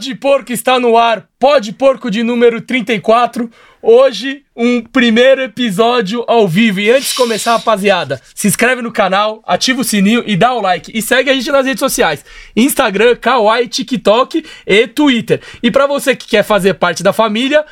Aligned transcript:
Pode 0.00 0.14
Porco 0.14 0.50
está 0.50 0.80
no 0.80 0.96
ar, 0.96 1.28
Pode 1.38 1.74
Porco 1.74 2.10
de 2.10 2.22
número 2.22 2.62
34. 2.62 3.50
Hoje, 3.82 4.44
um 4.56 4.80
primeiro 4.80 5.42
episódio 5.42 6.24
ao 6.26 6.48
vivo. 6.48 6.80
E 6.80 6.90
antes 6.90 7.10
de 7.10 7.16
começar, 7.16 7.52
rapaziada, 7.52 8.18
se 8.34 8.48
inscreve 8.48 8.80
no 8.80 8.90
canal, 8.90 9.42
ativa 9.46 9.82
o 9.82 9.84
sininho 9.84 10.24
e 10.26 10.38
dá 10.38 10.54
o 10.54 10.62
like. 10.62 10.90
E 10.94 11.02
segue 11.02 11.28
a 11.28 11.34
gente 11.34 11.52
nas 11.52 11.66
redes 11.66 11.80
sociais: 11.80 12.24
Instagram, 12.56 13.14
Kawaii, 13.14 13.68
TikTok 13.68 14.42
e 14.66 14.86
Twitter. 14.86 15.42
E 15.62 15.70
para 15.70 15.86
você 15.86 16.16
que 16.16 16.28
quer 16.28 16.44
fazer 16.44 16.72
parte 16.72 17.02
da 17.02 17.12
família, 17.12 17.62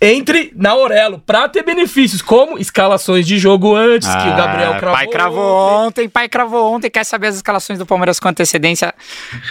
entre 0.00 0.50
na 0.56 0.70
Aurelo 0.70 1.18
pra 1.18 1.46
ter 1.46 1.62
benefícios, 1.62 2.22
como 2.22 2.58
escalações 2.58 3.26
de 3.26 3.38
jogo 3.38 3.76
antes, 3.76 4.08
que 4.08 4.28
o 4.28 4.36
Gabriel 4.36 4.74
cravou. 4.78 4.88
Ah, 4.88 4.96
Pai 4.96 5.06
cravou 5.08 5.86
ontem, 5.86 6.08
pai 6.08 6.28
cravou 6.28 6.72
ontem. 6.72 6.90
Quer 6.90 7.04
saber 7.04 7.26
as 7.26 7.36
escalações 7.36 7.78
do 7.78 7.84
Palmeiras 7.84 8.18
com 8.18 8.28
antecedência? 8.28 8.94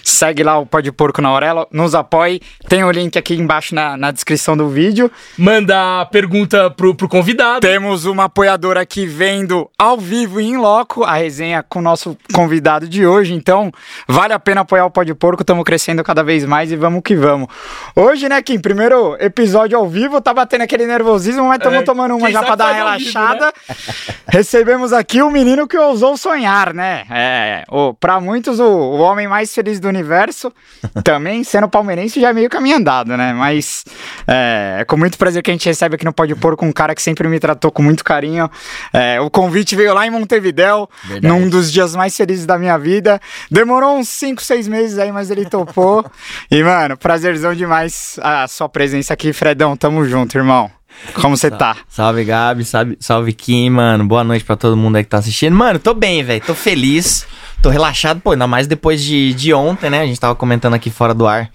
Segue 0.04 0.42
lá 0.42 0.58
o 0.58 0.66
Pó 0.66 0.80
de 0.80 0.92
Porco 0.92 1.22
na 1.22 1.30
Aurelo, 1.30 1.68
nos 1.72 1.94
apoie. 1.94 2.42
Tem 2.68 2.84
o 2.84 2.90
link 2.90 3.16
aqui 3.18 3.36
embaixo 3.36 3.76
na, 3.76 3.96
na 3.96 4.10
descrição 4.10 4.58
do 4.58 4.70
vídeo. 4.70 5.12
Manda 5.38 6.04
pergunta 6.08 6.72
pro, 6.72 6.96
pro 6.96 7.08
convidado. 7.08 7.60
Temos 7.60 8.06
uma 8.06 8.24
apoiadora 8.24 8.82
aqui 8.82 9.06
vendo 9.06 9.70
ao 9.78 10.00
vivo 10.00 10.42
e 10.42 10.46
em 10.46 10.58
loco 10.58 11.04
a 11.04 11.14
resenha 11.14 11.62
com 11.62 11.78
o 11.78 11.82
nosso 11.82 12.18
convidado 12.34 12.88
de 12.88 13.06
hoje. 13.06 13.34
Então, 13.34 13.72
vale 14.08 14.34
a 14.34 14.40
pena 14.40 14.62
apoiar 14.62 14.86
o 14.86 14.92
Pó 14.92 15.04
de 15.04 15.14
Porco. 15.14 15.44
Estamos 15.44 15.64
crescendo 15.64 16.04
cada 16.04 16.24
vez 16.24 16.44
mais 16.44 16.72
e 16.72 16.76
vamos 16.76 17.04
que 17.04 17.16
vamos. 17.16 17.48
Hoje, 17.96 18.28
né, 18.28 18.42
Kim? 18.42 18.60
Primeiro 18.60 19.16
episódio 19.20 19.78
ao 19.78 19.88
vivo, 19.88 20.20
tá 20.20 20.39
batendo 20.40 20.62
aquele 20.62 20.86
nervosismo, 20.86 21.46
mas 21.46 21.58
estamos 21.58 21.80
É, 21.80 21.84
tomando 21.84 22.16
uma 22.16 22.32
já 22.32 22.42
pra 22.42 22.56
dar 22.56 22.68
uma 22.68 22.74
relaxada. 22.74 23.54
Recebemos 24.28 24.94
aqui 24.94 25.22
o 25.22 25.30
menino 25.30 25.68
que 25.68 25.78
ousou 25.78 26.16
sonhar, 26.16 26.74
né? 26.74 27.04
É, 27.10 27.66
o, 27.70 27.94
pra 27.94 28.20
muitos, 28.22 28.60
o, 28.60 28.66
o 28.66 29.00
homem 29.00 29.28
mais 29.28 29.54
feliz 29.54 29.80
do 29.80 29.88
universo. 29.88 30.54
Também, 31.04 31.44
sendo 31.44 31.68
palmeirense, 31.68 32.22
já 32.22 32.30
é 32.30 32.34
meio 32.34 32.50
caminho 32.50 32.78
andado, 32.78 33.18
né? 33.18 33.34
Mas 33.34 33.84
é, 34.28 34.78
é 34.80 34.86
com 34.86 34.96
muito 34.96 35.18
prazer 35.18 35.44
que 35.44 35.52
a 35.52 35.54
gente 35.54 35.66
recebe 35.66 35.96
aqui 35.96 36.06
no 36.06 36.14
Pode 36.14 36.34
Pôr 36.36 36.56
com 36.56 36.68
um 36.68 36.72
cara 36.72 36.96
que 36.96 37.02
sempre 37.02 37.28
me 37.28 37.40
tratou 37.40 37.72
com 37.72 37.84
muito 37.84 38.04
carinho. 38.04 38.50
É, 38.94 39.20
o 39.20 39.30
convite 39.30 39.76
veio 39.76 39.94
lá 39.94 40.08
em 40.08 40.10
Montevidéu, 40.10 40.90
num 41.22 41.50
dos 41.50 41.72
dias 41.72 41.96
mais 41.96 42.16
felizes 42.16 42.46
da 42.46 42.58
minha 42.58 42.78
vida. 42.78 43.20
Demorou 43.52 43.98
uns 43.98 44.08
5, 44.08 44.42
6 44.42 44.68
meses 44.68 44.98
aí, 44.98 45.12
mas 45.12 45.30
ele 45.30 45.46
topou. 45.46 46.06
e, 46.50 46.64
mano, 46.64 46.96
prazerzão 46.98 47.54
demais 47.54 48.18
a 48.22 48.48
sua 48.48 48.70
presença 48.70 49.14
aqui, 49.14 49.34
Fredão. 49.34 49.76
Tamo 49.76 50.06
junto, 50.06 50.29
irmão. 50.38 50.70
Como 51.14 51.38
você 51.38 51.50
tá? 51.50 51.78
Salve, 51.88 52.24
Gabi. 52.24 52.66
Salve, 52.66 52.98
salve 53.00 53.34
Kim, 53.34 53.70
mano. 53.70 54.06
Boa 54.06 54.24
noite 54.24 54.44
pra 54.44 54.56
todo 54.56 54.76
mundo 54.76 54.98
aí 54.98 55.04
que 55.04 55.10
tá 55.10 55.18
assistindo. 55.18 55.56
Mano, 55.56 55.80
tô 55.80 55.94
bem, 55.94 56.24
velho. 56.24 56.42
Tô 56.46 56.54
feliz. 56.54 57.26
Tô 57.62 57.70
relaxado, 57.70 58.22
pô, 58.22 58.32
ainda 58.32 58.48
mais 58.48 58.68
depois 58.68 59.02
de, 59.04 59.34
de 59.34 59.54
ontem, 59.54 59.90
né? 59.90 60.02
A 60.02 60.06
gente 60.06 60.20
tava 60.20 60.36
comentando 60.36 60.74
aqui 60.74 60.90
fora 60.90 61.14
do 61.14 61.28
ar 61.28 61.50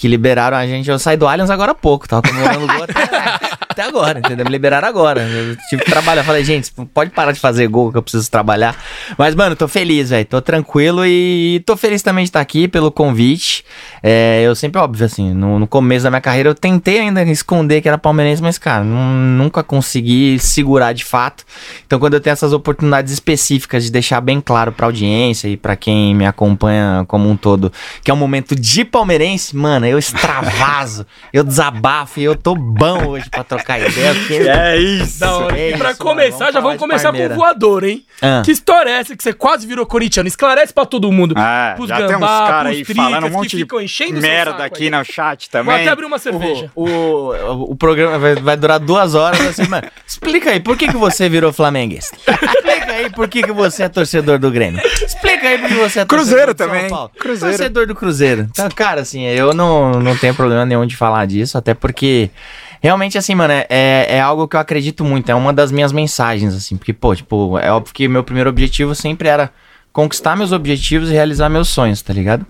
que 0.00 0.08
liberaram 0.08 0.56
a 0.56 0.66
gente. 0.66 0.88
Eu 0.88 0.98
saí 0.98 1.16
do 1.16 1.26
Allianz 1.26 1.50
agora 1.50 1.72
há 1.72 1.74
pouco. 1.74 2.08
Tava 2.08 2.22
comemorando 2.22 2.64
o 2.64 2.66
gol 2.66 2.84
até, 2.84 3.49
até 3.80 3.88
agora, 3.88 4.18
entendeu? 4.18 4.44
Me 4.44 4.50
liberaram 4.52 4.86
agora. 4.88 5.22
Eu 5.22 5.56
tive 5.68 5.82
que 5.84 5.90
trabalhar. 5.90 6.22
Falei, 6.22 6.44
gente, 6.44 6.70
pode 6.92 7.10
parar 7.10 7.32
de 7.32 7.40
fazer 7.40 7.66
gol 7.68 7.90
que 7.90 7.98
eu 7.98 8.02
preciso 8.02 8.30
trabalhar. 8.30 8.76
Mas, 9.16 9.34
mano, 9.34 9.56
tô 9.56 9.66
feliz, 9.66 10.10
velho. 10.10 10.24
Tô 10.26 10.40
tranquilo 10.42 11.04
e 11.06 11.62
tô 11.66 11.76
feliz 11.76 12.02
também 12.02 12.24
de 12.24 12.28
estar 12.28 12.40
aqui 12.40 12.68
pelo 12.68 12.90
convite. 12.90 13.64
É, 14.02 14.42
eu 14.44 14.54
sempre, 14.54 14.80
óbvio, 14.80 15.06
assim, 15.06 15.32
no, 15.32 15.58
no 15.58 15.66
começo 15.66 16.04
da 16.04 16.10
minha 16.10 16.20
carreira, 16.20 16.48
eu 16.50 16.54
tentei 16.54 17.00
ainda 17.00 17.22
esconder 17.24 17.80
que 17.80 17.88
era 17.88 17.96
palmeirense, 17.98 18.42
mas, 18.42 18.58
cara, 18.58 18.84
nu- 18.84 19.42
nunca 19.42 19.62
consegui 19.62 20.38
segurar 20.38 20.92
de 20.92 21.04
fato. 21.04 21.44
Então, 21.86 21.98
quando 21.98 22.14
eu 22.14 22.20
tenho 22.20 22.32
essas 22.32 22.52
oportunidades 22.52 23.12
específicas 23.12 23.84
de 23.84 23.90
deixar 23.90 24.20
bem 24.20 24.40
claro 24.40 24.72
pra 24.72 24.86
audiência 24.86 25.48
e 25.48 25.56
pra 25.56 25.76
quem 25.76 26.14
me 26.14 26.26
acompanha 26.26 27.04
como 27.08 27.28
um 27.28 27.36
todo, 27.36 27.72
que 28.02 28.10
é 28.10 28.14
um 28.14 28.16
momento 28.16 28.54
de 28.54 28.84
palmeirense, 28.84 29.56
mano, 29.56 29.86
eu 29.86 29.98
extravaso, 29.98 31.06
eu 31.32 31.44
desabafo 31.44 32.20
e 32.20 32.24
eu 32.24 32.34
tô 32.34 32.54
bom 32.54 33.06
hoje 33.08 33.28
pra 33.30 33.44
trocar 33.44 33.69
ideia. 33.78 34.14
porque- 34.18 34.34
É 34.48 34.76
isso. 34.76 35.24
Hora. 35.24 35.58
é 35.58 35.76
pra 35.76 35.90
isso, 35.90 35.98
começar, 35.98 36.30
mano. 36.30 36.38
Vamos 36.38 36.54
já 36.54 36.60
vamos 36.60 36.78
começar 36.78 37.12
com 37.12 37.26
o 37.26 37.34
voador, 37.34 37.84
hein? 37.84 38.04
Ah. 38.22 38.42
Que 38.44 38.50
história 38.50 38.90
é 38.90 38.94
essa 38.94 39.16
que 39.16 39.22
você 39.22 39.32
quase 39.32 39.66
virou 39.66 39.86
corintiano? 39.86 40.26
Esclarece 40.28 40.72
pra 40.72 40.84
todo 40.84 41.10
mundo. 41.12 41.34
É, 41.38 41.74
Pros 41.74 41.88
já 41.88 41.96
tem 41.96 42.06
uns 42.06 42.10
gambá, 42.10 42.46
caras 42.48 42.72
aí 42.72 42.84
falando 42.84 43.26
um 43.26 43.30
monte 43.30 43.56
que 43.56 43.86
de 43.86 44.12
merda 44.20 44.64
aqui 44.64 44.84
aí. 44.84 44.90
no 44.90 45.04
chat 45.04 45.48
também. 45.48 45.74
Vou 45.74 45.82
até 45.82 45.88
abrir 45.90 46.06
uma 46.06 46.18
cerveja. 46.18 46.70
O, 46.74 46.84
o, 46.88 47.72
o 47.72 47.76
programa 47.76 48.18
vai, 48.18 48.34
vai 48.34 48.56
durar 48.56 48.78
duas 48.78 49.14
horas. 49.14 49.40
Assim, 49.40 49.66
mano, 49.68 49.86
explica 50.06 50.50
aí, 50.50 50.60
por 50.60 50.76
que, 50.76 50.88
que 50.88 50.96
você 50.96 51.28
virou 51.28 51.52
flamenguista? 51.52 52.16
Explica 52.26 52.92
aí 52.92 53.10
por 53.10 53.28
que, 53.28 53.42
que 53.42 53.52
você 53.52 53.84
é 53.84 53.88
torcedor 53.88 54.38
do 54.38 54.50
Grêmio. 54.50 54.80
Explica 54.84 55.48
aí 55.48 55.58
por 55.58 55.68
que 55.68 55.74
você 55.74 56.00
é 56.00 56.04
torcedor 56.04 56.06
Cruzeiro 56.06 56.54
do 56.54 56.58
São 56.58 56.66
também. 56.68 56.88
Paulo. 56.90 57.10
Cruzeiro. 57.18 57.56
Torcedor 57.56 57.86
do 57.86 57.94
Cruzeiro. 57.94 58.46
Então, 58.50 58.68
cara, 58.74 59.00
assim, 59.00 59.22
eu 59.24 59.54
não, 59.54 59.92
não 59.92 60.16
tenho 60.16 60.34
problema 60.34 60.64
nenhum 60.66 60.86
de 60.86 60.96
falar 60.96 61.26
disso, 61.26 61.56
até 61.56 61.74
porque. 61.74 62.30
Realmente, 62.80 63.18
assim, 63.18 63.34
mano, 63.34 63.52
é, 63.52 63.66
é, 63.68 64.06
é 64.16 64.20
algo 64.20 64.48
que 64.48 64.56
eu 64.56 64.60
acredito 64.60 65.04
muito. 65.04 65.30
É 65.30 65.34
uma 65.34 65.52
das 65.52 65.70
minhas 65.70 65.92
mensagens, 65.92 66.54
assim. 66.54 66.76
Porque, 66.76 66.92
pô, 66.92 67.14
tipo, 67.14 67.58
é 67.58 67.70
óbvio 67.70 67.92
que 67.92 68.08
meu 68.08 68.24
primeiro 68.24 68.48
objetivo 68.48 68.94
sempre 68.94 69.28
era 69.28 69.50
conquistar 69.92 70.36
meus 70.36 70.52
objetivos 70.52 71.10
e 71.10 71.12
realizar 71.12 71.48
meus 71.48 71.68
sonhos, 71.68 72.00
tá 72.00 72.12
ligado? 72.12 72.46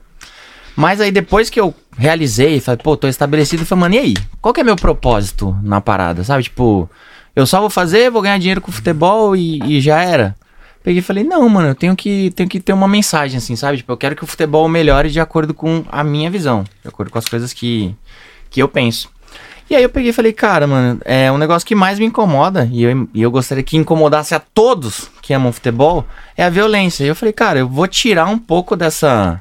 Mas 0.76 1.00
aí 1.00 1.10
depois 1.10 1.50
que 1.50 1.60
eu 1.60 1.74
realizei, 1.96 2.60
falei, 2.60 2.80
pô, 2.82 2.96
tô 2.96 3.08
estabelecido, 3.08 3.66
falei, 3.66 3.80
mano, 3.80 3.94
e 3.96 3.98
aí? 3.98 4.14
Qual 4.40 4.54
que 4.54 4.60
é 4.60 4.64
meu 4.64 4.76
propósito 4.76 5.56
na 5.62 5.80
parada, 5.80 6.22
sabe? 6.22 6.44
Tipo, 6.44 6.88
eu 7.34 7.46
só 7.46 7.60
vou 7.60 7.70
fazer, 7.70 8.10
vou 8.10 8.22
ganhar 8.22 8.38
dinheiro 8.38 8.60
com 8.60 8.70
futebol 8.70 9.34
e, 9.34 9.60
e 9.64 9.80
já 9.80 10.02
era. 10.02 10.36
Peguei 10.82 11.00
e 11.00 11.02
falei, 11.02 11.24
não, 11.24 11.46
mano, 11.48 11.68
eu 11.68 11.74
tenho 11.74 11.94
que, 11.94 12.30
tenho 12.30 12.48
que 12.48 12.60
ter 12.60 12.72
uma 12.72 12.88
mensagem, 12.88 13.36
assim, 13.36 13.54
sabe? 13.56 13.78
Tipo, 13.78 13.92
eu 13.92 13.96
quero 13.96 14.16
que 14.16 14.24
o 14.24 14.26
futebol 14.26 14.66
melhore 14.68 15.10
de 15.10 15.20
acordo 15.20 15.52
com 15.52 15.84
a 15.90 16.02
minha 16.02 16.30
visão, 16.30 16.64
de 16.82 16.88
acordo 16.88 17.10
com 17.10 17.18
as 17.18 17.26
coisas 17.26 17.52
que, 17.52 17.94
que 18.48 18.62
eu 18.62 18.68
penso. 18.68 19.10
E 19.70 19.76
aí 19.76 19.84
eu 19.84 19.88
peguei 19.88 20.10
e 20.10 20.12
falei, 20.12 20.32
cara, 20.32 20.66
mano, 20.66 21.00
é 21.04 21.30
um 21.30 21.38
negócio 21.38 21.64
que 21.64 21.76
mais 21.76 21.96
me 21.96 22.04
incomoda, 22.04 22.68
e 22.72 22.82
eu, 22.82 23.08
e 23.14 23.22
eu 23.22 23.30
gostaria 23.30 23.62
que 23.62 23.76
incomodasse 23.76 24.34
a 24.34 24.40
todos 24.40 25.08
que 25.22 25.32
amam 25.32 25.52
futebol, 25.52 26.04
é 26.36 26.42
a 26.42 26.50
violência. 26.50 27.04
E 27.04 27.06
eu 27.06 27.14
falei, 27.14 27.32
cara, 27.32 27.60
eu 27.60 27.68
vou 27.68 27.86
tirar 27.86 28.26
um 28.26 28.36
pouco 28.36 28.74
dessa 28.74 29.40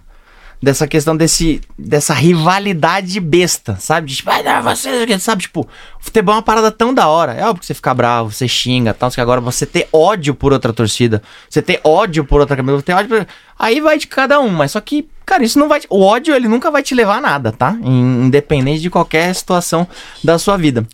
dessa 0.62 0.88
questão 0.88 1.16
desse 1.16 1.62
dessa 1.78 2.14
rivalidade 2.14 3.20
besta, 3.20 3.78
sabe? 3.80 4.08
De, 4.08 4.16
tipo, 4.18 4.30
ai, 4.30 4.44
não, 4.44 4.62
você, 4.62 5.18
sabe? 5.20 5.44
Tipo, 5.44 5.68
futebol 6.00 6.34
é 6.34 6.38
uma 6.38 6.44
parada 6.44 6.70
tão 6.72 6.94
da 6.94 7.08
hora. 7.08 7.34
É 7.34 7.44
óbvio 7.46 7.62
que 7.62 7.66
você 7.66 7.74
fica 7.74 7.94
bravo, 7.94 8.32
você 8.32 8.48
xinga, 8.48 8.94
tal, 8.94 9.10
que 9.10 9.22
agora 9.22 9.40
você 9.40 9.66
ter 9.66 9.88
ódio 9.92 10.36
por 10.36 10.52
outra 10.52 10.74
torcida, 10.74 11.22
você 11.50 11.62
ter 11.62 11.80
ódio 11.84 12.26
por 12.26 12.42
outra 12.42 12.56
camisa, 12.56 12.78
você 12.78 12.84
ter 12.84 12.94
ódio 12.94 13.10
por... 13.10 13.28
Aí 13.58 13.80
vai 13.82 13.98
de 13.98 14.08
cada 14.08 14.40
um, 14.40 14.50
mas 14.50 14.72
só 14.72 14.82
que, 14.82 15.08
cara, 15.26 15.44
isso 15.44 15.60
não 15.60 15.68
vai... 15.68 15.82
O 15.90 16.02
ódio, 16.02 16.36
ele 16.36 16.48
nunca 16.48 16.70
vai 16.72 16.84
te 16.84 16.96
levar 16.96 17.18
a 17.18 17.22
nada, 17.22 17.52
tá? 17.52 17.78
In- 17.82 18.26
Independente 18.26 18.82
de 18.82 18.90
qualquer 18.90 19.34
situação 19.34 19.88
da 20.24 20.38
sua 20.38 20.58
vida. 20.58 20.86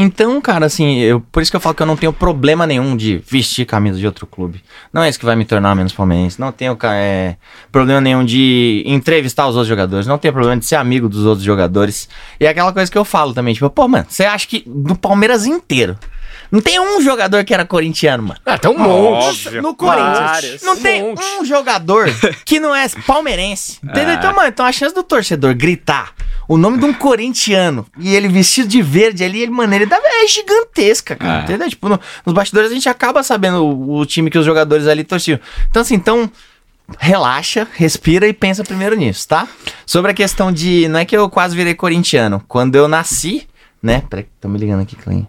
Então, 0.00 0.40
cara, 0.40 0.64
assim, 0.64 0.98
eu, 1.00 1.20
por 1.20 1.42
isso 1.42 1.50
que 1.50 1.56
eu 1.56 1.60
falo 1.60 1.74
que 1.74 1.82
eu 1.82 1.86
não 1.86 1.96
tenho 1.96 2.12
problema 2.12 2.64
nenhum 2.64 2.96
de 2.96 3.18
vestir 3.28 3.66
camisa 3.66 3.98
de 3.98 4.06
outro 4.06 4.28
clube. 4.28 4.62
Não 4.92 5.02
é 5.02 5.08
isso 5.08 5.18
que 5.18 5.24
vai 5.24 5.34
me 5.34 5.44
tornar 5.44 5.74
menos 5.74 5.92
palmeirense. 5.92 6.38
Não 6.38 6.52
tenho 6.52 6.78
é, 6.84 7.36
problema 7.72 8.00
nenhum 8.00 8.24
de 8.24 8.84
entrevistar 8.86 9.48
os 9.48 9.56
outros 9.56 9.66
jogadores. 9.66 10.06
Não 10.06 10.16
tenho 10.16 10.32
problema 10.32 10.56
de 10.56 10.66
ser 10.66 10.76
amigo 10.76 11.08
dos 11.08 11.24
outros 11.24 11.44
jogadores. 11.44 12.08
E 12.38 12.46
é 12.46 12.48
aquela 12.48 12.72
coisa 12.72 12.88
que 12.88 12.96
eu 12.96 13.04
falo 13.04 13.34
também, 13.34 13.54
tipo, 13.54 13.68
pô, 13.70 13.88
mano, 13.88 14.06
você 14.08 14.24
acha 14.24 14.46
que 14.46 14.62
do 14.64 14.94
Palmeiras 14.94 15.46
inteiro 15.46 15.98
não 16.50 16.60
tem 16.60 16.78
um 16.80 17.00
jogador 17.02 17.44
que 17.44 17.52
era 17.52 17.64
corintiano, 17.64 18.22
mano? 18.22 18.40
Ah, 18.46 18.56
tem 18.58 18.70
um 18.70 18.78
monte. 18.78 19.46
Óbvio. 19.46 19.62
No 19.62 19.74
Corinthians. 19.74 20.18
Vários. 20.18 20.62
Não 20.62 20.76
tem 20.76 21.02
Monte. 21.02 21.22
um 21.40 21.44
jogador 21.44 22.08
que 22.44 22.58
não 22.60 22.74
é 22.74 22.88
palmeirense. 23.06 23.78
Entendeu? 23.82 24.14
Então, 24.14 24.34
mano, 24.34 24.48
então 24.48 24.64
a 24.66 24.72
chance 24.72 24.94
do 24.94 25.02
torcedor 25.02 25.54
gritar 25.54 26.12
o 26.48 26.56
nome 26.56 26.78
de 26.78 26.84
um 26.86 26.92
corintiano 26.94 27.84
e 27.98 28.14
ele 28.14 28.26
vestido 28.28 28.68
de 28.68 28.80
verde 28.80 29.22
ali, 29.22 29.42
ele, 29.42 29.50
mano, 29.50 29.74
ele 29.74 29.84
dá, 29.84 29.98
é 30.02 30.26
gigantesca, 30.26 31.14
cara. 31.14 31.40
É. 31.40 31.44
Entendeu? 31.44 31.68
Tipo, 31.68 31.88
no- 31.90 32.00
nos 32.24 32.34
bastidores 32.34 32.70
a 32.70 32.74
gente 32.74 32.88
acaba 32.88 33.22
sabendo 33.22 33.62
o, 33.64 33.98
o 33.98 34.06
time 34.06 34.30
que 34.30 34.38
os 34.38 34.46
jogadores 34.46 34.86
ali 34.86 35.04
torciam. 35.04 35.38
Então, 35.70 35.82
assim, 35.82 35.94
então. 35.94 36.30
Relaxa, 36.98 37.68
respira 37.74 38.26
e 38.26 38.32
pensa 38.32 38.64
primeiro 38.64 38.96
nisso, 38.96 39.28
tá? 39.28 39.46
Sobre 39.84 40.10
a 40.10 40.14
questão 40.14 40.50
de. 40.50 40.88
Não 40.88 40.98
é 40.98 41.04
que 41.04 41.14
eu 41.14 41.28
quase 41.28 41.54
virei 41.54 41.74
corintiano. 41.74 42.42
Quando 42.48 42.76
eu 42.76 42.88
nasci, 42.88 43.46
né? 43.82 44.02
Peraí, 44.08 44.26
tô 44.40 44.48
me 44.48 44.58
ligando 44.58 44.80
aqui, 44.80 44.96
Clean. 44.96 45.26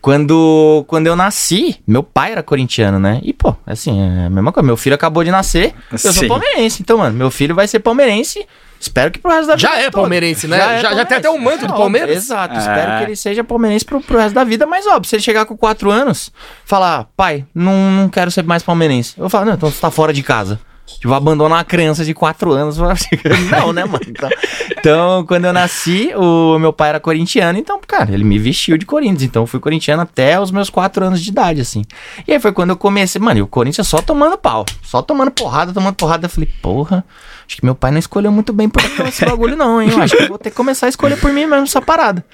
Quando, 0.00 0.84
quando 0.86 1.06
eu 1.08 1.16
nasci, 1.16 1.76
meu 1.86 2.02
pai 2.02 2.30
era 2.32 2.42
corintiano, 2.42 2.98
né? 3.00 3.20
E, 3.22 3.32
pô, 3.32 3.54
assim, 3.66 4.00
é 4.00 4.26
a 4.26 4.30
mesma 4.30 4.52
coisa. 4.52 4.64
Meu 4.66 4.76
filho 4.76 4.94
acabou 4.94 5.24
de 5.24 5.30
nascer, 5.30 5.74
eu 5.90 5.98
sou 5.98 6.12
Sim. 6.12 6.28
palmeirense. 6.28 6.82
Então, 6.82 6.98
mano, 6.98 7.16
meu 7.16 7.30
filho 7.30 7.54
vai 7.54 7.66
ser 7.66 7.80
palmeirense. 7.80 8.46
Espero 8.80 9.10
que 9.10 9.18
pro 9.18 9.32
resto 9.32 9.48
da 9.48 9.56
vida. 9.56 9.68
Já 9.68 9.76
é 9.76 9.84
toda. 9.86 10.02
palmeirense, 10.02 10.46
né? 10.46 10.56
é 10.56 10.80
Já- 10.80 10.94
já 10.94 11.04
tem 11.04 11.18
até 11.18 11.28
o 11.28 11.36
manto 11.36 11.66
do 11.66 11.72
Palmeiras. 11.74 12.16
Exato, 12.16 12.54
É. 12.54 12.58
espero 12.58 12.98
que 12.98 13.04
ele 13.06 13.16
seja 13.16 13.42
palmeirense 13.42 13.84
pro, 13.84 14.00
pro 14.00 14.18
resto 14.18 14.34
da 14.36 14.44
vida. 14.44 14.66
Mas, 14.66 14.86
óbvio, 14.86 15.08
se 15.10 15.16
ele 15.16 15.22
chegar 15.22 15.44
com 15.46 15.56
4 15.56 15.90
anos, 15.90 16.30
falar, 16.64 17.08
pai, 17.16 17.44
não, 17.52 17.90
não 17.90 18.08
quero 18.08 18.30
ser 18.30 18.44
mais 18.44 18.62
palmeirense. 18.62 19.14
Eu 19.18 19.28
falo, 19.28 19.46
não, 19.46 19.54
então 19.54 19.68
você 19.68 19.80
tá 19.80 19.90
fora 19.90 20.12
de 20.12 20.22
casa. 20.22 20.60
Tipo, 20.98 21.12
abandonar 21.12 21.58
uma 21.58 21.64
criança 21.64 22.04
de 22.04 22.14
4 22.14 22.52
anos. 22.52 22.78
Não, 23.50 23.72
né, 23.72 23.84
mano? 23.84 24.00
Então, 24.06 24.28
então, 24.70 25.24
quando 25.26 25.44
eu 25.44 25.52
nasci, 25.52 26.12
o 26.16 26.58
meu 26.58 26.72
pai 26.72 26.90
era 26.90 27.00
corintiano, 27.00 27.58
então, 27.58 27.80
cara, 27.86 28.12
ele 28.12 28.24
me 28.24 28.38
vestiu 28.38 28.78
de 28.78 28.86
Corinthians. 28.86 29.22
Então, 29.22 29.42
eu 29.42 29.46
fui 29.46 29.60
corintiano 29.60 30.02
até 30.02 30.40
os 30.40 30.50
meus 30.50 30.70
4 30.70 31.04
anos 31.04 31.20
de 31.20 31.30
idade, 31.30 31.60
assim. 31.60 31.84
E 32.26 32.32
aí 32.32 32.40
foi 32.40 32.52
quando 32.52 32.70
eu 32.70 32.76
comecei, 32.76 33.20
mano, 33.20 33.38
e 33.38 33.42
o 33.42 33.46
Corinthians 33.46 33.86
só 33.86 34.00
tomando 34.00 34.38
pau. 34.38 34.64
Só 34.82 35.02
tomando 35.02 35.30
porrada, 35.30 35.72
tomando 35.72 35.94
porrada. 35.94 36.26
Eu 36.26 36.30
falei, 36.30 36.48
porra, 36.62 37.04
acho 37.46 37.56
que 37.56 37.64
meu 37.64 37.74
pai 37.74 37.90
não 37.90 37.98
escolheu 37.98 38.32
muito 38.32 38.52
bem 38.52 38.68
por 38.68 38.82
esse 39.06 39.24
bagulho, 39.24 39.56
não, 39.56 39.82
hein? 39.82 39.90
Eu 39.90 40.02
acho 40.02 40.16
que 40.16 40.22
eu 40.22 40.28
vou 40.28 40.38
ter 40.38 40.50
que 40.50 40.56
começar 40.56 40.86
a 40.86 40.88
escolher 40.88 41.18
por 41.18 41.32
mim 41.32 41.46
mesmo 41.46 41.64
essa 41.64 41.82
parada. 41.82 42.24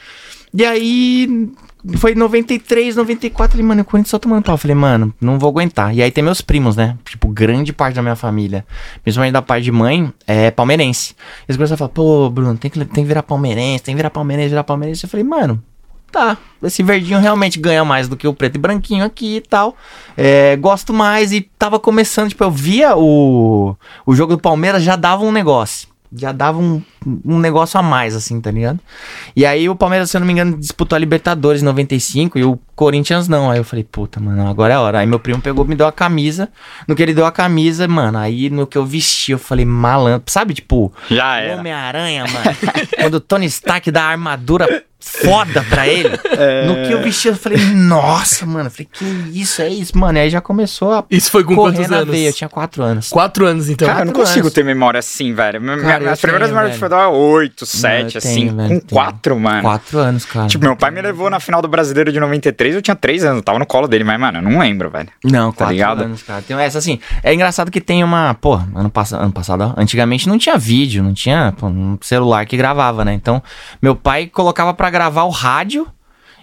E 0.53 0.65
aí, 0.65 1.51
foi 1.97 2.15
93, 2.15 2.97
94, 2.97 3.53
falei, 3.53 3.67
mano, 3.67 3.83
o 3.83 3.85
Corinthians 3.85 4.11
só 4.11 4.19
tomando 4.19 4.43
pau. 4.43 4.55
Eu 4.55 4.59
falei, 4.59 4.75
mano, 4.75 5.15
não 5.21 5.39
vou 5.39 5.51
aguentar. 5.51 5.95
E 5.95 6.03
aí 6.03 6.11
tem 6.11 6.25
meus 6.25 6.41
primos, 6.41 6.77
né? 6.77 6.97
Tipo, 7.05 7.29
grande 7.29 7.73
parte 7.73 7.95
da 7.95 8.03
minha 8.03 8.17
família, 8.17 8.65
principalmente 9.03 9.33
da 9.33 9.43
parte 9.43 9.65
de 9.65 9.73
mãe, 9.73 10.13
é 10.27 10.51
palmeirense. 10.51 11.15
Eles 11.47 11.57
começam 11.57 11.75
a 11.75 11.79
falar, 11.79 11.91
pô, 11.91 12.31
Bruno, 12.31 12.57
tem 12.57 12.71
que, 12.71 12.79
tem 12.87 13.05
que 13.05 13.09
virar 13.09 13.23
palmeirense, 13.23 13.85
tem 13.85 13.95
que 13.95 13.99
virar 13.99 14.11
palmeirense, 14.11 14.49
virar 14.49 14.65
palmeirense. 14.65 15.05
Eu 15.05 15.11
falei, 15.11 15.25
mano, 15.25 15.63
tá, 16.11 16.39
esse 16.63 16.83
verdinho 16.83 17.19
realmente 17.19 17.59
ganha 17.59 17.85
mais 17.85 18.09
do 18.09 18.17
que 18.17 18.27
o 18.27 18.33
preto 18.33 18.57
e 18.57 18.59
branquinho 18.59 19.05
aqui 19.05 19.37
e 19.37 19.41
tal. 19.43 19.77
É, 20.17 20.57
gosto 20.57 20.95
mais 20.95 21.33
e 21.33 21.43
tava 21.43 21.79
começando, 21.79 22.31
tipo, 22.31 22.45
eu 22.45 22.51
via 22.51 22.97
o, 22.97 23.77
o 24.07 24.15
jogo 24.15 24.37
do 24.37 24.41
Palmeiras, 24.41 24.83
já 24.83 24.97
dava 24.97 25.23
um 25.23 25.33
negócio 25.33 25.94
já 26.17 26.33
dava 26.33 26.59
um, 26.59 26.83
um 27.25 27.39
negócio 27.39 27.79
a 27.79 27.83
mais, 27.83 28.15
assim, 28.15 28.41
tá 28.41 28.51
ligado? 28.51 28.79
E 29.35 29.45
aí 29.45 29.69
o 29.69 29.75
Palmeiras, 29.75 30.11
se 30.11 30.17
eu 30.17 30.21
não 30.21 30.27
me 30.27 30.33
engano, 30.33 30.57
disputou 30.57 30.97
a 30.97 30.99
Libertadores 30.99 31.63
em 31.63 31.65
95 31.65 32.39
e 32.39 32.45
o 32.45 32.59
Corinthians 32.75 33.29
não. 33.29 33.51
Aí 33.51 33.59
eu 33.59 33.65
falei, 33.65 33.85
puta, 33.85 34.19
mano, 34.21 34.49
agora 34.49 34.73
é 34.75 34.77
a 34.77 34.81
hora. 34.81 34.99
Aí 35.01 35.07
meu 35.07 35.19
primo 35.19 35.41
pegou, 35.41 35.65
me 35.65 35.75
deu 35.75 35.87
a 35.87 35.93
camisa. 35.93 36.49
No 36.89 36.95
que 36.95 37.03
ele 37.03 37.15
deu 37.15 37.27
a 37.27 37.33
camisa, 37.33 37.87
mano, 37.89 38.19
aí 38.19 38.51
no 38.51 38.67
que 38.67 38.77
eu 38.79 38.85
vesti, 38.87 39.33
eu 39.33 39.39
falei, 39.39 39.65
malandro. 39.65 40.23
Sabe, 40.29 40.55
tipo, 40.55 40.93
Já 41.11 41.37
era. 41.41 41.59
Homem-Aranha, 41.61 42.25
mano. 42.25 42.57
quando 43.01 43.15
o 43.15 43.21
Tony 43.21 43.47
Stark 43.47 43.91
dá 43.91 44.05
a 44.05 44.09
armadura 44.11 44.85
foda 45.07 45.63
pra 45.69 45.87
ele. 45.87 46.19
É. 46.31 46.67
No 46.67 46.75
que 46.87 46.93
eu 46.95 47.03
vesti, 47.03 47.29
eu 47.29 47.37
falei, 47.37 47.59
nossa, 47.59 48.47
mano. 48.47 48.69
Eu 48.69 48.71
falei, 48.71 48.89
que 48.91 49.05
isso, 49.39 49.61
é 49.61 49.69
isso, 49.69 49.97
mano. 49.99 50.17
E 50.17 50.23
aí 50.23 50.31
já 50.31 50.41
começou 50.41 50.93
a 50.93 51.05
Isso 51.11 51.31
foi 51.31 51.45
com 51.45 51.55
correr 51.55 51.77
quantos 51.77 51.91
na 51.91 51.99
anos? 51.99 52.11
veia. 52.15 52.29
Eu 52.31 52.33
tinha 52.33 52.49
quatro 52.49 52.83
anos. 52.83 53.11
Quatro 53.11 53.45
anos, 53.47 53.69
então. 53.69 53.87
Cara, 53.87 54.01
eu 54.01 54.05
não 54.07 54.13
Quatro 54.15 54.27
consigo 54.29 54.47
anos. 54.47 54.55
ter 54.55 54.65
memória 54.65 54.99
assim, 54.99 55.35
velho. 55.35 55.61
Minha- 55.61 55.77
Cara, 55.79 56.01
minhas 56.01 56.19
eu 56.19 56.23
primeiras 56.23 56.49
memórias 56.49 56.73
de 56.73 56.79
futebol 56.79 57.01
é 57.03 57.07
8, 57.09 57.67
7, 57.67 58.15
eu 58.15 58.19
assim, 58.19 58.35
tenho, 58.35 58.57
velho, 58.57 58.69
com 58.69 58.87
tenho. 58.87 58.89
4, 58.91 59.39
mano. 59.39 59.61
Quatro 59.63 59.99
anos, 59.99 60.25
cara. 60.25 60.47
Tipo, 60.47 60.65
meu 60.65 60.75
pai 60.77 60.91
me 60.91 61.03
levou 61.03 61.29
na 61.29 61.39
final 61.39 61.61
do 61.61 61.69
Brasileiro 61.69 62.11
de 62.11 62.19
93, 62.19 62.64
eu 62.73 62.81
tinha 62.81 62.95
3 62.95 63.25
anos, 63.25 63.37
eu 63.39 63.43
tava 63.43 63.59
no 63.59 63.67
colo 63.67 63.87
dele, 63.87 64.05
mas, 64.05 64.19
mano, 64.19 64.39
eu 64.39 64.43
não 64.43 64.59
lembro, 64.59 64.89
velho. 64.89 65.09
Não, 65.25 65.53
Tá 65.53 65.71
ligado? 65.71 66.03
anos, 66.05 66.23
cara. 66.23 66.41
Tem 66.41 66.57
essa 66.57 66.79
assim. 66.79 66.99
É 67.23 67.35
engraçado 67.35 67.71
que 67.71 67.81
tem 67.81 68.03
uma. 68.03 68.35
Pô, 68.35 68.55
ano, 68.55 68.89
pass 68.89 69.13
ano 69.13 69.33
passado, 69.33 69.75
ó, 69.77 69.81
antigamente 69.81 70.29
não 70.29 70.39
tinha 70.39 70.57
vídeo, 70.57 71.03
não 71.03 71.13
tinha 71.13 71.53
pô, 71.59 71.67
um 71.67 71.99
celular 72.01 72.47
que 72.47 72.57
gravava, 72.57 73.05
né? 73.05 73.13
Então, 73.13 73.43
meu 73.83 73.95
pai 73.95 74.27
colocava 74.27 74.73
pra 74.73 74.89
gravar 74.89 75.25
o 75.25 75.31
rádio 75.31 75.87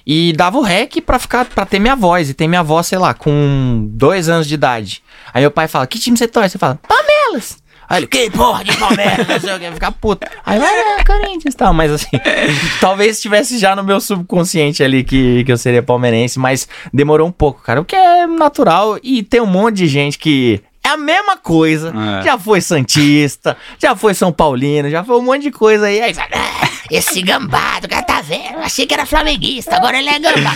e 0.06 0.33
dava 0.33 0.57
o 0.57 0.62
rec 0.62 1.00
pra 1.01 1.18
ficar 1.18 1.45
para 1.45 1.65
ter 1.65 1.79
minha 1.79 1.95
voz. 1.95 2.29
E 2.29 2.33
tem 2.33 2.47
minha 2.47 2.63
voz, 2.63 2.88
sei 2.88 2.97
lá, 2.97 3.13
com 3.13 3.88
dois 3.91 4.29
anos 4.29 4.47
de 4.47 4.53
idade. 4.53 5.01
Aí 5.33 5.41
meu 5.41 5.51
pai 5.51 5.68
fala: 5.68 5.88
Que 5.88 5.97
time 6.00 6.18
você 6.18 6.27
torce? 6.27 6.50
Você 6.51 6.57
fala: 6.57 6.79
Palmeiras. 6.88 7.57
Aí 7.92 7.98
ele, 8.00 8.08
que 8.08 8.30
porra 8.32 8.64
de 8.64 8.76
Palmeiras, 8.78 9.28
não 9.28 9.40
sei 9.40 9.54
o 9.56 9.60
que, 9.60 9.72
ficar 9.74 9.92
puto. 9.92 10.26
Aí 10.46 10.58
vai, 10.58 10.74
é, 11.00 11.04
Corinthians 11.04 11.54
e 11.54 11.58
tal, 11.58 11.74
mas 11.74 11.92
assim, 11.92 12.08
talvez 12.80 13.18
estivesse 13.18 13.58
já 13.58 13.76
no 13.76 13.84
meu 13.84 14.00
subconsciente 14.00 14.82
ali 14.82 15.04
que, 15.04 15.44
que 15.44 15.52
eu 15.52 15.58
seria 15.58 15.84
palmeirense, 15.84 16.40
mas 16.40 16.68
demorou 16.94 17.28
um 17.28 17.32
pouco, 17.32 17.62
cara, 17.62 17.82
o 17.82 17.86
que 17.86 17.96
é 17.96 18.26
natural 18.28 18.98
e 19.04 19.24
tem 19.24 19.42
um 19.42 19.46
monte 19.46 19.76
de 19.78 19.88
gente 19.88 20.18
que 20.18 20.62
é 20.84 20.90
a 20.90 20.98
mesma 20.98 21.36
coisa, 21.38 21.94
É. 22.22 22.24
já 22.24 22.38
foi 22.40 22.62
Santista, 22.62 23.58
já 23.78 23.96
foi 23.96 24.14
São 24.14 24.32
Paulino, 24.32 24.90
já 24.90 25.04
foi 25.04 25.18
um 25.18 25.22
monte 25.22 25.44
de 25.44 25.52
coisa 25.52 25.86
aí, 25.88 26.02
aí 26.02 26.14
fala, 26.14 26.28
"Ah, 26.34 26.70
esse 26.90 27.22
gambado, 27.22 27.88
cara 27.90 28.04
tá 28.04 28.22
vendo, 28.22 28.54
eu 28.56 28.62
achei 28.62 28.86
que 28.88 28.94
era 28.94 29.06
flamenguista, 29.06 29.76
agora 29.76 29.98
ele 30.00 30.10
é 30.10 30.18
gambá. 30.18 30.56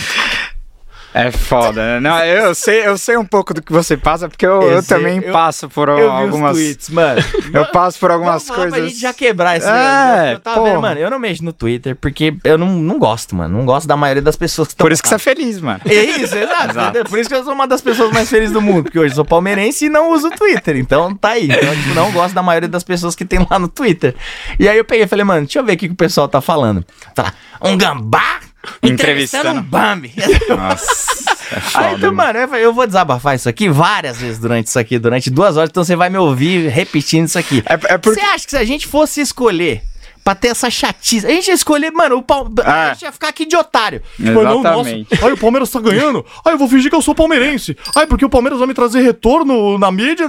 É 1.18 1.30
foda, 1.30 1.82
né? 1.82 2.00
Não, 2.00 2.18
eu 2.24 2.54
sei, 2.54 2.86
eu 2.86 2.98
sei 2.98 3.16
um 3.16 3.24
pouco 3.24 3.54
do 3.54 3.62
que 3.62 3.72
você 3.72 3.96
passa, 3.96 4.28
porque 4.28 4.44
eu, 4.46 4.60
Eu 4.60 4.70
eu 4.72 4.82
sei, 4.82 4.96
também 4.98 5.22
eu- 5.22 5.32
passo 5.32 5.66
por 5.68 5.88
Eu 5.88 6.10
algumas. 6.12 6.52
tweets, 6.54 6.90
mano. 6.90 7.22
Eu 7.54 7.64
passo 7.66 7.98
por 7.98 8.10
algumas 8.10 8.46
coisas. 8.50 8.70
Pra 8.74 8.86
gente 8.86 9.00
já 9.00 9.14
quebrar 9.14 9.56
esse 9.56 9.66
É. 9.66 10.34
Eu 10.34 10.40
tava 10.40 10.62
vendo, 10.64 10.80
mano, 10.82 11.00
eu 11.00 11.10
não 11.10 11.18
mexo 11.18 11.42
no 11.42 11.52
Twitter 11.54 11.96
porque 11.96 12.34
eu 12.44 12.58
não, 12.58 12.66
não 12.68 12.98
gosto, 12.98 13.34
mano. 13.34 13.56
Não 13.56 13.64
gosto 13.64 13.86
da 13.88 13.96
maioria 13.96 14.20
das 14.20 14.36
pessoas 14.36 14.68
que 14.68 14.74
estão. 14.74 14.84
Por 14.84 14.92
isso 14.92 15.02
que 15.02 15.08
você 15.08 15.14
é 15.14 15.18
feliz, 15.18 15.58
mano. 15.60 15.80
É 15.86 15.94
isso, 15.94 16.36
exato. 16.36 16.70
Exato. 16.76 17.04
Por 17.08 17.18
isso 17.18 17.30
que 17.30 17.34
eu 17.34 17.44
sou 17.44 17.54
uma 17.54 17.66
das 17.66 17.80
pessoas 17.80 18.12
mais 18.12 18.28
felizes 18.28 18.52
do 18.52 18.60
mundo. 18.60 18.84
Porque 18.84 18.98
hoje 18.98 19.12
eu 19.12 19.16
sou 19.16 19.24
palmeirense 19.24 19.86
e 19.86 19.88
não 19.88 20.10
uso 20.12 20.28
o 20.28 20.30
Twitter. 20.30 20.76
Então 20.76 21.14
tá 21.14 21.30
aí. 21.30 21.46
Então, 21.46 21.74
tipo, 21.74 21.94
não 21.94 22.12
gosto 22.12 22.34
da 22.34 22.42
maioria 22.42 22.68
das 22.68 22.84
pessoas 22.84 23.14
que 23.14 23.24
tem 23.24 23.46
lá 23.50 23.58
no 23.58 23.68
Twitter. 23.68 24.14
E 24.58 24.68
aí 24.68 24.76
eu 24.76 24.84
peguei 24.84 25.04
e 25.04 25.08
falei, 25.08 25.24
mano, 25.24 25.42
deixa 25.46 25.58
eu 25.60 25.64
ver 25.64 25.72
o 25.72 25.76
que, 25.78 25.86
que 25.88 25.94
o 25.94 25.96
pessoal 25.96 26.28
tá 26.28 26.40
falando. 26.42 26.84
Tá 27.14 27.22
lá, 27.22 27.32
um 27.70 27.78
gambá 27.78 28.40
entrevistando 28.82 29.60
um. 29.60 29.62
Bambi. 29.62 30.12
Nossa, 30.48 31.36
é 31.52 31.60
foda. 31.60 31.86
Aí, 31.86 31.94
então, 31.94 32.14
mano, 32.14 32.38
eu 32.38 32.72
vou 32.72 32.86
desabafar 32.86 33.34
isso 33.36 33.48
aqui 33.48 33.68
várias 33.68 34.18
vezes 34.18 34.38
durante 34.38 34.66
isso 34.68 34.78
aqui, 34.78 34.98
durante 34.98 35.30
duas 35.30 35.56
horas, 35.56 35.70
então 35.70 35.84
você 35.84 35.96
vai 35.96 36.08
me 36.10 36.18
ouvir 36.18 36.68
repetindo 36.68 37.26
isso 37.26 37.38
aqui. 37.38 37.62
É, 37.66 37.94
é 37.94 37.98
porque. 37.98 38.20
Você 38.20 38.26
acha 38.26 38.44
que 38.44 38.50
se 38.50 38.56
a 38.56 38.64
gente 38.64 38.86
fosse 38.86 39.20
escolher 39.20 39.82
pra 40.24 40.34
ter 40.34 40.48
essa 40.48 40.68
chatice, 40.68 41.24
a 41.24 41.30
gente 41.30 41.48
ia 41.48 41.54
escolher, 41.54 41.92
mano, 41.92 42.16
o 42.16 42.22
Pal... 42.22 42.48
a 42.64 42.86
É. 42.88 42.88
gente 42.94 43.02
ia 43.02 43.12
ficar 43.12 43.28
aqui 43.28 43.46
de 43.46 43.56
otário. 43.56 44.02
Exatamente. 44.18 45.06
Ai, 45.22 45.32
o 45.32 45.36
Palmeiras 45.36 45.70
tá 45.70 45.80
ganhando. 45.80 46.26
Ai, 46.44 46.54
eu 46.54 46.58
vou 46.58 46.68
fingir 46.68 46.90
que 46.90 46.96
eu 46.96 47.02
sou 47.02 47.14
palmeirense. 47.14 47.76
Ai, 47.94 48.06
porque 48.06 48.24
o 48.24 48.28
Palmeiras 48.28 48.58
vai 48.58 48.66
me 48.66 48.74
trazer 48.74 49.02
retorno 49.02 49.78
na 49.78 49.90
mídia. 49.92 50.28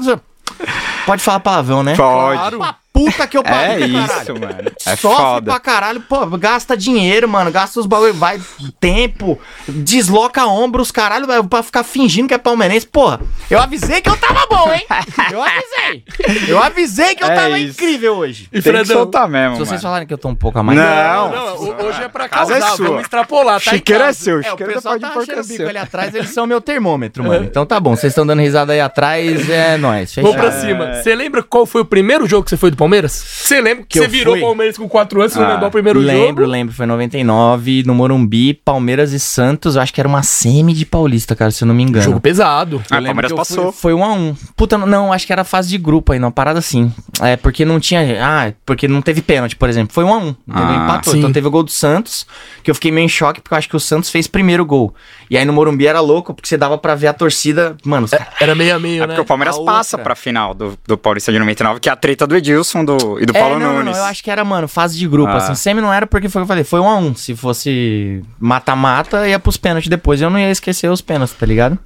Pode 1.05 1.21
falar 1.21 1.39
palavrão, 1.39 1.81
né? 1.83 1.95
Pode. 1.95 2.37
Claro. 2.55 2.75
Puta 2.97 3.27
que 3.27 3.37
eu 3.37 3.41
É 3.45 3.49
pariu, 3.49 3.87
isso, 3.87 4.07
caralho. 4.07 4.39
mano. 4.39 4.71
É 4.85 4.95
Sofre 4.95 5.23
foda. 5.23 5.51
pra 5.51 5.59
caralho, 5.59 6.01
pô, 6.01 6.25
gasta 6.37 6.75
dinheiro, 6.75 7.27
mano, 7.29 7.51
gasta 7.51 7.79
os 7.79 7.85
bagulho, 7.85 8.13
vai 8.13 8.41
tempo, 8.79 9.39
desloca 9.67 10.45
ombros, 10.45 10.91
caralho, 10.91 11.27
vai- 11.27 11.43
pra 11.43 11.61
ficar 11.61 11.83
fingindo 11.83 12.27
que 12.27 12.33
é 12.33 12.37
palmeirense. 12.37 12.87
Porra, 12.87 13.19
eu 13.49 13.59
avisei 13.59 14.01
que 14.01 14.09
eu 14.09 14.17
tava 14.17 14.45
bom, 14.49 14.73
hein? 14.73 14.85
Eu 15.31 15.41
avisei. 15.43 16.03
Eu 16.47 16.59
avisei 16.59 17.15
que 17.15 17.23
eu 17.23 17.27
É 17.29 17.35
tava 17.35 17.59
isso. 17.59 17.71
incrível 17.83 18.15
hoje. 18.15 18.43
E 18.45 18.61
Tem 18.61 18.61
que 18.61 18.69
Fredão? 18.79 18.97
soltar 18.97 19.27
mesmo, 19.29 19.53
Se 19.55 19.59
vocês 19.59 19.69
mano. 19.71 19.81
falarem 19.81 20.07
que 20.07 20.13
eu 20.13 20.17
tô 20.17 20.29
um 20.29 20.35
pouco 20.35 20.57
a 20.57 20.63
mais... 20.63 20.77
Não. 20.79 21.31
Não, 21.31 21.55
ho- 21.55 21.85
hoje 21.85 22.01
é 22.01 22.07
pra 22.07 22.27
Casa 22.27 22.53
causar, 22.53 22.67
é 22.73 22.75
sua. 22.75 22.87
vamos 22.87 23.01
extrapolar, 23.03 23.61
tá 23.61 23.71
Chiqueiro 23.71 24.03
é 24.03 24.13
seu, 24.13 24.37
É, 24.37 24.39
o 24.39 24.43
chiqueiro 24.51 24.73
pessoal 24.73 24.93
pode 24.93 25.01
tá 25.01 25.11
que 25.11 25.17
é 25.17 25.21
achando 25.33 25.45
o 25.45 25.47
bico 25.47 25.69
ali 25.69 25.77
atrás, 25.77 26.15
eles 26.15 26.29
são 26.31 26.47
meu 26.47 26.59
termômetro, 26.59 27.23
mano. 27.23 27.45
Então 27.57 27.65
tá 27.65 27.79
bom, 27.79 27.95
vocês 27.95 28.11
estão 28.11 28.25
dando 28.25 28.41
risada 28.41 28.73
aí 28.73 28.81
atrás, 28.81 29.49
é 29.49 29.77
nóis. 29.77 30.13
Vamos 30.15 30.35
pra 30.35 30.51
cima. 30.51 30.95
Você 30.95 31.13
lembra 31.15 31.43
qual 31.43 31.65
foi 31.65 31.81
o 31.81 31.85
primeiro 31.85 32.25
jogo 32.27 32.43
que 32.43 32.49
você 32.49 32.57
foi 32.57 32.71
do 32.71 32.77
Palmeiras? 32.77 32.86
Você 33.13 33.61
lembra 33.61 33.85
que 33.87 33.99
você 33.99 34.07
virou 34.07 34.33
fui? 34.35 34.41
Palmeiras 34.41 34.77
com 34.77 34.87
4 34.87 35.19
anos, 35.21 35.33
você 35.33 35.39
não 35.39 35.45
Ah, 35.47 35.49
lembrou 35.53 35.69
o 35.69 35.71
primeiro 35.71 35.99
lembro, 35.99 36.43
jogo? 36.43 36.51
lembro. 36.51 36.73
Foi 36.75 36.85
99, 36.85 37.83
no 37.85 37.93
Morumbi, 37.95 38.53
Palmeiras 38.53 39.11
e 39.13 39.19
Santos. 39.19 39.75
Eu 39.75 39.81
acho 39.81 39.93
que 39.93 39.99
era 40.01 40.07
uma 40.07 40.23
semi 40.23 40.73
de 40.73 40.85
Paulista, 40.85 41.35
cara, 41.35 41.51
se 41.51 41.63
eu 41.63 41.67
não 41.67 41.75
me 41.75 41.83
engano. 41.83 42.03
Jogo 42.05 42.19
pesado. 42.19 42.81
Ah, 42.89 42.95
Eu 42.95 43.01
lembro 43.01 43.21
Palmeiras 43.27 43.31
passou. 43.33 43.71
Fui, 43.71 43.81
foi 43.81 43.93
um 43.93 44.03
a 44.03 44.11
um. 44.13 44.35
Puta, 44.55 44.77
não, 44.77 45.11
acho 45.13 45.25
que 45.25 45.33
era 45.33 45.43
fase 45.43 45.69
de 45.69 45.77
grupo 45.77 46.11
aí, 46.13 46.19
uma 46.19 46.31
parada 46.31 46.59
assim. 46.59 46.91
É, 47.21 47.35
porque 47.35 47.63
não 47.65 47.79
tinha. 47.79 48.01
Ah, 48.23 48.53
porque 48.65 48.87
não 48.87 49.01
teve 49.01 49.21
pênalti, 49.21 49.55
por 49.55 49.69
exemplo. 49.69 49.93
Foi 49.93 50.03
um 50.03 50.13
a 50.13 50.17
um. 50.17 50.27
Entendeu? 50.47 50.63
Ah, 50.65 50.83
Empatou. 50.83 51.13
sim. 51.13 51.19
Então 51.19 51.31
teve 51.31 51.47
o 51.47 51.51
gol 51.51 51.63
do 51.63 51.71
Santos, 51.71 52.25
que 52.63 52.69
eu 52.71 52.75
fiquei 52.75 52.91
meio 52.91 53.05
em 53.05 53.09
choque, 53.09 53.41
porque 53.41 53.53
eu 53.53 53.57
acho 53.57 53.69
que 53.69 53.75
o 53.75 53.79
Santos 53.79 54.09
fez 54.09 54.27
primeiro 54.27 54.65
gol. 54.65 54.93
E 55.29 55.37
aí 55.37 55.45
no 55.45 55.53
Morumbi 55.53 55.87
era 55.87 55.99
louco, 55.99 56.33
porque 56.33 56.47
você 56.47 56.57
dava 56.57 56.77
pra 56.77 56.95
ver 56.95 57.07
a 57.07 57.13
torcida. 57.13 57.75
Mano, 57.83 58.05
os 58.05 58.11
caras. 58.11 58.27
Era 58.39 58.55
meio 58.55 58.75
a 58.75 58.79
meio, 58.79 58.97
É 58.97 58.99
né? 59.01 59.07
porque 59.07 59.21
o 59.21 59.25
Palmeiras 59.25 59.55
A 59.57 59.63
passa 59.63 59.95
outra. 59.97 60.03
pra 60.03 60.15
final 60.15 60.53
do, 60.53 60.77
do 60.87 60.97
Paulista 60.97 61.31
de 61.31 61.39
99, 61.39 61.79
que 61.79 61.89
é 61.89 61.91
a 61.91 61.95
treta 61.95 62.25
do 62.27 62.35
Edilson 62.35 62.76
do, 62.85 63.19
e 63.19 63.25
do 63.25 63.35
É, 63.35 63.39
Paulo 63.39 63.59
não, 63.59 63.73
Nunes. 63.73 63.85
não, 63.95 63.97
eu 63.97 64.05
acho 64.05 64.23
que 64.23 64.29
era, 64.31 64.43
mano, 64.43 64.67
fase 64.67 64.97
de 64.97 65.07
grupo, 65.07 65.31
Ah. 65.31 65.37
assim. 65.37 65.55
Semi 65.55 65.81
não 65.81 65.93
era 65.93 66.05
porque 66.07 66.29
foi 66.29 66.41
o 66.41 66.43
que 66.43 66.45
eu 66.45 66.47
falei, 66.47 66.63
foi 66.63 66.79
um 66.79 66.87
a 66.89 66.97
um. 66.97 67.13
Se 67.15 67.35
fosse 67.35 68.23
mata-mata, 68.39 69.27
ia 69.27 69.39
pros 69.39 69.57
pênaltis 69.57 69.89
depois. 69.89 70.21
Eu 70.21 70.29
não 70.29 70.39
ia 70.39 70.49
esquecer 70.51 70.89
os 70.89 71.01
pênaltis, 71.01 71.35
tá 71.35 71.45
ligado? 71.45 71.77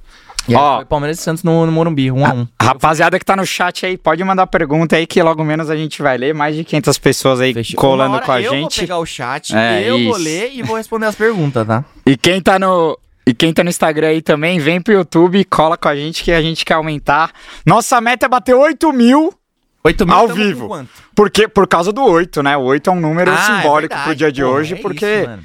E 0.48 0.54
aí 0.56 0.60
Ó. 0.60 0.76
foi 0.76 0.84
Palmeiras 0.86 1.20
e 1.20 1.22
Santos 1.22 1.44
no, 1.44 1.64
no 1.64 1.70
Morumbi, 1.70 2.10
um 2.10 2.26
a 2.26 2.32
um. 2.32 2.46
Rapaziada 2.60 3.16
que 3.16 3.24
tá 3.24 3.36
no 3.36 3.46
chat 3.46 3.86
aí, 3.86 3.96
pode 3.96 4.24
mandar 4.24 4.46
pergunta 4.48 4.96
aí 4.96 5.06
que 5.06 5.22
logo 5.22 5.44
menos 5.44 5.70
a 5.70 5.76
gente 5.76 6.02
vai 6.02 6.18
ler. 6.18 6.34
Mais 6.34 6.56
de 6.56 6.64
500 6.64 6.98
pessoas 6.98 7.40
aí 7.40 7.54
Fechou. 7.54 7.76
colando 7.78 8.20
com 8.20 8.32
a 8.32 8.40
eu 8.42 8.50
vou 8.50 8.60
gente. 8.62 8.80
pegar 8.80 8.98
o 8.98 9.06
chat, 9.06 9.54
É, 9.54 9.82
eu 9.88 10.02
vou 10.02 10.16
isso. 10.16 10.18
ler 10.24 10.50
e 10.52 10.62
vou 10.62 10.76
responder 10.76 11.06
as 11.06 11.14
perguntas, 11.14 11.64
tá? 11.66 11.84
E 12.04 12.16
quem 12.16 12.40
tá 12.40 12.58
no. 12.58 12.98
E 13.24 13.32
quem 13.32 13.52
tá 13.52 13.62
no 13.62 13.70
Instagram 13.70 14.08
aí 14.08 14.20
também, 14.20 14.58
vem 14.58 14.80
pro 14.80 14.92
YouTube 14.92 15.38
e 15.38 15.44
cola 15.44 15.76
com 15.76 15.86
a 15.88 15.94
gente 15.94 16.24
que 16.24 16.32
a 16.32 16.42
gente 16.42 16.64
quer 16.64 16.74
aumentar. 16.74 17.30
Nossa 17.64 18.00
meta 18.00 18.26
é 18.26 18.28
bater 18.28 18.52
8 18.52 18.92
mil, 18.92 19.32
8 19.84 20.06
mil 20.06 20.14
Ao 20.14 20.28
com 20.28 20.34
vivo. 20.34 20.68
quanto? 20.68 20.88
porque, 21.14 21.48
por 21.48 21.66
causa 21.66 21.92
do 21.92 22.02
8, 22.04 22.42
né? 22.42 22.56
O 22.56 22.60
8 22.62 22.88
é 22.88 22.92
um 22.92 23.00
número 23.00 23.30
Ah, 23.30 23.34
é 23.34 23.38
simbólico 23.38 23.94
verdade, 23.94 24.04
pro 24.04 24.14
dia 24.16 24.32
de 24.32 24.42
porra, 24.42 24.54
hoje, 24.54 24.74
é 24.74 24.76
porque, 24.76 25.06
isso, 25.22 25.38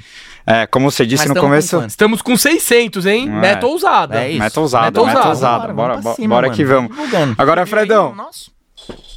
é, 0.46 0.66
como 0.66 0.90
você 0.90 1.04
disse 1.04 1.24
Mas 1.24 1.28
no 1.28 1.34
com 1.34 1.40
começo, 1.42 1.76
quanto? 1.76 1.90
Estamos 1.90 2.22
com 2.22 2.36
600, 2.36 3.04
hein? 3.06 3.28
É. 3.28 3.32
Meta 3.32 3.66
ousada. 3.66 4.22
É 4.22 4.30
isso. 4.30 4.38
meta 4.38 4.60
ousada, 4.60 4.86
Meta 4.86 5.04
meta 5.04 5.28
ousada. 5.28 5.72
Bora, 5.72 5.96
bora, 5.98 6.14
cima, 6.14 6.34
bora 6.36 6.50
que 6.50 6.64
vamos. 6.64 6.90
Divulgando. 6.90 7.34
Agora, 7.36 7.66
Subiu 7.66 7.78
Fredão. 7.78 8.14
nossa. 8.14 8.50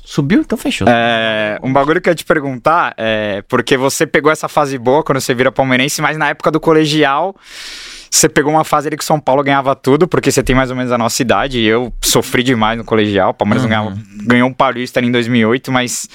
Subiu? 0.04 0.42
Então 0.42 0.58
fechou. 0.58 0.88
É, 0.90 1.58
um 1.64 1.72
bagulho 1.72 2.02
que 2.02 2.10
eu 2.10 2.12
ia 2.12 2.16
te 2.16 2.26
perguntar 2.26 2.94
é 2.98 3.44
porque 3.48 3.78
você 3.78 4.06
pegou 4.06 4.30
essa 4.30 4.50
fase 4.50 4.78
boa 4.78 5.02
quando 5.04 5.22
você 5.22 5.34
vira 5.34 5.52
palmeirense, 5.54 6.02
mas 6.02 6.18
na 6.18 6.28
época 6.30 6.52
do 6.52 6.60
colegial 6.60 7.34
você 8.14 8.28
pegou 8.28 8.52
uma 8.52 8.66
fase 8.66 8.90
ali 8.90 8.98
que 8.98 9.04
o 9.04 9.08
São 9.08 9.20
Paulo 9.20 9.42
ganhava 9.42 9.74
tudo, 9.74 10.06
porque 10.06 10.30
você 10.30 10.44
tem 10.44 10.54
mais 10.54 10.70
ou 10.70 10.76
menos 10.76 10.92
a 10.92 10.98
nossa 10.98 11.22
idade, 11.22 11.60
e 11.60 11.66
eu 11.66 11.94
sofri 12.02 12.44
demais 12.44 12.78
no 12.78 12.84
colegial. 12.84 13.30
O 13.30 13.34
Palmeiras 13.34 13.64
não 13.64 13.70
ganhava, 13.70 13.98
ganhou 14.26 14.50
um 14.50 14.54
Paulista 14.54 15.00
ali 15.00 15.08
em 15.08 15.12
2008, 15.12 15.72
mas. 15.72 16.10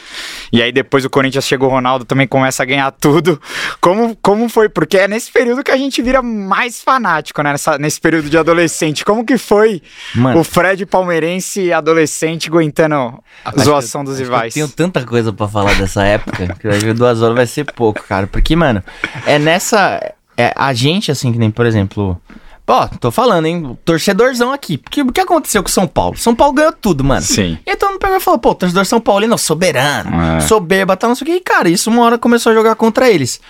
E 0.52 0.62
aí 0.62 0.70
depois 0.70 1.06
o 1.06 1.10
Corinthians 1.10 1.46
chegou, 1.46 1.70
o 1.70 1.72
Ronaldo 1.72 2.04
também 2.04 2.26
começa 2.26 2.62
a 2.62 2.66
ganhar 2.66 2.90
tudo. 2.92 3.40
Como, 3.80 4.14
como 4.16 4.46
foi? 4.50 4.68
Porque 4.68 4.98
é 4.98 5.08
nesse 5.08 5.32
período 5.32 5.64
que 5.64 5.70
a 5.70 5.76
gente 5.76 6.02
vira 6.02 6.20
mais 6.20 6.82
fanático, 6.82 7.42
né? 7.42 7.52
Nessa, 7.52 7.78
nesse 7.78 7.98
período 7.98 8.28
de 8.28 8.36
adolescente. 8.36 9.02
Como 9.02 9.24
que 9.24 9.38
foi 9.38 9.80
Mano. 10.14 10.40
o 10.40 10.44
Fred 10.44 10.84
palmeirense 10.84 11.72
adolescente 11.72 12.48
aguentando 12.48 12.94
a 12.94 13.50
Acho 13.50 13.64
zoação 13.64 14.04
dos 14.04 14.18
rivais? 14.18 14.54
Eu 14.54 14.66
tenho 14.66 14.68
tanta 14.68 15.02
coisa 15.06 15.32
pra 15.32 15.48
falar 15.48 15.74
dessa 15.74 16.04
época 16.04 16.54
que 16.60 16.92
duas 16.92 17.22
horas 17.22 17.36
vai 17.36 17.46
ser 17.46 17.64
pouco, 17.64 18.02
cara. 18.02 18.26
Porque, 18.26 18.54
mano, 18.54 18.82
é 19.24 19.38
nessa. 19.38 20.14
É, 20.36 20.52
a 20.56 20.72
gente, 20.72 21.10
assim, 21.10 21.32
que 21.32 21.38
nem, 21.38 21.50
por 21.50 21.64
exemplo. 21.66 22.20
Ó, 22.68 22.88
tô 23.00 23.12
falando, 23.12 23.46
hein? 23.46 23.78
Torcedorzão 23.84 24.52
aqui. 24.52 24.76
Porque 24.76 25.00
o 25.00 25.12
que 25.12 25.20
aconteceu 25.20 25.62
com 25.62 25.68
o 25.68 25.72
São 25.72 25.86
Paulo? 25.86 26.16
São 26.18 26.34
Paulo 26.34 26.52
ganhou 26.52 26.72
tudo, 26.72 27.04
mano. 27.04 27.22
Sim. 27.22 27.56
E 27.64 27.70
aí 27.70 27.76
todo 27.76 27.90
mundo 27.90 28.00
pegou 28.00 28.16
e 28.16 28.20
falou, 28.20 28.40
pô, 28.40 28.54
torcedor 28.56 28.84
São 28.84 29.00
Paulino, 29.00 29.38
soberano, 29.38 30.20
É. 30.36 30.40
soberba, 30.40 30.96
tá, 30.96 31.06
não 31.06 31.14
sei 31.14 31.24
o 31.24 31.30
que. 31.30 31.36
E, 31.36 31.40
cara, 31.40 31.68
isso 31.68 31.88
uma 31.88 32.02
hora 32.02 32.18
começou 32.18 32.50
a 32.50 32.54
jogar 32.56 32.74
contra 32.74 33.08
eles. 33.08 33.40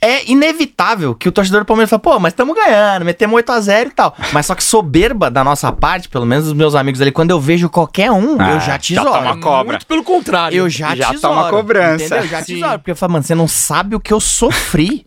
É 0.00 0.28
inevitável 0.30 1.14
que 1.14 1.28
o 1.28 1.32
torcedor 1.32 1.60
do 1.62 1.66
Palmeiras 1.66 1.88
fale, 1.90 2.02
pô, 2.02 2.18
mas 2.18 2.32
estamos 2.32 2.56
ganhando, 2.56 3.04
metemos 3.04 3.36
8x0 3.40 3.86
e 3.86 3.90
tal. 3.90 4.16
Mas 4.32 4.46
só 4.46 4.54
que 4.56 4.62
soberba 4.64 5.30
da 5.30 5.44
nossa 5.44 5.70
parte, 5.72 6.08
pelo 6.08 6.26
menos 6.26 6.44
dos 6.46 6.54
meus 6.54 6.74
amigos 6.74 7.00
ali, 7.00 7.12
quando 7.12 7.30
eu 7.30 7.40
vejo 7.40 7.68
qualquer 7.70 8.10
um, 8.10 8.36
Ah, 8.40 8.50
eu 8.52 8.60
já 8.60 8.66
já 8.72 8.78
tesouro. 8.78 9.12
toma 9.12 9.40
cobra. 9.40 9.72
Muito 9.74 9.86
pelo 9.86 10.02
contrário. 10.02 10.56
Eu 10.56 10.68
já, 10.68 10.94
Já 10.96 11.10
tesouro, 11.10 11.36
toma 11.36 11.50
cobrança. 11.50 12.04
Entendeu? 12.04 12.26
Já 12.28 12.38
Sim. 12.42 12.54
tesouro. 12.54 12.78
Porque 12.80 12.90
eu 12.92 12.96
falo, 12.96 13.12
mano, 13.12 13.24
você 13.24 13.34
não 13.34 13.46
sabe 13.46 13.94
o 13.94 14.00
que 14.00 14.12
eu 14.12 14.18
sofri 14.20 15.06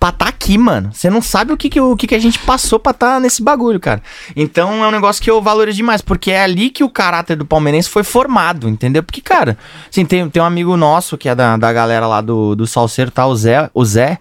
pra 0.00 0.12
tá 0.12 0.26
aqui, 0.28 0.56
mano. 0.58 0.90
Você 0.92 1.08
não 1.10 1.20
sabe 1.22 1.52
o 1.52 1.56
que, 1.56 1.68
que, 1.68 1.80
o 1.80 1.96
que, 1.96 2.06
que 2.06 2.14
a 2.14 2.18
gente 2.18 2.38
passou 2.40 2.78
pra 2.78 2.92
tá 2.92 3.18
nesse 3.20 3.42
bagulho, 3.42 3.78
cara. 3.80 4.02
Então 4.34 4.84
é 4.84 4.88
um 4.88 4.90
negócio 4.90 5.22
que 5.22 5.30
eu 5.30 5.40
valorizo 5.42 5.76
demais, 5.76 6.00
porque 6.00 6.30
é 6.30 6.42
ali 6.42 6.70
que 6.70 6.84
o 6.84 6.90
caráter 6.90 7.36
do 7.36 7.44
palmeirense 7.46 7.88
foi 7.88 8.02
formado, 8.04 8.68
entendeu? 8.68 9.02
Porque, 9.02 9.20
cara, 9.20 9.56
assim, 9.90 10.04
tem, 10.04 10.28
tem 10.28 10.42
um 10.42 10.46
amigo 10.46 10.76
nosso 10.76 11.16
que 11.18 11.28
é 11.28 11.34
da, 11.34 11.56
da 11.56 11.72
galera 11.72 12.06
lá 12.06 12.20
do, 12.20 12.54
do 12.54 12.66
Salseiro, 12.66 13.10
tá? 13.10 13.26
O 13.26 13.34
Zé, 13.36 13.70
o 13.74 13.84
Zé. 13.84 14.18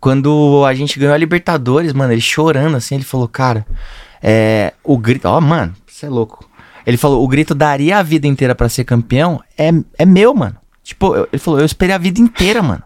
Quando 0.00 0.64
a 0.66 0.74
gente 0.74 0.98
ganhou 0.98 1.14
a 1.14 1.18
Libertadores, 1.18 1.92
mano, 1.92 2.12
ele 2.12 2.20
chorando 2.20 2.76
assim, 2.76 2.96
ele 2.96 3.04
falou, 3.04 3.28
cara, 3.28 3.66
é. 4.22 4.72
O 4.82 4.96
grito. 4.98 5.26
Ó, 5.26 5.40
mano, 5.40 5.74
você 5.86 6.06
é 6.06 6.08
louco. 6.08 6.44
Ele 6.86 6.96
falou, 6.98 7.24
o 7.24 7.28
grito 7.28 7.54
daria 7.54 7.98
a 7.98 8.02
vida 8.02 8.26
inteira 8.26 8.54
pra 8.54 8.68
ser 8.68 8.84
campeão 8.84 9.40
é, 9.56 9.70
é 9.98 10.04
meu, 10.04 10.34
mano. 10.34 10.56
Tipo, 10.82 11.14
eu- 11.16 11.28
ele 11.32 11.40
falou, 11.40 11.58
eu 11.60 11.64
esperei 11.66 11.94
a 11.94 11.98
vida 11.98 12.20
inteira, 12.20 12.62
mano. 12.62 12.82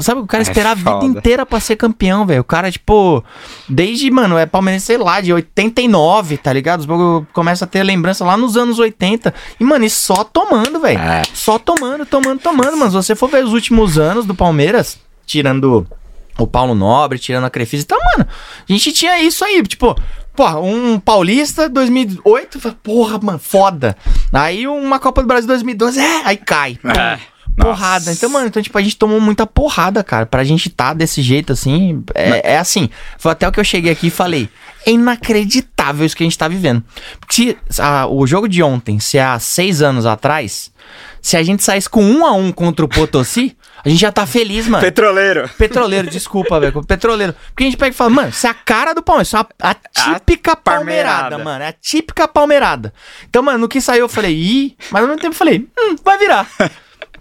Sabe, 0.00 0.20
o 0.20 0.26
cara 0.26 0.42
É 0.42 0.44
esperar 0.44 0.70
a 0.70 0.74
vida 0.74 0.90
foda. 0.90 1.04
inteira 1.04 1.44
pra 1.44 1.60
ser 1.60 1.76
campeão, 1.76 2.24
velho. 2.24 2.40
O 2.40 2.44
cara, 2.44 2.70
tipo, 2.70 3.22
desde, 3.68 4.10
mano, 4.10 4.38
é 4.38 4.46
palmeirense, 4.46 4.86
sei 4.86 4.96
lá, 4.96 5.20
de 5.20 5.32
89, 5.32 6.36
tá 6.38 6.52
ligado? 6.52 6.80
Os 6.80 6.86
bagulho 6.86 7.26
começa 7.32 7.64
a 7.64 7.68
ter 7.68 7.82
lembrança 7.82 8.24
lá 8.24 8.36
nos 8.36 8.56
anos 8.56 8.78
80. 8.78 9.34
E, 9.60 9.64
mano, 9.64 9.84
e 9.84 9.90
só 9.90 10.24
tomando, 10.24 10.80
velho. 10.80 10.98
É. 10.98 11.22
Só 11.34 11.58
tomando, 11.58 12.06
tomando, 12.06 12.40
tomando, 12.40 12.76
mano. 12.76 12.90
Se 12.90 12.96
você 12.96 13.14
for 13.14 13.28
ver 13.28 13.44
os 13.44 13.52
últimos 13.52 13.98
anos 13.98 14.24
do 14.24 14.34
Palmeiras, 14.34 14.98
tirando 15.26 15.86
o 16.38 16.46
Paulo 16.46 16.74
Nobre, 16.74 17.18
tirando 17.18 17.44
a 17.44 17.50
Crefisa 17.50 17.82
e 17.82 17.86
tal, 17.86 17.98
mano, 18.16 18.28
a 18.68 18.72
gente 18.72 18.92
tinha 18.92 19.20
isso 19.22 19.44
aí, 19.44 19.62
tipo, 19.62 19.98
porra, 20.34 20.60
um 20.60 20.98
Paulista 21.00 21.68
2008, 21.68 22.60
fala, 22.60 22.76
porra, 22.82 23.18
mano, 23.22 23.38
foda. 23.38 23.96
Aí 24.32 24.66
uma 24.66 24.98
Copa 24.98 25.22
do 25.22 25.26
Brasil 25.28 25.48
2012, 25.48 25.98
é, 25.98 26.22
aí 26.24 26.36
cai. 26.36 26.78
É. 26.84 27.18
Porrada. 27.56 28.06
Nossa. 28.06 28.12
Então, 28.12 28.28
mano, 28.28 28.46
então, 28.46 28.62
tipo, 28.62 28.76
a 28.76 28.82
gente 28.82 28.96
tomou 28.96 29.20
muita 29.20 29.46
porrada, 29.46 30.04
cara. 30.04 30.26
Pra 30.26 30.44
gente 30.44 30.68
tá 30.68 30.92
desse 30.92 31.22
jeito, 31.22 31.52
assim, 31.52 32.02
é, 32.14 32.54
é 32.54 32.58
assim. 32.58 32.90
Foi 33.18 33.32
até 33.32 33.48
o 33.48 33.52
que 33.52 33.58
eu 33.58 33.64
cheguei 33.64 33.92
aqui 33.92 34.08
e 34.08 34.10
falei. 34.10 34.48
É 34.84 34.90
inacreditável 34.90 36.06
isso 36.06 36.16
que 36.16 36.22
a 36.22 36.26
gente 36.26 36.38
tá 36.38 36.46
vivendo. 36.46 36.82
Porque 37.18 37.56
se, 37.68 37.82
ah, 37.82 38.06
o 38.06 38.26
jogo 38.26 38.48
de 38.48 38.62
ontem, 38.62 39.00
se 39.00 39.18
há 39.18 39.38
seis 39.38 39.82
anos 39.82 40.06
atrás, 40.06 40.70
se 41.20 41.36
a 41.36 41.42
gente 41.42 41.64
saísse 41.64 41.88
com 41.88 42.04
um 42.04 42.24
a 42.24 42.32
um 42.32 42.52
contra 42.52 42.84
o 42.84 42.88
Potosí, 42.88 43.56
a 43.84 43.88
gente 43.88 44.00
já 44.00 44.12
tá 44.12 44.26
feliz, 44.26 44.68
mano. 44.68 44.82
Petroleiro. 44.82 45.48
Petroleiro, 45.56 46.08
desculpa, 46.08 46.60
velho. 46.60 46.84
Petroleiro. 46.84 47.34
Porque 47.48 47.64
a 47.64 47.66
gente 47.66 47.76
pega 47.76 47.90
e 47.90 47.96
fala, 47.96 48.10
mano, 48.10 48.28
isso 48.28 48.46
é 48.46 48.50
a 48.50 48.54
cara 48.54 48.92
do 48.92 49.02
Palmeiras. 49.02 49.28
Isso 49.28 49.36
é 49.36 49.40
a, 49.60 49.70
a 49.70 49.74
típica 49.74 50.54
palmeirada, 50.54 51.36
palmeirada. 51.36 51.44
mano. 51.44 51.64
É 51.64 51.68
a 51.68 51.72
típica 51.72 52.28
palmeirada. 52.28 52.92
Então, 53.28 53.42
mano, 53.42 53.58
no 53.58 53.68
que 53.68 53.80
saiu 53.80 54.02
eu 54.02 54.08
falei, 54.08 54.34
ih, 54.34 54.76
mas 54.90 55.02
ao 55.02 55.08
mesmo 55.08 55.20
tempo 55.20 55.34
eu 55.34 55.38
falei, 55.38 55.66
hum, 55.78 55.96
vai 56.04 56.18
virar. 56.18 56.48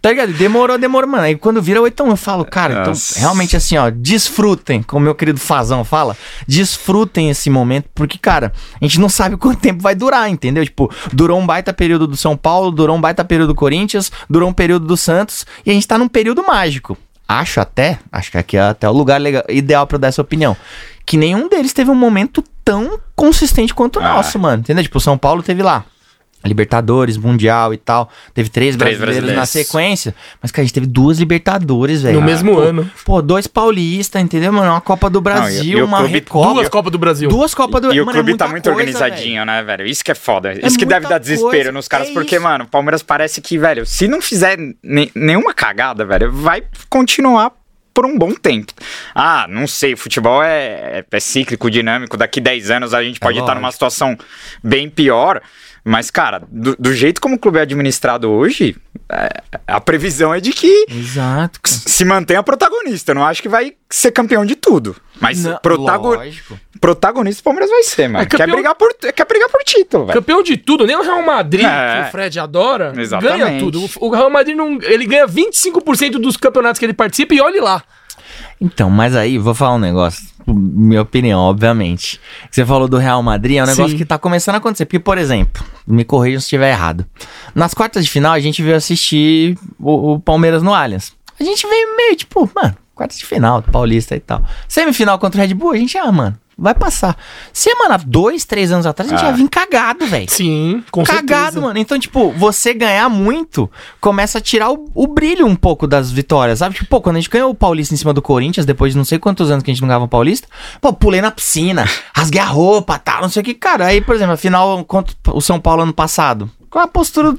Tá 0.05 0.11
ligado? 0.11 0.33
Demorou, 0.33 0.77
demorou, 0.77 1.09
mano. 1.09 1.23
Aí 1.23 1.35
quando 1.35 1.59
vira 1.59 1.81
8 1.81 2.05
eu 2.05 2.15
falo, 2.15 2.45
cara, 2.45 2.81
então, 2.81 2.93
realmente 3.15 3.57
assim, 3.57 3.75
ó, 3.75 3.89
desfrutem, 3.89 4.83
como 4.83 5.03
meu 5.03 5.15
querido 5.15 5.39
Fazão 5.39 5.83
fala, 5.83 6.15
desfrutem 6.47 7.31
esse 7.31 7.49
momento, 7.49 7.89
porque, 7.95 8.19
cara, 8.19 8.53
a 8.79 8.85
gente 8.85 8.99
não 8.99 9.09
sabe 9.09 9.35
quanto 9.35 9.59
tempo 9.59 9.81
vai 9.81 9.95
durar, 9.95 10.29
entendeu? 10.29 10.63
Tipo, 10.63 10.93
durou 11.11 11.39
um 11.39 11.45
baita 11.47 11.73
período 11.73 12.05
do 12.05 12.15
São 12.15 12.37
Paulo, 12.37 12.69
durou 12.69 12.95
um 12.95 13.01
baita 13.01 13.25
período 13.25 13.47
do 13.47 13.55
Corinthians, 13.55 14.11
durou 14.29 14.47
um 14.47 14.53
período 14.53 14.85
do 14.85 14.95
Santos, 14.95 15.43
e 15.65 15.71
a 15.71 15.73
gente 15.73 15.87
tá 15.87 15.97
num 15.97 16.07
período 16.07 16.45
mágico. 16.45 16.95
Acho 17.27 17.59
até, 17.59 17.97
acho 18.11 18.29
que 18.29 18.37
aqui 18.37 18.57
é 18.57 18.61
até 18.61 18.87
o 18.87 18.93
lugar 18.93 19.19
legal, 19.19 19.43
ideal 19.49 19.87
pra 19.87 19.95
eu 19.95 19.99
dar 20.01 20.09
essa 20.09 20.21
opinião. 20.21 20.55
Que 21.03 21.17
nenhum 21.17 21.49
deles 21.49 21.73
teve 21.73 21.89
um 21.89 21.95
momento 21.95 22.43
tão 22.63 22.99
consistente 23.15 23.73
quanto 23.73 23.99
o 23.99 24.03
Ah. 24.03 24.13
nosso, 24.13 24.37
mano. 24.37 24.59
Entendeu? 24.61 24.83
Tipo, 24.83 24.99
o 24.99 25.01
São 25.01 25.17
Paulo 25.17 25.41
teve 25.41 25.63
lá. 25.63 25.83
Libertadores, 26.47 27.17
Mundial 27.17 27.73
e 27.73 27.77
tal. 27.77 28.09
Teve 28.33 28.49
três, 28.49 28.75
Três 28.75 28.97
brasileiros, 28.97 29.29
na 29.29 29.35
brasileiros. 29.35 29.49
sequência. 29.69 30.15
Mas, 30.41 30.51
cara, 30.51 30.61
a 30.61 30.65
gente 30.65 30.73
teve 30.73 30.85
duas 30.87 31.17
Libertadores, 31.19 32.01
velho. 32.01 32.19
No 32.19 32.25
mesmo 32.25 32.53
pô, 32.53 32.59
ano. 32.59 32.91
Pô, 33.03 33.21
dois 33.21 33.47
Paulista, 33.47 34.19
entendeu, 34.19 34.51
mano? 34.53 34.71
Uma 34.71 34.81
Copa 34.81 35.09
do 35.09 35.19
Brasil, 35.21 35.79
e 35.79 35.81
o 35.81 35.85
uma 35.85 35.99
clube- 35.99 36.13
Recopa. 36.13 36.53
Duas 36.53 36.69
Copas 36.69 36.91
do 36.91 36.97
Brasil. 36.97 37.29
Duas 37.29 37.53
Copas 37.53 37.81
do 37.81 37.93
E 37.93 37.99
o 38.01 38.05
Mano, 38.05 38.17
é 38.19 38.21
clube 38.23 38.37
tá 38.37 38.47
muita 38.47 38.51
muito 38.51 38.63
coisa, 38.85 38.97
organizadinho, 38.99 39.45
né, 39.45 39.63
velho? 39.63 39.85
Isso 39.85 40.03
que 40.03 40.11
é 40.11 40.15
foda. 40.15 40.53
Isso 40.65 40.77
que 40.77 40.85
deve 40.85 41.07
dar 41.07 41.17
desespero 41.17 41.49
coisa. 41.49 41.71
nos 41.71 41.87
caras, 41.87 42.09
É 42.09 42.13
porque, 42.13 42.35
isso. 42.35 42.43
mano, 42.43 42.65
o 42.65 42.67
Palmeiras 42.67 43.01
parece 43.03 43.41
que, 43.41 43.57
velho, 43.57 43.85
se 43.85 44.07
não 44.07 44.21
fizer 44.21 44.57
ne- 44.83 45.11
nenhuma 45.15 45.53
cagada, 45.53 46.05
velho, 46.05 46.31
vai 46.31 46.63
continuar 46.89 47.51
por 47.93 48.05
um 48.05 48.17
bom 48.17 48.33
tempo. 48.33 48.73
Ah, 49.13 49.47
não 49.49 49.65
sei, 49.67 49.95
futebol 49.95 50.43
é, 50.43 50.99
é, 50.99 51.05
é 51.09 51.19
cíclico, 51.19 51.71
dinâmico. 51.71 52.17
Daqui 52.17 52.41
10 52.41 52.69
anos 52.69 52.93
a 52.93 53.01
gente 53.01 53.19
pode 53.21 53.39
estar 53.39 53.55
numa 53.55 53.71
situação 53.71 54.17
bem 54.61 54.89
pior. 54.89 55.41
Mas, 55.87 56.09
cara, 56.09 56.41
do, 56.49 56.75
do 56.79 56.91
jeito 56.93 57.21
como 57.21 57.35
o 57.35 57.39
clube 57.39 57.59
é 57.59 57.61
administrado 57.61 58.31
hoje, 58.31 58.75
é, 59.07 59.29
a 59.67 59.79
previsão 59.79 60.33
é 60.33 60.39
de 60.39 60.51
que 60.51 60.87
Exato. 60.89 61.59
se 61.63 62.03
mantenha 62.03 62.41
protagonista. 62.41 63.11
Eu 63.11 63.15
não 63.15 63.23
acho 63.23 63.39
que 63.39 63.47
vai 63.47 63.73
ser 63.87 64.11
campeão 64.11 64.43
de 64.43 64.55
tudo. 64.55 64.95
Mas 65.21 65.43
Não, 65.43 65.57
protago- 65.59 66.15
lógico. 66.15 66.59
protagonista 66.81 67.41
o 67.41 67.43
Palmeiras 67.43 67.69
vai 67.69 67.83
ser, 67.83 68.07
mano. 68.07 68.23
É 68.23 68.25
campeão- 68.25 68.47
Quer, 68.47 68.53
brigar 68.55 68.73
por, 68.75 68.93
quer 68.95 69.25
brigar 69.27 69.47
por 69.49 69.63
título, 69.63 70.05
velho. 70.07 70.19
Campeão 70.19 70.41
de 70.41 70.57
tudo, 70.57 70.87
nem 70.87 70.95
o 70.95 71.03
Real 71.03 71.21
Madrid, 71.21 71.63
É. 71.65 72.01
que 72.01 72.07
o 72.07 72.11
Fred 72.11 72.39
adora, 72.39 72.91
Exatamente. 72.97 73.37
ganha 73.43 73.59
tudo. 73.59 73.85
O- 73.99 74.07
O 74.07 74.09
Real 74.09 74.29
Madrid 74.31 74.55
não, 74.57 74.79
ele 74.81 75.05
ganha 75.05 75.27
25% 75.27 76.17
dos 76.19 76.35
campeonatos 76.35 76.79
que 76.79 76.85
ele 76.85 76.93
participa 76.93 77.35
e 77.35 77.41
olhe 77.41 77.59
lá. 77.61 77.83
Então, 78.59 78.89
mas 78.89 79.15
aí, 79.15 79.37
vou 79.37 79.53
falar 79.53 79.75
um 79.75 79.79
negócio. 79.79 80.25
Minha 80.47 81.01
opinião, 81.01 81.39
obviamente. 81.39 82.19
Você 82.49 82.65
falou 82.65 82.87
do 82.87 82.97
Real 82.97 83.21
Madrid, 83.23 83.57
é 83.57 83.63
um 83.63 83.65
negócio 83.65 83.89
Sim. 83.89 83.97
que 83.97 84.05
tá 84.05 84.17
começando 84.17 84.55
a 84.55 84.57
acontecer. 84.59 84.85
Porque, 84.85 84.99
por 84.99 85.17
exemplo, 85.17 85.63
me 85.87 86.03
corrija 86.03 86.39
se 86.39 86.45
estiver 86.45 86.71
errado. 86.71 87.05
Nas 87.53 87.73
quartas 87.73 88.05
de 88.05 88.11
final, 88.11 88.33
a 88.33 88.39
gente 88.39 88.61
veio 88.61 88.75
assistir 88.75 89.57
o, 89.79 90.13
o 90.13 90.19
Palmeiras 90.19 90.61
no 90.61 90.73
Allianz. 90.73 91.13
A 91.39 91.43
gente 91.43 91.67
veio 91.67 91.97
meio 91.97 92.15
tipo, 92.15 92.49
mano, 92.55 92.75
quartas 92.93 93.17
de 93.17 93.25
final, 93.25 93.61
Paulista 93.61 94.15
e 94.15 94.19
tal. 94.19 94.43
Semifinal 94.67 95.19
contra 95.19 95.41
o 95.41 95.45
Red 95.45 95.53
Bull, 95.53 95.71
a 95.71 95.77
gente, 95.77 95.97
ah, 95.97 96.11
mano, 96.11 96.37
vai 96.57 96.73
passar. 96.73 97.17
Se, 97.51 97.73
mano, 97.75 97.93
há 97.93 97.97
dois, 97.97 98.45
três 98.45 98.71
anos 98.71 98.85
atrás, 98.85 99.11
a 99.11 99.15
gente 99.15 99.25
Ah. 99.25 99.29
já 99.31 99.35
vinha 99.35 99.49
cagado, 99.49 100.05
velho. 100.05 100.29
Sim, 100.29 100.83
com 100.91 101.03
Cagado, 101.03 101.27
certeza. 101.27 101.61
mano. 101.61 101.77
Então, 101.79 101.99
tipo, 101.99 102.31
você 102.31 102.73
ganhar 102.73 103.09
muito 103.09 103.69
começa 103.99 104.37
a 104.37 104.41
tirar 104.41 104.71
o, 104.71 104.89
o 104.93 105.07
brilho 105.07 105.45
um 105.45 105.55
pouco 105.55 105.85
das 105.87 106.11
vitórias, 106.11 106.59
sabe? 106.59 106.75
Tipo, 106.75 106.87
pô, 106.89 107.01
quando 107.01 107.17
a 107.17 107.19
gente 107.19 107.29
ganhou 107.29 107.49
o 107.51 107.55
Paulista 107.55 107.93
em 107.93 107.97
cima 107.97 108.13
do 108.13 108.21
Corinthians, 108.21 108.65
depois 108.65 108.93
de 108.93 108.97
não 108.97 109.05
sei 109.05 109.19
quantos 109.19 109.51
anos 109.51 109.63
que 109.63 109.71
a 109.71 109.73
gente 109.73 109.81
não 109.81 109.87
ganhava 109.87 110.05
o 110.05 110.09
Paulista, 110.09 110.47
pô, 110.79 110.93
pulei 110.93 111.21
na 111.21 111.31
piscina, 111.31 111.85
rasguei 112.15 112.39
a 112.41 112.45
roupa, 112.45 112.97
tal, 112.99 113.21
não 113.21 113.29
sei 113.29 113.41
o 113.41 113.45
que. 113.45 113.53
Cara, 113.53 113.85
aí, 113.87 113.99
por 114.01 114.15
exemplo, 114.15 114.33
a 114.33 114.37
final 114.37 114.83
contra 114.85 115.15
o 115.33 115.41
São 115.41 115.59
Paulo 115.59 115.83
ano 115.83 115.93
passado. 115.93 116.49
Qual 116.69 116.83
a 116.83 116.87
postura 116.89 117.33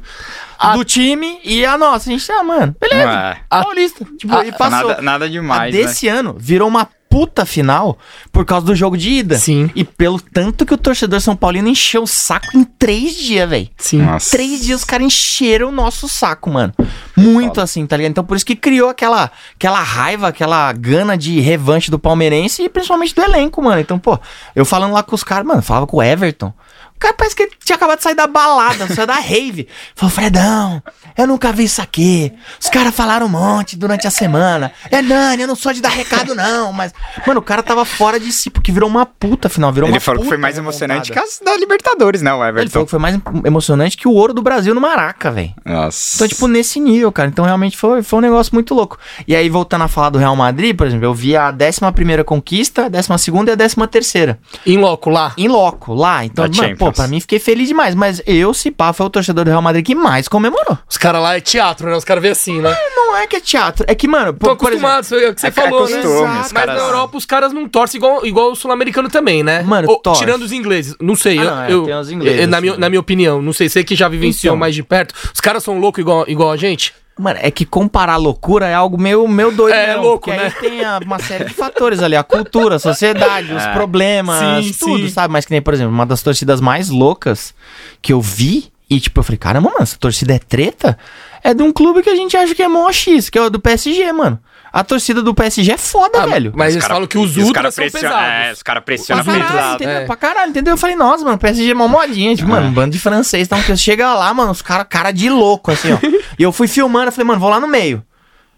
do 0.75 0.85
time 0.85 1.39
e 1.45 1.65
a 1.67 1.77
nossa? 1.77 2.09
A 2.09 2.13
gente, 2.13 2.33
ah, 2.33 2.43
mano, 2.43 2.75
beleza. 2.81 3.11
É. 3.11 3.37
Paulista. 3.51 4.07
Tipo, 4.19 4.35
a- 4.35 4.47
e 4.47 4.53
passou. 4.53 4.89
Nada, 4.89 5.03
nada 5.03 5.25
A 5.27 5.29
demais, 5.29 5.75
né? 5.75 5.83
desse 5.83 6.09
ano 6.09 6.35
virou 6.39 6.67
uma 6.69 6.89
puta 7.09 7.47
final 7.47 7.99
por 8.31 8.45
causa 8.45 8.67
do 8.67 8.75
jogo 8.75 8.97
de 8.97 9.11
ida. 9.11 9.39
Sim. 9.39 9.71
E 9.75 9.85
pelo 9.85 10.21
tanto 10.21 10.67
que 10.67 10.75
o 10.75 10.79
torcedor 10.79 11.21
São 11.21 11.35
Paulino 11.37 11.69
encheu 11.69 12.03
o 12.03 12.07
saco 12.07 12.57
em 12.57 12.65
três 12.65 13.15
dias, 13.15 13.49
velho. 13.49 13.69
Sim. 13.77 14.03
Nossa. 14.03 14.31
Três 14.31 14.63
dias 14.63 14.81
os 14.81 14.85
caras 14.85 15.07
encheram 15.07 15.69
o 15.69 15.73
nosso 15.73 16.09
saco, 16.09 16.51
mano. 16.51 16.73
Muito 17.17 17.55
Foda. 17.55 17.63
assim, 17.63 17.87
tá 17.87 17.97
ligado? 17.97 18.11
Então 18.11 18.25
por 18.25 18.37
isso 18.37 18.47
que 18.47 18.57
criou 18.57 18.91
aquela, 18.91 19.31
aquela 19.55 19.83
raiva, 19.83 20.29
aquela 20.29 20.73
gana 20.73 21.17
de 21.17 21.41
revanche 21.41 21.91
do 21.91 21.99
palmeirense 21.99 22.63
e 22.63 22.69
principalmente 22.69 23.15
do 23.15 23.23
elenco, 23.23 23.63
mano. 23.63 23.81
Então, 23.81 23.99
pô, 23.99 24.19
eu 24.55 24.65
falando 24.65 24.93
lá 24.93 25.03
com 25.03 25.15
os 25.15 25.25
caras, 25.25 25.47
mano, 25.47 25.63
falava 25.63 25.87
com 25.87 25.97
o 25.99 26.03
Everton. 26.03 26.53
O 26.97 26.99
cara 26.99 27.15
parece 27.15 27.37
que 27.37 27.43
ele 27.43 27.53
tinha 27.63 27.77
acabado 27.77 27.99
de 27.99 28.05
sair 28.05 28.15
da 28.15 28.27
balada, 28.27 28.87
saiu 28.95 29.07
da 29.07 29.15
rave. 29.15 29.69
Falou, 29.95 30.11
Fredão, 30.15 30.83
eu 31.17 31.27
nunca 31.27 31.53
vi 31.53 31.65
isso 31.65 31.83
aqui. 31.83 32.33
Os 32.59 32.69
caras 32.71 32.95
falaram 32.95 33.27
um 33.27 33.29
monte 33.29 33.77
durante 33.77 34.07
a 34.07 34.11
semana. 34.11 34.73
É, 34.91 35.03
Nani, 35.03 35.43
eu 35.43 35.49
não 35.49 35.55
sou 35.55 35.73
de 35.73 35.81
dar 35.83 35.91
recado, 35.91 36.35
não. 36.35 36.73
Mas, 36.73 36.93
mano, 37.27 37.41
o 37.41 37.43
cara 37.43 37.63
tava 37.63 37.85
fora 37.85 38.19
de 38.19 38.33
si, 38.33 38.49
porque 38.49 38.73
virou 38.73 38.89
uma 38.89 39.05
puta, 39.05 39.49
afinal. 39.49 39.73
Virou 39.73 39.89
Ele 39.89 39.97
uma 39.97 40.01
falou 40.01 40.23
que 40.23 40.29
foi 40.29 40.39
mais 40.39 40.57
emocionante 40.57 41.13
que 41.13 41.19
remontada. 41.19 41.39
as 41.39 41.45
da 41.45 41.57
Libertadores, 41.59 42.23
né, 42.23 42.33
o 42.33 42.43
Ele 42.43 42.49
Everton? 42.49 42.71
falou 42.71 42.87
que 42.87 42.91
foi 42.91 42.99
mais 42.99 43.19
emocionante 43.45 43.97
que 43.97 44.09
o 44.09 44.13
ouro 44.13 44.33
do 44.33 44.43
Brasil 44.43 44.75
no 44.75 44.81
Maraca, 44.81 45.31
velho. 45.31 45.55
Nossa. 45.65 46.17
Então, 46.17 46.29
tipo, 46.29 46.49
nesse 46.49 46.81
nível, 46.81 47.13
cara. 47.13 47.29
Então, 47.29 47.45
realmente 47.45 47.77
foi, 47.77 48.03
foi 48.03 48.19
um 48.19 48.23
negócio 48.23 48.55
muito 48.55 48.75
louco. 48.75 48.99
E 49.29 49.37
aí, 49.37 49.49
voltando 49.51 49.85
a 49.85 49.89
falar 49.89 50.11
do 50.11 50.19
Real 50.19 50.35
Madrid, 50.35 50.75
por 50.75 50.87
exemplo, 50.87 51.05
eu 51.05 51.15
vi 51.15 51.37
a 51.37 51.51
11 51.53 52.25
conquista, 52.25 52.87
a 52.87 52.89
12 52.89 53.09
e 53.47 53.51
a 53.51 53.57
13 53.57 53.77
terceira. 53.91 54.39
Em 54.65 54.79
loco 54.79 55.11
lá. 55.11 55.33
Em 55.37 55.49
loco, 55.49 55.95
lá. 55.95 56.25
Então, 56.25 56.49
Da 56.49 56.63
mano, 56.63 56.77
pô, 56.77 56.86
Champions. 56.87 56.97
pra 56.97 57.09
mim 57.09 57.21
fiquei 57.21 57.39
feliz 57.39 57.69
demais. 57.69 57.95
Mas 57.95 58.23
eu, 58.27 58.53
se 58.55 58.71
pá, 58.71 58.93
foi 58.93 59.07
o 59.07 59.11
torcedor 59.11 59.45
do 59.45 59.49
Real 59.51 59.63
Madrid 59.63 59.85
que 59.85 59.95
mais 59.95 60.29
comemorou. 60.29 60.79
Os 60.89 60.97
caras 60.97 61.23
lá 61.23 61.37
é 61.37 61.41
teatro, 61.41 61.89
né? 61.89 61.97
Os 61.97 62.05
caras 62.05 62.23
veem 62.23 62.33
assim, 62.33 62.61
né? 62.61 62.77
Não 62.95 63.17
é 63.17 63.27
que 63.27 63.37
é 63.37 63.41
teatro. 63.41 63.85
É 63.89 63.95
que, 63.95 64.07
mano, 64.09 64.33
Tô 64.33 64.39
por, 64.51 64.57
por 64.57 64.73
exemplo, 64.73 64.89
acostumado, 64.89 65.25
é 65.25 65.31
o 65.31 65.35
que 65.35 65.41
você 65.41 65.47
É 65.47 65.51
é 65.51 65.53
falou, 65.53 65.89
né? 65.89 66.03
Mas 66.39 66.53
caras- 66.53 66.77
na 66.77 66.83
Europa 66.89 67.17
os 67.17 67.27
caras 67.27 67.53
não 67.53 67.69
torcem 67.69 67.99
igual, 67.99 68.27
igual 68.27 68.51
o 68.53 68.57
sul-americano 68.57 69.09
também, 69.09 69.43
né? 69.43 69.63
Mano, 69.63 69.89
Ou, 69.91 69.99
torce. 69.99 70.21
Tirando 70.21 70.43
os 70.43 70.53
ingleses. 70.53 70.95
Não 71.01 71.15
sei, 71.17 71.39
Ah, 71.39 71.43
eu, 71.43 71.51
não, 71.51 71.63
é, 71.63 71.73
eu- 71.73 71.83
tem 71.85 71.95
os 71.99 72.11
ingleses, 72.11 72.49
na, 72.49 72.57
assim. 72.59 72.67
minha, 72.67 72.79
na 72.79 72.89
minha 72.91 73.01
opinião, 73.01 73.41
não 73.43 73.53
sei, 73.53 73.69
você 73.69 73.83
que 73.85 73.95
já 73.95 74.09
vivenciou 74.09 74.53
Então. 74.53 74.59
mais 74.59 74.75
de 74.75 74.83
perto, 74.83 75.15
os 75.33 75.41
caras 75.41 75.63
são 75.63 75.79
loucos 75.79 76.01
igual, 76.01 76.25
igual 76.29 76.51
a 76.53 76.57
gente? 76.57 76.93
Mano, 77.19 77.39
é 77.43 77.51
que 77.51 77.65
comparar 77.65 78.17
loucura 78.17 78.67
é 78.67 78.75
algo 78.75 78.99
meio, 79.01 79.27
meio 79.27 79.51
doido, 79.51 79.75
É, 79.75 79.87
mesmo, 79.89 80.03
louco, 80.03 80.27
porque 80.27 80.37
né? 80.39 80.45
aí 80.45 80.69
tem 80.71 80.85
a- 80.85 81.01
uma 81.03 81.19
série 81.19 81.45
de 81.47 81.55
fatores 81.55 82.03
ali, 82.03 82.15
a 82.15 82.23
cultura, 82.23 82.77
a 82.77 82.79
sociedade, 82.79 83.53
os 83.57 83.67
problemas, 83.69 84.65
Sim, 84.67 84.73
tudo, 84.79 85.07
sim. 85.07 85.13
sabe? 85.13 85.33
Mas 85.33 85.47
que 85.47 85.53
nem, 85.53 85.63
por 85.63 85.73
exemplo, 85.73 85.93
uma 85.95 86.05
das 86.05 86.23
torcidas 86.23 86.61
mais 86.61 86.91
loucas 86.91 87.55
que 88.03 88.13
eu 88.13 88.21
vi, 88.21 88.71
e 88.91 89.01
tipo, 89.01 89.19
eu 89.21 89.25
falei, 89.25 89.39
caramba, 89.39 89.71
mano, 89.71 89.83
essa 89.83 89.97
torcida 89.99 90.35
é 90.35 90.39
treta? 90.39 90.99
É 91.43 91.55
de 91.55 91.63
um 91.63 91.73
clube 91.73 92.03
que 92.03 92.11
a 92.11 92.15
gente 92.17 92.37
acha 92.37 92.55
que 92.55 92.63
é 92.63 92.69
mó 92.69 92.93
X, 92.93 93.31
que 93.31 93.39
é 93.39 93.43
o 93.43 93.49
do 93.51 93.59
PSG, 93.61 94.13
mano. 94.13 94.39
A 94.79 94.85
torcida 94.85 95.23
do 95.23 95.33
PSG 95.35 95.73
é 95.73 95.79
foda, 95.79 96.23
Ah, 96.23 96.27
velho. 96.27 96.53
Mas 96.55 96.75
eles 96.75 96.83
cara- 96.85 96.95
falam 96.97 97.09
que 97.09 97.17
os 97.17 97.35
os 97.37 97.45
ultras 97.47 97.75
são 97.75 97.83
pressiona- 97.83 98.15
pesados. 98.15 98.47
É, 98.49 98.53
os 98.53 98.63
caras 98.63 98.85
pressionam 98.85 99.25
Pra 99.25 99.39
caralho, 99.39 99.75
entendeu? 99.77 99.95
é. 99.97 100.05
Pra 100.05 100.17
caralho, 100.17 100.51
entendeu? 100.51 100.73
Eu 100.75 100.77
falei, 100.77 100.97
nossa, 100.97 101.25
mano, 101.25 101.39
PSG 101.39 101.71
é 101.71 101.75
mó 101.75 101.89
modinha. 101.89 102.37
Tipo, 102.37 102.51
mano, 102.51 102.67
um 102.69 102.73
bando 102.73 102.91
de 102.91 102.99
francês. 102.99 103.49
Então, 103.51 103.59
chega 103.77 104.13
lá, 104.13 104.35
mano, 104.35 104.51
os 104.51 104.61
caras 104.61 104.87
cara 104.91 105.13
de 105.13 105.31
louco, 105.31 105.71
assim, 105.73 105.93
ó. 105.93 105.99
e 106.39 106.43
eu 106.43 106.53
fui 106.53 106.69
filmando, 106.69 107.07
eu 107.07 107.13
falei, 107.13 107.27
mano, 107.27 107.41
vou 107.41 107.49
lá 107.49 107.59
no 107.59 107.67
meio. 107.67 108.03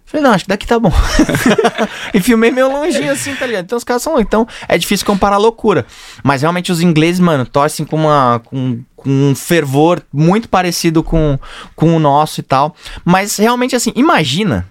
Falei, 0.07 0.25
não, 0.25 0.33
acho 0.33 0.45
que 0.45 0.49
daqui 0.49 0.67
tá 0.67 0.79
bom. 0.79 0.91
e 2.15 2.21
filmei 2.21 2.51
meio 2.51 2.69
longinho 2.73 3.13
assim, 3.13 3.35
tá 3.35 3.47
ligado? 3.47 3.65
Então 3.67 3.77
os 3.79 3.85
caras 3.85 4.03
são. 4.03 4.19
Então 4.19 4.47
é 4.67 4.77
difícil 4.79 5.07
comparar 5.07 5.37
a 5.37 5.39
loucura. 5.39 5.87
Mas 6.25 6.43
realmente 6.43 6.73
os 6.73 6.81
ingleses, 6.81 7.21
mano, 7.21 7.45
torcem 7.45 7.85
com, 7.85 7.97
uma, 7.97 8.41
com, 8.45 8.81
com 8.97 9.09
um 9.11 9.35
fervor 9.35 10.03
muito 10.13 10.49
parecido 10.49 11.03
com, 11.03 11.39
com 11.77 11.95
o 11.95 12.01
nosso 12.01 12.41
e 12.41 12.43
tal. 12.43 12.75
Mas 13.05 13.37
realmente, 13.37 13.77
assim, 13.77 13.93
imagina. 13.95 14.67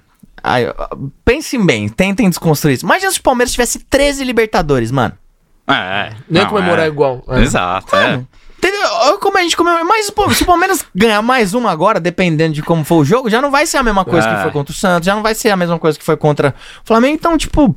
Aí, 0.48 0.66
pensem 1.26 1.66
bem, 1.66 1.90
tentem 1.90 2.30
desconstruir 2.30 2.76
isso. 2.76 2.86
Imagina 2.86 3.12
se 3.12 3.20
o 3.20 3.24
Palmeiras 3.24 3.52
tivesse 3.52 3.80
13 3.80 4.24
Libertadores, 4.24 4.92
mano. 4.92 5.14
É, 5.70 6.14
Nem 6.30 6.44
não, 6.44 6.50
comemorar 6.50 6.86
é. 6.86 6.88
igual. 6.88 7.24
É. 7.28 7.42
Exato, 7.42 7.94
é. 7.96 8.22
Entendeu? 8.58 8.80
Olha 9.02 9.18
Como 9.18 9.38
a 9.38 9.42
gente 9.42 9.56
comemora. 9.56 9.84
Mas 9.84 10.10
pô, 10.10 10.30
se 10.32 10.42
o 10.42 10.46
Palmeiras 10.46 10.84
ganhar 10.96 11.22
mais 11.22 11.54
um 11.54 11.68
agora, 11.68 12.00
dependendo 12.00 12.56
de 12.56 12.64
como 12.64 12.84
for 12.84 12.96
o 12.98 13.06
jogo, 13.06 13.30
já 13.30 13.40
não 13.42 13.52
vai 13.52 13.68
ser 13.68 13.78
a 13.78 13.84
mesma 13.84 14.04
coisa 14.04 14.28
É. 14.28 14.36
que 14.36 14.42
foi 14.42 14.52
contra 14.52 14.72
o 14.72 14.76
Santos, 14.76 15.06
já 15.06 15.14
não 15.14 15.22
vai 15.22 15.36
ser 15.36 15.50
a 15.50 15.56
mesma 15.56 15.78
coisa 15.78 15.98
que 16.00 16.04
foi 16.04 16.18
contra 16.18 16.56
o 16.84 16.88
Flamengo. 16.88 17.14
Então, 17.14 17.38
tipo, 17.38 17.76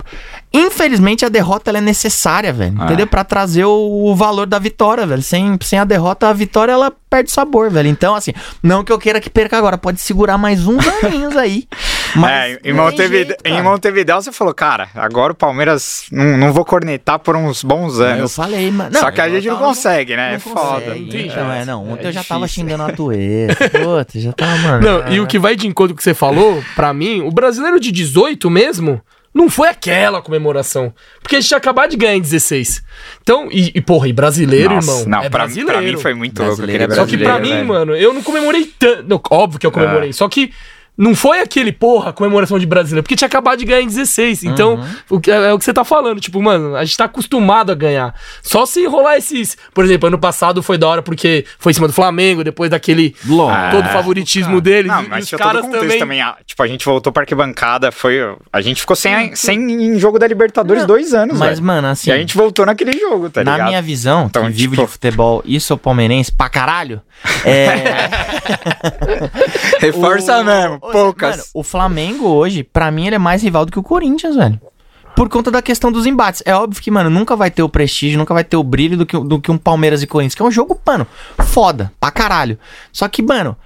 infelizmente 0.53 1.25
a 1.25 1.29
derrota 1.29 1.71
ela 1.71 1.79
é 1.79 1.83
necessária, 1.83 2.53
velho. 2.53 2.81
É. 2.81 2.85
Entendeu? 2.85 3.07
Pra 3.07 3.25
trazer 3.25 3.65
o, 3.65 4.05
o 4.07 4.15
valor 4.17 4.47
da 4.47 4.59
vitória, 4.59 5.07
velho. 5.07 5.23
Sem, 5.23 5.59
sem 5.62 5.79
a 5.79 5.85
derrota, 5.85 6.29
a 6.29 6.33
vitória 6.33 6.73
ela 6.73 6.91
perde 7.11 7.31
sabor, 7.31 7.71
velho. 7.71 7.89
Então, 7.89 8.15
assim, 8.15 8.33
não 8.62 8.83
que 8.83 8.91
eu 8.93 8.99
queira 8.99 9.21
que 9.21 9.29
perca 9.29 9.59
agora, 9.59 9.77
pode 9.77 10.00
segurar 10.00 10.39
mais 10.39 10.67
uns 10.67 10.87
aninhos 11.05 11.37
aí. 11.37 11.69
Mas 12.17 12.31
É, 12.57 12.61
em, 12.64 12.73
não 12.73 12.85
Montevideo, 12.85 13.26
jeito, 13.26 13.43
em. 13.45 13.62
Montevideo 13.62 14.14
você 14.23 14.33
falou, 14.33 14.52
cara, 14.55 14.88
agora 14.95 15.33
o 15.33 15.35
Palmeiras 15.35 16.05
não, 16.11 16.37
não 16.37 16.52
vou 16.52 16.64
cornetar 16.64 17.19
por 17.19 17.37
uns 17.37 17.62
bons 17.62 17.99
Eu 17.99 18.07
anos. 18.07 18.35
falei, 18.35 18.71
mano. 18.71 18.97
Só 18.97 19.11
que 19.11 19.21
a 19.21 19.29
eu 19.29 19.35
gente 19.37 19.49
não 19.49 19.59
consegue, 19.59 20.17
né? 20.17 20.29
Não 20.31 20.37
é 20.37 20.38
foda. 20.38 20.61
consegue. 20.81 21.00
Entendi. 21.00 21.37
Não, 21.37 21.52
é, 21.52 21.64
não. 21.64 21.93
Ontem 21.93 22.05
É 22.07 22.09
eu 22.09 22.12
já 22.12 22.25
tava 22.25 22.47
xingando 22.49 22.83
a 22.85 22.93
Tueta. 22.93 23.71
Puta, 23.71 24.19
já 24.21 24.33
tava, 24.33 24.57
mano. 24.59 24.81
Não, 25.05 25.12
e 25.12 25.21
o 25.21 25.26
que 25.26 25.38
vai 25.38 25.55
de 25.57 25.67
encontro 25.67 25.95
com 25.95 25.95
o 25.95 25.99
que 25.99 26.05
você 26.05 26.14
falou, 26.14 26.62
pra 26.75 26.93
mim, 26.93 27.21
o 27.23 27.31
brasileiro 27.31 27.79
de 27.79 27.93
18 27.93 28.50
mesmo, 28.50 29.00
não 29.33 29.49
foi 29.49 29.69
aquela 29.69 30.21
comemoração. 30.21 30.93
Porque 31.23 31.37
a 31.37 31.40
gente 31.40 31.49
tinha 31.49 31.59
acabado 31.59 31.90
de 31.90 31.97
ganhar 31.97 32.17
em 32.17 32.21
16. 32.21 32.83
Então, 33.23 33.49
e, 33.52 33.71
e, 33.75 33.81
porra, 33.81 34.09
e 34.09 34.12
brasileiro, 34.12 34.75
Nossa, 34.75 34.90
irmão? 34.90 35.05
não, 35.09 35.19
é 35.19 35.31
pra, 35.31 35.40
brasileiro. 35.45 35.73
pra 35.73 35.81
mim 35.83 35.97
foi 35.97 36.14
muito 36.14 36.43
louco 36.43 36.62
é 36.64 36.67
Só 36.95 37.07
que 37.07 37.17
pra 37.17 37.35
brasileiro, 37.37 37.40
mim, 37.40 37.49
velho. 37.50 37.67
mano, 37.69 37.95
eu 37.95 38.12
não 38.12 38.23
comemorei 38.23 38.64
tanto. 38.79 39.21
Óbvio 39.31 39.61
que 39.61 39.67
eu 39.67 39.71
comemorei. 39.71 40.11
É. 40.11 40.13
Só 40.13 40.28
que 40.28 40.52
não 41.00 41.15
foi 41.15 41.41
aquele, 41.41 41.73
porra, 41.73 42.13
comemoração 42.13 42.58
de 42.58 42.67
brasileiro. 42.67 43.02
Porque 43.02 43.17
tinha 43.17 43.26
acabado 43.26 43.58
de 43.58 43.65
ganhar 43.65 43.80
em 43.80 43.86
16. 43.86 44.45
Então, 44.45 44.75
Uhum. 44.75 44.86
o 45.17 45.21
que, 45.21 45.30
é, 45.30 45.34
é 45.50 45.52
o 45.54 45.58
que 45.58 45.65
você 45.65 45.73
tá 45.73 45.82
falando. 45.84 46.21
Tipo, 46.21 46.43
mano, 46.43 46.76
a 46.76 46.84
gente 46.84 46.97
tá 46.97 47.04
acostumado 47.06 47.73
a 47.73 47.75
ganhar. 47.75 48.15
Só 48.43 48.67
se 48.67 48.84
rolar 48.86 49.17
esses. 49.17 49.56
Por 49.73 49.84
exemplo, 49.84 50.08
ano 50.08 50.19
passado 50.19 50.63
foi 50.63 50.76
da 50.76 50.86
hora 50.86 51.02
porque 51.02 51.45
foi 51.58 51.71
em 51.71 51.75
cima 51.75 51.86
do 51.86 51.93
Flamengo, 51.95 52.45
depois 52.45 52.71
daquele. 52.71 53.17
Lógico. 53.26 53.71
Todo 53.76 53.86
o 53.86 53.89
favoritismo 53.93 54.60
deles. 54.60 54.93
Não, 54.93 55.08
mas 55.08 55.25
os 55.25 55.39
caras 55.39 55.67
também. 55.67 55.99
também. 55.99 56.21
ah, 56.21 56.36
Tipo, 56.47 56.63
a 56.63 56.67
gente 56.67 56.84
voltou 56.84 57.13
pra 57.13 57.23
arquibancada, 57.23 57.91
foi... 57.91 58.19
A 58.52 58.60
gente 58.60 58.80
ficou 58.80 58.95
sem, 58.97 59.34
sem 59.34 59.58
em 59.58 59.99
jogo 59.99 60.19
da 60.19 60.26
Libertadores 60.26 60.82
Não, 60.82 60.86
dois 60.89 61.15
anos, 61.15 61.39
Mas, 61.39 61.50
velho. 61.58 61.63
mano, 61.67 61.89
assim. 61.89 62.10
E 62.10 62.13
a 62.13 62.19
gente 62.19 62.36
voltou 62.36 62.67
naquele 62.67 62.93
jogo, 62.99 63.30
tá 63.30 63.43
na 63.43 63.52
ligado? 63.52 63.69
minha 63.69 63.80
visão, 63.82 64.26
Então, 64.26 64.45
que 64.47 64.50
vivo 64.52 64.75
tipo- 64.75 64.86
de 64.86 64.93
futebol 64.93 65.43
e 65.47 65.58
sou 65.60 65.78
palmeirense 65.78 66.30
pra 66.32 66.49
caralho, 66.49 67.00
é. 67.45 67.71
Reforça 69.80 70.41
o- 70.41 70.45
mesmo, 70.45 70.78
poucas. 70.91 71.37
Mano, 71.37 71.49
o 71.55 71.63
Flamengo 71.63 72.26
hoje, 72.29 72.63
pra 72.63 72.91
mim, 72.91 73.07
ele 73.07 73.17
é 73.17 73.19
mais 73.19 73.43
rival 73.43 73.65
do 73.65 73.73
que 73.73 73.79
o 73.79 73.83
Corinthians, 73.83 74.37
velho. 74.37 74.61
Por 75.17 75.29
conta 75.29 75.50
da 75.50 75.61
questão 75.61 75.91
dos 75.91 76.07
embates. 76.07 76.43
É 76.47 76.55
óbvio 76.55 76.83
que, 76.83 76.91
mano, 76.91 77.11
nunca 77.11 77.35
vai 77.37 77.50
ter 77.50 77.63
o 77.63 77.69
prestígio, 77.69 78.19
nunca 78.19 78.33
vai 78.33 78.45
ter 78.45 78.57
o 78.57 78.63
brilho 78.63 78.97
do 78.97 79.05
que, 79.05 79.19
do 79.19 79.41
que 79.41 79.50
um 79.50 79.59
Palmeiras 79.59 80.03
e 80.03 80.07
Corinthians, 80.07 80.35
que 80.35 80.43
é 80.43 80.45
um 80.45 80.50
jogo, 80.50 80.81
mano, 80.87 81.07
foda, 81.47 81.93
pra 81.99 82.11
caralho. 82.11 82.59
Só 82.93 83.09
que, 83.09 83.23
mano, 83.23 83.57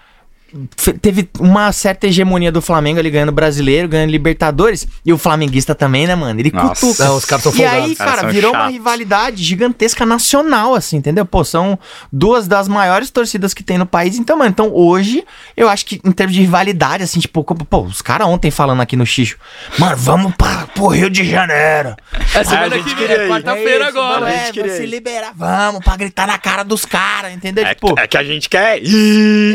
teve 1.01 1.29
uma 1.39 1.73
certa 1.73 2.07
hegemonia 2.07 2.53
do 2.53 2.63
Flamengo 2.63 2.99
ali 2.99 3.11
ganhando 3.11 3.33
brasileiro, 3.33 3.89
ganhando 3.89 4.11
Libertadores, 4.11 4.87
e 5.05 5.13
o 5.13 5.19
flamenguista 5.19 5.75
também, 5.75 6.07
né, 6.07 6.15
mano? 6.15 6.39
Ele 6.39 6.51
Nossa. 6.53 6.87
cutuca. 6.87 7.05
Não, 7.05 7.17
os 7.17 7.25
caras 7.25 7.43
são 7.43 7.55
E 7.55 7.65
aí, 7.65 7.95
cara, 7.95 8.23
são 8.23 8.31
virou 8.31 8.53
uma 8.53 8.69
rivalidade 8.69 9.43
gigantesca 9.43 10.07
nacional, 10.07 10.75
assim, 10.75 10.97
entendeu? 10.99 11.25
Pô, 11.27 11.45
são 11.45 11.79
duas 12.13 12.47
das 12.47 12.69
maiores 12.69 13.11
torcidas 13.11 13.53
que 13.53 13.63
tem 13.63 13.79
no 13.79 13.87
país. 13.87 14.19
Então, 14.19 14.37
mano, 14.37 14.51
então 14.51 14.73
hoje, 14.73 15.25
eu 15.57 15.69
acho 15.69 15.87
que 15.87 16.01
em 16.05 16.13
termos 16.13 16.35
de 16.35 16.41
rivalidade, 16.43 17.03
assim, 17.03 17.21
tipo, 17.21 17.43
pô, 17.43 17.83
os 17.83 18.01
caras 18.03 18.27
ontem 18.27 18.51
falando 18.51 18.81
aqui 18.81 18.97
no 18.97 19.05
Xixo, 19.07 19.37
mano, 19.79 19.97
vamos 19.97 20.35
pra, 20.35 20.67
pro 20.75 20.89
Rio 20.89 21.11
de 21.11 21.25
Janeiro. 21.25 21.97
É 22.35 22.45
semana 22.45 22.79
que 22.79 22.95
vem, 22.95 23.07
é 23.07 23.25
ir. 23.25 23.29
quarta-feira 23.29 23.85
É 23.85 23.89
agora. 23.89 24.21
mano, 24.21 24.27
a 24.27 24.31
É, 24.31 24.53
vai 24.53 24.71
se 24.71 24.87
liberar, 24.87 25.33
vamos, 25.35 25.83
pra 25.85 25.97
gritar 25.97 26.27
na 26.27 26.39
cara 26.39 26.63
dos 26.63 26.85
caras, 26.85 27.33
entendeu? 27.33 27.65
É, 27.65 27.75
tipo, 27.75 27.99
é 27.99 28.07
que 28.07 28.17
a 28.17 28.23
gente 28.23 28.49
quer 28.49 28.83
ir. 28.83 29.55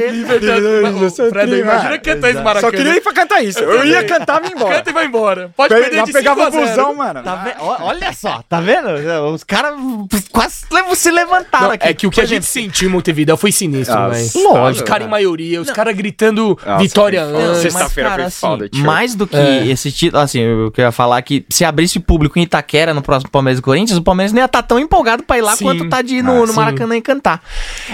Fred, 1.30 1.54
imagina 1.60 1.97
cantar 1.99 2.30
isso 2.32 2.43
Maracanã. 2.43 2.62
Só 2.62 2.71
queria 2.78 2.95
ir 2.95 3.02
pra 3.02 3.13
cantar 3.13 3.43
isso. 3.43 3.60
Eu, 3.60 3.86
ia 3.86 4.04
cantar 4.04 4.43
e 4.43 4.47
ir 4.47 4.52
embora. 4.54 4.75
Canta 4.75 4.89
e 4.89 4.93
vai 4.93 5.06
embora. 5.06 5.52
Pode 5.56 5.73
Pe- 5.73 5.82
perder 5.82 6.04
de 6.04 6.12
pegava 6.13 6.45
5 6.45 6.58
a 6.58 6.65
0. 6.65 6.69
busão, 6.75 6.95
mano. 6.95 7.23
Tá 7.23 7.36
ve- 7.36 7.56
Olha 7.60 8.13
só, 8.13 8.41
tá 8.47 8.60
vendo? 8.62 8.88
Os 9.34 9.43
caras 9.43 9.75
quase 10.32 10.65
se 10.95 11.12
levantaram 11.12 11.67
Não, 11.67 11.71
aqui. 11.73 11.88
é 11.88 11.93
que 11.93 12.08
o 12.08 12.12
que 12.12 12.21
a 12.21 12.25
gente 12.25 12.45
sentiu 12.45 12.89
em 12.89 12.91
Montevideo 12.91 13.38
foi 13.38 13.52
sinistro, 13.52 13.95
Nossa, 13.97 14.15
velho. 14.15 14.49
lógico, 14.54 14.84
Os 14.84 14.89
caras 14.89 15.08
em 15.08 15.10
maioria, 15.10 15.62
os 15.62 15.69
caras 15.71 15.95
gritando 15.95 16.58
Nossa, 16.65 16.82
vitória 16.84 17.23
antes. 17.23 17.62
Sexta-feira 17.62 18.12
foi 18.15 18.30
foda, 18.30 18.69
tio. 18.69 18.80
assim, 18.80 18.88
mais 18.88 19.15
do 19.15 19.25
que 19.28 19.36
É. 19.38 19.67
esse 19.67 19.91
título, 19.91 20.21
assim, 20.21 20.39
eu 20.39 20.71
queria 20.71 20.91
falar 20.91 21.21
que 21.21 21.45
se 21.49 21.63
abrisse 21.63 21.99
público 21.99 22.38
em 22.39 22.43
Itaquera 22.43 22.93
no 22.93 23.02
próximo 23.02 23.30
Palmeiras 23.32 23.60
e 23.60 23.62
Corinthians, 23.62 23.97
o 23.97 24.02
Palmeiras 24.02 24.32
não 24.34 24.39
ia 24.39 24.45
estar 24.45 24.63
tão 24.63 24.80
empolgado 24.80 25.23
pra 25.23 25.38
ir 25.38 25.41
lá 25.41 25.56
quanto 25.58 25.88
tá 25.89 26.02
de 26.02 26.15
ir 26.15 26.19
Ah, 26.19 26.23
no, 26.23 26.47
sim. 26.47 26.54
Maracanã 26.54 26.95
e 26.97 27.02
cantar. 27.02 27.41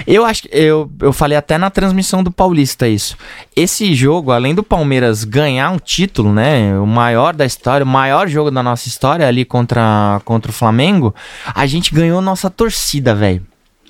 Eu 0.06 0.24
acho 0.24 0.42
que 0.42 0.48
eu, 0.52 0.90
eu 1.00 1.12
falei 1.12 1.36
até 1.36 1.58
na 1.58 1.70
transmissão 1.70 2.22
do 2.22 2.30
Paulista 2.30 2.85
isso. 2.88 3.16
Esse 3.54 3.94
jogo, 3.94 4.30
além 4.32 4.54
do 4.54 4.62
Palmeiras 4.62 5.24
ganhar 5.24 5.70
um 5.70 5.78
título, 5.78 6.32
né, 6.32 6.78
o 6.78 6.86
maior 6.86 7.34
da 7.34 7.44
história, 7.44 7.84
o 7.84 7.88
maior 7.88 8.28
jogo 8.28 8.50
da 8.50 8.62
nossa 8.62 8.88
história 8.88 9.26
ali 9.26 9.44
contra, 9.44 10.20
contra 10.24 10.50
o 10.50 10.54
Flamengo, 10.54 11.14
a 11.54 11.66
gente 11.66 11.94
ganhou 11.94 12.20
nossa 12.20 12.50
torcida, 12.50 13.14
velho. 13.14 13.46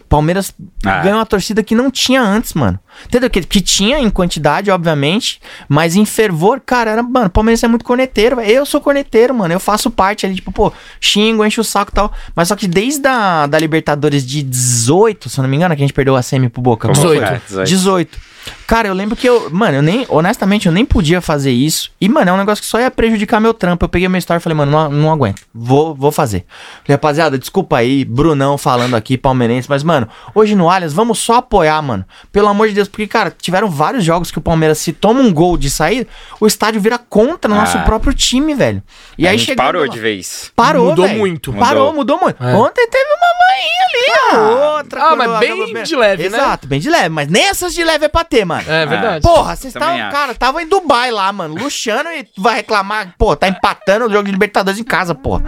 Palmeiras 0.08 0.54
Ah. 0.84 1.00
ganhou 1.02 1.18
uma 1.18 1.26
torcida 1.26 1.64
que 1.64 1.74
não 1.74 1.90
tinha 1.90 2.22
antes, 2.22 2.54
mano. 2.54 2.78
Entendeu? 3.06 3.28
Que, 3.28 3.42
que 3.42 3.60
tinha 3.60 3.98
em 3.98 4.08
quantidade, 4.08 4.70
obviamente, 4.70 5.40
mas 5.68 5.96
em 5.96 6.04
fervor, 6.04 6.60
cara, 6.64 6.92
era, 6.92 7.02
mano, 7.02 7.28
Palmeiras 7.28 7.62
é 7.64 7.66
muito 7.66 7.84
corneteiro. 7.84 8.40
Eu 8.40 8.64
sou 8.64 8.80
corneteiro, 8.80 9.34
mano. 9.34 9.52
Eu 9.52 9.58
faço 9.58 9.90
parte 9.90 10.24
ali, 10.24 10.36
tipo, 10.36 10.52
pô, 10.52 10.72
xingo, 11.00 11.44
encho 11.44 11.60
o 11.60 11.64
saco 11.64 11.90
e 11.90 11.94
tal. 11.94 12.12
Mas 12.36 12.46
só 12.46 12.54
que 12.54 12.68
desde 12.68 13.04
a 13.08 13.48
da 13.48 13.58
Libertadores 13.58 14.24
de 14.24 14.44
18, 14.44 15.28
se 15.28 15.38
eu 15.40 15.42
não 15.42 15.48
me 15.50 15.56
engano, 15.56 15.74
que 15.74 15.82
a 15.82 15.84
gente 15.84 15.92
perdeu 15.92 16.14
a 16.14 16.22
semi 16.22 16.48
pro 16.48 16.62
Boca. 16.62 16.86
Como 16.86 17.00
qual 17.00 17.08
foi? 17.08 17.16
foi? 17.18 17.26
É, 17.26 17.40
18. 17.64 17.68
18. 17.68 18.18
Cara, 18.66 18.88
eu 18.88 18.94
lembro 18.94 19.14
que 19.16 19.28
eu. 19.28 19.48
Mano, 19.50 19.76
eu 19.78 19.82
nem. 19.82 20.04
Honestamente, 20.08 20.66
eu 20.66 20.72
nem 20.72 20.84
podia 20.84 21.20
fazer 21.20 21.50
isso. 21.52 21.90
E, 22.00 22.08
mano, 22.08 22.30
é 22.30 22.32
um 22.32 22.36
negócio 22.36 22.62
que 22.62 22.68
só 22.68 22.80
ia 22.80 22.90
prejudicar 22.90 23.40
meu 23.40 23.54
trampo. 23.54 23.84
Eu 23.84 23.88
peguei 23.88 24.08
meu 24.08 24.18
story 24.18 24.38
e 24.38 24.42
falei, 24.42 24.56
mano, 24.56 24.72
não, 24.72 24.88
não 24.90 25.12
aguento. 25.12 25.42
Vou, 25.54 25.94
vou 25.94 26.10
fazer. 26.12 26.44
Falei, 26.84 26.94
rapaziada, 26.96 27.38
desculpa 27.38 27.76
aí, 27.78 28.04
Brunão 28.04 28.58
falando 28.58 28.94
aqui, 28.94 29.16
palmeirense. 29.16 29.68
Mas, 29.70 29.82
mano, 29.82 30.08
hoje 30.34 30.54
no 30.54 30.68
Allianz, 30.68 30.92
vamos 30.92 31.18
só 31.18 31.34
apoiar, 31.36 31.80
mano. 31.82 32.04
Pelo 32.32 32.48
amor 32.48 32.68
de 32.68 32.74
Deus. 32.74 32.88
Porque, 32.88 33.06
cara, 33.06 33.30
tiveram 33.30 33.70
vários 33.70 34.04
jogos 34.04 34.30
que 34.30 34.38
o 34.38 34.42
Palmeiras, 34.42 34.78
se 34.78 34.92
toma 34.92 35.20
um 35.20 35.32
gol 35.32 35.56
de 35.56 35.70
sair, 35.70 36.06
o 36.40 36.46
estádio 36.46 36.80
vira 36.80 36.98
contra 36.98 37.50
o 37.50 37.54
nosso 37.54 37.78
Ah. 37.78 37.82
próprio 37.82 38.12
time, 38.12 38.54
velho. 38.54 38.82
E 39.16 39.26
a 39.26 39.30
aí 39.30 39.38
chegando 39.38 39.64
parou 39.64 39.82
lá- 39.82 39.88
de 39.88 39.98
vez. 39.98 40.50
Parou, 40.56 40.90
Mudou 40.90 41.06
velho. 41.06 41.18
muito. 41.18 41.52
Parou, 41.52 41.92
mudou 41.92 42.18
muito. 42.20 42.42
É. 42.42 42.54
Ontem 42.54 42.86
teve 42.88 43.08
uma 43.10 43.26
manhinha 43.46 43.86
ali, 43.86 44.36
ó, 44.72 44.76
outra. 44.76 45.02
Ah, 45.02 45.16
mas 45.16 45.38
bem 45.38 45.82
de 45.82 45.96
leve, 45.96 46.28
né? 46.28 46.36
Exato, 46.38 46.66
bem 46.66 46.80
de 46.80 46.90
leve. 46.90 47.08
Mas 47.08 47.28
nem 47.28 47.44
essas 47.48 47.72
de 47.74 47.84
leve 47.84 48.04
é 48.04 48.08
pra 48.08 48.24
ter, 48.24 48.35
mano. 48.44 48.64
É 48.70 48.86
verdade. 48.86 49.22
Porra, 49.22 49.56
vocês 49.56 49.72
Também 49.72 49.88
estavam, 49.88 50.06
acho. 50.08 50.16
cara, 50.16 50.34
tava 50.34 50.62
em 50.62 50.68
Dubai 50.68 51.10
lá, 51.10 51.32
mano, 51.32 51.54
luxando 51.54 52.08
e 52.10 52.26
vai 52.36 52.56
reclamar, 52.56 53.14
pô, 53.18 53.34
tá 53.36 53.48
empatando 53.48 54.06
o 54.06 54.10
jogo 54.10 54.24
de 54.24 54.32
Libertadores 54.32 54.78
em 54.78 54.84
casa, 54.84 55.14
porra. 55.14 55.44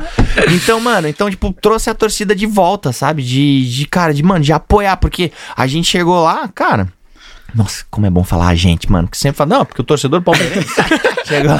Então, 0.52 0.80
mano, 0.80 1.08
então, 1.08 1.28
tipo, 1.30 1.52
trouxe 1.52 1.90
a 1.90 1.94
torcida 1.94 2.34
de 2.34 2.46
volta, 2.46 2.92
sabe? 2.92 3.22
De, 3.22 3.68
de 3.70 3.86
cara, 3.86 4.12
de, 4.14 4.22
mano, 4.22 4.44
de 4.44 4.52
apoiar, 4.52 4.96
porque 4.96 5.32
a 5.56 5.66
gente 5.66 5.86
chegou 5.88 6.22
lá, 6.22 6.48
cara. 6.48 6.88
Nossa, 7.54 7.84
como 7.90 8.06
é 8.06 8.10
bom 8.10 8.22
falar 8.22 8.48
a 8.48 8.54
gente, 8.54 8.90
mano, 8.92 9.08
que 9.08 9.16
sempre 9.16 9.38
fala, 9.38 9.56
não, 9.58 9.64
porque 9.64 9.80
o 9.80 9.84
torcedor 9.84 10.20
palmeirense 10.22 10.68
chegou. 11.26 11.58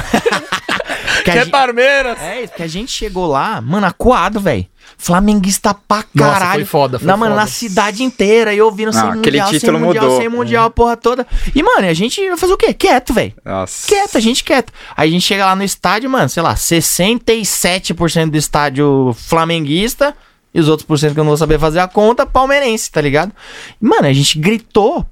Que 1.23 1.31
é 1.31 1.45
Palmeiras. 1.45 2.17
é, 2.21 2.39
isso, 2.39 2.49
porque 2.49 2.63
a 2.63 2.67
gente 2.67 2.91
chegou 2.91 3.27
lá, 3.27 3.61
mano, 3.61 3.85
acuado, 3.87 4.39
velho. 4.39 4.65
Flamenguista 4.97 5.73
pra 5.73 6.03
Nossa, 6.15 6.31
caralho. 6.33 6.61
foi 6.61 6.65
foda, 6.65 6.99
foi 6.99 7.07
Não, 7.07 7.15
mano, 7.17 7.31
foda. 7.33 7.41
na 7.41 7.47
cidade 7.47 8.03
inteira. 8.03 8.53
E 8.53 8.61
ouvindo 8.61 8.91
sem 8.91 9.01
Não, 9.03 9.09
aquele 9.11 9.37
mundial, 9.37 9.49
sem 9.49 9.59
título 9.59 9.79
mundial, 9.79 10.03
mudou. 10.05 10.17
sem 10.19 10.29
mundial, 10.29 10.65
a 10.65 10.69
porra 10.69 10.97
toda. 10.97 11.27
E, 11.53 11.61
mano, 11.61 11.87
a 11.87 11.93
gente 11.93 12.27
vai 12.27 12.37
fazer 12.37 12.53
o 12.53 12.57
quê? 12.57 12.73
Quieto, 12.73 13.13
velho. 13.13 13.33
Nossa. 13.45 13.87
Quieto, 13.87 14.17
a 14.17 14.19
gente 14.19 14.43
quieto. 14.43 14.73
Aí 14.97 15.09
a 15.09 15.11
gente 15.11 15.21
chega 15.23 15.45
lá 15.45 15.55
no 15.55 15.63
estádio, 15.63 16.09
mano, 16.09 16.27
sei 16.27 16.41
lá, 16.41 16.55
67% 16.55 18.29
do 18.31 18.37
estádio 18.37 19.15
flamenguista. 19.17 20.15
E 20.53 20.59
os 20.59 20.67
outros 20.67 20.87
por 20.87 20.97
cento 20.97 21.13
que 21.13 21.19
eu 21.19 21.23
não 21.23 21.29
vou 21.29 21.37
saber 21.37 21.59
fazer 21.59 21.79
a 21.79 21.87
conta, 21.87 22.25
palmeirense, 22.25 22.91
tá 22.91 22.99
ligado? 22.99 23.31
E, 23.79 23.85
mano, 23.85 24.07
a 24.07 24.13
gente 24.13 24.39
gritou 24.39 25.05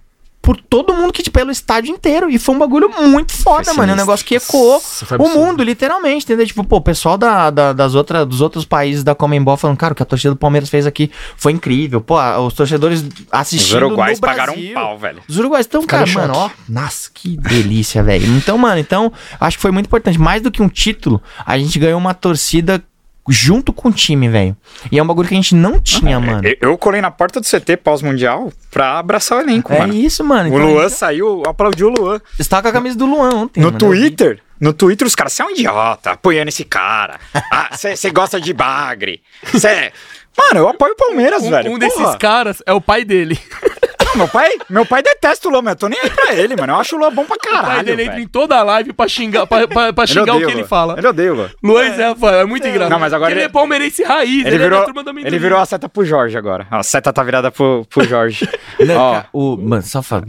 por 0.48 0.56
todo 0.62 0.94
mundo 0.94 1.12
que, 1.12 1.22
tipo, 1.22 1.38
pelo 1.38 1.52
estádio 1.52 1.94
inteiro. 1.94 2.30
E 2.30 2.40
foi 2.40 2.56
um 2.56 2.58
bagulho 2.58 2.90
muito 3.02 3.34
foda, 3.34 3.74
mano. 3.74 3.92
É 3.92 3.94
um 3.94 3.98
negócio 3.98 4.26
que 4.26 4.36
ecoou 4.36 4.82
o 5.26 5.30
mundo, 5.38 5.62
literalmente, 5.62 6.24
entendeu? 6.24 6.48
Tipo, 6.48 6.64
pô, 6.64 6.78
o 6.78 6.82
pessoal 6.82 7.18
da, 7.18 7.50
da- 7.50 7.74
das 7.74 7.94
outras, 7.96 8.26
dos 8.26 8.40
outros 8.40 8.64
países 8.64 9.04
da 9.04 9.14
Comembol 9.14 9.58
falando, 9.58 9.76
cara, 9.76 9.92
o 9.92 9.96
que 9.96 10.02
a 10.02 10.06
torcida 10.06 10.30
do 10.34 10.38
Palmeiras 10.38 10.70
fez 10.70 10.86
aqui 10.88 11.12
foi 11.36 11.52
incrível. 11.52 12.00
Pô, 12.00 12.16
os 12.46 12.54
torcedores 12.54 13.02
Os 13.02 13.10
assistindo 13.30 13.88
uruguais 13.88 14.20
no 14.22 14.26
pagaram 14.26 14.54
um 14.54 14.74
pau, 14.74 14.98
velho. 14.98 15.22
Os 15.28 15.38
uruguaios 15.38 15.66
estão, 15.66 15.86
cara, 15.86 16.06
mano, 16.14 16.34
ó. 16.38 16.50
Nossa, 16.70 17.10
que 17.14 17.36
delícia, 17.36 18.02
velho. 18.02 18.26
Então, 18.38 18.58
mano, 18.58 18.80
então, 18.80 19.12
acho 19.42 19.58
que 19.58 19.62
foi 19.62 19.72
muito 19.72 19.88
importante. 19.88 20.18
Mais 20.18 20.42
do 20.42 20.50
que 20.50 20.62
um 20.64 20.70
título, 20.70 21.22
a 21.46 21.58
gente 21.60 21.78
ganhou 21.78 22.00
uma 22.00 22.14
torcida 22.14 22.82
junto 23.28 23.72
com 23.74 23.90
o 23.90 23.92
time, 23.92 24.30
velho. 24.30 24.56
E 24.92 24.98
é 25.00 25.04
um 25.04 25.08
bagulho 25.08 25.28
que 25.28 25.34
a 25.34 25.38
gente 25.38 25.54
não 25.56 25.80
tinha, 25.80 26.20
mano. 26.20 26.42
Eu, 26.62 26.78
colei 26.78 27.02
na 27.02 27.12
porta 27.12 27.40
do 27.40 27.46
CT 27.46 27.78
pós-mundial 27.78 28.52
pra 28.72 29.00
abraçar 29.00 29.38
o 29.38 29.42
elenco, 29.42 29.74
É 29.74 29.80
mano. 29.80 29.94
isso, 29.94 30.24
mano. 30.24 30.50
O 30.50 30.54
Então, 30.56 30.68
Luan 30.68 30.86
então, 30.86 30.90
saiu, 30.90 31.44
aplaudiu 31.46 31.88
o 31.88 31.92
Luan. 31.92 32.22
Você 32.38 32.50
tava 32.50 32.63
com 32.63 32.68
a 32.70 32.72
camisa 32.72 32.98
do 32.98 33.06
Luan 33.06 33.34
ontem. 33.36 33.60
No 33.60 33.68
mano. 33.68 33.78
Twitter, 33.78 34.40
no 34.60 34.74
Twitter 34.74 35.06
os 35.08 35.16
caras, 35.16 35.34
você 35.34 35.42
é 35.42 35.46
um 35.46 35.52
idiota, 35.52 36.12
apoiando 36.12 36.50
esse 36.50 36.63
cara. 36.63 37.20
Ah, 37.52 37.70
Você 37.76 38.10
gosta 38.12 38.40
de 38.40 38.54
bagre. 38.54 39.22
Cê... 39.54 39.92
Mano, 40.38 40.60
eu 40.60 40.68
apoio 40.68 40.94
o 40.94 40.96
Palmeiras, 40.96 41.42
Um, 41.42 41.50
velho. 41.50 41.72
um 41.72 41.80
desses 41.80 41.98
Porra. 42.00 42.18
caras 42.20 42.62
é 42.66 42.72
o 42.72 42.80
pai 42.80 43.04
dele. 43.04 43.40
Não, 44.06 44.16
meu 44.16 44.28
pai, 44.28 44.50
meu 44.70 44.86
pai 44.86 45.02
detesta 45.04 45.48
o 45.48 45.52
Luan, 45.52 45.62
mas 45.64 45.74
eu 45.74 45.80
tô 45.80 45.88
nem 45.90 46.00
aí 46.02 46.10
pra 46.10 46.34
ele, 46.34 46.56
mano. 46.56 46.74
Eu 46.74 46.78
acho 46.78 46.96
o 46.96 47.00
Luan 47.00 47.12
bom 47.14 47.26
pra 47.26 47.36
o 47.36 47.40
pai 47.40 47.52
caralho, 47.52 47.84
dele 47.86 48.04
entra 48.04 48.20
em 48.22 48.28
toda 48.28 48.56
a 48.58 48.64
live 48.64 48.94
pra 48.94 49.08
xingar, 49.08 49.46
pra, 49.48 49.68
pra- 49.68 49.94
pra 49.94 50.08
xingar 50.08 50.34
o 50.34 50.36
odeia 50.38 50.46
que 50.48 50.52
ele 50.54 50.64
fala. 50.64 50.96
Ele 50.98 51.08
odeia 51.08 51.34
o 51.34 51.36
Luan. 51.36 51.50
Luan 51.64 51.96
Zé, 51.96 52.16
é 52.42 52.46
muito 52.46 52.68
engraçado. 52.68 52.90
Não, 52.92 53.00
mas 53.00 53.14
agora 53.14 53.30
Porque 53.30 53.34
ele 53.34 53.42
ele- 53.42 53.50
é 53.50 53.52
palmeirense 53.52 54.04
raiz, 54.04 54.46
ele, 54.46 54.56
Ele 54.56 54.58
virou, 54.64 54.78
é 54.78 54.86
da 54.86 54.94
turma 54.94 55.22
ele 55.26 55.40
virou 55.40 55.60
a 55.60 55.66
seta 55.66 55.90
pro 55.90 56.06
Jorge 56.06 56.38
agora. 56.38 56.68
A 56.70 56.84
seta 56.84 57.12
tá 57.12 57.24
virada 57.24 57.52
pro, 57.52 57.86
pro 57.90 58.04
Jorge. 58.06 58.48
Não, 58.80 58.96
Ó, 58.98 59.24
o, 59.34 59.58
mano, 59.58 59.82
só 59.84 60.02
fala. 60.02 60.24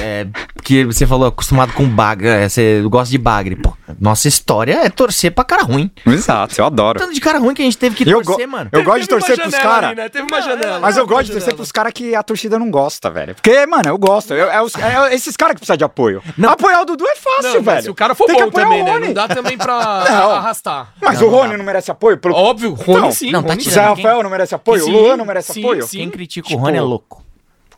É, 0.00 0.26
que 0.62 0.84
você 0.84 1.06
falou 1.06 1.28
acostumado 1.28 1.72
com 1.72 1.84
bagre, 1.88 2.28
é, 2.28 2.48
você 2.48 2.82
gosta 2.84 3.10
de 3.10 3.18
bagre. 3.18 3.56
Pô, 3.56 3.72
nossa 4.00 4.28
história 4.28 4.84
é 4.84 4.88
torcer 4.88 5.32
pra 5.32 5.44
cara 5.44 5.62
ruim. 5.62 5.90
exato, 6.06 6.54
eu 6.60 6.64
adoro. 6.64 6.98
Tanto 6.98 7.12
de 7.14 7.20
cara 7.20 7.38
ruim 7.38 7.54
que 7.54 7.62
a 7.62 7.64
gente 7.64 7.76
teve 7.78 7.96
que 7.96 8.08
Eu, 8.08 8.22
torcer, 8.22 8.46
go- 8.46 8.52
mano. 8.52 8.70
eu 8.72 8.82
gosto 8.84 9.00
de 9.00 9.06
Teve 9.08 9.14
uma 9.14 9.20
torcer 9.26 9.36
pros 9.42 9.50
janela 9.52 9.70
caras. 9.74 9.90
ali, 9.90 9.96
né? 10.00 10.08
Teve 10.08 10.26
uma 10.30 10.40
janela. 10.42 10.80
Mas 10.80 10.96
eu 10.96 11.06
gosto 11.06 11.24
de 11.26 11.32
torcer 11.32 11.54
pros 11.54 11.72
caras 11.72 11.92
que 11.92 12.14
a 12.14 12.22
torcida 12.22 12.58
não 12.58 12.70
gosta, 12.70 13.10
velho. 13.10 13.34
Porque, 13.34 13.66
mano, 13.66 13.88
eu 13.88 13.98
gosto. 13.98 14.34
Eu- 14.34 14.50
é, 14.50 14.62
os- 14.62 14.74
é 14.76 15.14
esses 15.14 15.36
caras 15.36 15.54
que 15.54 15.60
precisam 15.60 15.76
de 15.76 15.84
apoio. 15.84 16.22
Não. 16.36 16.50
Apoiar 16.50 16.80
o 16.82 16.84
Dudu 16.84 17.04
é 17.06 17.16
fácil, 17.16 17.42
Não, 17.42 17.62
mas 17.62 17.64
velho. 17.64 17.82
se 17.82 17.90
o 17.90 17.94
cara 17.94 18.14
for 18.14 18.26
Tem 18.26 18.36
que 18.36 18.42
bom 18.42 18.48
apoiar 18.48 18.64
também, 18.66 18.82
o 18.82 18.84
né? 18.84 18.92
Rony. 18.92 19.06
Não 19.08 19.14
dá 19.14 19.28
também 19.28 19.56
pra 19.58 19.74
Não. 20.08 20.30
arrastar. 20.32 20.92
Mas 21.00 21.20
Não, 21.20 21.28
o 21.28 21.30
Rony 21.30 21.56
não 21.56 21.64
merece 21.64 21.90
apoio? 21.90 22.18
Pelo... 22.18 22.34
Óbvio, 22.34 22.74
Rony 22.74 23.00
Não, 23.00 23.12
sim. 23.12 23.30
não, 23.30 23.42
tá 23.42 23.48
Rony 23.50 23.62
tirando. 23.62 23.74
Zé. 23.74 24.02
Rafael 24.02 24.22
não 24.22 24.30
merece 24.30 24.54
apoio? 24.54 24.84
Sim, 24.84 24.90
o 24.94 24.98
Luan 25.02 25.16
não 25.16 25.24
merece 25.24 25.52
sim, 25.52 25.60
apoio? 25.62 25.86
sim. 25.86 25.98
Quem 25.98 26.10
critica 26.10 26.48
Tipo- 26.48 26.60
o 26.60 26.64
Rony 26.64 26.78
é 26.78 26.80
louco. 26.82 27.24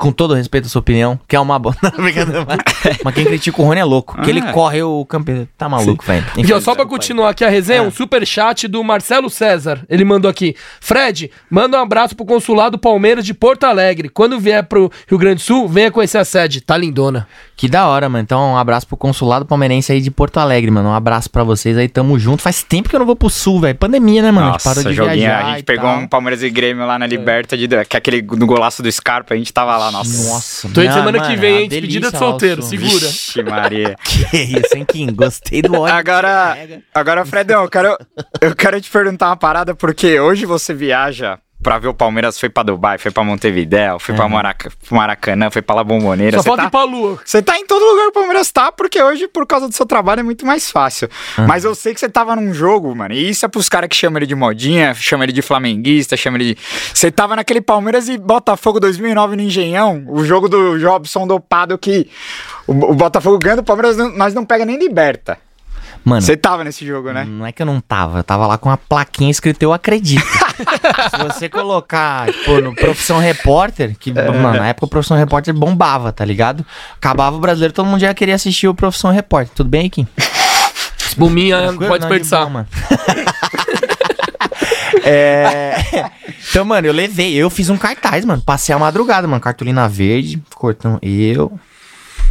Com 0.00 0.12
todo 0.12 0.32
respeito 0.32 0.64
à 0.64 0.68
sua 0.70 0.78
opinião, 0.80 1.20
que 1.28 1.36
é 1.36 1.40
uma 1.40 1.58
boa. 1.58 1.76
Mas, 3.04 3.14
quem 3.14 3.26
critica 3.26 3.60
o 3.60 3.66
Rony 3.66 3.80
é 3.80 3.84
louco. 3.84 4.18
Que 4.22 4.30
ele 4.30 4.40
Ah. 4.40 4.50
corre 4.50 4.82
o 4.82 5.04
campeão. 5.04 5.46
Tá 5.58 5.68
maluco, 5.68 6.02
velho. 6.02 6.24
Ó, 6.56 6.60
só 6.60 6.74
pra 6.74 6.86
continuar 6.86 7.28
aqui 7.28 7.44
a 7.44 7.50
resenha, 7.50 7.82
um 7.82 7.90
super 7.90 8.26
chat 8.26 8.66
do 8.66 8.82
Marcelo 8.82 9.28
César. 9.28 9.84
Ele 9.90 10.02
mandou 10.02 10.30
aqui. 10.30 10.56
Fred, 10.80 11.30
manda 11.50 11.78
um 11.78 11.82
abraço 11.82 12.16
pro 12.16 12.24
consulado 12.24 12.78
Palmeiras 12.78 13.26
de 13.26 13.34
Porto 13.34 13.64
Alegre. 13.64 14.08
Quando 14.08 14.40
vier 14.40 14.62
pro 14.64 14.90
Rio 15.06 15.18
Grande 15.18 15.36
do 15.36 15.40
Sul, 15.42 15.68
venha 15.68 15.90
conhecer 15.90 16.16
a 16.16 16.24
sede. 16.24 16.62
Tá 16.62 16.78
lindona. 16.78 17.28
Que 17.60 17.68
da 17.68 17.86
hora, 17.86 18.08
mano. 18.08 18.22
Então, 18.22 18.54
um 18.54 18.56
abraço 18.56 18.86
pro 18.86 18.96
consulado 18.96 19.44
palmeirense 19.44 19.92
aí 19.92 20.00
de 20.00 20.10
Porto 20.10 20.38
Alegre, 20.38 20.70
mano. 20.70 20.88
Um 20.88 20.94
abraço 20.94 21.28
pra 21.28 21.44
vocês 21.44 21.76
aí, 21.76 21.90
tamo 21.90 22.18
junto. 22.18 22.40
Faz 22.40 22.62
tempo 22.62 22.88
que 22.88 22.96
eu 22.96 22.98
não 22.98 23.04
vou 23.04 23.14
pro 23.14 23.28
sul, 23.28 23.60
velho. 23.60 23.74
Pandemia, 23.74 24.22
né, 24.22 24.30
mano? 24.30 24.46
a 24.46 24.52
gente 24.52 24.64
Nossa, 24.64 24.68
parou 24.70 24.90
de 24.90 24.96
joguinho, 24.96 25.16
viajar 25.16 25.44
a 25.46 25.50
gente 25.56 25.64
pegou 25.64 25.84
tal. 25.84 25.98
um 25.98 26.08
Palmeiras 26.08 26.42
e 26.42 26.48
Grêmio 26.48 26.86
lá 26.86 26.98
na 26.98 27.06
Liberta, 27.06 27.58
de, 27.58 27.68
que 27.68 27.96
é 27.96 27.98
aquele 27.98 28.22
do 28.22 28.46
golaço 28.46 28.82
do 28.82 28.90
Scarpa, 28.90 29.34
a 29.34 29.36
gente 29.36 29.52
tava 29.52 29.76
lá, 29.76 29.92
nossa. 29.92 30.32
Nossa, 30.32 30.68
Tô 30.70 30.82
não, 30.82 30.90
semana 30.90 31.18
mano, 31.18 31.30
que 31.30 31.36
vem, 31.36 31.54
é 31.54 31.60
hein? 31.60 31.68
Despedida 31.68 32.10
de 32.10 32.16
solteiro, 32.16 32.62
sul. 32.62 32.70
segura. 32.70 33.06
Vixe, 33.06 33.42
Maria. 33.42 33.96
Que 34.02 34.38
isso, 34.38 34.74
hein, 34.74 34.86
Kim? 34.88 35.12
Gostei 35.12 35.60
do 35.60 35.74
ódio. 35.74 35.94
Agora, 35.94 36.56
agora, 36.94 37.26
Fredão, 37.26 37.64
eu 37.64 37.68
quero, 37.68 37.94
eu 38.40 38.56
quero 38.56 38.80
te 38.80 38.90
perguntar 38.90 39.26
uma 39.26 39.36
parada, 39.36 39.74
porque 39.74 40.18
hoje 40.18 40.46
você 40.46 40.72
viaja 40.72 41.38
pra 41.62 41.78
ver 41.78 41.88
o 41.88 41.94
Palmeiras, 41.94 42.38
foi 42.40 42.48
pra 42.48 42.62
Dubai, 42.62 42.98
foi 42.98 43.10
pra 43.10 43.22
Montevidéu, 43.22 43.98
foi 43.98 44.14
pra 44.14 44.28
Maraca- 44.28 44.70
pro 44.86 44.96
Maracanã, 44.96 45.50
foi 45.50 45.62
pra 45.62 45.76
La 45.76 45.84
Bombonera. 45.84 46.38
Só 46.38 46.42
falta 46.42 46.62
tá, 46.62 46.68
ir 46.68 46.70
pra 46.70 46.84
lua. 46.84 47.18
você 47.24 47.42
tá 47.42 47.58
em 47.58 47.66
todo 47.66 47.84
lugar 47.84 48.02
que 48.04 48.08
o 48.08 48.12
Palmeiras 48.12 48.50
tá, 48.50 48.72
porque 48.72 49.02
hoje, 49.02 49.28
por 49.28 49.46
causa 49.46 49.68
do 49.68 49.74
seu 49.74 49.84
trabalho, 49.86 50.20
é 50.20 50.22
muito 50.22 50.46
mais 50.46 50.70
fácil. 50.70 51.08
Mas 51.46 51.64
eu 51.64 51.74
sei 51.74 51.92
que 51.94 52.00
você 52.00 52.08
tava 52.08 52.34
num 52.34 52.52
jogo, 52.54 52.94
mano, 52.94 53.14
e 53.14 53.28
isso 53.30 53.44
é 53.44 53.48
pros 53.48 53.68
caras 53.68 53.88
que 53.88 53.96
chamam 53.96 54.18
ele 54.18 54.26
de 54.26 54.34
modinha, 54.34 54.94
chamam 54.94 55.24
ele 55.24 55.32
de 55.32 55.42
flamenguista, 55.42 56.16
chamam 56.16 56.40
ele 56.40 56.54
de... 56.54 56.60
Você 56.94 57.10
tava 57.10 57.36
naquele 57.36 57.60
Palmeiras 57.60 58.08
e 58.08 58.16
Botafogo 58.16 58.80
2009 58.80 59.36
no 59.36 59.42
Engenhão, 59.42 60.04
o 60.08 60.24
jogo 60.24 60.48
do 60.48 60.78
Jobson 60.78 61.26
dopado 61.26 61.76
que 61.78 62.08
o, 62.66 62.72
o 62.72 62.94
Botafogo 62.94 63.38
ganha 63.38 63.56
do 63.56 63.64
Palmeiras, 63.64 63.96
nós 64.16 64.32
não 64.34 64.44
pega 64.44 64.64
nem 64.64 64.78
liberta. 64.78 65.38
Mano, 66.04 66.22
Você 66.22 66.36
tava 66.36 66.64
nesse 66.64 66.86
jogo, 66.86 67.12
né? 67.12 67.24
não 67.24 67.44
é 67.44 67.52
que 67.52 67.60
eu 67.60 67.66
não 67.66 67.80
tava, 67.80 68.18
eu 68.20 68.24
tava 68.24 68.46
lá 68.46 68.56
com 68.56 68.68
uma 68.70 68.76
plaquinha 68.78 69.30
escrita 69.30 69.64
Eu 69.64 69.72
Acredito. 69.72 70.22
Se 71.10 71.16
você 71.22 71.48
colocar, 71.48 72.26
tipo, 72.32 72.60
no 72.60 72.74
Profissão 72.74 73.18
Repórter, 73.18 73.94
que, 73.98 74.10
É. 74.10 74.30
mano, 74.30 74.58
na 74.58 74.68
época 74.68 74.86
o 74.86 74.88
Profissão 74.88 75.16
Repórter 75.16 75.52
bombava, 75.54 76.10
tá 76.12 76.24
ligado? 76.24 76.64
Acabava 76.96 77.36
o 77.36 77.40
brasileiro, 77.40 77.74
todo 77.74 77.86
mundo 77.86 78.00
já 78.00 78.12
queria 78.14 78.34
assistir 78.34 78.66
o 78.68 78.74
Profissão 78.74 79.10
Repórter. 79.10 79.52
Tudo 79.54 79.68
bem, 79.68 79.88
Kim? 79.90 80.06
Buminha 81.16 81.58
Tranquilo? 81.58 81.88
pode 81.90 82.02
Não, 82.04 82.08
de 82.10 82.18
desperdiçar. 82.18 82.50
mano. 82.50 82.66
É, 85.04 86.10
Então, 86.50 86.64
mano, 86.64 86.86
eu 86.86 86.92
levei, 86.92 87.34
eu 87.34 87.48
fiz 87.48 87.68
um 87.70 87.76
cartaz, 87.76 88.24
mano. 88.24 88.42
Passei 88.44 88.74
a 88.74 88.78
madrugada, 88.78 89.26
mano. 89.26 89.40
Cartolina 89.40 89.88
verde, 89.88 90.42
cortão. 90.54 90.98
Eu. 91.02 91.58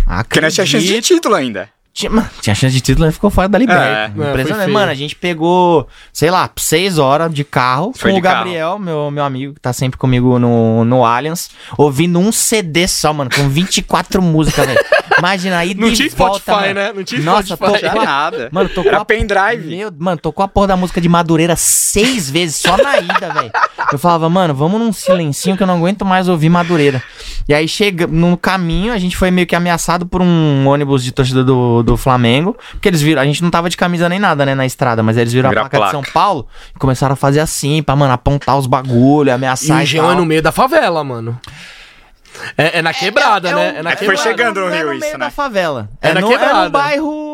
Porque 0.05 0.41
nós 0.41 0.53
tinha 0.53 0.65
chance 0.65 0.84
de 0.86 0.89
acredito- 0.91 1.15
título 1.15 1.36
ainda. 1.36 1.69
Tinha, 1.91 2.10
mano, 2.12 2.30
tinha 2.39 2.56
chance 2.56 2.73
de 2.73 2.82
título, 2.82 3.12
ficou 3.12 3.30
fora 3.30 3.49
da 3.49 3.58
liberta. 3.58 3.84
É, 3.84 4.30
Impressionante. 4.30 4.71
Mano, 4.71 4.91
a 4.91 4.95
gente 4.95 5.15
pegou, 5.15 5.88
sei 6.13 6.32
lá, 6.32 6.49
seis 6.58 6.97
horas 6.97 7.34
de 7.34 7.43
carro 7.43 7.91
Foi 7.95 8.12
com 8.12 8.15
de 8.15 8.19
o 8.21 8.23
Gabriel, 8.23 8.80
meu, 8.80 9.12
meu 9.12 9.23
amigo, 9.23 9.54
que 9.56 9.60
tá 9.60 9.73
sempre 9.73 9.97
comigo 9.97 10.39
no, 10.39 10.86
no 10.86 11.04
Allianz, 11.04 11.49
ouvindo 11.78 12.19
um 12.19 12.32
CD 12.32 12.88
só, 12.88 13.12
mano, 13.12 13.30
com 13.36 13.49
24 13.49 14.21
músicas, 14.21 14.65
velho. 14.65 14.80
Imagina 15.17 15.58
aí 15.58 15.73
Não 15.75 15.89
de 15.89 15.95
tinha 15.97 16.10
volta, 16.12 16.39
Spotify, 16.39 16.67
mano. 16.67 16.73
né? 16.75 16.93
Não 16.95 17.04
tinha 17.04 17.21
Nossa, 17.21 17.56
Spotify. 17.56 17.82
tocou 17.89 18.06
nada. 18.06 18.49
Mano, 18.52 18.69
tocou 18.69 18.91
Era 18.91 19.02
a... 19.02 19.06
pendrive. 19.06 19.67
Meu, 19.75 19.91
mano, 19.97 20.17
tocou 20.21 20.45
a 20.45 20.47
porra 20.47 20.67
da 20.67 20.78
música 20.78 21.02
de 21.02 21.10
Madureira 21.10 21.56
seis 21.58 22.30
vezes, 22.30 22.56
só 22.58 22.78
na 22.78 22.99
ida, 22.99 23.34
velho. 23.34 23.52
Eu 23.91 23.99
falava, 23.99 24.30
mano, 24.30 24.54
vamos 24.54 24.80
num 24.80 24.93
silencinho 24.93 25.58
que 25.58 25.63
eu 25.63 25.67
não 25.67 25.75
aguento 25.78 26.06
mais 26.06 26.30
ouvir 26.30 26.47
Madureira. 26.49 27.04
E 27.49 27.54
aí 27.54 27.67
chega 27.67 28.08
no 28.08 28.38
caminho, 28.38 28.93
a 28.93 28.97
gente 28.97 29.17
foi 29.17 29.30
meio 29.32 29.45
que 29.47 29.56
ameaçado 29.56 30.06
por 30.06 30.21
um 30.21 30.65
ônibus 30.67 31.04
de 31.04 31.12
torcida 31.12 31.43
do, 31.43 31.84
do 31.84 31.88
Flamengo. 31.97 32.56
Porque 32.71 32.88
eles 32.88 33.02
viram, 33.02 33.21
a 33.21 33.25
gente 33.25 33.41
não 33.43 33.49
tava 33.52 33.69
de 33.69 33.78
camisa 33.78 34.08
nem 34.10 34.19
nada, 34.19 34.45
né, 34.45 34.56
na 34.56 34.65
estrada, 34.65 35.02
mas 35.04 35.17
eles 35.17 35.32
viram 35.34 35.49
Vira 35.49 35.62
a 35.62 35.63
placa, 35.69 35.78
placa. 35.78 35.97
de 35.97 36.04
São 36.06 36.13
Paulo 36.13 36.47
e 36.75 36.80
começaram 36.80 37.13
a 37.13 37.15
fazer 37.15 37.39
assim, 37.39 37.82
pra, 37.84 37.95
mano, 37.95 38.13
apontar 38.13 38.58
os 38.58 38.67
bagulho, 38.67 39.34
ameaçar 39.34 39.78
o 39.78 39.80
e, 39.80 39.84
Engenhão 39.84 40.06
tal. 40.08 40.13
é 40.13 40.17
no 40.17 40.25
meio 40.25 40.41
da 40.41 40.52
favela, 40.52 41.04
mano. 41.04 41.39
É, 42.58 42.80
é 42.80 42.82
na 42.82 42.93
quebrada, 42.93 43.52
né? 43.54 43.75
É 43.78 43.84
na 43.84 43.91
é 43.91 43.95
que 43.95 44.06
foi 44.06 44.15
quebrada. 44.15 44.30
chegando 44.38 44.60
no 44.62 44.69
é 44.73 44.78
Rio 44.78 44.86
no 44.88 44.93
isso, 44.93 45.02
meio 45.02 45.17
né? 45.17 45.25
da 45.25 45.32
favela. 45.32 45.89
É 46.02 46.10
É, 46.10 46.13
na 46.13 46.21
no, 46.21 46.28
é 46.28 46.30
quebrada. 46.32 46.63
num 46.65 46.69
bairro 46.69 47.29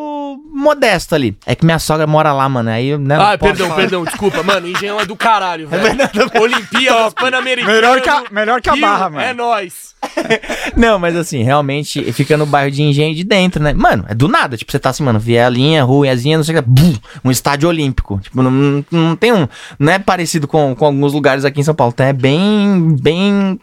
modesto 0.56 1.14
ali. 1.16 1.38
É 1.46 1.54
que 1.56 1.66
minha 1.66 1.80
sogra 1.80 2.08
mora 2.08 2.32
lá, 2.34 2.48
mano. 2.48 2.70
Aí, 2.70 2.98
né, 2.98 3.18
não 3.18 3.26
Ah, 3.26 3.38
perdão, 3.38 3.68
falar. 3.68 3.80
perdão, 3.82 4.04
desculpa, 4.06 4.42
mano. 4.44 4.68
Engenhão 4.68 5.00
é 5.00 5.06
do 5.06 5.16
caralho, 5.16 5.68
velho. 5.70 5.98
Olimpíadas, 6.42 7.14
Pan-Americano. 7.14 7.74
Melhor 7.74 8.02
que 8.02 8.10
a- 8.10 8.24
melhor 8.32 8.62
que 8.62 8.70
a 8.70 8.76
Barra, 8.76 9.10
mano. 9.10 9.22
É 9.26 9.34
nóis. 9.34 9.94
Não, 10.78 11.00
mas 11.00 11.16
assim, 11.16 11.42
realmente 11.44 12.12
fica 12.14 12.38
no 12.38 12.46
bairro 12.46 12.70
de 12.72 12.82
engenho 12.84 13.16
de 13.16 13.24
dentro, 13.24 13.62
né? 13.62 13.74
Mano, 13.74 14.06
é 14.08 14.14
do 14.14 14.28
nada. 14.28 14.56
Tipo, 14.56 14.72
você 14.72 14.80
tá 14.80 14.90
assim, 14.92 15.04
mano, 15.04 15.20
vielinha, 15.20 15.84
ruazinha, 15.84 16.38
não 16.38 16.44
sei 16.44 16.56
o 16.58 16.62
que. 16.64 16.70
Bum, 16.70 16.94
um 17.24 17.32
estádio 17.32 17.68
olímpico. 17.68 18.20
Tipo, 18.22 18.42
não, 18.44 18.52
não- 18.52 18.86
não 18.92 19.16
tem 19.16 19.34
um. 19.34 19.48
Não 19.80 19.92
é 19.92 20.00
parecido 20.00 20.48
com, 20.48 20.76
com 20.76 20.86
alguns 20.86 21.12
lugares 21.14 21.44
aqui 21.46 21.60
em 21.60 21.64
São 21.64 21.74
Paulo. 21.76 21.92
Então 21.94 22.06
é 22.06 22.14
bem. 22.14 22.96
bem. 23.02 23.60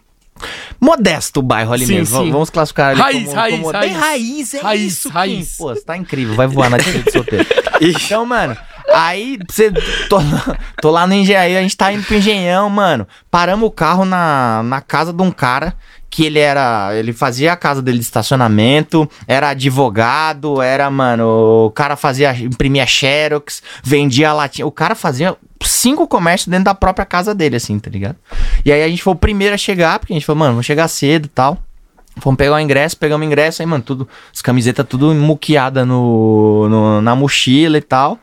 Modesto 0.79 1.39
o 1.39 1.43
bairro 1.43 1.73
ali 1.73 1.85
Sim, 1.85 1.95
mesmo. 1.95 2.23
sim. 2.23 2.31
Vamos 2.31 2.49
classificar 2.49 2.89
ali 2.91 2.99
Raiz, 3.01 3.23
como, 3.25 3.35
raiz, 3.35 3.55
como- 3.59 3.71
raiz. 3.71 3.91
Bem 3.91 3.99
raiz, 3.99 4.53
é 4.53 4.61
Raiz, 4.61 4.93
isso, 4.93 5.07
Kim. 5.09 5.13
raiz. 5.13 5.57
Pô, 5.57 5.73
você 5.75 5.81
tá 5.81 5.97
incrível. 5.97 6.35
Vai 6.35 6.47
voar 6.47 6.69
na 6.69 6.77
despedida 6.77 7.03
de 7.05 7.11
solteiro. 7.11 7.45
Então, 7.81 8.25
mano, 8.25 8.55
aí 8.93 9.37
você. 9.49 9.71
Tô, 10.09 10.17
tô 10.81 10.91
lá 10.91 11.05
no 11.07 11.13
engenharia, 11.13 11.59
a 11.59 11.61
gente 11.61 11.75
tá 11.75 11.91
indo 11.91 12.03
pro 12.03 12.15
engenhão, 12.15 12.69
mano. 12.69 13.07
Paramos 13.29 13.67
o 13.67 13.71
carro 13.71 14.05
na, 14.05 14.61
na 14.63 14.81
casa 14.81 15.11
de 15.11 15.21
um 15.21 15.31
cara 15.31 15.75
que 16.09 16.25
ele 16.25 16.39
era. 16.39 16.95
Ele 16.95 17.11
fazia 17.11 17.53
a 17.53 17.57
casa 17.57 17.81
dele 17.81 17.97
de 17.97 18.03
estacionamento, 18.03 19.09
era 19.27 19.49
advogado, 19.49 20.61
era, 20.61 20.89
mano. 20.89 21.65
O 21.65 21.71
cara 21.71 21.95
fazia. 21.95 22.33
imprimia 22.39 22.85
Xerox, 22.85 23.63
vendia 23.83 24.31
latinha. 24.31 24.67
O 24.67 24.71
cara 24.71 24.95
fazia 24.95 25.35
cinco 25.61 26.07
comércios 26.07 26.47
dentro 26.47 26.65
da 26.65 26.75
própria 26.75 27.05
casa 27.05 27.33
dele, 27.33 27.55
assim, 27.55 27.79
tá 27.79 27.89
ligado? 27.89 28.17
E 28.63 28.71
aí 28.71 28.83
a 28.83 28.87
gente 28.87 29.01
foi 29.01 29.13
o 29.13 29.17
primeiro 29.17 29.55
a 29.55 29.57
chegar, 29.57 29.99
porque 29.99 30.13
a 30.13 30.15
gente 30.15 30.25
falou, 30.25 30.39
mano, 30.39 30.53
vamos 30.53 30.65
chegar 30.65 30.87
cedo 30.87 31.25
e 31.25 31.29
tal. 31.29 31.57
Fomos 32.19 32.37
pegar 32.37 32.55
o 32.55 32.59
ingresso, 32.59 32.95
pegamos 32.97 33.25
o 33.25 33.27
ingresso, 33.27 33.61
aí, 33.61 33.65
mano, 33.65 33.83
tudo, 33.83 34.07
as 34.33 34.41
camisetas 34.41 34.85
tudo 34.87 35.13
muqueada 35.15 35.83
no, 35.85 36.67
no- 36.69 37.01
na 37.01 37.15
mochila 37.15 37.77
e 37.77 37.81
tal. 37.81 38.19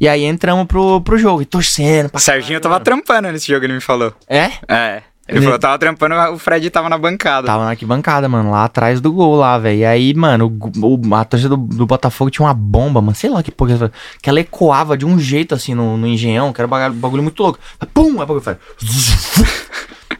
E 0.00 0.08
aí 0.08 0.24
entramos 0.24 0.64
pro, 0.66 1.00
pro 1.00 1.18
jogo, 1.18 1.42
e 1.42 1.44
torcendo 1.44 2.08
pra 2.10 2.20
Serginho 2.20 2.60
tava 2.60 2.78
trampando 2.80 3.30
nesse 3.32 3.48
jogo, 3.48 3.64
ele 3.64 3.72
me 3.74 3.80
falou. 3.80 4.14
É? 4.28 4.50
É. 4.68 5.02
Ele 5.28 5.40
falou, 5.40 5.58
tava 5.58 5.78
trampando, 5.78 6.14
o 6.32 6.38
Fred 6.38 6.68
tava 6.68 6.88
na 6.88 6.98
bancada. 6.98 7.46
Tava 7.46 7.64
na 7.64 7.70
arquibancada, 7.70 8.28
mano, 8.28 8.50
lá 8.50 8.64
atrás 8.64 9.00
do 9.00 9.12
gol 9.12 9.36
lá, 9.36 9.56
velho. 9.56 9.78
E 9.78 9.84
aí, 9.84 10.14
mano, 10.14 10.52
o 10.76 11.14
a 11.14 11.24
torcida 11.24 11.50
do, 11.50 11.56
do 11.56 11.86
Botafogo 11.86 12.30
tinha 12.30 12.44
uma 12.44 12.52
bomba, 12.52 13.00
mano, 13.00 13.14
sei 13.14 13.30
lá 13.30 13.42
que 13.42 13.52
porra, 13.52 13.90
que 14.20 14.28
ela 14.28 14.40
ecoava 14.40 14.96
de 14.96 15.06
um 15.06 15.18
jeito 15.18 15.54
assim 15.54 15.74
no, 15.74 15.96
no 15.96 16.06
engenhão, 16.08 16.52
que 16.52 16.60
era 16.60 16.66
um 16.66 16.70
bagulho, 16.70 17.00
bagulho 17.00 17.22
muito 17.22 17.40
louco. 17.40 17.58
Pum! 17.94 18.20
Aí 18.20 18.24
o 18.24 18.26
bagulho. 18.26 18.42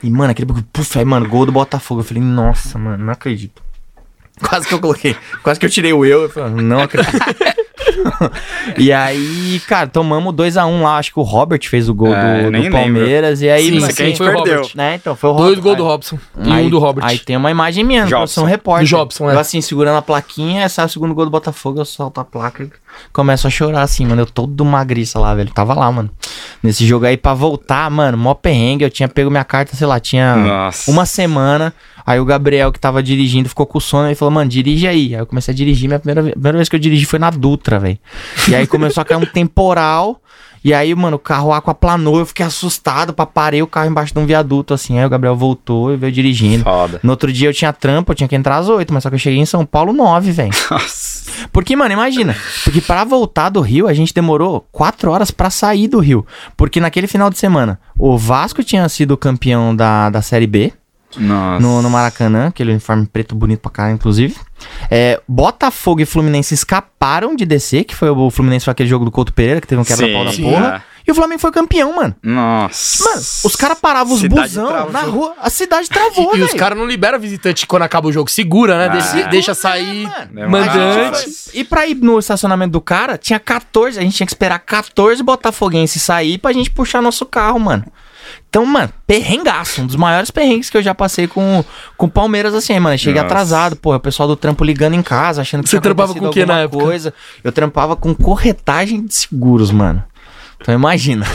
E, 0.03 0.11
mano, 0.11 0.33
aquele 0.33 0.47
bagulho, 0.47 0.67
puf, 0.73 0.99
aí, 0.99 1.05
mano, 1.05 1.29
gol 1.29 1.47
do 1.47 1.53
Botafogo. 1.53 2.01
Eu 2.01 2.05
falei, 2.05 2.21
nossa, 2.23 2.77
mano, 2.77 3.05
não 3.05 3.13
acredito. 3.13 3.63
Quase 4.41 4.67
que 4.67 4.75
eu 4.75 4.81
coloquei, 4.81 5.17
quase 5.45 5.61
que 5.61 5.67
eu 5.67 5.71
tirei 5.71 5.93
o 5.93 6.05
eu. 6.05 6.23
Eu 6.23 6.29
falei, 6.29 6.61
não 6.61 6.81
acredito. 6.81 7.15
e 8.79 8.93
aí, 8.93 9.61
cara, 9.67 9.87
tomamos 9.87 10.33
2x1 10.35 10.83
lá. 10.83 10.99
Acho 10.99 11.13
que 11.13 11.19
o 11.19 11.23
Robert 11.23 11.61
fez 11.69 11.89
o 11.89 11.95
gol 11.95 12.15
É, 12.15 12.51
do, 12.51 12.63
do 12.63 12.71
Palmeiras. 12.71 13.43
E 13.43 13.49
aí, 13.51 13.69
Sim, 13.69 13.77
Isso 13.77 13.87
aqui 13.87 14.03
a 14.03 14.07
gente 14.07 14.19
perdeu. 14.19 14.39
Robert. 14.57 14.71
né? 14.75 14.95
Então, 14.97 15.15
foi 15.17 15.31
o 15.31 15.35
Dois 15.35 15.57
Robert. 15.57 15.63
gols 15.63 15.77
do 15.77 15.83
Aí- 15.85 15.89
Robson 15.89 16.19
e 16.45 16.53
aí, 16.53 16.67
um 16.67 16.71
do 16.71 16.79
Robert. 16.79 17.05
Aí 17.07 17.19
tem 17.19 17.37
uma 17.37 17.51
imagem 17.51 17.85
minha, 17.85 18.05
Jobson. 18.07 18.27
sou 18.27 18.45
um 18.45 18.47
repórter. 18.47 18.87
Do 18.87 18.91
Jobson, 18.91 19.31
é. 19.31 19.35
Eu 19.35 19.39
assim, 19.39 19.61
segurando 19.61 19.97
a 19.99 20.03
plaquinha, 20.03 20.69
sai 20.69 20.87
o 20.87 20.89
segundo 20.89 21.15
gol 21.15 21.25
do 21.25 21.31
Botafogo, 21.31 21.81
eu 21.81 21.85
solto 21.85 22.21
a 22.21 22.25
placa 22.25 22.63
e 22.65 22.71
começo 23.13 23.47
a 23.47 23.51
chorar 23.51 23.83
assim, 23.83 24.07
mano. 24.07 24.23
Eu 24.23 24.27
todo 24.27 24.65
magriça 24.65 25.19
lá, 25.19 25.35
velho. 25.35 25.51
Tava 25.53 25.75
lá, 25.75 25.91
mano. 25.91 26.11
Nesse 26.63 26.87
jogo 26.87 27.07
aí, 27.07 27.17
pra 27.17 27.35
voltar, 27.35 27.91
mano, 27.91 28.17
mó 28.17 28.35
perrengue. 28.35 28.85
Eu 28.85 28.91
tinha 28.91 29.09
pego 29.09 29.31
minha 29.31 29.45
carta, 29.45 29.75
sei 29.77 29.87
lá, 29.87 29.99
tinha 29.99 30.37
Nossa. 30.37 30.91
uma 30.91 31.05
semana. 31.07 31.73
Aí 32.05 32.19
o 32.21 32.25
Gabriel, 32.25 32.73
que 32.73 32.81
tava 32.81 33.03
dirigindo, 33.03 33.49
ficou 33.49 33.67
com 33.67 33.79
sono 33.81 34.11
e 34.11 34.15
falou, 34.15 34.33
mano, 34.33 34.51
dirige 34.51 34.87
aí. 34.89 35.15
Aí 35.15 35.21
eu 35.21 35.27
comecei 35.27 35.53
a 35.53 35.57
dirigir. 35.57 35.89
Minha 35.89 35.99
primeira, 35.99 36.23
ve- 36.23 36.33
primeira 36.33 36.59
vez 36.59 36.69
que 36.69 36.77
eu 36.77 36.81
dirigi 36.81 37.05
foi 37.07 37.19
na 37.19 37.31
Dutra, 37.31 37.79
velho. 37.79 37.99
E 38.49 38.55
aí 38.55 38.67
começou 38.67 39.01
a 39.01 39.05
cair 39.05 39.19
um 39.19 39.27
temporal. 39.27 40.21
E 40.65 40.73
aí, 40.73 40.95
mano, 40.95 41.17
o 41.17 41.19
carro 41.19 41.53
aquaplanou. 41.53 42.21
Eu 42.21 42.27
fiquei 42.27 42.47
assustado, 42.47 43.13
pra 43.13 43.27
parei 43.27 43.61
o 43.63 43.67
carro 43.67 43.89
embaixo 43.91 44.13
de 44.15 44.21
um 44.21 44.27
viaduto, 44.27 44.73
assim. 44.73 44.97
Aí 44.97 45.05
o 45.05 45.09
Gabriel 45.09 45.35
voltou 45.35 45.93
e 45.93 45.97
veio 45.97 46.13
dirigindo. 46.13 46.63
Foda. 46.63 47.01
No 47.03 47.11
outro 47.11 47.33
dia 47.33 47.49
eu 47.49 47.53
tinha 47.53 47.73
trampo, 47.73 48.13
eu 48.13 48.15
tinha 48.17 48.29
que 48.29 48.37
entrar 48.37 48.59
às 48.59 48.69
8, 48.69 48.93
mas 48.95 49.03
só 49.03 49.09
que 49.09 49.17
eu 49.17 49.19
cheguei 49.19 49.41
em 49.41 49.45
São 49.47 49.67
Paulo 49.67 49.93
9, 49.93 50.31
velho. 50.31 50.53
Nossa. 50.71 51.49
Porque, 51.53 51.75
mano, 51.75 51.93
imagina. 51.93 52.37
Porque 52.63 52.81
pra 52.81 53.03
voltar 53.03 53.49
do 53.49 53.61
Rio, 53.61 53.89
a 53.89 53.93
gente 53.95 54.15
demorou 54.15 54.65
4 54.71 55.11
horas 55.11 55.33
pra 55.33 55.51
sair 55.51 55.89
do 55.89 55.99
Rio. 55.99 56.25
Porque 56.57 56.79
naquele 56.81 57.09
final 57.09 57.29
de 57.29 57.39
semana, 57.39 57.81
o 57.99 58.17
Vasco 58.17 58.63
tinha 58.63 58.89
sido 58.89 59.17
campeão 59.17 59.75
da, 59.75 60.11
da 60.11 60.23
Série 60.23 60.47
B. 60.47 60.73
no, 61.19 61.83
no 61.83 61.91
Maracanã, 61.91 62.49
aquele 62.49 62.71
uniforme 62.71 63.07
preto 63.07 63.35
bonito 63.35 63.61
pra 63.61 63.71
caralho, 63.71 63.95
inclusive. 63.95 64.37
É, 64.91 65.21
Botafogo 65.27 66.01
e 66.01 66.05
Fluminense 66.07 66.55
escaparam 66.55 67.35
de 67.35 67.45
descer, 67.45 67.85
que 67.85 67.95
foi 67.97 68.09
o 68.11 68.31
Fluminense 68.31 68.65
foi 68.65 68.73
aquele 68.73 68.89
jogo 68.89 69.05
do 69.05 69.11
Couto 69.11 69.33
Pereira, 69.33 69.61
que 69.61 69.67
teve 69.67 69.81
um 69.81 69.85
quebra-pau 69.85 70.25
da 70.25 70.33
porra. 70.33 70.85
é. 70.89 70.93
E 71.05 71.11
o 71.11 71.17
Flamengo 71.17 71.41
foi 71.41 71.51
campeão, 71.51 71.97
mano. 71.97 72.15
Nossa. 72.23 73.03
Mano, 73.03 73.21
os 73.45 73.57
caras 73.57 73.77
paravam 73.81 74.15
os 74.15 74.21
Cidade 74.21 74.49
busão 74.51 74.69
travou. 74.69 74.93
na 74.93 75.01
rua, 75.01 75.35
a 75.43 75.51
cidade 75.51 75.89
travou, 75.91 76.27
E, 76.31 76.37
e 76.37 76.39
velho. 76.39 76.45
os 76.45 76.55
caras 76.55 76.79
não 76.79 76.87
liberam 76.87 77.19
visitante 77.19 77.67
quando 77.67 77.83
acaba 77.83 78.07
o 78.07 78.13
jogo. 78.13 78.31
Segura, 78.31 78.79
né? 78.79 78.85
Ah. 78.87 78.89
Deixa, 78.93 79.29
deixa 79.29 79.55
sair 79.55 80.09
É, 80.37 80.47
mandante. 80.47 81.29
E 81.55 81.65
pra 81.65 81.89
ir 81.89 81.97
no 81.97 82.21
estacionamento 82.21 82.71
do 82.71 82.81
cara, 82.81 83.19
tinha 83.19 83.41
14, 83.41 83.99
a 83.99 84.03
gente 84.03 84.15
tinha 84.17 84.27
que 84.27 84.33
esperar 84.33 84.61
14 84.61 85.21
botafoguenses 85.25 86.01
sair 86.01 86.39
pra 86.39 86.53
gente 86.53 86.71
puxar 86.71 87.03
nosso 87.03 87.27
carro, 87.27 87.59
mano. 87.59 87.85
Então, 88.49 88.67
mano, 88.67 88.91
perrengaço, 89.07 89.83
um 89.83 89.87
dos 89.87 89.97
maiores 89.97 90.31
perrengues 90.31 90.69
que 90.69 90.77
eu 90.77 90.83
já 90.83 90.95
passei 90.95 91.27
com 91.27 91.65
com 91.97 92.07
o 92.07 92.11
Palmeiras 92.11 92.55
assim, 92.55 92.79
mano. 92.79 92.97
Cheguei 92.99 93.23
Nossa. 93.23 93.27
atrasado, 93.35 93.77
pô, 93.77 93.95
o 93.95 94.01
pessoal 94.01 94.29
do 94.29 94.37
trampo 94.37 94.65
ligando 94.65 94.95
em 94.95 95.03
casa, 95.03 95.41
achando 95.41 95.63
que 95.63 95.69
Você 95.71 95.81
trampava 95.81 96.15
com 96.15 96.27
o 96.27 96.31
que 96.31 96.45
na 96.45 96.63
alguma 96.63 96.65
época? 96.65 96.85
coisa. 96.85 97.15
Eu 97.43 97.53
trampava 97.53 97.97
com 97.97 98.15
corretagem 98.15 99.05
de 99.05 99.15
seguros, 99.15 99.71
mano. 99.71 100.03
Então 100.61 100.75
imagina. 100.75 101.27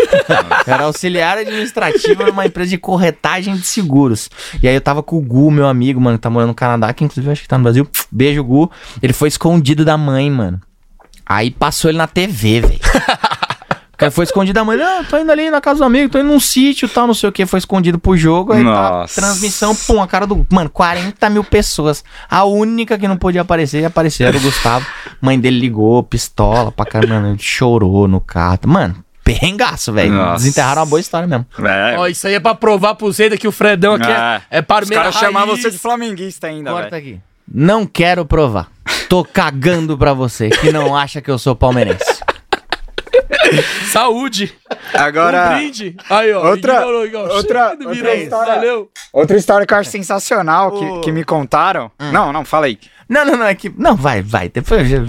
eu 0.67 0.73
era 0.73 0.83
auxiliar 0.83 1.37
administrativo 1.37 2.25
numa 2.25 2.45
empresa 2.45 2.69
de 2.69 2.77
corretagem 2.77 3.55
de 3.55 3.65
seguros. 3.65 4.29
E 4.61 4.67
aí 4.67 4.73
eu 4.75 4.81
tava 4.81 5.03
com 5.03 5.17
o 5.17 5.21
Gu, 5.21 5.51
meu 5.51 5.67
amigo, 5.67 5.99
mano, 5.99 6.17
que 6.17 6.21
tá 6.21 6.29
morando 6.29 6.49
no 6.49 6.55
Canadá, 6.55 6.93
que 6.93 7.03
inclusive 7.03 7.27
eu 7.27 7.31
acho 7.33 7.41
que 7.41 7.47
tá 7.47 7.57
no 7.57 7.63
Brasil. 7.63 7.87
Beijo, 8.09 8.43
Gu. 8.43 8.71
Ele 9.01 9.13
foi 9.13 9.27
escondido 9.27 9.83
da 9.83 9.97
mãe, 9.97 10.31
mano. 10.31 10.61
Aí 11.25 11.51
passou 11.51 11.91
ele 11.91 11.97
na 11.97 12.07
TV, 12.07 12.61
velho. 12.61 12.79
O 13.97 13.99
cara 13.99 14.11
foi 14.11 14.25
escondido 14.25 14.53
da 14.53 14.63
mãe. 14.63 14.77
Não, 14.77 15.03
tô 15.05 15.17
indo 15.17 15.31
ali 15.31 15.49
na 15.49 15.59
casa 15.59 15.79
do 15.79 15.83
amigo, 15.83 16.07
tô 16.11 16.19
indo 16.19 16.27
num 16.27 16.39
sítio 16.39 16.85
e 16.85 16.89
tal, 16.89 17.07
não 17.07 17.15
sei 17.15 17.29
o 17.29 17.31
que. 17.31 17.47
Foi 17.47 17.57
escondido 17.57 17.97
pro 17.97 18.15
jogo. 18.15 18.53
Aí 18.53 18.63
tá, 18.63 18.69
Nossa. 18.69 19.19
transmissão, 19.19 19.75
pum, 19.75 19.99
a 19.99 20.05
cara 20.07 20.27
do. 20.27 20.45
Mano, 20.51 20.69
40 20.69 21.27
mil 21.31 21.43
pessoas. 21.43 22.03
A 22.29 22.43
única 22.43 22.95
que 22.95 23.07
não 23.07 23.17
podia 23.17 23.41
aparecer, 23.41 23.83
apareceu, 23.83 24.27
era 24.27 24.37
o 24.37 24.39
Gustavo. 24.39 24.85
Mãe 25.19 25.39
dele 25.39 25.57
ligou, 25.59 26.03
pistola 26.03 26.71
pra 26.71 26.85
caramba, 26.85 27.15
mano, 27.15 27.29
ele 27.29 27.39
chorou 27.39 28.07
no 28.07 28.21
carro. 28.21 28.59
Mano, 28.67 29.03
perrengaço, 29.23 29.91
velho. 29.91 30.13
Desenterraram 30.35 30.81
uma 30.83 30.85
boa 30.87 30.99
história 30.99 31.27
mesmo. 31.27 31.47
É. 31.67 31.95
Ó, 31.97 32.05
isso 32.07 32.27
aí 32.27 32.35
é 32.35 32.39
pra 32.39 32.53
provar 32.53 32.93
pro 32.93 33.11
Zeda 33.11 33.35
que 33.35 33.47
o 33.47 33.51
Fredão 33.51 33.95
aqui 33.95 34.11
Ah, 34.11 34.43
é, 34.51 34.57
é 34.57 34.61
Os 34.61 34.65
Parmeira 34.67 35.05
caras 35.05 35.15
chamavam 35.19 35.49
raiz. 35.55 35.61
você 35.63 35.71
de 35.71 35.77
flamenguista 35.79 36.45
ainda, 36.45 36.69
Corta 36.69 36.91
velho. 36.91 37.01
aqui. 37.15 37.19
Não 37.51 37.83
quero 37.87 38.25
provar. 38.27 38.67
Tô 39.09 39.23
cagando 39.25 39.97
pra 39.97 40.13
você 40.13 40.49
que 40.49 40.71
não 40.71 40.95
acha 40.95 41.19
que 41.19 41.31
eu 41.31 41.39
sou 41.39 41.55
palmeirense. 41.55 42.21
Saúde. 43.91 44.53
Um 44.95 44.99
Agora, 44.99 45.49
brinde. 45.55 45.95
Aí, 46.09 46.31
ó. 46.33 46.49
Outra- 46.49 46.75
ignorou, 46.75 47.05
ignorou. 47.05 47.35
outra- 47.35 47.77
outra 47.85 48.15
história. 48.15 48.55
Valeu. 48.55 48.89
outra 49.13 49.37
história 49.37 49.65
que 49.67 49.73
eu 49.73 49.77
acho 49.77 49.89
sensacional, 49.89 50.71
que, 50.71 50.99
que 51.05 51.11
me 51.11 51.23
contaram. 51.23 51.91
Hum. 51.99 52.11
Não, 52.11 52.33
não, 52.33 52.43
fala 52.45 52.65
aí. 52.67 52.77
Não, 53.09 53.23
não, 53.25 53.37
não, 53.37 53.45
é 53.45 53.55
que. 53.55 53.71
Não, 53.77 53.95
vai, 53.95 54.21
vai. 54.21 54.49
Depois 54.49 54.91
eu 54.91 55.05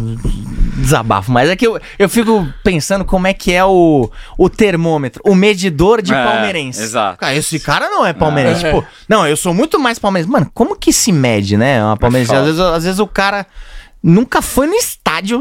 desabafo. 0.77 1.33
Mas 1.33 1.48
é 1.51 1.57
que 1.57 1.66
eu, 1.66 1.81
eu 1.98 2.09
fico 2.09 2.46
pensando 2.62 3.05
como 3.05 3.27
é 3.27 3.35
que 3.35 3.53
é 3.53 3.64
o, 3.64 4.09
o 4.38 4.48
termômetro, 4.48 5.20
o 5.27 5.35
medidor 5.35 6.01
de 6.01 6.14
É, 6.14 6.24
palmeirense. 6.24 6.81
exato. 6.81 7.18
Cara, 7.18 7.35
esse 7.35 7.59
cara 7.59 7.90
não 7.90 8.07
é 8.07 8.12
palmeirense. 8.12 8.64
É. 8.66 8.70
Pô, 8.70 8.85
não, 9.09 9.27
eu 9.27 9.37
sou 9.37 9.53
muito 9.53 9.79
mais 9.81 9.98
palmeirense. 9.98 10.31
Mano, 10.31 10.48
como 10.55 10.77
que 10.77 10.92
se 10.92 11.11
mede, 11.11 11.57
né? 11.57 11.83
Uma 11.83 11.96
palmeirense? 11.96 12.31
foda. 12.31 12.40
Às 12.42 12.46
vezes, 12.46 12.61
às 12.61 12.85
vezes 12.85 13.01
o 13.01 13.07
cara 13.09 13.44
nunca 14.01 14.40
foi 14.40 14.68
no 14.68 14.74
estádio, 14.74 14.98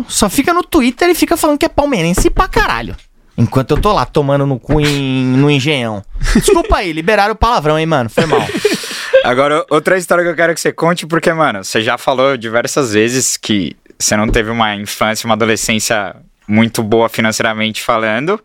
só 0.07 0.29
fica 0.29 0.53
no 0.53 0.63
Twitter 0.63 1.09
e 1.09 1.15
fica 1.15 1.35
falando 1.37 1.57
que 1.57 1.65
é 1.65 1.69
palmeirense 1.69 2.29
pra 2.29 2.47
caralho. 2.47 2.95
Enquanto 3.37 3.71
eu 3.71 3.77
tô 3.81 3.93
lá 3.93 4.03
tomando 4.05 4.45
no 4.47 4.59
cu 4.59 4.81
em, 4.81 5.23
no 5.23 5.49
engenhão. 5.51 6.03
Desculpa 6.33 6.77
aí, 6.77 6.91
liberaram 6.91 7.33
o 7.33 7.37
palavrão, 7.37 7.77
hein, 7.77 7.85
mano? 7.85 8.09
Foi 8.09 8.25
mal. 8.25 8.41
Agora, 9.23 9.63
outra 9.69 9.97
história 9.97 10.23
que 10.23 10.29
eu 10.29 10.35
quero 10.35 10.53
que 10.55 10.59
você 10.59 10.71
conte, 10.71 11.05
porque, 11.05 11.31
mano, 11.33 11.63
você 11.63 11.81
já 11.81 11.97
falou 11.97 12.35
diversas 12.35 12.93
vezes 12.93 13.37
que 13.37 13.75
você 13.99 14.15
não 14.15 14.27
teve 14.27 14.49
uma 14.49 14.75
infância, 14.75 15.27
uma 15.27 15.35
adolescência 15.35 16.15
muito 16.47 16.81
boa 16.81 17.09
financeiramente 17.09 17.81
falando. 17.83 18.39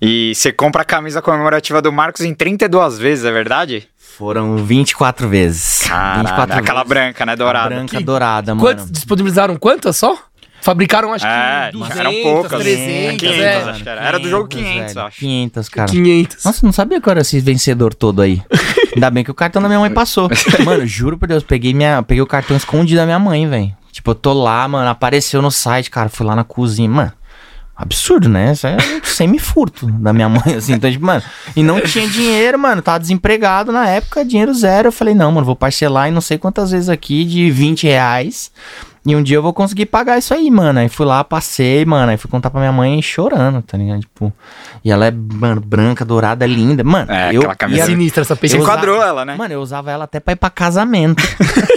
E 0.00 0.32
você 0.34 0.52
compra 0.52 0.82
a 0.82 0.84
camisa 0.84 1.22
comemorativa 1.22 1.80
do 1.80 1.92
Marcos 1.92 2.22
em 2.22 2.34
32 2.34 2.98
vezes, 2.98 3.24
é 3.24 3.30
verdade? 3.32 3.88
Foram 3.96 4.56
24 4.58 5.28
vezes. 5.28 5.84
Caralho, 5.88 6.18
24 6.24 6.58
aquela 6.58 6.80
vezes. 6.80 6.88
branca, 6.88 7.24
né, 7.24 7.36
dourada. 7.36 7.66
A 7.66 7.78
branca 7.78 7.96
Que- 7.98 8.04
dourada, 8.04 8.54
mano. 8.54 8.66
Quantos, 8.66 8.90
disponibilizaram 8.90 9.56
quantas 9.56 9.96
só? 9.96 10.18
Fabricaram 10.62 11.12
acho 11.12 11.26
É, 11.26 11.70
que 11.72 11.78
200, 11.78 11.98
eram 11.98 12.12
poucas. 12.22 12.62
300, 12.62 13.16
500, 13.18 13.40
é. 13.40 13.56
acho 13.70 13.82
que 13.82 13.88
era. 13.88 14.00
Era 14.00 14.18
do 14.20 14.28
jogo 14.30 14.46
500, 14.48 14.94
velho. 14.94 15.06
acho. 15.06 15.18
500, 15.18 15.68
cara. 15.68 15.90
500. 15.90 16.44
Nossa, 16.44 16.64
não 16.66 16.72
sabia 16.72 17.00
que 17.00 17.08
eu 17.08 17.10
era 17.10 17.20
esse 17.20 17.40
vencedor 17.40 17.92
todo 17.94 18.22
aí. 18.22 18.40
Ainda 18.94 19.10
bem 19.10 19.24
que 19.24 19.30
o 19.30 19.34
cartão 19.34 19.60
da 19.60 19.66
minha 19.68 19.80
mãe 19.80 19.90
passou. 19.90 20.28
Mano, 20.64 20.86
juro 20.86 21.18
por 21.18 21.26
Deus, 21.26 21.42
peguei, 21.42 21.74
minha, 21.74 22.02
peguei 22.02 22.22
o 22.22 22.26
cartão 22.26 22.56
escondido 22.56 22.98
da 23.00 23.04
minha 23.06 23.18
mãe, 23.18 23.48
velho. 23.48 23.74
Tipo, 23.90 24.12
eu 24.12 24.14
tô 24.14 24.32
lá, 24.32 24.66
mano, 24.68 24.88
apareceu 24.88 25.42
no 25.42 25.50
site, 25.50 25.90
cara, 25.90 26.08
fui 26.08 26.24
lá 26.24 26.34
na 26.36 26.44
cozinha, 26.44 26.88
mano. 26.88 27.12
Absurdo, 27.76 28.28
né? 28.28 28.52
Isso 28.52 28.66
é 28.66 28.76
um 28.76 29.04
semi-furto 29.04 29.86
da 29.86 30.12
minha 30.12 30.28
mãe, 30.28 30.54
assim. 30.56 30.74
Então, 30.74 30.90
tipo, 30.90 31.04
mano, 31.04 31.22
e 31.56 31.62
não 31.62 31.80
tinha 31.80 32.06
dinheiro, 32.06 32.58
mano. 32.58 32.82
Tava 32.82 33.00
desempregado 33.00 33.72
na 33.72 33.88
época, 33.88 34.24
dinheiro 34.24 34.52
zero. 34.54 34.88
Eu 34.88 34.92
falei, 34.92 35.14
não, 35.14 35.32
mano, 35.32 35.44
vou 35.46 35.56
parcelar 35.56 36.08
em 36.08 36.12
não 36.12 36.20
sei 36.20 36.38
quantas 36.38 36.70
vezes 36.70 36.88
aqui 36.88 37.24
de 37.24 37.50
20 37.50 37.84
reais. 37.86 38.52
E 39.04 39.16
um 39.16 39.22
dia 39.22 39.36
eu 39.36 39.42
vou 39.42 39.52
conseguir 39.52 39.86
pagar 39.86 40.16
isso 40.18 40.32
aí, 40.32 40.48
mano. 40.48 40.78
Aí 40.78 40.88
fui 40.88 41.04
lá, 41.04 41.24
passei, 41.24 41.84
mano. 41.84 42.12
Aí 42.12 42.16
fui 42.16 42.30
contar 42.30 42.50
pra 42.50 42.60
minha 42.60 42.70
mãe 42.70 43.02
chorando, 43.02 43.60
tá 43.62 43.76
ligado? 43.76 43.98
Tipo, 44.00 44.32
e 44.84 44.92
ela 44.92 45.06
é, 45.06 45.10
mano, 45.10 45.60
branca, 45.60 46.04
dourada, 46.04 46.46
linda. 46.46 46.84
Mano, 46.84 47.10
É, 47.10 47.30
eu. 47.34 47.40
aquela 47.40 47.56
camisa 47.56 47.80
e 47.80 47.82
a- 47.82 47.86
Sinistra 47.86 48.20
essa 48.22 48.36
Você 48.36 48.40
pessoa. 48.42 48.62
enquadrou 48.62 49.02
ela, 49.02 49.24
né? 49.24 49.34
Mano, 49.34 49.54
eu 49.54 49.60
usava 49.60 49.90
ela 49.90 50.04
até 50.04 50.20
pra 50.20 50.34
ir 50.34 50.36
pra 50.36 50.50
casamento. 50.50 51.20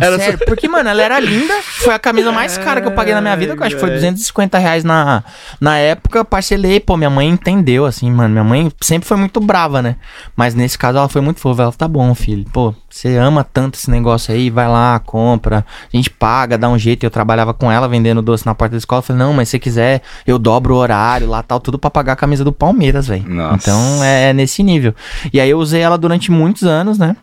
Era 0.00 0.18
Sério, 0.18 0.38
porque, 0.46 0.68
mano, 0.68 0.88
ela 0.88 1.02
era 1.02 1.20
linda. 1.20 1.54
Foi 1.62 1.94
a 1.94 1.98
camisa 1.98 2.32
mais 2.32 2.56
cara 2.58 2.80
que 2.80 2.88
eu 2.88 2.92
paguei 2.92 3.14
na 3.14 3.20
minha 3.20 3.36
vida, 3.36 3.54
que 3.54 3.62
eu 3.62 3.66
acho 3.66 3.74
que 3.76 3.80
foi 3.80 3.90
250 3.90 4.58
reais 4.58 4.84
na, 4.84 5.24
na 5.60 5.78
época. 5.78 6.24
Parcelei, 6.24 6.80
pô, 6.80 6.96
minha 6.96 7.10
mãe 7.10 7.28
entendeu, 7.28 7.84
assim, 7.84 8.10
mano. 8.10 8.30
Minha 8.30 8.44
mãe 8.44 8.72
sempre 8.80 9.06
foi 9.08 9.16
muito 9.16 9.40
brava, 9.40 9.82
né? 9.82 9.96
Mas 10.36 10.54
nesse 10.54 10.78
caso 10.78 10.98
ela 10.98 11.08
foi 11.08 11.20
muito 11.20 11.40
fofa. 11.40 11.62
Ela 11.62 11.72
tá 11.72 11.88
bom, 11.88 12.14
filho. 12.14 12.44
Pô, 12.52 12.74
você 12.88 13.16
ama 13.16 13.44
tanto 13.44 13.78
esse 13.78 13.90
negócio 13.90 14.32
aí, 14.32 14.50
vai 14.50 14.68
lá, 14.68 14.98
compra. 14.98 15.64
A 15.92 15.96
gente 15.96 16.10
paga, 16.10 16.56
dá 16.56 16.68
um 16.68 16.78
jeito. 16.78 17.04
Eu 17.04 17.10
trabalhava 17.10 17.52
com 17.54 17.70
ela 17.70 17.88
vendendo 17.88 18.22
doce 18.22 18.46
na 18.46 18.54
porta 18.54 18.72
da 18.72 18.78
escola. 18.78 19.00
Eu 19.00 19.02
falei, 19.02 19.22
não, 19.22 19.32
mas 19.32 19.48
se 19.48 19.52
você 19.52 19.58
quiser, 19.58 20.02
eu 20.26 20.38
dobro 20.38 20.74
o 20.74 20.78
horário 20.78 21.28
lá, 21.28 21.42
tal, 21.42 21.60
tudo 21.60 21.78
pra 21.78 21.90
pagar 21.90 22.12
a 22.12 22.16
camisa 22.16 22.44
do 22.44 22.52
Palmeiras, 22.52 23.08
velho. 23.08 23.24
Então 23.54 24.02
é, 24.02 24.30
é 24.30 24.32
nesse 24.32 24.62
nível. 24.62 24.94
E 25.32 25.40
aí 25.40 25.50
eu 25.50 25.58
usei 25.58 25.80
ela 25.80 25.98
durante 25.98 26.30
muitos 26.30 26.64
anos, 26.64 26.98
né? 26.98 27.16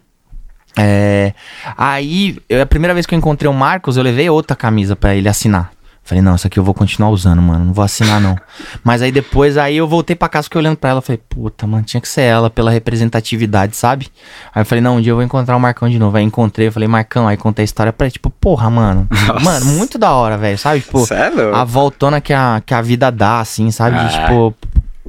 É, 0.77 1.33
aí, 1.77 2.37
eu- 2.47 2.61
a 2.61 2.65
primeira 2.65 2.93
vez 2.93 3.05
que 3.05 3.13
eu 3.13 3.17
encontrei 3.17 3.49
o 3.49 3.53
Marcos, 3.53 3.97
eu 3.97 4.03
levei 4.03 4.29
outra 4.29 4.55
camisa 4.55 4.95
pra 4.95 5.15
ele 5.15 5.27
assinar. 5.29 5.71
Falei, 6.01 6.23
não, 6.23 6.33
essa 6.33 6.47
aqui 6.47 6.57
eu 6.57 6.63
vou 6.63 6.73
continuar 6.73 7.09
usando, 7.11 7.39
mano. 7.39 7.65
Não 7.65 7.73
vou 7.73 7.83
assinar, 7.85 8.19
não. 8.19 8.35
Mas 8.83 8.99
aí 9.03 9.11
depois, 9.11 9.57
aí 9.57 9.77
eu 9.77 9.87
voltei 9.87 10.15
pra 10.15 10.27
casa, 10.27 10.45
fiquei 10.45 10.57
olhando 10.59 10.75
pra 10.77 10.89
ela. 10.89 11.01
Falei, 11.03 11.21
puta, 11.29 11.67
mano, 11.67 11.83
tinha 11.83 12.01
que 12.01 12.07
ser 12.07 12.21
ela 12.21 12.49
pela 12.49 12.71
representatividade, 12.71 13.75
sabe? 13.75 14.07
Aí 14.55 14.61
eu 14.61 14.65
falei, 14.65 14.81
não, 14.81 14.97
um 14.97 15.01
dia 15.01 15.11
eu 15.11 15.15
vou 15.17 15.23
encontrar 15.23 15.55
o 15.55 15.59
Marcão 15.59 15.87
de 15.87 15.99
novo. 15.99 16.17
Aí 16.17 16.23
encontrei, 16.23 16.67
eu 16.69 16.71
falei, 16.71 16.87
Marcão, 16.87 17.27
aí 17.27 17.37
contei 17.37 17.61
a 17.61 17.65
história 17.65 17.93
pra 17.93 18.07
ele. 18.07 18.11
Tipo, 18.13 18.31
porra, 18.31 18.71
mano. 18.71 19.07
Nossa. 19.27 19.39
Mano, 19.39 19.65
muito 19.67 19.99
da 19.99 20.11
hora, 20.13 20.35
velho, 20.35 20.57
sabe? 20.57 20.79
Tipo, 20.81 20.97
louco. 20.99 21.13
a 21.55 21.63
voltona 21.63 22.19
que 22.19 22.33
a, 22.33 22.59
que 22.65 22.73
a 22.73 22.81
vida 22.81 23.11
dá, 23.11 23.39
assim, 23.41 23.69
sabe? 23.69 23.99
De, 23.99 24.05
Ah. 24.15 24.21
tipo, 24.25 24.55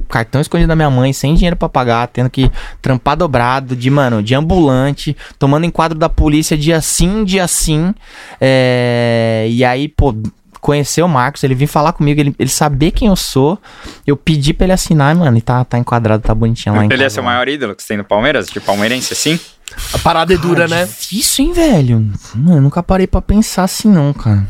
cartão 0.09 0.41
escondido 0.41 0.67
da 0.67 0.75
minha 0.75 0.89
mãe, 0.89 1.13
sem 1.13 1.33
dinheiro 1.33 1.55
pra 1.55 1.69
pagar, 1.69 2.07
tendo 2.07 2.29
que 2.29 2.51
trampar 2.81 3.15
dobrado, 3.15 3.75
de, 3.75 3.89
mano, 3.89 4.21
de 4.21 4.35
ambulante, 4.35 5.15
tomando 5.39 5.65
enquadro 5.65 5.97
da 5.97 6.09
polícia 6.09 6.57
dia 6.57 6.81
sim, 6.81 7.23
dia 7.23 7.47
sim. 7.47 7.93
É, 8.39 9.47
e 9.49 9.63
aí, 9.63 9.87
pô. 9.87 10.15
Conhecer 10.59 11.01
o 11.01 11.07
Marcos, 11.07 11.43
ele 11.43 11.55
vir 11.55 11.65
falar 11.65 11.91
comigo, 11.91 12.19
ele, 12.19 12.35
ele 12.37 12.49
saber 12.49 12.91
quem 12.91 13.07
eu 13.07 13.15
sou. 13.15 13.57
Eu 14.05 14.15
pedi 14.15 14.53
pra 14.53 14.65
ele 14.65 14.73
assinar, 14.73 15.15
mano, 15.15 15.35
e 15.35 15.41
tá, 15.41 15.65
tá 15.65 15.79
enquadrado, 15.79 16.21
tá 16.21 16.35
bonitinho 16.35 16.75
lá 16.75 16.85
em 16.85 16.93
Ele 16.93 17.03
é 17.03 17.09
seu 17.09 17.23
maior 17.23 17.49
ídolo 17.49 17.73
que 17.75 17.81
você 17.81 17.87
tem 17.87 17.97
no 17.97 18.03
Palmeiras? 18.03 18.45
De 18.45 18.59
palmeirense, 18.59 19.11
assim? 19.11 19.39
A 19.91 19.97
parada 19.97 20.35
é 20.35 20.37
dura, 20.37 20.67
né? 20.67 20.85
Difícil, 20.85 21.45
hein, 21.45 21.53
velho? 21.53 22.11
Mano, 22.35 22.57
eu 22.57 22.61
nunca 22.61 22.83
parei 22.83 23.07
pra 23.07 23.23
pensar 23.23 23.63
assim, 23.63 23.89
não, 23.89 24.13
cara. 24.13 24.45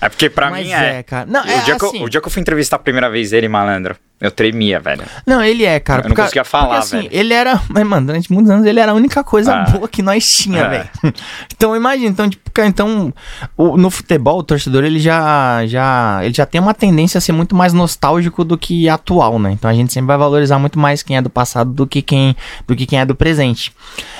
É 0.00 0.08
porque 0.08 0.28
pra 0.28 0.50
Mas 0.50 0.66
mim 0.66 0.72
é. 0.72 1.02
cara. 1.04 1.26
Não, 1.26 1.44
o, 1.44 1.48
é 1.48 1.60
dia 1.60 1.78
que 1.78 1.86
assim. 1.86 1.98
eu, 2.00 2.04
o 2.06 2.10
dia 2.10 2.20
que 2.20 2.26
eu 2.26 2.32
fui 2.32 2.42
entrevistar 2.42 2.74
a 2.74 2.80
primeira 2.80 3.08
vez 3.08 3.32
ele, 3.32 3.46
malandro, 3.48 3.94
eu 4.22 4.30
tremia, 4.30 4.80
velho. 4.80 5.02
Não, 5.26 5.42
ele 5.42 5.64
é, 5.64 5.78
cara. 5.80 6.02
Eu 6.04 6.08
não 6.08 6.16
conseguia 6.16 6.44
falar, 6.44 6.80
porque, 6.80 6.96
assim, 6.96 6.96
velho. 7.08 7.08
Ele 7.12 7.34
era. 7.34 7.60
Mas, 7.68 7.84
mano, 7.86 8.06
durante 8.06 8.32
muitos 8.32 8.50
anos 8.50 8.64
ele 8.66 8.80
era 8.80 8.92
a 8.92 8.94
única 8.94 9.22
coisa 9.24 9.52
Ah. 9.54 9.64
boa 9.70 9.88
que 9.88 10.00
nós 10.02 10.26
tinha, 10.32 10.60
É. 10.62 10.68
velho. 10.68 10.88
Então, 11.54 11.76
imagina, 11.76 12.08
então, 12.08 12.28
tipo, 12.28 12.42
então, 12.60 13.12
o- 13.56 13.76
no 13.76 13.88
futebol, 13.90 14.38
o 14.38 14.42
torcedor, 14.42 14.82
ele 14.84 14.98
já, 14.98 15.64
já, 15.66 16.20
ele 16.24 16.34
já 16.34 16.44
tem 16.44 16.60
uma 16.60 16.74
tendência 16.74 17.18
a 17.18 17.20
ser 17.20 17.32
muito 17.32 17.54
mais 17.54 17.72
nostálgico 17.72 18.42
do 18.44 18.58
que 18.58 18.88
atual, 18.88 19.38
né? 19.38 19.52
Então 19.52 19.70
a 19.70 19.74
gente 19.74 19.92
sempre 19.92 20.08
vai 20.08 20.18
valorizar 20.18 20.58
muito 20.58 20.76
mais 20.78 21.02
quem 21.04 21.16
é 21.16 21.22
do 21.22 21.30
passado 21.30 21.72
do 21.72 21.86
que 21.86 22.02
quem, 22.02 22.34
do 22.66 22.74
que 22.74 22.84
quem 22.84 22.98
é 22.98 23.06
do 23.06 23.14
presente. 23.14 23.72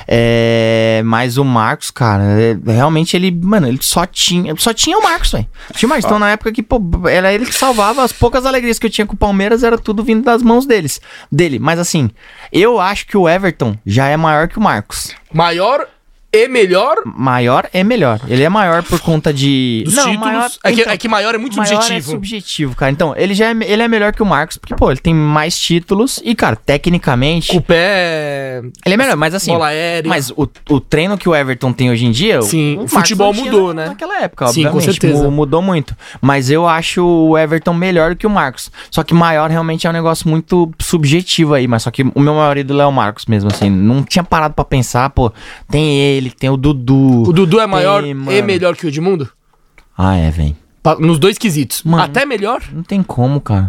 É, 0.07 1.03
mas 1.05 1.37
o 1.37 1.45
Marcos, 1.45 1.91
cara, 1.91 2.23
é- 2.41 2.57
realmente 2.73 3.17
ele, 3.17 3.31
mano, 3.43 3.67
ele 3.67 3.79
só 3.83 4.07
tinha, 4.07 4.55
só 4.57 4.73
tinha 4.73 4.97
o 4.97 5.03
Marcos, 5.03 5.33
velho. 5.33 5.47
Tinha 5.75 5.87
o 5.87 5.91
Marcos. 5.91 6.05
Então, 6.05 6.19
na 6.21 6.31
época 6.31 6.53
que, 6.53 6.63
pô, 6.63 6.81
era 7.09 7.33
ele 7.33 7.45
que 7.45 7.55
salvava 7.55 8.05
as 8.05 8.13
poucas 8.13 8.47
alegrias 8.47 8.79
que 8.79 8.87
eu 8.87 8.91
tinha 8.91 9.05
com 9.07 9.15
o 9.15 9.17
Palmeiras, 9.17 9.65
era 9.65 9.77
tudo 9.77 9.92
vindo 10.01 10.23
das 10.23 10.43
mãos 10.45 10.65
deles, 10.65 11.01
dele. 11.31 11.59
Mas 11.59 11.81
assim, 11.81 12.09
eu 12.53 12.79
acho 12.79 13.05
que 13.07 13.17
o 13.17 13.29
Everton 13.29 13.77
já 13.85 14.07
é 14.07 14.17
maior 14.17 14.47
que 14.47 14.59
o 14.59 14.63
Marcos. 14.63 15.13
Maior 15.33 15.89
e 16.33 16.49
melhor 16.49 16.97
Maior 17.05 17.69
é 17.73 17.85
melhor. 17.85 18.21
Ele 18.27 18.43
é 18.43 18.49
maior 18.49 18.83
por 18.83 19.01
conta 19.01 19.33
de. 19.33 19.83
dos 19.85 19.95
títulos. 19.95 20.59
é, 20.65 20.73
que, 20.73 20.81
então, 20.81 20.93
é 20.93 20.97
que 20.97 21.09
maior 21.09 21.35
é 21.35 21.39
muito 21.39 21.57
maior 21.57 21.69
subjetivo. 21.83 21.99
é 21.99 22.01
subjetivo, 22.15 22.75
cara. 22.77 22.91
Então, 22.91 23.15
ele 23.17 23.35
já 23.35 23.47
é, 23.49 23.51
ele 23.63 23.83
é 23.83 23.89
melhor 23.89 24.13
que 24.15 24.23
o 24.23 24.27
Marcos, 24.27 24.57
porque, 24.57 24.75
pô, 24.75 24.91
ele 24.91 25.01
tem 25.01 25.15
mais 25.15 25.59
títulos 25.59 26.21
e, 26.25 26.35
cara, 26.35 26.57
tecnicamente. 26.57 27.49
Com 27.49 27.59
o 27.59 27.63
pé, 27.63 28.63
Ele 28.85 28.95
é 28.95 28.97
melhor, 28.97 29.17
mas 29.17 29.35
assim. 29.35 29.53
bola 29.53 29.67
aérea. 29.69 30.09
Mas 30.09 30.31
o, 30.31 30.49
o 30.71 30.81
treino 30.81 31.19
que 31.19 31.29
o 31.29 31.35
Everton 31.35 31.73
tem 31.73 31.91
hoje 31.91 32.07
em 32.07 32.11
dia. 32.11 32.41
Sim, 32.43 32.79
o 32.79 32.85
o 32.85 32.89
futebol 32.89 33.33
não 33.35 33.45
mudou, 33.45 33.75
na- 33.75 33.83
né? 33.83 33.89
Naquela 33.89 34.23
época, 34.23 34.47
Sim, 34.49 34.63
com 34.63 34.69
obviamente. 34.77 35.01
certeza. 35.01 35.25
mu- 35.25 35.31
Mudou 35.43 35.61
muito. 35.63 35.97
Mas 36.21 36.51
eu 36.51 36.69
acho 36.69 37.05
o 37.05 37.37
Everton 37.37 37.75
melhor 37.75 38.11
do 38.11 38.17
que 38.17 38.27
o 38.27 38.31
Marcos. 38.31 38.71
Só 38.91 39.03
que 39.03 39.13
maior 39.13 39.51
realmente 39.51 39.87
é 39.87 39.91
um 39.91 39.93
negócio 39.93 40.29
muito 40.29 40.71
subjetivo 40.81 41.55
aí. 41.55 41.67
Mas 41.67 41.83
só 41.83 41.91
que 41.91 42.03
o 42.03 42.21
meu 42.21 42.35
maior 42.35 42.57
ídolo 42.57 42.81
é 42.81 42.87
o 42.87 42.93
Marcos 42.93 43.27
mesmo, 43.27 43.51
assim. 43.53 43.69
Não 43.69 44.03
tinha 44.03 44.23
parado 44.23 44.55
pra 44.55 44.65
pensar, 44.65 45.11
pô, 45.11 45.33
tem 45.71 45.99
ele, 45.99 46.22
tem 46.31 46.49
o 46.51 46.57
Dudu. 46.57 47.23
O 47.29 47.33
Dudu 47.33 47.61
é 47.61 47.67
maior 47.67 48.03
Tem, 48.03 48.11
e 48.13 48.43
melhor 48.43 48.77
que 48.77 48.87
o 48.87 48.89
Edmundo? 48.89 49.29
Ah, 49.97 50.17
é, 50.17 50.31
velho. 50.31 50.57
Nos 50.99 51.19
dois 51.19 51.39
quesitos. 51.39 51.83
Mano. 51.85 52.03
Até 52.03 52.27
melhor? 52.27 52.61
Não 52.73 52.83
tem 52.83 53.03
como, 53.05 53.41
cara. 53.41 53.69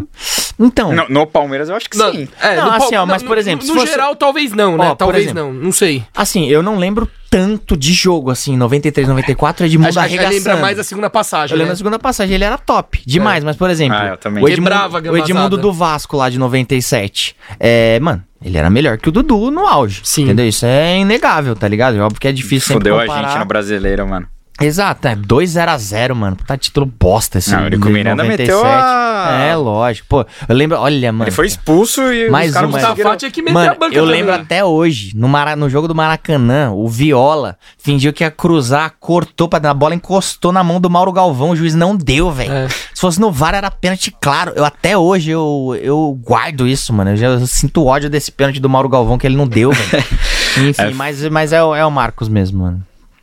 Então. 0.58 0.92
No, 0.92 1.08
no 1.08 1.26
Palmeiras 1.28 1.68
eu 1.68 1.76
acho 1.76 1.88
que 1.88 1.96
sim. 1.96 2.28
é, 2.40 2.56
Não, 2.56 2.64
no 2.66 2.70
assim, 2.72 2.96
ó, 2.96 3.06
mas, 3.06 3.22
no- 3.22 3.28
por 3.28 3.38
exemplo, 3.38 3.64
No, 3.66 3.72
se 3.72 3.78
fosse- 3.78 3.92
geral, 3.92 4.16
talvez 4.16 4.52
não, 4.52 4.76
né? 4.76 4.90
Ó, 4.90 4.94
talvez 4.96 5.24
exemplo. 5.26 5.44
não, 5.44 5.52
não 5.52 5.70
sei. 5.72 6.02
Assim, 6.14 6.46
eu 6.48 6.60
não 6.62 6.76
lembro 6.76 7.08
tanto 7.30 7.76
de 7.76 7.92
jogo, 7.92 8.30
assim, 8.32 8.56
93, 8.56 9.06
94, 9.08 9.64
Edmundo 9.66 9.96
A 9.98 10.02
arregaçando. 10.02 10.34
lembra 10.34 10.56
mais 10.56 10.76
a 10.78 10.84
segunda 10.84 11.08
passagem, 11.10 11.54
Eu 11.54 11.58
lembro 11.58 11.68
né? 11.68 11.72
da 11.74 11.76
segunda 11.76 11.98
passagem, 12.00 12.34
ele 12.34 12.44
era 12.44 12.58
top, 12.58 13.00
demais, 13.06 13.42
mas 13.44 13.56
por 13.56 13.70
exemplo, 13.70 13.96
Ah, 13.96 14.06
eu 14.08 14.16
também. 14.16 14.42
o 14.42 14.48
Edmundo, 14.48 14.70
Quebrava 14.70 15.00
o. 15.00 15.16
Edmundo 15.16 15.56
do 15.56 15.72
Vasco 15.72 16.16
lá 16.16 16.28
de 16.30 16.38
97, 16.38 17.34
é, 17.60 17.98
mano, 18.00 18.24
ele 18.44 18.58
era 18.58 18.68
melhor 18.68 18.98
que 18.98 19.08
o 19.08 19.12
Dudu 19.12 19.50
no 19.50 19.66
auge, 19.66 20.02
Sim. 20.04 20.24
entendeu? 20.24 20.46
Isso 20.46 20.66
é 20.66 20.98
inegável, 20.98 21.56
tá 21.56 21.66
ligado? 21.66 21.98
Óbvio 21.98 22.20
que 22.20 22.28
é 22.28 22.32
difícil 22.32 22.74
sempre 22.74 22.90
Fudeu 22.90 22.98
a 23.00 23.06
comparar. 23.06 23.28
gente 23.30 23.38
no 23.38 23.44
brasileiro, 23.46 24.06
mano. 24.06 24.28
Exato, 24.60 25.08
é 25.08 25.16
2x0, 25.16 26.14
mano, 26.14 26.36
puta 26.36 26.56
título 26.56 26.86
bosta 26.86 27.38
esse 27.38 27.50
Não, 27.50 27.62
o 27.62 27.64
Eurico 27.64 27.88
de 27.88 27.92
Miranda 27.92 28.22
meteu 28.22 28.64
a- 28.64 29.40
É, 29.50 29.56
lógico, 29.56 30.06
pô, 30.08 30.24
eu 30.48 30.54
lembro, 30.54 30.78
olha, 30.78 31.10
mano. 31.12 31.24
Ele 31.24 31.30
foi 31.34 31.46
expulso 31.48 32.00
e 32.12 32.30
Mais 32.30 32.48
os 32.50 32.54
caras 32.54 32.68
um, 32.68 32.70
um. 32.70 32.72
conseguiram- 32.74 32.94
Mustafa 33.10 33.16
tinha 33.16 33.30
que 33.32 33.42
meter 33.42 33.52
Mano, 33.52 33.70
a 33.72 33.74
banca 33.74 33.94
eu 33.96 34.04
também. 34.04 34.20
lembro 34.20 34.32
até 34.34 34.64
hoje, 34.64 35.10
no, 35.16 35.28
Mara- 35.28 35.56
no 35.56 35.68
jogo 35.68 35.88
do 35.88 35.94
Maracanã, 35.94 36.70
o 36.70 36.86
Viola 36.88 37.58
fingiu 37.78 38.12
que 38.12 38.22
ia 38.22 38.30
cruzar, 38.30 38.94
cortou 39.00 39.48
pra 39.48 39.58
dar 39.58 39.70
a 39.70 39.74
bola, 39.74 39.92
encostou 39.94 40.52
na 40.52 40.62
mão 40.62 40.80
do 40.80 40.88
Mauro 40.88 41.10
Galvão, 41.12 41.50
o 41.50 41.56
juiz 41.56 41.74
não 41.74 41.96
deu, 41.96 42.30
velho. 42.30 42.52
É. 42.52 42.68
Se 42.68 43.00
fosse 43.00 43.20
no 43.20 43.32
VAR 43.32 43.54
era 43.56 43.70
pênalti, 43.72 44.14
claro. 44.20 44.52
Eu 44.54 44.64
até 44.64 44.96
hoje 44.96 45.32
eu, 45.32 45.76
eu 45.82 46.16
guardo 46.24 46.64
isso, 46.68 46.92
mano. 46.92 47.10
Eu 47.10 47.16
já 47.16 47.26
eu 47.26 47.44
sinto 47.46 47.84
ódio 47.84 48.08
desse 48.08 48.30
pênalti 48.30 48.60
do 48.60 48.70
Mauro 48.70 48.88
Galvão 48.88 49.18
que 49.18 49.26
ele 49.26 49.36
não 49.36 49.48
deu, 49.48 49.72
velho. 49.72 50.04
Enfim, 50.68 50.82
É. 50.82 50.90
mas, 50.90 51.20
mas 51.28 51.52
é, 51.52 51.60
o- 51.62 51.74
é 51.74 51.84
o 51.84 51.90
Marcos 51.90 52.28
mesmo, 52.28 52.62
mano. 52.62 52.80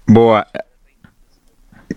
Boa. 0.10 0.46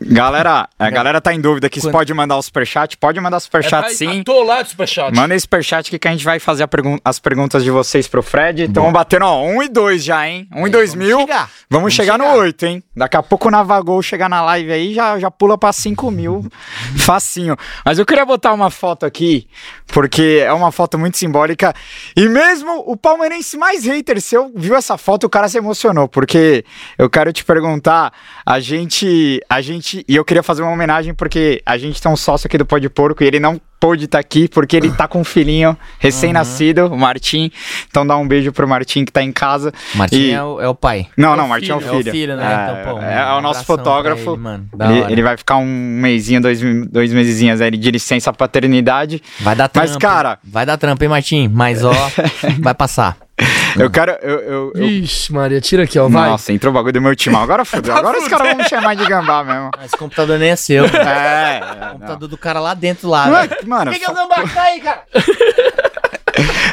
Galera, 0.00 0.68
a 0.78 0.90
galera 0.90 1.20
tá 1.20 1.32
em 1.34 1.40
dúvida 1.40 1.66
aqui 1.66 1.80
se 1.80 1.86
Quando- 1.86 1.92
pode 1.92 2.14
mandar 2.14 2.36
o 2.36 2.42
superchat. 2.42 2.96
Pode 2.96 3.20
mandar 3.20 3.40
superchat 3.40 3.94
sim. 3.94 4.22
Tô 4.22 4.42
lá 4.42 4.62
de 4.62 4.70
superchat. 4.70 5.14
Manda 5.14 5.34
esse 5.34 5.42
superchat 5.42 5.88
aqui 5.88 5.98
que 5.98 6.08
a 6.08 6.10
gente 6.10 6.24
vai 6.24 6.38
fazer 6.38 6.62
a 6.64 6.68
pergun- 6.68 6.98
as 7.04 7.18
perguntas 7.18 7.62
de 7.64 7.70
vocês 7.70 8.06
pro 8.08 8.22
Fred. 8.22 8.64
Estamos 8.64 8.92
batendo, 8.92 9.24
ó, 9.26 9.42
1 9.44 9.62
e 9.62 9.68
2 9.68 10.04
já, 10.04 10.28
hein? 10.28 10.48
1 10.54 10.66
e 10.66 10.70
2 10.70 10.94
mil. 10.94 11.20
chegar. 11.20 11.50
Vamos, 11.70 11.84
Vamos 11.84 11.94
chegar, 11.94 12.18
no 12.18 12.24
chegar. 12.24 12.36
8, 12.38 12.66
hein? 12.66 12.82
Daqui 12.96 13.16
a 13.16 13.22
pouco 13.22 13.48
o 13.48 13.50
Navagol 13.50 14.00
chegar 14.02 14.28
na 14.28 14.42
live 14.42 14.72
aí, 14.72 14.94
já, 14.94 15.18
já 15.18 15.30
pula 15.30 15.58
pra 15.58 15.72
5 15.72 16.10
mil. 16.10 16.46
Facinho. 16.96 17.56
Mas 17.84 17.98
eu 17.98 18.06
queria 18.06 18.24
botar 18.24 18.52
uma 18.52 18.70
foto 18.70 19.04
aqui, 19.06 19.46
porque 19.88 20.42
é 20.44 20.52
uma 20.52 20.70
foto 20.72 20.98
muito 20.98 21.16
simbólica. 21.18 21.74
E 22.16 22.28
mesmo 22.28 22.82
o 22.86 22.96
palmeirense 22.96 23.56
mais 23.56 23.84
hater 23.84 24.20
seu 24.20 24.50
viu 24.54 24.74
essa 24.76 24.96
foto, 24.96 25.24
o 25.24 25.30
cara 25.30 25.48
se 25.48 25.58
emocionou. 25.58 26.08
Porque 26.08 26.64
eu 26.98 27.08
quero 27.10 27.32
te 27.32 27.44
perguntar, 27.44 28.12
a 28.46 28.60
gente. 28.60 29.40
A 29.48 29.60
gente. 29.60 30.04
E 30.08 30.16
eu 30.16 30.24
queria 30.24 30.42
fazer 30.42 30.62
uma 30.62 30.72
homenagem, 30.72 31.14
porque 31.14 31.62
a 31.64 31.76
gente 31.78 32.00
tem 32.00 32.10
um 32.10 32.16
sócio 32.16 32.46
aqui 32.46 32.58
do 32.58 32.66
Pó 32.66 32.78
de 32.78 32.88
Porco 32.88 33.22
e 33.22 33.26
ele 33.26 33.40
não 33.40 33.60
pôde 33.80 34.06
estar 34.06 34.18
aqui, 34.18 34.48
porque 34.48 34.74
ele 34.76 34.90
tá 34.90 35.06
com 35.06 35.20
um 35.20 35.24
filhinho 35.24 35.76
recém-nascido, 35.98 36.86
o 36.86 36.96
Martim. 36.96 37.50
Então 37.90 38.06
dá 38.06 38.16
um 38.16 38.26
beijo 38.26 38.50
pro 38.50 38.66
Martim 38.66 39.04
que 39.04 39.12
tá 39.12 39.22
em 39.22 39.30
casa. 39.30 39.72
Martim 39.94 40.16
E- 40.16 40.30
é, 40.32 40.42
o, 40.42 40.60
é 40.60 40.68
o 40.68 40.74
pai. 40.74 41.06
Não, 41.18 41.34
É 41.34 41.36
não, 41.36 41.44
o 41.44 41.48
Martim 41.48 41.70
é 41.70 41.74
o 41.74 41.80
filho. 41.80 41.96
É 41.96 42.00
o 42.08 42.12
filho, 42.12 42.36
né? 42.36 42.44
É, 42.44 42.80
Então, 42.80 42.94
pô, 42.94 43.00
é, 43.02 43.26
um 43.26 43.28
é 43.28 43.34
o 43.38 43.40
nosso 43.42 43.64
fotógrafo. 43.64 44.30
ele, 44.32 44.40
mano. 44.40 44.68
Ele, 44.80 45.12
ele 45.12 45.22
vai 45.22 45.36
ficar 45.36 45.56
um 45.58 45.66
mesinho, 45.66 46.40
dois, 46.40 46.60
dois 46.90 47.12
mesezinhos 47.12 47.60
aí 47.60 47.70
de 47.72 47.90
licença 47.90 48.32
paternidade. 48.32 49.22
Vai 49.40 49.54
dar 49.54 49.68
trampo. 49.68 49.88
Mas, 49.88 49.96
cara- 49.98 50.38
Vai 50.42 50.64
dar 50.64 50.78
trampo, 50.78 51.02
hein, 51.04 51.10
Martim? 51.10 51.48
Mas, 51.48 51.84
ó, 51.84 51.92
vai 52.60 52.72
passar. 52.74 53.18
Eu 53.76 53.90
quero. 53.90 54.12
Eu, 54.22 54.38
eu, 54.40 54.72
eu- 54.76 54.84
Ixi, 54.84 55.32
Maria, 55.32 55.60
tira 55.60 55.82
aqui, 55.82 55.98
ó. 55.98 56.08
Vai. 56.08 56.30
Nossa, 56.30 56.52
entrou 56.52 56.70
o 56.70 56.74
bagulho 56.74 56.92
do 56.92 57.00
meu 57.02 57.16
time. 57.16 57.34
Agora 57.34 57.64
fodeu. 57.66 57.94
Agora 57.96 58.18
os 58.18 58.28
caras 58.28 58.46
vão 58.48 58.56
me 58.58 58.68
chamar 58.68 58.94
de 58.94 59.04
gambá 59.04 59.42
mesmo. 59.42 59.70
Esse 59.84 59.96
computador 59.96 60.38
nem 60.38 60.50
é 60.50 60.56
seu. 60.56 60.84
O 60.84 60.86
É. 60.96 61.60
é, 61.60 61.88
computador 61.92 62.28
do 62.28 62.38
cara 62.38 62.60
lá 62.60 62.72
dentro, 62.74 63.08
lá. 63.08 63.26
não. 63.26 63.32
velho. 63.48 63.56
Mano, 63.66 63.90
Que 63.90 63.98
que 63.98 64.04
é 64.04 64.10
o 64.10 64.14
gambá? 64.14 64.46
Sai 64.46 64.72
aí, 64.74 64.80
cara. 64.80 65.02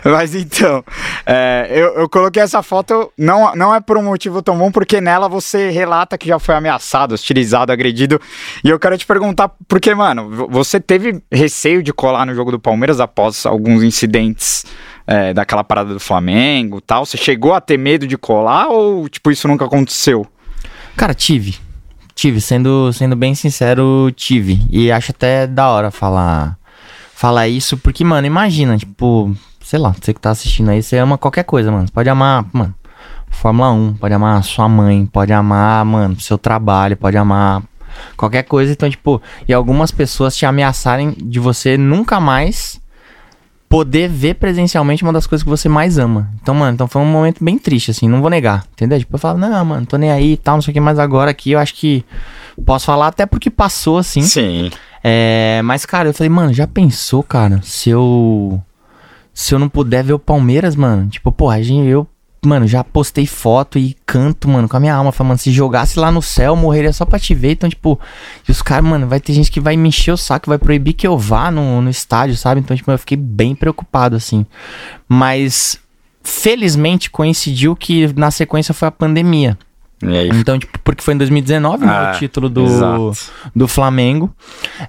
Mas 0.03 0.33
então, 0.33 0.83
é, 1.25 1.67
eu, 1.71 1.93
eu 1.95 2.09
coloquei 2.09 2.41
essa 2.41 2.63
foto, 2.63 3.11
não, 3.17 3.53
não 3.55 3.73
é 3.73 3.79
por 3.79 3.95
um 3.97 4.01
motivo 4.03 4.41
tão 4.41 4.57
bom, 4.57 4.71
porque 4.71 4.99
nela 4.99 5.29
você 5.29 5.69
relata 5.69 6.17
que 6.17 6.27
já 6.27 6.39
foi 6.39 6.55
ameaçado, 6.55 7.13
hostilizado, 7.13 7.71
agredido. 7.71 8.19
E 8.63 8.69
eu 8.69 8.79
quero 8.79 8.97
te 8.97 9.05
perguntar, 9.05 9.51
porque, 9.67 9.93
mano, 9.93 10.29
vo- 10.31 10.47
você 10.49 10.79
teve 10.79 11.21
receio 11.31 11.83
de 11.83 11.93
colar 11.93 12.25
no 12.25 12.33
jogo 12.33 12.49
do 12.51 12.59
Palmeiras 12.59 12.99
após 12.99 13.45
alguns 13.45 13.83
incidentes 13.83 14.65
é, 15.05 15.33
daquela 15.33 15.63
parada 15.63 15.93
do 15.93 15.99
Flamengo 15.99 16.81
tal? 16.81 17.05
Você 17.05 17.17
chegou 17.17 17.53
a 17.53 17.61
ter 17.61 17.77
medo 17.77 18.07
de 18.07 18.17
colar 18.17 18.67
ou, 18.69 19.07
tipo, 19.09 19.31
isso 19.31 19.47
nunca 19.47 19.65
aconteceu? 19.65 20.25
Cara, 20.95 21.13
tive. 21.13 21.57
Tive, 22.13 22.41
sendo, 22.41 22.91
sendo 22.93 23.15
bem 23.15 23.33
sincero, 23.33 24.11
tive. 24.15 24.61
E 24.69 24.91
acho 24.91 25.11
até 25.11 25.47
da 25.47 25.69
hora 25.69 25.89
falar, 25.91 26.57
falar 27.13 27.47
isso, 27.47 27.77
porque, 27.77 28.03
mano, 28.03 28.27
imagina, 28.27 28.77
tipo, 28.77 29.35
sei 29.61 29.79
lá, 29.79 29.93
você 29.99 30.13
que 30.13 30.19
tá 30.19 30.31
assistindo 30.31 30.69
aí, 30.69 30.83
você 30.83 30.97
ama 30.97 31.17
qualquer 31.17 31.43
coisa, 31.43 31.71
mano. 31.71 31.87
Você 31.87 31.93
pode 31.93 32.09
amar, 32.09 32.45
mano, 32.51 32.75
Fórmula 33.29 33.71
1, 33.71 33.93
pode 33.93 34.13
amar 34.13 34.43
sua 34.43 34.67
mãe, 34.67 35.05
pode 35.05 35.31
amar, 35.31 35.83
mano, 35.85 36.19
seu 36.19 36.37
trabalho, 36.37 36.97
pode 36.97 37.17
amar 37.17 37.63
qualquer 38.17 38.43
coisa. 38.43 38.71
Então, 38.71 38.89
tipo, 38.89 39.21
e 39.47 39.53
algumas 39.53 39.91
pessoas 39.91 40.35
te 40.35 40.45
ameaçarem 40.45 41.15
de 41.17 41.39
você 41.39 41.77
nunca 41.77 42.19
mais 42.19 42.80
poder 43.71 44.09
ver 44.09 44.35
presencialmente 44.35 45.01
uma 45.01 45.13
das 45.13 45.25
coisas 45.25 45.43
que 45.43 45.49
você 45.49 45.69
mais 45.69 45.97
ama. 45.97 46.29
Então, 46.41 46.53
mano, 46.53 46.73
então 46.73 46.89
foi 46.89 47.01
um 47.01 47.05
momento 47.05 47.41
bem 47.41 47.57
triste, 47.57 47.89
assim, 47.89 48.05
não 48.05 48.19
vou 48.19 48.29
negar, 48.29 48.65
entendeu? 48.73 48.99
Tipo, 48.99 49.15
eu 49.15 49.19
falo, 49.19 49.39
não, 49.39 49.63
mano, 49.63 49.85
tô 49.85 49.95
nem 49.95 50.11
aí 50.11 50.33
e 50.33 50.37
tal, 50.37 50.55
não 50.55 50.61
sei 50.61 50.71
o 50.71 50.73
que, 50.73 50.81
mas 50.81 50.99
agora 50.99 51.31
aqui 51.31 51.51
eu 51.51 51.59
acho 51.59 51.73
que 51.75 52.03
posso 52.65 52.85
falar 52.85 53.07
até 53.07 53.25
porque 53.25 53.49
passou, 53.49 53.97
assim. 53.97 54.23
Sim. 54.23 54.69
É, 55.01 55.61
mas, 55.63 55.85
cara, 55.85 56.09
eu 56.09 56.13
falei, 56.13 56.29
mano, 56.29 56.53
já 56.53 56.67
pensou, 56.67 57.23
cara, 57.23 57.61
se 57.63 57.89
eu. 57.89 58.61
Se 59.33 59.55
eu 59.55 59.59
não 59.59 59.69
puder 59.69 60.03
ver 60.03 60.11
o 60.11 60.19
Palmeiras, 60.19 60.75
mano? 60.75 61.07
Tipo, 61.07 61.31
porra, 61.31 61.55
a 61.55 61.61
gente, 61.63 61.87
eu, 61.87 62.05
mano, 62.43 62.67
já 62.67 62.83
postei 62.83 63.27
foto 63.27 63.77
e 63.77 63.95
canto, 64.05 64.47
mano, 64.49 64.67
com 64.67 64.75
a 64.75 64.79
minha 64.79 64.95
alma. 64.95 65.11
Falei, 65.11 65.29
mano, 65.29 65.39
se 65.39 65.51
jogasse 65.51 65.99
lá 65.99 66.11
no 66.11 66.21
céu, 66.21 66.55
morreria 66.55 66.91
só 66.91 67.05
pra 67.05 67.19
te 67.19 67.35
ver. 67.35 67.51
Então, 67.51 67.69
tipo, 67.69 67.99
e 68.47 68.51
os 68.51 68.61
caras, 68.61 68.83
mano, 68.83 69.07
vai 69.07 69.19
ter 69.19 69.33
gente 69.33 69.51
que 69.51 69.59
vai 69.59 69.77
me 69.77 69.89
encher 69.89 70.11
o 70.11 70.17
saco, 70.17 70.49
vai 70.49 70.57
proibir 70.57 70.93
que 70.93 71.05
eu 71.05 71.17
vá 71.17 71.51
no, 71.51 71.81
no 71.81 71.89
estádio, 71.89 72.35
sabe? 72.35 72.59
Então, 72.59 72.75
tipo, 72.75 72.89
eu 72.89 72.97
fiquei 72.97 73.17
bem 73.17 73.53
preocupado, 73.53 74.15
assim. 74.15 74.45
Mas, 75.07 75.77
felizmente, 76.23 77.11
coincidiu 77.11 77.75
que 77.75 78.11
na 78.13 78.31
sequência 78.31 78.73
foi 78.73 78.87
a 78.87 78.91
pandemia. 78.91 79.57
Aí? 80.03 80.29
Então, 80.33 80.57
tipo, 80.57 80.79
porque 80.79 81.03
foi 81.03 81.13
em 81.13 81.17
2019, 81.17 81.85
né, 81.85 81.91
Ah, 81.91 82.11
o 82.15 82.19
título 82.19 82.49
do, 82.49 82.63
exato. 82.65 83.11
do 83.55 83.67
Flamengo. 83.67 84.29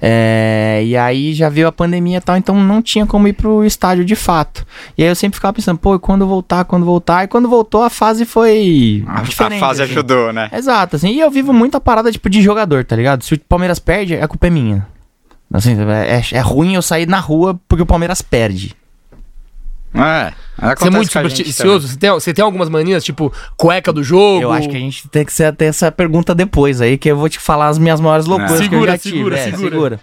É, 0.01 0.83
e 0.85 0.97
aí 0.97 1.35
já 1.35 1.49
veio 1.49 1.69
a 1.69 1.73
pandemia 1.73 2.19
e 2.19 2.21
tal, 2.21 2.37
então 2.37 2.55
não 2.59 2.81
tinha 2.81 3.07
como 3.07 3.29
ir 3.29 3.33
pro 3.35 3.65
estádio 3.65 4.05
de 4.05 4.15
fato. 4.17 4.65
E 4.97 5.03
aí 5.03 5.09
eu 5.09 5.15
sempre 5.15 5.37
ficava 5.37 5.53
pensando, 5.53 5.79
pô, 5.79 5.99
quando 5.99 6.27
voltar, 6.27 6.65
quando 6.65 6.85
voltar? 6.87 7.25
E 7.25 7.29
quando 7.29 7.49
voltou, 7.49 7.83
a 7.83 7.91
fase 7.91 8.25
foi 8.25 9.05
A, 9.07 9.21
a 9.21 9.25
fase 9.25 9.83
assim. 9.83 9.93
ajudou, 9.93 10.33
né? 10.33 10.49
Exato, 10.53 10.97
assim. 10.97 11.11
E 11.11 11.21
eu 11.21 11.31
vivo 11.31 11.53
muito 11.53 11.77
a 11.77 11.81
parada, 11.81 12.11
tipo, 12.11 12.31
de 12.31 12.41
jogador, 12.43 12.85
tá 12.85 12.97
ligado? 12.97 13.23
Se 13.23 13.35
o 13.35 13.41
Palmeiras 13.41 13.79
perde, 13.79 14.15
a 14.17 14.27
culpa 14.27 14.47
é 14.47 14.51
minha. 14.51 14.87
Assim, 15.53 15.77
é, 15.81 16.23
é 16.39 16.41
ruim 16.41 16.75
eu 16.75 16.83
sair 16.83 17.07
na 17.07 17.19
rua 17.19 17.61
porque 17.69 17.83
o 17.83 17.87
Palmeiras 17.87 18.23
perde. 18.23 18.75
É. 19.95 20.33
Você 20.77 20.87
é 20.87 20.91
muito 20.91 21.13
supersticioso? 21.13 21.89
Você 21.89 21.97
tem, 21.97 22.11
você 22.11 22.33
tem 22.35 22.45
algumas 22.45 22.69
manias, 22.69 23.03
tipo, 23.05 23.33
cueca 23.57 23.93
do 23.93 24.03
jogo? 24.03 24.43
Eu 24.43 24.53
acho 24.53 24.69
que 24.69 24.77
a 24.77 24.81
gente 24.81 25.09
tem 25.09 25.25
que 25.25 25.33
ser 25.33 25.45
até 25.45 25.67
essa 25.67 25.91
pergunta 25.91 26.35
depois 26.35 26.81
aí, 26.81 26.97
que 26.97 27.11
eu 27.11 27.17
vou 27.17 27.29
te 27.29 27.39
falar 27.39 27.69
as 27.69 27.79
minhas 27.79 28.01
maiores 28.01 28.27
loucuras 28.27 28.53
que 28.61 28.65
eu 28.67 28.71
Segura, 28.71 28.93
já 28.93 28.99
tive. 28.99 29.17
segura, 29.17 29.39
é, 29.39 29.51
segura. 29.53 30.01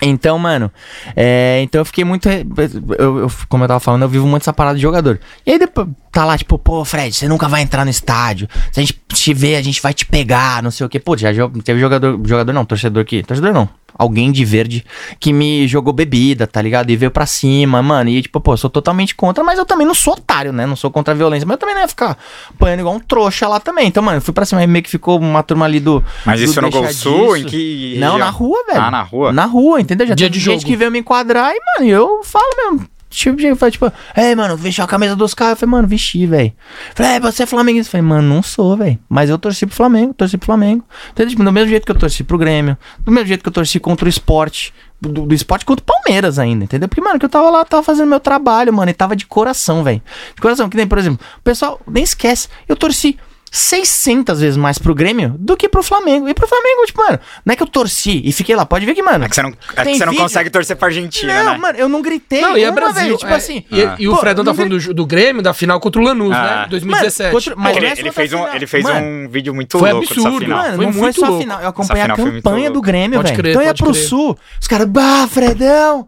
Então, 0.00 0.38
mano, 0.38 0.70
é, 1.16 1.60
então 1.64 1.80
eu 1.80 1.84
fiquei 1.84 2.04
muito. 2.04 2.28
eu- 2.28 3.18
eu- 3.18 3.30
como 3.48 3.64
eu 3.64 3.68
tava 3.68 3.80
falando, 3.80 4.02
eu 4.02 4.08
vivo 4.08 4.26
muito 4.28 4.42
essa 4.44 4.52
parada 4.52 4.76
de 4.76 4.82
jogador. 4.82 5.18
E 5.44 5.50
aí 5.52 5.58
depois 5.58 5.88
tá 6.12 6.24
lá, 6.24 6.38
tipo, 6.38 6.56
pô, 6.56 6.84
Fred, 6.84 7.14
você 7.16 7.26
nunca 7.26 7.48
vai 7.48 7.62
entrar 7.62 7.84
no 7.84 7.90
estádio. 7.90 8.48
Se 8.70 8.78
a 8.78 8.82
gente 8.84 9.00
te 9.08 9.34
ver, 9.34 9.56
a 9.56 9.62
gente 9.62 9.82
vai 9.82 9.92
te 9.92 10.06
pegar, 10.06 10.62
não 10.62 10.70
sei 10.70 10.86
o 10.86 10.88
quê. 10.88 11.00
Pô, 11.00 11.16
já 11.16 11.30
teve 11.64 11.80
jogador. 11.80 12.20
Jogador 12.24 12.52
não, 12.52 12.64
torcedor 12.64 13.04
que. 13.04 13.24
Torcedor 13.24 13.52
não. 13.52 13.68
Alguém 13.98 14.30
de 14.30 14.44
verde 14.44 14.84
que 15.18 15.32
me 15.32 15.66
jogou 15.66 15.92
bebida, 15.92 16.46
tá 16.46 16.62
ligado? 16.62 16.88
E 16.90 16.96
veio 16.96 17.10
pra 17.10 17.26
cima, 17.26 17.82
mano. 17.82 18.08
E 18.08 18.22
tipo, 18.22 18.40
pô, 18.40 18.52
eu 18.52 18.56
sou 18.56 18.70
totalmente 18.70 19.12
contra, 19.14 19.42
mas 19.42 19.58
eu 19.58 19.66
também 19.66 19.84
não 19.84 19.94
sou 19.94 20.12
otário, 20.14 20.52
né? 20.52 20.64
Não 20.66 20.76
sou 20.76 20.88
contra 20.88 21.12
a 21.12 21.16
violência. 21.16 21.44
Mas 21.44 21.54
eu 21.56 21.58
também 21.58 21.74
não 21.74 21.82
ia 21.82 21.88
ficar 21.88 22.16
apanhando 22.48 22.80
igual 22.80 22.94
um 22.94 23.00
trouxa 23.00 23.48
lá 23.48 23.58
também. 23.58 23.88
Então, 23.88 24.00
mano, 24.02 24.18
eu 24.18 24.22
fui 24.22 24.32
pra 24.32 24.44
cima. 24.44 24.60
Aí 24.60 24.66
meio 24.68 24.84
que 24.84 24.90
ficou 24.90 25.18
uma 25.18 25.42
turma 25.42 25.64
ali 25.64 25.80
do. 25.80 26.02
Mas 26.24 26.40
do 26.40 26.44
isso 26.44 26.60
no 26.62 26.70
Gol 26.70 26.86
Sul? 26.92 27.36
Em 27.36 27.44
que. 27.44 27.96
Não, 27.98 28.16
na 28.18 28.30
rua, 28.30 28.64
velho. 28.68 28.80
Ah, 28.80 28.90
na 28.90 29.02
rua? 29.02 29.32
Na 29.32 29.44
rua, 29.46 29.80
entendeu? 29.80 30.06
Já 30.06 30.14
Dia 30.14 30.28
teve 30.28 30.38
de 30.38 30.44
gente 30.44 30.60
jogo. 30.60 30.66
que 30.70 30.76
veio 30.76 30.90
me 30.92 31.00
enquadrar 31.00 31.52
e, 31.52 31.58
mano, 31.80 31.90
eu 31.90 32.22
falo 32.22 32.48
mesmo. 32.56 32.88
Tipo, 33.08 33.36
de 33.36 33.54
fala, 33.54 33.70
tipo, 33.70 33.92
ei, 34.16 34.34
mano, 34.34 34.56
vestiu 34.56 34.84
a 34.84 34.86
camisa 34.86 35.16
dos 35.16 35.34
caras. 35.34 35.52
Eu 35.52 35.56
falei, 35.60 35.70
mano, 35.70 35.88
vesti, 35.88 36.26
velho. 36.26 36.52
Falei, 36.94 37.12
é, 37.12 37.20
você 37.20 37.42
é 37.44 37.46
flamenguista. 37.46 37.88
Eu 37.88 37.92
falei, 37.92 38.06
mano, 38.06 38.34
não 38.34 38.42
sou, 38.42 38.76
velho. 38.76 38.98
Mas 39.08 39.30
eu 39.30 39.38
torci 39.38 39.66
pro 39.66 39.74
Flamengo, 39.74 40.12
torci 40.12 40.36
pro 40.36 40.46
Flamengo. 40.46 40.84
Entendeu? 41.10 41.30
Tipo, 41.30 41.44
do 41.44 41.52
mesmo 41.52 41.68
jeito 41.70 41.86
que 41.86 41.92
eu 41.92 41.98
torci 41.98 42.22
pro 42.22 42.36
Grêmio, 42.36 42.76
do 43.00 43.10
mesmo 43.10 43.26
jeito 43.26 43.42
que 43.42 43.48
eu 43.48 43.52
torci 43.52 43.80
contra 43.80 44.06
o 44.06 44.08
esporte, 44.08 44.74
do, 45.00 45.26
do 45.26 45.34
esporte 45.34 45.64
contra 45.64 45.82
o 45.82 45.86
Palmeiras 45.86 46.38
ainda, 46.38 46.64
entendeu? 46.64 46.88
Porque, 46.88 47.00
mano, 47.00 47.18
que 47.18 47.24
eu 47.24 47.30
tava 47.30 47.48
lá, 47.50 47.64
tava 47.64 47.82
fazendo 47.82 48.08
meu 48.08 48.20
trabalho, 48.20 48.72
mano, 48.72 48.90
e 48.90 48.94
tava 48.94 49.16
de 49.16 49.26
coração, 49.26 49.82
velho. 49.82 50.02
De 50.34 50.40
coração, 50.40 50.68
que 50.68 50.76
nem, 50.76 50.86
por 50.86 50.98
exemplo, 50.98 51.24
o 51.38 51.42
pessoal 51.42 51.80
nem 51.86 52.02
esquece, 52.02 52.48
eu 52.68 52.76
torci 52.76 53.18
600 53.50 54.40
vezes 54.40 54.56
mais 54.56 54.78
pro 54.78 54.94
Grêmio 54.94 55.34
do 55.38 55.56
que 55.56 55.68
pro 55.68 55.82
Flamengo. 55.82 56.28
E 56.28 56.34
pro 56.34 56.46
Flamengo, 56.46 56.84
tipo, 56.86 57.00
mano, 57.02 57.18
não 57.44 57.52
é 57.52 57.56
que 57.56 57.62
eu 57.62 57.66
torci 57.66 58.20
e 58.24 58.32
fiquei 58.32 58.54
lá, 58.54 58.64
pode 58.66 58.84
ver 58.86 58.94
que, 58.94 59.02
mano. 59.02 59.24
É 59.24 59.28
que 59.28 59.34
você 59.34 59.42
não, 59.42 59.50
é 59.76 59.84
que 59.84 59.96
você 59.96 60.06
não 60.06 60.14
consegue 60.14 60.50
torcer 60.50 60.76
pra 60.76 60.88
Argentina, 60.88 61.42
Não, 61.44 61.52
né? 61.52 61.58
mano, 61.58 61.78
eu 61.78 61.88
não 61.88 62.02
gritei. 62.02 62.40
Não, 62.40 62.56
e 62.56 62.64
é 62.64 62.70
Brasil. 62.70 63.08
vez, 63.08 63.18
tipo 63.18 63.32
é, 63.32 63.36
assim. 63.36 63.64
E, 63.70 63.82
Ah. 63.82 63.96
e 63.98 64.08
o 64.08 64.16
Fredão 64.16 64.44
tá 64.44 64.52
falando 64.54 64.78
do, 64.78 64.94
do 64.94 65.06
Grêmio, 65.06 65.42
da 65.42 65.52
final 65.54 65.80
contra 65.80 66.00
o 66.00 66.04
Lanús, 66.04 66.34
Ah. 66.34 66.62
né? 66.62 66.66
2017. 66.70 67.32
Mano, 67.32 67.32
contra- 67.44 67.56
mas 67.56 67.76
ele, 67.76 67.86
é 67.86 67.92
ele 67.98 68.12
fez, 68.12 68.32
um, 68.32 68.46
ele 68.48 68.66
fez 68.66 68.84
Mano, 68.84 69.06
um 69.06 69.28
vídeo 69.28 69.54
muito 69.54 69.78
foi 69.78 69.92
louco 69.92 70.06
dessa 70.08 70.20
absurdo, 70.20 70.44
final. 70.44 70.58
Mano, 70.58 70.76
Foi 70.76 70.84
não 70.86 70.92
foi 70.92 71.02
muito 71.02 71.20
só 71.20 71.26
a 71.26 71.28
louco. 71.28 71.42
final. 71.42 71.60
Eu 71.62 71.68
acompanhei 71.68 72.02
a 72.04 72.14
campanha 72.16 72.70
do. 72.70 72.78
Grêmio, 72.88 73.18
Pode 73.18 73.30
velho. 73.32 73.42
crer, 73.42 73.50
Então 73.50 73.62
ia 73.62 73.74
pro 73.74 73.90
crer. 73.92 74.04
sul. 74.08 74.38
Os 74.60 74.66
caras, 74.68 74.86
bah, 74.86 75.26
Fredão, 75.28 76.06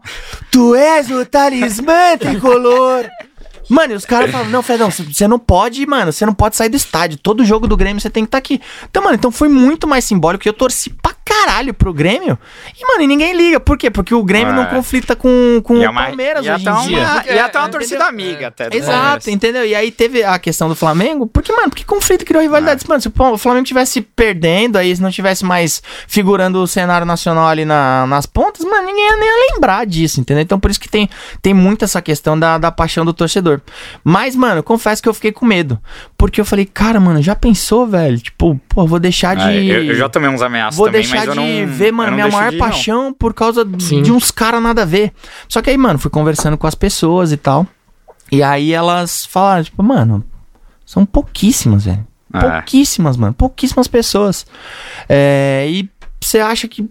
tu 0.49 0.73
és 0.75 1.11
o 1.11 1.23
talismã 1.25 2.17
tricolor. 2.17 3.05
Mano, 3.71 3.93
e 3.93 3.95
os 3.95 4.03
caras 4.03 4.29
falam, 4.29 4.49
não, 4.49 4.61
Fredão, 4.61 4.91
você 4.91 5.29
não 5.29 5.39
pode, 5.39 5.85
mano, 5.85 6.11
você 6.11 6.25
não 6.25 6.33
pode 6.33 6.57
sair 6.57 6.67
do 6.67 6.75
estádio. 6.75 7.17
Todo 7.17 7.45
jogo 7.45 7.67
do 7.67 7.77
Grêmio 7.77 8.01
você 8.01 8.09
tem 8.09 8.25
que 8.25 8.27
estar 8.27 8.37
aqui. 8.37 8.59
Então, 8.89 9.01
mano, 9.01 9.15
então 9.15 9.31
foi 9.31 9.47
muito 9.47 9.87
mais 9.87 10.03
simbólico. 10.03 10.45
Eu 10.45 10.51
torci 10.51 10.89
pra 10.89 11.13
caralho 11.31 11.73
pro 11.73 11.93
Grêmio. 11.93 12.37
E, 12.79 12.85
mano, 12.85 13.01
e 13.03 13.07
ninguém 13.07 13.33
liga. 13.35 13.59
Por 13.59 13.77
quê? 13.77 13.89
Porque 13.89 14.13
o 14.13 14.23
Grêmio 14.23 14.51
É. 14.53 14.55
não 14.55 14.65
conflita 14.65 15.15
com, 15.15 15.61
com 15.63 15.77
E 15.77 15.83
é 15.83 15.87
o 15.87 15.91
uma- 15.91 16.05
Palmeiras 16.07 16.45
é 16.45 16.53
hoje 16.55 16.67
até 16.67 16.79
em 16.83 16.87
dia. 16.87 16.97
uma, 16.99 17.23
e 17.25 17.39
até 17.39 17.59
uma 17.59 17.67
É, 17.67 17.71
torcida 17.71 18.05
amiga 18.05 18.47
até 18.47 18.69
Exato, 18.71 19.29
entendeu? 19.29 19.65
E 19.65 19.73
aí 19.73 19.91
teve 19.91 20.23
a 20.23 20.37
questão 20.39 20.67
do 20.67 20.75
Flamengo, 20.75 21.25
porque, 21.27 21.51
mano, 21.53 21.69
porque 21.69 21.83
conflito 21.83 22.25
criou 22.25 22.41
rivalidades. 22.41 22.85
Mano, 22.85 23.01
se 23.01 23.07
o 23.09 23.37
Flamengo 23.37 23.65
tivesse 23.65 24.01
perdendo, 24.01 24.77
aí 24.77 24.95
se 24.95 25.01
não 25.01 25.11
tivesse 25.11 25.45
mais 25.45 25.81
figurando 26.07 26.61
o 26.61 26.67
cenário 26.67 27.05
nacional 27.05 27.47
ali 27.47 27.65
na- 27.65 28.05
nas 28.07 28.25
pontas, 28.25 28.65
mano, 28.65 28.85
ninguém 28.87 29.05
ia 29.07 29.17
nem 29.17 29.27
ia 29.29 29.53
lembrar 29.53 29.85
disso, 29.85 30.19
entendeu? 30.19 30.41
Então 30.43 30.59
por 30.59 30.69
isso 30.71 30.79
que 30.79 30.89
tem, 30.89 31.09
tem 31.41 31.53
muito 31.53 31.85
essa 31.85 32.01
questão 32.01 32.37
da, 32.37 32.57
da 32.57 32.71
paixão 32.71 33.05
do 33.05 33.13
torcedor. 33.13 33.61
Mas, 34.03 34.35
mano, 34.35 34.61
confesso 34.63 35.01
que 35.01 35.07
eu 35.09 35.13
fiquei 35.13 35.31
com 35.31 35.45
medo. 35.45 35.79
Porque 36.17 36.39
eu 36.41 36.45
falei, 36.45 36.65
cara, 36.65 36.99
mano, 36.99 37.21
já 37.21 37.35
pensou, 37.35 37.87
velho? 37.87 38.17
Tipo, 38.19 38.59
pô, 38.69 38.85
vou 38.85 38.99
deixar 38.99 39.35
de. 39.35 39.43
É, 39.43 39.55
eu, 39.63 39.83
eu 39.85 39.95
já 39.95 40.07
tomei 40.09 40.29
uns 40.29 40.41
ameaças 40.41 40.75
Vou 40.77 40.87
também, 40.87 41.01
deixar 41.01 41.20
de 41.29 41.35
não- 41.35 41.67
ver, 41.67 41.91
mano, 41.91 42.11
minha 42.13 42.27
maior 42.27 42.51
não. 42.51 42.59
paixão 42.59 43.13
por 43.13 43.33
causa 43.33 43.65
Sim. 43.79 44.01
de 44.01 44.11
uns 44.11 44.31
caras 44.31 44.61
nada 44.61 44.81
a 44.83 44.85
ver. 44.85 45.13
Só 45.47 45.61
que 45.61 45.69
aí, 45.69 45.77
mano, 45.77 45.99
fui 45.99 46.09
conversando 46.11 46.57
com 46.57 46.67
as 46.67 46.75
pessoas 46.75 47.31
e 47.31 47.37
tal. 47.37 47.65
E 48.31 48.41
aí 48.41 48.71
elas 48.73 49.25
falaram, 49.25 49.63
tipo, 49.63 49.81
mano, 49.83 50.23
são 50.85 51.05
pouquíssimas, 51.05 51.85
velho. 51.85 52.05
É. 52.33 52.39
Pouquíssimas, 52.39 53.17
mano. 53.17 53.33
Pouquíssimas 53.33 53.87
pessoas. 53.87 54.45
É, 55.09 55.65
e 55.69 55.89
você 56.23 56.39
acha 56.39 56.67
que. 56.67 56.87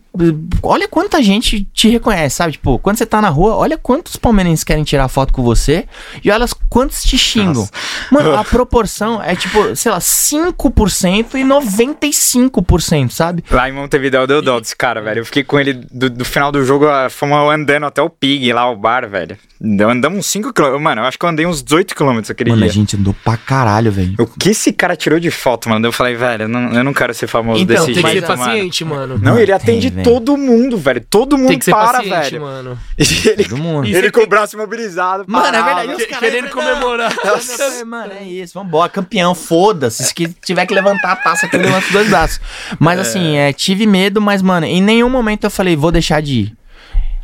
Olha 0.63 0.89
quanta 0.89 1.23
gente 1.23 1.63
te 1.73 1.89
reconhece, 1.89 2.37
sabe? 2.37 2.53
Tipo, 2.53 2.79
quando 2.79 2.97
você 2.99 3.07
tá 3.07 3.21
na 3.23 3.29
rua, 3.29 3.55
olha 3.57 3.79
quantos 3.79 4.17
palmeirenses 4.17 4.65
querem 4.65 4.83
tirar 4.85 5.09
foto 5.09 5.33
com 5.33 5.43
você 5.43 5.87
e 6.23 6.31
olha 6.31 6.47
quantos 6.69 7.03
te 7.03 7.17
xingam. 7.17 7.69
Mano, 8.11 8.35
a 8.37 8.43
proporção 8.45 9.23
é 9.23 9.35
tipo, 9.37 9.75
sei 9.77 9.93
lá, 9.93 9.99
5% 9.99 11.35
e 11.35 11.45
95%, 11.45 13.11
sabe? 13.11 13.45
Lá 13.51 13.69
em 13.69 13.73
Montevideo 13.73 14.27
deu 14.27 14.43
dó 14.43 14.61
desse 14.61 14.77
cara, 14.77 15.01
velho. 15.01 15.21
Eu 15.21 15.25
fiquei 15.25 15.45
com 15.45 15.59
ele 15.59 15.75
do, 15.75 16.11
do 16.11 16.25
final 16.25 16.51
do 16.53 16.65
jogo, 16.65 16.87
ah, 16.89 17.09
fomos 17.09 17.37
andando 17.53 17.87
até 17.87 18.03
o 18.03 18.11
Pig, 18.11 18.53
lá 18.53 18.71
o 18.71 18.77
bar, 18.77 19.09
velho. 19.09 19.37
Andamos 19.63 20.19
uns 20.21 20.27
5 20.27 20.53
km. 20.55 20.79
Mano, 20.81 21.03
eu 21.03 21.07
acho 21.07 21.19
que 21.19 21.25
eu 21.25 21.29
andei 21.29 21.47
uns 21.47 21.63
18 21.63 21.95
km 21.95 22.19
aquele 22.31 22.51
Mano, 22.51 22.63
a 22.63 22.67
dia. 22.67 22.73
gente 22.75 22.97
andou 22.97 23.15
pra 23.23 23.37
caralho, 23.37 23.93
velho. 23.93 24.15
O 24.19 24.27
que 24.27 24.51
esse 24.51 24.73
cara 24.73 24.97
tirou 24.97 25.21
de 25.21 25.31
foto, 25.31 25.69
mano? 25.69 25.87
Eu 25.87 25.93
falei, 25.93 26.15
velho, 26.15 26.45
eu 26.45 26.49
não, 26.49 26.73
eu 26.73 26.83
não 26.83 26.95
quero 26.95 27.13
ser 27.13 27.27
famoso 27.27 27.63
Então, 27.63 27.77
desse 27.87 27.93
Tem 27.93 28.03
que 28.03 28.11
jeito, 28.11 28.27
ser 28.27 28.37
mano. 28.37 28.45
paciente, 28.45 28.85
mano. 28.85 29.20
Não, 29.23 29.39
ele 29.39 29.53
atende 29.53 29.89
velho. 29.89 30.03
todo 30.05 30.37
mundo, 30.37 30.77
velho. 30.77 31.05
Todo 31.09 31.37
mundo 31.39 31.49
Tem 31.49 31.59
que 31.59 31.65
ser 31.65 31.71
para, 31.73 31.99
paciente, 31.99 32.31
velho. 32.31 32.41
mano. 32.43 32.79
E 32.99 33.29
ele, 33.29 33.45
Todo 33.45 33.57
mundo. 33.59 33.87
E 33.87 33.95
ele 33.95 34.11
com 34.11 34.19
tem- 34.21 34.27
o 34.27 34.29
braço 34.31 34.57
imobilizado. 34.57 35.25
Mano, 35.27 35.47
é 35.47 35.51
parava. 35.53 35.75
verdade. 35.81 36.03
Os 36.03 36.07
caras 36.09 36.19
querendo 36.19 36.47
entram- 36.49 36.63
comemorar. 36.65 37.13
Eu 37.25 37.39
falei, 37.39 37.85
Mano, 37.85 38.13
é 38.13 38.25
isso, 38.25 38.55
vambora, 38.55 38.89
campeão, 38.91 39.35
foda-se. 39.35 40.05
Se 40.05 40.15
que 40.15 40.29
tiver 40.29 40.67
que 40.67 40.75
levantar 40.75 41.13
a 41.13 41.17
taça, 41.17 41.49
que 41.49 41.57
eu 41.57 41.61
levanto 41.61 41.85
os 41.87 41.93
dois 41.93 42.09
braços. 42.09 42.41
Mas 42.79 42.99
assim, 43.01 43.37
é, 43.37 43.53
tive 43.53 43.87
medo, 43.87 44.21
mas, 44.21 44.43
mano, 44.43 44.67
em 44.67 44.83
nenhum 44.83 45.09
momento 45.09 45.45
eu 45.45 45.51
falei, 45.51 45.77
vou 45.77 45.91
deixar 45.93 46.21
de 46.23 46.41
ir. 46.41 46.60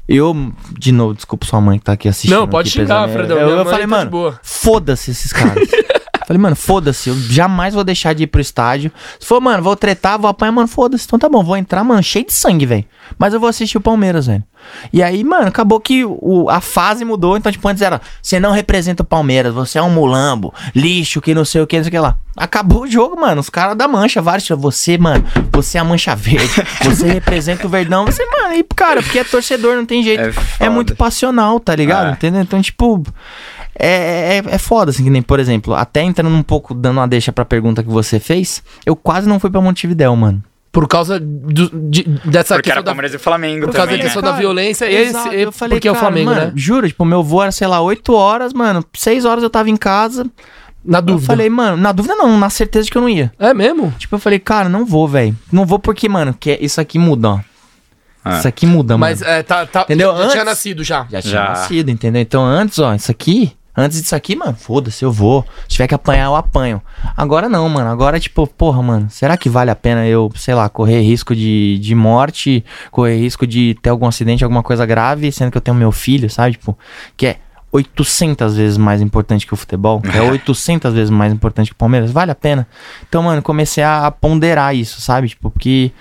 Eu, 0.09 0.53
de 0.79 0.93
novo, 0.93 1.15
desculpa 1.15 1.47
sua 1.47 1.61
mãe 1.61 1.79
que 1.79 1.85
tá 1.85 1.93
aqui 1.93 2.09
assistindo. 2.09 2.39
Não, 2.39 2.49
pode 2.49 2.71
xingar. 2.71 3.09
Fredão. 3.09 3.37
Eu, 3.39 3.51
eu 3.51 3.65
falei, 3.65 3.81
tá 3.81 3.87
mano, 3.87 4.39
foda-se 4.43 5.11
esses 5.11 5.33
caras. 5.33 5.69
falei, 6.27 6.41
mano, 6.41 6.57
foda-se, 6.57 7.09
eu 7.09 7.17
jamais 7.17 7.75
vou 7.75 7.85
deixar 7.85 8.13
de 8.13 8.25
ir 8.25 8.27
pro 8.27 8.41
estádio. 8.41 8.91
Se 9.19 9.27
for, 9.27 9.41
mano, 9.41 9.63
vou 9.63 9.77
tretar, 9.77 10.19
vou 10.19 10.29
apanhar, 10.29 10.53
mano, 10.53 10.69
foda-se. 10.69 11.07
Então 11.07 11.19
tá 11.19 11.29
bom, 11.29 11.43
vou 11.43 11.57
entrar, 11.57 11.85
mano, 11.85 12.03
cheio 12.03 12.27
de 12.27 12.33
sangue, 12.33 12.67
velho. 12.67 12.85
Mas 13.19 13.33
eu 13.33 13.41
vou 13.41 13.49
assistir 13.49 13.79
o 13.79 13.81
Palmeiras, 13.81 14.27
velho. 14.27 14.43
E 14.93 15.03
aí, 15.03 15.23
mano, 15.25 15.49
acabou 15.49 15.81
que 15.81 16.05
o, 16.05 16.49
a 16.49 16.61
fase 16.61 17.05
mudou. 17.05 17.37
Então, 17.37 17.51
tipo, 17.51 17.67
antes 17.69 17.83
era, 17.83 18.01
você 18.23 18.39
não 18.41 18.53
representa 18.53 19.03
o 19.03 19.07
Palmeiras, 19.07 19.53
você 19.53 19.79
é 19.79 19.83
um 19.83 19.91
mulambo, 19.91 20.53
lixo, 20.75 21.21
que 21.21 21.35
não 21.35 21.45
sei 21.45 21.61
o 21.61 21.67
que, 21.67 21.77
não 21.77 21.85
sei 21.85 21.89
o 21.89 21.93
que 21.93 21.99
lá. 21.99 22.17
Acabou 22.37 22.83
o 22.83 22.87
jogo, 22.87 23.19
mano. 23.19 23.41
Os 23.41 23.49
caras 23.49 23.77
da 23.77 23.89
mancha, 23.89 24.21
vários. 24.21 24.47
Você, 24.49 24.99
mano, 24.99 25.25
você 25.51 25.79
é 25.79 25.81
a 25.81 25.85
mancha 25.85 26.15
verde. 26.15 26.63
Você 26.85 27.07
representa 27.07 27.67
o 27.67 27.71
verdão. 27.71 28.05
Você, 28.05 28.25
mano, 28.27 28.55
e, 28.55 28.63
cara, 28.63 29.03
porque 29.03 29.19
é 29.19 29.25
torcedor, 29.25 29.75
não 29.77 29.87
tem 29.87 30.03
jeito. 30.03 30.39
É 30.61 30.67
É, 30.67 30.69
muito 30.69 30.95
passional, 30.95 31.59
tá 31.59 31.75
ligado? 31.75 32.11
É. 32.11 32.13
Entendeu? 32.13 32.43
Então, 32.43 32.61
tipo. 32.61 33.03
É, 33.79 34.39
é, 34.39 34.55
é 34.55 34.59
foda, 34.59 34.91
assim, 34.91 35.05
que 35.05 35.11
nem, 35.11 35.21
por 35.21 35.39
exemplo, 35.39 35.75
até 35.75 36.03
entrando 36.03 36.35
um 36.35 36.43
pouco, 36.43 36.73
dando 36.73 36.97
uma 36.99 37.07
deixa 37.09 37.31
pra 37.31 37.45
pergunta 37.45 37.83
que 37.83 37.91
você 37.91 38.19
fez, 38.19 38.63
eu 38.87 38.97
quase 38.97 39.29
não 39.29 39.39
fui 39.39 39.51
pra 39.51 39.61
Montevidéu, 39.61 40.17
mano. 40.17 40.43
Por 40.77 40.87
causa 40.87 41.19
do- 41.19 41.71
de- 41.89 42.03
dessa 42.27 42.55
Porque 42.55 42.69
era 42.71 42.81
questão 42.81 42.83
da, 42.83 42.91
Palmeiras 42.91 43.15
e 43.15 43.19
Flamengo 43.19 43.67
por 43.67 43.73
causa 43.75 43.87
também, 43.87 43.97
da 43.97 44.05
né? 44.05 44.11
questão 44.11 44.23
da 44.23 44.33
violência. 44.33 44.85
Esse, 44.85 45.09
Exato, 45.09 45.35
e- 45.35 45.41
eu 45.41 45.51
falei, 45.51 45.79
porque 45.79 45.89
é 45.89 45.91
o 45.91 45.95
cara, 45.95 46.07
Flamengo, 46.07 46.31
mano, 46.35 46.47
né? 46.49 46.53
Juro, 46.55 46.87
tipo, 46.87 47.03
meu 47.07 47.23
voo 47.23 47.41
era, 47.43 47.51
sei 47.51 47.67
lá, 47.67 47.81
8 47.81 48.13
horas, 48.13 48.53
mano, 48.53 48.85
6 48.95 49.25
horas 49.25 49.43
eu 49.43 49.49
tava 49.49 49.71
em 49.71 49.77
casa. 49.77 50.27
Na 50.85 50.99
Eu 50.99 51.03
dúvida. 51.03 51.27
falei, 51.27 51.49
mano, 51.49 51.79
na 51.79 51.93
dúvida 51.93 52.15
não, 52.15 52.39
na 52.39 52.51
certeza 52.51 52.85
de 52.85 52.91
que 52.91 52.99
eu 52.99 53.01
não 53.01 53.09
ia. 53.09 53.33
É 53.39 53.55
mesmo? 53.55 53.91
Tipo, 53.99 54.17
eu 54.17 54.19
falei, 54.19 54.39
cara, 54.39 54.69
não 54.69 54.85
vou, 54.85 55.09
velho. 55.09 55.35
Não 55.51 55.65
vou 55.65 55.79
porque, 55.79 56.11
mano, 56.11 56.37
que 56.39 56.51
é- 56.51 56.59
isso 56.63 56.79
aqui 56.79 56.99
muda, 56.99 57.29
ó. 57.31 57.41
Ah. 58.23 58.39
Isso 58.39 58.47
aqui 58.49 58.67
muda, 58.67 58.99
Mas 58.99 59.21
mano. 59.21 59.33
é, 59.33 59.43
tá, 59.43 59.65
tá, 59.65 59.81
Entendeu? 59.81 60.11
já 60.11 60.17
tinha 60.17 60.27
Antes- 60.27 60.45
nascido 60.45 60.85
já. 60.85 61.07
Já 61.11 61.23
tinha 61.23 61.33
Já. 61.33 61.49
nascido, 61.49 61.91
entendeu? 61.91 62.21
Então 62.21 62.45
antes, 62.45 62.79
ó, 62.81 62.95
isso 62.95 63.11
aqui, 63.11 63.53
antes 63.77 64.01
disso 64.01 64.17
aqui, 64.17 64.35
mano, 64.35 64.55
foda-se, 64.55 65.05
eu 65.05 65.13
vou. 65.13 65.45
Se 65.63 65.75
tiver 65.75 65.87
que 65.89 65.95
apanhar, 65.95 66.25
eu 66.27 66.37
apanho. 66.37 66.81
Agora 67.17 67.49
não, 67.49 67.69
mano. 67.69 67.91
Agora, 67.91 68.19
tipo, 68.19 68.47
porra, 68.47 68.83
mano, 68.83 69.09
será 69.11 69.37
que 69.37 69.49
vale 69.49 69.71
a 69.71 69.77
pena 69.77 70.07
eu, 70.07 70.31
sei 70.37 70.55
lá, 70.55 70.69
correr 70.69 71.01
risco 71.03 71.35
de, 71.35 71.79
de 71.79 71.95
morte, 71.95 72.65
correr 72.91 73.17
risco 73.17 73.47
de 73.47 73.77
ter 73.83 73.91
algum 73.91 74.07
acidente, 74.07 74.45
alguma 74.45 74.63
coisa 74.63 74.87
grave, 74.87 75.31
sendo 75.31 75.51
que 75.51 75.59
eu 75.59 75.63
tenho 75.63 75.77
meu 75.77 75.93
filho, 75.93 76.31
sabe? 76.31 76.53
Tipo, 76.53 76.79
que 77.17 77.27
é 77.27 77.37
800 77.73 78.57
vezes 78.57 78.79
mais 78.79 79.03
importante 79.03 79.47
que 79.47 79.53
o 79.53 79.57
futebol, 79.57 80.01
é 80.13 80.21
800 80.23 80.95
vezes 80.95 81.11
mais 81.11 81.33
importante 81.33 81.71
que 81.71 81.75
o 81.75 81.77
Palmeiras, 81.77 82.11
vale 82.11 82.31
a 82.31 82.35
pena. 82.35 82.67
Então, 83.09 83.23
mano, 83.23 83.43
comecei 83.43 83.85
a 83.85 84.11
ponderar 84.11 84.75
isso, 84.75 85.01
sabe? 85.01 85.29
Tipo, 85.29 85.51
porque 85.51 85.93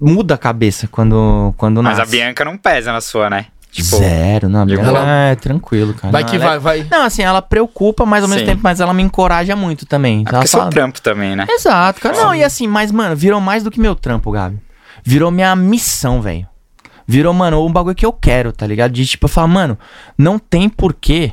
muda 0.00 0.34
a 0.34 0.38
cabeça 0.38 0.88
quando, 0.88 1.54
quando 1.56 1.82
Mas 1.82 1.98
a. 1.98 2.04
Bianca 2.04 2.44
não 2.44 2.58
pesa 2.58 2.92
na 2.92 3.00
sua, 3.00 3.30
né? 3.30 3.46
Tipo, 3.72 3.96
Zero, 3.96 4.50
não, 4.50 4.62
ela 4.68 4.74
ela- 4.82 5.10
é 5.30 5.34
tranquilo, 5.34 5.94
cara. 5.94 6.12
Vai 6.12 6.22
Não, 6.22 6.28
que 6.28 6.36
ela 6.36 6.44
é- 6.44 6.58
vai, 6.58 6.58
vai. 6.80 6.88
Não, 6.90 7.06
assim, 7.06 7.22
ela 7.22 7.40
preocupa, 7.40 8.04
mas 8.04 8.22
ao 8.22 8.28
mesmo 8.28 8.40
Sim. 8.40 8.50
tempo, 8.50 8.60
mas 8.62 8.80
ela 8.80 8.92
me 8.92 9.02
encoraja 9.02 9.56
muito 9.56 9.86
também. 9.86 10.24
é 10.30 10.34
ela 10.34 10.46
seu 10.46 10.58
fala- 10.60 10.70
trampo 10.70 11.00
também, 11.00 11.34
né? 11.34 11.46
Exato, 11.48 11.98
cara. 11.98 12.14
Não, 12.16 12.34
e 12.34 12.44
assim, 12.44 12.66
mas, 12.68 12.92
mano, 12.92 13.16
virou 13.16 13.40
mais 13.40 13.62
do 13.64 13.70
que 13.70 13.80
meu 13.80 13.94
trampo, 13.94 14.30
Gabi. 14.30 14.58
Virou 15.02 15.30
minha 15.30 15.56
missão, 15.56 16.20
velho. 16.20 16.46
Virou, 17.06 17.32
mano, 17.32 17.64
um 17.66 17.72
bagulho 17.72 17.94
que 17.96 18.04
eu 18.06 18.12
quero, 18.12 18.52
tá 18.52 18.66
ligado? 18.66 18.92
De 18.92 19.04
tipo, 19.06 19.24
eu 19.24 19.28
falo, 19.30 19.48
mano, 19.48 19.78
não 20.18 20.38
tem 20.38 20.68
porquê 20.68 21.32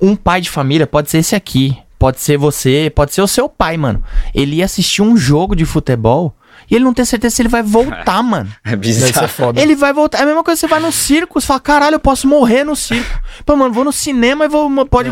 um 0.00 0.16
pai 0.16 0.40
de 0.40 0.50
família, 0.50 0.86
pode 0.86 1.10
ser 1.10 1.18
esse 1.18 1.36
aqui, 1.36 1.76
pode 1.98 2.20
ser 2.20 2.36
você, 2.36 2.90
pode 2.94 3.12
ser 3.14 3.22
o 3.22 3.26
seu 3.28 3.48
pai, 3.48 3.76
mano. 3.76 4.02
Ele 4.34 4.56
ia 4.56 4.64
assistir 4.64 5.02
um 5.02 5.16
jogo 5.16 5.54
de 5.54 5.64
futebol 5.64 6.34
e 6.70 6.74
ele 6.74 6.84
não 6.84 6.92
tem 6.94 7.04
certeza 7.04 7.36
se 7.36 7.42
ele 7.42 7.48
vai 7.48 7.62
voltar, 7.62 8.22
mano. 8.24 8.50
É 8.64 8.70
Deve 8.70 8.92
ser 8.92 9.06
bizarro. 9.06 9.28
foda. 9.28 9.60
Ele 9.60 9.74
vai 9.74 9.92
voltar. 9.92 10.18
É 10.18 10.22
a 10.22 10.26
mesma 10.26 10.42
coisa 10.42 10.58
que 10.58 10.66
você 10.66 10.70
vai 10.70 10.80
no 10.80 10.92
circo, 10.92 11.40
você 11.40 11.46
fala, 11.46 11.60
caralho, 11.60 11.94
eu 11.94 12.00
posso 12.00 12.26
morrer 12.26 12.64
no 12.64 12.74
circo. 12.74 13.20
Pô, 13.44 13.56
mano, 13.56 13.72
vou 13.72 13.84
no 13.84 13.92
cinema 13.92 14.44
e 14.44 14.48
vou. 14.48 14.70
Pode, 14.86 15.10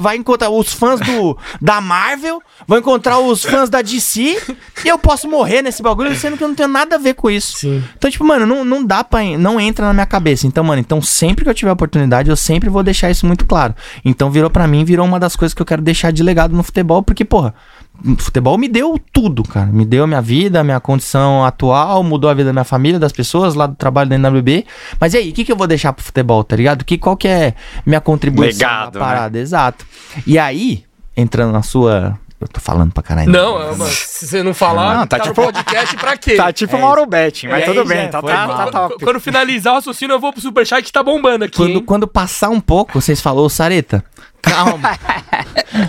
vai 0.00 0.16
encontrar 0.16 0.50
os 0.50 0.72
fãs 0.72 1.00
do, 1.00 1.36
da 1.60 1.80
Marvel, 1.80 2.40
vou 2.66 2.78
encontrar 2.78 3.18
os 3.18 3.44
fãs 3.44 3.68
da 3.70 3.82
DC 3.82 4.40
e 4.84 4.88
eu 4.88 4.98
posso 4.98 5.28
morrer 5.28 5.62
nesse 5.62 5.82
bagulho, 5.82 6.14
sendo 6.14 6.36
que 6.36 6.44
eu 6.44 6.48
não 6.48 6.54
tenho 6.54 6.68
nada 6.68 6.96
a 6.96 6.98
ver 6.98 7.14
com 7.14 7.30
isso. 7.30 7.58
Sim. 7.58 7.82
Então, 7.96 8.10
tipo, 8.10 8.24
mano, 8.24 8.46
não, 8.46 8.64
não 8.64 8.84
dá 8.84 9.02
pra. 9.04 9.20
Não 9.38 9.60
entra 9.60 9.86
na 9.86 9.92
minha 9.92 10.06
cabeça. 10.06 10.46
Então, 10.46 10.62
mano, 10.64 10.80
então 10.80 11.00
sempre 11.00 11.44
que 11.44 11.50
eu 11.50 11.54
tiver 11.54 11.72
oportunidade, 11.72 12.30
eu 12.30 12.36
sempre 12.36 12.68
vou 12.68 12.82
deixar 12.82 13.10
isso 13.10 13.26
muito 13.26 13.44
claro. 13.46 13.74
Então, 14.04 14.30
virou 14.30 14.50
pra 14.50 14.66
mim, 14.66 14.84
virou 14.84 15.06
uma 15.06 15.20
das 15.20 15.36
coisas 15.36 15.54
que 15.54 15.62
eu 15.62 15.66
quero 15.66 15.82
deixar 15.82 16.12
de 16.12 16.22
legado 16.22 16.54
no 16.56 16.62
futebol, 16.62 17.02
porque, 17.02 17.24
porra, 17.24 17.54
futebol 18.18 18.56
me 18.56 18.68
deu 18.68 18.98
tudo, 19.12 19.42
cara. 19.42 19.66
Me 19.66 19.84
deu 19.84 20.04
a 20.04 20.06
minha 20.06 20.22
vida, 20.22 20.60
a 20.60 20.64
minha 20.64 20.80
condição 20.80 21.44
atual, 21.44 22.02
mudou 22.02 22.30
a 22.30 22.34
vida 22.34 22.46
da 22.48 22.52
minha 22.52 22.64
família, 22.64 22.98
das 22.98 23.12
pessoas 23.12 23.54
lá 23.54 23.66
do 23.66 23.74
trabalho 23.74 24.08
da 24.08 24.16
NWB. 24.16 24.64
Mas 24.98 25.14
e 25.14 25.18
aí, 25.18 25.30
o 25.30 25.32
que, 25.32 25.44
que 25.44 25.52
eu 25.52 25.56
vou 25.56 25.66
deixar 25.66 25.92
pro 25.92 26.04
futebol, 26.04 26.42
tá 26.42 26.56
ligado? 26.56 26.84
Que, 26.84 26.96
qual 26.96 27.16
que 27.16 27.28
é 27.28 27.54
minha 27.84 28.00
contribuição 28.00 28.66
Legado, 28.68 28.98
na 28.98 29.04
parada? 29.04 29.38
Exato. 29.38 29.84
E 30.26 30.38
aí, 30.38 30.84
entrando 31.16 31.52
na 31.52 31.62
sua. 31.62 32.18
Eu 32.40 32.48
tô 32.48 32.58
falando 32.58 32.90
pra 32.90 33.02
caralho. 33.02 33.30
Não, 33.30 33.60
é, 33.62 33.76
mas 33.76 33.90
se 33.90 34.26
você 34.26 34.42
não 34.42 34.54
falar, 34.54 34.96
Não, 35.00 35.06
tá 35.06 35.18
tá, 35.18 35.24
tipo- 35.24 35.42
no 35.42 35.46
podcast 35.52 35.94
pra 35.98 36.16
quê? 36.16 36.36
Tá 36.36 36.50
tipo 36.50 36.74
É 36.74 36.80
Mauro 36.80 37.04
Betting, 37.04 37.48
mas 37.48 37.64
E 37.64 37.66
tudo 37.66 37.84
bem, 37.84 38.04
já 38.04 38.08
tá, 38.08 38.20
foi 38.22 38.32
tá, 38.32 38.46
mal. 38.46 38.56
tá 38.56 38.62
quando, 38.64 38.88
top. 38.92 39.04
quando 39.04 39.20
finalizar 39.20 39.74
o 39.74 39.76
raciocínio, 39.76 40.14
eu 40.14 40.18
vou 40.20 40.32
pro 40.32 40.40
superchat 40.40 40.82
que 40.82 40.90
tá 40.90 41.02
bombando 41.02 41.44
aqui. 41.44 41.58
Quando, 41.58 41.70
hein? 41.72 41.84
quando 41.84 42.08
passar 42.08 42.48
um 42.48 42.58
pouco, 42.58 42.98
vocês 42.98 43.20
falou, 43.20 43.46
Sareta, 43.50 44.02
calma. 44.40 44.98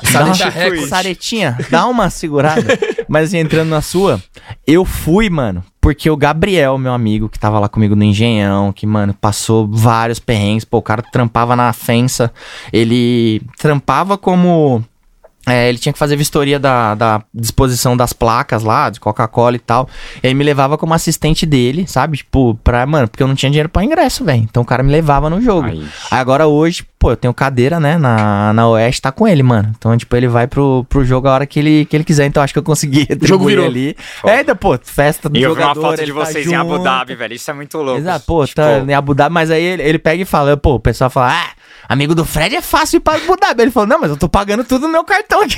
Saretinha, 0.88 1.58
dá 1.70 1.88
uma 1.88 2.10
segurada. 2.10 2.78
Mas 3.08 3.34
entrando 3.34 3.70
na 3.70 3.82
sua, 3.82 4.22
eu 4.66 4.86
fui, 4.86 5.30
mano, 5.30 5.64
porque 5.82 6.10
o 6.10 6.16
Gabriel, 6.16 6.78
meu 6.78 6.94
amigo, 6.94 7.28
que 7.28 7.40
tava 7.40 7.60
lá 7.60 7.68
comigo 7.68 7.96
no 7.96 8.04
Engenhão, 8.04 8.72
que, 8.72 8.86
mano, 8.86 9.14
passou 9.14 9.68
vários 9.68 10.20
perrengues, 10.20 10.64
pô, 10.64 10.78
o 10.78 10.82
cara 10.82 11.02
trampava 11.02 11.56
na 11.56 11.74
fensa, 11.74 12.32
ele 12.72 13.42
trampava 13.58 14.18
como... 14.18 14.84
É, 15.48 15.68
ele 15.68 15.80
tinha 15.80 15.92
que 15.92 15.98
fazer 15.98 16.16
vistoria 16.16 16.60
da, 16.60 16.94
da 16.94 17.24
disposição 17.34 17.98
das 17.98 18.14
placas 18.14 18.64
lá, 18.64 18.90
de 18.90 19.00
Coca-Cola 19.00 19.56
e 19.56 19.60
tal. 19.60 19.90
E 20.22 20.28
aí 20.28 20.34
me 20.34 20.44
levava 20.44 20.78
como 20.78 20.94
assistente 20.94 21.46
dele, 21.46 21.88
sabe? 21.88 22.18
Tipo, 22.18 22.54
pra, 22.64 22.86
mano, 22.86 23.08
porque 23.08 23.24
eu 23.24 23.28
não 23.28 23.34
tinha 23.36 23.50
dinheiro 23.50 23.68
pra 23.70 23.84
ingresso, 23.84 24.24
velho. 24.24 24.44
Então 24.44 24.62
o 24.62 24.66
cara 24.66 24.84
me 24.84 24.92
levava 24.92 25.30
no 25.30 25.42
jogo. 25.42 25.68
Aí. 25.68 25.84
Aí 26.12 26.20
agora 26.20 26.46
hoje, 26.46 26.86
pô, 27.00 27.12
eu 27.12 27.18
tenho 27.18 27.34
cadeira, 27.34 27.80
né, 27.80 27.98
na, 27.98 28.54
na 28.54 28.68
Oeste, 28.70 29.02
tá 29.02 29.12
com 29.12 29.28
ele, 29.28 29.42
mano. 29.42 29.74
Então, 29.76 29.98
tipo, 29.98 30.16
ele 30.16 30.28
vai 30.28 30.46
pro, 30.46 30.86
pro 30.88 31.04
jogo 31.04 31.28
a 31.28 31.34
hora 31.34 31.46
que 31.48 31.60
ele, 31.60 31.86
que 31.86 31.96
ele 31.98 32.04
quiser. 32.04 32.28
Então, 32.28 32.44
acho 32.44 32.54
que 32.54 32.60
eu 32.60 32.64
consegui 32.64 33.00
retribuir 33.10 33.28
jogo 33.28 33.46
virou. 33.48 33.66
ali. 33.66 33.96
Foda. 33.98 34.34
É, 34.34 34.38
ainda, 34.38 34.54
pô, 34.56 34.78
festa 34.84 35.28
do 35.28 35.38
E 35.38 35.42
eu 35.42 35.56
vi 35.56 35.62
jogador, 35.62 35.80
uma 35.80 35.90
foto 35.90 36.06
de 36.06 36.14
tá 36.14 36.26
vocês 36.26 36.48
em 36.48 36.56
Abu. 36.56 36.78
Dhabi, 36.78 37.16
velho. 37.16 37.34
Isso 37.34 37.50
é 37.50 37.54
muito 37.54 37.78
louco. 37.80 38.00
Exato, 38.00 38.26
pô, 38.28 38.46
Tipo, 38.46 38.62
tá 38.62 38.80
em 38.80 38.94
Abu 38.94 39.16
Dhabi, 39.16 39.34
mas 39.34 39.50
aí 39.50 39.64
ele, 39.64 39.82
ele 39.82 40.00
pega 40.00 40.22
e 40.22 40.26
fala, 40.26 40.56
pô, 40.56 40.76
o 40.76 40.80
pessoal 40.80 41.10
fala, 41.10 41.34
ah, 41.34 41.50
amigo 41.92 42.16
do 42.16 42.24
Fred 42.24 42.56
é 42.56 42.62
fácil 42.62 43.02
Abu 43.06 43.38
Dhabi. 43.38 43.64
Ele 43.64 43.72
falou, 43.72 43.88
não, 43.88 44.00
mas 44.00 44.10
eu 44.10 44.18
tô 44.18 44.30
pagando 44.30 44.64
tudo 44.64 44.88
no 44.88 44.94
meu 44.94 45.04
cartão 45.04 45.42
aqui. 45.42 45.58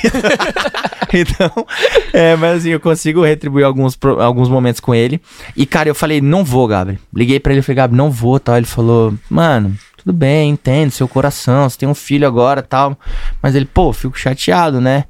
então, 1.13 1.67
é, 2.11 2.35
mas 2.35 2.57
assim, 2.57 2.69
eu 2.69 2.79
consigo 2.79 3.23
retribuir 3.23 3.63
alguns, 3.63 3.97
alguns 4.19 4.49
momentos 4.49 4.79
com 4.79 4.95
ele. 4.95 5.21
E, 5.55 5.65
cara, 5.65 5.89
eu 5.89 5.95
falei, 5.95 6.21
não 6.21 6.43
vou, 6.43 6.67
Gabriel. 6.67 6.99
Liguei 7.13 7.39
pra 7.39 7.53
ele 7.53 7.59
e 7.59 7.63
falei, 7.63 7.75
Gabriel, 7.77 7.97
não 7.97 8.11
vou, 8.11 8.39
tal. 8.39 8.57
Ele 8.57 8.65
falou, 8.65 9.13
mano, 9.29 9.77
tudo 9.95 10.11
bem, 10.11 10.49
entendo, 10.49 10.89
seu 10.89 11.07
coração, 11.07 11.69
você 11.69 11.77
tem 11.77 11.87
um 11.87 11.93
filho 11.93 12.27
agora, 12.27 12.63
tal. 12.63 12.97
Mas 13.41 13.53
ele, 13.53 13.65
pô, 13.65 13.93
fico 13.93 14.17
chateado, 14.17 14.81
né? 14.81 15.05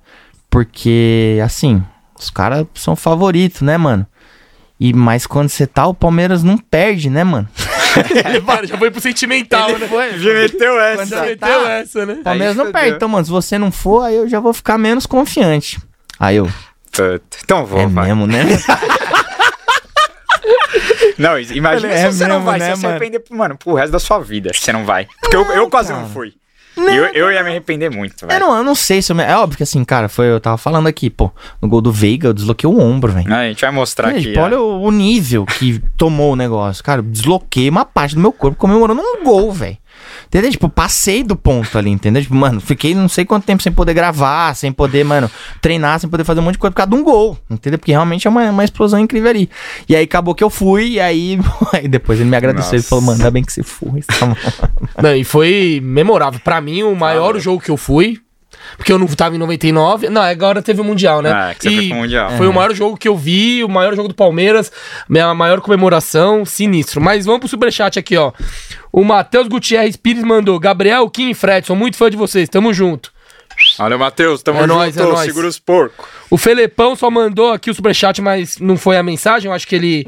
Porque, 0.49 1.39
assim, 1.43 1.81
os 2.19 2.29
caras 2.29 2.67
são 2.75 2.95
favoritos, 2.97 3.61
né, 3.61 3.77
mano? 3.77 4.05
E, 4.83 4.91
mas 4.91 5.25
quando 5.25 5.47
você 5.47 5.65
tá, 5.65 5.87
o 5.87 5.93
Palmeiras 5.93 6.43
não 6.43 6.57
perde, 6.57 7.09
né, 7.09 7.23
mano? 7.23 7.47
Ele 8.27 8.41
para, 8.41 8.67
já 8.67 8.77
foi 8.77 8.91
pro 8.91 8.99
sentimental, 8.99 9.69
né? 9.77 9.87
Já 10.17 10.33
meteu 10.33 10.75
Já 10.75 10.85
essa. 10.87 11.21
meteu 11.21 11.67
essa, 11.67 12.05
né? 12.05 12.13
O 12.19 12.23
Palmeiras 12.23 12.59
Aí 12.59 12.65
não 12.65 12.69
perde. 12.69 12.95
Então, 12.97 13.07
mano, 13.07 13.23
se 13.23 13.31
você 13.31 13.57
não 13.57 13.71
for, 13.71 14.01
aí 14.01 14.15
eu 14.17 14.27
já 14.27 14.41
vou 14.41 14.51
ficar 14.51 14.77
menos 14.77 15.05
confiante. 15.05 15.79
Aí 16.19 16.35
eu. 16.35 16.51
Então 17.45 17.65
vou, 17.65 17.79
é 17.79 17.87
vai. 17.87 18.07
mesmo, 18.07 18.27
né? 18.27 18.43
Não, 21.17 21.39
imagina 21.39 21.93
É 21.93 22.11
se 22.11 22.17
você 22.17 22.27
não 22.27 22.37
mesmo, 22.37 22.45
vai, 22.51 22.59
né, 22.59 22.69
você 22.71 22.75
se 22.75 22.81
mano? 22.81 22.95
arrepender, 22.95 23.23
mano, 23.29 23.57
pro 23.57 23.75
resto 23.75 23.91
da 23.91 23.99
sua 23.99 24.19
vida. 24.19 24.51
Você 24.53 24.73
não 24.73 24.83
vai. 24.83 25.07
Porque 25.21 25.35
eu, 25.35 25.45
eu 25.53 25.69
quase 25.69 25.93
não 25.93 26.09
fui. 26.09 26.33
Eu, 26.77 27.05
eu 27.13 27.31
ia 27.31 27.43
me 27.43 27.49
arrepender 27.49 27.89
muito, 27.91 28.23
Eu 28.23 28.27
velho. 28.27 28.39
não, 28.39 28.57
eu 28.57 28.63
não 28.63 28.75
sei 28.75 29.01
se 29.01 29.11
eu 29.11 29.15
me... 29.15 29.23
É 29.23 29.35
óbvio 29.37 29.57
que 29.57 29.63
assim, 29.63 29.83
cara, 29.83 30.07
foi, 30.09 30.27
eu 30.31 30.39
tava 30.39 30.57
falando 30.57 30.87
aqui, 30.87 31.09
pô, 31.09 31.31
no 31.61 31.67
gol 31.67 31.81
do 31.81 31.91
Veiga, 31.91 32.27
eu 32.29 32.33
desloquei 32.33 32.69
o 32.69 32.79
ombro, 32.79 33.11
velho. 33.11 33.31
Ah, 33.33 33.39
A 33.39 33.47
gente 33.47 33.61
vai 33.61 33.71
mostrar 33.71 34.09
aqui. 34.09 34.33
pô, 34.33 34.39
ó. 34.41 34.43
olha 34.43 34.59
o, 34.59 34.81
o 34.83 34.91
nível 34.91 35.45
que 35.45 35.81
tomou 35.97 36.33
o 36.33 36.35
negócio. 36.35 36.83
Cara, 36.83 36.99
eu 36.99 37.03
desloquei 37.05 37.69
uma 37.69 37.85
parte 37.85 38.15
do 38.15 38.21
meu 38.21 38.31
corpo 38.31 38.57
comemorando 38.57 39.01
um 39.01 39.23
gol, 39.23 39.51
velho. 39.51 39.77
Entendeu? 40.33 40.49
Tipo, 40.49 40.67
passei 40.67 41.23
do 41.23 41.35
ponto 41.35 41.77
ali, 41.77 41.91
entendeu? 41.91 42.19
Tipo, 42.19 42.33
mano, 42.33 42.59
fiquei 42.59 42.95
não 42.95 43.07
sei 43.07 43.23
quanto 43.23 43.43
tempo 43.43 43.61
sem 43.61 43.71
poder 43.71 43.93
gravar, 43.93 44.55
sem 44.55 44.71
poder, 44.71 45.03
mano, 45.05 45.29
treinar, 45.61 45.99
sem 45.99 46.09
poder 46.09 46.23
fazer 46.23 46.39
um 46.39 46.43
monte 46.43 46.53
de 46.53 46.57
coisa 46.57 46.71
por 46.71 46.77
causa 46.77 46.89
de 46.89 46.97
um 46.97 47.03
gol, 47.03 47.37
entendeu? 47.47 47.77
Porque 47.77 47.91
realmente 47.91 48.25
é 48.25 48.31
uma, 48.31 48.49
uma 48.49 48.63
explosão 48.63 48.99
incrível 48.99 49.29
ali. 49.29 49.47
E 49.87 49.95
aí 49.95 50.05
acabou 50.05 50.33
que 50.33 50.43
eu 50.43 50.49
fui, 50.49 50.93
e 50.93 50.99
aí, 50.99 51.39
aí 51.71 51.87
depois 51.87 52.19
ele 52.19 52.31
me 52.31 52.35
agradeceu 52.35 52.79
e 52.79 52.81
falou, 52.81 53.05
mano, 53.05 53.19
ainda 53.19 53.29
bem 53.29 53.43
que 53.43 53.53
você 53.53 53.61
foi. 53.61 54.01
tá 54.01 54.25
bom." 54.25 54.35
Não, 55.03 55.15
e 55.15 55.23
foi 55.23 55.79
memorável. 55.83 56.39
Pra 56.43 56.59
mim, 56.59 56.81
o 56.81 56.95
maior 56.95 57.37
jogo 57.39 57.61
que 57.61 57.69
eu 57.69 57.77
fui. 57.77 58.19
Porque 58.77 58.91
eu 58.91 58.99
não 58.99 59.07
tava 59.07 59.35
em 59.35 59.37
99. 59.39 60.09
Não, 60.09 60.21
agora 60.21 60.61
teve 60.61 60.81
o 60.81 60.83
Mundial, 60.83 61.21
né? 61.21 61.31
Ah, 61.31 61.53
que 61.53 61.69
você 61.69 61.75
foi 61.75 61.87
pro 61.89 61.97
Mundial. 61.97 62.31
Foi 62.31 62.47
o 62.47 62.53
maior 62.53 62.73
jogo 62.73 62.97
que 62.97 63.07
eu 63.07 63.17
vi, 63.17 63.63
o 63.63 63.69
maior 63.69 63.95
jogo 63.95 64.07
do 64.07 64.15
Palmeiras, 64.15 64.71
minha 65.07 65.33
maior 65.33 65.61
comemoração, 65.61 66.45
sinistro. 66.45 66.99
Mas 67.01 67.25
vamos 67.25 67.39
pro 67.41 67.49
superchat 67.49 67.97
aqui, 67.99 68.17
ó. 68.17 68.31
O 68.91 69.03
Matheus 69.03 69.47
Gutierrez 69.47 69.95
Pires 69.95 70.23
mandou: 70.23 70.59
Gabriel, 70.59 71.09
Kim 71.09 71.29
e 71.29 71.33
Fred, 71.33 71.65
sou 71.65 71.75
muito 71.75 71.97
fã 71.97 72.09
de 72.09 72.17
vocês, 72.17 72.47
tamo 72.49 72.73
junto. 72.73 73.11
Olha 73.79 73.95
o 73.95 73.99
Matheus, 73.99 74.41
tamo 74.41 74.57
É 74.59 74.61
junto, 74.63 74.73
nóis, 74.73 74.97
é 74.97 75.03
nóis. 75.03 75.19
segura 75.21 75.47
os 75.47 75.59
porcos. 75.59 76.05
O 76.29 76.37
Felepão 76.37 76.95
só 76.95 77.11
mandou 77.11 77.51
aqui 77.51 77.69
o 77.69 77.73
superchat, 77.73 78.19
mas 78.21 78.57
não 78.57 78.77
foi 78.77 78.97
a 78.97 79.03
mensagem. 79.03 79.47
Eu 79.49 79.53
acho 79.55 79.67
que 79.67 79.75
ele. 79.75 80.07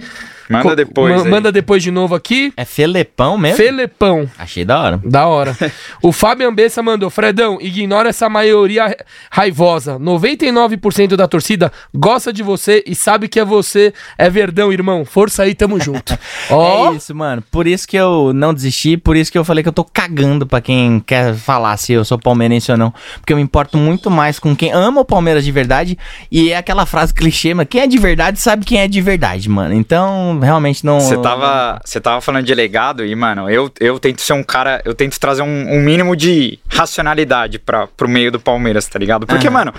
Manda 0.50 0.64
co- 0.70 0.76
depois 0.76 1.16
ma- 1.16 1.24
aí. 1.24 1.30
Manda 1.32 1.52
depois 1.52 1.82
de 1.84 1.92
novo 1.92 2.16
aqui. 2.16 2.54
É 2.56 2.66
Felepão 2.66 3.38
mesmo? 3.38 3.58
Felepão. 3.58 4.30
Achei 4.38 4.64
da 4.66 4.80
hora. 4.82 5.02
Da 5.04 5.28
hora. 5.28 5.56
o 6.02 6.12
Fábio 6.12 6.48
Ambessa 6.48 6.82
mandou: 6.84 7.10
Fredão, 7.10 7.58
ignora 7.62 8.10
essa 8.10 8.30
maioria 8.30 8.88
ra- 8.88 8.96
raivosa. 9.32 9.98
99% 10.00 11.16
da 11.16 11.28
torcida 11.28 11.72
gosta 11.94 12.32
de 12.32 12.44
você 12.44 12.84
e 12.86 12.96
sabe 12.96 13.28
que 13.28 13.40
é 13.40 13.46
você. 13.46 13.94
É 14.18 14.30
verdão, 14.30 14.72
irmão. 14.72 15.06
Força 15.06 15.44
aí, 15.44 15.54
tamo 15.56 15.80
junto. 15.80 16.18
Ó. 16.50 16.92
É 16.92 16.96
isso, 16.96 17.14
mano. 17.16 17.44
Por 17.52 17.68
isso 17.68 17.88
que 17.88 17.98
eu 17.98 18.32
não 18.34 18.54
desisti, 18.54 18.98
por 18.98 19.16
isso 19.16 19.32
que 19.32 19.38
eu 19.38 19.46
falei 19.46 19.64
que 19.64 19.70
eu 19.70 19.74
tô 19.74 19.84
cagando 19.84 20.46
pra 20.46 20.62
quem 20.62 21.00
quer 21.00 21.34
falar 21.36 21.76
se 21.78 21.94
eu 21.94 22.04
sou 22.06 22.18
palmeirense 22.18 22.72
ou 22.72 22.78
não. 22.78 22.94
Porque 23.20 23.34
eu 23.34 23.38
me 23.38 23.44
importo 23.44 23.78
muito 23.78 24.10
mais 24.12 24.40
com 24.40 24.56
quem 24.56 24.72
ama 24.72 25.02
o 25.02 25.06
Palmeiras 25.06 25.44
de 25.44 25.52
verdade. 25.52 25.98
E 26.32 26.52
é 26.52 26.58
aquela 26.58 26.86
frase 26.86 27.14
clichê, 27.14 27.54
mas 27.54 27.68
quem 27.70 27.82
é 27.82 27.88
de 27.88 27.98
verdade 27.98 28.40
sabe 28.40 28.66
quem 28.66 28.80
é 28.80 28.88
de 28.88 29.02
verdade, 29.02 29.50
mano. 29.50 29.74
Então, 29.74 30.35
realmente 30.40 30.86
não. 30.86 31.00
Você 31.00 31.18
tava, 31.18 31.82
você 31.84 32.00
tava 32.00 32.22
falando 32.22 32.46
de 32.46 32.54
legado 32.54 33.06
e, 33.06 33.16
mano, 33.16 33.50
eu, 33.50 33.72
eu 33.80 34.00
tento 34.00 34.22
ser 34.22 34.34
um 34.34 34.44
cara, 34.44 34.82
eu 34.86 34.94
tento 34.94 35.20
trazer 35.20 35.42
um, 35.42 35.76
um 35.76 35.82
mínimo 35.82 36.16
de 36.16 36.60
racionalidade 36.68 37.60
pra, 37.60 37.88
pro 37.88 38.08
meio 38.08 38.32
do 38.32 38.40
Palmeiras, 38.40 38.88
tá 38.88 39.00
ligado? 39.00 39.26
Porque, 39.26 39.50
mano, 39.50 39.74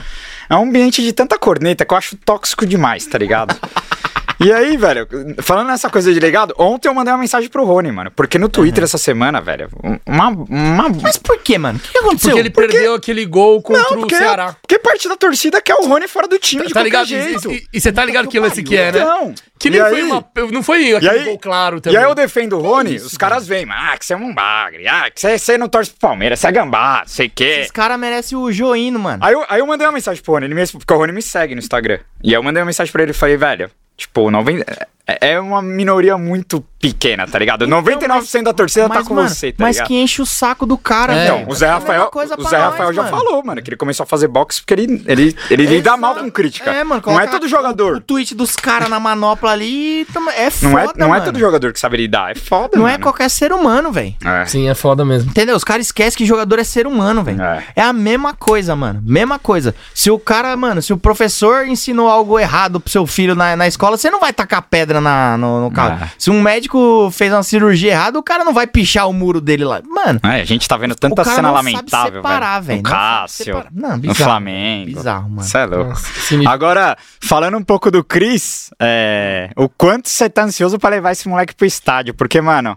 é 0.48 0.54
um 0.56 0.62
ambiente 0.62 1.02
de 1.02 1.12
tanta 1.12 1.38
corneta 1.38 1.84
que 1.84 1.92
eu 1.92 1.98
acho 1.98 2.16
tóxico 2.16 2.66
demais, 2.66 3.06
tá 3.06 3.18
ligado? 3.18 3.54
E 4.38 4.52
aí, 4.52 4.76
velho, 4.76 5.08
falando 5.40 5.68
nessa 5.68 5.88
coisa 5.88 6.12
de 6.12 6.20
legado, 6.20 6.54
ontem 6.58 6.88
eu 6.88 6.94
mandei 6.94 7.12
uma 7.12 7.18
mensagem 7.20 7.48
pro 7.48 7.64
Rony, 7.64 7.90
mano. 7.90 8.10
Porque 8.10 8.38
no 8.38 8.48
Twitter 8.48 8.84
essa 8.84 8.98
semana, 8.98 9.40
velho, 9.40 9.68
uma. 10.06 10.28
uma... 10.28 10.88
Mas 11.02 11.16
por 11.16 11.38
quê, 11.38 11.56
mano? 11.56 11.78
O 11.78 11.80
que, 11.82 11.92
que 11.92 11.98
aconteceu? 11.98 12.30
Porque 12.30 12.40
ele 12.40 12.50
perdeu 12.50 12.94
aquele 12.94 13.24
gol 13.24 13.62
contra 13.62 13.82
Não, 13.82 13.92
o 13.92 14.00
porque, 14.00 14.14
Ceará. 14.16 14.54
porque 14.60 14.78
parte 14.78 15.08
da 15.08 15.16
torcida 15.16 15.60
quer 15.62 15.74
o 15.76 15.86
Rony 15.86 16.06
fora 16.06 16.28
do 16.28 16.38
time 16.38 16.66
de 16.66 16.74
Tá 16.74 16.82
ligado? 16.82 17.06
jeito. 17.06 17.50
E- 17.50 17.66
E 17.72 17.80
você 17.80 17.90
tá 17.90 18.04
ligado 18.04 18.28
que 18.28 18.38
lance 18.38 18.62
que 18.62 18.76
é, 18.76 18.92
né? 18.92 19.00
Então, 19.00 19.34
Que 19.58 19.68
e 19.68 19.70
nem 19.70 19.80
aí- 19.80 19.90
foi 19.90 20.02
uma. 20.02 20.24
Não 20.52 20.62
foi 20.62 20.94
aquele 20.94 21.10
aí- 21.10 21.24
gol 21.24 21.38
claro 21.38 21.78
E 21.78 21.80
também. 21.80 21.98
aí 21.98 22.04
eu 22.04 22.14
defendo 22.14 22.58
o 22.58 22.60
Rony, 22.60 22.96
os 22.96 23.16
caras 23.16 23.46
vêm, 23.46 23.66
ah, 23.70 23.96
que 23.98 24.04
você 24.04 24.12
é 24.12 24.16
um 24.16 24.34
bagre, 24.34 24.86
ah, 24.86 25.10
que 25.10 25.38
você, 25.38 25.56
não 25.56 25.68
torce 25.68 25.90
pro 25.92 26.00
Palmeiras, 26.00 26.40
você 26.40 26.46
é 26.48 26.52
gambá, 26.52 27.00
não 27.00 27.08
sei 27.08 27.26
o 27.28 27.30
quê. 27.34 27.58
Esse 27.62 27.72
cara 27.72 27.96
merece 27.96 28.36
o 28.36 28.52
joino, 28.52 28.98
mano. 28.98 29.24
Aí 29.24 29.32
eu, 29.32 29.44
aí 29.48 29.60
eu 29.60 29.66
mandei 29.66 29.86
uma 29.86 29.92
mensagem 29.94 30.22
pro 30.22 30.34
Rony, 30.34 30.44
ele 30.46 30.54
me, 30.54 30.66
porque 30.66 30.92
o 30.92 30.96
Rony 30.98 31.12
me 31.12 31.22
segue 31.22 31.54
no 31.54 31.58
Instagram. 31.60 31.98
E 32.22 32.28
aí 32.28 32.34
eu 32.34 32.42
mandei 32.42 32.60
uma 32.60 32.66
mensagem 32.66 32.92
pra 32.92 33.02
ele 33.02 33.12
e 33.12 33.14
falei, 33.14 33.36
velho, 33.38 33.70
tipo, 33.96 34.30
90, 34.30 34.64
é 35.06 35.32
é 35.32 35.40
uma 35.40 35.60
minoria 35.62 36.16
muito 36.18 36.64
pequena, 36.80 37.26
tá 37.26 37.38
ligado? 37.38 37.66
99% 37.66 38.42
da 38.44 38.52
torcida 38.52 38.88
tá 38.88 39.02
com 39.02 39.14
mano, 39.14 39.28
você, 39.28 39.50
tá 39.50 39.64
mas 39.64 39.76
ligado? 39.76 39.88
que 39.88 39.94
enche 39.94 40.20
o 40.22 40.26
saco 40.26 40.66
do 40.66 40.76
cara, 40.78 41.14
É. 41.14 41.24
velho. 41.24 41.36
Então, 41.40 41.50
o 41.50 41.54
Zé 41.54 41.66
É 41.66 41.70
Rafael, 41.70 42.06
coisa 42.10 42.34
o 42.38 42.42
Zé 42.44 42.58
nós, 42.58 42.70
Rafael 42.72 42.92
já 42.92 43.02
mano. 43.02 43.16
falou, 43.16 43.44
mano, 43.44 43.62
que 43.62 43.70
ele 43.70 43.76
começou 43.76 44.04
a 44.04 44.06
fazer 44.06 44.28
boxe 44.28 44.60
porque 44.60 44.74
ele, 44.74 45.02
ele, 45.06 45.36
ele 45.50 45.66
lida 45.66 45.96
mal 45.96 46.14
com 46.16 46.30
crítica. 46.30 46.70
É, 46.70 46.84
mano, 46.84 47.02
não 47.04 47.18
é 47.20 47.26
todo 47.26 47.44
O, 47.44 47.48
jogador. 47.48 47.96
o 47.96 48.00
tweet 48.00 48.34
dos 48.34 48.54
caras 48.56 48.88
na 48.88 49.00
manopla 49.00 49.50
ali 49.52 50.04
tamo- 50.12 50.30
é 50.30 50.50
foda, 50.50 50.68
Não 50.70 50.78
é, 50.78 50.86
não 50.96 51.06
é 51.06 51.18
mano. 51.18 51.24
todo 51.24 51.38
jogador 51.38 51.72
que 51.72 51.80
sabe 51.80 51.96
lidar, 51.96 52.32
é 52.32 52.34
foda, 52.34 52.76
Não 52.78 52.86
é 52.86 52.92
mano. 52.92 53.02
qualquer 53.02 53.30
ser 53.30 53.52
humano, 53.52 53.90
velho. 53.90 54.14
É. 54.24 54.44
Sim, 54.44 54.68
é 54.68 54.74
foda 54.74 55.04
mesmo. 55.04 55.30
Entendeu? 55.30 55.56
Os 55.56 55.64
caras 55.64 55.86
esquecem 55.86 56.16
que 56.18 56.26
jogador 56.26 56.58
é 56.58 56.64
ser 56.64 56.86
humano, 56.86 57.24
velho. 57.24 57.40
É. 57.42 57.64
É. 57.76 57.82
a 57.82 57.92
mesma 57.92 58.34
coisa, 58.34 58.76
mano. 58.76 59.02
Mesma 59.04 59.38
coisa. 59.38 59.74
Se 59.94 60.10
o 60.10 60.18
cara, 60.18 60.54
mano, 60.56 60.80
se 60.82 60.92
o 60.92 60.98
professor 60.98 61.66
ensinou 61.66 62.08
algo 62.08 62.38
errado 62.38 62.78
pro 62.80 62.90
seu 62.92 63.06
filho 63.06 63.34
na, 63.34 63.56
na 63.56 63.66
escola, 63.66 63.96
você 63.96 64.10
não 64.10 64.20
vai 64.20 64.32
tacar 64.32 64.62
pedra 64.62 64.95
na, 65.00 65.36
no, 65.36 65.62
no 65.62 65.70
carro. 65.70 66.04
É. 66.04 66.10
Se 66.18 66.30
um 66.30 66.40
médico 66.40 67.10
fez 67.12 67.32
uma 67.32 67.42
cirurgia 67.42 67.92
errada, 67.92 68.18
o 68.18 68.22
cara 68.22 68.44
não 68.44 68.52
vai 68.52 68.66
pichar 68.66 69.08
o 69.08 69.12
muro 69.12 69.40
dele 69.40 69.64
lá. 69.64 69.80
Mano, 69.86 70.20
É, 70.22 70.40
a 70.40 70.44
gente 70.44 70.66
tá 70.68 70.76
vendo 70.76 70.94
tanta 70.94 71.24
cena 71.24 71.42
não 71.48 71.54
lamentável, 71.54 72.14
separar, 72.22 72.60
velho. 72.60 72.82
No 72.82 72.88
Não 72.88 72.90
Cássio. 72.90 73.64
Não, 73.72 73.90
no 73.92 73.98
bizarro. 73.98 74.16
Flamengo. 74.30 74.86
Bizarro, 74.86 75.30
mano. 75.30 75.48
É 75.54 75.66
louco. 75.66 75.90
Nossa. 75.90 76.50
Agora, 76.50 76.96
falando 77.20 77.56
um 77.56 77.62
pouco 77.62 77.90
do 77.90 78.02
Cris, 78.04 78.70
é, 78.80 79.50
o 79.56 79.68
quanto 79.68 80.08
você 80.08 80.28
tá 80.28 80.44
ansioso 80.44 80.78
pra 80.78 80.90
levar 80.90 81.12
esse 81.12 81.28
moleque 81.28 81.54
pro 81.54 81.66
estádio? 81.66 82.14
Porque, 82.14 82.40
mano, 82.40 82.76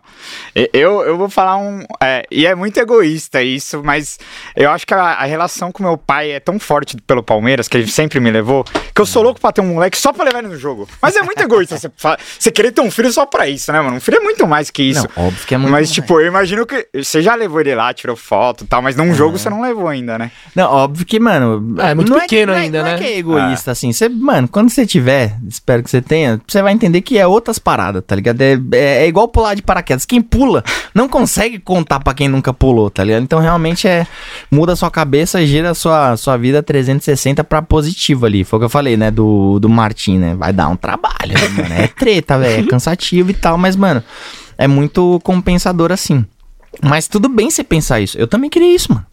eu, 0.73 1.01
eu 1.01 1.17
vou 1.17 1.29
falar 1.29 1.57
um. 1.57 1.83
é, 2.01 2.25
e 2.31 2.45
é 2.45 2.55
muito 2.55 2.77
egoísta 2.79 3.41
isso, 3.41 3.81
mas 3.83 4.19
eu 4.55 4.69
acho 4.71 4.85
que 4.85 4.93
a, 4.93 4.99
a 5.01 5.25
relação 5.25 5.71
com 5.71 5.83
meu 5.83 5.97
pai 5.97 6.31
é 6.31 6.39
tão 6.39 6.59
forte 6.59 6.97
pelo 7.05 7.23
Palmeiras, 7.23 7.67
que 7.67 7.77
ele 7.77 7.87
sempre 7.87 8.19
me 8.19 8.31
levou, 8.31 8.63
que 8.63 9.01
eu 9.01 9.05
sou 9.05 9.23
louco 9.23 9.39
pra 9.39 9.51
ter 9.51 9.61
um 9.61 9.73
moleque 9.73 9.97
só 9.97 10.11
pra 10.13 10.23
levar 10.25 10.39
ele 10.39 10.47
no 10.49 10.57
jogo. 10.57 10.87
Mas 11.01 11.15
é 11.15 11.21
muito 11.21 11.41
egoísta 11.41 11.77
você, 11.79 11.89
fa- 12.11 12.17
você 12.37 12.51
querer 12.51 12.71
ter 12.71 12.81
um 12.81 12.91
filho 12.91 13.11
só 13.11 13.25
pra 13.25 13.47
isso, 13.47 13.71
né, 13.71 13.81
mano? 13.81 13.97
Um 13.97 13.99
filho 13.99 14.17
é 14.17 14.21
muito 14.21 14.45
mais 14.47 14.69
que 14.69 14.83
isso. 14.83 15.07
Não, 15.15 15.25
óbvio 15.27 15.45
que 15.47 15.55
é 15.55 15.57
muito 15.57 15.71
Mas, 15.71 15.79
mais. 15.81 15.91
tipo, 15.91 16.19
eu 16.19 16.27
imagino 16.27 16.65
que 16.65 16.87
você 16.93 17.21
já 17.21 17.35
levou 17.35 17.59
ele 17.61 17.73
lá, 17.75 17.93
tirou 17.93 18.15
foto 18.15 18.63
e 18.63 18.67
tal, 18.67 18.81
mas 18.81 18.95
num 18.95 19.13
jogo 19.13 19.37
você 19.37 19.49
não 19.49 19.61
levou 19.61 19.87
ainda, 19.87 20.17
né? 20.17 20.31
Não, 20.55 20.69
óbvio 20.71 21.05
que, 21.05 21.19
mano. 21.19 21.75
É, 21.79 21.93
muito 21.95 22.11
não 22.11 22.19
pequeno 22.19 22.51
que- 22.53 22.57
não 22.57 22.63
ainda, 22.63 22.77
não 22.79 22.85
né? 22.85 22.95
É 22.95 22.97
que 22.97 23.03
é 23.05 23.17
egoísta, 23.17 23.71
assim. 23.71 23.91
Você, 23.91 24.09
mano, 24.09 24.47
quando 24.47 24.69
você 24.69 24.85
tiver, 24.85 25.35
espero 25.47 25.83
que 25.83 25.89
você 25.89 26.01
tenha, 26.01 26.39
você 26.47 26.61
vai 26.61 26.73
entender 26.73 27.01
que 27.01 27.17
é 27.17 27.25
outras 27.27 27.59
paradas, 27.59 28.03
tá 28.05 28.15
ligado? 28.15 28.41
É, 28.41 28.53
é, 28.73 29.03
é 29.03 29.07
igual 29.07 29.27
pular 29.27 29.53
de 29.55 29.61
paraquedas. 29.61 30.05
Quem 30.05 30.21
pula 30.21 30.63
não 30.93 31.07
consegue 31.07 31.59
contar 31.59 31.99
pra 31.99 32.13
quem 32.13 32.27
nunca 32.27 32.53
pulou, 32.53 32.89
tá 32.89 33.03
ligado? 33.03 33.23
Então 33.23 33.39
realmente 33.39 33.87
é. 33.87 34.05
Muda 34.51 34.73
a 34.73 34.75
sua 34.75 34.89
cabeça, 34.91 35.45
gira 35.45 35.71
a 35.71 35.73
sua, 35.73 36.15
sua 36.17 36.37
vida 36.37 36.61
360 36.63 37.43
pra 37.43 37.61
positivo 37.61 38.25
ali. 38.25 38.43
Foi 38.43 38.57
o 38.57 38.59
que 38.61 38.65
eu 38.65 38.69
falei, 38.69 38.97
né? 38.97 39.11
Do, 39.11 39.59
do 39.59 39.69
Martin, 39.69 40.17
né? 40.17 40.35
Vai 40.35 40.51
dar 40.53 40.67
um 40.69 40.75
trabalho, 40.75 41.33
né, 41.33 41.47
mano? 41.63 41.73
É 41.75 41.87
treta, 41.99 42.39
velho. 42.39 42.65
É 42.65 42.67
cansativo 42.67 43.29
e 43.29 43.33
tal, 43.33 43.57
mas, 43.57 43.75
mano, 43.75 44.01
é 44.57 44.67
muito 44.67 45.19
compensador 45.23 45.91
assim. 45.91 46.25
Mas 46.81 47.07
tudo 47.07 47.27
bem 47.27 47.51
você 47.51 47.63
pensar 47.63 47.99
isso. 47.99 48.17
Eu 48.17 48.27
também 48.27 48.49
queria 48.49 48.73
isso, 48.73 48.93
mano. 48.93 49.05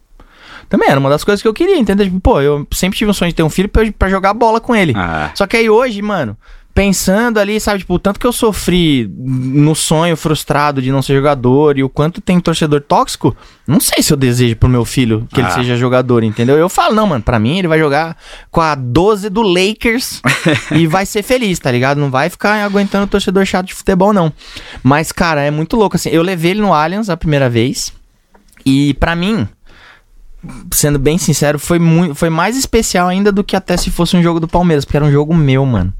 Também 0.69 0.89
era 0.89 0.99
uma 0.99 1.11
das 1.11 1.23
coisas 1.23 1.43
que 1.43 1.49
eu 1.49 1.55
queria, 1.55 1.79
entendeu? 1.79 2.07
Tipo, 2.07 2.21
pô, 2.21 2.41
eu 2.41 2.67
sempre 2.73 2.99
tive 2.99 3.11
um 3.11 3.15
sonho 3.15 3.31
de 3.31 3.37
ter 3.37 3.43
um 3.43 3.51
filho 3.51 3.69
pra, 3.69 4.09
jogar 4.09 4.35
bola 4.35 4.61
com 4.61 4.75
ele. 4.75 4.93
Ah. 4.97 5.31
Só 5.35 5.47
que 5.47 5.57
aí 5.57 5.71
hoje, 5.71 6.03
mano, 6.03 6.37
pensando 6.77 7.41
ali, 7.41 7.59
sabe, 7.59 7.79
tipo, 7.79 7.95
o 7.95 7.99
tanto 7.99 8.21
que 8.21 8.27
eu 8.27 8.33
sofri 8.33 9.11
no 9.19 9.75
sonho 9.75 10.15
frustrado 10.15 10.83
de 10.83 10.93
não 10.93 11.01
ser 11.01 11.15
jogador 11.15 11.79
e 11.79 11.83
o 11.83 11.89
quanto 11.89 12.21
tem 12.21 12.39
torcedor 12.39 12.83
tóxico, 12.83 13.35
não 13.67 13.81
sei 13.81 14.03
se 14.03 14.13
eu 14.13 14.17
desejo 14.17 14.57
pro 14.57 14.69
meu 14.69 14.85
filho 14.85 15.27
que 15.33 15.41
ele 15.41 15.49
Ah. 15.49 15.53
seja 15.53 15.75
jogador, 15.75 16.23
entendeu? 16.23 16.55
Eu 16.59 16.69
falo, 16.69 16.95
não, 16.95 17.07
mano, 17.07 17.23
pra 17.25 17.39
mim 17.39 17.59
ele 17.59 17.67
vai 17.67 17.79
jogar 17.79 18.15
com 18.51 18.61
a 18.61 18.75
12 18.75 19.31
do 19.31 19.41
Lakers 19.41 20.21
e 20.71 20.87
vai 20.87 21.07
ser 21.07 21.23
feliz, 21.23 21.59
tá 21.59 21.71
ligado? 21.73 21.97
Não 21.97 22.11
vai 22.11 22.29
ficar 22.29 22.63
aguentando 22.63 23.07
torcedor 23.07 23.47
chato 23.47 23.69
de 23.69 23.75
futebol, 23.75 24.13
não. 24.13 24.31
Mas, 24.83 25.11
cara, 25.11 25.41
é 25.41 25.51
muito 25.51 25.79
louco, 25.79 25.97
assim. 25.97 26.11
Eu 26.11 26.21
levei 26.23 26.51
ele 26.51 26.61
no 26.61 26.75
Allianz 26.75 27.09
a 27.09 27.17
primeira 27.17 27.49
vez 27.49 27.91
e 28.67 28.93
pra 29.01 29.17
mim 29.17 29.49
sendo 30.71 30.99
bem 30.99 31.17
sincero, 31.19 31.59
foi 31.59 31.79
muito, 31.79 32.15
foi 32.15 32.29
mais 32.31 32.57
especial 32.57 33.09
ainda 33.09 33.33
do 33.33 33.43
que 33.43 33.57
até 33.57 33.77
se 33.79 33.91
fosse 33.91 34.15
um 34.17 34.23
jogo 34.23 34.39
do 34.39 34.47
Palmeiras, 34.47 34.85
porque 34.85 34.97
era 34.99 35.07
um 35.07 35.11
jogo 35.11 35.35
meu, 35.35 35.65
mano. 35.65 35.93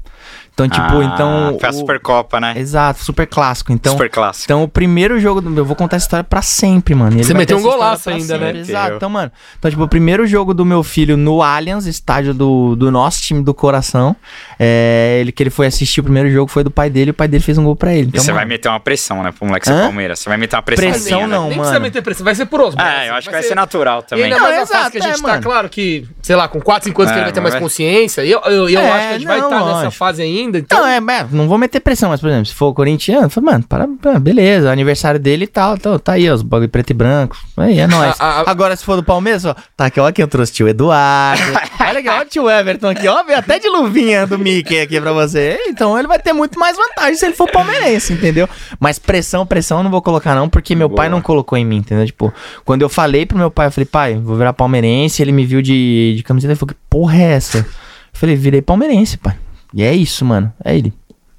Então, 0.57 0.67
tipo, 0.67 0.99
Ah, 1.01 1.05
então. 1.05 1.57
Foi 1.59 1.69
a 1.69 1.71
Supercopa, 1.71 2.39
né? 2.39 2.55
Exato, 2.57 3.03
super 3.03 3.27
clássico. 3.27 3.71
Então, 3.71 3.91
Super 3.93 4.09
clássico. 4.09 4.45
então 4.45 4.63
o 4.63 4.67
primeiro 4.67 5.19
jogo 5.19 5.39
do. 5.39 5.55
Eu 5.55 5.63
vou 5.63 5.75
contar 5.75 5.97
essa 5.97 6.05
história 6.05 6.23
pra 6.23 6.41
sempre, 6.41 6.95
mano. 6.95 7.11
E 7.11 7.15
ele 7.17 7.23
Você 7.25 7.33
vai 7.33 7.41
meteu 7.43 7.59
um 7.59 7.61
golaço 7.61 8.09
ainda, 8.09 8.37
né? 8.39 8.45
sempre. 8.47 8.59
Exato. 8.61 8.95
Então, 8.95 9.07
mano. 9.09 9.31
Então, 9.59 9.69
tipo, 9.69 9.83
o 9.83 9.87
primeiro 9.87 10.25
jogo 10.25 10.55
do 10.55 10.65
meu 10.65 10.81
filho 10.81 11.15
no 11.15 11.43
Allianz, 11.43 11.85
estádio 11.85 12.33
do, 12.33 12.75
do 12.75 12.89
nosso 12.89 13.21
time 13.21 13.43
do 13.43 13.53
coração. 13.53 14.15
É, 14.59 15.19
ele 15.21 15.31
que 15.31 15.43
ele 15.43 15.49
foi 15.51 15.67
assistir 15.67 15.99
o 15.99 16.03
primeiro 16.03 16.29
jogo 16.31 16.49
foi 16.49 16.63
do 16.63 16.71
pai 16.71 16.89
dele 16.89 17.09
e 17.09 17.11
o 17.11 17.13
pai 17.13 17.27
dele 17.27 17.43
fez 17.43 17.57
um 17.59 17.63
gol 17.63 17.75
pra 17.75 17.93
ele. 17.93 18.05
E 18.05 18.09
Então, 18.09 18.21
você 18.23 18.31
vai 18.31 18.41
mano, 18.41 18.49
meter 18.49 18.69
uma 18.69 18.79
pressão, 18.79 19.21
né, 19.21 19.31
pro 19.31 19.45
moleque 19.45 19.67
ser? 19.67 19.73
Palmeiras. 19.73 20.19
Você 20.19 20.29
vai 20.29 20.37
meter 20.39 20.55
uma 20.55 20.63
pressão. 20.63 20.89
Pressão 20.89 21.27
não, 21.27 21.41
Nem 21.49 21.49
mano. 21.51 21.55
precisa 21.61 21.79
meter 21.79 22.01
pressão, 22.01 22.23
vai 22.25 22.33
ser 22.33 22.45
por 22.47 22.61
osmose. 22.61 22.87
É, 22.87 23.09
eu 23.09 23.13
acho 23.13 23.27
que 23.27 23.33
vai 23.33 23.43
ser 23.43 23.53
natural 23.55 23.99
E 23.99 24.09
também. 24.09 24.23
ainda 24.25 24.37
Não, 24.37 24.43
mais 24.43 24.57
fase 24.57 24.71
exato, 24.73 24.91
que 24.91 24.97
a 24.97 25.01
gente 25.01 25.19
é, 25.19 25.21
tá, 25.21 25.27
mano. 25.27 25.43
claro 25.43 25.69
que, 25.69 26.07
sei 26.23 26.35
lá, 26.35 26.47
com 26.47 26.59
4, 26.59 26.85
5 26.89 27.01
anos 27.03 27.11
que 27.11 27.17
É, 27.17 27.19
ele 27.21 27.25
vai 27.25 27.33
ter 27.33 27.41
mais 27.41 27.53
vai- 27.53 27.61
consciência. 27.61 28.23
E 28.25 28.31
eu, 28.31 28.39
eu, 28.45 28.69
eu 28.69 28.79
É, 28.79 28.91
acho 28.91 29.07
que 29.09 29.13
a 29.13 29.17
gente 29.19 29.27
vai 29.27 29.37
não, 29.39 29.47
estar 29.49 29.59
nessa 29.59 29.71
lógico. 29.73 29.91
fase 29.91 30.21
ainda. 30.23 30.46
Então, 30.55 30.79
Não, 30.79 30.87
é, 30.87 30.99
não 31.31 31.47
vou 31.47 31.57
meter 31.57 31.79
pressão, 31.79 32.09
mas, 32.09 32.19
por 32.21 32.27
exemplo, 32.29 32.45
se 32.45 32.53
for 32.53 32.73
corintiano, 32.73 33.23
eu 33.25 33.29
falo, 33.29 33.45
mano, 33.47 33.63
para, 33.67 33.87
para, 34.01 34.19
beleza, 34.19 34.71
aniversário 34.71 35.19
dele 35.19 35.45
e 35.45 35.47
tal, 35.47 35.75
então, 35.75 35.97
tá 35.97 36.13
aí, 36.13 36.29
ó, 36.29 36.33
os 36.35 36.41
bagulho 36.41 36.69
preto 36.69 36.91
e 36.91 36.93
branco, 36.93 37.35
aí, 37.57 37.79
é 37.79 37.87
nóis. 37.87 38.15
A- 38.19 38.41
a- 38.41 38.49
Agora, 38.51 38.75
se 38.75 38.83
for 38.85 38.95
do 38.95 39.03
Palmeiras, 39.03 39.45
ó, 39.45 39.55
tá 39.75 39.85
aqui, 39.87 39.99
ó, 39.99 40.07
aqui 40.07 40.21
eu 40.21 40.27
trouxe 40.27 40.51
o 40.51 40.55
tio 40.55 40.67
Eduardo, 40.67 41.41
olha 41.79 41.99
aqui, 41.99 42.09
ó, 42.09 42.21
o 42.21 42.25
tio 42.25 42.49
Everton 42.49 42.87
aqui, 42.89 43.07
ó, 43.07 43.23
veio 43.23 43.39
até 43.39 43.59
de 43.59 43.67
luvinha 43.69 44.25
do 44.27 44.37
Mickey 44.37 44.79
aqui 44.79 44.99
pra 45.01 45.11
você, 45.11 45.59
então 45.67 45.97
ele 45.97 46.07
vai 46.07 46.19
ter 46.19 46.33
muito 46.33 46.59
mais 46.59 46.77
vantagem 46.77 47.15
se 47.15 47.25
ele 47.25 47.35
for 47.35 47.49
palmeirense, 47.51 48.13
entendeu? 48.13 48.47
Mas 48.79 48.99
pressão, 48.99 49.45
pressão 49.45 49.79
eu 49.79 49.83
não 49.83 49.91
vou 49.91 50.01
colocar 50.01 50.35
não, 50.35 50.47
porque 50.49 50.75
meu 50.75 50.89
pai 50.89 51.09
não 51.09 51.21
colocou 51.21 51.57
em 51.57 51.65
mim, 51.65 51.77
entendeu? 51.77 52.05
Tipo, 52.05 52.33
quando 52.65 52.81
eu 52.81 52.89
falei 52.89 53.25
pro 53.25 53.37
meu 53.37 53.49
pai, 53.51 53.67
eu 53.67 53.71
falei, 53.71 53.85
pai, 53.85 54.15
vou 54.15 54.35
virar 54.35 54.53
palmeirense, 54.53 55.21
ele 55.21 55.31
me 55.31 55.45
viu 55.45 55.61
de, 55.61 56.13
de 56.17 56.23
camiseta 56.23 56.53
e 56.53 56.55
falou, 56.55 56.73
que 56.73 56.79
porra 56.89 57.17
é 57.17 57.31
essa? 57.33 57.57
Eu 57.59 57.65
falei, 58.13 58.35
virei 58.35 58.61
palmeirense, 58.61 59.17
pai. 59.17 59.35
E 59.73 59.83
é 59.83 59.93
isso, 59.93 60.23
mano. 60.25 60.53
Aí 60.63 60.77
ele, 60.77 60.93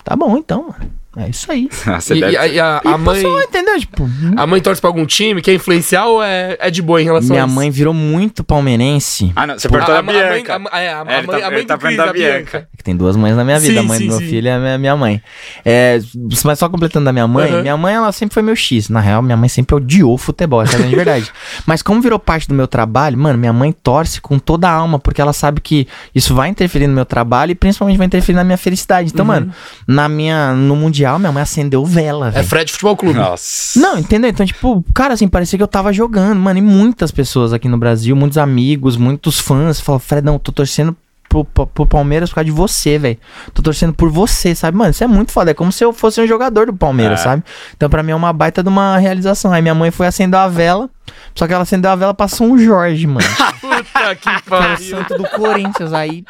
tá 0.04 0.14
bom 0.16 0.36
então, 0.36 0.68
mano. 0.68 0.97
É 1.18 1.28
isso 1.28 1.50
aí. 1.50 1.68
Você 1.98 2.14
e, 2.14 2.20
deve- 2.20 2.32
e 2.32 2.36
a, 2.36 2.46
e 2.46 2.60
a- 2.60 2.80
E 2.84 2.88
a 2.88 2.98
mãe. 2.98 3.22
passou, 3.22 3.42
entendeu? 3.42 3.78
Tipo, 3.80 4.08
A 4.36 4.46
mãe 4.46 4.60
torce 4.60 4.80
pra 4.80 4.88
algum 4.88 5.04
time, 5.04 5.42
quer 5.42 5.54
influenciar 5.54 6.06
ou 6.06 6.22
é, 6.22 6.56
é 6.60 6.70
de 6.70 6.80
boa 6.80 7.00
em 7.00 7.04
relação 7.04 7.30
a 7.30 7.32
minha 7.34 7.46
isso? 7.46 7.54
mãe 7.54 7.70
virou 7.70 7.92
muito 7.92 8.44
palmeirense. 8.44 9.32
Ah, 9.34 9.46
não, 9.46 9.58
você 9.58 9.68
perguntou 9.68 9.94
a, 9.94 10.00
da 10.00 10.12
a, 10.12 10.14
a 10.14 10.22
mãe, 10.30 10.42
Bianca. 10.42 10.60
a, 10.70 10.80
é, 10.80 10.92
a, 10.92 11.02
a 11.02 11.12
É, 11.12 11.22
mãe, 11.22 11.40
tá- 11.40 11.46
a 11.46 11.50
mãe 11.50 11.66
tá 11.66 11.76
do 11.76 11.80
Cris, 11.80 11.98
a 11.98 12.06
da 12.06 12.12
Bianca. 12.12 12.68
É 12.78 12.82
tem 12.82 12.96
duas 12.96 13.16
mães 13.16 13.36
na 13.36 13.44
minha 13.44 13.58
vida. 13.60 13.74
Sim, 13.74 13.78
a 13.80 13.82
mãe 13.82 13.98
sim, 13.98 14.04
do 14.06 14.10
meu 14.10 14.18
sim. 14.20 14.26
filho 14.28 14.48
é 14.48 14.52
a 14.54 14.58
minha, 14.58 14.78
minha 14.78 14.96
mãe. 14.96 15.20
É, 15.64 15.98
mas 16.44 16.58
só 16.58 16.68
completando 16.68 17.04
da 17.04 17.12
minha 17.12 17.26
mãe, 17.26 17.52
Uhum. 17.52 17.62
minha 17.62 17.76
mãe, 17.76 17.94
ela 17.94 18.10
sempre 18.12 18.34
foi 18.34 18.42
meu 18.42 18.56
X. 18.56 18.88
Na 18.88 19.00
real, 19.00 19.20
minha 19.22 19.36
mãe 19.36 19.48
sempre 19.48 19.74
odiou 19.76 20.16
futebol, 20.16 20.62
essa 20.62 20.76
é 20.76 20.84
a 20.84 20.88
verdade. 20.88 21.30
Mas 21.66 21.82
como 21.82 22.00
virou 22.00 22.18
parte 22.18 22.48
do 22.48 22.54
meu 22.54 22.66
trabalho, 22.66 23.16
mano, 23.18 23.38
minha 23.38 23.52
mãe 23.52 23.72
torce 23.72 24.20
com 24.20 24.38
toda 24.38 24.68
a 24.68 24.72
alma, 24.72 24.98
porque 24.98 25.20
ela 25.20 25.32
sabe 25.32 25.60
que 25.60 25.86
isso 26.14 26.34
vai 26.34 26.48
interferir 26.48 26.86
no 26.86 26.94
meu 26.94 27.04
trabalho 27.04 27.52
e 27.52 27.54
principalmente 27.54 27.96
vai 27.98 28.06
interferir 28.06 28.36
na 28.36 28.44
minha 28.44 28.56
felicidade. 28.58 29.10
Então, 29.12 29.24
mano, 29.24 29.52
na 29.86 30.08
minha, 30.08 30.52
no 30.52 30.76
Mundial, 30.76 31.07
minha 31.16 31.30
mãe 31.30 31.44
acendeu 31.44 31.84
vela. 31.84 32.32
É. 32.34 32.42
Fred 32.42 32.72
Futebol 32.72 32.96
Clube. 32.96 33.16
Nossa. 33.20 33.78
Não, 33.78 33.96
entendeu? 33.96 34.28
Então, 34.28 34.44
tipo, 34.44 34.84
cara, 34.92 35.14
assim, 35.14 35.28
parecia 35.28 35.56
que 35.56 35.62
eu 35.62 35.68
tava 35.68 35.92
jogando, 35.92 36.40
mano. 36.40 36.58
E 36.58 36.62
muitas 36.62 37.12
pessoas 37.12 37.52
aqui 37.52 37.68
no 37.68 37.78
Brasil, 37.78 38.16
muitos 38.16 38.36
amigos, 38.36 38.96
muitos 38.96 39.38
fãs, 39.38 39.80
falam, 39.80 40.00
Fredão, 40.00 40.38
tô 40.40 40.50
torcendo 40.50 40.96
pro, 41.28 41.44
pro, 41.44 41.66
pro 41.66 41.86
Palmeiras 41.86 42.30
por 42.30 42.36
causa 42.36 42.46
de 42.46 42.50
você, 42.50 42.98
velho. 42.98 43.18
Tô 43.54 43.60
torcendo 43.62 43.92
por 43.92 44.10
você, 44.10 44.54
sabe? 44.54 44.76
Mano, 44.76 44.90
isso 44.90 45.04
é 45.04 45.06
muito 45.06 45.30
foda. 45.30 45.50
É 45.50 45.54
como 45.54 45.70
se 45.70 45.84
eu 45.84 45.92
fosse 45.92 46.20
um 46.20 46.26
jogador 46.26 46.66
do 46.66 46.72
Palmeiras, 46.72 47.20
É. 47.20 47.22
sabe? 47.22 47.44
Então, 47.76 47.88
pra 47.88 48.02
mim 48.02 48.12
é 48.12 48.14
uma 48.16 48.32
baita 48.32 48.62
de 48.62 48.68
uma 48.68 48.96
realização. 48.98 49.52
Aí 49.52 49.60
minha 49.62 49.74
mãe 49.74 49.90
foi 49.90 50.06
acender 50.06 50.40
a 50.40 50.48
vela, 50.48 50.88
só 51.34 51.46
que 51.46 51.52
ela 51.52 51.62
acendeu 51.62 51.90
a 51.90 51.96
vela 51.96 52.14
pra 52.14 52.28
São 52.28 52.58
Jorge, 52.58 53.06
mano. 53.06 53.20
Puta 53.84 54.16
que 54.16 54.42
pariu. 54.48 54.90
santo 54.90 55.16
do 55.16 55.28
Corinthians. 55.30 55.92
Aí 55.92 56.24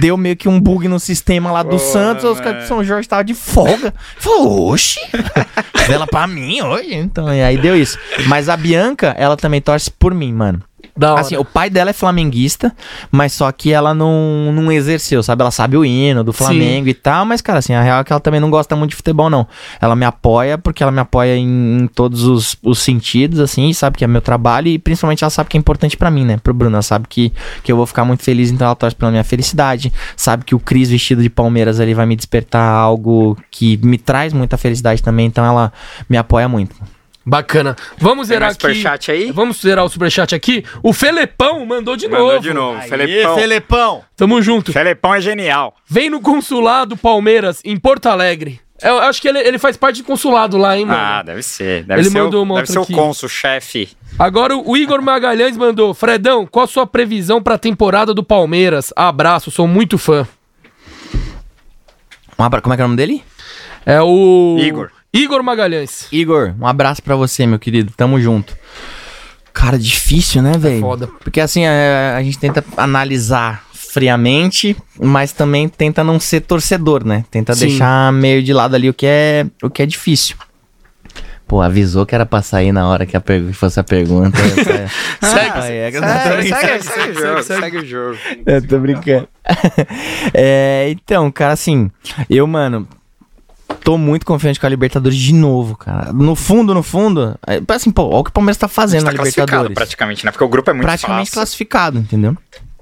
deu 0.00 0.16
meio 0.16 0.36
que 0.36 0.48
um 0.48 0.60
bug 0.60 0.88
no 0.88 0.98
sistema 1.00 1.50
lá 1.52 1.62
do 1.62 1.78
Santos. 1.78 2.24
Os 2.24 2.40
caras 2.40 2.62
de 2.62 2.68
São 2.68 2.82
Jorge 2.84 3.02
estavam 3.02 3.24
de 3.24 3.34
folga. 3.34 3.92
Falou, 4.18 4.72
oxi, 4.72 5.00
vela 5.86 6.06
pra 6.06 6.26
mim 6.26 6.60
hoje. 6.62 6.94
Então, 6.94 7.32
e 7.32 7.42
aí 7.42 7.56
deu 7.56 7.76
isso. 7.76 7.98
Mas 8.26 8.48
a 8.48 8.56
Bianca, 8.56 9.14
ela 9.18 9.36
também 9.36 9.60
torce 9.60 9.90
por 9.90 10.14
mim, 10.14 10.32
mano. 10.32 10.62
Assim, 11.16 11.36
o 11.36 11.44
pai 11.44 11.68
dela 11.68 11.90
é 11.90 11.92
flamenguista, 11.92 12.74
mas 13.10 13.32
só 13.32 13.50
que 13.50 13.72
ela 13.72 13.92
não, 13.92 14.52
não 14.52 14.70
exerceu, 14.70 15.22
sabe? 15.22 15.42
Ela 15.42 15.50
sabe 15.50 15.76
o 15.76 15.84
hino 15.84 16.22
do 16.22 16.32
Flamengo 16.32 16.88
e 16.88 16.94
tal, 16.94 17.24
mas, 17.24 17.40
cara, 17.40 17.58
assim, 17.58 17.74
a 17.74 17.82
real 17.82 18.00
é 18.00 18.04
que 18.04 18.12
ela 18.12 18.20
também 18.20 18.38
não 18.38 18.48
gosta 18.48 18.76
muito 18.76 18.90
de 18.90 18.96
futebol, 18.96 19.28
não. 19.28 19.46
Ela 19.80 19.96
me 19.96 20.04
apoia 20.04 20.56
porque 20.56 20.82
ela 20.82 20.92
me 20.92 21.00
apoia 21.00 21.36
em, 21.36 21.80
em 21.80 21.86
todos 21.88 22.22
os, 22.24 22.56
os 22.62 22.78
sentidos, 22.78 23.40
assim, 23.40 23.72
sabe 23.72 23.98
que 23.98 24.04
é 24.04 24.06
meu 24.06 24.20
trabalho 24.20 24.68
e 24.68 24.78
principalmente 24.78 25.24
ela 25.24 25.30
sabe 25.30 25.50
que 25.50 25.56
é 25.56 25.60
importante 25.60 25.96
pra 25.96 26.10
mim, 26.10 26.24
né? 26.24 26.36
Pro 26.36 26.54
Bruno, 26.54 26.76
ela 26.76 26.82
sabe 26.82 27.06
que, 27.08 27.32
que 27.64 27.72
eu 27.72 27.76
vou 27.76 27.86
ficar 27.86 28.04
muito 28.04 28.22
feliz, 28.22 28.50
então 28.50 28.66
ela 28.66 28.76
torce 28.76 28.94
pela 28.94 29.10
minha 29.10 29.24
felicidade, 29.24 29.92
sabe 30.16 30.44
que 30.44 30.54
o 30.54 30.60
Cris 30.60 30.90
vestido 30.90 31.22
de 31.22 31.30
Palmeiras 31.30 31.80
ali 31.80 31.92
vai 31.92 32.06
me 32.06 32.14
despertar 32.14 32.64
algo 32.64 33.36
que 33.50 33.76
me 33.78 33.98
traz 33.98 34.32
muita 34.32 34.56
felicidade 34.56 35.02
também, 35.02 35.26
então 35.26 35.44
ela 35.44 35.72
me 36.08 36.16
apoia 36.16 36.48
muito. 36.48 36.93
Bacana. 37.26 37.74
Vamos 37.98 38.28
Tem 38.28 38.34
zerar 38.36 38.48
mais 38.48 38.56
aqui. 38.56 38.66
superchat 38.66 39.10
aí? 39.10 39.30
Vamos 39.32 39.58
zerar 39.60 39.84
o 39.84 39.88
superchat 39.88 40.34
aqui. 40.34 40.64
O 40.82 40.92
Felepão 40.92 41.64
mandou 41.64 41.96
de 41.96 42.06
Mandou 42.06 42.28
novo. 42.32 42.40
de 42.40 42.52
novo. 42.52 42.80
Felipão. 42.82 43.34
Felepão! 43.34 44.04
Tamo 44.16 44.42
junto. 44.42 44.72
Felipão 44.72 45.14
é 45.14 45.20
genial. 45.20 45.74
Vem 45.88 46.10
no 46.10 46.20
consulado 46.20 46.96
Palmeiras, 46.96 47.60
em 47.64 47.76
Porto 47.78 48.06
Alegre. 48.06 48.60
Eu 48.82 48.98
acho 48.98 49.22
que 49.22 49.28
ele, 49.28 49.38
ele 49.38 49.58
faz 49.58 49.76
parte 49.76 50.02
do 50.02 50.04
consulado 50.04 50.58
lá, 50.58 50.76
hein, 50.76 50.84
mano? 50.84 50.98
Ah, 51.00 51.22
deve 51.22 51.42
ser. 51.42 51.84
Deve 51.84 52.00
Ele 52.02 52.10
ser 52.10 52.18
mandou 52.18 52.40
o, 52.40 52.42
uma 52.42 52.56
deve 52.56 52.62
outra 52.62 52.72
ser 52.74 52.78
o 52.80 52.82
aqui. 52.82 52.92
cônsul, 52.92 53.28
chefe. 53.28 53.88
Agora 54.18 54.54
o 54.56 54.76
Igor 54.76 55.00
Magalhães 55.00 55.56
mandou: 55.56 55.94
Fredão, 55.94 56.44
qual 56.44 56.64
a 56.64 56.68
sua 56.68 56.86
previsão 56.86 57.40
pra 57.42 57.56
temporada 57.56 58.12
do 58.12 58.22
Palmeiras? 58.22 58.92
Abraço, 58.96 59.50
sou 59.50 59.66
muito 59.66 59.96
fã. 59.96 60.26
Um 62.38 62.42
abra... 62.44 62.60
Como 62.60 62.74
é 62.74 62.76
que 62.76 62.82
é 62.82 62.84
o 62.84 62.88
nome 62.88 62.96
dele? 62.96 63.22
É 63.86 64.02
o. 64.02 64.56
Igor. 64.60 64.90
Igor 65.14 65.42
Magalhães. 65.42 66.08
Igor, 66.10 66.54
um 66.60 66.66
abraço 66.66 67.02
pra 67.02 67.14
você, 67.16 67.46
meu 67.46 67.58
querido. 67.58 67.92
Tamo 67.96 68.20
junto. 68.20 68.56
Cara, 69.52 69.78
difícil, 69.78 70.42
né, 70.42 70.52
velho? 70.58 70.80
foda. 70.80 71.06
Porque 71.22 71.40
assim, 71.40 71.64
é, 71.64 72.12
a 72.16 72.22
gente 72.22 72.36
tenta 72.38 72.64
analisar 72.76 73.64
friamente, 73.72 74.76
mas 74.98 75.30
também 75.30 75.68
tenta 75.68 76.02
não 76.02 76.18
ser 76.18 76.40
torcedor, 76.40 77.04
né? 77.06 77.24
Tenta 77.30 77.54
Sim. 77.54 77.68
deixar 77.68 78.12
meio 78.12 78.42
de 78.42 78.52
lado 78.52 78.74
ali 78.74 78.90
o 78.90 78.94
que 78.94 79.06
é, 79.06 79.46
o 79.62 79.70
que 79.70 79.82
é 79.82 79.86
difícil. 79.86 80.36
Pô, 81.46 81.60
avisou 81.60 82.04
que 82.04 82.14
era 82.14 82.26
pra 82.26 82.42
sair 82.42 82.72
na 82.72 82.88
hora 82.88 83.06
que 83.06 83.16
a 83.16 83.20
pergu- 83.20 83.52
fosse 83.52 83.78
a 83.78 83.84
pergunta. 83.84 84.36
Ah, 85.22 85.68
é, 85.70 85.90
segue 87.42 87.78
o 87.78 87.86
jogo. 87.86 88.18
Eu 88.44 88.66
tô 88.66 88.78
brincando. 88.78 89.28
É, 90.32 90.88
então, 90.90 91.30
cara, 91.30 91.52
assim, 91.52 91.90
eu, 92.28 92.46
mano, 92.46 92.88
tô 93.84 93.96
muito 93.98 94.24
confiante 94.26 94.58
com 94.58 94.66
a 94.66 94.68
Libertadores 94.68 95.16
de 95.18 95.32
novo, 95.34 95.76
cara. 95.76 96.12
No 96.12 96.34
fundo, 96.34 96.74
no 96.74 96.82
fundo, 96.82 97.38
é, 97.46 97.60
assim, 97.68 97.90
pô, 97.92 98.04
olha 98.08 98.16
o 98.20 98.24
que 98.24 98.30
o 98.30 98.32
Palmeiras 98.32 98.56
tá 98.56 98.66
fazendo 98.66 99.04
Tá 99.04 99.10
na 99.12 99.16
classificado 99.16 99.46
Libertadores. 99.50 99.74
praticamente, 99.74 100.24
né? 100.24 100.32
Porque 100.32 100.42
o 100.44 100.48
grupo 100.48 100.70
é 100.70 100.72
muito 100.72 100.86
Praticamente 100.86 101.26
fácil. 101.28 101.34
classificado, 101.34 101.98
entendeu? 101.98 102.36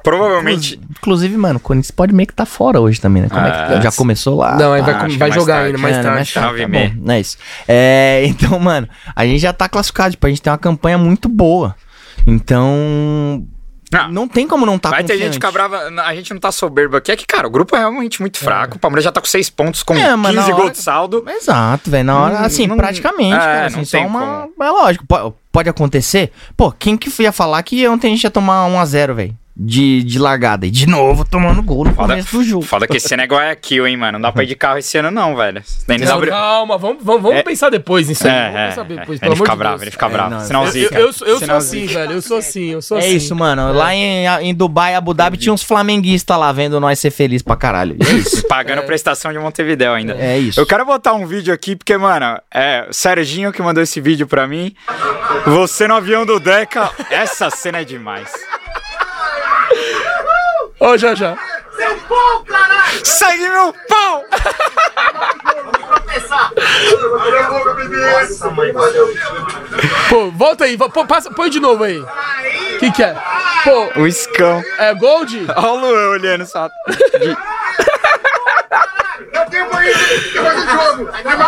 Provavelmente. 0.04 0.80
Inclusive, 0.98 1.36
mano, 1.36 1.58
o 1.58 1.60
Corinthians 1.60 1.90
pode 1.92 2.12
meio 2.12 2.26
que 2.26 2.34
tá 2.34 2.44
fora 2.44 2.80
hoje 2.80 3.00
também, 3.00 3.22
né? 3.22 3.28
Como 3.28 3.40
é 3.46 3.50
que 3.50 3.56
Ah, 3.74 3.80
já 3.80 3.92
começou 3.92 4.36
lá? 4.36 4.56
Não, 4.56 4.72
aí 4.72 4.82
tá. 4.82 4.92
vai, 4.98 5.08
que 5.10 5.16
vai 5.16 5.30
jogar 5.32 5.54
tarde. 5.54 5.66
ainda, 5.68 5.78
mais 5.78 5.94
É, 5.94 5.98
né, 5.98 6.02
tarde. 6.02 6.16
mais 6.16 6.32
tarde, 6.32 6.46
Nove 6.48 6.58
e 6.58 6.62
tá 6.88 6.94
bom, 6.96 7.12
é 7.12 7.20
isso. 7.20 7.36
É, 7.68 8.22
então, 8.26 8.58
mano, 8.58 8.88
a 9.14 9.24
gente 9.24 9.38
já 9.40 9.52
tá 9.52 9.68
classificado, 9.68 10.10
tipo, 10.12 10.26
a 10.26 10.30
gente 10.30 10.42
tem 10.42 10.50
uma 10.52 10.58
campanha 10.58 10.98
muito 10.98 11.28
boa. 11.28 11.76
Então, 12.26 13.46
Não, 13.92 14.08
não 14.10 14.28
tem 14.28 14.48
como 14.48 14.64
não 14.64 14.78
tá 14.78 14.90
Vai 14.90 15.04
ter 15.04 15.18
gente 15.18 15.38
que 15.38 15.50
brava, 15.50 15.78
a 16.04 16.14
gente 16.14 16.32
não 16.32 16.40
tá 16.40 16.50
soberbo 16.50 16.96
aqui. 16.96 17.12
É 17.12 17.16
que, 17.16 17.26
cara, 17.26 17.46
o 17.46 17.50
grupo 17.50 17.76
é 17.76 17.80
realmente 17.80 18.20
muito 18.20 18.38
fraco. 18.38 18.76
O 18.76 18.78
Palmeiras 18.78 19.04
já 19.04 19.12
tá 19.12 19.20
com 19.20 19.26
seis 19.26 19.50
pontos, 19.50 19.82
com 19.82 19.94
É, 19.94 20.16
mas 20.16 20.34
15 20.34 20.48
na 20.48 20.52
gols 20.52 20.64
hora- 20.64 20.72
de 20.72 20.78
saldo. 20.78 21.24
Exato, 21.28 21.90
velho. 21.90 22.04
Na 22.04 22.18
hora, 22.18 22.38
assim, 22.40 22.66
não- 22.66 22.76
praticamente, 22.76 23.34
é, 23.34 23.38
cara. 23.38 23.66
Assim, 23.66 23.84
só 23.84 23.98
tem 23.98 24.06
uma. 24.06 24.48
É 24.60 24.70
lógico, 24.70 25.04
po- 25.06 25.34
pode 25.50 25.68
acontecer. 25.68 26.32
Pô, 26.56 26.72
quem 26.72 26.96
que 26.96 27.10
ia 27.22 27.32
falar 27.32 27.62
que 27.62 27.86
ontem 27.86 28.08
a 28.08 28.10
gente 28.10 28.24
ia 28.24 28.30
tomar 28.30 28.66
1x0, 28.66 29.14
velho? 29.14 29.36
De, 29.54 30.02
de 30.02 30.18
largada. 30.18 30.66
E 30.66 30.70
de 30.70 30.86
novo 30.86 31.26
tomando 31.26 31.62
gol 31.62 31.84
no 31.84 31.92
Foda, 31.94 32.08
começo 32.14 32.36
do 32.38 32.42
jogo. 32.42 32.64
foda 32.64 32.86
que 32.86 32.96
esse 32.96 33.12
ano 33.12 33.22
é 33.22 33.26
Guayaquil, 33.26 33.86
hein, 33.86 33.96
mano. 33.98 34.12
Não 34.12 34.22
dá 34.22 34.32
pra 34.32 34.44
ir 34.44 34.46
de 34.46 34.54
carro 34.54 34.78
esse 34.78 34.96
ano, 34.96 35.10
não, 35.10 35.36
velho. 35.36 35.62
Nem 35.86 35.98
Não, 35.98 36.20
calma, 36.22 36.78
vamos, 36.78 37.04
vamos, 37.04 37.20
vamos 37.22 37.36
É. 37.38 37.42
pensar 37.42 37.68
depois 37.68 38.08
nisso 38.08 38.26
aí. 38.26 38.32
É, 38.32 38.42
vamos 38.44 38.56
é, 38.60 38.68
pensar 38.68 38.80
é. 38.80 38.84
depois, 38.84 39.22
Ele 39.22 39.36
fica 39.36 39.50
de 39.50 39.56
bravo, 39.58 39.70
Deus. 39.74 39.82
ele 39.82 39.90
fica 39.90 40.06
É, 40.06 40.08
bravo. 40.08 40.30
não, 40.30 40.40
Sinal 40.40 40.62
Eu, 40.62 40.66
eu, 40.68 40.72
zica. 40.72 40.94
eu, 40.98 41.06
eu 41.06 41.12
sou 41.12 41.38
Sinal 41.38 41.56
assim, 41.58 41.86
zica. 41.86 41.98
velho. 42.00 42.12
Eu 42.12 42.22
sou 42.22 42.36
assim, 42.38 42.64
eu 42.70 42.80
sou 42.82 42.96
É 42.96 43.00
assim. 43.00 43.16
isso, 43.16 43.36
mano. 43.36 43.72
Lá 43.74 43.94
em, 43.94 44.26
em 44.40 44.54
Dubai, 44.54 44.94
Abu 44.94 45.12
Dhabi, 45.12 45.36
tinha 45.36 45.52
uns 45.52 45.62
flamenguistas 45.62 46.38
lá 46.38 46.50
vendo 46.50 46.80
nós 46.80 46.98
ser 46.98 47.10
felizes 47.10 47.42
pra 47.42 47.54
caralho. 47.54 47.96
É 48.00 48.12
isso. 48.14 48.42
Pagando 48.48 48.82
prestação 48.84 49.32
de 49.34 49.38
Montevidéu 49.38 49.92
ainda. 49.92 50.14
É 50.18 50.38
isso. 50.38 50.58
Eu 50.58 50.64
quero 50.66 50.86
botar 50.86 51.12
um 51.12 51.26
vídeo 51.26 51.52
aqui, 51.52 51.76
porque, 51.76 51.94
mano, 51.98 52.40
é 52.52 52.86
o 52.88 52.92
Serginho 52.94 53.52
que 53.52 53.60
mandou 53.60 53.82
esse 53.82 54.00
vídeo 54.00 54.26
pra 54.26 54.46
mim. 54.48 54.74
Você 55.44 55.86
no 55.86 55.94
avião 55.94 56.24
do 56.24 56.40
Deca, 56.40 56.90
essa 57.10 57.50
cena 57.50 57.80
é 57.80 57.84
demais. 57.84 58.30
Ó, 60.84 60.96
já, 60.96 61.14
já. 61.14 61.38
Segue 63.04 63.48
meu 63.48 63.72
pau! 63.88 64.24
Pô, 70.08 70.30
volta 70.32 70.64
aí. 70.64 70.76
Pô, 70.76 71.06
passa, 71.06 71.30
põe 71.30 71.48
de 71.50 71.60
novo 71.60 71.84
aí. 71.84 72.00
O 72.00 72.78
que 72.80 72.90
que 72.90 73.02
é? 73.02 73.14
Pô, 73.62 74.00
O 74.00 74.06
escão. 74.08 74.60
é 74.78 74.92
Gold? 74.94 75.46
Olha 75.56 75.68
o 75.68 75.76
Luan 75.76 76.08
olhando 76.08 76.44
só. 76.46 76.68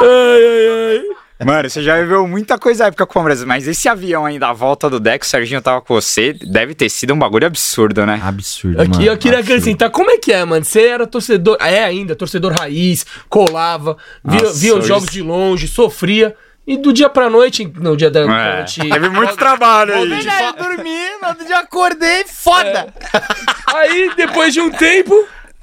Ai, 0.00 0.44
ai, 0.46 0.68
ai. 0.68 1.23
Mano, 1.44 1.68
você 1.68 1.82
já 1.82 2.00
viveu 2.00 2.26
muita 2.28 2.56
coisa 2.58 2.86
épica 2.86 3.04
com 3.04 3.10
o 3.10 3.14
Palmeiras, 3.14 3.42
mas 3.44 3.66
esse 3.66 3.88
avião 3.88 4.24
aí 4.24 4.38
da 4.38 4.52
volta 4.52 4.88
do 4.88 5.00
Deco, 5.00 5.24
o 5.24 5.28
Serginho 5.28 5.60
tava 5.60 5.80
com 5.80 5.92
você, 5.94 6.32
deve 6.32 6.74
ter 6.74 6.88
sido 6.88 7.12
um 7.12 7.18
bagulho 7.18 7.46
absurdo, 7.46 8.06
né? 8.06 8.20
Absurdo, 8.24 8.80
Aqui, 8.80 8.90
mano. 8.92 9.04
eu 9.04 9.16
queria 9.18 9.38
absurdo. 9.40 9.52
acrescentar, 9.58 9.90
como 9.90 10.10
é 10.12 10.16
que 10.18 10.32
é, 10.32 10.44
mano? 10.44 10.64
Você 10.64 10.86
era 10.86 11.06
torcedor, 11.06 11.56
é 11.60 11.82
ainda, 11.84 12.14
torcedor 12.14 12.52
raiz, 12.52 13.04
colava, 13.28 13.96
via, 14.24 14.42
Nossa, 14.42 14.58
via 14.58 14.72
os 14.74 14.78
hoje- 14.78 14.88
jogos 14.88 15.08
de 15.10 15.22
longe, 15.22 15.66
sofria. 15.68 16.34
E 16.66 16.78
do 16.78 16.94
dia 16.94 17.10
pra 17.10 17.28
noite, 17.28 17.70
no 17.78 17.94
dia 17.94 18.10
da 18.10 18.20
É, 18.20 18.56
noite. 18.56 18.80
teve 18.88 19.08
muito 19.10 19.36
trabalho 19.36 19.92
aí. 19.92 20.10
Eu 20.10 20.52
dormi, 20.54 20.98
no 21.20 21.28
outro 21.28 21.44
dia 21.44 21.58
acordei, 21.58 22.24
foda. 22.26 22.86
Aí, 23.66 24.10
depois 24.16 24.54
de 24.54 24.62
um 24.62 24.70
tempo, 24.70 25.14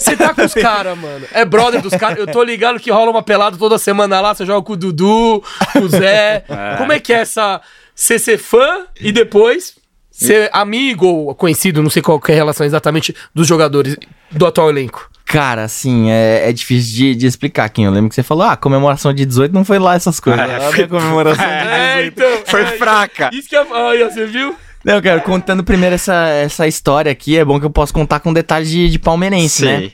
você 0.01 0.17
tá 0.17 0.33
com 0.33 0.43
os 0.43 0.53
caras, 0.55 0.97
mano. 0.97 1.25
É 1.31 1.45
brother 1.45 1.81
dos 1.81 1.93
caras. 1.93 2.17
Eu 2.17 2.27
tô 2.27 2.43
ligado 2.43 2.79
que 2.79 2.91
rola 2.91 3.11
uma 3.11 3.23
pelada 3.23 3.57
toda 3.57 3.77
semana 3.77 4.19
lá. 4.19 4.33
Você 4.33 4.45
joga 4.45 4.65
com 4.65 4.73
o 4.73 4.77
Dudu, 4.77 5.43
com 5.73 5.79
o 5.79 5.89
Zé. 5.89 6.43
Como 6.77 6.91
é 6.91 6.99
que 6.99 7.13
é 7.13 7.19
essa. 7.19 7.61
Você 7.93 8.17
ser 8.17 8.37
fã 8.37 8.85
e 8.99 9.11
depois 9.11 9.75
ser 10.09 10.49
amigo 10.53 11.07
ou 11.07 11.35
conhecido, 11.35 11.81
não 11.81 11.89
sei 11.89 12.01
qual 12.01 12.19
que 12.19 12.31
é 12.31 12.35
a 12.35 12.37
relação 12.37 12.65
exatamente 12.65 13.15
dos 13.33 13.47
jogadores 13.47 13.97
do 14.29 14.45
atual 14.45 14.69
elenco. 14.69 15.09
Cara, 15.25 15.63
assim, 15.63 16.11
é, 16.11 16.49
é 16.49 16.53
difícil 16.53 16.93
de, 16.93 17.15
de 17.15 17.25
explicar, 17.25 17.69
Kim. 17.69 17.85
Eu 17.85 17.91
lembro 17.91 18.09
que 18.09 18.15
você 18.15 18.23
falou, 18.23 18.43
ah, 18.43 18.57
comemoração 18.57 19.13
de 19.13 19.25
18 19.25 19.53
não 19.53 19.63
foi 19.63 19.79
lá 19.79 19.95
essas 19.95 20.19
coisas. 20.19 20.41
É, 20.41 20.71
foi 20.71 20.87
comemoração 20.87 21.45
de 21.45 21.51
É, 21.71 22.05
então. 22.05 22.43
Foi 22.45 22.61
é, 22.61 22.77
fraca. 22.77 23.29
Isso 23.31 23.47
que 23.47 23.55
é. 23.55 23.61
Olha, 23.61 24.11
você 24.11 24.25
viu? 24.25 24.55
Não, 24.83 25.01
cara, 25.01 25.19
contando 25.21 25.63
primeiro 25.63 25.95
essa, 25.95 26.27
essa 26.29 26.67
história 26.67 27.11
aqui, 27.11 27.37
é 27.37 27.45
bom 27.45 27.59
que 27.59 27.65
eu 27.65 27.69
posso 27.69 27.93
contar 27.93 28.19
com 28.19 28.33
detalhes 28.33 28.69
de, 28.69 28.89
de 28.89 28.97
palmeirense, 28.99 29.63
né? 29.65 29.79
Sim. 29.81 29.91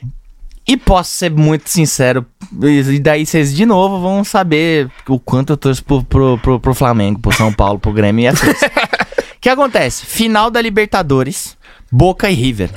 E 0.66 0.76
posso 0.76 1.10
ser 1.12 1.30
muito 1.30 1.68
sincero, 1.70 2.26
e 2.62 2.98
daí 2.98 3.24
vocês 3.24 3.54
de 3.56 3.64
novo 3.64 4.00
vão 4.00 4.22
saber 4.22 4.90
o 5.08 5.18
quanto 5.18 5.54
eu 5.54 5.56
torço 5.56 5.82
pro, 5.82 6.04
pro, 6.04 6.38
pro, 6.38 6.60
pro 6.60 6.74
Flamengo, 6.74 7.18
pro 7.20 7.32
São 7.34 7.50
Paulo, 7.52 7.78
pro 7.78 7.92
Grêmio 7.92 8.24
e 8.24 8.28
assim. 8.28 8.46
O 9.36 9.40
que 9.40 9.48
acontece? 9.48 10.04
Final 10.04 10.50
da 10.50 10.60
Libertadores, 10.60 11.56
Boca 11.92 12.28
e 12.28 12.34
River, 12.34 12.70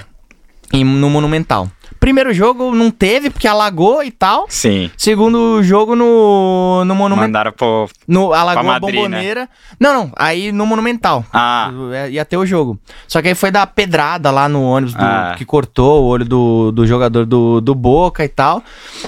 em- 0.71 0.83
no 0.85 1.09
Monumental. 1.09 1.67
Primeiro 2.01 2.33
jogo 2.33 2.73
não 2.73 2.89
teve, 2.89 3.29
porque 3.29 3.47
alagou 3.47 4.03
e 4.03 4.09
tal. 4.09 4.47
Sim. 4.49 4.89
Segundo 4.97 5.61
jogo 5.61 5.95
no, 5.95 6.83
no 6.83 6.95
Monumental. 6.95 7.27
Mandaram 7.27 7.51
pro. 7.51 7.87
No 8.07 8.33
Alagoa 8.33 8.63
Pra 8.63 8.63
Madrid, 8.63 8.95
né? 8.95 9.01
Bomboneira. 9.03 9.49
Não, 9.79 9.93
não. 9.93 10.11
Aí 10.15 10.51
no 10.51 10.65
Monumental. 10.65 11.23
Ah. 11.31 11.69
É, 11.93 12.09
Ia 12.09 12.25
ter 12.25 12.37
o 12.37 12.45
jogo. 12.45 12.79
Só 13.07 13.21
que 13.21 13.27
aí 13.27 13.35
foi 13.35 13.51
dar 13.51 13.67
pedrada 13.67 14.31
lá 14.31 14.49
no 14.49 14.63
ônibus 14.63 14.95
do- 14.95 15.03
Ah. 15.05 15.35
que 15.37 15.45
cortou 15.45 16.01
o 16.01 16.07
olho 16.07 16.25
do, 16.25 16.71
do 16.71 16.87
jogador 16.87 17.23
do, 17.23 17.61
do 17.61 17.75
Boca 17.75 18.25
e 18.25 18.29
tal. 18.29 18.63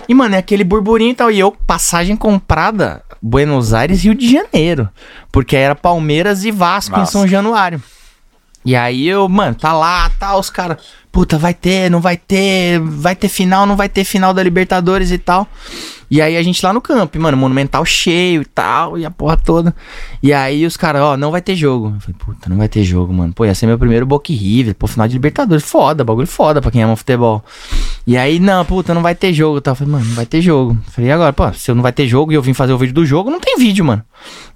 E, 0.07 0.13
mano, 0.13 0.35
é 0.35 0.37
aquele 0.37 0.63
burburinho 0.63 1.11
e 1.11 1.15
tal. 1.15 1.31
E 1.31 1.39
eu, 1.39 1.51
passagem 1.51 2.15
comprada, 2.15 3.01
Buenos 3.19 3.73
Aires, 3.73 4.03
Rio 4.03 4.13
de 4.13 4.31
Janeiro. 4.31 4.87
Porque 5.31 5.55
era 5.55 5.73
Palmeiras 5.73 6.45
e 6.45 6.51
Vasco 6.51 6.95
em 6.95 6.99
Vasco. 6.99 7.11
São 7.11 7.27
Januário. 7.27 7.81
E 8.65 8.75
aí 8.77 9.07
eu, 9.07 9.27
mano, 9.27 9.55
tá 9.55 9.73
lá, 9.73 10.09
tá, 10.19 10.37
os 10.37 10.49
caras. 10.51 10.77
Puta, 11.13 11.37
vai 11.37 11.53
ter, 11.53 11.91
não 11.91 12.01
vai 12.01 12.17
ter, 12.17 12.79
vai 12.79 13.15
ter 13.15 13.29
final, 13.29 13.67
não 13.67 13.75
vai 13.75 13.87
ter 13.87 14.03
final 14.03 14.33
da 14.33 14.41
Libertadores 14.41 15.11
e 15.11 15.19
tal. 15.19 15.47
E 16.09 16.19
aí 16.19 16.35
a 16.35 16.41
gente 16.41 16.65
lá 16.65 16.73
no 16.73 16.81
campo, 16.81 17.19
mano, 17.19 17.37
monumental 17.37 17.85
cheio 17.85 18.41
e 18.41 18.45
tal, 18.45 18.97
e 18.97 19.05
a 19.05 19.11
porra 19.11 19.37
toda. 19.37 19.75
E 20.23 20.33
aí 20.33 20.65
os 20.65 20.75
caras, 20.75 21.03
ó, 21.03 21.15
não 21.15 21.29
vai 21.29 21.39
ter 21.39 21.55
jogo. 21.55 21.93
Eu 21.95 21.99
falei, 21.99 22.15
puta, 22.17 22.49
não 22.49 22.57
vai 22.57 22.67
ter 22.67 22.83
jogo, 22.83 23.13
mano. 23.13 23.31
Pô, 23.31 23.45
ia 23.45 23.53
ser 23.53 23.67
meu 23.67 23.77
primeiro 23.77 24.07
Boca 24.07 24.33
River, 24.33 24.73
pô, 24.73 24.87
final 24.87 25.07
de 25.07 25.13
Libertadores, 25.13 25.63
foda, 25.63 26.03
bagulho 26.03 26.25
foda 26.25 26.59
pra 26.59 26.71
quem 26.71 26.81
ama 26.81 26.95
futebol. 26.95 27.45
E 28.07 28.17
aí, 28.17 28.39
não, 28.39 28.65
puta, 28.65 28.91
não 28.95 29.03
vai 29.03 29.13
ter 29.13 29.33
jogo 29.33 29.59
e 29.59 29.61
tal. 29.61 29.73
Eu 29.73 29.75
falei, 29.75 29.93
mano, 29.93 30.05
não 30.05 30.15
vai 30.15 30.25
ter 30.25 30.41
jogo. 30.41 30.75
Eu 30.83 30.91
falei, 30.93 31.11
e 31.11 31.13
agora, 31.13 31.31
pô, 31.31 31.53
se 31.53 31.69
eu 31.69 31.75
não 31.75 31.83
vai 31.83 31.93
ter 31.93 32.07
jogo 32.07 32.31
e 32.31 32.35
eu 32.35 32.41
vim 32.41 32.55
fazer 32.55 32.73
o 32.73 32.77
vídeo 32.79 32.95
do 32.95 33.05
jogo, 33.05 33.29
não 33.29 33.39
tem 33.39 33.55
vídeo, 33.55 33.85
mano. 33.85 34.03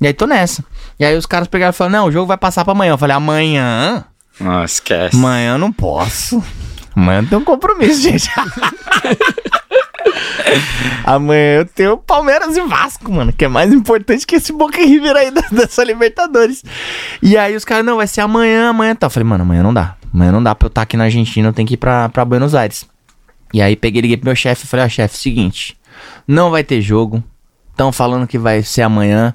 E 0.01 0.07
aí 0.07 0.13
tô 0.13 0.25
nessa. 0.25 0.65
E 0.99 1.05
aí 1.05 1.15
os 1.15 1.27
caras 1.27 1.47
pegaram 1.47 1.69
e 1.69 1.73
falaram, 1.73 1.99
não, 1.99 2.07
o 2.07 2.11
jogo 2.11 2.25
vai 2.25 2.37
passar 2.37 2.63
pra 2.63 2.73
amanhã. 2.73 2.93
Eu 2.93 2.97
falei, 2.97 3.15
amanhã? 3.15 4.03
Não, 4.39 4.63
esquece. 4.63 5.15
Amanhã 5.15 5.53
eu 5.53 5.57
não 5.57 5.71
posso. 5.71 6.43
Amanhã 6.95 7.21
eu 7.21 7.27
tenho 7.27 7.41
um 7.41 7.45
compromisso, 7.45 8.01
gente. 8.01 8.29
Amanhã 11.03 11.59
eu 11.59 11.65
tenho 11.65 11.97
Palmeiras 11.97 12.55
e 12.57 12.61
Vasco, 12.61 13.11
mano, 13.11 13.31
que 13.31 13.45
é 13.45 13.47
mais 13.47 13.71
importante 13.73 14.25
que 14.25 14.35
esse 14.35 14.51
Boca 14.51 14.77
River 14.77 15.15
aí 15.15 15.31
dessa 15.51 15.83
Libertadores. 15.83 16.63
E 17.21 17.37
aí 17.37 17.55
os 17.55 17.63
caras, 17.65 17.85
não, 17.85 17.97
vai 17.97 18.07
ser 18.07 18.21
amanhã, 18.21 18.69
amanhã 18.69 18.95
tá. 18.95 19.07
Eu 19.07 19.11
falei, 19.11 19.27
mano, 19.27 19.43
amanhã 19.43 19.63
não 19.63 19.73
dá. 19.73 19.95
Amanhã 20.13 20.31
não 20.31 20.41
dá 20.43 20.55
pra 20.55 20.65
eu 20.65 20.69
estar 20.69 20.81
aqui 20.81 20.97
na 20.97 21.05
Argentina, 21.05 21.49
eu 21.49 21.53
tenho 21.53 21.67
que 21.67 21.75
ir 21.75 21.77
pra, 21.77 22.09
pra 22.09 22.25
Buenos 22.25 22.55
Aires. 22.55 22.85
E 23.53 23.61
aí 23.61 23.75
peguei, 23.75 24.01
liguei 24.01 24.17
pro 24.17 24.25
meu 24.25 24.35
chefe 24.35 24.65
e 24.65 24.67
falei, 24.67 24.85
ó, 24.85 24.89
chefe, 24.89 25.17
seguinte, 25.17 25.77
não 26.27 26.49
vai 26.51 26.63
ter 26.63 26.81
jogo. 26.81 27.23
Estão 27.71 27.91
falando 27.91 28.25
que 28.25 28.37
vai 28.37 28.63
ser 28.63 28.81
amanhã, 28.81 29.33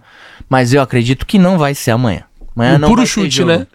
mas 0.49 0.75
eu 0.75 0.83
acredito 0.83 1.25
que 1.25 1.39
não 1.39 1.57
vai 1.59 1.75
ser 1.75 1.93
amanhã. 1.93 2.25
Amanhã 2.55 2.77
Um 2.77 2.89
puro 2.89 3.07
chute, 3.07 3.45
né? 3.45 3.67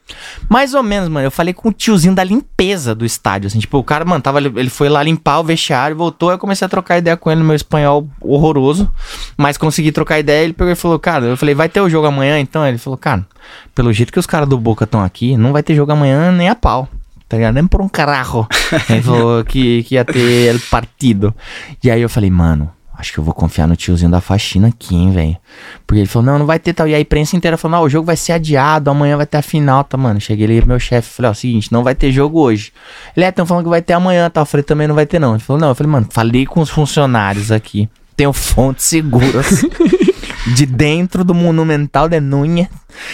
Mais 0.47 0.73
ou 0.73 0.83
menos, 0.83 1.09
mano. 1.09 1.25
Eu 1.25 1.31
falei 1.31 1.53
com 1.53 1.69
o 1.69 1.73
tiozinho 1.73 2.13
da 2.13 2.23
limpeza 2.23 2.93
do 2.93 3.05
estádio, 3.05 3.47
assim. 3.47 3.59
Tipo, 3.59 3.79
o 3.79 3.83
cara, 3.83 4.05
mano, 4.05 4.21
tava, 4.21 4.39
ele 4.39 4.69
foi 4.69 4.89
lá 4.89 5.01
limpar 5.01 5.39
o 5.39 5.43
vestiário, 5.43 5.95
voltou, 5.95 6.31
eu 6.31 6.37
comecei 6.37 6.65
a 6.65 6.69
trocar 6.69 6.97
ideia 6.97 7.17
com 7.17 7.31
ele 7.31 7.39
no 7.39 7.45
meu 7.45 7.55
espanhol 7.55 8.07
horroroso. 8.21 8.89
Mas 9.35 9.57
consegui 9.57 9.91
trocar 9.91 10.19
ideia, 10.19 10.43
ele 10.43 10.53
pegou 10.53 10.71
e 10.71 10.75
falou, 10.75 10.99
cara, 10.99 11.25
eu 11.25 11.37
falei, 11.37 11.55
vai 11.55 11.69
ter 11.69 11.81
o 11.81 11.89
jogo 11.89 12.07
amanhã, 12.07 12.39
então? 12.39 12.65
Ele 12.65 12.77
falou, 12.77 12.97
cara, 12.97 13.25
pelo 13.73 13.91
jeito 13.91 14.13
que 14.13 14.19
os 14.19 14.27
caras 14.27 14.47
do 14.47 14.57
Boca 14.57 14.83
estão 14.83 15.03
aqui, 15.03 15.35
não 15.35 15.51
vai 15.51 15.63
ter 15.63 15.75
jogo 15.75 15.91
amanhã 15.91 16.31
nem 16.31 16.49
a 16.49 16.55
pau. 16.55 16.87
Tá 17.27 17.35
ligado? 17.35 17.55
Nem 17.55 17.67
por 17.67 17.81
um 17.81 17.89
carro. 17.89 18.47
ele 18.89 19.01
falou 19.01 19.43
que, 19.43 19.83
que 19.83 19.95
ia 19.95 20.05
ter 20.05 20.59
partido. 20.69 21.35
E 21.83 21.91
aí 21.91 22.01
eu 22.01 22.07
falei, 22.07 22.29
mano, 22.29 22.71
acho 22.97 23.13
que 23.13 23.19
eu 23.19 23.23
vou 23.23 23.33
confiar 23.33 23.67
no 23.67 23.75
tiozinho 23.75 24.09
da 24.09 24.19
faxina 24.19 24.69
aqui, 24.69 24.95
hein, 24.95 25.11
velho. 25.11 25.37
Porque 25.85 25.99
ele 25.99 26.07
falou, 26.07 26.25
não, 26.25 26.39
não 26.39 26.45
vai 26.45 26.57
ter 26.57 26.73
tal. 26.73 26.87
E 26.87 26.93
aí 26.93 26.97
a 26.97 27.01
imprensa 27.01 27.35
inteira 27.35 27.55
falou, 27.55 27.77
não, 27.77 27.85
o 27.85 27.89
jogo 27.89 28.05
vai 28.05 28.17
ser 28.17 28.33
adiado, 28.33 28.89
amanhã 28.89 29.15
vai 29.15 29.25
ter 29.25 29.37
a 29.37 29.41
final, 29.41 29.83
tá, 29.83 29.95
mano. 29.95 30.19
Cheguei 30.19 30.45
ali 30.45 30.59
pro 30.59 30.69
meu 30.69 30.79
chefe, 30.79 31.09
falei, 31.09 31.31
ó, 31.31 31.33
seguinte, 31.33 31.71
não 31.71 31.83
vai 31.83 31.93
ter 31.93 32.11
jogo 32.11 32.39
hoje. 32.39 32.73
Ele, 33.15 33.25
é, 33.25 33.31
tão 33.31 33.45
falando 33.45 33.65
que 33.65 33.69
vai 33.69 33.81
ter 33.81 33.93
amanhã, 33.93 34.29
tá. 34.29 34.41
Eu 34.41 34.45
falei, 34.45 34.63
também 34.63 34.87
não 34.87 34.95
vai 34.95 35.05
ter, 35.05 35.19
não. 35.19 35.33
Ele 35.33 35.43
falou, 35.43 35.59
não. 35.59 35.69
Eu 35.69 35.75
falei, 35.75 35.91
mano, 35.91 36.07
falei 36.09 36.45
com 36.45 36.59
os 36.59 36.69
funcionários 36.69 37.51
aqui. 37.51 37.87
Tenho 38.15 38.33
fontes 38.33 38.85
seguras 38.85 39.63
de 40.55 40.65
dentro 40.65 41.23
do 41.23 41.35
Monumental 41.35 42.09
de 42.09 42.19
Núñez 42.19 42.67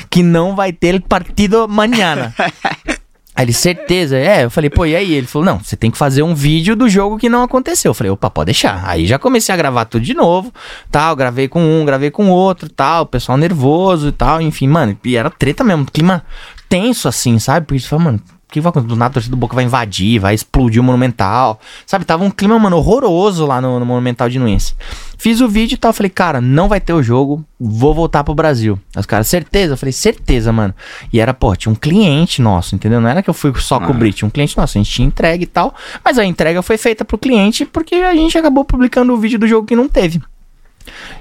que 0.10 0.24
não 0.24 0.56
vai 0.56 0.72
ter 0.72 1.02
partido 1.02 1.64
amanhã. 1.64 2.34
Aí 3.36 3.46
ele, 3.46 3.54
certeza? 3.54 4.18
É, 4.18 4.44
eu 4.46 4.52
falei, 4.52 4.70
pô, 4.70 4.86
e 4.86 4.96
aí? 4.96 5.14
Ele 5.14 5.26
falou, 5.26 5.46
não, 5.46 5.60
você 5.60 5.76
tem 5.76 5.90
que 5.90 5.98
fazer 5.98 6.22
um 6.22 6.36
vídeo 6.36 6.76
do 6.76 6.88
jogo 6.88 7.18
que 7.18 7.30
não 7.30 7.44
aconteceu. 7.44 7.90
Eu 7.90 7.94
falei, 7.94 8.12
opa, 8.12 8.30
pode 8.30 8.48
deixar. 8.48 8.84
Aí 8.86 9.08
já 9.08 9.18
comecei 9.18 9.54
a 9.54 9.58
gravar 9.58 9.86
tudo 9.86 10.04
de 10.04 10.14
novo, 10.14 10.54
tal, 10.92 11.16
gravei 11.16 11.48
com 11.48 11.62
um, 11.62 11.84
gravei 11.84 12.12
com 12.12 12.30
outro, 12.30 12.70
tal, 12.70 13.04
o 13.04 13.08
pessoal 13.08 13.38
nervoso 13.38 14.10
e 14.10 14.12
tal, 14.12 14.40
enfim, 14.42 14.68
mano, 14.68 14.98
e 15.04 15.16
era 15.16 15.30
treta 15.30 15.64
mesmo, 15.64 15.86
clima 15.86 16.24
tenso 16.70 17.08
assim, 17.08 17.38
sabe? 17.40 17.68
Porque 17.68 17.80
você 17.80 17.88
fala, 17.88 18.04
mano, 18.04 18.20
que 18.54 18.62
vai 18.62 18.70
acontecer? 18.70 18.88
Do 18.88 18.96
nada 18.96 19.12
a 19.12 19.14
torcida 19.14 19.36
do 19.36 19.40
Boca 19.40 19.56
vai 19.56 19.64
invadir, 19.64 20.20
vai 20.20 20.36
explodir 20.36 20.80
o 20.80 20.84
Monumental, 20.84 21.60
sabe? 21.86 22.06
Tava 22.06 22.24
um 22.24 22.30
clima, 22.30 22.58
mano, 22.60 22.78
horroroso 22.78 23.46
lá 23.46 23.60
no, 23.60 23.80
no 23.80 23.86
Monumental 23.86 24.30
de 24.30 24.38
Nunes. 24.38 24.76
Fiz 25.18 25.42
o 25.42 25.48
vídeo 25.48 25.76
e 25.76 25.78
tal, 25.78 25.92
falei, 25.92 26.10
cara, 26.10 26.40
não 26.40 26.68
vai 26.68 26.80
ter 26.80 26.94
o 26.94 27.02
jogo, 27.02 27.44
vou 27.60 27.94
voltar 27.94 28.24
pro 28.24 28.36
Brasil. 28.36 28.80
Os 28.96 29.06
caras, 29.06 29.28
certeza? 29.28 29.74
Eu 29.74 29.78
falei, 29.78 29.92
certeza, 29.92 30.52
mano. 30.52 30.74
E 31.12 31.20
era, 31.20 31.34
pô, 31.34 31.56
tinha 31.56 31.72
um 31.72 31.76
cliente 31.76 32.42
nosso, 32.42 32.76
entendeu? 32.76 33.02
Não 33.02 33.10
era 33.10 33.24
que 33.24 33.30
eu 33.30 33.34
fui 33.34 33.52
só 33.56 33.80
cobrir, 33.80 34.14
tinha 34.14 34.28
um 34.28 34.32
cliente 34.32 34.56
nosso, 34.56 34.78
a 34.78 34.82
gente 34.82 34.92
tinha 34.92 35.08
entregue 35.08 35.44
e 35.44 35.48
tal, 35.48 35.74
mas 36.06 36.20
a 36.20 36.26
entrega 36.26 36.62
foi 36.62 36.78
feita 36.78 37.04
pro 37.04 37.18
cliente 37.18 37.66
porque 37.66 37.96
a 37.96 38.14
gente 38.14 38.38
acabou 38.38 38.64
publicando 38.64 39.14
o 39.14 39.18
vídeo 39.18 39.40
do 39.40 39.48
jogo 39.48 39.66
que 39.66 39.76
não 39.76 39.88
teve. 39.88 40.22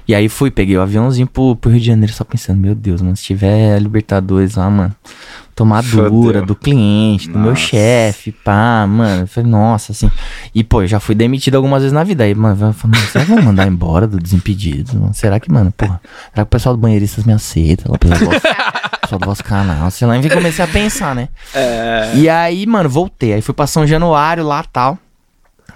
E 0.07 0.13
aí 0.13 0.27
fui, 0.27 0.51
peguei 0.51 0.77
o 0.77 0.81
aviãozinho 0.81 1.27
pro, 1.27 1.55
pro 1.55 1.71
Rio 1.71 1.79
de 1.79 1.87
Janeiro 1.87 2.11
só 2.11 2.23
pensando, 2.23 2.59
meu 2.59 2.75
Deus, 2.75 3.01
mano, 3.01 3.15
se 3.15 3.23
tiver 3.23 3.79
Libertadores 3.79 4.55
lá, 4.55 4.69
mano, 4.69 4.93
tomar 5.55 5.81
dura 5.83 6.09
Fodeu. 6.09 6.45
do 6.45 6.55
cliente, 6.55 7.29
do 7.29 7.37
meu 7.39 7.49
Nossa. 7.51 7.61
chefe, 7.61 8.31
pá, 8.31 8.85
mano. 8.87 9.21
Eu 9.23 9.27
falei, 9.27 9.49
nossa, 9.49 9.91
assim. 9.91 10.09
E, 10.53 10.63
pô, 10.63 10.81
eu 10.83 10.87
já 10.87 10.99
fui 10.99 11.13
demitido 11.15 11.55
algumas 11.55 11.81
vezes 11.81 11.93
na 11.93 12.03
vida. 12.03 12.23
Aí, 12.23 12.33
mano, 12.35 12.57
eu 12.67 12.73
falei, 12.73 12.99
será 13.11 13.25
que 13.25 13.31
vão 13.31 13.41
mandar 13.41 13.67
embora 13.67 14.07
do 14.07 14.17
Desimpedidos? 14.19 14.93
mano? 14.93 15.13
Será 15.13 15.39
que, 15.39 15.51
mano, 15.51 15.71
porra, 15.71 15.99
será 16.31 16.35
que 16.37 16.41
o 16.43 16.45
pessoal 16.45 16.75
do 16.75 16.81
Banheiristas 16.81 17.23
me 17.25 17.33
aceita? 17.33 17.83
Lá, 17.87 17.95
o 17.95 17.99
pessoal 17.99 18.19
do 18.19 18.25
vosso- 18.25 18.37
o 18.47 18.99
pessoal 19.01 19.19
do 19.19 19.25
vosso 19.25 19.43
canal, 19.43 19.91
sei 19.91 20.07
lá. 20.07 20.17
Enfim, 20.17 20.29
comecei 20.29 20.63
a 20.63 20.67
pensar, 20.67 21.13
né? 21.15 21.29
É. 21.53 22.11
E 22.15 22.29
aí, 22.29 22.65
mano, 22.65 22.89
voltei. 22.89 23.33
Aí 23.33 23.41
fui 23.41 23.53
pra 23.53 23.67
São 23.67 23.85
Januário 23.85 24.43
lá 24.45 24.63
tal. 24.71 24.97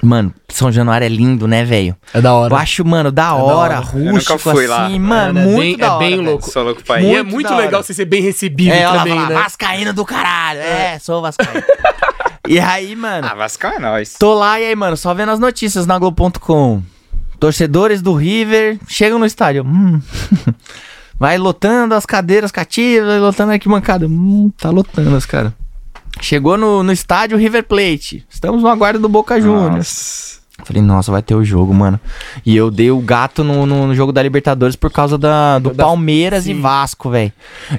Mano, 0.03 0.33
São 0.49 0.71
Januário 0.71 1.05
é 1.05 1.09
lindo, 1.09 1.47
né, 1.47 1.63
velho? 1.65 1.95
É 2.13 2.21
da 2.21 2.33
hora. 2.33 2.53
Eu 2.53 2.57
acho, 2.57 2.85
mano, 2.85 3.11
da 3.11 3.33
hora, 3.33 3.55
hora. 3.55 3.73
Eu 3.75 3.81
rústico, 4.11 4.33
nunca 4.33 4.37
fui 4.37 4.65
assim, 4.65 4.67
lá. 4.67 4.89
mano, 4.99 5.39
É, 5.39 5.41
é 5.41 5.45
muito 5.45 5.59
bem- 5.59 5.77
da 5.77 5.85
é 5.85 5.89
hora. 5.89 5.99
bem 5.99 6.09
velho. 6.11 6.21
louco. 6.23 6.49
Sou 6.51 6.63
louco 6.63 6.83
pra 6.83 7.01
E 7.01 7.15
é 7.15 7.23
Muito 7.23 7.47
da 7.49 7.55
hora. 7.55 7.65
legal 7.65 7.83
você 7.83 7.93
ser 7.93 8.05
bem 8.05 8.21
recebido 8.21 8.71
É, 8.73 8.85
também, 8.87 9.15
fala, 9.15 9.29
né? 9.29 9.35
Vascaíno 9.35 9.93
do 9.93 10.05
caralho. 10.05 10.59
É, 10.59 10.99
sou 10.99 11.21
Vascaíno. 11.21 11.63
e 12.47 12.59
aí, 12.59 12.95
mano, 12.95 13.27
Ah, 13.29 13.35
Vascão 13.35 13.71
é 13.71 13.79
nóis. 13.79 14.15
tô 14.19 14.33
lá 14.35 14.59
e 14.59 14.65
aí, 14.65 14.75
mano, 14.75 14.95
só 14.95 15.13
vendo 15.13 15.31
as 15.31 15.39
notícias 15.39 15.85
na 15.87 15.97
Globo.com. 15.97 16.81
Torcedores 17.39 18.01
do 18.01 18.13
River 18.13 18.79
chegam 18.87 19.19
no 19.19 19.25
estádio. 19.25 19.63
Hum. 19.63 20.01
Vai 21.19 21.37
lotando 21.39 21.95
as 21.95 22.05
cadeiras 22.05 22.51
cativas, 22.51 23.07
vai 23.07 23.19
lotando 23.19 23.49
a 23.51 23.53
arquibancada. 23.55 24.05
Hum, 24.05 24.51
tá 24.55 24.69
lotando 24.69 25.15
as 25.15 25.25
cara. 25.25 25.51
Chegou 26.21 26.57
no, 26.57 26.83
no 26.83 26.91
estádio 26.91 27.37
River 27.37 27.63
Plate. 27.63 28.25
Estamos 28.29 28.61
no 28.61 28.67
aguardo 28.67 28.99
do 28.99 29.07
Boca 29.09 29.39
Juniors. 29.39 30.41
Falei, 30.65 30.81
nossa, 30.81 31.11
vai 31.11 31.21
ter 31.21 31.35
o 31.35 31.45
jogo, 31.45 31.71
mano. 31.73 31.99
E 32.45 32.55
eu 32.57 32.71
dei 32.71 32.89
o 32.89 32.99
gato 32.99 33.43
no, 33.43 33.65
no, 33.65 33.87
no 33.87 33.95
jogo 33.95 34.11
da 34.11 34.23
Libertadores 34.23 34.75
por 34.75 34.91
causa 34.91 35.15
da, 35.17 35.59
do 35.59 35.71
Da- 35.73 35.83
Palmeiras 35.85 36.45
e 36.47 36.53
sim. 36.53 36.61
Vasco, 36.61 37.09
velho. 37.11 37.31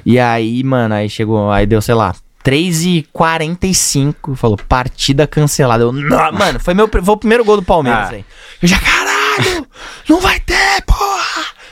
E 0.05 0.17
aí, 0.17 0.63
mano, 0.63 0.95
aí 0.95 1.09
chegou, 1.09 1.51
aí 1.51 1.65
deu, 1.65 1.81
sei 1.81 1.93
lá, 1.93 2.15
3h45, 2.43 4.35
falou, 4.35 4.57
partida 4.67 5.27
cancelada. 5.27 5.83
Eu, 5.83 5.91
não, 5.91 6.31
mano, 6.31 6.59
foi, 6.59 6.73
meu, 6.73 6.87
foi 6.87 7.01
o 7.13 7.17
primeiro 7.17 7.43
gol 7.43 7.57
do 7.57 7.63
Palmeiras, 7.63 8.07
Ah. 8.07 8.11
velho. 8.11 8.25
Eu 8.61 8.67
já, 8.67 8.79
caralho, 8.79 9.67
não 10.07 10.21
vai 10.21 10.39
ter. 10.39 10.81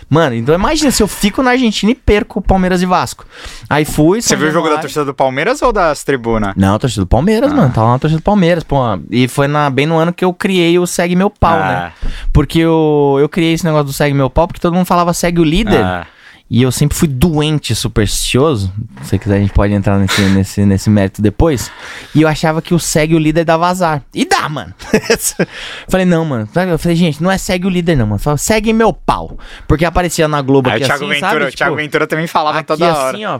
Mano, 0.09 0.35
então 0.35 0.55
imagina 0.55 0.89
se 0.89 1.03
eu 1.03 1.07
fico 1.07 1.43
na 1.43 1.51
Argentina 1.51 1.91
e 1.91 1.95
perco 1.95 2.41
Palmeiras 2.41 2.81
e 2.81 2.85
Vasco. 2.85 3.25
Aí 3.69 3.83
fui. 3.83 4.21
Você 4.21 4.35
viu 4.35 4.47
o 4.47 4.51
jogo 4.51 4.69
da 4.69 4.77
torcida 4.77 5.03
do 5.03 5.13
Palmeiras 5.13 5.61
ou 5.61 5.73
das 5.73 6.03
tribunas? 6.03 6.53
Não, 6.55 6.75
a 6.75 6.79
torcida 6.79 7.01
do 7.03 7.07
Palmeiras, 7.07 7.51
mano. 7.51 7.73
Tava 7.73 7.87
lá 7.87 7.93
na 7.93 7.99
torcida 7.99 8.19
do 8.21 8.23
Palmeiras, 8.23 8.63
pô. 8.63 8.77
E 9.11 9.27
foi 9.27 9.47
na, 9.47 9.69
bem 9.69 9.85
no 9.85 9.97
ano 9.97 10.13
que 10.13 10.23
eu 10.23 10.33
criei 10.33 10.79
o 10.79 10.87
Segue 10.87 11.15
Meu 11.15 11.29
Pau, 11.29 11.57
Ah. 11.57 11.67
né? 11.67 11.91
Porque 12.31 12.59
eu, 12.59 13.17
eu 13.19 13.27
criei 13.27 13.53
esse 13.53 13.65
negócio 13.65 13.85
do 13.87 13.93
Segue 13.93 14.13
Meu 14.13 14.29
Pau 14.29 14.47
porque 14.47 14.61
todo 14.61 14.73
mundo 14.73 14.85
falava 14.85 15.13
Segue 15.13 15.41
o 15.41 15.43
Líder. 15.43 15.83
Ah. 15.83 16.07
E 16.49 16.61
eu 16.61 16.71
sempre 16.71 16.97
fui 16.97 17.09
doente, 17.09 17.75
supersticioso. 17.75 18.71
Se 19.01 19.09
você 19.09 19.17
quiser, 19.19 19.35
a 19.35 19.39
gente 19.39 19.51
pode 19.51 19.73
entrar 19.73 19.99
nesse, 19.99 20.21
nesse, 20.21 20.65
nesse 20.65 20.89
mérito 20.89 21.21
depois. 21.21 21.69
E 22.15 22.21
eu 22.21 22.27
achava 22.27 22.61
que 22.61 22.73
o 22.73 22.79
segue 22.79 23.15
o 23.15 23.19
líder 23.19 23.43
dava 23.43 23.67
azar. 23.67 24.01
E 24.13 24.23
dá, 24.23 24.47
mano. 24.47 24.73
falei, 25.89 26.05
não, 26.05 26.23
mano. 26.23 26.47
Eu 26.55 26.79
falei, 26.79 26.95
gente, 26.95 27.21
não 27.21 27.29
é 27.29 27.37
segue 27.37 27.67
o 27.67 27.69
líder, 27.69 27.97
não, 27.97 28.07
mano. 28.07 28.19
Fala, 28.19 28.37
segue 28.37 28.71
meu 28.71 28.93
pau. 28.93 29.37
Porque 29.67 29.83
aparecia 29.83 30.27
na 30.27 30.41
Globo 30.41 30.69
Aí 30.69 30.75
aqui 30.75 30.83
o 30.83 30.87
Thiago 30.87 31.03
assim, 31.03 31.13
Ventura, 31.13 31.29
sabe? 31.31 31.43
o 31.43 31.51
Thiago 31.51 31.75
Tipo, 31.75 31.83
Ventura 31.83 32.07
também 32.07 32.27
falava 32.27 32.63
toda 32.63 32.85
hora. 32.85 33.09
assim, 33.09 33.25
ó. 33.25 33.39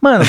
Mano, 0.00 0.24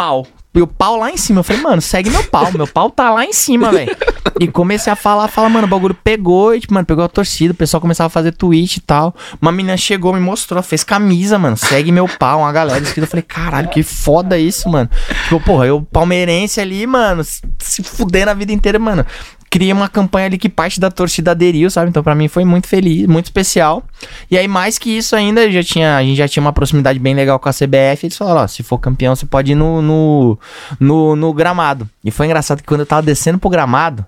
pau. 0.00 0.26
E 0.54 0.62
o 0.62 0.66
pau 0.66 0.96
lá 0.96 1.10
em 1.10 1.16
cima. 1.18 1.40
Eu 1.40 1.44
falei, 1.44 1.62
mano, 1.62 1.82
segue 1.82 2.08
meu 2.08 2.24
pau. 2.24 2.50
Meu 2.52 2.66
pau 2.66 2.90
tá 2.90 3.10
lá 3.10 3.24
em 3.24 3.32
cima, 3.34 3.70
velho. 3.70 3.94
E 4.40 4.48
comecei 4.48 4.90
a 4.90 4.96
falar, 4.96 5.28
fala, 5.28 5.50
mano, 5.50 5.66
o 5.66 5.70
bagulho 5.70 5.94
pegou, 5.94 6.54
e, 6.54 6.60
tipo, 6.60 6.72
mano, 6.72 6.86
pegou 6.86 7.04
a 7.04 7.08
torcida, 7.08 7.52
o 7.52 7.56
pessoal 7.56 7.80
começava 7.80 8.06
a 8.06 8.10
fazer 8.10 8.32
tweet 8.32 8.76
e 8.76 8.80
tal. 8.80 9.14
Uma 9.40 9.52
menina 9.52 9.76
chegou, 9.76 10.14
me 10.14 10.18
mostrou, 10.18 10.62
fez 10.62 10.82
camisa, 10.82 11.38
mano, 11.38 11.56
segue 11.56 11.92
meu 11.92 12.08
pau, 12.08 12.40
uma 12.40 12.50
galera 12.50 12.82
escrita. 12.82 13.04
Eu 13.04 13.10
falei, 13.10 13.22
caralho, 13.22 13.68
que 13.68 13.82
foda 13.82 14.38
isso, 14.38 14.68
mano. 14.68 14.88
Tipo, 15.24 15.40
porra, 15.40 15.66
eu 15.66 15.82
palmeirense 15.82 16.60
ali, 16.60 16.86
mano, 16.86 17.22
se 17.58 17.82
fudendo 17.82 18.30
a 18.30 18.34
vida 18.34 18.52
inteira, 18.52 18.78
mano. 18.78 19.04
Criei 19.50 19.72
uma 19.72 19.88
campanha 19.88 20.26
ali 20.26 20.38
que 20.38 20.48
parte 20.48 20.78
da 20.78 20.92
torcida 20.92 21.32
aderiu, 21.32 21.68
sabe? 21.68 21.90
Então, 21.90 22.04
pra 22.04 22.14
mim 22.14 22.28
foi 22.28 22.44
muito 22.44 22.68
feliz, 22.68 23.06
muito 23.08 23.24
especial. 23.24 23.82
E 24.30 24.38
aí, 24.38 24.46
mais 24.46 24.78
que 24.78 24.96
isso 24.96 25.16
ainda, 25.16 25.50
já 25.50 25.60
tinha, 25.60 25.96
a 25.96 26.02
gente 26.02 26.16
já 26.16 26.28
tinha 26.28 26.40
uma 26.40 26.52
proximidade 26.52 27.00
bem 27.00 27.14
legal 27.14 27.36
com 27.40 27.48
a 27.48 27.52
CBF. 27.52 28.06
Eles 28.06 28.16
falaram, 28.16 28.42
ó, 28.42 28.46
se 28.46 28.62
for 28.62 28.78
campeão, 28.78 29.16
você 29.16 29.26
pode 29.26 29.50
ir 29.50 29.56
no, 29.56 29.82
no, 29.82 30.38
no, 30.78 31.16
no 31.16 31.32
gramado. 31.34 31.90
E 32.04 32.12
foi 32.12 32.26
engraçado 32.26 32.58
que 32.58 32.68
quando 32.68 32.80
eu 32.80 32.86
tava 32.86 33.02
descendo 33.02 33.40
pro 33.40 33.50
gramado, 33.50 34.06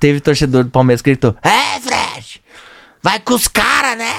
teve 0.00 0.20
torcedor 0.20 0.64
do 0.64 0.70
Palmeiras 0.70 1.00
que 1.00 1.10
gritou, 1.10 1.36
é, 1.42 1.78
Fred, 1.78 2.42
vai 3.00 3.20
com 3.20 3.34
os 3.34 3.46
caras, 3.46 3.96
né? 3.96 4.12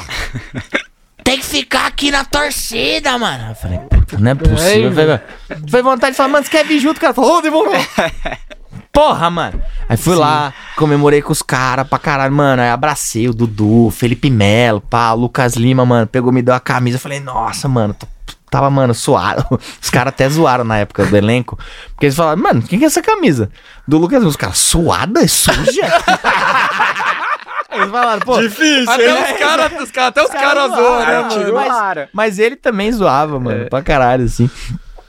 Tem 1.24 1.39
que 1.39 1.45
ficar 1.45 1.88
aqui 1.88 2.11
na 2.11 2.26
torcida, 2.26 3.18
mano. 3.18 3.49
Eu 3.49 3.55
falei, 3.55 3.80
puta, 3.80 4.18
não 4.20 4.32
é 4.32 4.36
possível. 4.36 4.88
É, 4.88 4.89
velho. 4.89 5.22
Foi 5.70 5.82
vontade 5.82 6.11
de 6.11 6.18
falar, 6.18 6.30
mano, 6.30 6.43
você 6.43 6.51
quer 6.51 6.66
vir 6.66 6.80
junto? 6.80 6.99
Cara 6.99 7.14
falou, 7.14 7.38
ô, 7.38 7.41
devolveu. 7.41 7.80
Porra, 8.94 9.30
mano. 9.32 9.60
Aí 9.89 9.98
fui 9.98 10.16
lá, 10.16 10.54
comemorei 10.76 11.20
com 11.22 11.32
os 11.32 11.41
caras 11.41 11.88
pra 11.88 11.98
caralho, 11.98 12.32
mano. 12.32 12.62
Aí 12.62 12.70
abracei 12.70 13.28
o 13.28 13.34
Dudu, 13.34 13.89
Felipe 13.89 14.30
Melo, 14.30 14.80
pá, 14.82 15.12
o 15.14 15.22
Lucas 15.22 15.56
Lima, 15.56 15.84
mano. 15.84 16.06
Pegou, 16.06 16.32
me 16.32 16.44
deu 16.44 16.54
a 16.54 16.60
camisa. 16.60 16.98
Eu 16.98 17.02
falei, 17.02 17.20
nossa, 17.20 17.68
mano, 17.68 17.96
tô- 17.96 18.06
tava, 18.52 18.70
mano, 18.70 18.94
suado. 18.94 19.44
Os 19.82 19.89
caras 19.89 20.14
até 20.14 20.30
zoaram 20.30 20.64
na 20.64 20.78
época 20.78 21.08
do 21.08 21.18
elenco. 21.18 21.58
Porque 21.89 22.06
eles 22.06 22.16
falaram, 22.16 22.39
mano, 22.39 22.62
quem 22.62 22.78
que 22.78 22.86
é 22.86 22.88
essa 22.88 23.02
camisa? 23.02 23.50
Do 23.88 23.98
Lucas 23.98 24.20
Lima. 24.20 24.30
Os 24.30 24.36
caras, 24.36 24.60
suada? 24.60 25.24
É 25.24 25.28
suja? 25.28 25.58
eles 27.74 27.89
falaram, 27.89 28.20
pô. 28.22 28.39
Difícil, 28.39 28.91
Até 28.91 29.10
hein? 29.10 29.34
os 29.34 29.39
caras, 29.39 29.82
os 29.82 29.91
cara, 29.91 30.08
até 30.10 30.22
os 30.24 30.30
caras 30.30 30.72
zoaram, 30.72 30.76
zoam, 30.76 31.00
né, 31.00 31.06
cara, 31.30 31.52
mano? 31.52 31.54
mas-. 31.54 32.10
Mas 32.14 32.38
ele 32.38 32.56
também 32.56 32.91
zoava, 32.91 33.39
mano, 33.39 33.68
pra 33.72 33.82
caralho, 33.82 34.26
assim. 34.26 34.48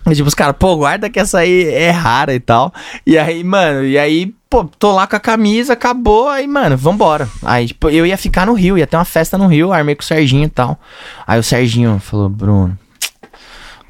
E, 0.07 0.15
tipo, 0.15 0.29
os 0.29 0.35
caras, 0.35 0.57
pô, 0.59 0.77
guarda 0.77 1.09
que 1.09 1.19
essa 1.19 1.39
aí 1.39 1.65
é 1.69 1.91
rara 1.91 2.35
e 2.35 2.41
tal. 2.41 2.73
E 3.07 3.17
aí, 3.17 3.43
mano, 3.43 3.85
e 3.85 3.99
aí, 3.99 4.35
pô, 4.51 4.65
tô 4.65 4.93
lá 4.93 5.07
com 5.07 5.17
a 5.17 5.21
camisa, 5.21 5.73
acabou, 5.73 6.29
aí, 6.29 6.47
mano, 6.47 6.77
vambora. 6.77 7.29
Aí, 7.43 7.69
tipo, 7.69 7.89
eu 7.89 8.05
ia 8.05 8.19
ficar 8.19 8.47
no 8.47 8.53
Rio, 8.53 8.77
ia 8.77 8.87
ter 8.87 8.97
uma 8.97 9.05
festa 9.05 9.39
no 9.39 9.47
Rio, 9.47 9.73
armei 9.73 9.95
com 9.95 10.03
o 10.03 10.05
Serginho 10.05 10.45
e 10.45 10.51
tal. 10.51 10.79
Aí 11.27 11.39
o 11.39 11.43
Serginho 11.43 11.99
falou, 12.01 12.29
Bruno, 12.29 12.79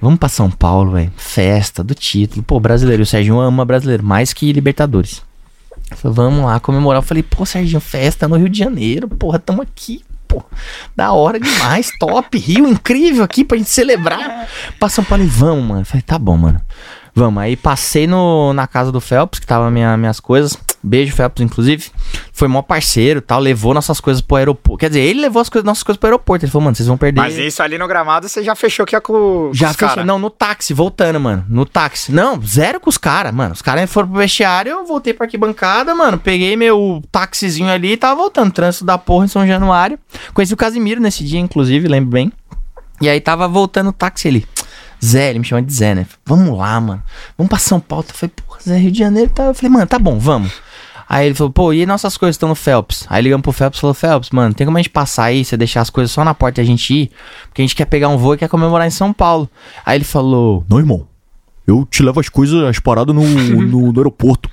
vamos 0.01 0.19
pra 0.19 0.29
São 0.29 0.51
Paulo, 0.51 0.93
velho, 0.93 1.13
festa 1.17 1.83
do 1.83 1.95
título. 1.95 2.43
Pô, 2.45 2.61
brasileiro, 2.61 3.03
o 3.03 3.07
Serginho 3.07 3.41
ama 3.41 3.65
brasileiro, 3.65 4.05
mais 4.05 4.33
que 4.33 4.53
Libertadores. 4.53 5.21
Falou, 5.97 6.15
vamos 6.15 6.45
lá 6.45 6.61
comemorar. 6.61 7.03
Eu 7.03 7.07
falei, 7.07 7.23
pô, 7.23 7.45
Serginho, 7.45 7.81
festa 7.81 8.29
no 8.29 8.37
Rio 8.37 8.49
de 8.49 8.59
Janeiro, 8.59 9.09
porra, 9.09 9.39
tamo 9.41 9.63
aqui, 9.63 10.05
pô. 10.35 10.43
Da 10.97 11.13
hora 11.13 11.39
demais, 11.39 11.91
top, 11.99 12.39
Rio, 12.39 12.67
incrível 12.67 13.23
aqui 13.23 13.45
pra 13.45 13.57
gente 13.57 13.71
celebrar. 13.71 14.49
Pra 14.79 14.89
São 14.89 15.05
Paulo 15.05 15.25
e 15.25 15.27
vamos, 15.27 15.65
mano. 15.65 15.85
Falei, 15.85 16.03
tá 16.03 16.19
bom, 16.19 16.37
mano. 16.37 16.61
Vamos. 17.15 17.43
Aí 17.43 17.57
passei 17.57 18.07
no, 18.07 18.53
na 18.53 18.67
casa 18.67 18.91
do 18.91 19.01
Phelps, 19.01 19.39
que 19.39 19.47
tava 19.47 19.71
minha, 19.71 19.97
minhas 19.97 20.19
coisas. 20.19 20.59
Beijo, 20.85 21.15
Phelps, 21.15 21.43
inclusive. 21.43 21.91
Foi 22.33 22.47
mó 22.47 22.61
parceiro 22.61 23.23
tal. 23.23 23.41
Levou 23.41 23.73
nossas 23.73 24.01
coisas 24.01 24.21
pro 24.21 24.37
aeroporto. 24.37 24.79
Quer 24.79 24.89
dizer, 24.89 25.01
ele 25.01 25.23
levou 25.23 25.41
as 25.41 25.49
coisas, 25.49 25.65
nossas 25.65 25.83
coisas 25.83 25.99
pro 25.99 26.09
aeroporto. 26.09 26.45
Ele 26.45 26.53
falou, 26.53 26.65
mano, 26.65 26.77
vocês 26.77 26.87
vão 26.87 26.99
perder. 26.99 27.21
Mas 27.21 27.39
isso 27.39 27.63
ali 27.63 27.79
no 27.79 27.89
gramado 27.89 28.29
você 28.29 28.43
já 28.43 28.55
fechou 28.55 28.85
que 28.85 28.95
é 28.95 29.01
com, 29.01 29.13
com 29.15 29.51
Já 29.55 29.71
os 29.71 29.77
fechou. 29.77 29.89
cara. 29.89 30.05
Não, 30.05 30.19
no 30.19 30.29
táxi, 30.29 30.75
voltando, 30.75 31.19
mano. 31.19 31.45
No 31.49 31.65
táxi. 31.65 32.13
Não, 32.13 32.41
zero 32.43 32.79
com 32.79 32.91
os 32.91 32.99
caras, 32.99 33.33
mano. 33.33 33.55
Os 33.55 33.63
caras 33.63 33.91
foram 33.91 34.09
pro 34.09 34.19
vestiário, 34.19 34.71
eu 34.71 34.85
voltei 34.85 35.15
pra 35.15 35.25
arquibancada, 35.25 35.95
mano. 35.95 36.19
Peguei 36.19 36.55
meu 36.55 37.03
táxizinho 37.11 37.71
ali 37.71 37.93
e 37.93 37.97
tava 37.97 38.17
voltando. 38.17 38.53
Trânsito 38.53 38.85
da 38.85 38.99
porra 38.99 39.25
em 39.25 39.29
São 39.29 39.47
Januário. 39.47 39.99
Conheci 40.35 40.53
o 40.53 40.57
Casimiro 40.57 41.01
nesse 41.01 41.25
dia, 41.25 41.41
inclusive, 41.41 41.89
lembro 41.89 42.11
bem. 42.11 42.31
E 43.01 43.09
aí 43.09 43.21
tava 43.21 43.49
voltando 43.49 43.89
o 43.89 43.93
táxi 43.93 44.29
ali. 44.29 44.47
Zé, 45.05 45.31
ele 45.31 45.39
me 45.41 45.45
chama 45.45 45.61
de 45.61 45.73
Zé, 45.73 45.95
né? 45.95 46.07
Vamos 46.25 46.57
lá, 46.57 46.81
mano. 46.81 47.03
Vamos 47.37 47.49
pra 47.51 47.59
São 47.59 47.79
Paulo. 47.79 48.07
Eu 48.09 48.15
falei, 48.15 48.33
porra, 48.35 48.61
Zé, 48.63 48.77
Rio 48.79 48.91
de 48.91 48.99
Janeiro. 48.99 49.31
Tá? 49.31 49.45
Eu 49.45 49.55
falei, 49.55 49.71
mano, 49.71 49.87
tá 49.87 49.99
bom, 49.99 50.19
vamos. 50.19 50.51
Aí 51.09 51.27
ele 51.27 51.35
falou, 51.35 51.53
pô, 51.53 51.73
e 51.73 51.85
nossas 51.87 52.17
coisas 52.17 52.35
estão 52.35 52.49
no 52.49 52.55
Phelps? 52.55 53.05
Aí 53.09 53.23
ligamos 53.23 53.43
pro 53.43 53.53
Phelps 53.53 53.79
e 53.79 53.81
falou, 53.81 53.95
Phelps, 53.95 54.31
mano, 54.31 54.55
tem 54.55 54.67
como 54.67 54.77
a 54.79 54.81
gente 54.81 54.91
passar 54.91 55.25
aí, 55.25 55.45
você 55.45 55.57
deixar 55.57 55.81
as 55.83 55.91
coisas 55.91 56.11
só 56.11 56.25
na 56.25 56.35
porta 56.35 56.61
e 56.61 56.63
a 56.63 56.67
gente 56.67 56.93
ir? 56.95 57.11
Porque 57.49 57.63
a 57.63 57.65
gente 57.65 57.77
quer 57.77 57.85
pegar 57.85 58.09
um 58.09 58.17
voo 58.17 58.35
e 58.35 58.39
quer 58.39 58.49
comemorar 58.49 58.87
em 58.87 58.91
São 58.91 59.13
Paulo. 59.13 59.49
Aí 59.85 59.97
ele 59.99 60.05
falou, 60.05 60.65
Não, 60.69 60.79
irmão. 60.79 61.07
Eu 61.67 61.87
te 61.87 62.03
levo 62.03 62.21
as 62.21 62.29
coisas, 62.29 62.63
as 62.65 62.79
paradas 62.79 63.15
no, 63.15 63.23
no, 63.25 63.91
no 63.91 63.99
aeroporto. 63.99 64.51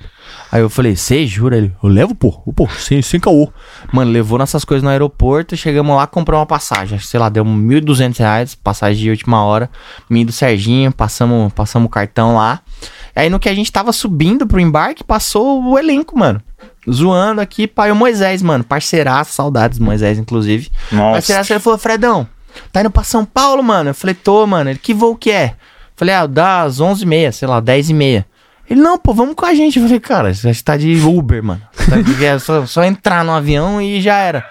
aí 0.50 0.62
eu 0.62 0.70
falei, 0.70 0.96
você 0.96 1.26
jura? 1.26 1.58
Ele, 1.58 1.70
Eu 1.82 1.88
levo, 1.90 2.14
pô. 2.14 2.32
Pô, 2.56 2.66
sem, 2.78 3.02
sem 3.02 3.20
caô. 3.20 3.52
mano, 3.92 4.10
levou 4.10 4.38
nossas 4.38 4.64
coisas 4.64 4.82
no 4.82 4.88
aeroporto, 4.88 5.54
chegamos 5.54 5.94
lá, 5.94 6.06
compramos 6.06 6.40
uma 6.40 6.46
passagem. 6.46 6.98
Sei 6.98 7.20
lá, 7.20 7.28
deu 7.28 7.44
1.200 7.44 8.18
reais, 8.18 8.54
passagem 8.54 9.02
de 9.02 9.10
última 9.10 9.44
hora. 9.44 9.68
Mim 10.08 10.24
do 10.24 10.32
Serginho, 10.32 10.90
passamos, 10.90 11.52
passamos 11.52 11.86
o 11.86 11.90
cartão 11.90 12.36
lá. 12.36 12.60
Aí 13.14 13.28
no 13.28 13.38
que 13.38 13.48
a 13.48 13.54
gente 13.54 13.70
tava 13.70 13.92
subindo 13.92 14.46
pro 14.46 14.60
embarque, 14.60 15.04
passou 15.04 15.62
o 15.62 15.78
elenco, 15.78 16.18
mano. 16.18 16.42
Zoando 16.90 17.40
aqui, 17.40 17.66
pai, 17.66 17.90
o 17.92 17.96
Moisés, 17.96 18.42
mano. 18.42 18.64
Parceiraço, 18.64 19.32
saudades 19.32 19.78
do 19.78 19.84
Moisés, 19.84 20.18
inclusive. 20.18 20.70
Nossa. 20.90 21.12
Parceiraço, 21.14 21.52
ele 21.52 21.60
falou, 21.60 21.78
Fredão, 21.78 22.26
tá 22.72 22.80
indo 22.80 22.90
pra 22.90 23.04
São 23.04 23.24
Paulo, 23.24 23.62
mano? 23.62 23.90
Eu 23.90 23.94
falei, 23.94 24.14
tô, 24.14 24.46
mano. 24.46 24.70
Ele, 24.70 24.78
que 24.78 24.92
voo 24.94 25.14
que 25.16 25.30
é? 25.30 25.54
Falei, 25.94 26.14
ah, 26.14 26.26
dá 26.26 26.62
às 26.62 26.80
11h30, 26.80 27.32
sei 27.32 27.46
lá, 27.48 27.60
10h30. 27.62 28.24
Ele, 28.70 28.80
não, 28.80 28.98
pô, 28.98 29.12
vamos 29.12 29.34
com 29.34 29.44
a 29.44 29.54
gente. 29.54 29.78
Eu 29.78 29.84
falei, 29.84 30.00
cara, 30.00 30.32
você 30.32 30.52
tá 30.62 30.76
de 30.76 30.94
Uber, 31.04 31.42
mano. 31.44 31.60
Tá 31.88 32.00
de- 32.00 32.24
é 32.24 32.38
só, 32.38 32.64
só 32.66 32.82
entrar 32.82 33.24
no 33.24 33.32
avião 33.32 33.80
e 33.80 34.00
já 34.00 34.16
era. 34.16 34.48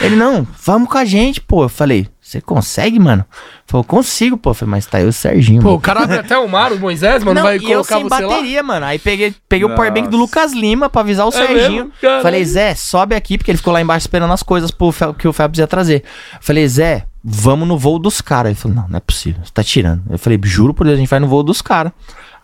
Ele, 0.00 0.14
não, 0.14 0.46
vamos 0.64 0.88
com 0.88 0.96
a 0.98 1.04
gente, 1.04 1.40
pô. 1.40 1.64
Eu 1.64 1.68
falei, 1.68 2.06
você 2.26 2.40
consegue, 2.40 2.98
mano? 2.98 3.24
Falou, 3.66 3.84
consigo, 3.84 4.36
pô. 4.36 4.50
Eu 4.50 4.54
falei, 4.54 4.70
mas 4.72 4.86
tá 4.86 5.00
eu 5.00 5.06
e 5.06 5.08
o 5.10 5.12
Serginho, 5.12 5.60
Pô, 5.62 5.68
mano. 5.68 5.78
o 5.78 5.80
cara 5.80 6.02
abre 6.02 6.18
até 6.18 6.36
o 6.36 6.48
mar, 6.48 6.72
o 6.72 6.78
Moisés, 6.78 7.22
mano, 7.22 7.40
vai 7.42 7.56
e 7.56 7.62
eu 7.62 7.68
colocar 7.84 7.94
sem 7.96 8.02
você 8.04 8.22
lá. 8.24 8.28
bateria, 8.30 8.62
mano. 8.62 8.84
Aí 8.86 8.98
peguei, 8.98 9.34
peguei 9.48 9.64
o 9.64 9.74
powerbank 9.74 10.08
do 10.08 10.16
Lucas 10.16 10.52
Lima 10.52 10.88
pra 10.90 11.02
avisar 11.02 11.24
o 11.26 11.28
É 11.28 11.32
Serginho. 11.32 11.92
mesmo? 12.02 12.22
Falei, 12.22 12.44
Zé, 12.44 12.74
sobe 12.74 13.14
aqui, 13.14 13.38
porque 13.38 13.50
ele 13.50 13.58
ficou 13.58 13.72
lá 13.72 13.80
embaixo 13.80 14.04
esperando 14.04 14.32
as 14.32 14.42
coisas 14.42 14.70
pro 14.70 14.90
Fel- 14.90 15.14
que 15.14 15.28
o 15.28 15.32
Phelps 15.32 15.58
ia 15.60 15.66
trazer. 15.68 16.02
Falei, 16.40 16.66
Zé, 16.68 17.06
vamos 17.22 17.66
no 17.68 17.78
voo 17.78 17.98
dos 17.98 18.20
caras. 18.20 18.50
Ele 18.50 18.58
falou, 18.58 18.76
não, 18.76 18.88
não 18.88 18.96
é 18.96 19.00
possível, 19.00 19.40
você 19.44 19.52
tá 19.52 19.62
tirando. 19.62 20.02
Eu 20.10 20.18
falei, 20.18 20.38
juro 20.44 20.74
por 20.74 20.84
Deus, 20.84 20.96
a 20.96 21.00
gente 21.00 21.08
vai 21.08 21.20
no 21.20 21.28
voo 21.28 21.42
dos 21.44 21.62
caras. 21.62 21.92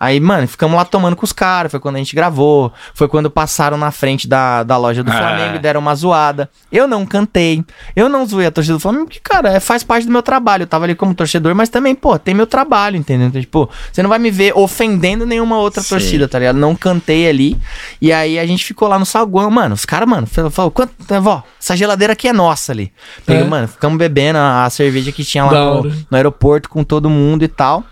Aí, 0.03 0.19
mano, 0.19 0.45
ficamos 0.47 0.75
lá 0.75 0.83
tomando 0.83 1.15
com 1.15 1.23
os 1.23 1.31
caras. 1.31 1.71
Foi 1.71 1.79
quando 1.79 1.95
a 1.95 1.99
gente 1.99 2.13
gravou. 2.15 2.73
Foi 2.93 3.07
quando 3.07 3.29
passaram 3.31 3.77
na 3.77 3.89
frente 3.89 4.27
da, 4.27 4.63
da 4.63 4.75
loja 4.75 5.01
do 5.03 5.09
Ah. 5.11 5.15
Flamengo 5.17 5.55
e 5.55 5.59
deram 5.59 5.79
uma 5.79 5.95
zoada. 5.95 6.49
Eu 6.71 6.87
não 6.87 7.05
cantei. 7.05 7.63
Eu 7.95 8.09
não 8.09 8.25
zoei 8.25 8.47
a 8.47 8.51
torcida 8.51 8.73
do 8.75 8.79
Flamengo, 8.81 9.05
porque, 9.05 9.21
cara, 9.23 9.49
é, 9.53 9.59
faz 9.61 9.81
parte 9.83 10.05
do 10.05 10.11
meu 10.11 10.21
trabalho. 10.21 10.63
Eu 10.63 10.67
tava 10.67 10.83
ali 10.85 10.93
como 10.93 11.13
torcedor, 11.15 11.55
mas 11.55 11.69
também, 11.69 11.95
pô, 11.95 12.19
tem 12.19 12.33
meu 12.33 12.45
trabalho, 12.45 12.97
entendeu? 12.97 13.27
Então, 13.27 13.39
tipo, 13.39 13.69
você 13.91 14.03
não 14.03 14.09
vai 14.09 14.19
me 14.19 14.29
ver 14.29 14.51
ofendendo 14.57 15.25
nenhuma 15.25 15.57
outra 15.57 15.81
Sim. 15.81 15.89
torcida, 15.89 16.27
tá 16.27 16.37
ligado? 16.37 16.57
Não 16.57 16.75
cantei 16.75 17.29
ali. 17.29 17.57
E 18.01 18.11
aí 18.11 18.37
a 18.37 18.45
gente 18.45 18.65
ficou 18.65 18.87
lá 18.89 18.99
no 18.99 19.05
saguão, 19.05 19.49
mano. 19.49 19.73
Os 19.73 19.85
caras, 19.85 20.09
mano, 20.09 20.27
falou, 20.27 20.69
quanto, 20.69 20.91
vó, 21.21 21.43
essa 21.59 21.77
geladeira 21.77 22.13
aqui 22.13 22.27
é 22.27 22.33
nossa 22.33 22.71
ali. 22.73 22.91
Peguei, 23.25 23.43
É. 23.43 23.45
mano, 23.45 23.67
ficamos 23.69 23.97
bebendo 23.97 24.37
a, 24.37 24.65
a 24.65 24.69
cerveja 24.69 25.11
que 25.11 25.23
tinha 25.23 25.45
lá 25.45 25.51
no, 25.75 25.83
no 25.83 26.17
aeroporto 26.17 26.67
com 26.67 26.83
todo 26.83 27.09
mundo 27.09 27.43
e 27.43 27.47
tal. 27.47 27.83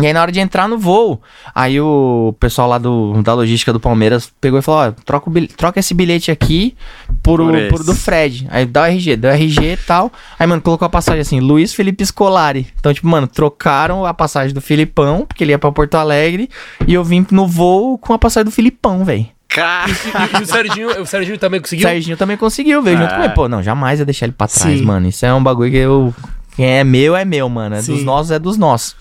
E 0.00 0.06
aí, 0.06 0.12
na 0.12 0.22
hora 0.22 0.32
de 0.32 0.40
entrar 0.40 0.66
no 0.68 0.78
voo, 0.78 1.20
aí 1.54 1.78
o 1.80 2.34
pessoal 2.40 2.68
lá 2.68 2.78
do, 2.78 3.20
da 3.22 3.34
logística 3.34 3.72
do 3.72 3.78
Palmeiras 3.80 4.32
pegou 4.40 4.58
e 4.58 4.62
falou: 4.62 4.80
Ó, 4.88 4.92
troca, 5.04 5.28
o 5.28 5.32
bil- 5.32 5.48
troca 5.48 5.78
esse 5.80 5.92
bilhete 5.92 6.30
aqui 6.30 6.74
por, 7.22 7.38
Por 7.40 7.54
o, 7.54 7.68
por 7.68 7.80
o 7.80 7.84
do 7.84 7.94
Fred. 7.94 8.46
Aí 8.50 8.64
dá 8.64 8.82
o 8.82 8.86
RG, 8.86 9.16
deu 9.16 9.30
RG 9.30 9.72
e 9.72 9.76
tal. 9.76 10.10
Aí, 10.38 10.46
mano, 10.46 10.62
colocou 10.62 10.86
a 10.86 10.88
passagem 10.88 11.20
assim: 11.20 11.40
Luiz 11.40 11.74
Felipe 11.74 12.04
Scolari. 12.06 12.66
Então, 12.78 12.94
tipo, 12.94 13.06
mano, 13.08 13.26
trocaram 13.26 14.06
a 14.06 14.14
passagem 14.14 14.54
do 14.54 14.60
Filipão, 14.60 15.26
porque 15.26 15.44
ele 15.44 15.52
ia 15.52 15.58
pra 15.58 15.70
Porto 15.72 15.96
Alegre, 15.96 16.48
e 16.86 16.94
eu 16.94 17.04
vim 17.04 17.26
no 17.30 17.46
voo 17.46 17.98
com 17.98 18.14
a 18.14 18.18
passagem 18.18 18.44
do 18.46 18.50
Filipão, 18.50 19.04
velho. 19.04 19.26
Cara, 19.48 19.90
E, 19.90 20.38
e 20.38 20.42
o 20.44 20.46
Serginho, 20.46 21.02
o 21.02 21.06
Serginho 21.06 21.36
também 21.36 21.58
O 21.58 21.62
conseguiu? 21.64 21.88
Serginho 21.88 22.16
também 22.16 22.36
conseguiu, 22.36 22.80
veio 22.82 22.96
junto 22.96 23.12
É. 23.12 23.16
comigo. 23.16 23.34
Pô, 23.34 23.48
não, 23.48 23.60
jamais 23.60 23.98
ia 23.98 24.04
deixar 24.06 24.26
ele 24.26 24.32
pra 24.38 24.46
trás, 24.46 24.78
Sim. 24.78 24.84
mano. 24.84 25.08
Isso 25.08 25.26
é 25.26 25.34
um 25.34 25.42
bagulho 25.42 25.70
que 25.72 25.76
eu. 25.76 26.14
Quem 26.56 26.66
é 26.66 26.84
meu 26.84 27.16
é 27.16 27.24
meu, 27.24 27.48
mano. 27.48 27.76
É 27.76 27.82
Sim. 27.82 27.94
dos 27.94 28.04
nossos 28.04 28.30
é 28.30 28.38
dos 28.38 28.56
nossos. 28.58 28.94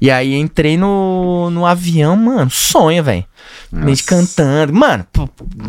E 0.00 0.10
aí 0.10 0.34
entrei 0.34 0.76
no, 0.78 1.50
no 1.50 1.66
avião, 1.66 2.16
mano. 2.16 2.50
Sonho, 2.50 3.02
velho. 3.04 3.24
Gente 3.72 4.04
cantando. 4.04 4.72
Mano, 4.72 5.06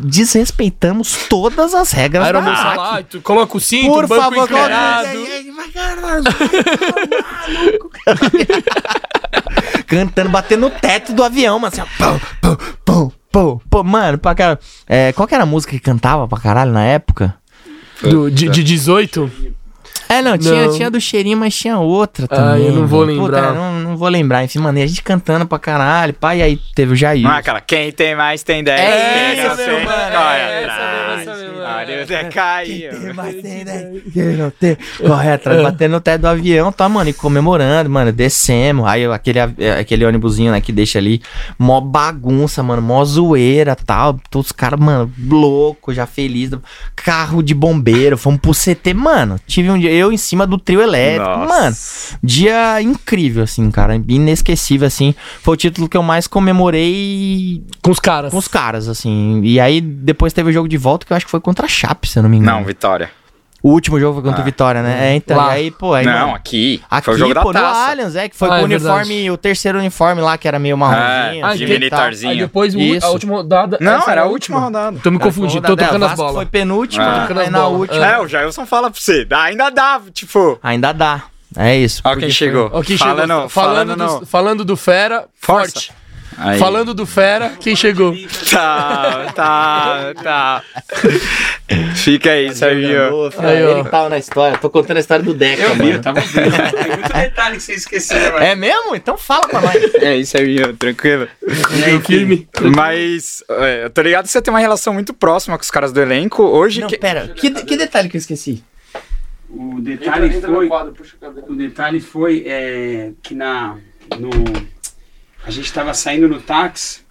desrespeitamos 0.03 1.27
todas 1.29 1.73
as 1.73 1.91
regras 1.91 2.23
Aí 2.23 2.29
era 2.29 2.41
da 2.41 2.51
ACT. 2.53 2.77
lá, 2.77 3.03
tu 3.03 3.21
coloca 3.21 3.57
o 3.57 3.59
cinto, 3.59 3.91
Por 3.91 4.05
o 4.05 4.07
banco 4.07 4.21
favor, 4.21 4.47
coloca- 4.47 5.03
inclinado. 5.03 6.33
Cantando, 9.87 10.29
batendo 10.29 10.61
no 10.61 10.69
teto 10.69 11.13
do 11.13 11.23
avião, 11.23 11.59
mano. 11.59 11.73
Assim, 11.73 11.81
ó, 11.81 11.85
pum, 11.97 12.19
pum, 12.41 12.55
pum, 12.85 13.11
pum, 13.31 13.59
pum. 13.69 13.83
Mano, 13.83 14.17
pra 14.17 14.35
caralho. 14.35 14.59
É, 14.87 15.11
qual 15.13 15.27
que 15.27 15.33
era 15.35 15.43
a 15.43 15.47
música 15.47 15.71
que 15.73 15.79
cantava 15.79 16.27
pra 16.27 16.39
caralho 16.39 16.71
na 16.71 16.83
época? 16.83 17.35
Do, 18.01 18.29
de, 18.29 18.49
de 18.49 18.63
18? 18.63 19.31
É, 20.09 20.21
não, 20.21 20.37
tinha, 20.37 20.67
Não. 20.67 20.73
tinha 20.75 20.91
do 20.91 20.99
cheirinho, 21.01 21.37
mas 21.37 21.55
tinha 21.55 21.77
outra 21.79 22.27
também. 22.27 22.65
eu 22.67 22.73
não 22.73 22.85
vou 22.87 23.05
mano. 23.05 23.21
lembrar. 23.21 23.53
não, 23.53 23.73
não 23.79 23.97
vou 23.97 24.07
lembrar. 24.09 24.43
Enfim, 24.43 24.59
mano, 24.59 24.77
e 24.79 24.81
a 24.83 24.87
gente 24.87 25.01
cantando 25.01 25.45
pra 25.45 25.57
caralho, 25.59 26.13
pá, 26.13 26.35
e 26.35 26.41
aí 26.41 26.59
teve 26.75 26.93
o 26.93 26.95
Jair. 26.95 27.25
é 27.25 27.29
aquela, 27.29 27.61
quem 27.61 27.91
tem 27.91 28.15
mais 28.15 28.43
tem 28.43 28.63
10. 28.63 28.79
É 28.79 28.85
quem 28.85 29.39
essa 29.39 29.49
não 29.49 29.55
tem, 29.57 29.67
mesmo, 29.67 29.85
mano, 29.85 30.11
corre 30.11 30.37
é 30.37 30.63
essa 30.63 30.73
atrás. 30.73 31.17
mesmo, 31.17 31.31
essa 31.31 31.43
mesmo, 31.43 31.43
Ah, 31.43 31.43
é. 31.43 31.53
Deus 31.53 31.59
é 31.59 31.62
caiu. 32.31 32.91
Quem 34.13 34.35
não 34.37 34.49
tem, 34.49 34.77
Corre 35.05 35.31
atrás, 35.31 35.61
batendo 35.61 35.91
no 35.93 36.01
teto 36.01 36.21
do 36.21 36.27
avião, 36.27 36.71
tá, 36.71 36.87
mano, 36.87 37.09
e 37.09 37.13
comemorando, 37.13 37.89
mano, 37.89 38.11
descemos. 38.11 38.85
Aí 38.87 39.05
aquele, 39.05 39.39
eh, 39.39 39.79
aquele 39.79 40.05
ônibusinho, 40.05 40.51
né, 40.51 40.61
que 40.61 40.71
deixa 40.71 40.99
ali, 40.99 41.21
mó 41.57 41.79
bagunça, 41.81 42.61
mano, 42.63 42.81
mó 42.81 43.03
zoeira 43.03 43.75
tal. 43.75 44.19
Todos 44.29 44.47
os 44.47 44.51
caras, 44.51 44.79
mano, 44.79 45.11
louco, 45.29 45.93
já 45.93 46.05
feliz. 46.05 46.51
Carro 46.95 47.41
de 47.41 47.53
bombeiro, 47.53 48.17
fomos 48.17 48.39
pro 48.39 48.51
CT, 48.53 48.93
mano. 48.93 49.39
Tive 49.47 49.69
um 49.69 49.79
dia, 49.79 49.91
eu 49.91 50.11
em 50.11 50.17
cima 50.17 50.45
do 50.45 50.57
trio 50.57 50.81
elétrico, 50.81 51.29
Nossa. 51.29 51.47
mano. 51.47 51.75
Dia 52.23 52.81
incrível, 52.81 53.43
assim, 53.43 53.69
cara, 53.71 53.95
inesquecível, 53.95 54.87
assim. 54.87 55.13
Foi 55.41 55.53
o 55.53 55.57
título 55.57 55.87
que 55.89 55.97
eu 55.97 56.03
mais 56.03 56.27
comemorei 56.27 57.63
Com 57.81 57.91
os 57.91 57.99
caras. 57.99 58.31
com 58.31 58.37
os 58.37 58.47
caras, 58.47 58.87
assim. 58.87 59.41
E 59.43 59.59
aí 59.59 59.81
depois 59.81 60.33
teve 60.33 60.49
o 60.49 60.53
jogo 60.53 60.67
de 60.67 60.77
volta 60.77 61.05
que 61.05 61.13
eu 61.13 61.17
acho 61.17 61.25
que 61.25 61.31
foi 61.31 61.39
contra 61.39 61.65
a 61.65 61.69
Chape, 61.73 62.07
se 62.07 62.17
eu 62.19 62.23
não 62.23 62.29
me 62.29 62.37
engano. 62.37 62.57
Não, 62.59 62.63
Vitória. 62.65 63.09
O 63.61 63.69
último 63.69 63.97
jogo 63.97 64.15
foi 64.15 64.23
contra 64.29 64.41
o 64.41 64.43
Vitória, 64.43 64.81
né? 64.83 65.11
É, 65.11 65.15
então. 65.15 65.37
Lá. 65.37 65.51
Aí, 65.51 65.71
pô, 65.71 65.93
aí. 65.93 66.05
não, 66.05 66.11
mano, 66.11 66.35
aqui. 66.35 66.83
aqui, 66.91 67.05
Foi 67.05 67.13
o 67.13 67.17
jogo 67.17 67.33
da 67.33 67.41
pô, 67.41 67.47
no 67.47 67.53
taça. 67.53 67.91
Allianz, 67.91 68.13
é, 68.17 68.27
que 68.27 68.35
foi 68.35 68.49
Ah, 68.49 68.55
com 68.55 68.61
o 68.63 68.65
é 68.65 68.67
verdade. 68.67 68.93
uniforme, 68.93 69.31
o 69.31 69.37
terceiro 69.37 69.77
uniforme 69.79 70.21
lá, 70.21 70.37
que 70.37 70.45
era 70.49 70.59
meio 70.59 70.77
marronzinho. 70.77 71.45
Ah, 71.45 71.47
assim, 71.47 71.57
de 71.59 71.63
e 71.63 71.67
militarzinho. 71.67 72.31
Aí 72.33 72.39
depois 72.39 72.75
o- 72.75 72.79
Isso. 72.79 73.05
a 73.05 73.09
última 73.11 73.35
rodada. 73.37 73.77
Não, 73.79 74.03
era 74.09 74.23
a 74.23 74.25
última 74.25 74.59
rodada. 74.59 74.99
Tô 75.01 75.09
me 75.09 75.17
confundindo, 75.17 75.65
tô 75.65 75.77
trocando 75.77 76.03
é, 76.03 76.07
as 76.09 76.13
bolas. 76.13 76.35
Foi 76.35 76.45
penúltima, 76.45 77.05
Ah. 77.05 77.17
Trocando 77.19 77.39
aí 77.39 77.45
as 77.45 77.51
na 77.53 77.59
bolas. 77.61 77.79
última. 77.79 78.05
É, 78.05 78.19
o 78.19 78.27
Jailson 78.27 78.65
fala 78.65 78.91
pra 78.91 78.99
você. 78.99 79.25
Ainda 79.31 79.69
dá, 79.69 80.01
tipo. 80.13 80.59
Ainda 80.61 80.91
dá. 80.91 81.23
É 81.55 81.73
isso. 81.77 82.01
Ó 82.03 82.09
porque 82.09 82.25
quem 82.25 82.33
chegou. 82.33 82.69
Ó, 82.73 82.81
quem 82.81 82.97
falando, 82.97 83.27
chegou. 83.29 83.49
falando, 83.49 83.95
Falando, 83.95 83.95
no... 83.97 84.19
do, 84.19 84.25
falando 84.25 84.65
do 84.65 84.75
Fera, 84.75 85.25
Força. 85.39 85.71
forte. 85.71 85.91
Aí. 86.37 86.59
Falando 86.59 86.93
do 86.93 87.05
Fera, 87.05 87.51
quem 87.59 87.75
chegou? 87.75 88.15
Tá, 88.49 89.31
tá, 89.35 90.13
tá. 90.21 90.63
Fica 91.95 92.31
aí, 92.31 92.53
Serginho. 92.53 93.29
Aí, 93.39 93.61
ele 93.63 93.83
que 93.83 93.89
tava 93.89 94.09
na 94.09 94.17
história. 94.17 94.57
Tô 94.57 94.69
contando 94.69 94.97
a 94.97 94.99
história 94.99 95.23
do 95.23 95.33
Deca, 95.33 95.63
tava 96.01 96.21
vendo. 96.21 96.51
Tem 96.71 96.87
muito 96.97 97.13
detalhe 97.13 97.57
que 97.57 97.63
você 97.63 97.73
esqueceu, 97.73 98.37
É 98.37 98.55
mesmo? 98.55 98.95
Então 98.95 99.17
fala 99.17 99.47
pra 99.47 99.61
nós. 99.61 99.95
É 99.95 100.15
isso, 100.17 100.31
Serginho, 100.31 100.75
tranquilo. 100.75 101.27
firme. 102.05 102.47
Mas 102.75 103.43
é, 103.49 103.85
eu 103.85 103.89
tô 103.89 104.01
ligado 104.01 104.25
que 104.25 104.31
você 104.31 104.41
tem 104.41 104.53
uma 104.53 104.59
relação 104.59 104.93
muito 104.93 105.13
próxima 105.13 105.57
com 105.57 105.63
os 105.63 105.71
caras 105.71 105.91
do 105.91 106.01
elenco. 106.01 106.43
Hoje. 106.43 106.81
Não, 106.81 106.87
que- 106.87 106.97
pera. 106.97 107.27
Que, 107.29 107.49
que 107.51 107.77
detalhe 107.77 108.09
que 108.09 108.17
eu 108.17 108.19
esqueci? 108.19 108.63
O 109.49 109.79
detalhe 109.79 110.41
foi, 110.41 110.67
o 111.47 111.55
detalhe 111.55 111.99
foi 112.01 112.43
é, 112.47 113.11
que 113.21 113.35
na, 113.35 113.77
no, 114.17 114.29
a 115.45 115.51
gente 115.51 115.65
estava 115.65 115.93
saindo 115.93 116.27
no 116.27 116.41
táxi 116.41 117.01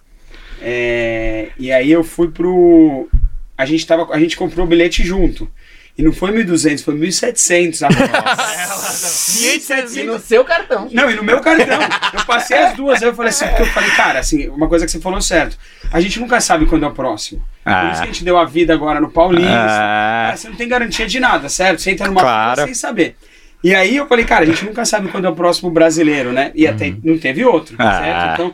é, 0.61 1.49
e 1.57 1.71
aí 1.71 1.91
eu 1.91 2.03
fui 2.03 2.29
pro, 2.29 3.09
a 3.57 3.65
gente 3.65 3.85
tava, 3.85 4.13
a 4.13 4.19
gente 4.19 4.37
comprou 4.37 4.65
o 4.65 4.69
bilhete 4.69 5.03
junto 5.03 5.49
e 5.97 6.01
não 6.01 6.11
foi 6.11 6.31
1.200, 6.31 6.83
foi 6.83 6.95
1.700. 6.95 7.87
E 9.95 10.03
no 10.03 10.19
seu 10.19 10.43
cartão. 10.43 10.89
Não, 10.91 11.09
e 11.09 11.15
no 11.15 11.23
meu 11.23 11.39
cartão. 11.39 11.79
Eu 12.13 12.25
passei 12.25 12.57
as 12.57 12.75
duas, 12.75 13.01
aí 13.01 13.09
eu 13.09 13.15
falei 13.15 13.29
assim, 13.29 13.47
porque 13.47 13.61
eu 13.63 13.67
falei, 13.67 13.89
cara, 13.91 14.19
assim, 14.19 14.47
uma 14.49 14.67
coisa 14.67 14.85
que 14.85 14.91
você 14.91 14.99
falou 14.99 15.21
certo. 15.21 15.57
A 15.91 15.99
gente 16.01 16.19
nunca 16.19 16.39
sabe 16.41 16.65
quando 16.65 16.83
é 16.83 16.87
o 16.87 16.93
próximo. 16.93 17.39
Por 17.63 17.71
Ah. 17.71 17.89
isso 17.91 18.01
que 18.01 18.09
a 18.09 18.11
gente 18.11 18.23
deu 18.23 18.37
a 18.37 18.45
vida 18.45 18.73
agora 18.73 18.99
no 18.99 19.09
Paulista. 19.11 19.51
Ah. 19.53 20.23
Cara, 20.27 20.37
você 20.37 20.49
não 20.49 20.55
tem 20.55 20.67
garantia 20.67 21.07
de 21.07 21.19
nada, 21.19 21.49
certo? 21.49 21.81
Você 21.81 21.91
entra 21.91 22.07
numa 22.07 22.21
Claro. 22.21 22.63
sem 22.63 22.73
saber. 22.73 23.15
E 23.63 23.73
aí 23.73 23.95
eu 23.95 24.07
falei, 24.07 24.25
cara, 24.25 24.43
a 24.43 24.45
gente 24.45 24.65
nunca 24.65 24.83
sabe 24.85 25.07
quando 25.09 25.25
é 25.25 25.29
o 25.29 25.35
próximo 25.35 25.69
brasileiro, 25.71 26.31
né? 26.33 26.51
E 26.53 26.67
até 26.67 26.93
não 27.03 27.17
teve 27.17 27.45
outro, 27.45 27.75
Ah. 27.79 27.99
certo? 28.01 28.33
Então, 28.33 28.53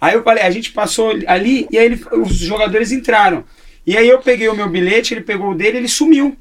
aí 0.00 0.14
eu 0.14 0.22
falei, 0.22 0.42
a 0.42 0.50
gente 0.50 0.72
passou 0.72 1.12
ali 1.26 1.68
e 1.70 1.78
aí 1.78 1.86
ele- 1.86 2.04
os 2.12 2.34
jogadores 2.36 2.90
entraram. 2.90 3.44
E 3.86 3.96
aí 3.96 4.08
eu 4.08 4.18
peguei 4.18 4.48
o 4.48 4.54
meu 4.56 4.68
bilhete, 4.68 5.14
ele 5.14 5.20
pegou 5.22 5.50
o 5.50 5.54
dele, 5.54 5.78
ele 5.78 5.88
sumiu. 5.88 6.36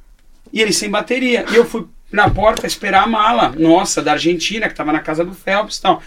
E 0.52 0.62
ele 0.62 0.74
sem 0.74 0.90
bateria. 0.90 1.46
E 1.52 1.56
eu 1.56 1.64
fui 1.66 1.86
na 2.12 2.30
porta 2.30 2.66
esperar 2.66 3.04
a 3.04 3.08
mala, 3.08 3.54
nossa, 3.58 4.02
da 4.02 4.14
Argentina, 4.14 4.68
que 4.68 4.76
tava 4.76 4.92
na 4.92 5.00
casa 5.00 5.24
do 5.24 5.34
Phelps 5.34 5.78
e 5.78 5.82
tal. 5.82 6.02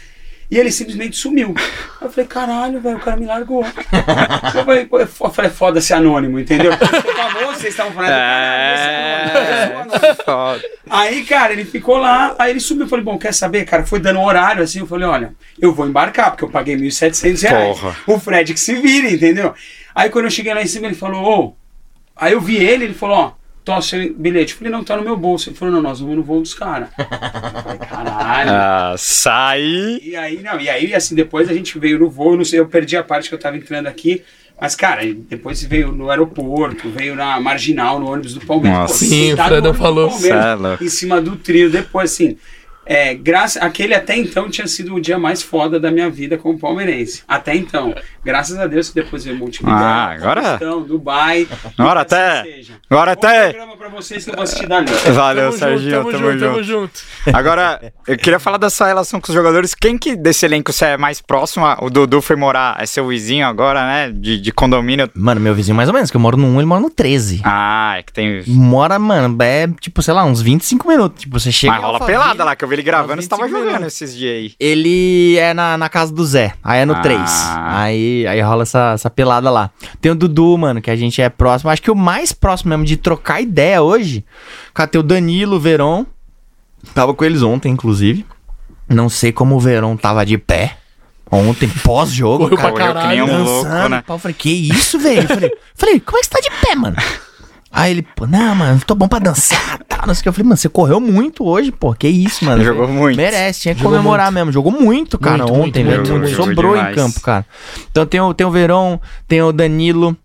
E 0.51 0.59
ele 0.59 0.73
simplesmente 0.73 1.17
sumiu. 1.17 1.55
Aí 1.57 2.09
Eu 2.09 2.11
falei, 2.11 2.27
caralho, 2.27 2.81
velho, 2.81 2.97
o 2.97 3.01
cara 3.01 3.17
me 3.17 3.25
largou. 3.27 3.65
Eu 4.53 4.65
falei, 4.65 4.83
é 4.83 5.03
eu 5.03 5.31
falei, 5.31 5.51
foda-se 5.51 5.93
anônimo, 5.95 6.41
entendeu? 6.41 6.73
O 6.81 7.13
famoso, 7.31 7.61
vocês 7.61 7.73
estavam 7.73 7.93
falando, 7.93 8.11
é 8.11 9.65
anônimo, 9.75 9.95
é. 9.95 10.09
É. 10.09 10.15
Foda. 10.25 10.63
Aí, 10.89 11.25
cara, 11.25 11.53
ele 11.53 11.65
ficou 11.65 11.99
lá, 11.99 12.35
aí 12.39 12.51
ele 12.51 12.61
subiu. 12.61 12.85
Eu 12.85 12.89
falei, 12.89 13.05
bom, 13.05 13.17
quer 13.17 13.33
saber, 13.33 13.65
cara? 13.65 13.87
Foi 13.87 14.01
dando 14.01 14.19
um 14.19 14.25
horário 14.25 14.63
assim. 14.63 14.81
Eu 14.81 14.87
falei, 14.87 15.07
olha, 15.07 15.35
eu 15.61 15.73
vou 15.73 15.87
embarcar, 15.87 16.31
porque 16.31 16.45
eu 16.45 16.51
paguei 16.51 16.77
1.700 16.77 17.43
reais. 17.43 17.79
Porra. 17.79 17.97
O 18.07 18.19
Fred 18.19 18.53
que 18.53 18.61
se 18.61 18.75
vira, 18.75 19.09
entendeu? 19.11 19.55
Aí 19.95 20.11
quando 20.11 20.25
eu 20.25 20.31
cheguei 20.31 20.53
lá 20.53 20.63
em 20.63 20.67
cima, 20.67 20.87
ele 20.87 20.97
falou, 20.97 21.23
ô. 21.23 21.57
Aí 22.17 22.33
eu 22.33 22.41
vi 22.41 22.57
ele, 22.57 22.85
ele 22.85 22.95
falou, 22.95 23.17
ó, 23.17 23.33
tô 23.65 23.81
seu 23.83 24.13
bilhete. 24.15 24.53
Eu 24.53 24.59
falei, 24.59 24.73
não, 24.73 24.85
tá 24.85 24.97
no 24.97 25.03
meu 25.03 25.17
bolso. 25.17 25.49
Ele 25.49 25.57
falou, 25.57 25.75
não, 25.75 25.83
nós 25.83 26.01
vamos 26.01 26.17
no 26.17 26.23
voo 26.23 26.41
dos 26.41 26.55
caras. 26.55 26.89
Caralho. 27.89 28.51
Ah, 28.51 28.95
sai. 28.99 30.01
E 30.03 30.17
aí, 30.17 30.43
não, 30.43 30.61
e 30.61 30.69
aí, 30.69 30.95
assim, 30.95 31.15
depois 31.15 31.49
a 31.49 31.55
gente 31.55 31.79
veio 31.79 31.99
no 31.99 32.11
voo, 32.11 32.33
eu 32.33 32.39
não 32.39 32.45
sei, 32.45 32.61
eu 32.61 32.67
perdi 32.67 32.97
a 32.97 33.03
parte 33.03 33.29
que 33.29 33.35
eu 33.35 33.39
tava 33.39 33.57
entrando 33.57 33.87
aqui. 33.87 34.23
Mas, 34.61 34.77
cara, 34.77 35.03
depois 35.05 35.63
veio 35.63 35.91
no 35.91 36.11
aeroporto, 36.11 36.91
veio 36.91 37.17
na 37.17 37.41
marginal, 37.41 37.99
no 37.99 38.11
ônibus 38.11 38.35
do 38.35 38.45
Palmeiras. 38.45 38.81
Nossa. 38.81 39.05
Sim, 39.07 39.33
o 39.33 39.37
Fredão 39.37 39.73
falou. 39.73 40.11
Palmeiras, 40.11 40.81
é 40.81 40.85
em 40.85 40.89
cima 40.89 41.19
do 41.19 41.35
trio. 41.37 41.71
Depois, 41.71 42.13
assim, 42.13 42.37
é, 42.87 43.15
graça, 43.15 43.61
aquele 43.61 43.95
até 43.95 44.17
então 44.17 44.49
tinha 44.51 44.67
sido 44.67 44.95
o 44.95 45.01
dia 45.01 45.19
mais 45.19 45.43
foda 45.43 45.79
da 45.79 45.91
minha 45.91 46.11
vida 46.11 46.37
como 46.37 46.59
palmeirense. 46.59 47.23
Até 47.29 47.55
então. 47.55 47.95
Graças 48.25 48.59
a 48.59 48.67
Deus 48.67 48.89
que 48.89 48.97
depois 48.97 49.25
veio 49.25 49.37
Multimídia. 49.37 49.79
Ah, 49.79 50.11
agora- 50.13 50.59
Dubai. 50.87 51.47
Agora 51.79 52.01
até- 52.01 52.43
seja. 52.43 52.75
agora 52.91 53.15
Bom 53.15 53.19
até- 53.27 53.49
programa 53.51 53.77
pra 53.77 53.89
vocês 53.89 54.25
que 54.25 54.31
eu 54.31 54.35
vou 54.35 54.43
assistir 54.45 54.67
dali. 54.67 54.91
Valeu, 55.13 55.47
Tamo 55.51 55.59
Serginho. 55.59 55.91
junto, 56.03 56.11
tamo, 56.13 56.31
junto, 56.33 56.41
tamo 56.41 56.63
junto. 56.63 57.01
Agora, 57.33 57.93
eu 58.07 58.17
queria 58.17 58.39
falar 58.39 58.57
dessa 58.59 58.87
relação 58.87 59.21
com 59.21 59.29
os 59.29 59.35
jogadores. 59.35 59.75
Quem 59.75 59.97
que 59.97 60.17
desse 60.17 60.45
elenco 60.45 60.73
você 60.73 60.87
é 60.87 60.97
mais 60.97 61.21
próximo? 61.21 61.65
O 61.81 61.89
Dudu 61.91 62.21
foi 62.21 62.37
morar, 62.37 62.77
é 62.81 62.87
seu 62.87 63.07
vizinho 63.07 63.47
agora, 63.47 63.85
né? 63.87 64.11
De, 64.13 64.41
de 64.41 64.53
condomínio. 64.53 65.09
Mano, 65.15 65.41
meu 65.41 65.55
vizinho 65.55 65.77
mais 65.77 65.89
ou 65.89 65.95
menos, 65.95 66.11
que 66.11 66.17
eu 66.17 66.21
moro 66.21 66.37
no 66.37 66.47
1, 66.47 66.57
ele 66.59 66.67
mora 66.67 66.81
no 66.81 66.91
13. 66.91 67.41
Ah, 67.45 67.95
é 67.99 68.03
que 68.03 68.13
tem. 68.13 68.43
Mora, 68.47 68.99
mano, 68.99 69.37
é 69.43 69.69
tipo, 69.81 70.03
sei 70.03 70.13
lá, 70.15 70.25
uns 70.25 70.43
25 70.43 70.89
minutos. 70.89 71.23
Tipo, 71.23 71.39
você 71.39 71.53
chega. 71.53 71.73
Mas 71.75 71.83
rola 71.83 72.05
pelada 72.05 72.45
lá, 72.45 72.57
que 72.57 72.65
eu 72.65 72.69
vi 72.69 72.80
ele 72.81 72.87
gravando, 72.87 73.23
você 73.23 73.29
tava 73.29 73.43
25 73.45 73.59
jogando 73.65 73.77
minutos. 73.79 73.95
esses 74.03 74.17
dias 74.17 74.35
aí. 74.37 74.53
Ele 74.59 75.37
é 75.39 75.55
na, 75.55 75.77
na 75.79 75.89
casa 75.89 76.13
do 76.13 76.25
Zé, 76.25 76.55
aí 76.65 76.81
é 76.81 76.85
no 76.85 76.95
Ah. 76.95 77.01
3. 77.01 77.21
Aí, 77.57 78.27
aí 78.27 78.41
rola 78.41 78.63
essa, 78.63 78.93
essa 78.95 79.09
pelada 79.11 79.51
lá. 79.51 79.71
Tem 80.01 80.11
o 80.11 80.15
Dudu, 80.15 80.57
mano, 80.59 80.81
que 80.81 80.91
a 80.91 80.97
gente 80.97 81.21
é 81.23 81.29
próximo. 81.29 81.71
Acho 81.71 81.83
que 81.83 81.91
o 81.91 81.97
mais 81.97 82.33
próximo 82.33 82.71
mesmo 82.71 82.85
de 82.85 82.97
trocar 82.97 83.41
ideia 83.41 83.83
hoje. 83.83 84.25
Cara, 84.75 84.89
tem 84.89 84.99
o 85.01 85.05
Danilo, 85.05 85.57
o 85.57 85.61
Veron. 85.61 86.05
Tava 86.95 87.13
com 87.15 87.25
eles 87.25 87.43
ontem, 87.43 87.71
inclusive. 87.73 88.25
Não 88.89 89.09
sei 89.09 89.33
como 89.33 89.55
o 89.55 89.61
Verão 89.61 89.97
tava 89.97 90.25
de 90.27 90.37
pé. 90.39 90.77
Ontem, 91.31 91.69
pós-jogo, 91.85 92.51
cara. 92.57 92.73
pra 92.73 92.91
Correu 92.93 93.03
que 93.03 93.07
nem 93.09 93.23
um 93.23 93.27
caralho, 93.27 93.45
louco, 93.45 93.65
dançando, 93.69 93.89
né? 93.91 94.03
pau. 94.05 94.17
Eu 94.17 94.21
falei, 94.21 94.35
que 94.37 94.51
isso, 94.51 94.99
velho? 94.99 95.21
Eu 95.23 95.29
falei, 95.29 95.51
falei, 95.77 96.01
como 96.01 96.19
é 96.19 96.21
que 96.23 96.27
você 96.27 96.31
tá 96.33 96.41
de 96.41 96.51
pé, 96.67 96.75
mano? 96.75 96.97
Aí 97.71 97.93
ele, 97.93 98.03
pô, 98.03 98.27
não, 98.27 98.53
mano, 98.55 98.81
tô 98.85 98.97
bom 98.97 99.07
pra 99.07 99.21
dançar, 99.21 99.79
tal. 100.01 100.07
Não 100.09 100.15
sei 100.15 100.21
o 100.21 100.23
que. 100.23 100.29
Eu 100.29 100.33
falei, 100.33 100.45
mano, 100.49 100.57
você 100.57 100.69
correu 100.69 101.01
muito 101.01 101.47
hoje, 101.47 101.71
pô. 101.71 101.95
Que 101.95 102.09
isso, 102.09 102.45
mano. 102.45 102.65
Jogou 102.65 102.89
muito. 102.89 103.17
Merece, 103.17 103.61
tinha 103.61 103.75
que 103.75 103.81
Jogou 103.81 103.97
comemorar 103.97 104.33
mesmo. 104.33 104.51
Jogou 104.53 104.73
muito, 104.73 105.19
cara, 105.19 105.39
Muito, 105.39 105.53
ontem, 105.55 105.85
muito, 105.85 106.03
velho. 106.09 106.19
muito, 106.21 106.37
Sobrou 106.37 106.77
em 106.77 106.95
campo, 106.95 107.21
cara. 107.21 107.45
Então 107.91 108.07
tem 108.07 108.21
o, 108.21 108.35
tem 108.35 108.47
o 108.47 108.51
Verón, 108.51 108.99
tem 109.29 109.43
o 109.43 109.53
Danilo. 109.53 110.17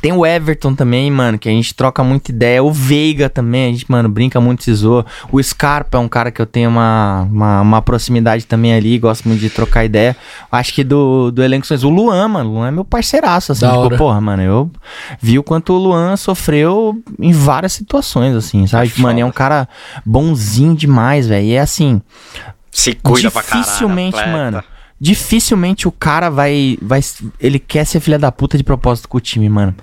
Tem 0.00 0.12
o 0.12 0.24
Everton 0.24 0.74
também, 0.74 1.10
mano, 1.10 1.38
que 1.38 1.48
a 1.48 1.52
gente 1.52 1.74
troca 1.74 2.04
muita 2.04 2.30
ideia. 2.30 2.62
O 2.62 2.70
Veiga 2.70 3.28
também, 3.28 3.68
a 3.68 3.72
gente, 3.72 3.90
mano, 3.90 4.08
brinca 4.08 4.40
muito, 4.40 4.62
se 4.62 4.72
zoa. 4.74 5.04
O 5.32 5.42
Scarpa 5.42 5.96
é 5.96 6.00
um 6.00 6.08
cara 6.08 6.30
que 6.30 6.40
eu 6.40 6.46
tenho 6.46 6.68
uma, 6.68 7.26
uma, 7.30 7.60
uma 7.62 7.82
proximidade 7.82 8.46
também 8.46 8.74
ali, 8.74 8.98
gosto 8.98 9.26
muito 9.26 9.40
de 9.40 9.50
trocar 9.50 9.84
ideia. 9.84 10.16
Acho 10.52 10.74
que 10.74 10.84
do, 10.84 11.30
do 11.30 11.42
elenco, 11.42 11.66
o 11.72 11.88
Luan, 11.88 12.28
mano, 12.28 12.50
o 12.50 12.52
Luan 12.54 12.68
é 12.68 12.70
meu 12.70 12.84
parceiraço, 12.84 13.52
assim. 13.52 13.62
Da 13.62 13.70
tipo, 13.72 13.80
hora. 13.80 13.96
porra, 13.96 14.20
mano, 14.20 14.42
eu 14.42 14.70
vi 15.20 15.38
o 15.38 15.42
quanto 15.42 15.72
o 15.72 15.78
Luan 15.78 16.16
sofreu 16.16 17.00
em 17.18 17.32
várias 17.32 17.72
situações, 17.72 18.36
assim, 18.36 18.66
sabe? 18.66 18.92
É 18.96 19.00
mano, 19.00 19.20
é 19.20 19.24
um 19.24 19.32
cara 19.32 19.68
bonzinho 20.04 20.76
demais, 20.76 21.26
velho. 21.26 21.46
E 21.46 21.52
é 21.52 21.60
assim, 21.60 22.02
Se 22.70 22.94
cuida 22.94 23.30
pra 23.30 23.42
caralho. 23.42 23.64
dificilmente, 23.64 24.16
mano. 24.16 24.62
Dificilmente 25.00 25.86
o 25.86 25.92
cara 25.92 26.28
vai, 26.28 26.76
vai. 26.82 27.00
Ele 27.38 27.58
quer 27.58 27.84
ser 27.84 28.00
filha 28.00 28.18
da 28.18 28.32
puta 28.32 28.56
de 28.56 28.64
propósito 28.64 29.08
com 29.08 29.18
o 29.18 29.20
time, 29.20 29.48
mano. 29.48 29.74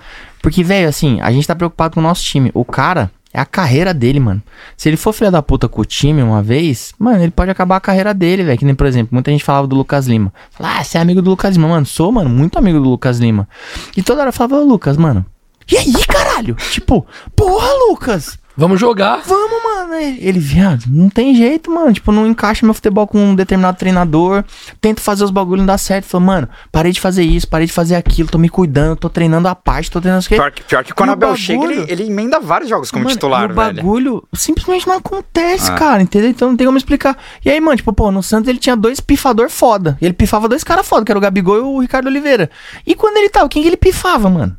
Porque, 0.42 0.62
velho, 0.62 0.88
assim, 0.88 1.20
a 1.20 1.32
gente 1.32 1.46
tá 1.46 1.54
preocupado 1.54 1.94
com 1.94 2.00
o 2.00 2.02
nosso 2.02 2.22
time. 2.22 2.50
O 2.52 2.64
cara 2.64 3.10
é 3.32 3.40
a 3.40 3.44
carreira 3.44 3.92
dele, 3.92 4.20
mano. 4.20 4.42
Se 4.76 4.88
ele 4.88 4.96
for 4.96 5.12
filha 5.12 5.30
da 5.30 5.42
puta 5.42 5.68
com 5.68 5.80
o 5.80 5.84
time 5.84 6.22
uma 6.22 6.42
vez, 6.42 6.92
mano, 6.98 7.22
ele 7.22 7.30
pode 7.30 7.50
acabar 7.50 7.76
a 7.76 7.80
carreira 7.80 8.14
dele, 8.14 8.44
velho. 8.44 8.58
Que 8.58 8.64
nem, 8.64 8.74
por 8.74 8.86
exemplo, 8.86 9.08
muita 9.12 9.30
gente 9.30 9.44
falava 9.44 9.66
do 9.66 9.74
Lucas 9.76 10.06
Lima. 10.06 10.32
Fala, 10.50 10.78
ah, 10.78 10.84
você 10.84 10.98
é 10.98 11.00
amigo 11.00 11.20
do 11.20 11.30
Lucas 11.30 11.54
Lima. 11.54 11.68
Mano, 11.68 11.86
sou, 11.86 12.12
mano, 12.12 12.30
muito 12.30 12.58
amigo 12.58 12.78
do 12.78 12.88
Lucas 12.88 13.18
Lima. 13.18 13.48
E 13.96 14.02
toda 14.02 14.20
hora 14.20 14.28
eu 14.28 14.32
falava, 14.32 14.56
ô, 14.56 14.64
Lucas, 14.64 14.96
mano. 14.96 15.24
E 15.70 15.76
aí, 15.76 15.92
caralho? 16.06 16.54
Tipo, 16.70 17.06
porra, 17.34 17.68
Lucas. 17.88 18.38
Vamos 18.56 18.80
jogar. 18.80 19.22
Vamos, 19.26 19.62
mano. 19.62 19.94
Ele, 19.94 20.38
viado, 20.38 20.84
não 20.88 21.08
tem 21.08 21.34
jeito, 21.34 21.70
mano. 21.70 21.92
Tipo, 21.92 22.10
não 22.10 22.26
encaixa 22.26 22.64
meu 22.66 22.74
futebol 22.74 23.06
com 23.06 23.18
um 23.18 23.34
determinado 23.34 23.76
treinador. 23.78 24.44
Tento 24.80 25.00
fazer 25.00 25.24
os 25.24 25.30
bagulhos 25.30 25.60
não 25.60 25.66
dá 25.66 25.78
certo. 25.78 26.06
Falou, 26.06 26.26
mano, 26.26 26.48
parei 26.72 26.90
de 26.92 27.00
fazer 27.00 27.22
isso, 27.22 27.46
parei 27.48 27.66
de 27.66 27.72
fazer 27.72 27.94
aquilo, 27.94 28.28
tô 28.28 28.38
me 28.38 28.48
cuidando, 28.48 28.96
tô 28.96 29.08
treinando 29.10 29.46
a 29.48 29.54
parte, 29.54 29.90
tô 29.90 30.00
treinando 30.00 30.20
isso 30.22 30.28
aqui. 30.28 30.36
Pior 30.40 30.50
que, 30.50 30.62
pior 30.64 30.84
que 30.84 30.92
quando 30.94 31.10
o 31.10 31.12
o 31.12 31.14
Abel 31.14 31.36
chega, 31.36 31.64
ele, 31.64 31.84
ele 31.88 32.04
emenda 32.04 32.40
vários 32.40 32.68
jogos 32.68 32.90
como 32.90 33.04
Mano, 33.04 33.14
titular, 33.14 33.50
o 33.50 33.54
velho. 33.54 33.76
bagulho 33.76 34.24
simplesmente 34.34 34.86
não 34.88 34.96
acontece, 34.96 35.70
Ah. 35.70 35.74
cara, 35.74 36.02
entendeu? 36.02 36.30
Então 36.30 36.48
não 36.48 36.56
tem 36.56 36.66
como 36.66 36.78
explicar. 36.78 37.16
E 37.44 37.50
aí, 37.50 37.60
mano, 37.60 37.76
tipo, 37.76 37.92
pô, 37.92 38.10
no 38.10 38.22
Santos 38.22 38.48
ele 38.48 38.58
tinha 38.58 38.76
dois 38.76 39.00
pifador 39.00 39.48
foda. 39.50 39.96
Ele 40.00 40.12
pifava 40.14 40.48
dois 40.48 40.64
caras 40.64 40.86
foda, 40.86 41.04
que 41.04 41.12
era 41.12 41.18
o 41.18 41.22
Gabigol 41.22 41.56
e 41.58 41.60
o 41.60 41.78
Ricardo 41.80 42.06
Oliveira. 42.06 42.50
E 42.86 42.94
quando 42.94 43.16
ele 43.18 43.28
tava, 43.28 43.48
quem 43.48 43.62
que 43.62 43.68
ele 43.68 43.76
pifava, 43.76 44.28
mano? 44.28 44.56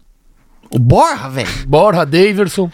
O 0.69 0.79
Borra, 0.79 1.29
velho. 1.29 1.47
Borra, 1.67 2.05
Daverson. 2.05 2.69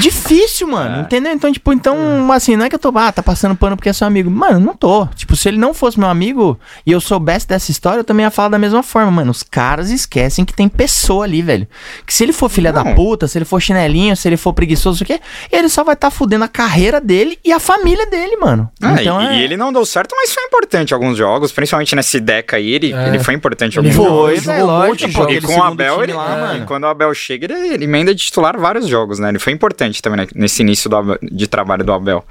Difícil, 0.00 0.68
mano. 0.68 1.02
Entendeu? 1.02 1.32
Então, 1.32 1.52
tipo, 1.52 1.72
então, 1.72 2.30
assim, 2.32 2.56
não 2.56 2.64
é 2.64 2.68
que 2.68 2.74
eu 2.74 2.78
tô, 2.78 2.92
ah, 2.96 3.10
tá 3.12 3.22
passando 3.22 3.54
pano 3.56 3.76
porque 3.76 3.88
é 3.88 3.92
seu 3.92 4.06
amigo. 4.06 4.30
Mano, 4.30 4.60
não 4.60 4.74
tô. 4.74 5.06
Tipo, 5.08 5.36
se 5.36 5.48
ele 5.48 5.58
não 5.58 5.74
fosse 5.74 5.98
meu 5.98 6.08
amigo 6.08 6.58
e 6.86 6.92
eu 6.92 7.00
soubesse 7.00 7.46
dessa 7.48 7.70
história, 7.70 8.00
eu 8.00 8.04
também 8.04 8.24
ia 8.24 8.30
falar 8.30 8.48
da 8.50 8.58
mesma 8.58 8.82
forma, 8.82 9.10
mano. 9.10 9.30
Os 9.30 9.42
caras 9.42 9.90
esquecem 9.90 10.44
que 10.44 10.52
tem 10.54 10.68
pessoa 10.68 11.24
ali, 11.24 11.42
velho. 11.42 11.66
Que 12.06 12.14
se 12.14 12.22
ele 12.22 12.32
for 12.32 12.48
filha 12.48 12.72
da 12.72 12.84
Não. 12.84 12.94
puta, 12.94 13.26
se 13.26 13.36
ele 13.38 13.44
for 13.44 13.60
chinelinho, 13.60 14.16
se 14.16 14.28
ele 14.28 14.36
for 14.36 14.52
preguiçoso, 14.52 15.02
o 15.02 15.06
quê, 15.06 15.20
ele 15.50 15.68
só 15.68 15.82
vai 15.82 15.96
tá 15.96 16.10
fudendo 16.10 16.44
a 16.44 16.48
carreira 16.48 17.00
dele 17.00 17.38
e 17.44 17.52
a 17.52 17.58
família 17.60 18.06
dele, 18.06 18.36
mano. 18.36 18.70
Ah, 18.82 18.96
então 19.00 19.20
e, 19.22 19.26
é. 19.26 19.36
e 19.38 19.42
ele 19.42 19.56
não 19.56 19.72
deu 19.72 19.84
certo, 19.86 20.14
mas 20.16 20.32
foi 20.32 20.44
importante 20.44 20.90
em 20.90 20.94
alguns 20.94 21.16
jogos, 21.16 21.52
principalmente 21.52 21.94
nesse 21.96 22.20
Deca 22.20 22.56
aí, 22.56 22.70
ele, 22.72 22.92
É. 22.92 23.08
ele 23.08 23.18
foi 23.18 23.34
importante 23.34 23.78
alguns 23.78 23.94
jogou- 23.94 24.28
jogos. 24.30 24.44
jogou 24.44 24.62
um 24.62 24.66
lógico. 24.66 25.30
E 25.32 25.40
com 25.40 25.58
o 25.58 25.62
Abel, 25.62 26.02
ele, 26.02 26.12
lá, 26.12 26.36
é, 26.36 26.40
mano. 26.40 26.62
e 26.62 26.66
quando 26.66 26.84
o 26.84 26.88
Abel 26.88 27.12
chega, 27.14 27.46
ele, 27.52 27.74
ele 27.74 27.84
emenda 27.84 28.14
de 28.14 28.22
titular 28.24 28.58
vários 28.58 28.86
jogos, 28.86 29.18
né? 29.18 29.28
Ele 29.30 29.38
foi 29.38 29.52
importante 29.54 30.02
também 30.02 30.20
né, 30.20 30.26
nesse 30.34 30.62
início 30.62 30.90
do 30.90 31.18
de 31.22 31.46
trabalho 31.46 31.84
do 31.84 31.92
Abel. 31.92 32.24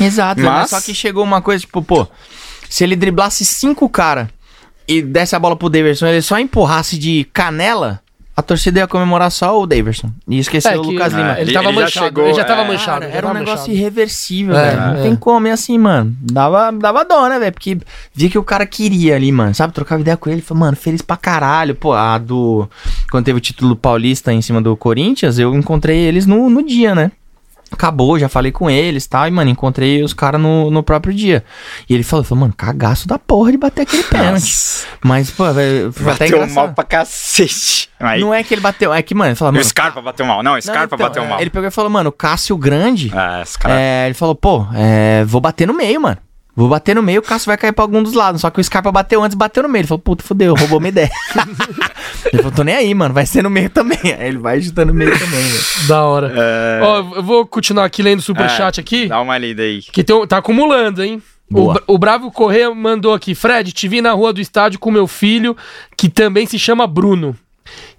Exato, 0.00 0.40
mas... 0.40 0.52
Mas- 0.52 0.70
só 0.70 0.80
que 0.80 0.94
chegou 0.94 1.22
uma 1.22 1.40
coisa, 1.40 1.60
tipo, 1.60 1.82
pô, 1.82 2.06
se 2.68 2.84
ele 2.84 2.96
driblasse 2.96 3.44
cinco 3.44 3.88
cara 3.88 4.30
e 4.88 5.02
desse 5.02 5.36
a 5.36 5.38
bola 5.38 5.54
pro 5.54 5.68
Daverson, 5.68 6.06
ele 6.06 6.22
só 6.22 6.38
empurrasse 6.38 6.98
de 6.98 7.24
canela, 7.32 8.00
a 8.40 8.42
torcida 8.42 8.80
ia 8.80 8.86
comemorar 8.88 9.30
só 9.30 9.60
o 9.60 9.66
Daverson. 9.66 10.10
E 10.26 10.38
esquecer 10.38 10.72
É 10.72 10.76
o 10.78 10.82
Lucas 10.82 11.12
Lima. 11.12 11.32
ele, 11.32 11.42
Ele- 11.42 11.52
tava 11.52 11.68
ele 11.68 11.74
já 11.76 11.82
manchado. 11.82 12.06
chegou, 12.06 12.24
ele 12.24 12.34
já 12.34 12.44
tava 12.44 12.62
é, 12.62 12.66
manchado. 12.68 13.00
Cara, 13.00 13.12
já 13.12 13.16
era 13.18 13.26
um 13.26 13.30
tava 13.30 13.38
negócio 13.38 13.60
manchado. 13.60 13.76
irreversível, 13.78 14.56
É, 14.56 14.70
velho. 14.70 14.80
Não 14.80 14.96
é. 14.96 15.02
tem 15.02 15.16
como, 15.16 15.46
é 15.46 15.52
assim, 15.52 15.78
mano. 15.78 16.16
Dava, 16.20 16.70
dava 16.72 17.04
dó, 17.04 17.28
né, 17.28 17.38
velho? 17.38 17.52
Porque 17.52 17.78
via 18.14 18.28
que 18.30 18.38
o 18.38 18.42
cara 18.42 18.66
queria 18.66 19.14
ali, 19.16 19.30
mano. 19.30 19.54
Sabe? 19.54 19.72
Trocava 19.72 20.00
ideia 20.00 20.16
com 20.16 20.30
ele. 20.30 20.40
Falei, 20.40 20.60
mano, 20.60 20.76
feliz 20.76 21.02
pra 21.02 21.16
caralho. 21.16 21.74
Pô, 21.74 21.92
a 21.92 22.16
do. 22.18 22.68
Quando 23.10 23.24
teve 23.24 23.38
o 23.38 23.40
título 23.40 23.76
paulista 23.76 24.32
em 24.32 24.40
cima 24.42 24.60
do 24.60 24.76
Corinthians, 24.76 25.38
eu 25.38 25.54
encontrei 25.54 25.98
eles 25.98 26.26
no, 26.26 26.48
no 26.50 26.62
dia, 26.64 26.94
né? 26.94 27.12
Acabou, 27.72 28.18
já 28.18 28.28
falei 28.28 28.52
com 28.52 28.68
eles 28.68 29.04
e 29.04 29.08
tal. 29.08 29.26
E, 29.26 29.30
mano, 29.30 29.50
encontrei 29.50 30.02
os 30.02 30.12
caras 30.12 30.40
no, 30.40 30.70
no 30.70 30.82
próprio 30.82 31.14
dia. 31.14 31.44
E 31.88 31.94
ele 31.94 32.02
falou, 32.02 32.24
falou, 32.24 32.42
mano, 32.42 32.54
cagaço 32.56 33.06
da 33.06 33.18
porra 33.18 33.52
de 33.52 33.58
bater 33.58 33.82
aquele 33.82 34.02
pênalti. 34.02 34.86
Mas, 35.02 35.30
pô, 35.30 35.52
velho, 35.52 35.92
bateu 36.00 36.46
mal 36.48 36.72
pra 36.72 36.84
cacete. 36.84 37.88
Aí, 37.98 38.20
Não 38.20 38.32
é 38.32 38.42
que 38.42 38.54
ele 38.54 38.60
bateu, 38.60 38.92
é 38.92 39.02
que, 39.02 39.14
mano, 39.14 39.30
ele 39.30 39.36
falou, 39.36 39.52
e 39.52 39.56
o 39.56 39.58
mano. 39.58 39.64
Scarpa 39.64 40.00
bateu 40.00 40.24
mal. 40.24 40.42
Não, 40.42 40.52
o 40.52 40.54
não, 40.54 40.62
Scarpa 40.62 40.94
então, 40.94 40.98
bateu 40.98 41.22
é, 41.22 41.28
mal. 41.28 41.40
Ele 41.40 41.50
pegou 41.50 41.68
e 41.68 41.70
falou, 41.70 41.90
mano, 41.90 42.08
o 42.08 42.12
Cássio 42.12 42.56
Grande. 42.56 43.12
É, 43.14 43.42
esse 43.42 43.58
cara... 43.58 43.74
É, 43.78 44.06
ele 44.06 44.14
falou, 44.14 44.34
pô, 44.34 44.66
é, 44.74 45.24
vou 45.24 45.40
bater 45.40 45.66
no 45.66 45.74
meio, 45.74 46.00
mano. 46.00 46.18
Vou 46.54 46.68
bater 46.68 46.94
no 46.94 47.02
meio, 47.02 47.20
o 47.20 47.22
Cássio 47.22 47.46
vai 47.46 47.56
cair 47.56 47.72
pra 47.72 47.84
algum 47.84 48.02
dos 48.02 48.12
lados. 48.12 48.40
Só 48.40 48.50
que 48.50 48.60
o 48.60 48.64
Scarpa 48.64 48.90
bateu 48.90 49.22
antes, 49.22 49.36
bateu 49.36 49.62
no 49.62 49.68
meio. 49.68 49.82
Ele 49.82 49.88
falou, 49.88 50.00
puta, 50.00 50.22
fodeu, 50.22 50.54
roubou 50.54 50.80
minha 50.80 50.90
ideia. 50.90 51.10
ele 52.32 52.42
falou, 52.42 52.52
tô 52.52 52.64
nem 52.64 52.74
aí, 52.74 52.92
mano, 52.92 53.14
vai 53.14 53.24
ser 53.24 53.42
no 53.42 53.50
meio 53.50 53.70
também. 53.70 53.98
Aí 54.02 54.28
ele 54.28 54.38
vai 54.38 54.56
ajudando 54.56 54.88
no 54.88 54.94
meio 54.94 55.12
também, 55.12 55.42
velho. 55.42 55.88
Da 55.88 56.04
hora. 56.04 56.32
É, 56.36 56.80
Ó, 56.82 56.98
eu 57.16 57.22
vou 57.22 57.46
continuar 57.46 57.84
aqui 57.84 58.02
lendo 58.02 58.18
o 58.18 58.22
superchat 58.22 58.80
aqui. 58.80 59.06
Dá 59.06 59.20
uma 59.20 59.38
lida 59.38 59.62
aí. 59.62 59.80
Que 59.80 60.02
tem, 60.02 60.26
tá 60.26 60.38
acumulando, 60.38 61.02
hein? 61.02 61.22
O, 61.50 61.54
Boa. 61.54 61.82
O 61.86 61.98
Bravo 61.98 62.30
Correia 62.30 62.72
mandou 62.74 63.12
aqui. 63.12 63.34
Fred, 63.34 63.72
te 63.72 63.88
vi 63.88 64.00
na 64.00 64.12
rua 64.12 64.32
do 64.32 64.40
estádio 64.40 64.78
com 64.78 64.90
meu 64.90 65.06
filho, 65.06 65.56
que 65.96 66.08
também 66.08 66.46
se 66.46 66.58
chama 66.58 66.86
Bruno. 66.86 67.36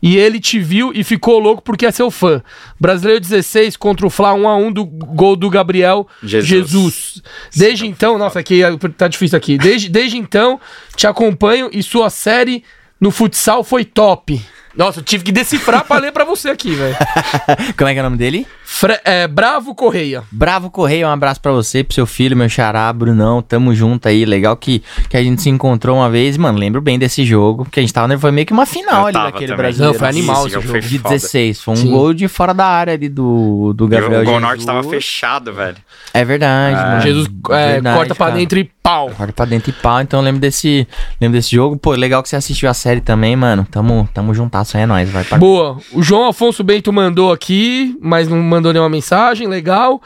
E 0.02 0.18
ele 0.18 0.40
te 0.40 0.60
viu 0.60 0.91
e 0.95 1.03
ficou 1.03 1.38
louco 1.40 1.61
porque 1.61 1.86
é 1.86 1.91
seu 1.91 2.10
fã. 2.10 2.41
Brasileiro 2.80 3.19
16 3.22 3.78
contra 3.78 4.06
o 4.07 4.10
Fla 4.10 4.34
1x1 4.34 4.73
do 4.73 4.84
gol 4.86 5.36
do 5.36 5.49
Gabriel 5.49 6.07
Jesus. 6.23 6.48
Jesus. 6.48 7.22
Desde 7.56 7.86
então, 7.86 8.18
nossa, 8.18 8.40
aqui 8.40 8.64
é- 8.64 8.76
tá 8.98 9.07
difícil 9.07 9.38
aqui. 9.38 9.57
Desde, 9.57 9.90
desde 9.90 10.18
então, 10.18 10.60
te 10.95 11.06
acompanho 11.06 11.69
e 11.72 11.84
sua 11.84 12.10
série 12.10 12.64
no 12.99 13.11
futsal 13.11 13.64
foi 13.64 13.86
top. 13.86 14.41
Nossa, 14.76 14.99
eu 14.99 15.03
tive 15.03 15.23
que 15.23 15.32
decifrar 15.32 15.84
pra 15.86 15.98
ler 15.99 16.11
pra 16.11 16.23
você 16.23 16.49
aqui, 16.49 16.73
velho. 16.73 16.95
Como 17.78 17.90
é 17.90 17.94
que 17.94 17.99
é 17.99 18.02
o 18.02 18.06
nome 18.06 18.18
dele? 18.18 18.48
Fre- 18.73 19.02
é, 19.03 19.27
Bravo 19.27 19.76
Correia. 19.76 20.23
Bravo 20.31 20.72
Correia, 20.72 21.06
um 21.06 21.11
abraço 21.11 21.41
pra 21.41 21.52
você, 21.52 21.84
pro 21.84 21.93
seu 21.93 22.06
filho, 22.06 22.38
meu 22.38 22.48
xará, 22.48 22.91
Brunão, 22.93 23.41
tamo 23.41 23.76
junto 23.76 24.07
aí, 24.07 24.23
legal 24.23 24.56
que, 24.56 24.81
que 25.10 25.18
a 25.18 25.22
gente 25.22 25.41
se 25.41 25.49
encontrou 25.49 25.98
uma 25.98 26.10
vez, 26.10 26.38
mano, 26.38 26.57
lembro 26.57 26.80
bem 26.81 26.98
desse 26.98 27.26
jogo, 27.26 27.65
porque 27.65 27.81
a 27.81 27.84
gente 27.84 27.93
tava, 27.93 28.07
né, 28.07 28.18
foi 28.18 28.31
meio 28.31 28.48
que 28.48 28.53
uma 28.53 28.65
final 28.65 29.02
Eu 29.02 29.06
ali 29.07 29.14
daquele 29.14 29.48
também. 29.48 29.57
brasileiro. 29.57 29.93
Não, 29.93 29.99
foi 29.99 30.07
animal 30.07 30.48
Esse 30.48 30.57
esse 30.57 30.68
jogo 30.68 30.80
De 30.80 30.98
foda. 30.99 31.14
16, 31.15 31.61
foi 31.61 31.73
um 31.73 31.77
Sim. 31.77 31.91
gol 31.91 32.14
de 32.14 32.27
fora 32.30 32.53
da 32.53 32.65
área 32.65 32.93
ali 32.93 33.10
do, 33.10 33.73
do 33.76 33.88
Gabriel 33.89 34.22
o 34.22 34.23
Gol 34.23 34.34
Jesus. 34.35 34.41
Norte 34.41 34.65
tava 34.65 34.84
fechado, 34.84 35.53
velho. 35.53 35.77
É 36.14 36.23
verdade, 36.23 36.76
mano. 36.77 37.02
Jesus 37.02 37.27
é, 37.49 37.73
Verdade, 37.73 37.98
corta 37.98 38.15
pra 38.15 38.26
cara. 38.27 38.38
dentro 38.39 38.57
e 38.57 38.64
pau. 38.81 39.10
Corta 39.11 39.34
pra 39.34 39.45
dentro 39.45 39.69
e 39.69 39.73
pau, 39.73 39.99
então 40.02 40.22
eu 40.22 40.23
lembro 40.23 40.39
desse, 40.39 40.88
lembro 41.19 41.38
desse 41.38 41.53
jogo. 41.53 41.76
Pô, 41.77 41.91
legal 41.91 42.23
que 42.23 42.30
você 42.30 42.38
assistiu 42.38 42.69
a 42.69 42.73
série 42.73 43.02
também, 43.02 43.35
mano. 43.35 43.68
Tamo, 43.69 44.07
tamo 44.14 44.34
juntasso, 44.34 44.77
aí 44.77 44.84
é 44.84 44.85
nóis, 44.85 45.10
vai 45.10 45.23
pra 45.26 45.38
Boa. 45.38 45.77
O 45.91 46.02
João 46.02 46.27
Afonso 46.30 46.64
Bento 46.64 46.91
mandou 46.93 47.31
aqui, 47.34 47.98
mas 48.02 48.27
não 48.30 48.38
mandou 48.38 48.60
nenhuma 48.71 48.89
mensagem, 48.89 49.47
legal. 49.47 50.01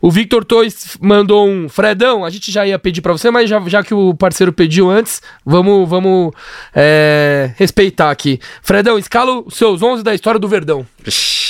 O 0.00 0.10
Victor 0.10 0.44
Torres 0.44 0.96
mandou 1.00 1.46
um 1.46 1.68
Fredão, 1.68 2.24
a 2.24 2.30
gente 2.30 2.50
já 2.50 2.66
ia 2.66 2.78
pedir 2.78 3.02
pra 3.02 3.12
você, 3.12 3.30
mas 3.30 3.48
já, 3.48 3.60
já 3.68 3.82
que 3.82 3.92
o 3.92 4.14
parceiro 4.14 4.52
pediu 4.52 4.90
antes, 4.90 5.20
vamos, 5.44 5.88
vamos 5.88 6.32
é, 6.74 7.52
respeitar 7.56 8.10
aqui. 8.10 8.40
Fredão, 8.62 8.98
escala 8.98 9.42
os 9.46 9.54
seus 9.56 9.82
11 9.82 10.02
da 10.02 10.14
história 10.14 10.40
do 10.40 10.48
Verdão. 10.48 10.86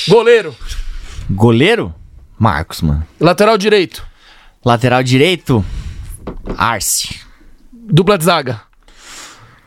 Goleiro, 0.09 0.55
Goleiro? 1.31 1.95
Marcos, 2.39 2.81
mano. 2.81 3.07
lateral 3.21 3.57
direito, 3.57 4.05
Lateral 4.65 5.03
direito? 5.03 5.65
Arce. 6.57 7.21
dupla 7.73 8.19
de 8.19 8.25
zaga. 8.25 8.61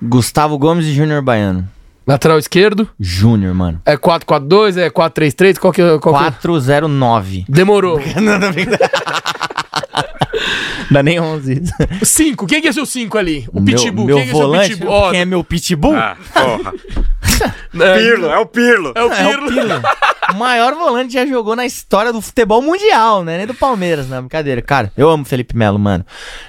Gustavo 0.02 0.58
Gomes 0.58 0.86
e 0.86 0.94
Júnior 0.94 1.22
Baiano. 1.22 1.68
Lateral 2.06 2.38
esquerdo, 2.38 2.88
Júnior, 3.00 3.54
mano. 3.54 3.82
é 3.86 3.96
4-4-2, 3.96 4.78
é 4.78 4.90
4-3-3, 4.90 5.58
qual 5.58 5.72
que 5.72 5.82
é? 5.82 5.98
Qual 6.00 6.14
que 6.16 6.24
é? 6.24 6.32
409. 6.32 7.46
Demorou. 7.48 8.00
Não, 8.22 8.40
não, 8.40 8.50
Dá 10.94 11.04
nem 11.04 11.20
11. 11.20 11.62
5, 12.04 12.46
quem 12.46 12.62
que 12.62 12.68
é 12.68 12.72
seu 12.72 12.86
5 12.86 13.18
ali? 13.18 13.48
O 13.52 13.60
meu, 13.60 13.76
Pitbull, 13.76 14.06
meu 14.06 14.18
quem 14.18 14.26
que 14.26 14.30
é 14.30 14.34
volante, 14.34 14.68
seu 14.68 14.78
Pitbull? 14.78 15.12
Quem 15.12 15.20
é 15.20 15.26
meu 15.26 15.44
Pitbull? 15.44 15.96
Ah, 15.96 16.16
porra. 16.34 16.74
é, 17.84 17.98
Pirlo, 17.98 18.28
é 18.28 18.38
o 18.38 18.46
Pirlo. 18.46 18.94
É 18.96 19.04
o 19.04 19.12
É 19.12 19.28
Pirlo. 19.28 19.46
o 19.48 19.52
Pirlo. 19.54 19.82
O 20.32 20.36
maior 20.36 20.74
volante 20.76 21.14
já 21.14 21.26
jogou 21.26 21.56
na 21.56 21.66
história 21.66 22.14
do 22.14 22.22
futebol 22.22 22.62
mundial, 22.62 23.24
né? 23.24 23.38
Nem 23.38 23.48
do 23.48 23.54
Palmeiras, 23.54 24.08
não, 24.08 24.20
brincadeira. 24.22 24.62
Cara, 24.62 24.92
eu 24.96 25.10
amo 25.10 25.24
o 25.24 25.26
Felipe 25.26 25.56
Melo, 25.56 25.78
mano. 25.78 26.06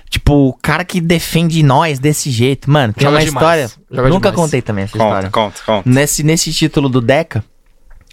Tipo, 0.09 0.49
o 0.49 0.53
cara 0.53 0.85
que 0.85 1.01
defende 1.01 1.63
nós 1.63 1.99
desse 1.99 2.31
jeito, 2.31 2.71
mano. 2.71 2.93
Tem 2.93 3.03
Joga 3.05 3.17
uma 3.19 3.25
demais. 3.25 3.35
história. 3.71 3.85
Joga 3.91 4.09
Nunca 4.09 4.31
demais. 4.31 4.45
contei 4.47 4.63
também 4.63 4.85
essa 4.85 4.93
Conta, 4.97 5.05
história. 5.07 5.31
conta, 5.31 5.61
conta. 5.67 5.91
Nesse, 5.91 6.23
nesse 6.23 6.53
título 6.53 6.89
do 6.89 7.01
Deca, 7.01 7.45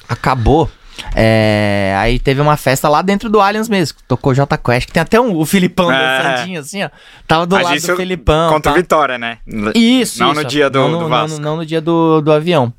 acabou 0.10 0.70
É, 1.16 1.96
aí 1.98 2.20
teve 2.20 2.42
uma 2.42 2.56
festa 2.58 2.88
lá 2.90 3.02
dentro 3.02 3.30
do 3.30 3.40
Allianz 3.40 3.68
mesmo. 3.70 3.98
Tocou 4.08 4.34
J 4.34 4.58
Quest, 4.58 4.88
que 4.88 4.94
tem 4.94 5.02
até 5.02 5.20
um, 5.20 5.36
o 5.38 5.46
Filipão 5.46 5.92
É. 5.92 6.24
dançandinho 6.24 6.60
assim, 6.60 6.84
ó. 6.84 6.90
Tava 7.28 7.46
do 7.46 7.56
Mas 7.56 7.66
lado 7.66 7.82
do 7.82 7.96
Filipão. 7.96 8.54
Contra 8.54 8.72
tá? 8.72 8.78
Vitória, 8.78 9.18
né? 9.18 9.38
Isso, 9.76 10.20
Não 10.20 10.32
isso. 10.34 10.42
no 10.44 10.48
dia 10.48 10.70
do, 10.70 10.80
não, 10.80 10.88
no- 10.90 10.98
do 10.98 11.02
não, 11.04 11.10
Vasco. 11.10 11.38
no- 11.38 11.44
não 11.44 11.56
no 11.58 11.66
dia 11.66 11.82
do, 11.82 12.22
do 12.22 12.32
avião. 12.32 12.74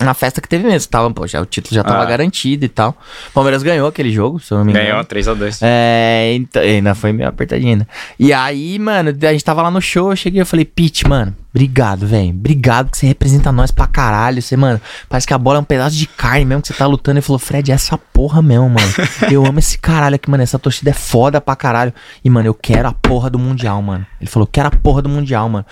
Na 0.00 0.14
festa 0.14 0.40
que 0.40 0.48
teve 0.48 0.64
mesmo. 0.66 0.88
Tava, 0.90 1.10
pô, 1.10 1.26
já, 1.26 1.40
o 1.40 1.46
título 1.46 1.74
já 1.74 1.84
tava 1.84 2.02
Ah. 2.02 2.06
garantido 2.06 2.64
e 2.64 2.68
tal. 2.68 2.96
O 3.28 3.32
Palmeiras 3.32 3.62
ganhou 3.62 3.86
aquele 3.86 4.10
jogo, 4.10 4.40
se 4.40 4.52
eu 4.52 4.58
não 4.58 4.64
me 4.64 4.72
engano. 4.72 4.86
Ganhou 4.86 5.04
3x2. 5.04 5.58
É, 5.62 6.32
então, 6.34 6.62
ainda 6.62 6.94
foi 6.94 7.12
meio 7.12 7.28
apertadinho 7.28 7.72
ainda. 7.72 7.88
E 8.18 8.32
aí, 8.32 8.78
mano, 8.78 9.10
a 9.10 9.32
gente 9.32 9.44
tava 9.44 9.62
lá 9.62 9.70
no 9.70 9.80
show, 9.80 10.10
eu 10.10 10.16
cheguei 10.16 10.40
e 10.40 10.44
falei, 10.44 10.64
Pete, 10.64 11.06
mano, 11.06 11.34
obrigado, 11.54 12.06
velho. 12.06 12.30
Obrigado 12.30 12.90
que 12.90 12.96
você 12.98 13.06
representa 13.06 13.52
nós 13.52 13.70
pra 13.70 13.86
caralho. 13.86 14.40
Você, 14.40 14.56
mano, 14.56 14.80
parece 15.08 15.26
que 15.26 15.34
a 15.34 15.38
bola 15.38 15.58
é 15.58 15.60
um 15.60 15.64
pedaço 15.64 15.96
de 15.96 16.06
carne 16.06 16.44
mesmo 16.44 16.62
que 16.62 16.68
você 16.68 16.74
tá 16.74 16.86
lutando. 16.86 17.18
Ele 17.18 17.22
falou, 17.26 17.38
Fred, 17.38 17.70
é 17.70 17.74
essa 17.74 17.98
porra 17.98 18.40
mesmo, 18.40 18.68
mano. 18.70 18.92
Eu 19.30 19.44
amo 19.44 19.58
esse 19.58 19.76
caralho 19.78 20.14
aqui, 20.16 20.30
mano. 20.30 20.42
Essa 20.42 20.58
torcida 20.58 20.90
é 20.90 20.94
foda 20.94 21.40
pra 21.40 21.54
caralho. 21.54 21.92
E, 22.24 22.30
mano, 22.30 22.48
eu 22.48 22.54
quero 22.54 22.88
a 22.88 22.92
porra 22.92 23.28
do 23.30 23.38
Mundial, 23.38 23.80
mano. 23.82 24.06
Ele 24.20 24.28
falou, 24.30 24.46
quero 24.46 24.68
a 24.68 24.70
porra 24.70 25.02
do 25.02 25.08
Mundial, 25.08 25.48
mano. 25.48 25.64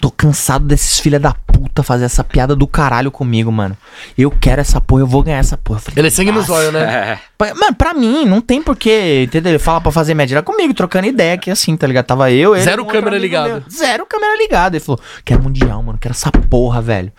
Tô 0.00 0.10
cansado 0.10 0.64
desses 0.66 1.00
filha 1.00 1.18
da 1.18 1.32
puta 1.32 1.82
fazer 1.82 2.04
essa 2.04 2.22
piada 2.22 2.54
do 2.54 2.66
caralho 2.66 3.10
comigo, 3.10 3.50
mano. 3.50 3.76
Eu 4.16 4.30
quero 4.30 4.60
essa 4.60 4.78
porra, 4.80 5.00
eu 5.02 5.06
vou 5.06 5.22
ganhar 5.22 5.38
essa 5.38 5.56
porra. 5.56 5.78
Eu 5.78 5.82
falei, 5.82 5.98
Ele 6.00 6.08
é 6.08 6.10
sangue 6.10 6.30
nos 6.30 6.46
"Nossa, 6.46 6.52
olhos, 6.60 6.72
né? 6.72 7.18
É. 7.38 7.52
Mano, 7.54 7.74
pra 7.76 7.92
mim, 7.92 8.24
não 8.24 8.40
tem 8.40 8.62
porquê, 8.62 9.24
entendeu? 9.24 9.52
Ele 9.52 9.58
fala 9.58 9.78
pra 9.80 9.92
fazer 9.92 10.14
média 10.14 10.42
comigo, 10.42 10.72
trocando 10.72 11.06
ideia 11.06 11.34
aqui 11.34 11.50
assim, 11.50 11.76
tá 11.76 11.86
ligado? 11.86 12.06
Tava 12.06 12.30
eu, 12.30 12.54
ele. 12.54 12.64
Zero 12.64 12.82
um 12.82 12.86
câmera 12.86 13.18
meu. 13.18 13.62
Zero 13.70 14.06
câmera 14.06 14.36
ligada. 14.38 14.76
Ele 14.76 14.84
falou, 14.84 14.98
quero 15.24 15.42
mundial, 15.42 15.82
mano, 15.82 15.98
quero 15.98 16.12
essa 16.14 16.30
porra, 16.32 16.80
velho. 16.80 17.12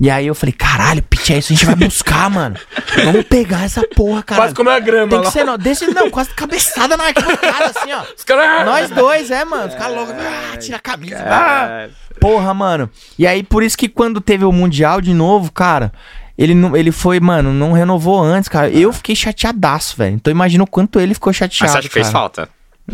E 0.00 0.10
aí 0.10 0.26
eu 0.26 0.34
falei, 0.34 0.52
caralho, 0.52 1.02
pitch, 1.02 1.30
é 1.30 1.38
isso, 1.38 1.52
a 1.52 1.56
gente 1.56 1.66
vai 1.66 1.76
buscar, 1.76 2.28
mano. 2.30 2.56
Vamos 3.04 3.24
pegar 3.26 3.62
essa 3.64 3.82
porra, 3.94 4.22
cara. 4.24 4.40
Quase 4.42 4.54
comeu 4.54 4.72
a 4.72 4.80
grama 4.80 5.08
Tem 5.08 5.20
que 5.20 5.26
lá. 5.26 5.30
ser, 5.30 5.44
não, 5.44 5.56
desse, 5.56 5.86
não, 5.92 6.10
quase 6.10 6.30
cabeçada 6.30 6.96
na 6.96 7.04
arquibancada, 7.04 7.66
assim, 7.66 7.92
ó. 7.92 8.02
Os 8.16 8.24
caras... 8.24 8.66
Nós 8.66 8.90
dois, 8.90 9.30
é, 9.30 9.44
mano. 9.44 9.68
Os 9.68 9.74
caras 9.74 9.94
loucos, 9.96 10.14
ah, 10.18 10.56
tira 10.56 10.76
a 10.78 10.80
camisa. 10.80 11.24
ah. 11.24 11.88
Porra, 12.20 12.52
mano. 12.54 12.90
E 13.18 13.26
aí, 13.26 13.42
por 13.42 13.62
isso 13.62 13.76
que 13.78 13.88
quando 13.88 14.20
teve 14.20 14.44
o 14.44 14.52
Mundial 14.52 15.00
de 15.00 15.14
novo, 15.14 15.50
cara, 15.50 15.92
ele, 16.36 16.54
não, 16.54 16.76
ele 16.76 16.92
foi, 16.92 17.18
mano, 17.20 17.52
não 17.52 17.72
renovou 17.72 18.20
antes, 18.22 18.48
cara. 18.48 18.68
Eu 18.70 18.92
fiquei 18.92 19.14
chateadaço, 19.16 19.96
velho. 19.96 20.14
Então 20.16 20.30
imagina 20.30 20.62
o 20.64 20.66
quanto 20.66 21.00
ele 21.00 21.14
ficou 21.14 21.30
mas 21.30 21.36
chateado. 21.36 21.72
você 21.72 21.78
acha 21.78 21.88
que 21.88 21.94
fez 21.94 22.06
cara. 22.06 22.18
falta? 22.18 22.48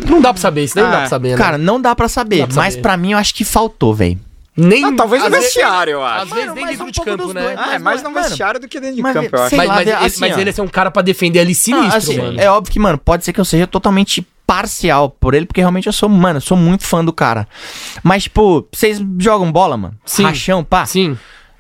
Não 0.09 0.21
dá 0.21 0.33
pra 0.33 0.41
saber, 0.41 0.65
isso 0.65 0.75
daí 0.75 0.85
não 0.85 0.91
dá 0.91 0.97
Ah, 0.97 1.01
pra 1.01 1.09
saber, 1.09 1.29
né? 1.31 1.37
Cara, 1.37 1.57
não 1.59 1.81
dá 1.81 1.95
pra 1.97 2.09
saber. 2.09 2.41
Dá 2.41 2.47
pra 2.49 2.57
mas 2.57 2.75
saber. 2.75 2.83
pra 2.83 2.97
mim 2.97 3.13
eu 3.13 3.19
acho 3.19 3.35
que 3.35 3.45
faltou, 3.45 3.95
velho. 3.95 4.19
nem... 4.57 4.83
Não, 4.83 4.95
talvez 4.97 5.23
no 5.23 5.29
às 5.29 5.33
vezes- 5.35 5.55
vestiário, 5.55 5.93
eu 5.93 6.05
Às 6.05 6.23
acho. 6.23 6.35
vezes 6.35 6.41
Mano, 6.49 6.55
nem 6.55 6.65
mas 6.65 6.71
dentro 6.79 6.87
um 6.87 6.91
de 6.91 7.01
campo, 7.01 7.33
né? 7.35 7.41
dois. 7.43 7.59
Ah, 7.59 7.63
é 7.63 7.73
Mas, 7.73 7.83
mais 7.83 8.03
no 8.03 8.11
mano, 8.11 8.29
vestiário 8.29 8.61
do 8.61 8.69
que 8.69 8.79
dentro 8.81 8.97
de 8.97 9.03
mas 9.03 9.13
campo, 9.15 9.29
eu 9.37 9.41
acho. 9.41 9.49
sei 9.51 9.59
Mas, 9.59 9.69
lá, 9.69 9.75
mas, 9.77 9.89
assim, 9.89 10.21
mas 10.21 10.39
ele 10.39 10.55
é 10.57 10.63
um 10.63 10.69
cara 10.69 10.91
pra 10.91 11.03
defender 11.03 11.41
ali 11.41 11.55
sinistro, 11.55 11.93
Ah, 11.93 11.97
assim, 11.97 12.19
mano. 12.19 12.41
é 12.41 12.51
óbvio 12.51 12.73
que, 12.73 12.79
mano, 12.79 12.99
pode 12.99 13.25
ser 13.25 13.33
que 13.33 13.41
eu 13.41 13.45
seja 13.45 13.67
totalmente 13.67 14.27
parcial 14.47 15.11
por 15.11 15.35
ele, 15.35 15.47
porque 15.47 15.61
realmente 15.61 15.87
eu 15.87 15.93
sou, 15.93 16.09
mano, 16.09 16.37
eu 16.37 16.41
sou 16.41 16.57
muito 16.57 16.85
fã 16.85 17.05
do 17.05 17.13
cara. 17.13 17.49
Mas, 18.03 18.25
tipo, 18.25 18.67
vocês 18.73 19.03
jogam 19.19 19.51
bola, 19.51 19.77
mano? 19.77 19.99
Sim. 20.05 20.23
Rachão, 20.23 20.63
pá? 20.63 20.87
Sim. 20.87 21.19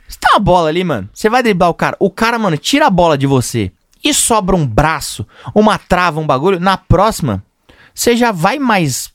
Você 0.08 0.18
tem 0.20 0.30
uma 0.32 0.40
bola 0.40 0.68
ali, 0.68 0.84
mano. 0.84 1.08
Você 1.12 1.28
vai 1.28 1.42
driblar 1.42 1.68
o 1.68 1.74
cara. 1.74 1.96
O 1.98 2.10
cara, 2.10 2.38
mano, 2.38 2.56
tira 2.56 2.86
a 2.86 2.90
bola 2.90 3.18
de 3.18 3.26
você 3.26 3.72
e 4.04 4.14
sobra 4.14 4.54
um 4.54 4.66
braço, 4.66 5.26
uma 5.54 5.78
trava, 5.78 6.20
um 6.20 6.26
bagulho. 6.26 6.60
Na 6.60 6.76
próxima, 6.76 7.42
você 7.92 8.16
já 8.16 8.30
vai 8.30 8.58
mais. 8.58 9.12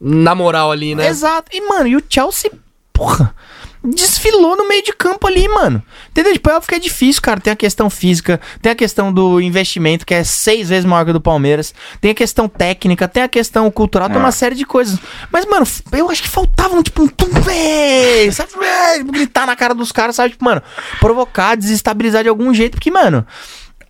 Na 0.00 0.34
moral 0.34 0.70
ali, 0.70 0.94
né? 0.94 1.06
Exato. 1.06 1.48
E, 1.52 1.60
mano, 1.68 1.86
e 1.88 1.96
o 1.96 2.02
Chelsea, 2.08 2.50
porra, 2.92 3.34
desfilou 3.84 4.56
no 4.56 4.68
meio 4.68 4.82
de 4.82 4.92
campo 4.92 5.26
ali, 5.26 5.48
mano. 5.48 5.82
Entendeu? 6.10 6.32
Tipo, 6.32 6.50
é 6.50 6.54
óbvio 6.54 6.68
que 6.68 6.74
é 6.74 6.78
difícil, 6.78 7.20
cara. 7.22 7.40
Tem 7.40 7.52
a 7.52 7.56
questão 7.56 7.88
física, 7.90 8.40
tem 8.60 8.70
a 8.72 8.74
questão 8.74 9.12
do 9.12 9.40
investimento, 9.40 10.06
que 10.06 10.14
é 10.14 10.22
seis 10.24 10.68
vezes 10.68 10.84
maior 10.84 11.04
que 11.04 11.10
o 11.10 11.14
do 11.14 11.20
Palmeiras. 11.20 11.74
Tem 12.00 12.10
a 12.10 12.14
questão 12.14 12.48
técnica, 12.48 13.08
tem 13.08 13.22
a 13.22 13.28
questão 13.28 13.70
cultural, 13.70 14.08
tem 14.08 14.16
É. 14.18 14.20
uma 14.20 14.32
série 14.32 14.54
de 14.54 14.64
coisas. 14.64 14.98
Mas, 15.30 15.44
mano, 15.46 15.66
eu 15.92 16.10
acho 16.10 16.22
que 16.22 16.28
faltava 16.28 16.74
um, 16.76 16.82
tipo, 16.82 17.02
um 17.02 17.08
tum, 17.08 17.28
sabe? 18.32 18.50
Véi, 18.58 19.02
gritar 19.04 19.46
na 19.46 19.56
cara 19.56 19.74
dos 19.74 19.90
caras, 19.92 20.16
sabe? 20.16 20.30
Tipo, 20.30 20.44
mano, 20.44 20.62
provocar, 21.00 21.56
desestabilizar 21.56 22.22
de 22.22 22.28
algum 22.28 22.52
jeito. 22.54 22.72
Porque, 22.76 22.90
mano, 22.90 23.26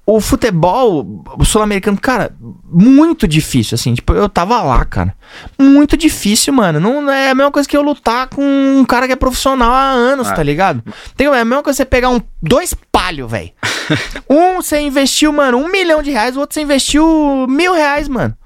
o 0.04 0.20
futebol 0.20 1.24
o 1.38 1.44
sul-americano, 1.44 1.98
cara, 2.00 2.34
muito 2.68 3.26
difícil, 3.28 3.76
assim. 3.76 3.94
Tipo, 3.94 4.12
eu 4.14 4.28
tava 4.28 4.60
lá, 4.62 4.84
cara. 4.84 5.14
Muito 5.58 5.96
difícil, 5.96 6.52
mano. 6.52 6.80
Não 6.80 7.10
é 7.10 7.30
a 7.30 7.34
mesma 7.34 7.52
coisa 7.52 7.68
que 7.68 7.76
eu 7.76 7.82
lutar 7.82 8.28
com 8.28 8.42
um 8.42 8.84
cara 8.84 9.06
que 9.06 9.12
é 9.12 9.16
profissional 9.16 9.70
há 9.72 9.90
anos, 9.90 10.28
É. 10.28 10.34
tá 10.34 10.42
ligado? 10.42 10.82
Tem, 11.16 11.28
é 11.28 11.40
a 11.40 11.44
mesma 11.44 11.62
coisa 11.62 11.76
que 11.76 11.82
você 11.82 11.84
pegar 11.84 12.10
um, 12.10 12.20
dois 12.42 12.74
palhos, 12.90 13.30
velho. 13.30 13.50
um 14.28 14.56
você 14.56 14.80
investiu, 14.80 15.32
mano, 15.32 15.58
um 15.58 15.68
milhão 15.70 16.02
de 16.02 16.10
reais, 16.10 16.36
o 16.36 16.40
outro 16.40 16.54
você 16.54 16.62
investiu 16.62 17.46
mil 17.48 17.72
reais, 17.72 18.08
mano. 18.08 18.36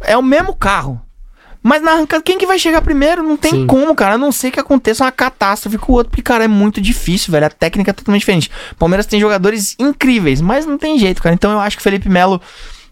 É 0.00 0.16
o 0.16 0.22
mesmo 0.22 0.54
carro. 0.54 1.00
Mas 1.66 1.80
na 1.80 1.92
arrancada, 1.92 2.22
quem 2.22 2.36
que 2.36 2.46
vai 2.46 2.58
chegar 2.58 2.82
primeiro? 2.82 3.22
Não 3.22 3.38
tem 3.38 3.50
Sim. 3.52 3.66
como, 3.66 3.94
cara. 3.94 4.16
A 4.16 4.18
não 4.18 4.30
ser 4.30 4.50
que 4.50 4.60
aconteça 4.60 5.02
uma 5.02 5.10
catástrofe 5.10 5.78
com 5.78 5.92
o 5.92 5.96
outro, 5.96 6.10
porque, 6.10 6.20
cara, 6.20 6.44
é 6.44 6.48
muito 6.48 6.78
difícil, 6.78 7.32
velho. 7.32 7.46
A 7.46 7.50
técnica 7.50 7.90
é 7.90 7.94
totalmente 7.94 8.20
diferente. 8.20 8.50
Palmeiras 8.78 9.06
tem 9.06 9.18
jogadores 9.18 9.74
incríveis, 9.78 10.42
mas 10.42 10.66
não 10.66 10.76
tem 10.76 10.98
jeito, 10.98 11.22
cara. 11.22 11.34
Então 11.34 11.50
eu 11.50 11.58
acho 11.58 11.76
que 11.76 11.80
o 11.80 11.82
Felipe 11.82 12.06
Melo 12.06 12.38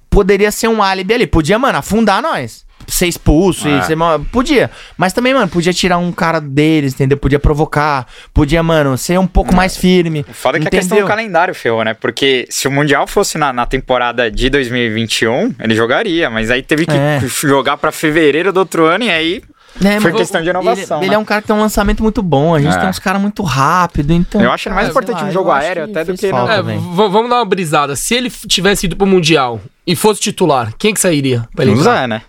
poderia 0.09 0.51
ser 0.51 0.69
um 0.69 0.83
álibi 0.83 1.13
ali. 1.13 1.27
Podia, 1.27 1.59
mano, 1.59 1.77
afundar 1.77 2.23
nós. 2.23 2.65
Ser 2.87 3.07
expulso 3.07 3.69
e 3.69 3.73
É. 3.73 3.83
ser. 3.83 3.95
mal- 3.97 4.21
Podia. 4.33 4.71
Mas 4.97 5.13
também, 5.13 5.35
mano, 5.35 5.49
podia 5.49 5.73
tirar 5.73 5.99
um 5.99 6.13
cara 6.13 6.41
deles, 6.41 6.95
entendeu? 6.95 7.17
Podia 7.17 7.39
provocar. 7.39 8.07
Podia, 8.35 8.63
mano, 8.63 8.97
ser 8.99 9.19
um 9.19 9.27
pouco 9.27 9.55
mais 9.55 9.77
firme. 9.77 10.25
O 10.29 10.33
foda 10.35 10.59
é 10.59 10.61
que 10.61 10.69
a 10.69 10.71
questão 10.71 10.99
do 10.99 11.07
calendário 11.07 11.55
ferrou, 11.55 11.85
né? 11.85 11.95
Porque 11.95 12.47
se 12.51 12.67
o 12.69 12.71
Mundial 12.71 13.07
fosse 13.07 13.39
na, 13.39 13.53
na 13.53 13.67
temporada 13.67 14.31
de 14.31 14.49
2021, 14.51 15.55
ele 15.61 15.75
jogaria, 15.75 16.29
mas 16.31 16.51
aí 16.51 16.63
teve 16.63 16.87
que 16.87 16.93
É. 16.97 17.21
jogar 17.27 17.77
pra 17.77 17.91
fevereiro 17.93 18.53
do 18.53 18.59
outro 18.61 18.87
ano 18.87 19.05
e 19.05 19.11
aí 19.11 19.43
É, 19.83 19.99
Foi 20.01 20.13
questão 20.13 20.43
de 20.43 20.51
inovação, 20.51 20.99
Ele, 20.99 21.01
né? 21.01 21.07
ele 21.07 21.15
é 21.15 21.19
um 21.19 21.25
cara 21.25 21.41
que 21.41 21.47
tem 21.47 21.57
um 21.57 21.61
lançamento 21.61 22.03
muito 22.03 22.23
bom. 22.23 22.55
A 22.55 22.61
gente 22.61 22.77
É. 22.77 22.79
tem 22.79 22.91
uns 22.91 22.99
caras 22.99 23.19
muito 23.23 23.43
rápido, 23.43 24.13
então. 24.13 24.39
Eu 24.39 24.53
acho 24.53 24.69
ele 24.69 24.75
mais 24.75 24.89
cara, 24.89 24.91
importante 25.03 25.25
lá, 25.25 25.31
jogo 25.31 25.49
eu 25.49 25.53
acho 25.55 25.67
aéreo 25.67 25.85
até 25.85 26.05
do 26.05 26.13
que 26.15 26.29
falta, 26.29 26.53
É, 26.53 26.63
vamos 26.63 27.31
dar 27.31 27.37
uma 27.37 27.45
brisada. 27.47 27.97
Se 27.97 28.15
ele 28.15 28.29
tivesse 28.31 28.85
ido 28.85 28.97
pro 28.97 29.07
Mundial 29.07 29.63
e 29.87 29.97
fosse 29.97 30.21
titular, 30.21 30.75
quem 30.79 30.93
que 30.93 31.01
sairia 31.01 31.49
pra 31.57 31.65
ele? 31.65 31.75
Zé, 31.77 32.07
né? 32.07 32.21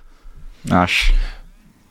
Acho. 0.70 1.14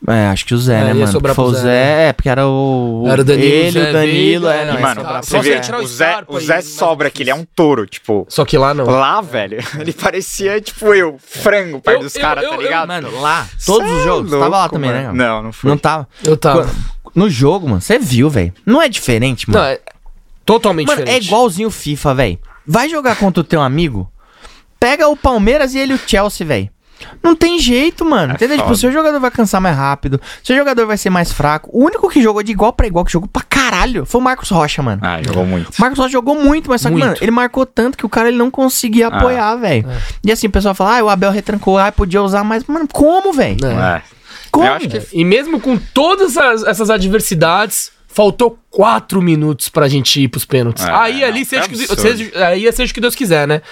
É, 0.08 0.26
acho 0.26 0.44
que 0.44 0.52
o 0.52 0.58
Zé, 0.58 0.80
É, 0.80 0.84
né, 0.86 0.94
mano? 0.94 1.06
sobrar 1.06 1.32
Foi 1.32 1.44
o 1.44 1.52
Zé, 1.54 1.60
Zé, 1.60 2.08
é, 2.08 2.12
porque 2.12 2.28
era 2.28 2.44
o. 2.44 3.04
Era 3.06 3.22
o 3.22 3.24
Danilo, 3.24 3.48
Ele, 3.52 3.70
Zé, 3.70 3.90
o 3.90 3.92
Danilo, 3.92 4.48
é, 4.48 4.64
não. 4.66 4.74
e, 4.74 4.82
mano, 4.82 5.00
sobrar 5.00 5.24
você 5.24 5.38
vê, 5.40 5.60
tirar 5.60 5.78
o 5.78 5.84
o 5.84 5.86
Zé, 5.86 6.24
o 6.26 6.40
Zé 6.40 6.60
sobra 6.60 7.08
que 7.08 7.22
ele 7.22 7.30
é 7.30 7.34
um 7.36 7.44
touro, 7.44 7.86
tipo. 7.86 8.26
Só 8.28 8.44
que 8.44 8.58
lá 8.58 8.74
não. 8.74 8.84
Lá, 8.84 9.20
velho, 9.20 9.58
ele 9.78 9.92
parecia, 9.92 10.60
tipo, 10.60 10.92
eu, 10.92 11.16
frango 11.20 11.80
perto 11.80 11.98
Eu- 11.98 12.02
dos 12.02 12.16
eu- 12.16 12.20
caras, 12.20 12.42
eu- 12.42 12.50
tá 12.50 12.56
eu- 12.56 12.62
ligado? 12.62 12.88
Mano, 12.88 13.20
lá, 13.20 13.46
todos 13.64 13.86
Cê 13.88 13.94
os 13.94 14.00
é 14.00 14.04
jogos. 14.04 14.30
Você 14.30 14.36
tava 14.38 14.48
lá 14.48 14.58
louco, 14.62 14.74
também, 14.74 14.90
mano. 14.90 15.12
né? 15.12 15.12
Não, 15.12 15.42
não 15.44 15.52
foi. 15.52 15.70
Não 15.70 15.78
tava. 15.78 16.08
Eu 16.24 16.36
tava. 16.36 16.68
No 17.14 17.30
jogo, 17.30 17.68
mano, 17.68 17.80
você 17.80 17.96
viu, 17.96 18.28
velho. 18.28 18.52
Não 18.66 18.82
é 18.82 18.88
diferente, 18.88 19.48
mano. 19.48 19.62
Não, 19.62 19.70
é 19.70 19.78
totalmente 20.44 20.88
Mano, 20.88 21.02
é 21.02 21.04
diferente. 21.04 21.26
igualzinho 21.26 21.68
o 21.68 21.70
FIFA, 21.70 22.14
velho. 22.14 22.38
Vai 22.66 22.88
jogar 22.88 23.14
contra 23.14 23.40
o 23.40 23.44
teu 23.44 23.60
amigo, 23.62 24.10
pega 24.80 25.06
o 25.06 25.16
Palmeiras 25.16 25.74
e 25.74 25.78
ele 25.78 25.94
o 25.94 25.98
Chelsea, 26.04 26.44
velho. 26.44 26.68
Não 27.22 27.34
tem 27.36 27.58
jeito, 27.58 28.04
mano. 28.04 28.32
É 28.32 28.34
Entendeu? 28.36 28.56
Tipo, 28.56 28.68
foda. 28.68 28.74
o 28.76 28.78
seu 28.80 28.92
jogador 28.92 29.18
vai 29.20 29.30
cansar 29.30 29.60
mais 29.60 29.76
rápido, 29.76 30.20
seu 30.42 30.56
jogador 30.56 30.86
vai 30.86 30.96
ser 30.96 31.10
mais 31.10 31.32
fraco. 31.32 31.70
O 31.72 31.84
único 31.84 32.08
que 32.08 32.22
jogou 32.22 32.42
de 32.42 32.52
igual 32.52 32.72
pra 32.72 32.86
igual, 32.86 33.04
que 33.04 33.12
jogou 33.12 33.28
pra 33.28 33.42
caralho, 33.42 34.04
foi 34.04 34.20
o 34.20 34.24
Marcos 34.24 34.50
Rocha, 34.50 34.82
mano. 34.82 35.00
Ah, 35.04 35.22
jogou 35.22 35.44
muito. 35.46 35.70
O 35.70 35.80
Marcos 35.80 35.98
Rocha 35.98 36.10
jogou 36.12 36.34
muito, 36.34 36.68
mas 36.70 36.80
só 36.80 36.88
que, 36.88 36.92
Muito. 36.94 37.04
mano, 37.06 37.16
ele 37.20 37.30
marcou 37.30 37.64
tanto 37.66 37.96
que 37.98 38.06
o 38.06 38.08
cara 38.08 38.28
ele 38.28 38.38
não 38.38 38.50
conseguia 38.50 39.08
Ah. 39.08 39.16
apoiar, 39.16 39.56
velho. 39.56 39.86
E 40.24 40.30
assim, 40.32 40.46
o 40.46 40.50
pessoal 40.50 40.74
fala, 40.74 40.98
ah, 40.98 41.04
o 41.04 41.08
Abel 41.08 41.30
retrancou, 41.30 41.78
ah, 41.78 41.90
podia 41.92 42.22
usar 42.22 42.44
mais. 42.44 42.64
Mano, 42.64 42.86
como, 42.92 43.32
velho? 43.32 43.64
É. 43.66 43.96
É. 43.98 44.02
Como? 44.50 44.66
Eu 44.66 44.72
acho 44.74 44.88
que 44.88 45.00
E 45.12 45.24
mesmo 45.24 45.58
com 45.60 45.76
todas 45.78 46.36
as- 46.36 46.62
essas 46.64 46.90
adversidades, 46.90 47.90
faltou 48.06 48.58
quatro 48.70 49.22
minutos 49.22 49.68
pra 49.70 49.88
gente 49.88 50.20
ir 50.20 50.28
pros 50.28 50.44
pênaltis. 50.44 50.84
É, 50.84 50.90
aí 50.92 51.24
ali, 51.24 51.44
seja, 51.46 51.62
é 51.64 51.68
que, 51.68 51.74
absurdo. 51.74 52.02
seja, 52.02 52.46
aí 52.46 52.66
é 52.66 52.72
seja 52.72 52.90
o 52.90 52.94
que 52.94 53.00
Deus 53.00 53.14
quiser, 53.14 53.48
né? 53.48 53.62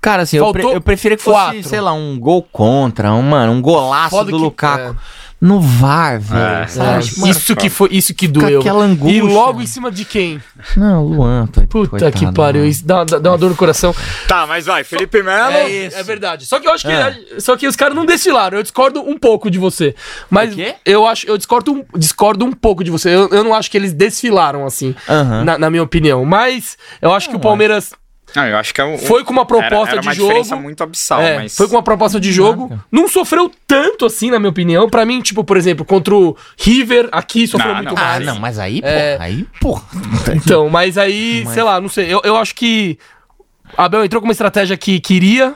Cara, 0.00 0.22
assim, 0.22 0.38
eu, 0.38 0.50
pre- 0.52 0.62
Faltou 0.62 0.76
eu 0.78 0.80
preferia 0.80 1.16
que 1.16 1.22
fosse, 1.22 1.36
quatro. 1.36 1.62
sei 1.64 1.80
lá, 1.80 1.92
um 1.92 2.18
gol 2.18 2.42
contra, 2.42 3.12
um, 3.12 3.22
mano, 3.22 3.52
um 3.52 3.60
golaço 3.60 4.10
Foda 4.10 4.30
do 4.30 4.36
que- 4.36 4.42
Lukaku. 4.42 4.96
é. 4.96 5.20
No 5.42 5.58
VAR, 5.58 6.20
velho. 6.20 6.38
É. 6.38 6.66
sabe? 6.66 6.86
É, 6.88 6.92
mano, 7.18 7.30
isso 7.32 7.56
que 7.56 7.70
foi, 7.70 7.88
isso 7.92 8.12
que 8.12 8.28
doeu. 8.28 8.60
aquela 8.60 8.84
E 8.86 8.90
angústia. 8.90 9.24
logo 9.24 9.62
em 9.62 9.66
cima 9.66 9.90
de 9.90 10.04
quem? 10.04 10.38
Não, 10.76 11.02
Luan, 11.02 11.46
tô, 11.46 11.62
Puta 11.62 11.88
coitado, 11.88 12.12
que 12.12 12.30
pariu, 12.30 12.60
mano. 12.60 12.70
isso 12.70 12.84
dá, 12.86 13.04
dá- 13.04 13.18
dá 13.18 13.30
uma 13.30 13.38
dor 13.38 13.48
no 13.48 13.56
coração. 13.56 13.94
Tá, 14.28 14.46
mas 14.46 14.66
vai, 14.66 14.84
Felipe 14.84 15.22
Melo. 15.22 15.54
É, 15.54 15.84
é 15.86 16.02
verdade. 16.02 16.44
Só 16.44 16.60
que 16.60 16.68
eu 16.68 16.72
acho 16.74 16.86
que 16.86 16.92
Ah. 16.92 17.16
só 17.38 17.56
que 17.56 17.66
os 17.66 17.74
caras 17.74 17.94
não 17.96 18.04
desfilaram. 18.04 18.58
Eu 18.58 18.62
discordo 18.62 19.00
um 19.00 19.16
pouco 19.18 19.50
de 19.50 19.58
você. 19.58 19.94
Mas 20.28 20.52
O 20.52 20.56
quê? 20.56 20.74
eu 20.84 21.06
acho, 21.06 21.26
eu 21.26 21.38
discordo 21.38 21.72
um, 21.72 21.84
discordo 21.98 22.44
um 22.44 22.52
pouco 22.52 22.84
de 22.84 22.90
você. 22.90 23.08
Eu, 23.08 23.30
eu 23.30 23.42
não 23.42 23.54
acho 23.54 23.70
que 23.70 23.78
eles 23.78 23.94
desfilaram 23.94 24.66
assim, 24.66 24.94
Aham. 25.08 25.42
na, 25.44 25.56
na 25.58 25.70
minha 25.70 25.82
opinião. 25.82 26.22
Mas 26.26 26.76
eu 27.00 27.14
acho 27.14 27.30
que 27.30 27.36
o 27.36 27.40
Palmeiras 27.40 27.92
Não, 28.34 28.46
eu 28.46 28.56
acho 28.56 28.72
que 28.74 28.80
é 28.80 28.84
o, 28.84 28.96
foi 28.98 29.24
com 29.24 29.32
uma 29.32 29.44
proposta 29.44 29.90
era, 29.90 29.90
era 29.92 30.00
uma 30.02 30.10
de 30.12 30.16
jogo. 30.16 30.28
diferença 30.28 30.56
muito 30.56 30.82
abissal, 30.82 31.20
É, 31.20 31.36
mas... 31.36 31.56
Foi 31.56 31.66
com 31.68 31.74
uma 31.76 31.82
proposta 31.82 32.18
de 32.20 32.32
jogo. 32.32 32.80
Não 32.90 33.08
sofreu 33.08 33.50
tanto 33.66 34.06
assim, 34.06 34.30
na 34.30 34.38
minha 34.38 34.50
opinião. 34.50 34.88
Pra 34.88 35.04
mim, 35.04 35.20
tipo, 35.20 35.42
por 35.44 35.56
exemplo, 35.56 35.84
contra 35.84 36.14
o 36.14 36.36
River, 36.58 37.08
aqui 37.12 37.46
sofreu 37.46 37.68
Não, 37.74 37.76
muito 37.82 37.94
não. 37.94 38.02
Ah, 38.02 38.06
mais. 38.10 38.26
não, 38.26 38.38
mas 38.38 38.58
aí, 38.58 38.80
É. 38.84 39.14
porra, 39.14 39.24
aí, 39.24 39.46
porra. 39.60 39.82
Então, 40.34 40.68
mas 40.68 40.96
aí, 40.98 41.42
Mas- 41.44 41.54
sei 41.54 41.62
lá, 41.62 41.80
não 41.80 41.88
sei. 41.88 42.06
Eu, 42.12 42.20
eu 42.24 42.36
acho 42.36 42.54
que 42.54 42.98
Abel 43.76 44.04
entrou 44.04 44.20
com 44.20 44.26
uma 44.28 44.32
estratégia 44.32 44.76
que 44.76 45.00
queria, 45.00 45.54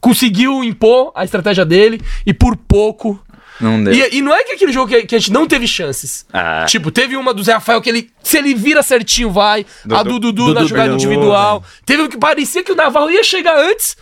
conseguiu 0.00 0.62
impor 0.64 1.12
a 1.14 1.24
estratégia 1.24 1.64
dele 1.64 2.00
e 2.24 2.32
por 2.32 2.56
pouco. 2.56 3.20
Não 3.60 3.82
deu. 3.82 3.92
E, 3.92 4.16
e 4.16 4.22
não 4.22 4.34
é 4.34 4.44
que 4.44 4.52
aquele 4.52 4.72
jogo 4.72 4.88
que, 4.88 5.02
que 5.06 5.14
a 5.14 5.18
gente 5.18 5.32
não 5.32 5.46
teve 5.46 5.66
chances. 5.66 6.26
Ah. 6.32 6.64
Tipo, 6.66 6.90
teve 6.90 7.16
uma 7.16 7.34
do 7.34 7.42
Zé 7.42 7.52
Rafael 7.52 7.80
que 7.80 7.88
ele, 7.88 8.10
se 8.22 8.38
ele 8.38 8.54
vira 8.54 8.82
certinho, 8.82 9.30
vai. 9.30 9.66
a 9.90 10.02
do 10.02 10.18
Dudu, 10.18 10.54
na 10.54 10.64
jogada 10.64 10.94
individual. 10.94 11.64
Teve 11.84 12.02
um 12.02 12.08
que 12.08 12.16
parecia 12.16 12.62
que 12.62 12.72
o 12.72 12.76
Navarro 12.76 13.10
ia 13.10 13.24
chegar 13.24 13.56
antes. 13.58 13.96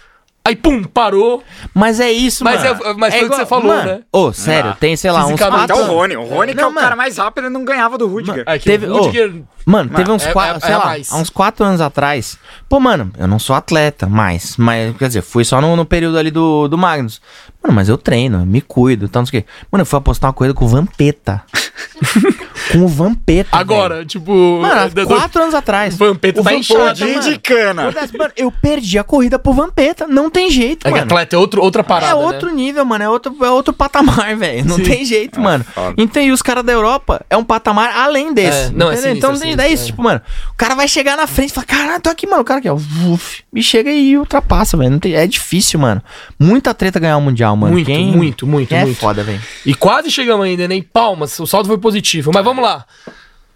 Aí, 0.46 0.54
pum, 0.54 0.84
parou. 0.84 1.42
Mas 1.74 1.98
é 1.98 2.10
isso, 2.12 2.44
Mas 2.44 2.62
mano. 2.62 2.80
é- 2.84 2.94
mas 2.94 3.14
foi 3.14 3.26
o 3.26 3.30
que 3.30 3.36
você 3.36 3.46
falou, 3.46 3.66
mano, 3.66 3.84
né? 3.84 4.00
Ô, 4.12 4.32
sério, 4.32 4.70
Ah. 4.70 4.76
tem, 4.78 4.96
sei 4.96 5.10
lá, 5.10 5.26
uns 5.26 5.38
quatro... 5.38 5.56
Até 5.60 5.74
o 5.74 5.84
Rony. 5.86 6.16
O 6.16 6.24
Rony 6.24 6.54
que 6.54 6.58
é 6.60 6.62
Não, 6.62 6.70
o 6.70 6.74
cara 6.74 6.86
mano. 6.86 6.96
mais 6.98 7.18
rápido, 7.18 7.44
ele 7.46 7.52
não 7.52 7.64
ganhava 7.64 7.98
do 7.98 8.06
Rudiger. 8.06 8.44
É 8.46 8.58
que 8.58 8.64
Teve- 8.64 8.86
o 8.86 8.96
Rudiger... 8.96 9.42
Mano, 9.68 9.90
teve 9.90 10.08
uns 10.12 10.24
é- 10.24 10.32
quatro, 10.32 10.58
é- 10.58 10.60
sei 10.60 10.74
é 10.74 10.78
lá, 10.78 10.84
mais. 10.84 11.12
há 11.12 11.16
uns 11.16 11.28
quatro 11.28 11.64
anos 11.64 11.80
atrás. 11.80 12.38
Pô, 12.68 12.78
mano, 12.78 13.10
eu 13.18 13.26
não 13.26 13.40
sou 13.40 13.56
atleta 13.56 14.06
mais, 14.06 14.56
mas, 14.56 14.96
quer 14.96 15.08
dizer, 15.08 15.22
fui 15.22 15.44
só 15.44 15.60
no, 15.60 15.74
no 15.74 15.84
período 15.84 16.16
ali 16.16 16.30
do, 16.30 16.68
do 16.68 16.78
Magnus. 16.78 17.20
Mano, 17.60 17.74
mas 17.74 17.88
eu 17.88 17.98
treino, 17.98 18.46
me 18.46 18.60
cuido, 18.60 19.08
tanto 19.08 19.28
que. 19.28 19.44
Mano, 19.72 19.82
eu 19.82 19.86
fui 19.86 19.98
apostar 19.98 20.28
uma 20.28 20.34
coisa 20.34 20.54
com 20.54 20.64
o 20.64 20.68
Vampeta. 20.68 21.42
com 22.72 22.78
o 22.78 22.88
Vampeta. 22.88 23.48
Agora, 23.52 23.96
velho. 23.96 24.06
tipo... 24.06 24.32
Mano, 24.60 25.06
quatro 25.06 25.42
anos 25.42 25.54
atrás. 25.54 25.96
Vampeta 25.96 26.40
O 26.40 26.44
tá 26.44 26.50
Vampeta, 26.50 26.72
inchado, 27.04 27.30
de 27.30 27.38
cana. 27.38 27.92
Mano, 28.18 28.32
eu 28.36 28.50
perdi 28.50 28.98
a 28.98 29.04
corrida 29.04 29.38
pro 29.38 29.52
Vampeta. 29.52 30.06
Não 30.06 30.28
tem 30.30 30.50
jeito, 30.50 30.86
É 30.86 30.90
que 30.90 30.98
mano. 30.98 31.04
atleta 31.04 31.36
é 31.36 31.38
outro, 31.38 31.62
outra 31.62 31.82
parada, 31.84 32.12
É 32.12 32.14
outro 32.14 32.48
né? 32.48 32.54
nível, 32.54 32.84
mano. 32.84 33.04
É 33.04 33.08
outro, 33.08 33.36
é 33.42 33.50
outro 33.50 33.72
patamar, 33.72 34.34
velho. 34.36 34.64
Não 34.64 34.76
Sim. 34.76 34.82
tem 34.82 35.04
jeito, 35.04 35.40
mano. 35.40 35.64
foda. 35.64 35.94
Então, 35.98 36.22
e 36.22 36.30
os 36.32 36.42
caras 36.42 36.64
da 36.64 36.72
Europa 36.72 37.24
é 37.30 37.36
um 37.36 37.44
patamar 37.44 37.90
além 37.96 38.32
desse. 38.34 38.66
É, 38.66 38.70
não, 38.70 38.90
é 38.90 38.94
entendeu? 38.94 38.96
sinistro, 38.96 39.10
então, 39.18 39.30
é 39.30 39.32
não 39.32 39.40
tem 39.40 39.50
sinistro, 39.50 39.52
ideia. 39.52 39.72
Isso, 39.74 39.82
é. 39.82 39.86
tipo, 39.86 40.02
mano, 40.02 40.20
o 40.50 40.54
cara 40.56 40.74
vai 40.74 40.88
chegar 40.88 41.16
na 41.16 41.26
frente 41.26 41.50
e 41.50 41.54
fala: 41.54 41.66
caralho, 41.66 42.00
tô 42.00 42.10
aqui, 42.10 42.26
mano. 42.26 42.42
O 42.42 42.44
cara 42.44 42.58
aqui, 42.60 42.68
ó. 42.68 42.74
Uf, 42.74 43.42
e 43.54 43.62
chega 43.62 43.90
e 43.90 44.16
ultrapassa, 44.16 44.76
velho. 44.76 44.90
Não 44.90 44.98
tem- 44.98 45.14
É 45.14 45.26
difícil, 45.26 45.78
mano. 45.80 46.02
Muita 46.38 46.74
treta 46.74 46.98
ganhar 46.98 47.16
o 47.16 47.20
Mundial, 47.20 47.56
mano. 47.56 47.72
Muito, 47.72 47.86
Quem- 47.86 48.12
muito, 48.12 48.46
muito, 48.46 48.74
é 48.74 48.84
muito. 48.84 48.98
foda, 48.98 49.22
velho. 49.22 49.40
E 49.64 49.74
quase 49.74 50.10
chegamos 50.10 50.44
ainda, 50.46 50.66
nem 50.68 50.82
palmas. 50.82 51.38
O 51.40 51.46
saldo 51.46 51.68
foi 51.68 51.78
positivo. 51.78 52.30
Mas 52.34 52.44
vamos 52.44 52.55
lá. 52.62 52.84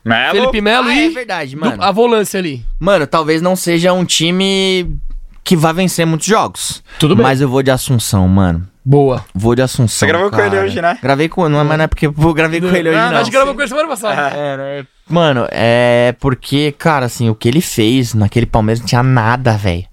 Melo. 0.05 0.33
Felipe 0.33 0.61
Melo 0.61 0.89
Ah, 0.89 0.95
e 0.95 1.07
é 1.07 1.11
verdade, 1.11 1.55
do- 1.55 1.61
mano. 1.61 1.83
a 1.83 1.93
volância 1.93 2.39
ali. 2.39 2.65
Mano, 2.79 3.07
talvez 3.07 3.43
não 3.43 3.55
seja 3.55 3.93
um 3.93 4.05
time 4.05 4.97
que 5.45 5.55
vá 5.57 5.73
vencer 5.73 6.07
muitos 6.07 6.27
jogos. 6.27 6.83
Tudo 6.99 7.15
bem. 7.15 7.23
Mas 7.23 7.41
eu 7.41 7.49
vou 7.49 7.63
de 7.63 7.71
Assunção, 7.71 8.27
mano. 8.27 8.67
Boa. 8.83 9.23
Vou 9.35 9.55
de 9.55 9.61
Assunção. 9.61 9.89
Você 9.89 10.07
gravou 10.07 10.31
com 10.31 10.37
cara. 10.39 10.49
ele 10.49 10.59
hoje, 10.67 10.81
né? 10.81 10.99
Gravei 11.03 11.29
com 11.29 11.47
Não, 11.51 11.63
mas 11.65 11.77
não 11.77 11.85
é 11.85 11.87
porque 11.87 12.07
eu 12.07 12.13
gravei 12.33 12.61
com 12.63 12.69
ele 12.69 12.89
hoje, 12.89 12.99
Ah, 12.99 13.11
não. 13.11 13.19
A 13.19 13.23
gente 13.23 13.33
gravou 13.33 13.55
com 13.55 13.61
ele 13.61 13.69
semana 13.69 13.89
passada. 13.89 14.37
É, 14.37 14.57
né? 14.57 14.87
Mano, 15.09 15.47
é 15.51 16.15
porque, 16.19 16.73
cara, 16.79 17.05
assim, 17.05 17.29
o 17.29 17.35
que 17.35 17.47
ele 17.49 17.61
fez 17.61 18.15
naquele 18.15 18.47
Palmeiras 18.47 18.81
não 18.81 18.87
tinha 18.87 19.03
nada, 19.03 19.53
velho. 19.57 19.85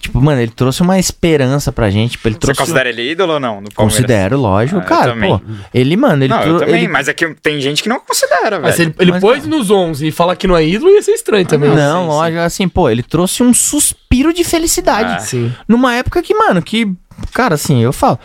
Tipo, 0.00 0.20
mano, 0.20 0.40
ele 0.40 0.50
trouxe 0.52 0.80
uma 0.80 0.98
esperança 0.98 1.72
pra 1.72 1.90
gente. 1.90 2.12
Tipo, 2.12 2.28
ele 2.28 2.34
Você 2.36 2.40
trouxe. 2.40 2.60
considera 2.60 2.88
ele 2.88 3.10
ídolo 3.10 3.34
ou 3.34 3.40
não? 3.40 3.60
No 3.60 3.68
Palmeiras? 3.70 3.74
Considero, 3.76 4.38
lógico, 4.38 4.78
Ah, 4.78 4.82
eu 4.82 4.86
cara. 4.86 5.16
Pô, 5.16 5.40
ele, 5.74 5.96
mano, 5.96 6.22
ele 6.24 6.32
Não, 6.32 6.38
eu 6.40 6.44
trou- 6.44 6.58
também, 6.60 6.84
ele- 6.84 6.88
mas 6.88 7.08
é 7.08 7.12
que 7.12 7.34
tem 7.34 7.60
gente 7.60 7.82
que 7.82 7.88
não 7.88 7.98
considera, 8.00 8.60
Mas 8.60 8.76
velho. 8.76 8.88
ele, 8.90 8.94
ele 9.00 9.10
Mas, 9.12 9.20
pôs 9.20 9.38
cara. 9.38 9.48
nos 9.48 9.70
11 9.70 10.06
e 10.06 10.12
falar 10.12 10.36
que 10.36 10.46
não 10.46 10.56
é 10.56 10.64
ídolo, 10.66 10.90
ia 10.92 11.02
ser 11.02 11.12
estranho 11.12 11.44
também. 11.46 11.70
Não, 11.74 12.02
Sim, 12.02 12.08
lógico, 12.08 12.40
assim, 12.42 12.68
pô, 12.68 12.88
ele 12.88 13.02
trouxe 13.02 13.42
um 13.42 13.52
suspiro 13.52 14.32
de 14.32 14.44
felicidade. 14.44 15.14
Ah. 15.14 15.18
Sim. 15.18 15.52
Numa 15.66 15.94
época 15.94 16.22
que, 16.22 16.32
mano, 16.34 16.62
que. 16.62 16.90
Cara, 17.34 17.56
assim, 17.56 17.82
eu 17.82 17.92
falo. 17.92 18.18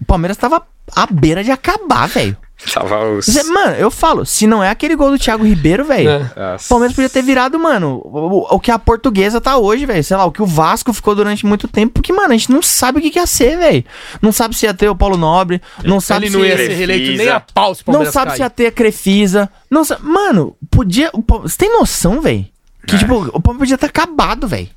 O 0.00 0.04
Palmeiras 0.06 0.36
tava 0.38 0.62
à 0.96 1.06
beira 1.10 1.44
de 1.44 1.50
acabar, 1.50 2.06
velho. 2.08 2.36
Tava 2.74 3.08
os... 3.10 3.26
Zé, 3.26 3.44
Mano, 3.44 3.76
eu 3.76 3.88
falo, 3.90 4.26
se 4.26 4.46
não 4.46 4.62
é 4.62 4.68
aquele 4.70 4.96
gol 4.96 5.10
do 5.12 5.18
Thiago 5.18 5.44
Ribeiro, 5.44 5.84
velho. 5.84 6.08
É. 6.10 6.18
Nossa. 6.36 6.64
O 6.66 6.68
Palmeiras 6.68 6.94
podia 6.96 7.08
ter 7.08 7.22
virado, 7.22 7.58
mano, 7.58 8.00
o, 8.04 8.54
o 8.56 8.58
que 8.60 8.70
a 8.70 8.78
portuguesa 8.78 9.40
tá 9.40 9.56
hoje, 9.56 9.86
velho. 9.86 10.02
Sei 10.02 10.16
lá, 10.16 10.24
o 10.24 10.32
que 10.32 10.42
o 10.42 10.46
Vasco 10.46 10.92
ficou 10.92 11.14
durante 11.14 11.46
muito 11.46 11.68
tempo. 11.68 11.94
Porque, 11.94 12.12
mano, 12.12 12.34
a 12.34 12.36
gente 12.36 12.50
não 12.50 12.60
sabe 12.60 12.98
o 12.98 13.02
que, 13.02 13.10
que 13.10 13.18
ia 13.18 13.26
ser, 13.28 13.56
velho. 13.58 13.84
Não 14.20 14.32
sabe 14.32 14.56
se 14.56 14.66
ia 14.66 14.74
ter 14.74 14.88
o 14.88 14.96
Paulo 14.96 15.16
Nobre. 15.16 15.62
Não 15.84 16.00
sabe 16.00 16.26
Ele 16.26 16.36
não 16.36 16.42
se. 16.42 16.48
ia 16.48 16.56
ser 16.56 16.68
reeleito 16.74 17.16
nem 17.16 17.28
a 17.28 17.40
pau 17.40 17.74
se 17.74 17.82
o 17.86 17.92
não 17.92 18.04
sabe 18.04 18.28
cai. 18.28 18.36
se 18.38 18.42
ia 18.42 18.50
ter 18.50 18.66
a 18.66 18.72
Crefisa. 18.72 19.48
Não 19.70 19.84
sabe. 19.84 20.02
Mano, 20.04 20.56
podia. 20.70 21.10
Você 21.42 21.56
tem 21.58 21.72
noção, 21.72 22.20
velho? 22.20 22.44
Que, 22.86 22.96
É. 22.96 22.98
tipo, 22.98 23.14
o 23.14 23.40
Palmeiras 23.40 23.58
podia 23.58 23.78
ter 23.78 23.86
acabado, 23.86 24.48
velho. 24.48 24.68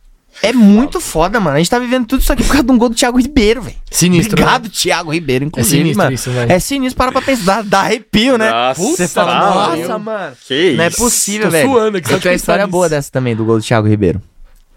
É 0.44 0.52
muito 0.52 1.00
foda, 1.00 1.40
mano. 1.40 1.56
A 1.56 1.60
gente 1.60 1.70
tá 1.70 1.78
vivendo 1.78 2.06
tudo 2.08 2.22
isso 2.22 2.34
aqui 2.34 2.42
por 2.44 2.50
causa 2.54 2.64
de 2.64 2.72
um 2.72 2.78
gol 2.78 2.90
do 2.90 2.96
Thiago 2.96 3.20
Ribeiro, 3.20 3.62
velho. 3.62 3.76
Sinistro, 3.92 4.34
Obrigado, 4.34 4.70
Thiago 4.70 5.14
Ribeiro, 5.14 5.46
inclusive, 5.46 5.78
sinistro 5.78 6.04
mano. 6.04 6.14
isso, 6.16 6.32
velho. 6.32 6.52
É 6.52 6.60
sinistro, 6.60 6.98
para 6.98 7.12
pra 7.12 7.22
pensar. 7.22 7.44
Dá, 7.46 7.62
dá 7.62 7.80
arrepio, 7.82 8.38
né? 8.38 8.50
Nossa, 8.50 8.82
Você 8.82 9.08
fala, 9.08 9.76
nossa, 9.78 10.00
mano. 10.00 10.36
Que 10.48 10.74
Não 10.76 10.84
é 10.84 10.88
isso. 10.88 10.98
possível, 10.98 11.48
Tô 11.48 11.52
velho. 11.52 11.70
suando 11.70 11.98
aqui, 11.98 12.12
Eu 12.12 12.20
tenho 12.20 12.32
uma 12.34 12.36
história 12.36 12.64
nisso. 12.66 12.72
boa 12.72 12.90
dessa 12.90 13.12
também, 13.12 13.36
do 13.36 13.46
gol 13.46 13.58
do 13.60 13.64
Thiago 13.64 13.88
Ribeiro. 13.88 14.22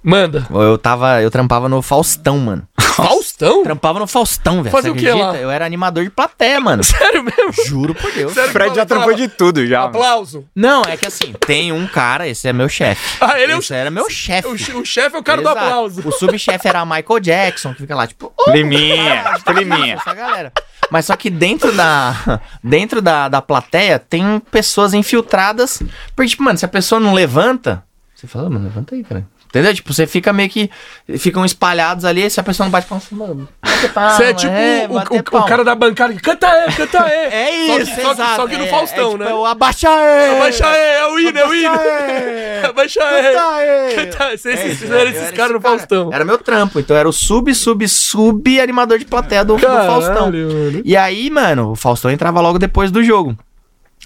Manda. 0.02 0.46
Eu 0.50 0.76
tava, 0.76 1.22
eu 1.22 1.30
trampava 1.30 1.66
no 1.66 1.80
Faustão, 1.80 2.38
mano. 2.38 2.62
Faustão? 2.78 3.23
Trampava 3.36 3.98
no 3.98 4.06
Faustão, 4.06 4.62
velho. 4.62 4.70
Fazia 4.70 4.90
você 4.92 4.96
o 4.96 5.00
quê 5.00 5.08
acredita? 5.08 5.32
lá? 5.32 5.36
Eu 5.38 5.50
era 5.50 5.66
animador 5.66 6.04
de 6.04 6.10
plateia, 6.10 6.60
mano. 6.60 6.84
Sério 6.84 7.22
mesmo? 7.24 7.52
Juro 7.66 7.94
por 7.94 8.10
Deus. 8.12 8.32
Sério 8.32 8.50
O 8.50 8.52
Fred 8.52 8.74
já 8.76 8.86
trampou 8.86 9.12
de 9.14 9.28
tudo 9.28 9.66
já. 9.66 9.80
mano. 9.82 9.90
Aplauso. 9.96 10.44
Não, 10.54 10.82
é 10.82 10.96
que 10.96 11.06
assim, 11.06 11.32
tem 11.46 11.72
um 11.72 11.86
cara, 11.86 12.28
esse 12.28 12.46
é 12.48 12.52
meu 12.52 12.68
chefe. 12.68 13.16
Ah, 13.20 13.38
ele 13.40 13.52
é 13.52 13.56
o, 13.56 13.58
Esse 13.58 13.74
era 13.74 13.90
meu 13.90 14.08
chefe. 14.08 14.48
o, 14.48 14.80
o 14.80 14.84
chefe 14.84 15.16
é 15.16 15.18
o 15.18 15.22
cara 15.22 15.42
do 15.42 15.48
Exato. 15.48 15.58
aplauso. 15.66 16.08
O 16.08 16.12
subchefe 16.12 16.68
era 16.68 16.84
Michael 16.84 17.20
Jackson, 17.20 17.72
que 17.74 17.80
fica 17.80 17.94
lá, 17.96 18.06
tipo, 18.06 18.32
"Ô, 18.36 18.50
Liminha, 18.50 19.34
tipo 19.38 19.52
liminha. 19.52 19.94
essa 19.94 20.14
galera. 20.14 20.52
Mas 20.90 21.06
só 21.06 21.16
que 21.16 21.30
dentro 21.30 21.72
da 21.72 22.40
dentro 22.62 23.00
da, 23.02 23.28
da 23.28 23.42
plateia 23.42 23.98
tem 23.98 24.38
pessoas 24.50 24.94
infiltradas. 24.94 25.82
Porque, 26.14 26.30
tipo, 26.30 26.42
mano, 26.42 26.58
se 26.58 26.64
a 26.64 26.68
pessoa 26.68 27.00
não 27.00 27.14
levanta, 27.14 27.82
você 28.14 28.26
fala, 28.26 28.46
"Ah, 28.46 28.50
mano, 28.50 28.64
levanta 28.66 28.94
aí, 28.94 29.02
cara. 29.02 29.26
Entendeu? 29.54 29.72
Tipo, 29.72 29.94
você 29.94 30.04
fica 30.04 30.32
meio 30.32 30.50
que. 30.50 30.68
Ficam 31.16 31.44
espalhados 31.44 32.04
ali, 32.04 32.28
se 32.28 32.40
a 32.40 32.42
pessoa 32.42 32.64
não 32.64 32.72
bate 32.72 32.88
palma, 32.88 33.00
você, 33.00 33.14
mano, 33.14 33.48
bate 33.64 33.88
palma, 33.90 34.10
Você 34.10 34.24
é 34.24 34.34
tipo 34.34 34.52
é, 34.52 34.88
o, 34.90 34.94
o- 34.94 35.38
o 35.42 35.44
cara 35.46 35.62
da 35.62 35.76
bancada 35.76 36.12
que 36.12 36.20
canta 36.20 36.48
é, 36.48 36.72
canta 36.72 36.98
é. 37.08 37.28
É 37.64 37.66
Só 37.68 37.76
que- 37.76 37.82
isso, 37.82 37.94
só 37.94 38.00
que- 38.02 38.10
exato. 38.10 38.36
só 38.36 38.46
que 38.48 38.56
no 38.56 38.64
É, 38.64 38.66
Faustão, 38.66 39.06
é, 39.06 39.10
tipo, 39.12 39.24
né? 39.24 39.30
é 39.30 39.34
o 39.34 39.46
abaixa 39.46 39.88
aí! 39.88 40.36
Abaixa 40.36 40.66
é, 40.66 40.98
é 40.98 41.06
o 41.06 41.18
hino, 41.20 41.38
é 41.38 41.46
o 41.46 41.54
hino. 41.54 41.70
Abaixa 42.68 43.00
é. 43.00 43.94
Canta 43.94 44.24
É, 44.24 44.34
esses, 44.34 44.82
eu 44.82 44.92
eram 44.98 45.10
esses 45.12 45.30
caras 45.30 45.52
no 45.52 45.60
cara. 45.60 45.78
Faustão. 45.78 46.10
Era 46.12 46.24
meu 46.24 46.38
trampo, 46.38 46.80
então 46.80 46.96
era 46.96 47.08
o 47.08 47.12
sub, 47.12 47.54
sub, 47.54 47.86
sub 47.88 48.60
animador 48.60 48.98
de 48.98 49.04
plateia 49.04 49.44
do, 49.44 49.54
do 49.56 49.60
Faustão. 49.62 50.14
Caralho, 50.14 50.48
mano. 50.52 50.82
E 50.84 50.96
aí, 50.96 51.30
mano, 51.30 51.70
o 51.70 51.76
Faustão 51.76 52.10
entrava 52.10 52.40
logo 52.40 52.58
depois 52.58 52.90
do 52.90 53.04
jogo. 53.04 53.36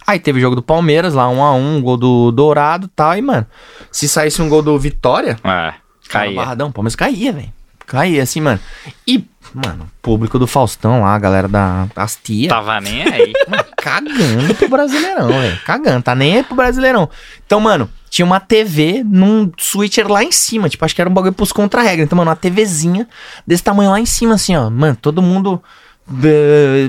Aí 0.08 0.18
teve 0.18 0.38
o 0.38 0.40
jogo 0.40 0.56
do 0.56 0.62
Palmeiras, 0.62 1.12
lá 1.12 1.28
um 1.28 1.42
a 1.44 1.52
um, 1.54 1.82
gol 1.82 1.98
do 1.98 2.32
Dourado 2.32 2.86
e 2.86 2.88
tal. 2.88 3.14
E, 3.14 3.20
mano, 3.20 3.46
se 3.92 4.08
saísse 4.08 4.40
um 4.40 4.48
gol 4.48 4.62
do 4.62 4.78
Vitória, 4.78 5.32
É, 5.44 5.44
cara, 5.44 5.74
caía. 6.08 6.34
barradão, 6.34 6.68
o 6.68 6.72
Palmeiras 6.72 6.96
caía, 6.96 7.30
velho. 7.30 7.52
Caía, 7.86 8.22
assim, 8.22 8.40
mano. 8.40 8.58
E, 9.06 9.22
mano, 9.52 9.86
público 10.00 10.38
do 10.38 10.46
Faustão 10.46 11.02
lá, 11.02 11.14
a 11.14 11.18
galera 11.18 11.46
da, 11.46 11.86
das 11.94 12.16
tia, 12.16 12.48
Tava 12.48 12.80
nem 12.80 13.02
aí. 13.02 13.34
mano, 13.46 13.64
cagando 13.76 14.54
pro 14.54 14.68
Brasileirão, 14.70 15.28
velho. 15.28 15.60
Cagando, 15.66 16.02
tá 16.02 16.14
nem 16.14 16.36
aí 16.38 16.42
pro 16.42 16.54
Brasileirão. 16.56 17.10
Então, 17.46 17.60
mano, 17.60 17.90
tinha 18.08 18.24
uma 18.24 18.40
TV 18.40 19.02
num 19.04 19.52
switcher 19.58 20.10
lá 20.10 20.24
em 20.24 20.32
cima. 20.32 20.70
Tipo, 20.70 20.86
acho 20.86 20.94
que 20.94 21.02
era 21.02 21.10
um 21.10 21.12
bagulho 21.12 21.34
pros 21.34 21.52
contra-regra. 21.52 22.02
Então, 22.02 22.16
mano, 22.16 22.30
uma 22.30 22.36
TVzinha 22.36 23.06
desse 23.46 23.62
tamanho 23.62 23.90
lá 23.90 24.00
em 24.00 24.06
cima, 24.06 24.36
assim, 24.36 24.56
ó. 24.56 24.70
Mano, 24.70 24.96
todo 25.00 25.20
mundo 25.20 25.62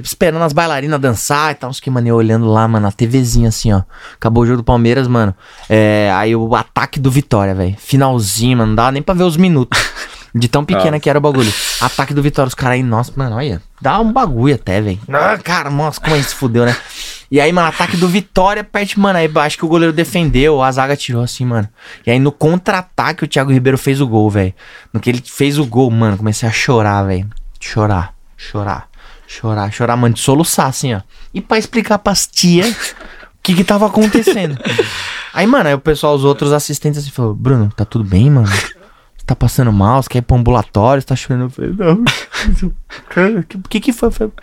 esperando 0.04 0.44
as 0.44 0.54
bailarinas 0.54 1.00
dançar 1.00 1.52
e 1.52 1.56
tal. 1.56 1.70
Uns 1.70 1.80
que, 1.80 1.90
mano, 1.90 2.08
eu 2.08 2.16
olhando 2.16 2.46
lá, 2.46 2.68
mano, 2.68 2.88
a 2.88 2.92
TVzinha, 2.92 3.50
assim, 3.50 3.72
ó. 3.72 3.82
Acabou 4.16 4.44
o 4.44 4.46
jogo 4.46 4.58
do 4.58 4.64
Palmeiras, 4.64 5.08
mano. 5.08 5.36
É, 5.70 6.12
aí 6.16 6.36
o 6.36 6.56
ataque 6.56 7.00
do 7.00 7.12
Vitória, 7.12 7.54
velho. 7.54 7.76
Finalzinho, 7.78 8.58
mano. 8.58 8.70
Não 8.70 8.76
dava 8.76 8.92
nem 8.92 9.02
pra 9.02 9.14
ver 9.14 9.24
os 9.24 9.38
minutos. 9.38 9.80
De 10.34 10.48
tão 10.48 10.64
pequena 10.64 11.00
que 11.00 11.10
era 11.10 11.18
o 11.18 11.22
bagulho. 11.22 11.52
Ataque 11.82 12.14
do 12.14 12.22
Vitória, 12.22 12.48
os 12.48 12.54
caras 12.54 12.76
aí, 12.76 12.84
nossa, 12.84 13.12
mano, 13.16 13.36
olha. 13.36 13.62
Dá 13.82 14.00
um 14.00 14.14
bagulho 14.14 14.56
até, 14.56 14.80
velho. 14.80 15.00
Ah, 15.12 15.38
cara, 15.44 15.72
nossa, 15.72 16.00
como 16.00 16.16
gente 16.16 16.30
se 16.30 16.36
fudeu, 16.36 16.66
né? 16.66 16.76
E 17.32 17.40
aí, 17.40 17.52
mano, 17.52 17.68
ataque 17.68 17.98
do 17.98 18.08
Vitória, 18.08 18.64
perto, 18.64 19.00
mano, 19.00 19.20
aí 19.20 19.30
acho 19.36 19.58
que 19.58 19.66
o 19.66 19.68
goleiro 19.68 19.94
defendeu, 19.94 20.62
a 20.62 20.72
zaga 20.72 20.96
tirou 20.96 21.24
assim, 21.24 21.46
mano. 21.46 21.68
E 22.06 22.12
aí 22.12 22.20
no 22.20 22.32
contra-ataque 22.32 23.24
o 23.24 23.28
Thiago 23.28 23.52
Ribeiro 23.52 23.78
fez 23.78 24.02
o 24.02 24.08
gol, 24.08 24.30
velho. 24.30 24.54
No 24.92 25.00
que 25.00 25.10
ele 25.10 25.22
fez 25.24 25.60
o 25.60 25.66
gol, 25.66 25.90
mano, 25.92 26.18
comecei 26.18 26.50
a 26.50 26.52
chorar, 26.52 27.04
velho. 27.04 27.30
Chorar, 27.60 28.16
chorar, 28.36 28.89
chorar, 29.30 29.72
chorar, 29.72 29.96
mano, 29.96 30.16
de 30.16 30.20
soluçar, 30.22 30.68
assim, 30.68 30.96
ó. 30.96 31.02
E 31.32 31.40
pra 31.40 31.60
explicar 31.60 32.00
pras 32.00 32.26
tia 32.26 32.68
o 32.68 32.76
que 33.44 33.54
que 33.54 33.64
tava 33.64 33.86
acontecendo. 33.86 34.58
aí, 35.32 35.46
mano, 35.46 35.70
aí 35.70 35.76
o 35.76 35.80
pessoal, 35.80 36.16
os 36.16 36.26
outros 36.26 36.52
assistentes 36.52 37.00
assim, 37.00 37.12
falou, 37.12 37.36
Bruno, 37.36 37.72
tá 37.76 37.86
tudo 37.86 38.04
bem, 38.04 38.30
mano? 38.32 38.48
Você 38.48 39.26
tá 39.26 39.36
passando 39.36 39.72
mal, 39.72 40.02
você 40.02 40.10
quer 40.10 40.18
ir 40.18 40.22
pro 40.24 40.36
ambulatório, 40.36 41.02
você 41.02 41.08
tá 41.08 41.16
chorando? 41.16 41.44
Eu 41.44 41.50
falei, 41.52 41.74
não, 41.78 42.04
cara, 43.10 43.46
o 43.54 43.70
que 43.70 43.80
que 43.80 43.94
foi? 43.94 44.08
Eu 44.08 44.12
falei, 44.12 44.34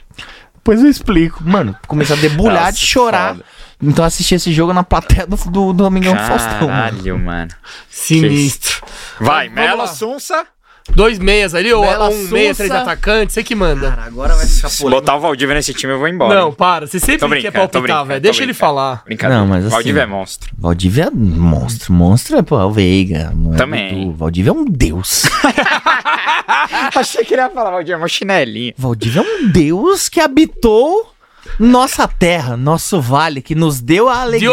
Depois 0.54 0.80
eu 0.80 0.88
explico. 0.88 1.42
Mano, 1.44 1.76
comecei 1.88 2.16
a 2.16 2.20
debulhar 2.20 2.72
de 2.72 2.78
Nossa, 2.78 2.86
chorar. 2.86 3.34
foda. 3.34 3.44
Então 3.82 4.04
assisti 4.04 4.36
esse 4.36 4.52
jogo 4.52 4.72
na 4.72 4.84
plateia 4.84 5.26
do, 5.26 5.36
do, 5.36 5.50
do 5.50 5.72
Domingão 5.72 6.14
do 6.14 6.22
Faustão. 6.22 6.68
Caralho, 6.68 7.18
mano. 7.18 7.50
Sinistro. 7.90 8.82
Vai, 9.20 9.48
Melo. 9.48 9.86
Sunsa. 9.88 10.46
Dois 10.94 11.18
meias 11.18 11.54
ali, 11.54 11.72
ou 11.72 11.82
Bela 11.82 12.08
um 12.08 12.22
meia, 12.28 12.54
Sousa. 12.54 12.54
três 12.56 12.70
atacantes, 12.70 13.34
você 13.34 13.42
que 13.42 13.54
manda. 13.54 13.90
Cara, 13.90 14.04
agora 14.04 14.34
vai 14.36 14.46
ficar 14.46 14.68
Se 14.68 14.82
botar 14.84 15.16
o 15.16 15.20
Valdívia 15.20 15.54
nesse 15.54 15.74
time, 15.74 15.92
eu 15.92 15.98
vou 15.98 16.08
embora. 16.08 16.34
Não, 16.38 16.52
para. 16.52 16.86
Você 16.86 16.98
sempre 17.00 17.40
quer 17.40 17.50
tô 17.52 17.68
palpitar, 17.68 18.04
velho. 18.06 18.20
Deixa 18.20 18.42
ele 18.42 18.54
falar. 18.54 19.02
Brincadeira. 19.04 19.40
Não, 19.40 19.46
mas 19.48 19.64
assim- 19.66 19.74
Valdívia 19.74 20.02
é 20.02 20.06
monstro. 20.06 20.50
Valdívia 20.58 21.04
é 21.04 21.10
monstro. 21.10 21.92
Monstro 21.92 22.38
é, 22.38 22.42
pô, 22.42 22.60
é 22.60 22.64
o 22.64 22.70
Veiga. 22.70 23.32
não 23.34 23.54
é 23.54 23.56
Também. 23.56 24.04
Dudu. 24.06 24.12
Valdívia 24.16 24.50
é 24.50 24.52
um 24.52 24.64
deus. 24.64 25.24
Achei 26.94 27.24
que 27.24 27.34
ele 27.34 27.42
ia 27.42 27.50
falar, 27.50 27.70
Valdir, 27.70 27.94
é 27.94 27.96
uma 27.96 28.08
chinelinha. 28.08 28.74
Valdívia 28.76 29.20
é 29.20 29.22
um 29.22 29.48
deus 29.48 30.08
que 30.08 30.20
habitou 30.20 31.12
nossa 31.58 32.06
terra, 32.08 32.56
nosso 32.56 33.00
vale, 33.00 33.40
que 33.42 33.54
nos 33.54 33.80
deu 33.80 34.08
a 34.08 34.20
alegria 34.22 34.50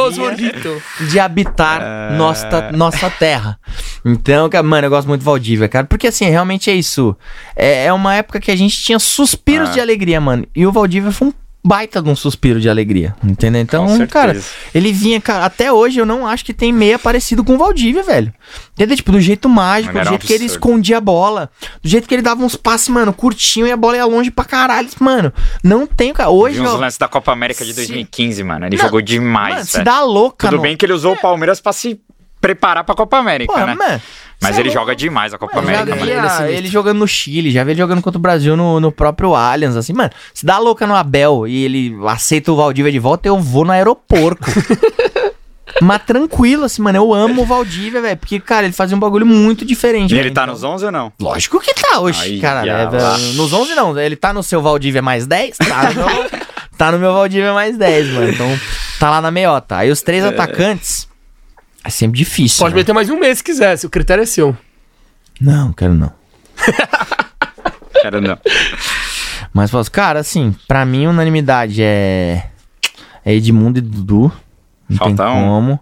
de 1.10 1.20
habitar 1.20 1.82
É. 1.82 2.16
nossa, 2.16 2.72
nossa 2.72 3.10
terra. 3.10 3.60
Então, 4.06 4.50
cara, 4.50 4.64
mano, 4.64 4.86
eu 4.88 4.90
gosto 4.90 5.08
muito 5.08 5.22
do 5.22 5.26
Valdívia, 5.26 5.68
cara. 5.68 5.86
Porque 5.86 6.08
assim, 6.08 6.30
realmente 6.30 6.70
é 6.70 6.74
isso. 6.74 7.16
É, 7.56 7.86
é 7.86 7.94
uma 7.94 8.16
época 8.16 8.40
que 8.40 8.52
a 8.52 8.56
gente 8.56 8.82
tinha 8.82 9.00
suspiros 9.00 9.70
Ah. 9.70 9.74
de 9.74 9.80
alegria, 9.80 10.20
mano. 10.20 10.46
E 10.56 10.66
o 10.66 10.72
Valdívia 10.72 11.12
foi 11.12 11.28
um 11.30 11.34
baita 11.64 12.02
de 12.02 12.10
um 12.10 12.16
suspiro 12.16 12.60
de 12.60 12.70
alegria. 12.70 13.16
Entendeu? 13.24 13.62
Então, 13.62 14.08
cara, 14.08 14.38
ele 14.76 14.92
vinha, 14.92 15.22
cara, 15.22 15.46
até 15.46 15.72
hoje 15.72 16.00
eu 16.00 16.06
não 16.06 16.28
acho 16.28 16.44
que 16.44 16.54
tem 16.54 16.72
meia 16.74 17.00
parecido 17.00 17.44
com 17.44 17.56
o 17.56 17.58
Valdívia, 17.58 18.04
velho. 18.04 18.34
Entendeu? 18.74 18.96
Tipo, 18.98 19.12
do 19.14 19.22
jeito 19.22 19.48
mágico, 19.48 19.94
Mano, 19.94 20.04
do 20.06 20.08
um 20.08 20.12
jeito 20.12 20.28
que 20.28 20.34
ele 20.34 20.46
escondia 20.46 20.98
a 20.98 21.02
bola, 21.02 21.50
do 21.82 21.88
jeito 21.88 22.08
que 22.08 22.14
ele 22.14 22.22
dava 22.22 22.44
uns 22.44 22.56
passes, 22.56 22.90
mano, 22.90 23.14
curtinho 23.14 23.66
e 23.66 23.72
a 23.72 23.78
bola 23.78 23.96
ia 23.98 24.06
longe 24.06 24.30
pra 24.30 24.44
caralho. 24.46 24.90
Mano, 25.00 25.32
não 25.64 25.88
tem, 25.88 26.12
cara. 26.14 26.30
Hoje, 26.30 26.60
uns 26.60 26.70
ó, 26.70 26.78
lances 26.78 26.98
da 26.98 27.08
Copa 27.08 27.32
América 27.32 27.64
de 27.64 27.72
Se- 27.72 27.78
2015, 27.78 28.44
mano. 28.44 28.66
Ele 28.66 28.76
Não, 28.76 28.84
jogou 28.84 29.02
demais, 29.02 29.54
mano, 29.56 29.66
se 29.66 29.74
velho. 29.74 29.86
dá 29.86 30.02
louca, 30.02 30.48
Tudo 30.48 30.58
no- 30.58 30.64
bem 30.64 30.76
que 30.76 30.86
ele 30.86 30.94
usou 30.94 31.14
o 31.14 31.18
Palmeiras 31.22 31.62
pra 31.62 31.72
se 31.72 32.00
preparar 32.42 32.84
pra 32.84 32.94
Copa 32.94 33.18
América, 33.18 33.66
né? 33.66 33.74
mano, 33.74 34.02
Mas 34.44 34.58
é 34.58 34.62
ele 34.62 34.70
joga 34.70 34.96
demais 34.96 35.34
a 35.34 35.38
Copa 35.38 35.56
Mano, 35.62 35.68
já 35.70 35.82
América, 35.82 35.94
vi 35.96 36.00
mano. 36.02 36.12
ele 36.12 36.20
é 36.20 36.20
a- 36.24 36.30
sinistro. 36.30 36.56
ele 36.58 36.68
jogando 36.68 36.98
no 37.00 37.08
Chile, 37.08 37.50
já 37.52 37.64
vi 37.64 37.72
ele 37.72 37.80
jogando 37.80 38.02
contra 38.02 38.20
o 38.20 38.22
Brasil 38.22 38.56
no, 38.56 38.80
no 38.80 38.92
próprio 38.92 39.34
Allianz, 39.36 39.76
assim, 39.76 39.94
mano. 39.94 40.12
Se 40.34 40.46
dá 40.46 40.58
louca 40.60 40.86
no 40.86 40.96
Abel 40.96 41.48
e 41.48 41.64
ele 41.64 41.96
aceita 42.08 42.52
o 42.52 42.56
Valdívia 42.56 42.92
de 42.92 43.00
volta, 43.00 43.28
eu 43.28 43.40
vou 43.40 43.66
no 43.66 43.72
aeroporto. 43.72 44.44
Mas 45.82 46.04
tranquilo, 46.04 46.66
assim, 46.66 46.82
mano, 46.84 46.98
eu 47.00 47.14
amo 47.14 47.42
o 47.42 47.46
Valdívia, 47.46 48.00
velho, 48.00 48.18
porque, 48.18 48.40
cara, 48.40 48.66
ele 48.66 48.74
fazia 48.74 48.96
um 48.96 49.00
bagulho 49.00 49.26
muito 49.26 49.66
diferente. 49.66 50.14
E 50.14 50.20
ele 50.20 50.30
tá 50.30 50.44
então- 50.44 50.54
nos 50.54 50.64
11 50.64 50.86
ou 50.86 50.92
não? 50.92 51.12
Lógico 51.20 51.60
que 51.60 51.74
tá 51.74 52.00
hoje, 52.00 52.22
Aí, 52.22 52.40
cara. 52.40 52.66
é, 52.68 52.86
lá. 52.86 53.18
nos 53.18 53.52
11 53.52 53.74
não, 53.74 54.00
ele 54.00 54.16
tá 54.16 54.32
no 54.32 54.44
seu 54.44 54.62
Valdívia 54.62 55.02
mais 55.02 55.26
10? 55.26 55.58
Tá 55.58 55.90
no 55.90 55.96
meu, 55.96 56.30
tá 56.78 56.92
no 56.92 57.00
meu 57.00 57.12
Valdívia 57.14 57.54
mais 57.54 57.76
10, 57.76 58.08
mano. 58.10 58.30
Então, 58.30 58.60
tá 59.00 59.10
lá 59.10 59.20
na 59.20 59.32
meiota. 59.32 59.78
Aí 59.78 59.90
os 59.90 60.02
três 60.04 60.24
atacantes, 60.24 61.08
é 61.84 61.90
sempre 61.90 62.18
difícil. 62.18 62.60
Pode 62.60 62.76
né? 62.76 62.82
meter 62.82 62.94
mais 62.94 63.10
um 63.10 63.20
mês 63.20 63.40
se 63.40 63.44
quiser, 63.44 63.78
se 63.78 63.86
o 63.86 63.90
critério 63.90 64.22
é 64.22 64.26
seu. 64.26 64.56
Não, 65.40 65.74
quero 65.74 65.94
não. 65.94 66.12
Quero 68.02 68.20
não. 68.20 68.38
Mas, 69.54 69.72
posso, 69.72 69.90
cara, 69.90 70.20
assim, 70.20 70.54
pra 70.68 70.86
mim, 70.86 71.08
unanimidade 71.08 71.82
é. 71.82 72.48
É 73.24 73.34
Edmundo 73.34 73.80
e 73.80 73.82
Dudu. 73.82 74.32
Não 74.90 74.98
Falta 74.98 75.24
tem 75.26 75.34
um. 75.34 75.46
como. 75.46 75.80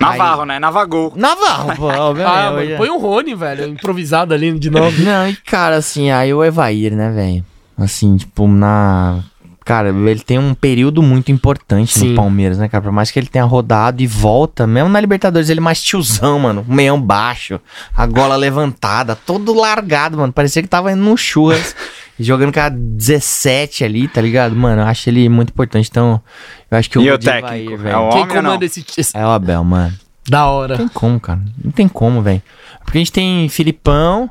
Navarro, 0.00 0.44
né? 0.44 0.58
Navagol. 0.58 1.12
Navarro, 1.14 1.76
pô, 1.76 1.86
obviamente. 1.94 2.36
Ah, 2.36 2.50
hoje 2.50 2.62
mano, 2.64 2.72
é- 2.72 2.76
põe 2.76 2.90
um 2.90 2.98
Rony, 2.98 3.34
velho, 3.34 3.68
improvisado 3.68 4.34
ali 4.34 4.58
de 4.58 4.70
novo. 4.70 5.00
Não, 5.02 5.28
e 5.28 5.36
cara, 5.36 5.76
assim, 5.76 6.10
aí 6.10 6.34
o 6.34 6.44
Evair, 6.44 6.94
né, 6.96 7.10
velho? 7.10 7.44
Assim, 7.78 8.16
tipo, 8.16 8.48
na. 8.48 9.22
Cara, 9.66 9.88
ele 9.88 10.20
tem 10.20 10.38
um 10.38 10.54
período 10.54 11.02
muito 11.02 11.32
importante 11.32 11.98
Sim. 11.98 12.10
no 12.10 12.14
Palmeiras, 12.14 12.56
né, 12.56 12.68
cara? 12.68 12.84
Por 12.84 12.92
mais 12.92 13.10
que 13.10 13.18
ele 13.18 13.26
tenha 13.26 13.44
rodado 13.44 14.00
e 14.00 14.06
volta, 14.06 14.64
mesmo 14.64 14.88
na 14.88 15.00
Libertadores, 15.00 15.50
ele 15.50 15.58
é 15.58 15.62
mais 15.62 15.82
tiozão, 15.82 16.38
mano. 16.38 16.64
O 16.68 16.72
meião 16.72 17.02
baixo, 17.02 17.60
a 17.92 18.06
gola 18.06 18.36
levantada, 18.36 19.16
todo 19.16 19.52
largado, 19.52 20.18
mano. 20.18 20.32
Parecia 20.32 20.62
que 20.62 20.68
tava 20.68 20.92
indo 20.92 21.02
num 21.02 21.16
churras, 21.16 21.74
jogando 22.16 22.52
com 22.52 22.60
a 22.60 22.68
17 22.68 23.82
ali, 23.82 24.06
tá 24.06 24.20
ligado? 24.20 24.54
Mano, 24.54 24.82
eu 24.82 24.86
acho 24.86 25.10
ele 25.10 25.28
muito 25.28 25.50
importante. 25.50 25.88
Então, 25.90 26.22
eu 26.70 26.78
acho 26.78 26.88
que 26.88 26.98
eu 26.98 27.02
E 27.02 27.10
o 27.10 27.18
técnico? 27.18 27.76
velho. 27.76 27.92
É 27.92 27.98
o 27.98 28.10
Quem 28.10 28.28
comanda 28.28 28.64
esse, 28.64 28.84
esse- 28.96 29.16
É 29.16 29.26
o 29.26 29.30
Abel, 29.30 29.64
mano. 29.64 29.92
Da 30.28 30.46
hora. 30.46 30.78
Não 30.78 30.86
tem 30.86 30.94
como, 30.94 31.18
cara. 31.18 31.40
Não 31.64 31.72
tem 31.72 31.88
como, 31.88 32.22
velho. 32.22 32.40
Porque 32.84 32.98
a 32.98 33.00
gente 33.00 33.10
tem 33.10 33.48
Filipão, 33.48 34.30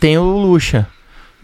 tem 0.00 0.18
o 0.18 0.24
Lucha. 0.24 0.88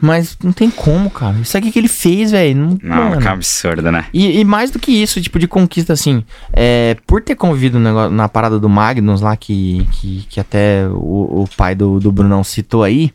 Mas 0.00 0.38
não 0.44 0.52
tem 0.52 0.70
como, 0.70 1.10
cara. 1.10 1.36
Isso 1.40 1.58
aqui 1.58 1.72
que 1.72 1.78
ele 1.78 1.88
fez, 1.88 2.30
velho. 2.30 2.56
Não, 2.56 2.78
Não, 2.96 3.08
mano. 3.10 3.20
que 3.20 3.26
absurdo, 3.28 3.90
né? 3.90 4.04
E, 4.12 4.38
e 4.38 4.44
mais 4.44 4.70
do 4.70 4.78
que 4.78 4.92
isso, 4.92 5.20
tipo, 5.20 5.38
de 5.40 5.48
conquista, 5.48 5.92
assim, 5.92 6.22
é, 6.52 6.96
por 7.06 7.20
ter 7.20 7.34
no 7.78 7.80
negócio- 7.80 8.10
na 8.14 8.28
parada 8.28 8.60
do 8.60 8.68
Magnus 8.68 9.20
lá, 9.20 9.36
que, 9.36 9.86
que, 9.92 10.26
que 10.30 10.38
até 10.40 10.86
o, 10.88 11.42
o 11.42 11.48
pai 11.56 11.74
do, 11.74 11.98
do 11.98 12.12
Brunão 12.12 12.44
citou 12.44 12.84
aí, 12.84 13.12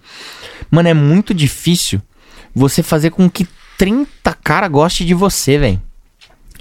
mano, 0.70 0.90
é 0.90 0.94
muito 0.94 1.34
difícil 1.34 2.02
você 2.54 2.84
fazer 2.84 3.12
com 3.12 3.30
que 3.30 3.48
30 3.78 4.34
cara 4.44 4.68
goste 4.68 5.06
de 5.06 5.14
você, 5.14 5.58
velho. 5.58 5.82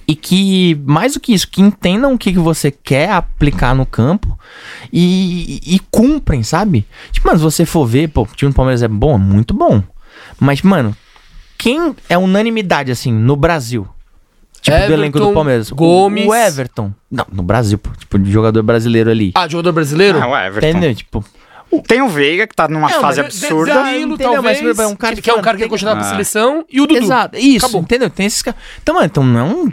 E 0.06 0.14
que, 0.14 0.80
mais 0.84 1.14
do 1.14 1.20
que 1.20 1.32
isso, 1.32 1.48
que 1.48 1.60
entendam 1.62 2.12
o 2.12 2.18
que, 2.18 2.32
que 2.32 2.38
você 2.38 2.70
quer 2.70 3.10
aplicar 3.10 3.74
no 3.74 3.86
campo 3.86 4.38
e, 4.92 5.60
e, 5.64 5.74
e 5.76 5.78
cumprem, 5.90 6.42
sabe? 6.42 6.86
Tipo, 7.10 7.28
mano, 7.28 7.38
se 7.38 7.44
você 7.44 7.64
for 7.64 7.86
ver, 7.86 8.08
pô, 8.08 8.22
o 8.22 8.26
time 8.36 8.50
do 8.50 8.54
Palmeiras 8.54 8.82
é 8.82 8.88
bom, 8.88 9.14
é 9.14 9.18
muito 9.18 9.54
bom. 9.54 9.82
Mas, 10.44 10.60
mano, 10.62 10.96
quem 11.56 11.94
é 12.08 12.18
unanimidade, 12.18 12.90
assim, 12.90 13.12
no 13.12 13.36
Brasil? 13.36 13.86
Tipo, 14.60 14.76
do 14.86 14.92
elenco 14.92 15.18
do 15.18 15.24
Everton, 15.24 15.34
Palmeiras. 15.34 15.70
O- 15.72 15.74
Gomes. 15.74 16.26
O 16.26 16.34
Everton. 16.34 16.92
Não, 17.10 17.26
no 17.32 17.42
Brasil, 17.42 17.78
pô. 17.78 17.90
Tipo, 17.98 18.18
de 18.18 18.30
jogador 18.30 18.62
brasileiro 18.62 19.10
ali. 19.10 19.32
Ah, 19.34 19.46
jogador 19.48 19.72
brasileiro? 19.72 20.20
Ah, 20.22 20.26
o 20.28 20.36
Everton. 20.36 20.66
Entendeu? 20.68 20.94
Tipo, 20.94 21.24
Tem 21.88 22.02
o 22.02 22.08
Veiga, 22.08 22.46
que 22.46 22.54
tá 22.54 22.68
numa 22.68 22.88
Não, 22.90 23.00
fase 23.00 23.20
absurda. 23.20 23.72
Danilo, 23.72 24.14
entendeu? 24.14 24.34
talvez, 24.34 24.60
Mas, 24.60 24.78
é 24.78 24.86
um 24.86 24.94
cara 24.94 25.14
que, 25.16 25.22
que, 25.22 25.30
é 25.30 25.34
um 25.34 25.40
cara 25.40 25.56
que 25.56 25.64
é 25.64 25.68
continuado 25.68 26.00
pra 26.00 26.06
Ah. 26.06 26.10
seleção, 26.10 26.64
e 26.70 26.80
o 26.82 26.86
Dudu. 26.86 27.00
Exato. 27.02 27.36
Isso, 27.38 27.64
Acabou. 27.64 27.80
entendeu? 27.80 28.10
Tem 28.10 28.26
esses 28.26 28.42
caras. 28.42 28.60
Então, 28.82 28.94
mano, 28.94 29.06
então 29.06 29.24
não 29.24 29.40
é 29.40 29.42
um 29.44 29.72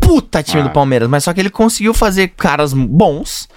puta 0.00 0.42
time 0.42 0.62
Ah. 0.62 0.64
do 0.64 0.70
Palmeiras, 0.70 1.08
mas 1.10 1.24
só 1.24 1.34
que 1.34 1.40
ele 1.40 1.50
conseguiu 1.50 1.92
fazer 1.92 2.28
caras 2.28 2.72
bons 2.72 3.48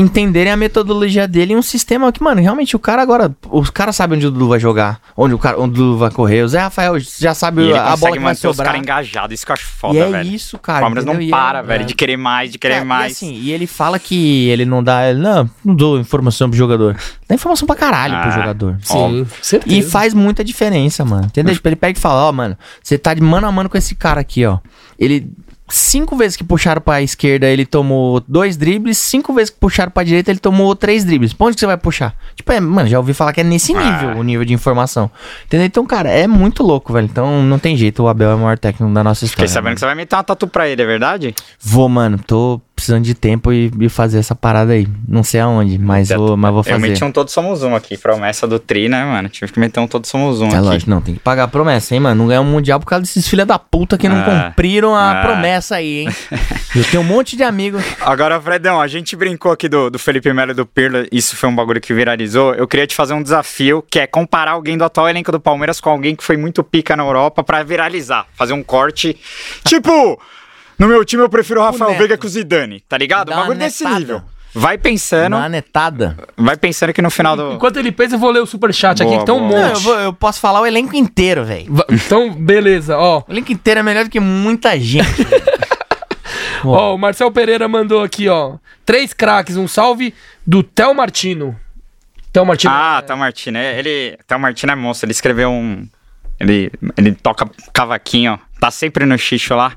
entenderem 0.00 0.52
a 0.52 0.56
metodologia 0.56 1.26
dele 1.26 1.52
em 1.54 1.56
um 1.56 1.62
sistema 1.62 2.12
que, 2.12 2.22
mano, 2.22 2.40
realmente 2.40 2.76
o 2.76 2.78
cara 2.78 3.02
agora. 3.02 3.34
Os 3.50 3.68
caras 3.68 3.96
sabem 3.96 4.16
onde 4.16 4.28
o 4.28 4.30
Dudu 4.30 4.46
vai 4.48 4.60
jogar, 4.60 5.00
onde 5.16 5.34
o, 5.34 5.38
cara, 5.38 5.58
onde 5.60 5.72
o 5.80 5.84
Dudu 5.84 5.98
vai 5.98 6.10
correr. 6.12 6.42
O 6.44 6.48
Zé 6.48 6.60
Rafael 6.60 6.94
já 7.00 7.34
sabe 7.34 7.62
E 7.66 7.72
a 7.74 7.96
bola 7.96 8.12
que 8.12 8.18
vai 8.20 8.32
manter 8.32 8.46
os 8.48 8.56
sobrar. 8.56 8.66
caras 8.66 8.80
engajados. 8.80 9.34
Isso 9.34 9.44
que 9.44 9.50
eu 9.50 9.54
acho 9.54 9.66
foda, 9.66 9.94
e 9.94 9.98
é 9.98 10.08
velho. 10.08 10.30
isso, 10.32 10.54
O 10.56 10.58
cara. 10.60 10.80
Palmeiras 10.82 11.04
não 11.04 11.14
entendeu? 11.14 11.28
E 11.28 11.32
é- 11.32 11.36
para, 11.36 11.62
velho, 11.62 11.84
de 11.84 11.94
querer 11.94 12.16
mais, 12.16 12.52
de 12.52 12.58
querer 12.58 12.74
Cara, 12.74 12.84
mais. 12.84 13.10
E, 13.20 13.26
assim, 13.26 13.34
e 13.34 13.50
ele 13.50 13.66
fala 13.66 13.98
que 13.98 14.48
ele 14.48 14.64
não 14.64 14.84
dá. 14.84 15.10
Ele, 15.10 15.18
não, 15.18 15.50
não 15.64 15.74
dou 15.74 15.98
informação 15.98 16.48
pro 16.48 16.56
jogador. 16.56 16.96
Dá 17.28 17.34
informação 17.34 17.66
pra 17.66 17.74
caralho 17.74 18.20
pro 18.20 18.28
Ah. 18.30 18.34
jogador. 18.34 18.78
Sim, 18.82 19.26
certeza. 19.42 19.76
E 19.76 19.82
faz 19.82 20.14
muita 20.14 20.44
diferença, 20.44 21.04
mano. 21.04 21.24
Entendeu? 21.26 21.52
Tipo, 21.54 21.68
ele 21.68 21.76
pega 21.76 21.98
e 21.98 22.00
fala, 22.00 22.28
ó, 22.28 22.32
mano, 22.32 22.56
você 22.80 22.96
tá 22.96 23.12
de 23.14 23.20
mano 23.20 23.48
a 23.48 23.52
mano 23.52 23.68
com 23.68 23.76
esse 23.76 23.96
cara 23.96 24.20
aqui, 24.20 24.46
ó. 24.46 24.58
Ele. 24.96 25.28
Cinco 25.70 26.16
vezes 26.16 26.36
que 26.36 26.42
puxaram 26.44 26.80
pra 26.80 27.02
esquerda, 27.02 27.46
ele 27.46 27.66
tomou 27.66 28.20
dois 28.26 28.56
dribles. 28.56 28.96
Cinco 28.98 29.32
vezes 29.34 29.50
que 29.50 29.58
puxaram 29.58 29.90
pra 29.90 30.02
direita, 30.02 30.30
ele 30.30 30.38
tomou 30.38 30.74
três 30.74 31.04
dribles. 31.04 31.32
Pra 31.32 31.46
onde 31.46 31.54
que 31.56 31.60
você 31.60 31.66
vai 31.66 31.76
puxar? 31.76 32.14
Tipo, 32.34 32.52
é, 32.52 32.60
mano, 32.60 32.88
já 32.88 32.98
ouvi 32.98 33.12
falar 33.12 33.32
que 33.32 33.40
é 33.40 33.44
nesse 33.44 33.74
nível 33.74 34.10
Ah. 34.10 34.16
o 34.16 34.22
nível 34.22 34.44
de 34.44 34.54
informação. 34.54 35.10
Entendeu? 35.44 35.66
Então, 35.66 35.84
cara, 35.86 36.08
é 36.10 36.26
muito 36.26 36.62
louco, 36.62 36.92
velho. 36.92 37.04
Então, 37.04 37.42
não 37.42 37.58
tem 37.58 37.76
jeito. 37.76 38.02
O 38.02 38.08
Abel 38.08 38.30
é 38.30 38.34
o 38.34 38.38
maior 38.38 38.58
técnico 38.58 38.92
da 38.94 39.04
nossa 39.04 39.24
história. 39.24 39.46
Fiquei 39.46 39.48
sabendo 39.48 39.64
mano. 39.66 39.74
que 39.76 39.80
você 39.80 39.86
vai 39.86 39.94
meter 39.94 40.16
uma 40.16 40.24
tatu 40.24 40.46
pra 40.46 40.68
ele, 40.68 40.80
é 40.80 40.86
verdade? 40.86 41.34
Vou, 41.60 41.88
mano. 41.88 42.18
Tô 42.26 42.60
precisando 42.78 43.02
de 43.04 43.14
tempo 43.14 43.52
e, 43.52 43.70
e 43.80 43.88
fazer 43.88 44.18
essa 44.18 44.34
parada 44.34 44.72
aí. 44.72 44.86
Não 45.06 45.22
sei 45.24 45.40
aonde, 45.40 45.78
mas 45.78 46.08
vou, 46.10 46.36
mas 46.36 46.50
vou 46.52 46.60
Eu 46.60 46.64
fazer. 46.64 46.78
meti 46.78 47.02
um 47.04 47.10
Todos 47.10 47.32
Somos 47.32 47.62
Um 47.62 47.74
aqui, 47.74 47.98
promessa 47.98 48.46
do 48.46 48.58
Tri, 48.58 48.88
né, 48.88 49.04
mano? 49.04 49.28
Tive 49.28 49.52
que 49.52 49.58
meter 49.58 49.80
um 49.80 49.86
Todos 49.88 50.08
Somos 50.08 50.40
Um 50.40 50.46
É 50.46 50.48
aqui. 50.50 50.58
lógico, 50.60 50.90
não, 50.90 51.00
tem 51.00 51.14
que 51.14 51.20
pagar 51.20 51.44
a 51.44 51.48
promessa, 51.48 51.94
hein, 51.94 52.00
mano. 52.00 52.14
Não 52.22 52.28
ganhar 52.28 52.40
um 52.40 52.44
mundial 52.44 52.78
por 52.78 52.86
causa 52.86 53.02
desses 53.02 53.26
filha 53.26 53.44
da 53.44 53.58
puta 53.58 53.98
que 53.98 54.08
não 54.08 54.18
Ah. 54.20 54.46
cumpriram 54.48 54.94
a 54.94 55.20
Ah. 55.20 55.22
promessa 55.22 55.76
aí, 55.76 56.00
hein. 56.06 56.08
Eu 56.76 56.84
tenho 56.84 57.02
um 57.02 57.06
monte 57.06 57.36
de 57.36 57.42
amigos. 57.42 57.82
Agora, 58.00 58.40
Fredão, 58.40 58.80
a 58.80 58.86
gente 58.86 59.16
brincou 59.16 59.50
aqui 59.50 59.68
do, 59.68 59.90
do 59.90 59.98
Felipe 59.98 60.32
Melo 60.32 60.52
e 60.52 60.54
do 60.54 60.66
Pirlo, 60.66 61.06
isso 61.10 61.34
foi 61.34 61.48
um 61.48 61.54
bagulho 61.56 61.80
que 61.80 61.92
viralizou. 61.94 62.54
Eu 62.54 62.68
queria 62.68 62.86
te 62.86 62.94
fazer 62.94 63.14
um 63.14 63.22
desafio, 63.22 63.82
que 63.90 63.98
é 63.98 64.06
comparar 64.06 64.52
alguém 64.52 64.76
do 64.78 64.84
atual 64.84 65.08
elenco 65.08 65.32
do 65.32 65.40
Palmeiras 65.40 65.80
com 65.80 65.90
alguém 65.90 66.14
que 66.14 66.22
foi 66.22 66.36
muito 66.36 66.62
pica 66.62 66.94
na 66.94 67.02
Europa 67.02 67.42
pra 67.42 67.62
viralizar. 67.62 68.26
Fazer 68.34 68.52
um 68.52 68.62
corte. 68.62 69.16
Tipo, 69.64 70.20
no 70.78 70.86
meu 70.88 71.04
time 71.04 71.22
eu 71.22 71.28
prefiro 71.28 71.60
o 71.60 71.64
Rafael. 71.64 71.96
Veiga 71.98 72.16
com 72.16 72.26
o 72.26 72.30
Zidane, 72.30 72.80
tá 72.88 72.96
ligado? 72.96 73.28
Dá 73.28 73.36
Um 73.36 73.40
bagulho 73.40 73.58
desse 73.58 73.84
nível. 73.86 74.22
Vai 74.54 74.78
pensando, 74.78 75.36
Na 75.38 75.48
netada. 75.48 76.16
vai 76.36 76.56
pensando 76.56 76.92
que 76.92 77.02
no 77.02 77.10
final 77.10 77.36
do. 77.36 77.52
Enquanto 77.52 77.76
ele 77.78 77.92
pensa, 77.92 78.14
eu 78.14 78.18
vou 78.18 78.30
ler 78.30 78.40
o 78.40 78.46
superchat 78.46 79.02
aqui, 79.02 79.10
Boa, 79.10 79.20
que 79.20 79.26
tem 79.26 79.34
um 79.34 79.46
boa. 79.46 79.60
Não, 79.60 79.68
monte. 79.68 79.74
eu, 79.76 79.80
vou- 79.82 80.00
eu 80.00 80.12
posso 80.12 80.40
falar 80.40 80.60
o 80.62 80.66
elenco 80.66 80.96
inteiro, 80.96 81.44
velho. 81.44 81.66
Então, 81.90 82.32
beleza, 82.32 82.96
ó. 82.96 83.22
O 83.28 83.32
elenco 83.32 83.52
inteiro 83.52 83.80
é 83.80 83.82
melhor 83.82 84.04
do 84.04 84.10
que 84.10 84.18
muita 84.18 84.78
gente. 84.80 85.04
Ó, 86.64 86.94
o 86.94 86.98
Marcel 86.98 87.30
Pereira 87.30 87.68
mandou 87.68 88.02
aqui, 88.02 88.28
ó. 88.28 88.56
Três 88.84 89.12
craques, 89.12 89.56
um 89.56 89.68
salve 89.68 90.12
do 90.46 90.62
Theo 90.62 90.92
Martino. 90.94 91.54
Theo 92.32 92.44
Martino. 92.44 92.72
Ah, 92.74 93.02
Théo 93.06 93.16
Martino. 93.16 93.58
é- 93.58 93.78
Ele, 93.78 94.18
Théo 94.26 94.40
Martino 94.40 94.72
é 94.72 94.74
monstro. 94.74 95.06
Ele 95.06 95.12
escreveu 95.12 95.50
um. 95.50 95.86
Ele, 96.40 96.70
ele 96.96 97.12
toca 97.12 97.48
cavaquinho, 97.72 98.38
tá 98.60 98.70
sempre 98.70 99.04
no 99.06 99.16
xixo 99.18 99.54
lá. 99.54 99.72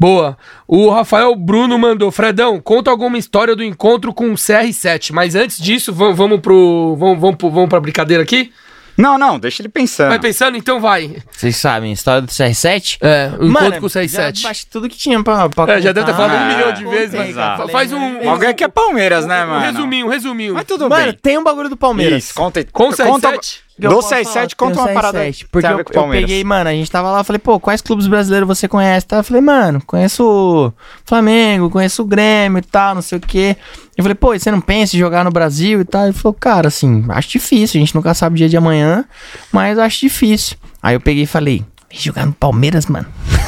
Boa. 0.00 0.38
O 0.66 0.88
Rafael 0.88 1.36
Bruno 1.36 1.78
mandou, 1.78 2.10
Fredão, 2.10 2.58
conta 2.58 2.90
alguma 2.90 3.18
história 3.18 3.54
do 3.54 3.62
encontro 3.62 4.14
com 4.14 4.30
o 4.32 4.34
CR7. 4.34 5.12
Mas 5.12 5.34
antes 5.34 5.58
disso, 5.62 5.92
vamos, 5.92 6.16
vamos 6.16 6.40
pro. 6.40 6.96
Vamos, 6.98 7.20
vamos, 7.20 7.36
pro- 7.36 7.50
vamos 7.50 7.68
pra 7.68 7.78
brincadeira 7.78 8.22
aqui? 8.22 8.50
Não, 8.96 9.16
não, 9.16 9.38
deixa 9.38 9.62
ele 9.62 9.68
pensando. 9.70 10.08
Vai 10.08 10.18
pensando? 10.18 10.56
Então 10.58 10.78
vai. 10.80 11.16
Vocês 11.30 11.56
sabem 11.56 11.90
história 11.92 12.20
do 12.22 12.28
CR7? 12.28 12.98
É, 13.00 13.30
o 13.38 13.46
encontro 13.46 13.80
com 13.80 13.86
o 13.86 13.88
já 13.88 14.00
CR7. 14.00 14.42
baixei 14.42 14.68
tudo 14.70 14.88
que 14.90 14.96
tinha 14.96 15.22
pra, 15.22 15.48
pra 15.48 15.74
É, 15.74 15.80
já 15.80 15.92
deve 15.92 16.06
ter 16.06 16.12
falado 16.14 16.32
um 16.32 16.36
Ah, 16.44 16.54
milhão 16.54 16.72
de 16.72 16.84
vezes, 16.84 17.14
mas 17.14 17.70
faz 17.70 17.92
um. 17.92 17.98
um, 17.98 18.28
Alguém 18.30 18.54
que 18.54 18.62
é 18.64 18.68
Palmeiras, 18.68 19.26
né, 19.26 19.44
um 19.44 19.48
mano? 19.48 19.64
resuminho, 19.64 20.06
um 20.06 20.10
resuminho. 20.10 20.54
Mas 20.54 20.64
tudo 20.64 20.88
Mano, 20.88 21.04
bem. 21.12 21.18
tem 21.22 21.38
um 21.38 21.44
bagulho 21.44 21.68
do 21.70 21.76
Palmeiras. 21.78 22.24
Isso, 22.24 22.34
conta, 22.34 22.62
Com 22.72 22.88
o 22.90 22.96
conta, 22.96 23.04
CR7? 23.04 23.32
que 23.32 23.36
eu 23.36 23.38
Do 23.88 23.94
posso 23.94 24.08
falar, 24.08 24.22
CR7, 24.22 24.54
conta 24.56 24.80
uma 24.80 24.88
parada 24.88 25.18
CR7, 25.20 25.38
que 25.38 25.48
Porque 25.48 25.66
tem 25.66 25.76
a 25.76 25.80
eu, 25.80 26.02
eu 26.02 26.10
peguei, 26.10 26.44
mano, 26.44 26.70
a 26.70 26.72
gente 26.72 26.90
tava 26.90 27.10
lá, 27.10 27.24
falei, 27.24 27.38
pô, 27.38 27.58
quais 27.58 27.80
clubes 27.80 28.06
brasileiros 28.06 28.46
você 28.46 28.68
conhece? 28.68 29.06
Tá? 29.06 29.18
Eu 29.18 29.24
falei, 29.24 29.42
mano, 29.42 29.82
conheço 29.86 30.24
o 30.24 30.72
Flamengo, 31.04 31.70
conheço 31.70 32.02
o 32.02 32.04
Grêmio 32.06 32.58
e 32.58 32.62
tal, 32.62 32.94
não 32.94 33.02
sei 33.02 33.18
o 33.18 33.20
quê. 33.20 33.56
Eu 33.96 34.04
falei, 34.04 34.14
pô, 34.14 34.34
e 34.34 34.40
você 34.40 34.50
não 34.50 34.60
pensa 34.60 34.96
em 34.96 34.98
jogar 34.98 35.24
no 35.24 35.30
Brasil 35.30 35.80
e 35.80 35.84
tal? 35.84 36.04
Ele 36.04 36.12
falou, 36.12 36.34
cara, 36.34 36.68
assim, 36.68 37.04
acho 37.08 37.28
difícil, 37.28 37.78
a 37.78 37.84
gente 37.84 37.94
nunca 37.94 38.14
sabe 38.14 38.34
o 38.34 38.36
dia 38.36 38.48
de 38.48 38.56
amanhã, 38.56 39.04
mas 39.52 39.78
acho 39.78 40.00
difícil. 40.00 40.56
Aí 40.82 40.94
eu 40.94 41.00
peguei 41.00 41.24
e 41.24 41.26
falei, 41.26 41.64
vem 41.90 42.00
jogar 42.00 42.26
no 42.26 42.32
Palmeiras, 42.32 42.86
mano. 42.86 43.06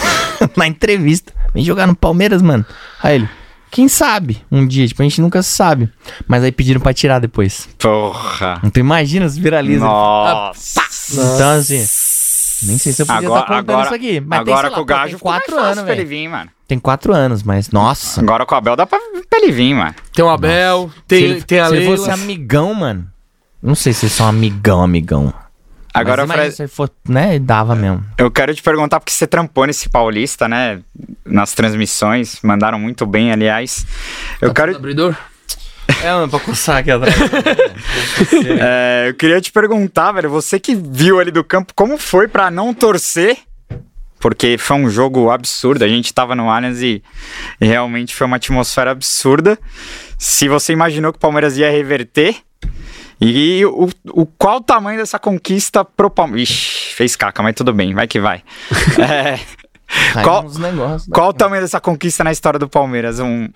Na 0.56 0.66
entrevista, 0.66 1.32
vem 1.54 1.64
jogar 1.64 1.86
no 1.86 1.94
Palmeiras, 1.94 2.42
mano. 2.42 2.64
Aí 3.02 3.16
ele, 3.16 3.28
quem 3.73 3.89
sabe 3.89 4.44
um 4.53 4.66
dia, 4.66 4.86
tipo, 4.86 5.01
a 5.01 5.05
gente 5.05 5.20
nunca 5.20 5.43
sabe. 5.43 5.89
Mas 6.28 6.44
aí 6.44 6.53
pediram 6.53 6.78
pra 6.81 6.93
tirar 6.93 7.19
depois. 7.19 7.66
Porra. 7.78 8.61
Então 8.62 8.81
imagina 8.81 9.27
se 9.28 9.40
viraliza. 9.40 9.85
Nossa. 9.86 10.82
Então, 11.12 11.51
assim, 11.53 11.78
nem 12.66 12.78
sei 12.78 12.93
se 12.93 13.01
eu 13.03 13.07
podia 13.07 13.27
Agora, 13.27 13.40
estar 13.40 13.55
contando 13.55 13.70
agora, 13.70 13.86
isso 13.86 13.94
aqui. 13.94 14.20
Mas 14.20 14.44
tem, 14.44 14.53
agora 14.53 14.69
lá, 14.69 14.74
com 14.74 14.81
o 14.82 14.85
Gajo 14.85 15.09
tem 15.12 15.19
quatro 15.19 15.57
fácil 15.57 15.66
anos, 15.66 15.78
ele 15.78 15.86
velho. 15.97 16.07
vir, 16.09 16.28
mano. 16.28 16.51
Tem 16.69 16.78
quatro 16.78 17.15
anos, 17.15 17.43
mas 17.43 17.70
nossa. 17.70 18.20
Agora 18.20 18.44
com 18.44 18.55
o 18.55 18.59
Abel 18.59 18.77
dá 18.77 18.86
pra, 18.86 18.99
pra 19.28 19.39
ele 19.39 19.51
vir, 19.51 19.74
mano. 19.74 19.94
Tem 20.12 20.23
o 20.24 20.28
Abel, 20.28 20.90
se 20.94 21.03
tem, 21.09 21.23
ele, 21.23 21.43
tem 21.43 21.59
a 21.59 21.66
se 21.69 21.73
ele 21.73 21.81
Leila. 21.81 21.97
fosse 21.97 22.11
amigão, 22.11 22.74
mano. 22.74 23.07
Não 23.62 23.74
sei 23.74 23.93
se 23.94 24.05
eles 24.05 24.12
são 24.15 24.28
amigão, 24.28 24.82
amigão. 24.82 25.32
Agora, 25.94 26.27
mas 26.27 26.55
se 26.55 26.66
for, 26.66 26.90
né? 27.06 27.39
Dava 27.39 27.74
mesmo. 27.74 28.05
eu 28.16 28.31
quero 28.31 28.55
te 28.55 28.62
perguntar, 28.62 28.98
porque 28.98 29.12
você 29.12 29.27
trampou 29.27 29.66
nesse 29.66 29.89
Paulista, 29.89 30.48
né? 30.48 30.81
Nas 31.24 31.52
transmissões, 31.52 32.39
mandaram 32.43 32.78
muito 32.78 33.05
bem, 33.05 33.31
aliás. 33.31 33.86
Eu 34.40 34.55
quero, 34.55 34.74
Abridor? 34.74 35.14
É, 36.02 36.12
mano, 36.12 36.28
pra 36.28 36.40
coçar 36.40 36.78
aqui 36.78 36.90
atrás. 36.90 37.14
é, 38.60 39.06
eu 39.09 39.14
queria 39.14 39.40
te 39.40 39.52
perguntar, 39.52 40.12
velho, 40.12 40.31
você 40.31 40.59
que 40.59 40.74
viu 40.74 41.20
ali 41.20 41.31
do 41.31 41.44
campo, 41.44 41.73
como 41.74 41.98
foi 41.98 42.27
pra 42.27 42.51
não 42.51 42.73
torcer? 42.73 43.36
Porque 44.19 44.56
foi 44.56 44.77
um 44.77 44.89
jogo 44.89 45.31
absurdo, 45.31 45.85
a 45.85 45.89
gente 45.89 46.14
tava 46.14 46.35
no 46.35 46.48
Allianz 46.48 46.81
e 46.81 47.02
realmente 47.60 48.14
foi 48.14 48.27
uma 48.27 48.36
atmosfera 48.36 48.93
absurda. 48.93 49.59
Se 50.16 50.48
você 50.48 50.73
imaginou 50.73 51.12
que 51.12 51.19
o 51.19 51.20
Palmeiras 51.20 51.56
ia 51.56 51.70
reverter, 51.70 52.36
e 53.24 53.65
o, 53.66 53.89
o 54.11 54.27
qual 54.27 54.57
o 54.57 54.61
tamanho 54.61 54.99
dessa 54.99 55.19
conquista 55.19 55.85
pro 55.85 56.11
Palmeiras? 56.11 56.49
Ixi, 56.51 56.94
fez 56.94 57.15
caca, 57.16 57.43
mas 57.43 57.55
tudo 57.55 57.73
bem, 57.73 57.94
vai 57.94 58.07
que 58.07 58.20
vai. 58.20 58.43
É, 60.16 60.23
Qual- 60.23 60.44
negócios. 60.59 61.07
qual 61.12 61.28
o 61.28 61.32
tamanho 61.35 61.61
dessa 61.61 61.78
conquista 61.78 62.24
na 62.24 62.32
história 62.32 62.59
do 62.59 62.66
Palmeiras? 62.66 63.20
Um, 63.20 63.49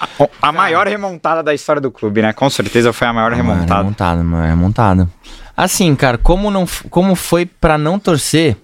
a, 0.00 0.08
a 0.48 0.50
maior 0.50 0.86
remontada 0.88 1.42
da 1.42 1.52
história 1.52 1.78
do 1.80 1.90
clube, 1.90 2.22
né? 2.22 2.32
Com 2.32 2.48
certeza 2.48 2.90
foi 2.90 3.06
a 3.06 3.12
maior 3.12 3.32
Ah, 3.32 3.36
remontada. 3.36 3.82
remontada, 3.82 4.24
mano, 4.24 4.46
remontada. 4.48 5.08
Assim, 5.54 5.94
cara, 5.94 6.16
como, 6.16 6.50
não, 6.50 6.64
como 6.88 7.14
foi 7.14 7.44
pra 7.44 7.76
não 7.76 7.98
torcer? 7.98 8.56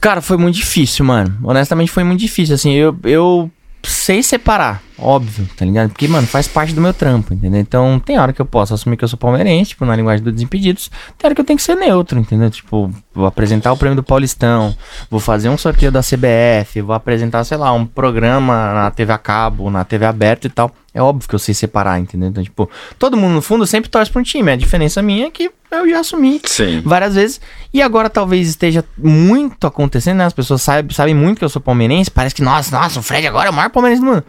Cara, 0.00 0.20
foi 0.20 0.36
muito 0.36 0.56
difícil, 0.56 1.04
mano. 1.04 1.38
Honestamente, 1.44 1.90
foi 1.92 2.02
muito 2.02 2.20
difícil. 2.20 2.54
Assim, 2.54 2.72
eu, 2.72 2.96
eu 3.04 3.50
sei 3.84 4.22
separar, 4.22 4.82
óbvio, 4.98 5.48
tá 5.56 5.64
ligado? 5.64 5.90
Porque, 5.90 6.06
mano, 6.08 6.26
faz 6.26 6.46
parte 6.46 6.72
do 6.74 6.80
meu 6.80 6.92
trampo, 6.92 7.34
entendeu? 7.34 7.60
Então, 7.60 7.98
tem 7.98 8.18
hora 8.18 8.32
que 8.32 8.40
eu 8.40 8.46
posso 8.46 8.74
assumir 8.74 8.96
que 8.96 9.04
eu 9.04 9.08
sou 9.08 9.18
palmeirense, 9.18 9.70
tipo, 9.70 9.84
na 9.84 9.96
linguagem 9.96 10.22
dos 10.22 10.32
Desimpedidos. 10.32 10.90
Tem 11.18 11.28
hora 11.28 11.34
que 11.34 11.40
eu 11.40 11.44
tenho 11.44 11.56
que 11.56 11.62
ser 11.62 11.74
neutro, 11.74 12.18
entendeu? 12.18 12.50
Tipo, 12.50 12.90
vou 13.14 13.26
apresentar 13.26 13.72
o 13.72 13.76
prêmio 13.76 13.96
do 13.96 14.02
Paulistão, 14.02 14.74
vou 15.10 15.20
fazer 15.20 15.48
um 15.48 15.58
sorteio 15.58 15.92
da 15.92 16.00
CBF, 16.00 16.80
vou 16.80 16.94
apresentar, 16.94 17.44
sei 17.44 17.56
lá, 17.56 17.72
um 17.72 17.86
programa 17.86 18.74
na 18.74 18.90
TV 18.90 19.12
a 19.12 19.18
cabo, 19.18 19.70
na 19.70 19.84
TV 19.84 20.04
aberta 20.04 20.46
e 20.46 20.50
tal. 20.50 20.70
É 20.94 21.00
óbvio 21.00 21.26
que 21.26 21.34
eu 21.34 21.38
sei 21.38 21.54
separar, 21.54 21.98
entendeu? 21.98 22.28
Então, 22.28 22.42
tipo, 22.42 22.68
todo 22.98 23.16
mundo 23.16 23.32
no 23.32 23.42
fundo 23.42 23.66
sempre 23.66 23.90
torce 23.90 24.10
pra 24.10 24.20
um 24.20 24.22
time. 24.22 24.50
A 24.50 24.56
diferença 24.56 25.00
minha 25.00 25.26
é 25.26 25.30
que 25.30 25.50
eu 25.70 25.88
já 25.88 26.00
assumi 26.00 26.38
Sim. 26.44 26.82
várias 26.84 27.14
vezes. 27.14 27.40
E 27.72 27.80
agora 27.80 28.10
talvez 28.10 28.46
esteja 28.48 28.84
muito 28.98 29.66
acontecendo, 29.66 30.18
né? 30.18 30.26
As 30.26 30.34
pessoas 30.34 30.60
sabem, 30.60 30.94
sabem 30.94 31.14
muito 31.14 31.38
que 31.38 31.44
eu 31.44 31.48
sou 31.48 31.62
palmeirense. 31.62 32.10
Parece 32.10 32.34
que, 32.34 32.42
nossa, 32.42 32.78
nossa, 32.78 33.00
o 33.00 33.02
Fred 33.02 33.26
agora 33.26 33.48
é 33.48 33.50
o 33.50 33.54
maior 33.54 33.70
palmeirense 33.70 34.04
do 34.04 34.10
mundo. 34.10 34.24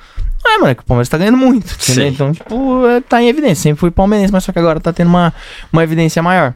É, 0.46 0.58
mano, 0.58 0.68
é 0.72 0.76
que 0.76 0.82
o 0.82 0.86
Palmeiras 0.86 1.10
tá 1.10 1.18
ganhando 1.18 1.38
muito, 1.38 1.66
entendeu? 1.74 2.04
Sim. 2.06 2.08
Então, 2.14 2.32
tipo, 2.32 2.86
é, 2.88 3.02
tá 3.02 3.22
em 3.22 3.28
evidência. 3.30 3.64
Sempre 3.64 3.80
fui 3.80 3.92
palmeirense, 3.92 4.32
mas 4.34 4.44
só 4.44 4.52
que 4.52 4.60
agora 4.60 4.80
tá 4.80 4.92
tendo 4.94 5.08
uma, 5.08 5.34
uma 5.72 5.84
evidência 5.84 6.22
maior. 6.22 6.54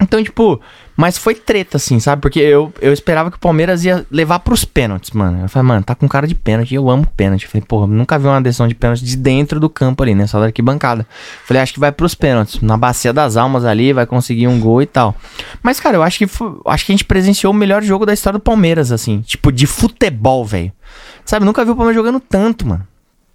Então, 0.00 0.20
tipo, 0.24 0.60
mas 0.96 1.16
foi 1.16 1.32
treta, 1.36 1.76
assim, 1.76 2.00
sabe? 2.00 2.20
Porque 2.20 2.40
eu, 2.40 2.72
eu 2.80 2.92
esperava 2.92 3.30
que 3.30 3.36
o 3.36 3.40
Palmeiras 3.40 3.84
ia 3.84 4.04
levar 4.10 4.40
pros 4.40 4.64
pênaltis, 4.64 5.12
mano. 5.12 5.42
Eu 5.42 5.48
falei, 5.48 5.68
mano, 5.68 5.84
tá 5.84 5.94
com 5.94 6.08
cara 6.08 6.26
de 6.26 6.34
pênalti, 6.34 6.74
eu 6.74 6.90
amo 6.90 7.06
pênalti. 7.16 7.44
Eu 7.44 7.50
falei, 7.50 7.64
porra, 7.64 7.86
nunca 7.86 8.18
vi 8.18 8.26
uma 8.26 8.40
decisão 8.42 8.66
de 8.66 8.74
pênalti 8.74 9.04
de 9.04 9.16
dentro 9.16 9.60
do 9.60 9.70
campo 9.70 10.02
ali, 10.02 10.12
né? 10.12 10.26
Só 10.26 10.40
da 10.40 10.46
arquibancada. 10.46 11.06
Falei, 11.46 11.62
acho 11.62 11.72
que 11.74 11.78
vai 11.78 11.92
pros 11.92 12.16
pênaltis. 12.16 12.60
Na 12.60 12.76
bacia 12.76 13.12
das 13.12 13.36
almas 13.36 13.64
ali, 13.64 13.92
vai 13.92 14.04
conseguir 14.04 14.48
um 14.48 14.58
gol 14.58 14.82
e 14.82 14.86
tal. 14.86 15.14
Mas, 15.62 15.78
cara, 15.78 15.96
eu 15.96 16.02
acho 16.02 16.18
que 16.18 16.26
foi- 16.26 16.52
acho 16.66 16.84
que 16.84 16.90
a 16.90 16.94
gente 16.94 17.04
presenciou 17.04 17.52
o 17.52 17.56
melhor 17.56 17.80
jogo 17.84 18.04
da 18.04 18.12
história 18.12 18.40
do 18.40 18.42
Palmeiras, 18.42 18.90
assim. 18.90 19.20
Tipo, 19.20 19.52
de 19.52 19.68
futebol, 19.68 20.44
velho. 20.44 20.72
Sabe, 21.24 21.46
nunca 21.46 21.64
vi 21.64 21.70
o 21.70 21.76
Palmeiras 21.76 21.94
jogando 21.94 22.18
tanto, 22.18 22.66
mano. 22.66 22.84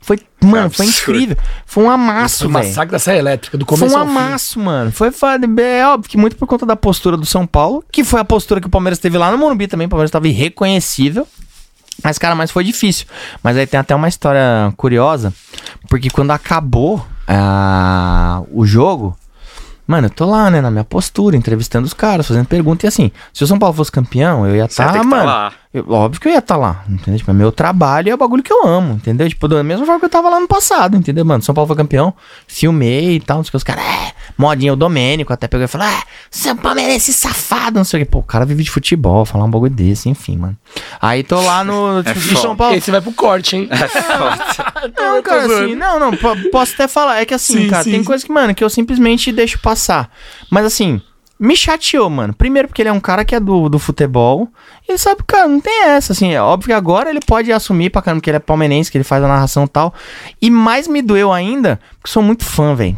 Foi, 0.08 0.18
mano, 0.42 0.70
foi 0.70 0.86
incrível. 0.86 1.36
Foi 1.66 1.84
um 1.84 1.90
amasso, 1.90 2.38
Foi 2.38 2.48
o 2.48 2.54
velho. 2.54 2.68
massacre 2.70 2.92
da 2.94 2.98
Serra 3.00 3.18
Elétrica, 3.18 3.58
do 3.58 3.66
Foi 3.66 3.78
começo 3.78 3.94
um 3.94 4.00
ao 4.00 4.06
fim. 4.06 4.12
amasso, 4.12 4.58
mano. 4.58 4.90
Foi 4.90 5.12
foda. 5.12 5.46
É 5.62 5.86
óbvio 5.86 6.10
que 6.10 6.16
muito 6.16 6.38
por 6.38 6.48
conta 6.48 6.66
da 6.66 6.78
postura 6.78 7.18
do 7.18 7.26
São 7.26 7.46
Paulo, 7.46 7.84
que 7.92 8.06
foi 8.06 8.22
a 8.22 8.24
postura 8.24 8.62
que 8.62 8.68
o 8.68 8.70
Palmeiras 8.70 9.00
teve 9.00 9.18
lá 9.18 9.30
no 9.30 9.38
Morumbi 9.38 9.68
também. 9.68 9.86
O 9.86 9.90
Palmeiras 9.90 10.10
tava 10.10 10.26
irreconhecível. 10.30 11.28
Mas, 12.02 12.18
cara, 12.18 12.36
mas 12.36 12.52
foi 12.52 12.64
difícil. 12.64 13.06
Mas 13.44 13.58
aí 13.58 13.68
tem 13.68 13.78
até 13.78 13.94
uma 13.94 14.08
história 14.08 14.74
curiosa, 14.78 15.34
porque 15.90 16.10
quando 16.10 16.32
acabou 16.32 17.06
ah, 17.28 18.44
o 18.54 18.66
jogo, 18.66 19.18
mano, 19.86 20.08
eu 20.08 20.12
tô 20.12 20.26
lá, 20.26 20.50
né, 20.50 20.62
na 20.62 20.72
minha 20.72 20.86
postura, 20.86 21.36
entrevistando 21.36 21.86
os 21.86 21.94
caras, 21.94 22.26
fazendo 22.28 22.46
pergunta. 22.46 22.86
E 22.86 22.88
assim, 22.88 23.12
se 23.34 23.44
o 23.44 23.48
São 23.48 23.60
Paulo 23.60 23.76
fosse 23.76 23.92
campeão, 23.92 24.46
eu 24.46 24.54
ia 24.56 24.60
ia 24.60 24.66
estar, 24.66 24.94
tá 24.94 25.04
mano. 25.04 25.26
lá. 25.26 25.52
Eu- 25.78 25.90
óbvio 25.92 26.20
que 26.22 26.28
eu 26.28 26.32
ia 26.32 26.40
estar 26.40 26.58
lá, 26.58 26.84
entendeu? 26.90 27.18
Tipo, 27.20 27.32
é 27.32 27.34
meu 27.34 27.52
trabalho 27.52 28.08
e 28.08 28.12
é 28.12 28.14
o 28.14 28.18
bagulho 28.18 28.42
que 28.44 28.52
eu 28.52 28.66
amo, 28.66 28.94
entendeu? 28.94 29.28
Tipo, 29.30 29.48
da 29.48 29.64
mesma 29.64 29.86
forma 29.86 30.00
que 30.00 30.06
eu 30.06 30.10
tava 30.10 30.30
lá 30.30 30.40
no 30.40 30.48
passado, 30.48 30.96
entendeu, 30.98 31.24
mano? 31.26 31.44
São 31.44 31.54
Paulo 31.56 31.68
foi 31.68 31.76
campeão, 31.78 32.14
filmei 32.48 33.16
e 33.16 33.20
tal, 33.20 33.38
não 33.38 33.44
sei 33.44 33.50
o 33.50 33.52
que, 33.52 33.58
os 33.58 33.64
caras, 33.64 33.84
é, 33.84 34.12
modinha, 34.38 34.74
o 34.74 34.76
Domênico 34.76 35.32
até 35.34 35.48
pegou 35.48 35.66
e 35.66 35.68
falou, 35.68 35.88
ah, 35.88 36.04
São 36.32 36.56
Palmeirense 36.56 37.14
safado, 37.14 37.78
não 37.78 37.84
sei 37.84 38.02
o 38.02 38.06
que. 38.06 38.12
Pô, 38.12 38.20
o 38.20 38.24
cara 38.24 38.46
vive 38.46 38.64
de 38.64 38.72
futebol, 38.72 39.26
falar 39.26 39.46
um 39.46 39.50
bagulho 39.52 39.72
desse, 39.74 40.10
enfim, 40.10 40.38
mano. 40.38 40.58
Aí 41.02 41.24
tô 41.24 41.40
lá 41.42 41.64
no, 41.64 42.02
tipo, 42.04 42.20
de 42.20 42.28
foda. 42.30 42.42
São 42.42 42.56
Paulo. 42.56 42.76
Esse 42.76 42.92
vai 42.92 43.02
pro 43.02 43.12
corte, 43.14 43.56
hein? 43.56 43.70
Não, 44.98 45.16
Eu 45.16 45.24
tô 45.24 45.30
cara, 45.30 45.46
assim, 45.46 45.76
não, 45.76 46.00
não, 46.00 46.12
po- 46.12 46.36
posso 46.52 46.74
até 46.74 46.88
falar. 46.88 47.20
É 47.20 47.26
que 47.26 47.34
assim, 47.34 47.64
Sim, 47.64 47.68
cara, 47.70 47.84
sim, 47.84 47.92
tem 47.92 48.04
coisa 48.04 48.26
que, 48.26 48.32
mano, 48.32 48.54
que 48.54 48.64
eu 48.64 48.70
simplesmente 48.70 49.32
deixo 49.32 49.60
passar. 49.60 50.10
Mas 50.50 50.66
assim, 50.66 51.02
me 51.40 51.56
chateou, 51.56 52.10
mano. 52.10 52.34
Primeiro 52.34 52.68
porque 52.68 52.82
ele 52.82 52.90
é 52.90 52.94
um 52.94 53.00
cara 53.00 53.24
que 53.26 53.36
é 53.36 53.40
do, 53.40 53.70
do 53.70 53.78
futebol. 53.80 54.48
E 54.88 54.92
ele 54.92 54.98
sabe, 54.98 55.22
cara, 55.26 55.48
não 55.48 55.60
tem 55.62 55.84
essa, 55.86 56.14
assim. 56.14 56.34
É 56.34 56.42
óbvio 56.42 56.68
que 56.68 56.74
agora 56.74 57.10
ele 57.10 57.20
pode 57.26 57.52
assumir 57.52 57.90
pra 57.90 58.02
caramba 58.02 58.22
que 58.22 58.30
ele 58.30 58.38
é 58.38 58.40
palmeirense, 58.40 58.92
que 58.92 58.98
ele 58.98 59.04
faz 59.04 59.24
a 59.24 59.28
narração 59.28 59.66
e 59.66 59.68
tal. 59.68 59.94
E 60.42 60.50
mais 60.50 60.88
me 60.88 61.02
doeu 61.02 61.32
ainda, 61.32 61.80
porque 62.00 62.12
sou 62.12 62.24
muito 62.24 62.44
fã, 62.46 62.74
velho. 62.76 62.98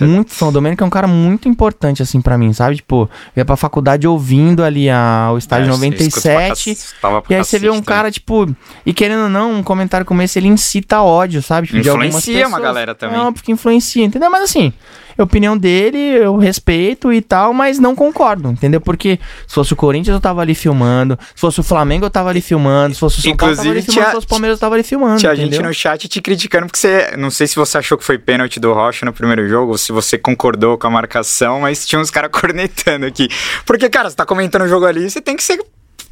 Muito 0.00 0.32
fã. 0.32 0.46
O 0.48 0.50
Domênico 0.50 0.82
é 0.82 0.86
um 0.86 0.90
cara 0.90 1.06
muito 1.06 1.48
importante, 1.48 2.02
assim, 2.02 2.20
pra 2.20 2.36
mim, 2.36 2.52
sabe? 2.52 2.74
Tipo, 2.76 3.08
eu 3.36 3.40
ia 3.40 3.44
pra 3.44 3.54
faculdade 3.56 4.08
ouvindo 4.08 4.64
ali 4.64 4.90
a, 4.90 5.30
o 5.32 5.38
estádio 5.38 5.66
É, 5.66 5.68
eu 5.68 5.74
escuto 5.74 6.20
pra 6.20 6.32
97. 6.32 6.74
cac- 6.74 7.00
tava 7.00 7.22
pra 7.22 7.32
E 7.32 7.38
aí 7.38 7.44
você 7.44 7.58
vê 7.60 7.70
um 7.70 7.80
cara, 7.80 8.10
tipo, 8.10 8.52
e 8.84 8.92
querendo 8.92 9.22
ou 9.24 9.28
não, 9.28 9.52
um 9.52 9.62
comentário 9.62 10.04
como 10.04 10.20
esse, 10.20 10.36
ele 10.36 10.48
incita 10.48 11.00
ódio, 11.00 11.40
sabe? 11.40 11.68
Tipo, 11.68 11.80
de 11.80 11.88
algumas 11.88 12.08
Influencia 12.08 12.48
uma 12.48 12.58
galera 12.58 12.92
também. 12.92 13.16
É 13.16 13.20
óbvio 13.22 13.44
que 13.44 13.52
influencia, 13.52 14.04
entendeu? 14.04 14.28
Mas 14.30 14.42
assim, 14.42 14.72
a 15.18 15.22
opinião 15.22 15.56
dele, 15.56 15.98
eu 15.98 16.36
respeito 16.36 17.12
e 17.12 17.20
tal, 17.20 17.52
mas 17.52 17.78
não 17.78 17.94
concordo, 17.94 18.50
entendeu? 18.50 18.80
Porque 18.80 19.18
se 19.46 19.54
fosse 19.54 19.72
o 19.72 19.76
Corinthians, 19.76 20.14
eu 20.14 20.20
tava 20.20 20.40
ali 20.40 20.54
filmando. 20.54 21.18
Se 21.34 21.40
fosse 21.40 21.60
o 21.60 21.62
Flamengo, 21.62 22.04
eu 22.04 22.10
tava 22.10 22.30
ali 22.30 22.40
filmando. 22.40 22.94
Se 22.94 23.00
fosse 23.00 23.18
o 23.18 23.22
São 23.22 23.36
Paulo, 23.36 23.52
eu 23.52 23.56
tava 23.56 23.70
ali 23.70 23.78
Inclusive, 23.78 23.92
filmando. 23.92 24.08
Se 24.08 24.14
fosse 24.14 24.26
o 24.26 24.28
Palmeiras, 24.28 24.56
eu 24.56 24.60
tava 24.60 24.74
ali 24.74 24.82
filmando, 24.82 25.18
Tinha 25.18 25.34
gente 25.36 25.58
no 25.60 25.74
chat 25.74 26.08
te 26.08 26.20
criticando 26.20 26.66
porque 26.66 26.78
você. 26.78 27.14
Não 27.16 27.30
sei 27.30 27.46
se 27.46 27.56
você 27.56 27.78
achou 27.78 27.96
que 27.98 28.04
foi 28.04 28.18
pênalti 28.18 28.58
do 28.58 28.72
Rocha 28.72 29.04
no 29.06 29.12
primeiro 29.12 29.48
jogo, 29.48 29.72
ou 29.72 29.78
se 29.78 29.92
você 29.92 30.18
concordou 30.18 30.76
com 30.78 30.86
a 30.86 30.90
marcação, 30.90 31.60
mas 31.60 31.86
tinha 31.86 32.00
uns 32.00 32.10
caras 32.10 32.30
cornetando 32.32 33.06
aqui. 33.06 33.28
Porque, 33.64 33.88
cara, 33.88 34.10
você 34.10 34.16
tá 34.16 34.26
comentando 34.26 34.62
o 34.62 34.68
jogo 34.68 34.86
ali, 34.86 35.10
você 35.10 35.20
tem 35.20 35.36
que 35.36 35.42
ser 35.42 35.64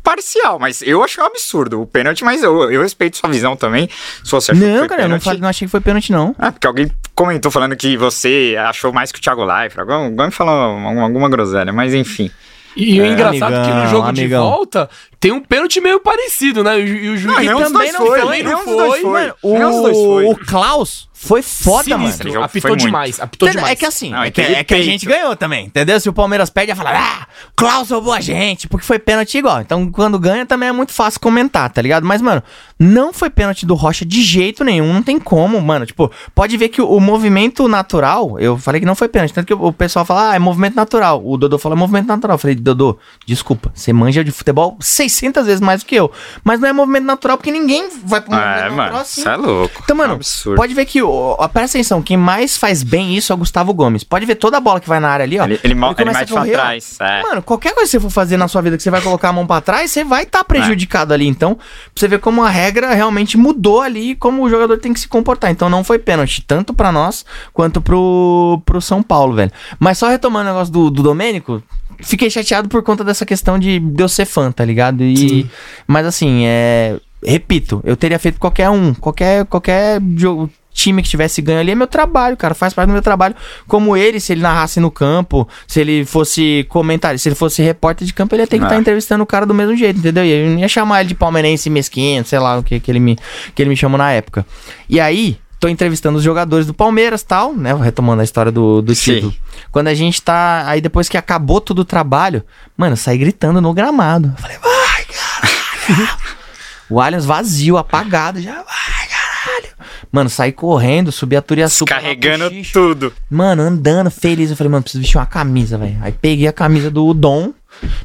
parcial, 0.02 0.58
mas 0.58 0.82
eu 0.82 1.02
achei 1.02 1.22
um 1.22 1.26
absurdo 1.26 1.80
o 1.82 1.86
pênalti, 1.86 2.24
mas 2.24 2.42
eu, 2.42 2.70
eu 2.70 2.82
respeito 2.82 3.16
sua 3.18 3.30
visão 3.30 3.56
também. 3.56 3.88
Se 4.24 4.30
você 4.30 4.52
achou 4.52 4.62
que 4.64 4.70
Não, 4.70 4.78
foi 4.80 4.88
cara, 4.88 5.02
eu 5.02 5.08
não, 5.08 5.20
falei, 5.20 5.40
não 5.40 5.48
achei 5.48 5.66
que 5.66 5.70
foi 5.70 5.80
pênalti, 5.80 6.10
não. 6.12 6.34
Ah, 6.38 6.50
porque 6.52 6.66
alguém 6.66 6.90
comentou 7.14 7.50
falando 7.52 7.76
que 7.76 7.96
você 7.96 8.56
achou 8.58 8.92
mais 8.92 9.12
que 9.12 9.18
o 9.18 9.22
Thiago 9.22 9.44
Leifert. 9.44 9.78
Alguém, 9.80 9.96
alguém 10.06 10.30
falou 10.30 10.54
alguma, 10.54 11.02
alguma 11.02 11.28
groselha, 11.28 11.72
mas 11.72 11.94
enfim. 11.94 12.30
E 12.74 12.98
o 13.00 13.04
É, 13.04 13.08
engraçado 13.12 13.54
é 13.54 13.62
que 13.62 13.68
no 13.68 13.74
amigão, 13.74 13.90
jogo 13.90 14.08
amigão. 14.08 14.42
de 14.44 14.48
volta, 14.50 14.90
tem 15.20 15.30
um 15.30 15.40
pênalti 15.40 15.78
meio 15.78 16.00
parecido, 16.00 16.64
né? 16.64 16.80
E, 16.80 16.82
o 16.82 16.86
ju- 16.86 16.96
e 16.96 17.08
o 17.10 17.16
juiz 17.18 17.46
Não, 17.50 17.62
também 17.70 17.92
foi, 17.92 18.18
não 18.18 18.18
foi. 18.18 18.42
Mano, 18.42 18.64
dois 18.64 19.02
foi. 19.02 20.24
O, 20.24 20.30
o 20.32 20.36
Klaus 20.38 21.06
foi 21.22 21.40
foda, 21.42 21.88
mano. 21.90 22.02
sinistro. 22.04 22.32
Jogo 22.32 22.44
Apitou 22.44 22.60
foi 22.62 22.70
muito. 22.70 22.84
demais, 22.86 23.20
apitou 23.20 23.48
Entendeu? 23.48 23.60
demais. 23.62 23.72
É 23.72 23.76
que 23.76 23.86
assim, 23.86 24.10
Não, 24.10 24.22
é, 24.22 24.26
é 24.26 24.30
que, 24.30 24.40
é 24.40 24.64
que 24.64 24.74
a 24.74 24.82
gente 24.82 25.06
ganhou 25.06 25.36
também, 25.36 25.66
entendeu? 25.66 26.00
Se 26.00 26.08
o 26.08 26.12
Palmeiras 26.12 26.50
perde, 26.50 26.72
ia 26.72 26.76
falar, 26.76 26.96
ah, 26.96 27.26
Klaus 27.54 27.90
roubou 27.90 28.12
a 28.12 28.20
gente, 28.20 28.66
porque 28.68 28.84
foi 28.84 28.98
pênalti 28.98 29.38
igual. 29.38 29.60
Então, 29.60 29.90
quando 29.90 30.18
ganha, 30.18 30.44
também 30.44 30.68
é 30.68 30.72
muito 30.72 30.92
fácil 30.92 31.20
comentar, 31.20 31.70
tá 31.70 31.80
ligado? 31.80 32.04
Mas, 32.04 32.20
mano, 32.20 32.42
não 32.78 33.12
foi 33.12 33.30
pênalti 33.30 33.64
do 33.64 33.74
Rocha 33.74 34.04
de 34.04 34.22
jeito 34.22 34.64
nenhum, 34.64 34.92
não 34.92 35.02
tem 35.02 35.18
como, 35.18 35.60
mano. 35.60 35.86
Tipo, 35.86 36.10
pode 36.34 36.56
ver 36.56 36.68
que 36.68 36.82
o, 36.82 36.88
o 36.88 37.00
movimento 37.00 37.68
natural, 37.68 38.38
eu 38.40 38.58
falei 38.58 38.80
que 38.80 38.86
não 38.86 38.94
foi 38.96 39.08
pênalti, 39.08 39.32
tanto 39.32 39.46
que 39.46 39.54
o, 39.54 39.66
o 39.66 39.72
pessoal 39.72 40.04
fala, 40.04 40.30
ah, 40.30 40.34
é 40.34 40.38
movimento 40.38 40.74
natural. 40.74 41.22
O 41.24 41.36
Dodô 41.36 41.58
falou, 41.58 41.76
é 41.76 41.80
movimento 41.80 42.08
natural. 42.08 42.34
Eu 42.34 42.38
falei, 42.38 42.56
Dodô, 42.56 42.98
desculpa, 43.26 43.70
você 43.74 43.92
manja 43.92 44.24
de 44.24 44.32
futebol 44.32 44.76
600 44.80 45.46
vezes 45.46 45.60
mais 45.60 45.82
do 45.82 45.86
que 45.86 45.94
eu. 45.94 46.10
Mas 46.42 46.58
não 46.60 46.68
é 46.68 46.72
movimento 46.72 47.04
natural, 47.04 47.36
porque 47.36 47.52
ninguém 47.52 47.88
vai 48.04 48.20
pro 48.20 48.30
movimento 48.32 48.52
É, 48.56 48.62
natural 48.62 48.76
mano, 48.76 48.96
assim. 48.98 49.20
isso 49.20 49.30
é 49.30 49.36
louco. 49.36 49.80
Então, 49.84 49.96
mano, 49.96 50.18
É 50.20 50.48
um 50.48 50.54
pode 50.54 50.74
ver 50.74 50.84
que, 50.86 51.02
o, 51.02 51.08
ó, 51.12 51.48
presta 51.48 51.78
atenção, 51.78 52.01
quem 52.02 52.16
mais 52.16 52.56
faz 52.56 52.82
bem 52.82 53.16
isso 53.16 53.32
é 53.32 53.34
o 53.34 53.39
Gustavo 53.39 53.72
Gomes. 53.74 54.05
Pode 54.05 54.24
ver 54.26 54.34
toda 54.36 54.56
a 54.56 54.60
bola 54.60 54.80
que 54.80 54.89
vai 54.89 55.01
na 55.01 55.09
área 55.09 55.24
ali, 55.24 55.39
ó. 55.39 55.44
Ele- 55.44 55.60
ele 55.64 55.74
ele 55.74 55.74
começa 55.74 56.01
a 56.01 56.05
mete 56.20 56.28
pra 56.32 56.39
correr, 56.40 56.52
ó. 56.55 56.55
trás, 56.60 56.97
é. 57.01 57.22
Mano, 57.22 57.43
qualquer 57.43 57.74
coisa 57.74 57.86
que 57.89 57.90
você 57.93 58.01
for 58.01 58.10
fazer 58.10 58.36
na 58.36 58.48
sua 58.48 58.62
vida 58.62 58.76
que 58.76 58.82
você 58.82 58.90
vai 58.90 59.01
colocar 59.01 59.28
a 59.28 59.32
mão 59.32 59.47
pra 59.47 59.60
trás, 59.60 59.90
você 59.90 60.05
vai 60.05 60.24
estar 60.24 60.44
prejudicado 60.44 61.12
ali. 61.14 61.26
Então, 61.26 61.55
pra 61.55 61.64
você 61.94 62.09
ver 62.09 62.18
como 62.20 62.43
a 62.43 62.48
regra 62.51 62.94
realmente 62.94 63.36
mudou 63.36 63.80
ali 63.80 64.14
como 64.16 64.43
o 64.43 64.51
jogador 64.51 64.78
tem 64.78 64.93
que 64.93 65.01
se 65.01 65.09
comportar. 65.09 65.51
Então, 65.51 65.68
não 65.68 65.82
foi 65.84 65.98
pênalti, 65.98 66.43
tanto 66.47 66.72
pra 66.74 66.90
nós 66.93 67.24
quanto 67.52 67.80
pro, 67.80 68.60
pro 68.64 68.80
São 68.80 69.02
Paulo, 69.02 69.34
velho. 69.34 69.51
Mas 69.78 69.98
só 69.98 70.09
retomando 70.09 70.48
o 70.48 70.52
negócio 70.52 70.72
do, 70.72 70.90
do 70.90 71.02
Domênico, 71.02 71.62
fiquei 72.01 72.28
chateado 72.30 72.68
por 72.68 72.82
conta 72.82 73.05
dessa 73.05 73.24
questão 73.26 73.59
de, 73.59 73.78
de 73.78 74.02
eu 74.02 74.09
ser 74.09 74.24
fã, 74.24 74.51
tá 74.51 74.64
ligado? 74.64 75.02
E, 75.05 75.47
mas 75.86 76.06
assim, 76.06 76.44
é. 76.47 76.98
Repito, 77.24 77.80
eu 77.84 77.97
teria 77.97 78.18
feito 78.18 78.40
qualquer 78.40 78.68
um, 78.68 78.93
qualquer, 78.94 79.44
qualquer 79.47 80.01
jogo. 80.16 80.51
Time 80.82 81.00
que 81.00 81.09
tivesse 81.09 81.40
ganho 81.40 81.60
ali 81.60 81.70
é 81.70 81.74
meu 81.76 81.86
trabalho, 81.86 82.36
cara. 82.36 82.54
Faz 82.54 82.74
parte 82.74 82.88
do 82.88 82.92
meu 82.92 83.02
trabalho. 83.02 83.36
Como 83.68 83.96
ele, 83.96 84.18
se 84.18 84.32
ele 84.32 84.40
narrasse 84.40 84.80
no 84.80 84.90
campo, 84.90 85.48
se 85.66 85.80
ele 85.80 86.04
fosse 86.04 86.66
comentar, 86.68 87.16
se 87.18 87.28
ele 87.28 87.36
fosse 87.36 87.62
repórter 87.62 88.04
de 88.04 88.12
campo, 88.12 88.34
ele 88.34 88.42
ia 88.42 88.46
ter 88.48 88.59
que 88.59 88.64
estar 88.64 88.76
entrevistando 88.76 89.22
o 89.22 89.26
cara 89.26 89.46
do 89.46 89.54
mesmo 89.54 89.76
jeito, 89.76 90.00
entendeu? 90.00 90.24
E 90.24 90.30
eu 90.30 90.50
não 90.50 90.59
ia 90.59 90.66
chamar 90.66 91.00
ele 91.00 91.10
de 91.10 91.14
palmeirense 91.14 91.70
mesquinho, 91.70 92.24
sei 92.24 92.40
lá 92.40 92.59
o 92.59 92.64
que, 92.64 92.80
que, 92.80 92.90
ele 92.90 92.98
me, 92.98 93.16
que 93.54 93.62
ele 93.62 93.70
me 93.70 93.76
chamou 93.76 93.96
na 93.96 94.10
época. 94.10 94.44
E 94.88 94.98
aí, 94.98 95.38
tô 95.60 95.68
entrevistando 95.68 96.18
os 96.18 96.24
jogadores 96.24 96.66
do 96.66 96.74
Palmeiras 96.74 97.22
tal, 97.22 97.54
né? 97.54 97.72
Retomando 97.74 98.20
a 98.20 98.24
história 98.24 98.50
do, 98.50 98.82
do 98.82 98.92
Sim. 98.96 99.14
título. 99.14 99.34
Quando 99.70 99.86
a 99.86 99.94
gente 99.94 100.20
tá. 100.20 100.64
Aí 100.66 100.80
depois 100.80 101.09
que 101.09 101.16
acabou 101.16 101.60
todo 101.60 101.78
o 101.78 101.84
trabalho, 101.84 102.44
mano, 102.76 102.94
eu 102.94 102.96
saí 102.96 103.16
gritando 103.16 103.60
no 103.60 103.72
gramado. 103.72 104.34
Eu 104.36 104.42
falei, 104.42 104.59
vai, 104.59 105.04
caralho! 105.04 106.09
o 106.90 107.00
Allianz 107.00 107.24
vazio, 107.24 107.76
apagado, 107.76 108.40
já 108.40 108.54
vai, 108.54 109.01
caralho! 109.43 109.69
Mano, 110.10 110.31
saí 110.31 110.52
correndo, 110.52 111.10
subi 111.10 111.36
a 111.36 111.43
Turiaçu. 111.43 111.85
Carregando 111.85 112.51
tudo. 112.73 113.12
Mano, 113.31 113.62
andando, 113.62 114.10
feliz. 114.10 114.51
Eu 114.51 114.56
falei, 114.56 114.70
mano, 114.70 114.82
preciso 114.82 115.02
vestir 115.02 115.19
uma 115.19 115.27
camisa, 115.27 115.77
velho. 115.77 115.98
Aí 116.01 116.12
peguei 116.12 116.47
a 116.47 116.52
camisa 116.52 116.90
do 116.90 117.12
Dom. 117.12 117.52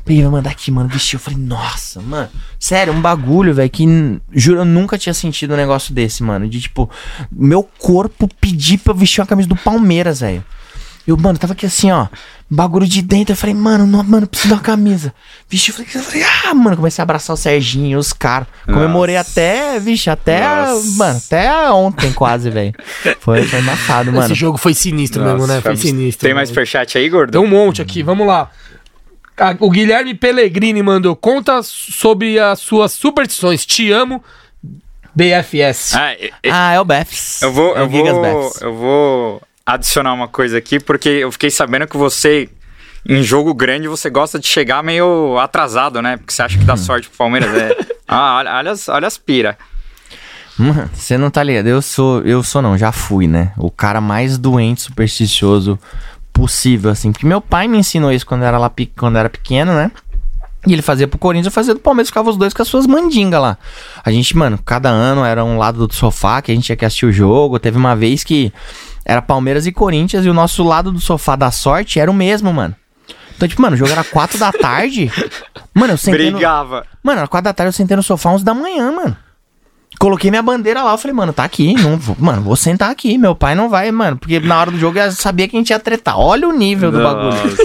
Peguei, 0.06 0.24
vai 0.24 0.32
mandar 0.32 0.52
aqui, 0.52 0.72
mano, 0.72 0.90
vestiu. 0.90 1.18
Eu 1.18 1.22
falei, 1.22 1.40
nossa, 1.40 2.02
mano. 2.02 2.30
Sério, 2.60 2.94
um 2.94 3.02
bagulho, 3.02 3.54
velho, 3.54 3.70
que 3.70 3.86
juro, 4.32 4.62
eu 4.62 4.66
nunca 4.66 4.98
tinha 4.98 5.14
sentido 5.14 5.54
um 5.54 5.58
negócio 5.58 5.94
desse, 5.94 6.24
mano. 6.24 6.48
De 6.48 6.62
tipo, 6.62 6.90
meu 7.32 7.64
corpo 7.64 8.28
pedir 8.40 8.80
pra 8.80 8.94
eu 8.94 8.98
vestir 8.98 9.22
uma 9.22 9.28
camisa 9.28 9.50
do 9.50 9.56
Palmeiras, 9.56 10.22
velho. 10.22 10.44
Eu, 11.06 11.16
mano, 11.16 11.38
tava 11.38 11.54
aqui 11.54 11.66
assim, 11.66 11.92
ó. 11.92 12.08
Bagulho 12.50 12.88
de 12.88 13.02
dentro. 13.02 13.34
Eu 13.34 13.38
falei, 13.38 13.54
mano, 13.54 13.86
não, 13.86 14.02
mano, 14.04 14.26
preciso 14.26 14.50
de 14.50 14.54
uma 14.54 14.64
camisa. 14.64 15.14
Vixe, 15.50 15.70
eu 15.72 15.76
falei, 15.76 15.90
eu 15.94 16.02
falei, 16.02 16.24
ah, 16.46 16.54
mano, 16.54 16.78
comecei 16.78 17.02
a 17.02 17.04
abraçar 17.04 17.34
o 17.34 17.38
Serginho, 17.38 18.00
os 18.00 18.14
caras. 18.14 18.48
Comemorei 18.66 19.18
até, 19.18 19.78
vixe, 19.80 20.10
até, 20.10 20.40
Nossa. 20.66 20.92
mano, 20.98 21.22
até 21.26 21.70
ontem 21.72 22.14
quase, 22.14 22.50
velho. 22.50 22.74
Foi, 23.20 23.44
foi 23.44 23.60
embaçado, 23.60 24.12
mano. 24.14 24.26
Esse 24.26 24.34
jogo 24.34 24.58
foi 24.58 24.74
sinistro 24.74 25.22
mesmo, 25.24 25.40
Nossa, 25.40 25.56
né? 25.56 25.62
Foi 25.62 25.76
sinistro. 25.76 26.26
Tem 26.26 26.34
mais 26.34 26.48
superchat 26.50 26.98
aí, 26.98 27.10
gordo? 27.10 27.32
Tem 27.32 27.42
um 27.42 27.48
monte 27.48 27.82
aqui, 27.82 28.02
vamos 28.02 28.26
lá. 28.26 28.50
O 29.60 29.70
Guilherme 29.70 30.14
Pellegrini 30.16 30.82
mandou: 30.82 31.16
conta 31.16 31.60
sobre 31.64 32.40
as 32.40 32.60
suas 32.60 32.92
superstições. 32.94 33.66
Te 33.66 33.92
amo, 33.92 34.24
BFS. 35.14 35.96
Ah, 35.96 36.14
e- 36.14 36.32
e- 36.44 36.50
Ah, 36.50 36.74
é 36.74 36.80
o 36.80 36.86
Befs. 36.86 37.42
eu 37.42 37.52
vou, 37.52 37.78
é 37.78 37.82
eu 37.82 37.90
vou, 37.90 38.52
eu 38.62 38.76
vou 38.76 39.42
adicionar 39.68 40.14
uma 40.14 40.30
coisa 40.30 40.58
aqui, 40.58 40.80
porque 40.80 41.10
eu 41.10 41.30
fiquei 41.30 41.52
sabendo 41.52 41.86
que 41.86 41.98
você, 41.98 42.50
em 43.06 43.22
jogo 43.22 43.54
grande, 43.54 43.90
você 43.90 44.10
gosta 44.10 44.40
de 44.40 44.48
chegar 44.48 44.82
meio 44.82 45.38
atrasado, 45.38 46.02
né? 46.02 46.16
Porque 46.16 46.34
você 46.34 46.42
acha 46.42 46.58
que 46.58 46.64
dá 46.64 46.78
sorte 46.78 47.10
pro 47.10 47.18
Palmeiras. 47.18 47.54
É. 47.54 47.98
Ah, 48.10 48.38
olha, 48.38 48.54
olha, 48.54 48.72
as, 48.72 48.88
olha 48.88 49.06
as 49.06 49.18
pira. 49.18 49.58
Mano, 50.58 50.90
você 50.94 51.18
não 51.18 51.30
tá 51.30 51.44
ligado. 51.44 51.68
Eu 51.68 51.82
sou, 51.82 52.22
eu 52.22 52.42
sou 52.42 52.62
não, 52.62 52.78
já 52.78 52.94
fui, 52.94 53.28
né? 53.28 53.52
O 53.58 53.70
cara 53.70 54.00
mais 54.00 54.38
doente, 54.38 54.84
supersticioso 54.84 55.78
possível, 56.32 56.90
assim. 56.90 57.12
Porque 57.12 57.28
meu 57.28 57.42
pai 57.42 57.68
me 57.68 57.78
ensinou 57.78 58.10
isso 58.10 58.26
quando 58.26 58.44
era 58.44 58.58
lá, 58.58 58.72
quando 58.98 59.18
era 59.18 59.30
pequeno, 59.30 59.74
né? 59.74 59.92
E 60.66 60.72
ele 60.72 60.82
fazia 60.82 61.06
pro 61.06 61.20
Corinthians, 61.20 61.48
eu 61.48 61.52
fazia 61.52 61.74
do 61.74 61.82
Palmeiras, 61.82 62.08
ficava 62.08 62.30
os 62.30 62.38
dois 62.38 62.54
com 62.54 62.62
as 62.62 62.68
suas 62.70 62.88
mandingas 62.88 63.42
lá. 63.42 63.58
A 64.06 64.10
gente, 64.10 64.36
mano, 64.38 64.58
cada 64.66 64.88
ano 64.88 65.26
era 65.26 65.44
um 65.44 65.58
lado 65.58 65.86
do 65.86 65.94
sofá 65.94 66.42
que 66.42 66.50
a 66.50 66.56
gente 66.56 66.64
tinha 66.64 66.78
que 66.78 66.86
assistir 66.86 67.08
o 67.08 67.12
jogo. 67.12 67.60
Teve 67.60 67.78
uma 67.78 67.94
vez 67.94 68.24
que 68.24 68.54
era 69.08 69.22
Palmeiras 69.22 69.66
e 69.66 69.72
Corinthians 69.72 70.26
e 70.26 70.30
o 70.30 70.34
nosso 70.34 70.62
lado 70.64 70.92
do 70.92 71.00
sofá 71.00 71.38
da 71.38 71.50
sorte 71.50 71.98
era 71.98 72.12
o 72.12 72.14
mesmo, 72.14 72.54
mano. 72.54 72.76
Então, 73.38 73.48
tipo, 73.48 73.62
mano, 73.62 73.76
o 73.76 73.78
jogo 73.78 73.92
era 73.92 74.04
quatro 74.04 74.38
da 74.38 74.52
tarde. 74.52 75.10
Mano, 75.74 75.94
eu 75.94 75.98
sentei 75.98 76.26
no... 76.26 76.34
Brigava. 76.34 76.86
Mano, 77.02 77.20
era 77.20 77.28
quatro 77.28 77.46
da 77.46 77.54
tarde 77.54 77.70
eu 77.70 77.74
sentei 77.74 77.96
no 77.96 78.04
sofá 78.04 78.32
11 78.32 78.44
da 78.44 78.54
manhã, 78.54 78.92
mano. 78.92 79.16
Coloquei 79.98 80.30
minha 80.30 80.44
bandeira 80.44 80.84
lá, 80.84 80.92
eu 80.92 80.98
falei, 80.98 81.16
mano, 81.16 81.32
tá 81.32 81.44
aqui, 81.44 81.74
não 81.76 82.00
mano, 82.20 82.42
vou 82.42 82.56
sentar 82.56 82.92
aqui, 82.92 83.18
meu 83.18 83.34
pai 83.34 83.56
não 83.56 83.70
vai, 83.70 83.92
mano, 83.92 84.18
porque 84.18 84.40
na 84.40 84.60
hora 84.60 84.70
do 84.70 84.78
jogo 84.78 85.00
eu 85.00 85.12
sabia 85.12 85.48
que 85.48 85.56
a 85.56 85.60
gente 85.60 85.70
ia 85.70 85.80
tretar. 85.80 86.20
Olha 86.20 86.48
o 86.48 86.52
nível 86.52 86.92
do 86.92 87.02
bagulho. 87.02 87.58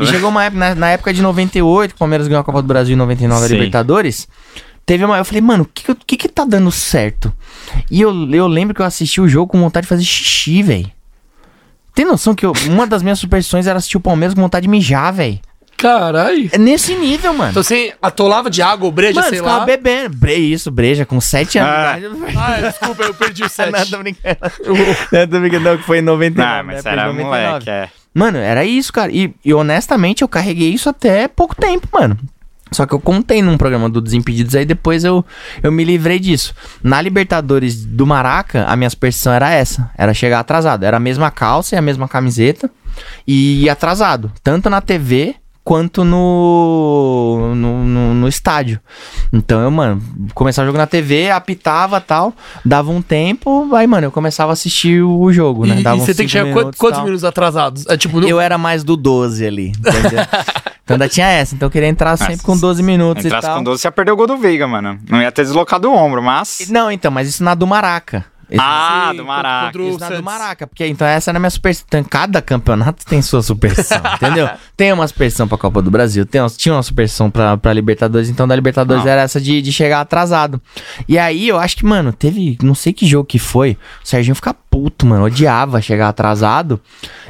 E 0.00 0.06
chegou 0.06 0.28
uma 0.28 0.44
época, 0.44 0.58
na, 0.58 0.74
na 0.74 0.90
época 0.90 1.14
de 1.14 1.22
98, 1.22 1.90
que 1.90 1.96
o 1.96 1.98
Palmeiras 1.98 2.26
ganhou 2.26 2.40
a 2.40 2.44
Copa 2.44 2.60
do 2.60 2.68
Brasil 2.68 2.94
em 2.94 2.98
99 2.98 3.44
a 3.44 3.48
Sim. 3.48 3.54
Libertadores, 3.54 4.28
teve 4.88 5.04
uma, 5.04 5.18
eu 5.18 5.24
falei, 5.24 5.42
mano, 5.42 5.64
o 5.64 5.66
que, 5.66 5.84
que, 5.84 5.94
que 6.06 6.16
que 6.16 6.28
tá 6.30 6.46
dando 6.46 6.72
certo? 6.72 7.30
E 7.90 8.00
eu, 8.00 8.10
eu 8.32 8.46
lembro 8.46 8.74
que 8.74 8.80
eu 8.80 8.86
assisti 8.86 9.20
o 9.20 9.28
jogo 9.28 9.52
com 9.52 9.60
vontade 9.60 9.84
de 9.84 9.88
fazer 9.88 10.02
xixi, 10.02 10.62
velho. 10.62 10.90
Tem 11.94 12.06
noção 12.06 12.34
que 12.34 12.46
eu- 12.46 12.54
uma 12.66 12.86
das 12.86 13.02
minhas 13.02 13.18
superstições 13.18 13.66
era 13.66 13.76
assistir 13.78 13.98
o 13.98 14.00
Palmeiras 14.00 14.34
com 14.34 14.40
vontade 14.40 14.62
de 14.64 14.70
mijar, 14.70 15.12
velho? 15.12 15.38
Caralho. 15.76 16.48
É 16.52 16.56
nesse 16.58 16.94
nível, 16.94 17.34
mano. 17.34 17.50
Então 17.50 17.62
você 17.62 17.94
atolava 18.00 18.48
de 18.48 18.62
água 18.62 18.86
ou 18.86 18.90
breja, 18.92 19.20
Mano, 19.20 19.28
sei 19.28 19.40
lá. 19.42 19.60
bebendo. 19.60 20.16
Bre 20.16 20.34
isso, 20.34 20.70
breja, 20.70 21.04
com 21.04 21.20
7 21.20 21.58
anos. 21.58 21.70
Ah. 21.72 21.98
de 21.98 22.06
idade. 22.06 22.36
Ah, 22.36 22.60
desculpa, 22.70 23.02
eu 23.04 23.14
perdi 23.14 23.44
o 23.44 23.48
set. 23.48 23.70
Não, 23.70 23.86
tô 23.86 23.98
brincando. 23.98 24.38
Não, 25.12 25.28
tô 25.28 25.38
brincando, 25.40 25.64
não, 25.64 25.76
que 25.76 25.84
foi 25.84 25.98
em 25.98 26.02
99. 26.02 26.50
Não, 26.56 26.64
mas 26.64 26.84
né? 26.84 26.90
era 26.92 27.02
Foi 27.04 27.12
em 27.12 27.16
99. 27.18 27.46
moleque, 27.50 27.70
é. 27.70 27.88
Mano, 28.14 28.38
era 28.38 28.64
isso, 28.64 28.92
cara. 28.92 29.12
E, 29.12 29.32
e 29.44 29.52
honestamente, 29.54 30.22
eu 30.22 30.28
carreguei 30.28 30.70
isso 30.70 30.88
até 30.88 31.28
pouco 31.28 31.54
tempo, 31.54 31.86
mano. 31.92 32.18
Só 32.70 32.86
que 32.86 32.94
eu 32.94 33.00
contei 33.00 33.42
num 33.42 33.56
programa 33.56 33.88
do 33.88 34.00
Desimpedidos, 34.00 34.54
aí 34.54 34.64
depois 34.64 35.04
eu, 35.04 35.24
eu 35.62 35.72
me 35.72 35.84
livrei 35.84 36.18
disso. 36.18 36.54
Na 36.82 37.00
Libertadores 37.00 37.84
do 37.84 38.06
Maraca, 38.06 38.64
a 38.66 38.76
minha 38.76 38.90
superstição 38.90 39.32
era 39.32 39.52
essa: 39.52 39.90
era 39.96 40.12
chegar 40.14 40.40
atrasado. 40.40 40.84
Era 40.84 40.96
a 40.96 41.00
mesma 41.00 41.30
calça 41.30 41.74
e 41.74 41.78
a 41.78 41.82
mesma 41.82 42.08
camiseta. 42.08 42.70
E 43.26 43.68
atrasado. 43.68 44.32
Tanto 44.42 44.68
na 44.68 44.80
TV 44.80 45.36
quanto 45.68 46.02
no, 46.02 47.52
no, 47.54 47.84
no, 47.84 48.14
no 48.14 48.26
estádio. 48.26 48.80
Então 49.30 49.60
eu, 49.60 49.70
mano, 49.70 50.02
começava 50.32 50.64
o 50.64 50.68
jogo 50.68 50.78
na 50.78 50.86
TV, 50.86 51.30
apitava 51.30 52.00
tal, 52.00 52.32
dava 52.64 52.90
um 52.90 53.02
tempo, 53.02 53.68
aí, 53.74 53.86
mano, 53.86 54.06
eu 54.06 54.10
começava 54.10 54.50
a 54.50 54.54
assistir 54.54 55.02
o 55.02 55.30
jogo, 55.30 55.66
né? 55.66 55.80
E, 55.80 55.82
Dava 55.82 55.98
e 55.98 56.00
você 56.00 56.14
tem 56.14 56.24
que 56.24 56.32
chegar 56.32 56.44
quantos, 56.44 56.56
minutos, 56.56 56.78
quantos 56.78 56.96
tal. 56.96 57.04
minutos 57.04 57.22
atrasados? 57.22 57.84
É 57.86 57.98
tipo, 57.98 58.18
no... 58.18 58.26
Eu 58.26 58.40
era 58.40 58.56
mais 58.56 58.82
do 58.82 58.96
12 58.96 59.46
ali, 59.46 59.68
entendeu? 59.78 60.20
então 60.82 60.94
ainda 60.94 61.06
tinha 61.06 61.26
essa, 61.26 61.54
então 61.54 61.66
eu 61.66 61.70
queria 61.70 61.88
entrar 61.88 62.16
sempre 62.16 62.36
Nossa, 62.36 62.46
com 62.46 62.56
12 62.56 62.82
minutos 62.82 63.24
e 63.24 63.26
Entrasse 63.26 63.46
tal. 63.48 63.58
com 63.58 63.64
12, 63.64 63.82
você 63.82 63.88
ia 63.88 63.92
perder 63.92 64.12
o 64.12 64.16
gol 64.16 64.26
do 64.26 64.38
Veiga, 64.38 64.66
mano. 64.66 64.98
Não 65.06 65.20
ia 65.20 65.30
ter 65.30 65.42
deslocado 65.42 65.90
o 65.90 65.94
ombro, 65.94 66.22
mas. 66.22 66.66
Não, 66.70 66.90
então, 66.90 67.10
mas 67.10 67.28
isso 67.28 67.44
na 67.44 67.54
do 67.54 67.66
Maraca. 67.66 68.24
Esse- 68.50 68.60
Ah, 68.62 69.12
do 69.14 69.24
Maraca. 69.24 69.78
contra 69.78 70.10
na 70.10 70.16
do. 70.16 70.22
Maraca, 70.22 70.66
porque 70.66 70.86
então 70.86 71.06
essa 71.06 71.30
era 71.30 71.38
a 71.38 71.40
minha 71.40 71.50
superstição. 71.50 72.02
Cada 72.04 72.40
campeonato 72.40 73.04
tem 73.04 73.20
sua 73.20 73.42
superstição, 73.42 74.00
entendeu? 74.16 74.48
Tem 74.76 74.92
uma 74.92 75.06
superstição 75.06 75.46
pra 75.46 75.58
Copa 75.58 75.82
do 75.82 75.90
Brasil, 75.90 76.24
tem, 76.24 76.40
uma- 76.40 76.48
tinha 76.50 76.74
uma 76.74 76.82
superstição 76.82 77.30
pra, 77.30 77.56
pra 77.56 77.72
Libertadores, 77.72 78.28
então 78.28 78.48
da 78.48 78.54
Libertadores 78.56 79.04
Não. 79.04 79.10
era 79.10 79.22
essa 79.22 79.40
de, 79.40 79.60
de 79.60 79.72
chegar 79.72 80.00
atrasado. 80.00 80.60
E 81.06 81.18
aí 81.18 81.46
eu 81.48 81.58
acho 81.58 81.76
que, 81.76 81.84
mano, 81.84 82.12
teve, 82.12 82.56
não 82.62 82.74
sei 82.74 82.92
que 82.92 83.06
jogo 83.06 83.24
que 83.26 83.38
foi, 83.38 83.76
o 84.04 84.08
Serginho 84.08 84.34
fica 84.34 84.54
puto, 84.54 85.06
mano, 85.06 85.24
odiava 85.24 85.80
chegar 85.82 86.08
atrasado. 86.08 86.80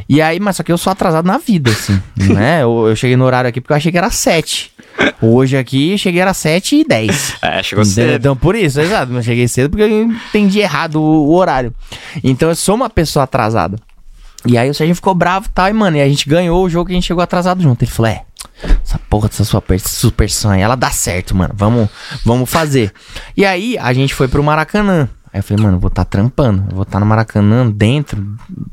E 0.08 0.22
aí, 0.22 0.38
mas 0.40 0.56
só 0.56 0.62
que 0.62 0.70
eu 0.72 0.78
sou 0.78 0.90
atrasado 0.92 1.26
na 1.26 1.38
vida, 1.38 1.70
assim, 1.70 2.00
né? 2.16 2.62
Eu, 2.62 2.86
eu 2.88 2.96
cheguei 2.96 3.16
no 3.16 3.24
horário 3.24 3.48
aqui 3.48 3.60
porque 3.60 3.72
eu 3.72 3.76
achei 3.76 3.90
que 3.92 3.98
era 3.98 4.10
7. 4.10 4.72
Hoje 5.22 5.56
aqui, 5.56 5.92
eu 5.92 5.98
cheguei 5.98 6.20
era 6.20 6.34
7 6.34 6.76
e 6.80 6.84
10. 6.84 7.36
É, 7.42 7.62
chegou 7.62 7.84
cedo. 7.84 8.12
Então, 8.14 8.36
por 8.36 8.54
isso, 8.54 8.80
exato. 8.80 9.12
Eu 9.12 9.22
cheguei 9.22 9.46
cedo 9.48 9.70
porque 9.70 9.82
eu 9.84 10.02
entendi 10.02 10.60
errado 10.60 10.96
o, 10.96 11.28
o 11.28 11.34
horário. 11.34 11.72
Então, 12.22 12.48
eu 12.48 12.54
sou 12.54 12.74
uma 12.74 12.90
pessoa 12.90 13.24
atrasada. 13.24 13.78
E 14.46 14.56
aí, 14.56 14.70
o 14.70 14.74
Serginho 14.74 14.94
ficou 14.94 15.14
bravo 15.14 15.46
e 15.46 15.50
tal. 15.50 15.68
E, 15.68 15.72
mano, 15.72 15.96
e 15.96 16.00
a 16.00 16.08
gente 16.08 16.28
ganhou 16.28 16.64
o 16.64 16.68
jogo 16.70 16.86
que 16.86 16.92
a 16.92 16.94
gente 16.94 17.06
chegou 17.06 17.22
atrasado 17.22 17.62
junto. 17.62 17.82
Ele 17.82 17.90
falou: 17.90 18.10
é, 18.10 18.22
essa 18.84 18.98
porra 19.10 19.28
dessa 19.28 19.44
sua 19.44 19.60
per- 19.60 19.80
superstição 19.80 20.50
aí, 20.52 20.60
ela 20.60 20.76
dá 20.76 20.90
certo, 20.90 21.34
mano. 21.36 21.52
Vamos, 21.56 21.88
vamos 22.24 22.48
fazer. 22.50 22.92
E 23.36 23.44
aí 23.44 23.76
a 23.78 23.92
gente 23.92 24.14
foi 24.14 24.28
pro 24.28 24.42
Maracanã. 24.42 25.08
Aí 25.32 25.40
eu 25.40 25.42
falei, 25.44 25.62
mano, 25.62 25.78
vou 25.78 25.88
estar 25.88 26.04
trampando. 26.04 26.64
Eu 26.70 26.74
vou 26.76 26.82
estar 26.84 26.98
no 27.00 27.06
Maracanã 27.06 27.70
dentro, 27.70 28.24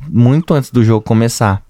muito 0.08 0.54
antes 0.54 0.72
do 0.72 0.84
jogo 0.84 1.02
começar. 1.06 1.62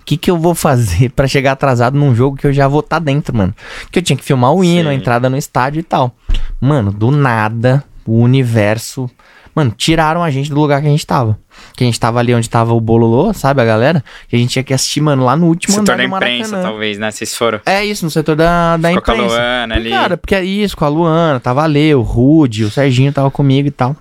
O 0.00 0.04
que, 0.04 0.16
que 0.16 0.30
eu 0.30 0.36
vou 0.36 0.54
fazer 0.54 1.10
pra 1.10 1.26
chegar 1.26 1.52
atrasado 1.52 1.96
num 1.98 2.14
jogo 2.14 2.36
que 2.36 2.46
eu 2.46 2.52
já 2.52 2.66
vou 2.68 2.80
estar 2.80 2.98
dentro, 2.98 3.36
mano? 3.36 3.54
Que 3.90 3.98
eu 3.98 4.02
tinha 4.02 4.16
que 4.16 4.24
filmar 4.24 4.52
o 4.52 4.64
hino, 4.64 4.88
a 4.88 4.92
Sim. 4.92 4.98
entrada 4.98 5.30
no 5.30 5.36
estádio 5.36 5.80
e 5.80 5.84
tal. 5.84 6.14
Mano, 6.60 6.92
do 6.92 7.10
nada, 7.10 7.84
o 8.06 8.18
universo. 8.20 9.08
Mano, 9.54 9.72
tiraram 9.76 10.22
a 10.22 10.30
gente 10.30 10.48
do 10.48 10.60
lugar 10.60 10.80
que 10.80 10.86
a 10.86 10.90
gente 10.90 11.04
tava. 11.04 11.36
Que 11.76 11.82
a 11.82 11.86
gente 11.86 11.98
tava 11.98 12.20
ali 12.20 12.32
onde 12.34 12.48
tava 12.48 12.72
o 12.72 12.80
Bololô, 12.80 13.32
sabe, 13.32 13.60
a 13.60 13.64
galera? 13.64 14.02
Que 14.28 14.36
a 14.36 14.38
gente 14.38 14.50
tinha 14.50 14.62
que 14.62 14.72
assistir, 14.72 15.00
mano, 15.00 15.24
lá 15.24 15.36
no 15.36 15.46
último 15.46 15.74
Setor 15.74 15.94
andar 15.94 15.96
da 15.96 16.02
do 16.04 16.10
Maracanã. 16.10 16.36
imprensa, 16.36 16.62
talvez, 16.62 16.98
né? 16.98 17.10
Vocês 17.10 17.36
foram. 17.36 17.60
É 17.66 17.84
isso, 17.84 18.04
no 18.04 18.10
setor 18.10 18.36
da, 18.36 18.76
da 18.76 18.90
Ficou 18.90 19.02
com 19.02 19.10
a 19.10 19.14
imprensa. 19.14 19.34
Luana 19.34 19.74
ali. 19.74 19.90
Cara, 19.90 20.16
porque 20.16 20.34
é 20.36 20.44
isso, 20.44 20.76
com 20.76 20.84
a 20.84 20.88
Luana, 20.88 21.40
tava 21.40 21.62
ali, 21.62 21.92
o 21.94 22.00
Rude, 22.00 22.64
o 22.64 22.70
Serginho 22.70 23.12
tava 23.12 23.30
comigo 23.30 23.66
e 23.66 23.72
tal. 23.72 23.96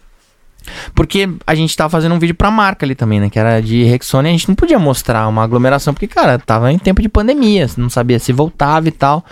Porque 0.94 1.30
a 1.46 1.56
gente 1.56 1.76
tava 1.76 1.90
fazendo 1.90 2.16
um 2.16 2.20
vídeo 2.20 2.36
pra 2.36 2.50
marca 2.52 2.86
ali 2.86 2.96
também, 2.96 3.20
né? 3.20 3.30
Que 3.30 3.40
era 3.40 3.62
de 3.62 3.84
Rexona 3.84 4.28
e 4.28 4.32
a 4.32 4.32
gente 4.34 4.48
não 4.48 4.56
podia 4.56 4.80
mostrar 4.80 5.28
uma 5.28 5.44
aglomeração, 5.44 5.94
porque, 5.94 6.08
cara, 6.08 6.38
tava 6.40 6.72
em 6.72 6.78
tempo 6.78 7.02
de 7.02 7.10
pandemia, 7.10 7.68
não 7.78 7.90
sabia 7.90 8.20
se 8.20 8.32
voltava 8.34 8.88
e 8.88 8.92
tal. 8.92 9.24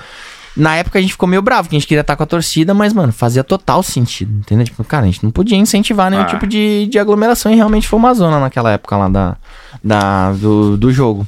Na 0.55 0.75
época 0.75 0.97
a 0.97 1.01
gente 1.01 1.11
ficou 1.11 1.29
meio 1.29 1.41
bravo, 1.41 1.69
que 1.69 1.75
a 1.75 1.79
gente 1.79 1.87
queria 1.87 2.01
estar 2.01 2.15
com 2.15 2.23
a 2.23 2.25
torcida, 2.25 2.73
mas, 2.73 2.91
mano, 2.91 3.13
fazia 3.13 3.43
total 3.43 3.83
sentido, 3.83 4.39
entendeu? 4.39 4.65
Tipo, 4.65 4.83
cara, 4.83 5.03
a 5.03 5.05
gente 5.05 5.23
não 5.23 5.29
podia 5.29 5.55
incentivar 5.55 6.09
nenhum 6.09 6.23
Ah. 6.23 6.25
tipo 6.25 6.47
de, 6.47 6.87
de 6.87 6.97
aglomeração 6.97 7.51
e 7.51 7.55
realmente 7.55 7.87
foi 7.87 7.99
uma 7.99 8.11
zona 8.15 8.39
naquela 8.39 8.71
época 8.71 8.97
lá 8.97 9.07
da, 9.07 9.37
da, 9.83 10.31
do, 10.31 10.75
do 10.75 10.91
jogo. 10.91 11.27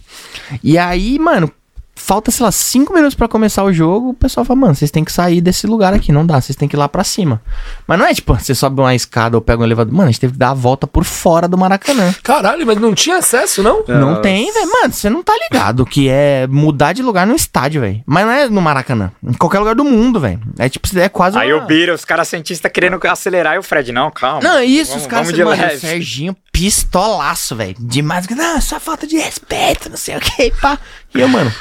E 0.64 0.80
aí, 0.80 1.20
mano, 1.20 1.52
falta, 2.00 2.32
sei 2.32 2.44
lá, 2.46 2.52
cinco 2.52 2.94
minutos 2.94 3.16
pra 3.16 3.28
começar 3.28 3.64
o 3.64 3.72
jogo, 3.74 4.10
o 4.10 4.14
pessoal 4.14 4.46
fala, 4.46 4.60
mano, 4.60 4.76
vocês 4.76 4.90
têm 4.90 5.04
que 5.04 5.12
sair 5.12 5.42
desse 5.42 5.68
lugar 5.68 5.94
aqui, 5.94 6.12
não 6.12 6.26
dá, 6.26 6.40
vocês 6.40 6.56
têm 6.56 6.68
que 6.68 6.76
ir 6.76 6.80
lá 6.80 6.88
pra 6.88 7.04
cima. 7.04 7.42
Mas 7.88 8.00
não 8.00 8.06
é 8.06 8.14
tipo, 8.14 8.34
você 8.34 8.56
sobe 8.56 8.82
uma 8.82 8.96
escada 8.96 9.38
ou 9.38 9.42
pega 9.42 9.62
um 9.62 9.66
elevador. 9.66 9.94
Mano, 9.94 10.10
a 10.10 10.12
gente 10.12 10.22
teve 10.22 10.34
que 10.34 10.40
dar 10.40 10.52
a 10.52 10.54
volta 10.54 10.88
por 10.88 11.04
fora 11.04 11.48
do 11.48 11.58
Maracanã. 11.58 12.14
Caralho, 12.24 12.66
mas 12.66 12.78
não 12.78 12.94
tinha 12.94 13.18
acesso, 13.18 13.62
não? 13.62 13.84
Não 13.88 14.22
tem, 14.22 14.52
velho. 14.52 14.70
Mano, 14.72 14.94
você 14.94 15.10
não 15.10 15.22
tá 15.24 15.34
ligado 15.50 15.86
que 15.86 16.08
é 16.10 16.48
mudar 16.48 16.94
de 16.94 17.02
lugar 17.02 17.28
no 17.28 17.36
estádio, 17.36 17.82
velho. 17.82 18.02
Mas 18.06 18.26
não 18.26 18.32
é 18.34 18.50
no 18.50 18.62
Maracanã. 18.62 19.12
Em 19.24 19.34
qualquer 19.34 19.60
lugar 19.60 19.76
do 19.76 19.84
mundo, 19.84 20.20
velho. 20.20 20.40
É 20.58 20.70
tipo, 20.70 20.88
é 20.98 21.10
quase 21.10 21.38
Aí 21.38 21.54
uma... 21.54 21.64
o 21.64 21.68
Bira, 21.68 21.94
os 21.94 22.06
caras 22.06 22.28
cientistas 22.28 22.72
querendo 22.72 23.00
acelerar 23.08 23.56
e 23.56 23.60
o 23.60 23.64
Fred, 23.64 23.92
não, 23.92 24.10
calma. 24.12 24.42
Não, 24.42 24.58
é 24.58 24.66
isso, 24.66 24.92
Vamos- 24.92 25.04
os 25.06 25.10
caras... 25.10 25.28
vamos 25.28 25.38
de 25.38 25.46
mano, 25.46 25.76
o. 25.76 25.80
Serginho 25.80 26.36
pistolaço, 26.52 27.56
velho. 27.56 27.76
Demais. 27.80 28.28
Não, 28.28 28.60
só 28.62 28.80
falta 28.80 29.08
de 29.08 29.18
respeito, 29.18 29.90
não 29.90 29.98
sei 29.98 30.18
o 30.18 30.20
que, 30.20 30.52
pá. 30.62 30.78
E 31.16 31.22
eu, 31.22 31.28
mano... 31.28 31.52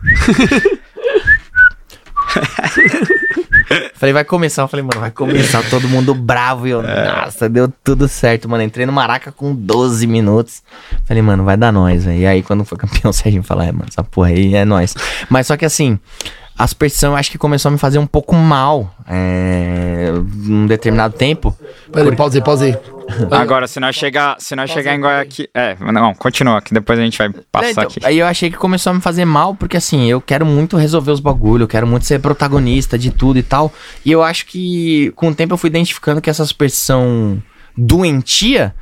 falei, 3.94 4.12
vai 4.12 4.24
começar. 4.24 4.62
Eu 4.62 4.68
falei, 4.68 4.84
mano, 4.84 5.00
vai 5.00 5.10
começar. 5.10 5.62
Todo 5.68 5.88
mundo 5.88 6.14
bravo. 6.14 6.66
E 6.66 6.70
eu, 6.70 6.82
nossa, 6.82 7.48
deu 7.48 7.72
tudo 7.82 8.08
certo, 8.08 8.48
mano. 8.48 8.62
Entrei 8.62 8.86
no 8.86 8.92
Maraca 8.92 9.32
com 9.32 9.54
12 9.54 10.06
minutos. 10.06 10.62
Falei, 11.04 11.22
mano, 11.22 11.44
vai 11.44 11.56
dar 11.56 11.72
nós, 11.72 12.04
velho. 12.04 12.18
E 12.18 12.26
aí, 12.26 12.42
quando 12.42 12.64
foi 12.64 12.78
campeão, 12.78 13.10
o 13.10 13.12
Serginho 13.12 13.42
falou, 13.42 13.64
é, 13.64 13.72
mano, 13.72 13.86
essa 13.88 14.02
porra 14.02 14.28
aí 14.28 14.54
é 14.54 14.64
nós. 14.64 14.94
Mas 15.28 15.46
só 15.46 15.56
que 15.56 15.64
assim... 15.64 15.98
A 16.60 16.66
superstição 16.66 17.12
eu 17.12 17.16
acho 17.16 17.30
que 17.30 17.38
começou 17.38 17.70
a 17.70 17.72
me 17.72 17.78
fazer 17.78 17.98
um 17.98 18.06
pouco 18.06 18.34
mal 18.34 18.94
é, 19.08 20.12
num 20.44 20.66
determinado 20.66 21.14
tempo. 21.16 21.56
Peraí, 21.90 22.14
pausa 22.14 22.36
aí, 22.36 22.44
pausa 22.44 22.64
aí. 22.66 22.76
Agora, 23.30 23.66
se 23.66 23.80
nós 23.80 23.96
chegar, 23.96 24.36
se 24.38 24.54
nós 24.54 24.70
chegar 24.70 24.94
em 24.94 25.00
Guayaquil... 25.00 25.48
É, 25.54 25.74
não, 25.80 26.14
continua, 26.14 26.60
que 26.60 26.74
depois 26.74 26.98
a 26.98 27.02
gente 27.02 27.16
vai 27.16 27.28
É, 27.28 27.32
passar 27.50 27.70
então, 27.70 27.84
aqui. 27.84 28.00
Aí 28.04 28.18
eu 28.18 28.26
achei 28.26 28.50
que 28.50 28.58
começou 28.58 28.90
a 28.90 28.94
me 28.94 29.00
fazer 29.00 29.24
mal, 29.24 29.54
porque 29.54 29.78
assim, 29.78 30.10
eu 30.10 30.20
quero 30.20 30.44
muito 30.44 30.76
resolver 30.76 31.12
os 31.12 31.18
bagulho, 31.18 31.62
eu 31.62 31.68
quero 31.68 31.86
muito 31.86 32.04
ser 32.04 32.20
protagonista 32.20 32.98
de 32.98 33.10
tudo 33.10 33.38
e 33.38 33.42
tal. 33.42 33.72
E 34.04 34.12
eu 34.12 34.22
acho 34.22 34.44
que 34.44 35.12
com 35.16 35.28
o 35.28 35.34
tempo 35.34 35.54
eu 35.54 35.58
fui 35.58 35.68
identificando 35.70 36.20
que 36.20 36.28
essa 36.28 36.44
superstição 36.44 37.42
doentia, 37.74 38.74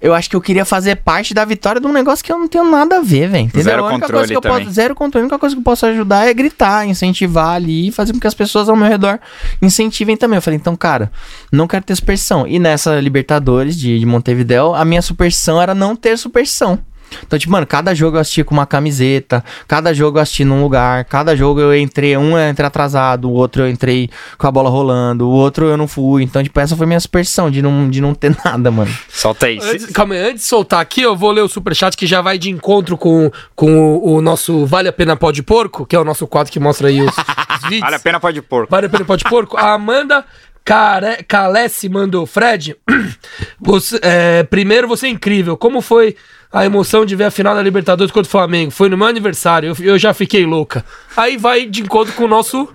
eu 0.00 0.14
acho 0.14 0.30
que 0.30 0.36
eu 0.36 0.40
queria 0.40 0.64
fazer 0.64 0.96
parte 0.96 1.34
da 1.34 1.44
vitória 1.44 1.80
de 1.80 1.86
um 1.86 1.92
negócio 1.92 2.24
que 2.24 2.32
eu 2.32 2.38
não 2.38 2.48
tenho 2.48 2.64
nada 2.64 2.98
a 2.98 3.00
ver, 3.00 3.28
velho. 3.28 3.50
Zero 3.54 3.84
a 3.84 3.90
controle 3.90 4.12
coisa 4.12 4.28
que 4.28 4.36
eu 4.36 4.40
também. 4.40 4.64
posso, 4.64 4.74
zero 4.74 4.94
controle, 4.94 5.22
a 5.22 5.26
única 5.26 5.38
coisa 5.38 5.54
que 5.54 5.60
eu 5.60 5.64
posso 5.64 5.84
ajudar 5.86 6.26
é 6.26 6.32
gritar, 6.32 6.86
incentivar 6.86 7.54
ali 7.54 7.90
fazer 7.92 8.12
com 8.12 8.20
que 8.20 8.26
as 8.26 8.34
pessoas 8.34 8.68
ao 8.68 8.76
meu 8.76 8.88
redor 8.88 9.18
incentivem 9.60 10.16
também. 10.16 10.36
Eu 10.36 10.42
falei, 10.42 10.58
então, 10.58 10.74
cara, 10.74 11.12
não 11.52 11.66
quero 11.66 11.84
ter 11.84 11.94
superstição. 11.94 12.46
E 12.46 12.58
nessa 12.58 12.98
Libertadores 12.98 13.76
de, 13.76 13.98
de 13.98 14.06
Montevideo, 14.06 14.74
a 14.74 14.84
minha 14.84 15.02
superstição 15.02 15.60
era 15.60 15.74
não 15.74 15.94
ter 15.94 16.16
superstição. 16.16 16.78
Então, 17.26 17.38
tipo, 17.38 17.52
mano, 17.52 17.66
cada 17.66 17.94
jogo 17.94 18.16
eu 18.16 18.20
assisti 18.20 18.44
com 18.44 18.54
uma 18.54 18.66
camiseta, 18.66 19.44
cada 19.66 19.92
jogo 19.92 20.18
eu 20.18 20.22
assisti 20.22 20.44
num 20.44 20.62
lugar, 20.62 21.04
cada 21.04 21.36
jogo 21.36 21.60
eu 21.60 21.76
entrei, 21.76 22.16
um 22.16 22.38
eu 22.38 22.50
entrei 22.50 22.66
atrasado, 22.66 23.28
o 23.28 23.32
outro 23.32 23.62
eu 23.62 23.68
entrei 23.68 24.10
com 24.38 24.46
a 24.46 24.50
bola 24.50 24.70
rolando, 24.70 25.28
o 25.28 25.30
outro 25.30 25.66
eu 25.66 25.76
não 25.76 25.88
fui. 25.88 26.22
Então, 26.22 26.42
tipo, 26.42 26.58
essa 26.60 26.76
foi 26.76 26.86
minha 26.86 27.00
superstição 27.00 27.50
de 27.50 27.62
não, 27.62 27.88
de 27.88 28.00
não 28.00 28.14
ter 28.14 28.36
nada, 28.44 28.70
mano. 28.70 28.92
Solta 29.08 29.46
aí. 29.46 29.58
Antes, 29.62 29.86
calma 29.86 30.14
aí, 30.14 30.30
antes 30.30 30.42
de 30.42 30.48
soltar 30.48 30.80
aqui, 30.80 31.02
eu 31.02 31.16
vou 31.16 31.30
ler 31.30 31.42
o 31.42 31.48
superchat 31.48 31.96
que 31.96 32.06
já 32.06 32.20
vai 32.20 32.38
de 32.38 32.50
encontro 32.50 32.96
com, 32.96 33.30
com 33.54 33.96
o, 33.96 34.16
o 34.16 34.20
nosso 34.20 34.66
Vale 34.66 34.88
a 34.88 34.92
Pena 34.92 35.16
Pó 35.16 35.30
de 35.30 35.42
Porco, 35.42 35.86
que 35.86 35.96
é 35.96 35.98
o 35.98 36.04
nosso 36.04 36.26
quadro 36.26 36.52
que 36.52 36.60
mostra 36.60 36.88
aí 36.88 37.00
os, 37.00 37.12
os 37.16 37.62
vídeos. 37.68 37.80
Vale 37.80 37.96
a 37.96 38.00
pena 38.00 38.20
pode 38.20 38.42
porco. 38.42 38.70
Vale 38.70 38.86
a 38.86 38.90
Pena 38.90 39.04
Pó 39.04 39.16
de 39.16 39.24
Porco. 39.24 39.56
A 39.56 39.72
Amanda 39.72 40.24
Care, 40.64 41.24
Calesse 41.24 41.88
mandou. 41.88 42.26
Fred, 42.26 42.76
você, 43.58 43.98
é, 44.02 44.42
primeiro 44.44 44.86
você 44.86 45.06
é 45.06 45.10
incrível. 45.10 45.56
Como 45.56 45.80
foi 45.80 46.16
a 46.52 46.64
emoção 46.64 47.04
de 47.04 47.14
ver 47.14 47.24
a 47.24 47.30
final 47.30 47.54
da 47.54 47.62
Libertadores 47.62 48.12
contra 48.12 48.28
o 48.28 48.30
Flamengo? 48.30 48.70
Foi 48.70 48.88
no 48.88 48.96
meu 48.96 49.06
aniversário, 49.06 49.74
eu, 49.78 49.84
eu 49.84 49.98
já 49.98 50.12
fiquei 50.12 50.44
louca. 50.44 50.84
Aí 51.16 51.36
vai 51.36 51.66
de 51.66 51.82
encontro 51.82 52.12
com 52.14 52.24
o 52.24 52.28
nosso... 52.28 52.68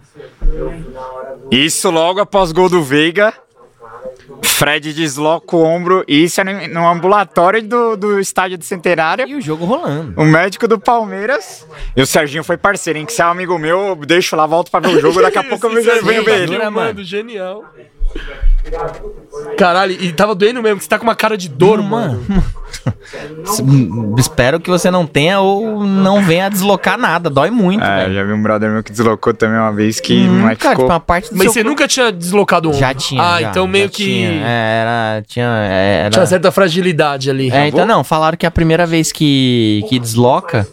Isso 1.52 1.90
logo 1.90 2.20
após 2.20 2.52
gol 2.52 2.70
do 2.70 2.82
Veiga. 2.82 3.34
Fred 4.42 4.94
desloca 4.94 5.56
o 5.56 5.62
ombro. 5.64 6.04
E 6.08 6.24
isso 6.24 6.40
é 6.42 6.68
no, 6.68 6.88
ambulatório 6.88 7.62
do, 7.62 7.96
do 7.98 8.20
estádio 8.20 8.58
de 8.58 8.66
Centenário. 8.66 9.28
E 9.28 9.36
o 9.36 9.42
jogo 9.42 9.66
rolando. 9.66 10.20
O 10.20 10.26
médico 10.26 10.68
do 10.68 10.80
Palmeiras. 10.80 11.68
E 11.96 12.02
o 12.02 12.08
Serginho 12.08 12.44
foi 12.44 12.58
parceiro, 12.58 12.98
hein? 12.98 13.06
Que 13.06 13.14
se 13.14 13.22
é 13.22 13.26
um 13.26 13.30
amigo 13.30 13.58
meu, 13.58 13.88
eu 13.88 13.96
deixo 13.96 14.36
lá, 14.36 14.46
volto 14.46 14.72
pra 14.72 14.80
ver 14.80 14.96
o 14.96 15.00
jogo. 15.00 15.22
Daqui 15.22 15.38
a 15.38 15.44
pouco 15.46 15.68
eu 15.68 15.74
venho, 16.04 16.24
ver 16.24 16.44
ele. 16.44 16.58
mano? 16.58 16.72
Mano, 16.72 17.04
genial. 17.04 17.66
Caralho, 19.58 19.92
e 19.94 20.12
tava 20.12 20.34
doendo 20.36 20.62
mesmo, 20.62 20.78
que 20.78 20.84
você 20.84 20.90
tá 20.90 20.98
com 20.98 21.04
uma 21.04 21.16
cara 21.16 21.38
de 21.38 21.48
dor, 21.50 21.82
mano. 21.82 22.24
Espero 24.18 24.60
que 24.60 24.70
você 24.70 24.90
não 24.92 25.06
tenha 25.06 25.40
ou 25.40 25.84
não 25.84 26.22
venha 26.24 26.48
a 26.48 26.50
deslocar 26.50 26.98
nada. 26.98 27.30
Dói 27.30 27.50
muito, 27.50 27.84
É, 27.84 28.04
velho. 28.04 28.14
já 28.16 28.24
vi 28.24 28.34
um 28.34 28.42
brother 28.42 28.70
meu 28.72 28.84
que 28.84 28.92
deslocou 28.92 29.34
também 29.34 29.58
uma 29.60 29.72
vez 29.72 30.00
que 30.00 30.14
Hum, 30.28 30.42
não 30.42 30.50
é 30.50 30.56
que 30.56 30.62
cara, 30.62 30.72
ficou. 30.76 30.86
tipo, 30.86 30.94
uma 30.94 31.00
parte 31.00 31.30
do 31.30 31.38
Mas 31.38 31.44
seu 31.46 31.54
você 31.54 31.60
corpo- 31.60 31.70
nunca 31.70 31.88
tinha 31.88 32.12
deslocado 32.12 32.70
um 32.70 32.74
Já 32.74 32.94
tinha. 32.94 33.22
Ah, 33.22 33.42
já, 33.42 33.50
então 33.50 33.68
meio 33.68 33.90
que 33.90 34.04
Tinha, 34.04 34.30
é, 34.46 34.82
era. 34.82 35.24
Tinha. 35.28 35.46
é, 35.70 36.00
Era... 36.02 36.10
tinha 36.10 36.26
certa 36.26 36.52
fragilidade 36.52 37.30
ali. 37.30 37.50
É, 37.52 37.68
então 37.68 37.86
não, 37.86 38.04
falaram 38.04 38.38
que 38.38 38.46
a 38.46 38.52
primeira 38.52 38.86
vez 38.86 39.12
que, 39.12 39.84
que 39.90 39.98
desloca, 40.00 40.68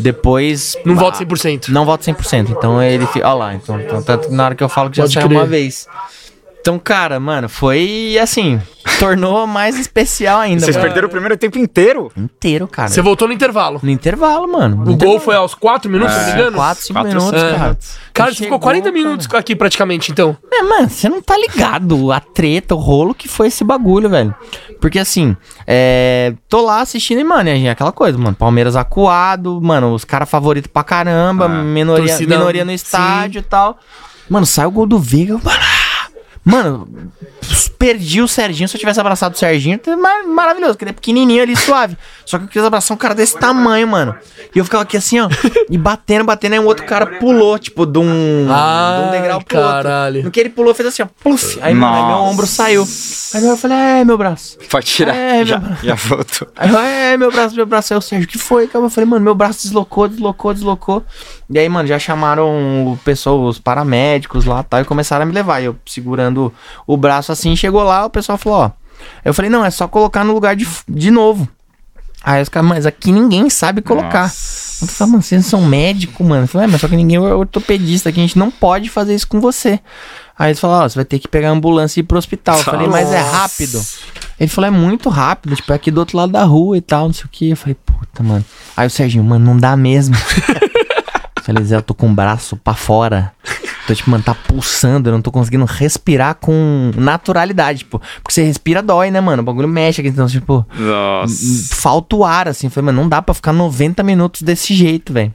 depois. 0.00 0.76
Não 0.84 0.94
Ah, 0.94 0.98
volta 0.98 1.18
100%. 1.18 1.68
Não 1.68 1.84
volta 1.84 2.04
100%. 2.04 2.50
Então 2.50 2.82
ele 2.82 3.06
fica. 3.06 3.26
Olha 3.26 3.34
lá, 3.34 3.54
então, 3.54 3.80
então 3.80 4.02
tanto 4.02 4.30
na 4.32 4.44
hora 4.46 4.54
que 4.54 4.62
eu 4.64 4.68
falo 4.68 4.90
que 4.90 4.96
já 4.96 5.02
Pode 5.04 5.14
saiu 5.14 5.26
crer. 5.28 5.38
uma 5.38 5.46
vez. 5.46 5.86
Então, 6.62 6.78
cara, 6.78 7.18
mano, 7.18 7.48
foi 7.48 8.16
assim. 8.22 8.60
Tornou 9.00 9.48
mais 9.48 9.76
especial 9.76 10.38
ainda. 10.38 10.60
Vocês 10.60 10.76
mano. 10.76 10.86
perderam 10.86 11.08
o 11.08 11.10
primeiro 11.10 11.36
tempo 11.36 11.58
inteiro? 11.58 12.12
Inteiro, 12.16 12.68
cara. 12.68 12.88
Você 12.88 13.02
voltou 13.02 13.26
no 13.26 13.34
intervalo. 13.34 13.80
No 13.82 13.90
intervalo, 13.90 14.46
mano. 14.50 14.88
O 14.88 14.96
gol 14.96 15.18
foi 15.18 15.34
aos 15.34 15.54
4 15.54 15.90
minutos, 15.90 16.14
se 16.14 16.20
não 16.20 16.26
me 16.28 16.32
engano? 16.34 16.56
4, 16.56 16.84
5 16.84 17.00
Quatro, 17.00 17.18
minutos, 17.18 17.42
É. 17.42 17.50
cara. 17.56 17.78
Cara, 18.14 18.30
você 18.30 18.34
ficou 18.36 18.46
Chegou, 18.46 18.60
40 18.60 18.84
cara. 18.84 18.92
minutos 18.94 19.28
aqui 19.34 19.56
praticamente, 19.56 20.12
então. 20.12 20.36
É, 20.52 20.62
mano, 20.62 20.88
você 20.88 21.08
não 21.08 21.20
tá 21.20 21.36
ligado 21.36 22.12
a 22.12 22.20
treta, 22.20 22.76
o 22.76 22.78
rolo 22.78 23.12
que 23.12 23.26
foi 23.26 23.48
esse 23.48 23.64
bagulho, 23.64 24.08
velho. 24.08 24.32
Porque 24.80 25.00
assim, 25.00 25.36
é, 25.66 26.32
tô 26.48 26.60
lá 26.62 26.80
assistindo 26.80 27.18
e, 27.20 27.24
mano, 27.24 27.48
é 27.50 27.70
aquela 27.70 27.90
coisa, 27.90 28.16
mano. 28.16 28.36
Palmeiras 28.36 28.76
acuado, 28.76 29.60
mano, 29.60 29.94
os 29.94 30.04
caras 30.04 30.30
favoritos 30.30 30.70
pra 30.72 30.84
caramba, 30.84 31.48
minoria, 31.48 32.06
Torcida- 32.06 32.38
minoria 32.38 32.64
no 32.64 32.70
sim. 32.70 32.76
estádio 32.76 33.40
e 33.40 33.42
tal. 33.42 33.78
Mano, 34.30 34.46
sai 34.46 34.64
o 34.66 34.70
gol 34.70 34.86
do 34.86 34.98
Veiga, 35.00 35.34
mano. 35.42 35.71
Mano, 36.44 36.88
perdi 37.78 38.20
o 38.20 38.26
Serginho. 38.26 38.68
Se 38.68 38.76
eu 38.76 38.80
tivesse 38.80 38.98
abraçado 39.00 39.34
o 39.34 39.38
Serginho, 39.38 39.78
teria 39.78 39.96
mar- 39.96 40.24
maravilhoso, 40.24 40.72
porque 40.72 40.84
ele 40.84 40.90
é 40.90 40.94
pequenininho 40.94 41.42
ali, 41.42 41.56
suave. 41.56 41.96
Só 42.26 42.36
que 42.38 42.44
eu 42.44 42.48
quis 42.48 42.64
abraçar 42.64 42.94
um 42.94 42.98
cara 42.98 43.14
desse 43.14 43.38
tamanho, 43.38 43.86
mano. 43.86 44.14
E 44.54 44.58
eu 44.58 44.64
ficava 44.64 44.82
aqui 44.82 44.96
assim, 44.96 45.20
ó, 45.20 45.28
e 45.70 45.78
batendo, 45.78 46.24
batendo. 46.24 46.54
Aí 46.54 46.58
um 46.58 46.66
outro 46.66 46.84
cara 46.84 47.06
pulou, 47.18 47.58
tipo, 47.58 47.86
de 47.86 47.98
um, 47.98 48.02
de 48.46 49.06
um 49.08 49.10
degrau 49.12 49.40
pro 49.40 49.56
caralho. 49.56 50.16
outro. 50.16 50.24
No 50.24 50.30
que 50.32 50.40
ele 50.40 50.48
pulou, 50.50 50.74
fez 50.74 50.88
assim, 50.88 51.02
ó, 51.02 51.06
pluf. 51.22 51.58
Aí, 51.62 51.74
mano, 51.74 51.94
aí 51.96 52.06
meu 52.06 52.16
ombro 52.16 52.46
saiu. 52.46 52.86
Aí 53.34 53.44
eu 53.46 53.56
falei, 53.56 53.76
é, 53.76 54.04
meu 54.04 54.18
braço. 54.18 54.58
Pode 54.68 54.86
tirar. 54.86 55.14
É, 55.14 55.44
já, 55.44 55.58
meu- 55.58 55.76
já 55.82 55.94
voltou. 55.94 56.48
Aí 56.56 56.70
eu, 56.70 56.78
é, 56.78 57.16
meu 57.16 57.30
braço, 57.30 57.54
meu 57.54 57.66
braço. 57.66 57.92
Aí 57.94 57.98
o 57.98 58.02
Sérgio, 58.02 58.26
o 58.26 58.30
que 58.30 58.38
foi? 58.38 58.68
Eu 58.72 58.90
falei, 58.90 59.08
mano, 59.08 59.24
meu 59.24 59.34
braço 59.34 59.62
deslocou, 59.62 60.08
deslocou, 60.08 60.52
deslocou. 60.52 61.04
E 61.48 61.58
aí, 61.58 61.68
mano, 61.68 61.86
já 61.86 61.98
chamaram 61.98 62.92
o 62.92 62.98
pessoal, 63.04 63.40
os 63.42 63.58
paramédicos 63.58 64.44
lá 64.44 64.62
tal, 64.62 64.80
e 64.80 64.84
começaram 64.84 65.22
a 65.24 65.26
me 65.26 65.32
levar. 65.32 65.60
E 65.60 65.66
eu 65.66 65.76
segurando 65.86 66.31
o 66.86 66.96
braço 66.96 67.32
assim, 67.32 67.54
chegou 67.56 67.82
lá, 67.82 68.04
o 68.04 68.10
pessoal 68.10 68.38
falou, 68.38 68.58
ó. 68.60 68.70
Eu 69.24 69.34
falei, 69.34 69.50
não, 69.50 69.64
é 69.64 69.70
só 69.70 69.88
colocar 69.88 70.24
no 70.24 70.32
lugar 70.32 70.54
de, 70.54 70.66
de 70.88 71.10
novo. 71.10 71.48
Aí 72.24 72.40
os 72.40 72.48
caras, 72.48 72.68
mas 72.68 72.86
aqui 72.86 73.10
ninguém 73.10 73.50
sabe 73.50 73.82
colocar. 73.82 74.26
Eu 74.80 74.86
falei, 74.86 75.10
mano, 75.12 75.22
vocês 75.22 75.44
são 75.44 75.62
médico, 75.62 76.22
mano. 76.22 76.44
Eu 76.44 76.48
falei, 76.48 76.68
é, 76.68 76.70
mas 76.70 76.80
só 76.80 76.86
que 76.86 76.94
ninguém 76.94 77.16
é 77.16 77.20
ortopedista 77.20 78.08
aqui, 78.10 78.20
a 78.20 78.22
gente 78.22 78.38
não 78.38 78.50
pode 78.50 78.88
fazer 78.88 79.14
isso 79.14 79.26
com 79.26 79.40
você. 79.40 79.80
Aí 80.38 80.50
eles 80.50 80.60
falaram, 80.60 80.84
ó, 80.84 80.88
você 80.88 80.94
vai 80.94 81.04
ter 81.04 81.18
que 81.18 81.26
pegar 81.26 81.48
a 81.48 81.52
ambulância 81.52 81.98
e 81.98 82.02
ir 82.02 82.04
pro 82.04 82.18
hospital. 82.18 82.58
Eu 82.58 82.64
falei, 82.64 82.86
mas 82.86 83.10
é 83.12 83.20
rápido. 83.20 83.80
Ele 84.38 84.48
falou, 84.48 84.68
é 84.68 84.70
muito 84.70 85.08
rápido, 85.08 85.56
tipo, 85.56 85.72
é 85.72 85.76
aqui 85.76 85.90
do 85.90 85.98
outro 85.98 86.16
lado 86.16 86.32
da 86.32 86.44
rua 86.44 86.76
e 86.76 86.80
tal, 86.80 87.06
não 87.06 87.12
sei 87.12 87.24
o 87.24 87.28
que. 87.28 87.50
Eu 87.50 87.56
falei, 87.56 87.74
puta, 87.74 88.22
mano. 88.22 88.44
Aí 88.76 88.86
o 88.86 88.90
Serginho, 88.90 89.24
mano, 89.24 89.44
não 89.44 89.56
dá 89.56 89.76
mesmo. 89.76 90.16
Eu 91.36 91.46
falei, 91.46 91.64
Zé, 91.64 91.74
eu 91.74 91.82
tô 91.82 91.92
com 91.92 92.08
o 92.08 92.14
braço 92.14 92.56
pra 92.56 92.72
fora. 92.72 93.32
Tô, 93.86 93.94
tipo, 93.94 94.10
mano, 94.10 94.22
tá 94.22 94.34
pulsando, 94.34 95.08
eu 95.08 95.12
não 95.12 95.22
tô 95.22 95.32
conseguindo 95.32 95.64
respirar 95.64 96.36
com 96.36 96.92
naturalidade, 96.96 97.80
tipo, 97.80 98.00
porque 98.22 98.32
você 98.32 98.44
respira 98.44 98.80
dói, 98.80 99.10
né, 99.10 99.20
mano? 99.20 99.42
O 99.42 99.44
bagulho 99.44 99.68
mexe 99.68 100.00
aqui, 100.00 100.10
então, 100.10 100.26
tipo, 100.26 100.64
Nossa. 100.78 101.74
falta 101.74 102.14
o 102.16 102.24
ar, 102.24 102.48
assim. 102.48 102.68
Falei, 102.68 102.86
mano, 102.86 103.02
não 103.02 103.08
dá 103.08 103.20
pra 103.20 103.34
ficar 103.34 103.52
90 103.52 104.02
minutos 104.02 104.42
desse 104.42 104.74
jeito, 104.74 105.12
velho. 105.12 105.34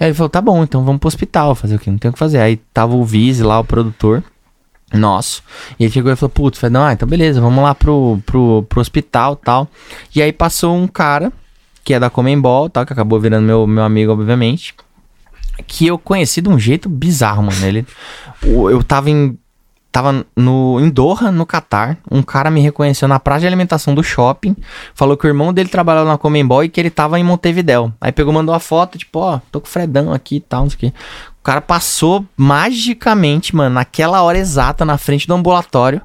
Aí 0.00 0.08
ele 0.08 0.14
falou, 0.14 0.30
tá 0.30 0.40
bom, 0.40 0.62
então 0.62 0.84
vamos 0.84 1.00
pro 1.00 1.08
hospital 1.08 1.54
fazer 1.54 1.76
o 1.76 1.78
quê? 1.78 1.90
Não 1.90 1.98
tem 1.98 2.08
o 2.08 2.12
que 2.12 2.18
fazer. 2.18 2.38
Aí 2.38 2.56
tava 2.72 2.94
o 2.96 3.04
Vise 3.04 3.42
lá, 3.42 3.60
o 3.60 3.64
produtor 3.64 4.24
nosso. 4.92 5.42
E 5.78 5.84
ele 5.84 5.92
chegou 5.92 6.12
e 6.12 6.16
falou, 6.16 6.30
putz, 6.30 6.58
falei, 6.58 6.72
não, 6.72 6.84
ah, 6.84 6.92
então 6.92 7.08
beleza, 7.08 7.40
vamos 7.40 7.62
lá 7.62 7.74
pro, 7.74 8.18
pro, 8.26 8.64
pro 8.68 8.80
hospital 8.80 9.36
tal. 9.36 9.68
E 10.14 10.22
aí 10.22 10.32
passou 10.32 10.76
um 10.76 10.86
cara, 10.86 11.32
que 11.84 11.94
é 11.94 12.00
da 12.00 12.10
Comembol, 12.10 12.68
tal, 12.68 12.86
que 12.86 12.92
acabou 12.92 13.20
virando 13.20 13.44
meu, 13.44 13.66
meu 13.66 13.84
amigo, 13.84 14.12
obviamente. 14.12 14.74
Que 15.66 15.86
eu 15.86 15.98
conheci 15.98 16.40
de 16.40 16.48
um 16.48 16.58
jeito 16.58 16.88
bizarro, 16.88 17.42
mano. 17.42 17.66
Ele, 17.66 17.86
eu 18.42 18.82
tava 18.82 19.10
em 19.10 19.38
Tava 19.92 20.24
no, 20.34 20.80
em 20.80 20.88
Doha, 20.88 21.30
no 21.30 21.44
Catar. 21.44 21.98
Um 22.10 22.22
cara 22.22 22.50
me 22.50 22.62
reconheceu 22.62 23.06
na 23.06 23.20
praça 23.20 23.40
de 23.40 23.46
alimentação 23.46 23.94
do 23.94 24.02
shopping. 24.02 24.56
Falou 24.94 25.18
que 25.18 25.26
o 25.26 25.28
irmão 25.28 25.52
dele 25.52 25.68
trabalhava 25.68 26.08
na 26.08 26.16
Comembol 26.16 26.64
e 26.64 26.70
que 26.70 26.80
ele 26.80 26.88
tava 26.88 27.20
em 27.20 27.22
Montevidéu. 27.22 27.92
Aí 28.00 28.10
pegou, 28.10 28.32
mandou 28.32 28.54
a 28.54 28.58
foto, 28.58 28.96
tipo, 28.96 29.18
ó, 29.18 29.38
tô 29.52 29.60
com 29.60 29.66
o 29.66 29.70
Fredão 29.70 30.10
aqui 30.10 30.36
e 30.36 30.40
tal, 30.40 30.62
não 30.62 30.70
sei 30.70 30.76
o 30.76 30.80
quê. 30.80 30.92
O 31.38 31.42
cara 31.42 31.60
passou 31.60 32.24
magicamente, 32.34 33.54
mano, 33.54 33.74
naquela 33.74 34.22
hora 34.22 34.38
exata, 34.38 34.82
na 34.82 34.96
frente 34.96 35.26
do 35.26 35.34
ambulatório. 35.34 36.00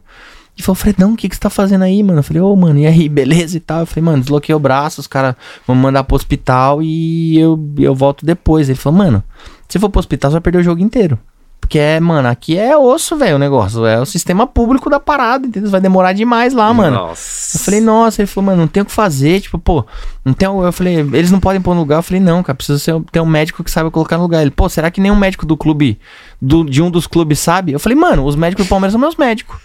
E 0.57 0.63
falou, 0.63 0.75
Fredão, 0.75 1.13
o 1.13 1.15
que, 1.15 1.29
que 1.29 1.35
você 1.35 1.41
tá 1.41 1.49
fazendo 1.49 1.83
aí, 1.83 2.01
mano? 2.01 2.19
Eu 2.19 2.23
falei, 2.23 2.41
ô, 2.41 2.55
mano, 2.55 2.79
e 2.79 2.87
aí, 2.87 3.07
beleza 3.07 3.57
e 3.57 3.59
tal? 3.59 3.81
Eu 3.81 3.85
falei, 3.85 4.03
mano, 4.03 4.21
desloquei 4.21 4.55
o 4.55 4.59
braço, 4.59 4.99
os 4.99 5.07
caras 5.07 5.35
vão 5.67 5.75
me 5.75 5.81
mandar 5.83 6.03
pro 6.03 6.15
hospital 6.15 6.81
e 6.81 7.37
eu, 7.37 7.59
eu 7.77 7.93
volto 7.93 8.25
depois. 8.25 8.67
Ele 8.67 8.77
falou, 8.77 8.97
mano, 8.97 9.23
se 9.69 9.77
for 9.77 9.89
pro 9.89 9.99
hospital, 9.99 10.31
você 10.31 10.35
vai 10.35 10.41
perder 10.41 10.59
o 10.59 10.63
jogo 10.63 10.81
inteiro. 10.81 11.19
Porque 11.67 11.77
é, 11.79 11.99
mano, 11.99 12.29
aqui 12.29 12.57
é 12.57 12.77
osso, 12.77 13.17
velho, 13.17 13.35
o 13.35 13.39
negócio. 13.39 13.85
É 13.85 13.99
o 13.99 14.05
sistema 14.05 14.47
público 14.47 14.89
da 14.89 15.01
parada, 15.01 15.45
entendeu? 15.45 15.69
Vai 15.69 15.81
demorar 15.81 16.13
demais 16.13 16.53
lá, 16.53 16.73
mano. 16.73 16.95
Nossa. 16.95 17.57
Eu 17.57 17.61
falei, 17.61 17.81
nossa, 17.81 18.21
ele 18.21 18.27
falou, 18.27 18.45
mano, 18.45 18.61
não 18.61 18.67
tem 18.67 18.81
o 18.81 18.85
que 18.85 18.91
fazer, 18.91 19.41
tipo, 19.41 19.59
pô, 19.59 19.85
não 20.23 20.33
tem. 20.33 20.47
Eu 20.47 20.71
falei, 20.71 20.99
eles 20.99 21.29
não 21.29 21.41
podem 21.41 21.61
pôr 21.61 21.73
no 21.75 21.81
lugar. 21.81 21.97
Eu 21.97 22.03
falei, 22.03 22.21
não, 22.21 22.41
cara, 22.41 22.55
precisa 22.55 22.79
ser, 22.79 22.95
ter 23.11 23.19
um 23.19 23.25
médico 23.25 23.65
que 23.65 23.69
saiba 23.69 23.91
colocar 23.91 24.15
no 24.15 24.23
lugar. 24.23 24.41
Ele, 24.41 24.51
pô, 24.51 24.69
será 24.69 24.89
que 24.89 25.01
nenhum 25.01 25.15
médico 25.15 25.45
do 25.45 25.57
clube, 25.57 25.99
do, 26.41 26.63
de 26.63 26.81
um 26.81 26.89
dos 26.89 27.05
clubes 27.05 27.37
sabe? 27.39 27.73
Eu 27.73 27.79
falei, 27.79 27.97
mano, 27.97 28.23
os 28.23 28.37
médicos 28.37 28.65
do 28.65 28.69
Palmeiras 28.69 28.93
são 28.93 29.01
meus 29.01 29.17
médicos. 29.17 29.57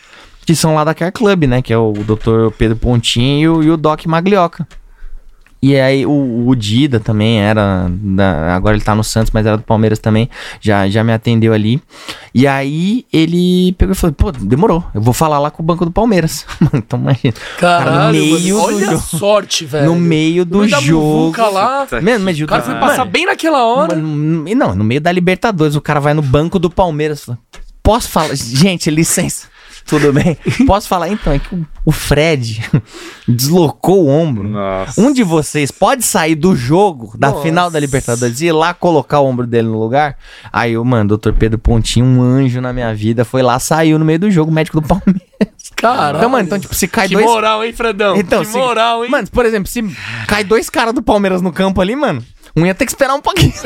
Que 0.45 0.55
são 0.57 0.75
lá 0.75 0.85
da 0.85 0.95
Care 0.95 1.13
Club, 1.13 1.45
né? 1.45 1.63
Que 1.63 1.73
é 1.73 1.79
o 1.79 1.93
Dr. 1.93 2.51
Pedro 2.59 2.77
Pontinho 2.77 3.63
e 3.63 3.71
o, 3.71 3.77
Doc 3.77 4.05
Maglioca. 4.07 4.67
E 5.65 5.79
aí 5.79 6.05
o, 6.05 6.49
o 6.49 6.57
Dida 6.57 6.99
também 6.99 7.41
era. 7.41 7.89
da- 7.89 8.53
agora 8.53 8.75
ele 8.75 8.83
tá 8.85 8.97
no 8.97 9.05
Santos, 9.05 9.31
mas 9.33 9.47
era 9.47 9.57
do 9.57 9.63
Palmeiras 9.63 10.01
também. 10.01 10.29
Já, 10.61 10.89
já 10.89 11.05
me 11.05 11.13
atendeu 11.13 11.53
ali. 11.53 11.81
E 12.35 12.49
aí 12.49 13.07
ele 13.13 13.73
pegou 13.79 13.93
e 13.93 13.97
falou: 13.97 14.13
pô, 14.13 14.33
demorou. 14.33 14.85
Eu 14.93 15.01
vou 15.01 15.15
falar 15.15 15.39
lá 15.39 15.53
com 15.53 15.63
o 15.63 15.65
banco 15.65 15.85
do 15.85 15.93
Palmeiras. 15.93 16.45
Mano, 16.59 16.71
então 16.75 16.99
imagina. 16.99 17.35
Caralho, 17.61 17.87
Cara, 17.93 18.07
no 18.09 18.13
meio 18.13 18.57
mano, 18.61 18.67
olha 18.77 18.91
a 18.91 18.99
sorte, 18.99 19.65
velho. 19.65 19.87
No 19.87 19.95
meio 19.95 20.45
do 20.45 20.59
No 20.59 20.65
meio 20.65 20.81
jogo. 20.81 21.33
lá, 21.53 21.87
Mano, 22.03 22.25
mas 22.25 22.41
o 22.41 22.47
cara 22.47 22.63
foi 22.63 22.75
mano, 22.75 22.85
passar 22.87 23.05
bem 23.05 23.27
naquela 23.27 23.65
hora. 23.65 23.95
Mano, 23.95 24.45
não, 24.57 24.75
no 24.75 24.83
meio 24.83 25.01
da 25.01 25.13
Libertadores, 25.13 25.77
o 25.77 25.81
cara 25.81 26.01
vai 26.01 26.13
no 26.13 26.23
banco 26.23 26.59
do 26.59 26.69
Palmeiras. 26.69 27.31
Posso 27.85 28.09
falar? 28.09 28.35
Gente, 28.35 28.91
licença. 28.91 29.47
Tudo 29.87 30.13
bem? 30.13 30.37
Posso 30.67 30.89
falar? 30.89 31.09
Então, 31.09 31.33
é 31.33 31.39
que 31.39 31.55
o- 31.85 31.93
Fred 31.93 32.63
deslocou 33.29 34.05
o 34.05 34.09
ombro. 34.09 34.49
Nossa. 34.49 35.01
Um 35.01 35.13
de 35.13 35.23
vocês 35.23 35.71
pode 35.71 36.03
sair 36.05 36.35
do 36.35 36.55
jogo, 36.57 37.15
da 37.19 37.31
Nossa. 37.31 37.43
final 37.43 37.71
da 37.71 37.79
Libertadores, 37.81 38.41
e 38.41 38.47
ir 38.47 38.53
lá 38.53 38.73
colocar 38.75 39.21
o 39.21 39.27
ombro 39.27 39.47
dele 39.47 39.69
no 39.69 39.79
lugar? 39.79 40.17
Aí 40.53 40.73
eu, 40.75 40.85
mano, 40.85 41.09
doutor 41.09 41.33
Pedro 41.35 41.59
Pontinho, 41.59 42.07
um 42.07 42.23
anjo 42.23 42.61
na 42.61 42.73
minha 42.73 42.95
vida, 42.95 43.25
foi 43.25 43.43
lá, 43.43 43.59
saiu 43.59 43.99
no 43.99 44.05
meio 44.05 44.19
do 44.19 44.31
jogo, 44.31 44.51
médico 44.53 44.81
do 44.81 44.87
Palmeiras. 44.89 45.23
Caralho. 45.77 46.19
Então, 46.19 46.29
mano, 46.31 46.45
então, 46.45 46.59
tipo, 46.59 46.75
se 46.75 46.87
cai 46.87 47.09
que 47.09 47.15
dois. 47.15 47.27
moral, 47.27 47.65
hein, 47.65 47.73
Fredão? 47.73 48.17
Então, 48.17 48.41
que 48.41 48.47
se- 48.49 48.57
moral, 48.59 49.05
hein? 49.05 49.11
Mano, 49.11 49.29
por 49.31 49.45
exemplo, 49.45 49.69
se 49.69 49.83
cai 50.27 50.45
dois 50.45 50.71
caras 50.71 50.95
do 50.95 51.03
Palmeiras 51.03 51.43
no 51.43 51.53
campo 51.53 51.81
ali, 51.81 51.97
mano, 51.97 52.23
um 52.57 52.67
ia 52.67 52.75
ter 52.75 52.85
que 52.85 52.93
esperar 52.93 53.15
um 53.15 53.21
pouquinho. 53.21 53.53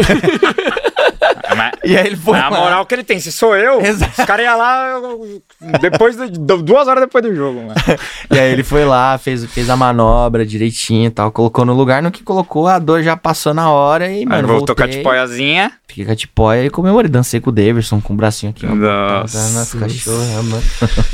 Mas, 1.56 1.72
e 1.84 1.96
aí 1.96 2.06
ele 2.06 2.16
foi. 2.16 2.38
a 2.38 2.48
lá. 2.48 2.60
moral 2.60 2.86
que 2.86 2.94
ele 2.94 3.04
tem. 3.04 3.18
Se 3.20 3.30
sou 3.32 3.56
eu, 3.56 3.80
Exato. 3.80 4.12
os 4.20 4.26
caras 4.26 4.44
iam 4.44 4.58
lá 4.58 5.00
depois 5.80 6.16
duas 6.62 6.88
horas 6.88 7.02
depois 7.04 7.24
do 7.24 7.34
jogo, 7.34 7.60
mano. 7.62 7.74
E 8.34 8.38
aí 8.38 8.52
ele 8.52 8.62
foi 8.64 8.84
lá, 8.84 9.16
fez, 9.18 9.44
fez 9.46 9.70
a 9.70 9.76
manobra 9.76 10.44
direitinho 10.44 11.06
e 11.06 11.10
tal, 11.10 11.30
colocou 11.30 11.64
no 11.64 11.72
lugar. 11.72 12.02
No 12.02 12.10
que 12.10 12.22
colocou, 12.22 12.66
a 12.66 12.78
dor 12.78 13.02
já 13.02 13.16
passou 13.16 13.54
na 13.54 13.70
hora 13.70 14.06
e, 14.08 14.18
Aí 14.18 14.26
mano, 14.26 14.48
voltou 14.48 14.74
com 14.74 14.82
a 14.82 14.86
voltei. 14.86 14.98
tipoiazinha. 15.00 15.72
Fiquei 15.88 16.04
com 16.04 16.12
a 16.12 16.16
tipóia 16.16 16.64
e 16.66 16.70
comemorei. 16.70 17.08
Dancei 17.10 17.40
com 17.40 17.50
o 17.50 17.52
Davidson, 17.52 18.00
com 18.00 18.12
o 18.12 18.16
bracinho 18.16 18.50
aqui. 18.50 18.66
ó, 18.66 18.74
Nossa. 18.74 19.78
cachorras, 19.78 20.44
mano. 20.44 20.62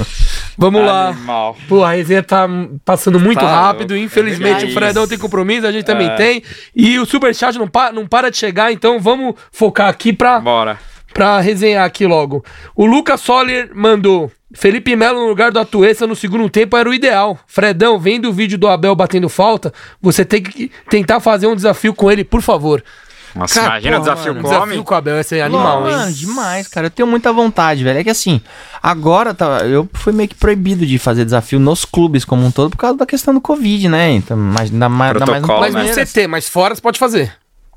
Vamos 0.58 0.84
lá. 0.84 1.08
Animal. 1.08 1.56
Pô, 1.68 1.84
a 1.84 1.92
resenha 1.92 2.22
tá 2.22 2.48
passando 2.84 3.20
muito 3.20 3.38
Tá 3.40 3.46
rápido. 3.66 3.96
Infelizmente, 3.96 4.64
É 4.64 4.68
o 4.68 4.72
Fredão 4.72 5.06
tem 5.06 5.18
compromisso, 5.18 5.66
a 5.66 5.72
gente 5.72 5.84
também 5.84 6.08
É. 6.08 6.14
tem. 6.16 6.42
E 6.74 6.98
o 6.98 7.06
Superchat 7.06 7.56
não, 7.62 7.68
pa 7.68 7.92
não 7.92 8.06
para 8.06 8.30
de 8.30 8.36
chegar, 8.36 8.72
então 8.72 8.98
vamos 9.00 9.34
focar 9.50 9.88
aqui 9.88 10.12
pra, 10.12 10.40
Bora. 10.40 10.78
pra 11.14 11.40
resenhar 11.40 11.84
aqui 11.84 12.06
logo. 12.06 12.44
O 12.74 12.86
Lucas 12.86 13.20
Soller 13.20 13.70
mandou. 13.74 14.30
Felipe 14.54 14.94
Melo 14.94 15.20
no 15.20 15.28
lugar 15.28 15.50
do 15.50 15.58
Atuesta 15.58 16.06
no 16.06 16.14
segundo 16.14 16.48
tempo 16.50 16.76
era 16.76 16.86
o 16.88 16.92
ideal. 16.92 17.38
Fredão, 17.46 17.98
vendo 17.98 18.28
o 18.28 18.32
vídeo 18.32 18.58
do 18.58 18.68
Abel 18.68 18.94
batendo 18.94 19.28
falta, 19.28 19.72
você 20.00 20.26
tem 20.26 20.42
que 20.42 20.70
tentar 20.90 21.20
fazer 21.20 21.46
um 21.46 21.56
desafio 21.56 21.94
com 21.94 22.10
ele, 22.10 22.22
por 22.22 22.42
favor. 22.42 22.84
Nossa, 23.34 23.60
Cara, 23.60 23.66
imagina 23.80 23.96
o 23.96 24.00
porra, 24.00 24.12
desafio 24.12 24.34
mano. 24.34 24.44
com 24.44 24.48
o 24.48 24.52
desafio 24.52 24.84
com 24.84 24.94
o 24.94 24.96
Abel, 24.98 25.20
esse 25.20 25.38
é 25.38 25.42
animal, 25.42 25.88
hein? 25.88 25.96
Mano, 25.96 26.12
demais, 26.12 26.68
cara. 26.68 26.88
Eu 26.88 26.90
tenho 26.90 27.08
muita 27.08 27.32
vontade, 27.32 27.82
velho. 27.82 27.98
É 27.98 28.04
que 28.04 28.10
assim, 28.10 28.42
agora 28.82 29.32
tá, 29.32 29.60
eu 29.64 29.88
fui 29.94 30.12
meio 30.12 30.28
que 30.28 30.34
proibido 30.34 30.84
de 30.84 30.98
fazer 30.98 31.24
desafio 31.24 31.58
nos 31.58 31.86
clubes 31.86 32.26
como 32.26 32.44
um 32.44 32.50
todo 32.50 32.68
por 32.70 32.76
causa 32.76 32.98
da 32.98 33.06
questão 33.06 33.32
do 33.32 33.40
Covid, 33.40 33.88
né? 33.88 34.10
Então, 34.10 34.36
mas 34.36 34.70
ainda 34.70 34.86
mais, 34.88 35.12
ainda 35.12 35.24
mais 35.26 35.42
no 35.42 35.60
Mas 35.60 35.74
no 35.74 35.82
né? 35.82 36.04
CT, 36.04 36.26
mas 36.26 36.46
fora 36.46 36.74
você 36.74 36.82
pode 36.82 36.98
fazer. 36.98 37.32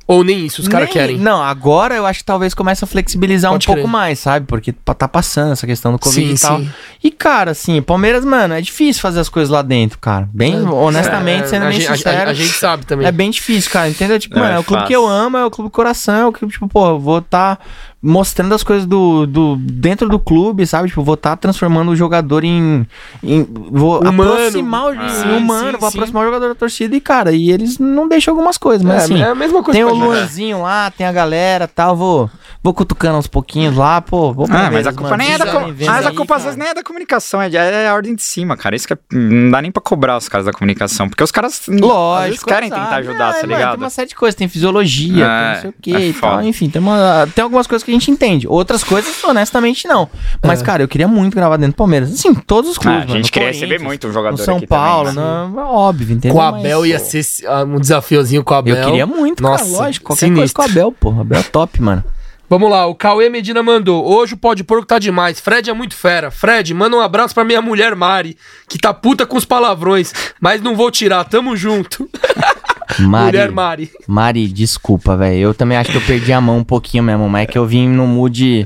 Ou 0.08 0.24
nem 0.24 0.46
isso, 0.46 0.62
os 0.62 0.68
caras 0.68 0.90
querem. 0.90 1.18
Não, 1.18 1.42
agora 1.42 1.96
eu 1.96 2.06
acho 2.06 2.20
que 2.20 2.26
talvez 2.26 2.54
comece 2.54 2.84
a 2.84 2.88
flexibilizar 2.88 3.52
Pode 3.52 3.66
um 3.66 3.74
pouco 3.74 3.82
crer. 3.82 3.92
mais, 3.92 4.20
sabe? 4.20 4.46
Porque 4.46 4.72
tá 4.72 5.08
passando 5.08 5.54
essa 5.54 5.66
questão 5.66 5.92
do 5.92 5.98
Covid 5.98 6.28
Sim, 6.28 6.34
e 6.36 6.40
tal. 6.40 6.60
sim. 6.60 6.70
E, 7.04 7.10
cara, 7.12 7.52
assim, 7.52 7.82
Palmeiras, 7.82 8.24
mano, 8.24 8.54
é 8.54 8.62
difícil 8.62 9.02
fazer 9.02 9.20
as 9.20 9.30
coisas 9.30 9.50
lá 9.50 9.64
dentro, 9.64 9.98
cara. 9.98 10.30
Bem, 10.32 10.62
honestamente, 10.68 11.46
É, 11.46 11.48
sendo 11.48 11.64
a 11.66 11.70
bem 11.70 11.80
gente- 11.82 11.98
sincero. 11.98 12.30
A, 12.30 12.32
a 12.32 12.34
gente 12.36 12.54
sabe 12.54 12.86
também. 12.86 13.08
É 13.08 13.12
bem 13.12 13.32
difícil, 13.32 13.72
cara, 13.72 13.90
entendeu? 13.90 14.20
Tipo, 14.20 14.36
Não 14.36 14.44
mano, 14.44 14.54
é 14.54 14.58
é 14.58 14.60
o 14.60 14.64
clube 14.64 14.82
fácil. 14.82 14.88
que 14.88 14.96
eu 14.96 15.08
amo, 15.08 15.38
é 15.38 15.46
o 15.46 15.50
clube 15.50 15.72
coração, 15.72 16.16
é 16.16 16.26
o 16.28 16.32
clube, 16.32 16.54
tipo, 16.54 16.68
pô, 16.68 16.88
eu 16.90 17.00
vou 17.00 17.18
estar 17.20 17.60
mostrando 18.06 18.54
as 18.54 18.64
coisas 18.64 18.86
do, 18.86 19.26
do 19.26 19.56
dentro 19.58 20.08
do 20.08 20.20
clube, 20.20 20.66
sabe? 20.66 20.88
Tipo, 20.90 21.04
vou 21.04 21.16
estar 21.16 21.36
transformando 21.38 21.92
o 21.92 21.96
jogador 21.96 22.44
em, 22.44 22.86
em 23.24 23.44
vou 23.72 24.00
Humano. 24.00 24.34
aproximar 24.34 24.86
o 24.86 25.00
Ah, 25.00 25.10
sim, 25.10 25.38
humano, 25.38 25.72
sim, 25.72 25.78
vou 25.80 25.90
sim. 25.92 25.98
aproximar 25.98 26.24
o 26.24 26.26
jogador 26.28 26.48
da 26.50 26.56
torcida 26.56 26.96
e, 26.96 27.02
cara, 27.02 27.32
e 27.32 27.52
eles 27.52 27.80
não 27.80 28.08
deixam 28.08 28.34
algumas 28.34 28.58
coisas, 28.58 28.84
mas 28.86 28.96
É, 29.02 29.06
assim, 29.06 29.22
é 29.22 29.30
a 29.30 29.36
mesma 29.36 29.64
coisa 29.64 29.78
tem 29.78 29.84
o. 29.84 29.94
Luanzinho 29.96 30.62
lá, 30.62 30.92
tem 30.92 31.06
a 31.08 31.12
galera 31.12 31.68
tal, 31.68 31.96
vou, 31.96 32.30
vou 32.64 32.74
cutucando 32.74 33.16
aos 33.16 33.28
pouquinhos 33.28 33.76
lá, 33.76 34.00
pô, 34.02 34.32
vou 34.34 34.46
Ah, 34.50 34.70
mas 34.72 34.86
a 34.86 34.92
culpa 34.94 35.12
mano, 35.12 35.24
nem 35.24 35.34
é 35.34 35.38
da 35.38 35.46
com... 35.48 35.60
Mas 35.86 36.06
a 36.06 36.10
aí, 36.10 36.16
culpa 36.16 36.36
às 36.36 36.44
vezes 36.44 36.58
nem 36.58 36.68
é 36.68 36.74
da 36.74 36.84
comunicação, 36.84 37.42
é, 37.42 37.50
de- 37.50 37.58
é 37.58 37.88
a 37.88 37.94
ordem 37.94 38.14
de 38.16 38.22
cima, 38.22 38.56
cara. 38.56 38.76
Isso 38.76 38.86
que 38.88 38.94
é... 38.94 38.98
não 39.12 39.50
dá 39.52 39.62
nem 39.62 39.72
pra 39.72 39.82
cobrar 39.82 40.18
os 40.18 40.30
caras 40.30 40.46
da 40.46 40.52
comunicação, 40.54 41.10
porque 41.10 41.24
os 41.24 41.32
caras 41.32 41.64
Lógico, 41.68 42.46
querem 42.46 42.70
tentar 42.70 42.96
ajudar, 42.98 43.30
É, 43.30 43.34
tá 43.34 43.48
mano, 43.48 43.54
ligado? 43.54 43.72
Tem 43.72 43.80
uma 43.84 43.90
série 43.90 44.10
de 44.10 44.16
coisas, 44.16 44.36
tem 44.36 44.48
fisiologia, 44.48 45.26
É, 45.26 45.40
tem 45.40 45.54
não 45.56 45.62
sei 45.62 45.70
o 45.70 45.74
que 45.82 45.96
é 45.96 46.08
e 46.10 46.14
tal. 46.14 46.42
Enfim, 46.44 46.70
tem, 46.70 46.82
uma, 46.82 47.28
tem 47.34 47.44
algumas 47.44 47.66
coisas 47.68 47.84
que 47.84 47.92
a 47.92 47.94
gente 47.96 48.12
entende. 48.12 48.48
Outras 48.48 48.84
coisas, 48.84 49.24
honestamente, 49.24 49.88
não. 49.88 50.08
Mas, 50.44 50.62
cara, 50.62 50.84
eu 50.84 50.88
queria 50.88 51.08
muito 51.08 51.34
gravar 51.36 51.58
dentro 51.58 51.74
do 51.74 51.78
Palmeiras. 51.78 52.12
Assim, 52.14 52.34
todos 52.34 52.70
os 52.72 52.78
Ah, 52.78 52.82
clubes. 52.82 52.98
a 53.04 53.06
mano, 53.08 53.18
gente 53.18 53.32
queria 53.32 53.48
receber 53.50 53.80
muito 53.80 54.08
um 54.08 54.12
jogador 54.14 54.38
No 54.38 54.44
São 54.44 54.58
aqui 54.58 54.68
Paulo, 54.68 55.10
também, 55.10 55.24
né? 55.24 55.48
no- 55.52 55.60
é 55.60 55.64
óbvio, 55.64 56.14
entendeu? 56.16 56.36
Com 56.36 56.42
o 56.42 56.52
Mas, 56.52 56.60
Abel 56.62 56.86
ia 56.86 57.00
ser 57.00 57.26
ah, 57.48 57.64
um 57.64 57.80
desafiozinho 57.80 58.44
com 58.44 58.54
o 58.54 58.58
Abel. 58.58 58.76
Eu 58.76 58.86
queria 58.86 59.06
muito, 59.06 59.42
Nossa, 59.42 59.64
cara, 59.66 59.78
lógico. 59.78 60.06
Qualquer 60.08 60.26
sinistro. 60.28 60.40
coisa 60.42 60.54
com 60.54 60.62
o 60.62 60.66
Abel, 60.66 60.92
pô. 60.92 61.10
O 61.12 61.22
Abel 61.22 61.40
é 61.40 61.44
top, 61.44 61.82
mano. 61.82 62.04
Vamos 62.50 62.70
lá, 62.70 62.86
o 62.86 62.94
Cauê 62.94 63.30
Medina 63.30 63.64
mandou. 63.64 64.06
Hoje 64.06 64.36
o 64.36 64.38
pó 64.38 64.54
de 64.54 64.64
porco 64.64 64.86
tá 64.86 65.00
demais. 65.00 65.40
Fred 65.40 65.70
é 65.70 65.74
muito 65.74 65.96
fera. 65.96 66.30
Fred, 66.30 66.74
manda 66.74 66.96
um 66.96 67.02
abraço 67.02 67.34
pra 67.34 67.44
minha 67.44 67.62
mulher 67.62 67.96
Mari, 67.96 68.38
que 68.70 68.78
tá 68.78 68.94
puta 68.94 69.26
com 69.26 69.36
os 69.36 69.46
palavrões, 69.46 70.14
mas 70.40 70.62
não 70.62 70.76
vou 70.76 70.92
tirar, 70.92 71.24
tamo 71.24 71.58
junto. 71.58 72.10
Mari, 73.00 73.26
Mulher 73.26 73.52
Mari. 73.52 73.92
Mari, 74.08 74.48
desculpa, 74.48 75.18
velho. 75.18 75.38
Eu 75.38 75.54
também 75.54 75.78
acho 75.78 75.92
que 75.92 75.98
eu 75.98 76.02
perdi 76.02 76.32
a 76.32 76.40
mão 76.40 76.60
um 76.60 76.64
pouquinho 76.64 77.04
mesmo, 77.04 77.28
mas 77.28 77.44
é 77.44 77.46
que 77.48 77.58
eu 77.58 77.66
vim 77.66 77.90
no 77.90 78.06
mood 78.06 78.66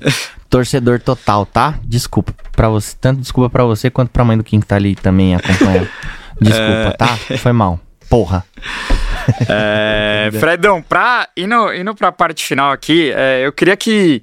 torcedor 0.49 0.99
total, 0.99 1.45
tá? 1.45 1.76
Desculpa 1.84 2.34
pra 2.51 2.69
você. 2.69 2.95
Tanto 2.99 3.22
desculpa 3.22 3.49
pra 3.49 3.64
você 3.64 3.89
quanto 3.89 4.10
pra 4.10 4.26
mãe 4.26 4.38
do 4.38 4.43
Kim 4.43 4.60
que 4.60 4.68
tá 4.68 4.76
ali 4.76 4.95
também 4.95 5.35
acompanhando. 5.35 5.88
Desculpa, 6.41 6.95
tá? 6.97 7.18
Foi 7.38 7.51
mal. 7.51 7.80
Porra. 8.10 8.45
É, 9.49 10.30
Fredão, 10.39 10.81
pra, 10.81 11.27
indo, 11.35 11.73
indo 11.73 11.95
pra 11.95 12.11
parte 12.11 12.43
final 12.45 12.72
aqui, 12.72 13.11
é, 13.15 13.45
eu 13.45 13.51
queria 13.51 13.76
que 13.77 14.22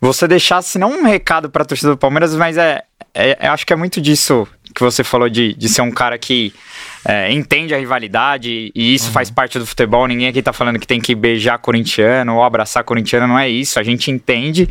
você 0.00 0.28
deixasse 0.28 0.78
não 0.78 0.90
um 1.00 1.04
recado 1.04 1.50
pra 1.50 1.64
torcida 1.64 1.90
do 1.90 1.96
Palmeiras, 1.96 2.34
mas 2.36 2.56
é, 2.56 2.82
é- 3.14 3.46
eu 3.48 3.52
acho 3.52 3.66
que 3.66 3.72
é 3.72 3.76
muito 3.76 4.00
disso 4.00 4.46
que 4.74 4.82
você 4.82 5.02
falou 5.02 5.28
de, 5.28 5.54
de 5.54 5.68
ser 5.68 5.82
um 5.82 5.90
cara 5.90 6.16
que 6.18 6.52
é, 7.04 7.32
entende 7.32 7.74
a 7.74 7.78
rivalidade 7.78 8.70
e 8.74 8.94
isso 8.94 9.10
faz 9.10 9.30
parte 9.30 9.58
do 9.58 9.66
futebol. 9.66 10.06
Ninguém 10.06 10.28
aqui 10.28 10.42
tá 10.42 10.52
falando 10.52 10.78
que 10.78 10.86
tem 10.86 11.00
que 11.00 11.14
beijar 11.14 11.58
corintiano 11.58 12.36
ou 12.36 12.44
abraçar 12.44 12.84
corintiano, 12.84 13.26
não 13.26 13.38
é 13.38 13.48
isso. 13.48 13.80
A 13.80 13.82
gente 13.82 14.10
entende. 14.10 14.68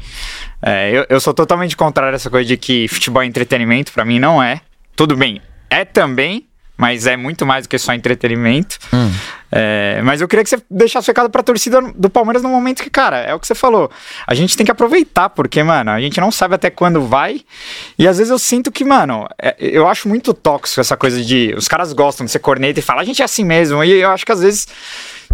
É, 0.61 0.91
eu, 0.91 1.05
eu 1.09 1.19
sou 1.19 1.33
totalmente 1.33 1.75
contrário 1.75 2.13
a 2.13 2.15
essa 2.15 2.29
coisa 2.29 2.47
de 2.47 2.55
que 2.55 2.87
futebol 2.87 3.21
é 3.21 3.25
entretenimento, 3.25 3.91
pra 3.91 4.05
mim 4.05 4.19
não 4.19 4.41
é. 4.41 4.61
Tudo 4.95 5.15
bem, 5.17 5.41
é 5.69 5.83
também, 5.83 6.47
mas 6.77 7.07
é 7.07 7.17
muito 7.17 7.45
mais 7.45 7.65
do 7.65 7.69
que 7.69 7.77
só 7.79 7.93
entretenimento. 7.93 8.77
É, 9.51 10.01
mas 10.03 10.19
eu 10.19 10.27
queria 10.27 10.43
que 10.43 10.49
você 10.49 10.61
deixasse 10.69 11.07
o 11.07 11.11
recado 11.11 11.29
pra 11.29 11.41
torcida 11.41 11.81
do 11.95 12.09
Palmeiras 12.09 12.43
no 12.43 12.49
momento 12.49 12.83
que, 12.83 12.89
cara, 12.89 13.17
é 13.19 13.33
o 13.33 13.39
que 13.39 13.47
você 13.47 13.55
falou. 13.55 13.89
A 14.27 14.35
gente 14.35 14.57
tem 14.57 14.65
que 14.65 14.71
aproveitar, 14.71 15.29
porque, 15.29 15.63
mano, 15.63 15.89
a 15.91 15.99
gente 16.01 16.19
não 16.19 16.31
sabe 16.31 16.55
até 16.55 16.69
quando 16.69 17.01
vai. 17.01 17.41
E 17.97 18.07
às 18.07 18.17
vezes 18.17 18.29
eu 18.29 18.37
sinto 18.37 18.71
que, 18.71 18.83
mano, 18.83 19.27
é- 19.41 19.55
eu 19.59 19.87
acho 19.87 20.07
muito 20.09 20.33
tóxico 20.33 20.81
essa 20.81 20.97
coisa 20.97 21.21
de. 21.23 21.53
Os 21.57 21.67
caras 21.67 21.93
gostam 21.93 22.25
de 22.25 22.31
ser 22.31 22.39
corneta 22.39 22.79
e 22.79 22.83
falar, 22.83 23.01
a 23.01 23.05
gente 23.05 23.21
é 23.21 23.25
assim 23.25 23.45
mesmo. 23.45 23.81
E 23.83 23.91
eu 23.91 24.09
acho 24.11 24.25
que 24.25 24.31
às 24.33 24.41
vezes 24.41 24.67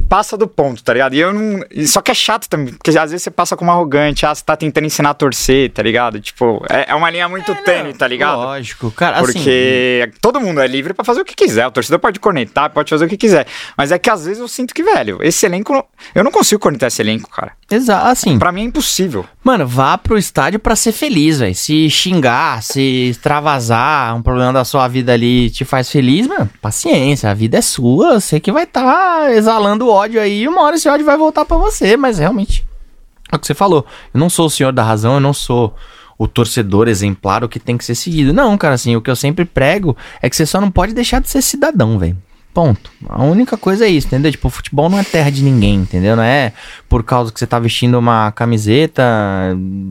passa 0.10 0.38
do 0.38 0.48
ponto, 0.48 0.84
tá 0.84 0.94
ligado? 0.94 1.14
E 1.14 1.20
eu 1.20 1.34
não. 1.34 1.61
Só 1.86 2.02
que 2.02 2.11
é 2.11 2.14
chato 2.14 2.48
também, 2.48 2.74
porque 2.74 2.90
às 2.91 3.11
vezes 3.11 3.24
você 3.24 3.32
passa 3.32 3.56
como 3.56 3.72
arrogante, 3.72 4.26
ah, 4.26 4.34
você 4.34 4.44
tá 4.44 4.56
tentando 4.56 4.86
ensinar 4.86 5.11
a 5.11 5.14
torcer, 5.14 5.72
tá 5.72 5.82
ligado? 5.82 6.20
Tipo, 6.20 6.64
é, 6.70 6.91
é 6.91 6.95
uma 6.95 7.10
linha 7.10 7.28
muito 7.28 7.53
tênue, 7.64 7.94
tá 7.94 8.07
ligado? 8.07 8.38
Lógico, 8.38 8.91
cara, 8.91 9.18
assim... 9.18 9.34
Porque 9.34 10.11
todo 10.22 10.40
mundo 10.40 10.61
é 10.61 10.68
livre 10.68 10.94
pra 10.94 11.03
fazer 11.03 11.22
o 11.22 11.26
que 11.26 11.36
quiser. 11.36 11.68
O 11.68 11.72
torcedor 11.72 11.99
pode 11.99 12.20
cornetar, 12.20 12.70
pode 12.70 12.90
fazer 12.90 13.06
o 13.06 13.10
que 13.10 13.18
quiser. 13.18 13.48
Mas 13.78 13.91
é 13.91 13.99
que 13.99 14.10
às 14.10 14.26
vezes 14.26 14.40
eu 14.40 14.48
sinto 14.48 14.74
que, 14.74 14.84
velho, 14.84 15.20
esse 15.22 15.45
elenco. 15.45 15.86
Eu 16.14 16.24
não 16.24 16.32
consigo 16.32 16.61
cornetar 16.61 16.88
esse 16.88 17.02
elenco, 17.02 17.30
cara. 17.30 17.53
Exato, 17.70 18.07
assim, 18.07 18.38
Pra 18.38 18.52
mim 18.52 18.61
é 18.61 18.65
impossível. 18.65 19.26
Mano, 19.44 19.65
vá 19.65 19.98
pro 19.98 20.18
estádio 20.18 20.60
pra 20.60 20.76
ser 20.76 20.91
feliz, 20.91 21.40
velho. 21.40 21.56
Se 21.56 21.90
xingar, 21.90 22.61
se 22.61 23.10
extravasar, 23.10 24.15
um 24.15 24.22
problema 24.22 24.53
da 24.53 24.64
sua 24.64 24.88
vida 24.88 25.14
ali 25.14 25.49
te 25.49 25.65
faz 25.65 25.90
feliz, 25.90 26.28
mano, 26.28 26.49
paciência, 26.61 27.30
a 27.30 27.34
vida 27.34 27.57
é 27.57 27.61
sua, 27.61 28.20
você 28.20 28.40
que 28.40 28.52
vai 28.52 28.64
estar 28.64 29.32
exalando 29.34 29.82
ódio 29.88 30.19
aí, 30.19 30.47
uma 30.47 30.61
hora 30.61 30.76
esse 30.76 30.88
ódio 30.89 31.05
vai 31.05 31.18
voltar 31.18 31.45
pra 31.45 31.57
você, 31.57 31.95
mas 31.97 32.19
realmente, 32.19 32.65
é 33.31 33.35
o 33.35 33.39
que 33.39 33.47
você 33.47 33.53
falou. 33.53 33.85
Eu 34.14 34.19
não 34.19 34.30
sou 34.30 34.47
o 34.47 34.49
senhor 34.49 34.72
da 34.72 34.84
razão, 34.84 35.15
eu 35.15 35.19
não 35.19 35.34
sou 35.34 35.76
o 36.18 36.27
torcedor 36.27 36.88
exemplar, 36.88 37.43
o 37.43 37.49
que 37.49 37.60
tem 37.60 37.77
que 37.77 37.85
ser 37.85 37.95
seguido. 37.95 38.34
Não, 38.34 38.57
cara, 38.57 38.76
assim, 38.76 38.95
o 38.95 39.01
que 39.01 39.10
eu 39.10 39.15
sempre 39.15 39.45
prego 39.45 39.97
é 40.22 40.30
que 40.30 40.35
você 40.35 40.45
só 40.45 40.61
não 40.61 40.72
pode 40.72 40.93
deixar 40.93 41.19
de 41.19 41.30
ser 41.30 41.41
cidadão, 41.41 41.97
velho. 41.97 42.18
Ponto. 42.53 42.91
A 43.09 43.23
única 43.23 43.57
coisa 43.57 43.85
é 43.85 43.89
isso, 43.89 44.05
entendeu? 44.05 44.31
Tipo, 44.31 44.47
futebol 44.47 44.88
não 44.88 44.99
é 44.99 45.03
terra 45.03 45.31
de 45.31 45.43
ninguém, 45.43 45.73
entendeu? 45.75 46.15
Não 46.15 46.21
é 46.21 46.53
por 46.88 47.03
causa 47.03 47.31
que 47.31 47.39
você 47.39 47.47
tá 47.47 47.57
vestindo 47.57 47.97
uma 47.97 48.31
camiseta, 48.31 49.03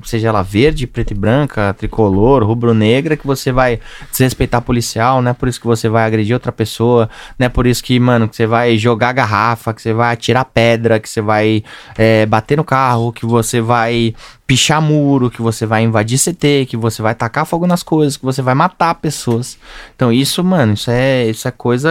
seja 0.04 0.28
ela 0.28 0.42
verde, 0.42 0.86
preta 0.86 1.12
e 1.12 1.16
branca, 1.16 1.74
tricolor, 1.76 2.44
rubro-negra, 2.44 3.16
que 3.16 3.26
você 3.26 3.50
vai 3.50 3.80
desrespeitar 4.12 4.62
policial, 4.62 5.20
não 5.20 5.32
é 5.32 5.34
por 5.34 5.48
isso 5.48 5.60
que 5.60 5.66
você 5.66 5.88
vai 5.88 6.04
agredir 6.04 6.34
outra 6.34 6.52
pessoa, 6.52 7.10
não 7.36 7.46
é 7.46 7.48
por 7.48 7.66
isso 7.66 7.82
que, 7.82 7.98
mano, 7.98 8.28
que 8.28 8.36
você 8.36 8.46
vai 8.46 8.78
jogar 8.78 9.12
garrafa, 9.12 9.74
que 9.74 9.82
você 9.82 9.92
vai 9.92 10.12
atirar 10.12 10.44
pedra, 10.44 11.00
que 11.00 11.08
você 11.08 11.20
vai 11.20 11.64
é, 11.98 12.24
bater 12.26 12.56
no 12.56 12.62
carro, 12.62 13.12
que 13.12 13.26
você 13.26 13.60
vai 13.60 14.14
pichar 14.52 14.82
muro, 14.82 15.30
que 15.30 15.40
você 15.40 15.64
vai 15.64 15.82
invadir 15.82 16.18
CT, 16.18 16.66
que 16.68 16.76
você 16.76 17.00
vai 17.00 17.14
tacar 17.14 17.46
fogo 17.46 17.66
nas 17.66 17.82
coisas, 17.82 18.18
que 18.18 18.24
você 18.24 18.42
vai 18.42 18.54
matar 18.54 18.94
pessoas. 18.96 19.58
Então 19.96 20.12
isso, 20.12 20.44
mano, 20.44 20.74
isso 20.74 20.90
é, 20.90 21.26
isso 21.26 21.48
é 21.48 21.50
coisa 21.50 21.90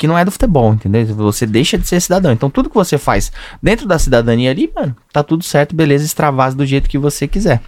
que 0.00 0.06
não 0.06 0.16
é 0.16 0.24
do 0.24 0.30
futebol, 0.30 0.72
entendeu? 0.72 1.04
Você 1.14 1.44
deixa 1.44 1.76
de 1.76 1.86
ser 1.86 2.00
cidadão. 2.00 2.32
Então 2.32 2.48
tudo 2.48 2.70
que 2.70 2.74
você 2.74 2.96
faz 2.96 3.30
dentro 3.62 3.86
da 3.86 3.98
cidadania 3.98 4.50
ali, 4.50 4.72
mano, 4.74 4.96
tá 5.12 5.22
tudo 5.22 5.44
certo, 5.44 5.76
beleza, 5.76 6.06
extravase 6.06 6.56
do 6.56 6.64
jeito 6.64 6.88
que 6.88 6.96
você 6.96 7.28
quiser. 7.28 7.60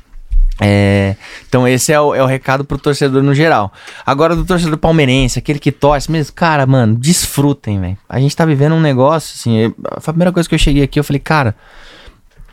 É, 0.59 1.15
então 1.47 1.69
esse 1.69 1.93
é 1.93 2.01
o, 2.01 2.15
é 2.15 2.23
o 2.23 2.27
recado 2.27 2.65
pro 2.65 2.79
torcedor 2.79 3.23
no 3.23 3.35
geral. 3.35 3.71
Agora 4.07 4.35
do 4.35 4.47
torcedor 4.47 4.79
palmeirense, 4.79 5.39
aquele 5.39 5.59
que 5.59 5.71
torce 5.71 6.11
mesmo, 6.11 6.33
cara, 6.33 6.65
mano, 6.65 6.97
desfrutem, 6.97 7.79
velho. 7.79 7.99
A 8.09 8.19
gente 8.19 8.35
tá 8.35 8.47
vivendo 8.47 8.75
um 8.75 8.81
negócio, 8.81 9.35
assim, 9.37 9.75
a 9.85 10.01
primeira 10.01 10.33
coisa 10.33 10.49
que 10.49 10.55
eu 10.55 10.59
cheguei 10.59 10.85
aqui, 10.85 10.99
eu 10.99 11.05
falei, 11.05 11.21
cara, 11.21 11.55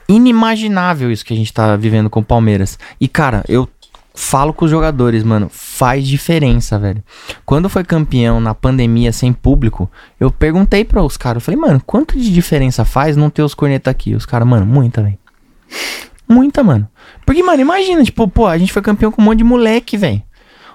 inimaginável 0.10 1.10
isso 1.10 1.24
que 1.24 1.34
a 1.34 1.38
gente 1.38 1.54
tá 1.54 1.78
vivendo 1.78 2.10
com 2.10 2.20
o 2.20 2.26
Palmeiras. 2.26 2.78
E, 3.00 3.08
cara, 3.08 3.46
eu 3.48 3.66
falo 4.20 4.54
com 4.54 4.66
os 4.66 4.72
jogadores, 4.72 5.24
mano, 5.24 5.50
faz 5.50 6.06
diferença, 6.06 6.78
velho. 6.78 7.02
Quando 7.46 7.70
foi 7.70 7.84
campeão 7.86 8.40
na 8.42 8.54
pandemia 8.54 9.14
sem 9.14 9.32
público, 9.32 9.90
eu 10.20 10.30
perguntei 10.30 10.84
para 10.84 11.02
os 11.02 11.16
caras, 11.16 11.42
eu 11.42 11.46
falei, 11.46 11.60
mano, 11.60 11.82
quanto 11.86 12.18
de 12.20 12.32
diferença 12.32 12.84
faz 12.84 13.16
não 13.16 13.30
ter 13.30 13.42
os 13.44 13.54
cornetas 13.54 13.90
aqui? 13.90 14.14
Os 14.14 14.26
caras, 14.26 14.48
mano, 14.48 14.66
muita, 14.66 15.02
velho. 15.02 15.18
Muita, 16.28 16.62
mano. 16.64 16.88
Porque, 17.26 17.42
mano, 17.42 17.62
imagina, 17.62 18.04
tipo, 18.04 18.28
pô, 18.28 18.46
a 18.46 18.58
gente 18.58 18.74
foi 18.74 18.82
campeão 18.82 19.12
com 19.12 19.22
um 19.22 19.26
monte 19.26 19.38
de 19.40 19.44
moleque, 19.44 19.98
velho. 19.98 20.22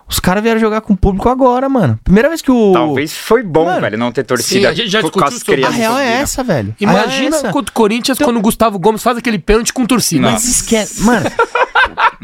Os 0.08 0.18
caras 0.20 0.42
vieram 0.42 0.60
jogar 0.60 0.80
com 0.82 0.92
o 0.92 0.96
público 0.96 1.28
agora, 1.28 1.66
mano. 1.68 1.98
Primeira 2.02 2.28
vez 2.28 2.42
que 2.42 2.50
o. 2.50 2.72
Talvez 2.72 3.12
foi 3.16 3.42
bom, 3.42 3.64
Mano, 3.66 3.80
velho, 3.80 3.96
não 3.98 4.12
ter 4.12 4.20
sim, 4.22 4.26
torcida 4.26 4.68
a 4.68 4.74
gente 4.74 4.88
já 4.90 5.00
discutiu 5.00 5.26
as 5.28 5.34
sobre- 5.34 5.52
A 5.52 5.56
crianças. 5.68 5.76
real 5.76 5.98
é 5.98 6.12
essa, 6.20 6.42
velho. 6.44 6.74
É 6.78 6.84
Imagina 6.84 7.36
essa. 7.36 7.50
contra 7.50 7.70
o 7.70 7.74
Corinthians 7.74 8.18
quando 8.18 8.36
o 8.36 8.40
Gustavo 8.42 8.78
Gomes 8.78 9.02
faz 9.02 9.16
aquele 9.16 9.38
pênalti 9.38 9.72
com 9.72 9.86
torcida. 9.86 10.30
Mas 10.30 10.44
esquece. 10.46 11.02
Mano. 11.02 11.26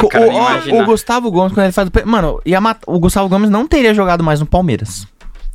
O, 0.07 0.75
o- 0.79 0.83
o 0.83 0.85
Gustavo 0.87 1.31
Gomes, 1.31 1.53
quando 1.53 1.65
ele 1.67 1.73
faz 1.73 1.89
Mano, 2.05 2.41
ia 2.45 2.61
o 2.87 2.99
Gustavo 2.99 3.29
Gomes 3.29 3.51
não 3.51 3.67
teria 3.67 3.93
jogado 3.95 4.23
mais 4.25 4.41
no 4.41 4.47
Palmeiras. 4.47 5.07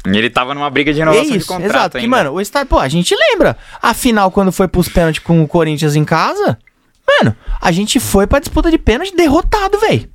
E 0.08 0.16
ele 0.18 0.30
tava 0.30 0.54
numa 0.54 0.70
briga 0.70 0.94
de 0.94 1.02
É 1.02 1.04
renovação 1.04 1.32
de 1.32 1.38
isso, 1.38 1.48
contrato 1.48 1.66
exato. 1.72 1.92
Que, 1.98 2.04
ainda. 2.06 2.10
mano, 2.18 2.32
o 2.34 2.40
estádio. 2.42 2.68
Pô, 2.70 2.78
a 2.80 2.88
gente 2.88 3.16
lembra. 3.16 3.58
A 3.82 3.94
final, 3.94 4.30
quando 4.30 4.52
foi 4.52 4.68
pros 4.68 4.88
pênaltis 4.88 5.24
com 5.24 5.42
o 5.42 5.48
Corinthians 5.48 5.96
em 5.96 6.06
casa. 6.06 6.58
Mano, 7.08 7.36
a 7.62 7.72
gente 7.72 8.00
foi 8.00 8.28
pra 8.28 8.40
disputa 8.40 8.70
de 8.70 8.78
pênalti 8.78 9.16
derrotado, 9.16 9.80
velho. 9.80 10.08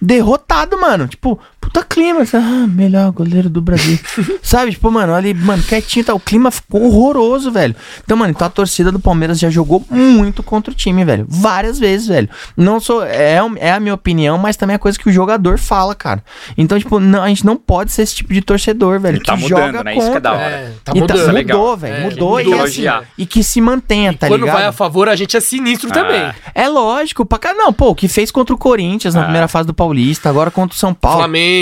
Derrotado, 0.00 0.78
mano. 0.80 1.08
Tipo, 1.08 1.38
puta 1.66 1.82
clima. 1.84 2.20
assim, 2.22 2.36
Ah, 2.36 2.66
melhor 2.68 3.10
goleiro 3.12 3.48
do 3.50 3.60
Brasil. 3.60 3.98
Sabe? 4.42 4.70
Tipo, 4.72 4.90
mano, 4.90 5.14
ali, 5.14 5.34
mano, 5.34 5.62
quietinho, 5.62 6.04
tá? 6.04 6.14
O 6.14 6.20
clima 6.20 6.50
ficou 6.50 6.82
horroroso, 6.84 7.50
velho. 7.50 7.74
Então, 8.04 8.16
mano, 8.16 8.30
então 8.30 8.46
a 8.46 8.50
torcida 8.50 8.92
do 8.92 9.00
Palmeiras 9.00 9.38
já 9.38 9.50
jogou 9.50 9.84
muito 9.90 10.42
contra 10.42 10.72
o 10.72 10.74
time, 10.74 11.04
velho. 11.04 11.26
Várias 11.28 11.78
vezes, 11.78 12.06
velho. 12.08 12.28
Não 12.56 12.78
sou. 12.80 13.02
É, 13.04 13.38
é 13.58 13.72
a 13.72 13.80
minha 13.80 13.94
opinião, 13.94 14.38
mas 14.38 14.56
também 14.56 14.74
é 14.74 14.78
coisa 14.78 14.98
que 14.98 15.08
o 15.08 15.12
jogador 15.12 15.58
fala, 15.58 15.94
cara. 15.94 16.22
Então, 16.56 16.78
tipo, 16.78 17.00
não, 17.00 17.22
a 17.22 17.28
gente 17.28 17.44
não 17.44 17.56
pode 17.56 17.90
ser 17.92 18.02
esse 18.02 18.14
tipo 18.14 18.32
de 18.32 18.40
torcedor, 18.40 19.00
velho. 19.00 19.16
E 19.18 19.20
tá 19.22 19.34
que 19.36 19.42
mudando, 19.42 19.58
joga 19.72 19.84
né? 19.84 19.96
Isso 19.96 20.10
que 20.10 20.16
é 20.16 20.20
da 20.20 20.30
contra. 20.30 20.44
hora. 20.46 20.54
É, 20.54 20.72
tá 20.84 20.92
E 20.94 21.00
mudando. 21.00 21.18
Isso 21.18 21.28
é 21.28 21.32
legal. 21.32 21.58
mudou, 21.58 21.76
velho. 21.76 21.94
É, 21.96 22.00
mudou, 22.04 22.38
mudou, 22.38 22.54
e, 22.56 22.60
assim, 22.88 23.06
e 23.18 23.26
que 23.26 23.42
se 23.42 23.60
mantenha, 23.60 24.12
tá 24.12 24.28
Quando 24.28 24.42
ligado? 24.42 24.56
vai 24.56 24.66
a 24.66 24.72
favor, 24.72 25.08
a 25.08 25.16
gente 25.16 25.36
é 25.36 25.40
sinistro 25.40 25.90
também. 25.90 26.30
É 26.54 26.68
lógico, 26.68 27.24
pra 27.26 27.38
cá. 27.38 27.52
Não, 27.54 27.72
pô, 27.72 27.90
o 27.90 27.94
que 27.94 28.06
fez 28.08 28.30
contra 28.30 28.54
o 28.54 28.58
Corinthians 28.58 29.14
na 29.14 29.22
primeira 29.24 29.48
fase 29.48 29.66
do 29.66 29.74
Paulista, 29.74 30.28
agora 30.28 30.50
contra 30.50 30.74
o 30.76 30.78
São 30.78 30.92
Paulo. 30.94 31.18
Flamengo, 31.18 31.55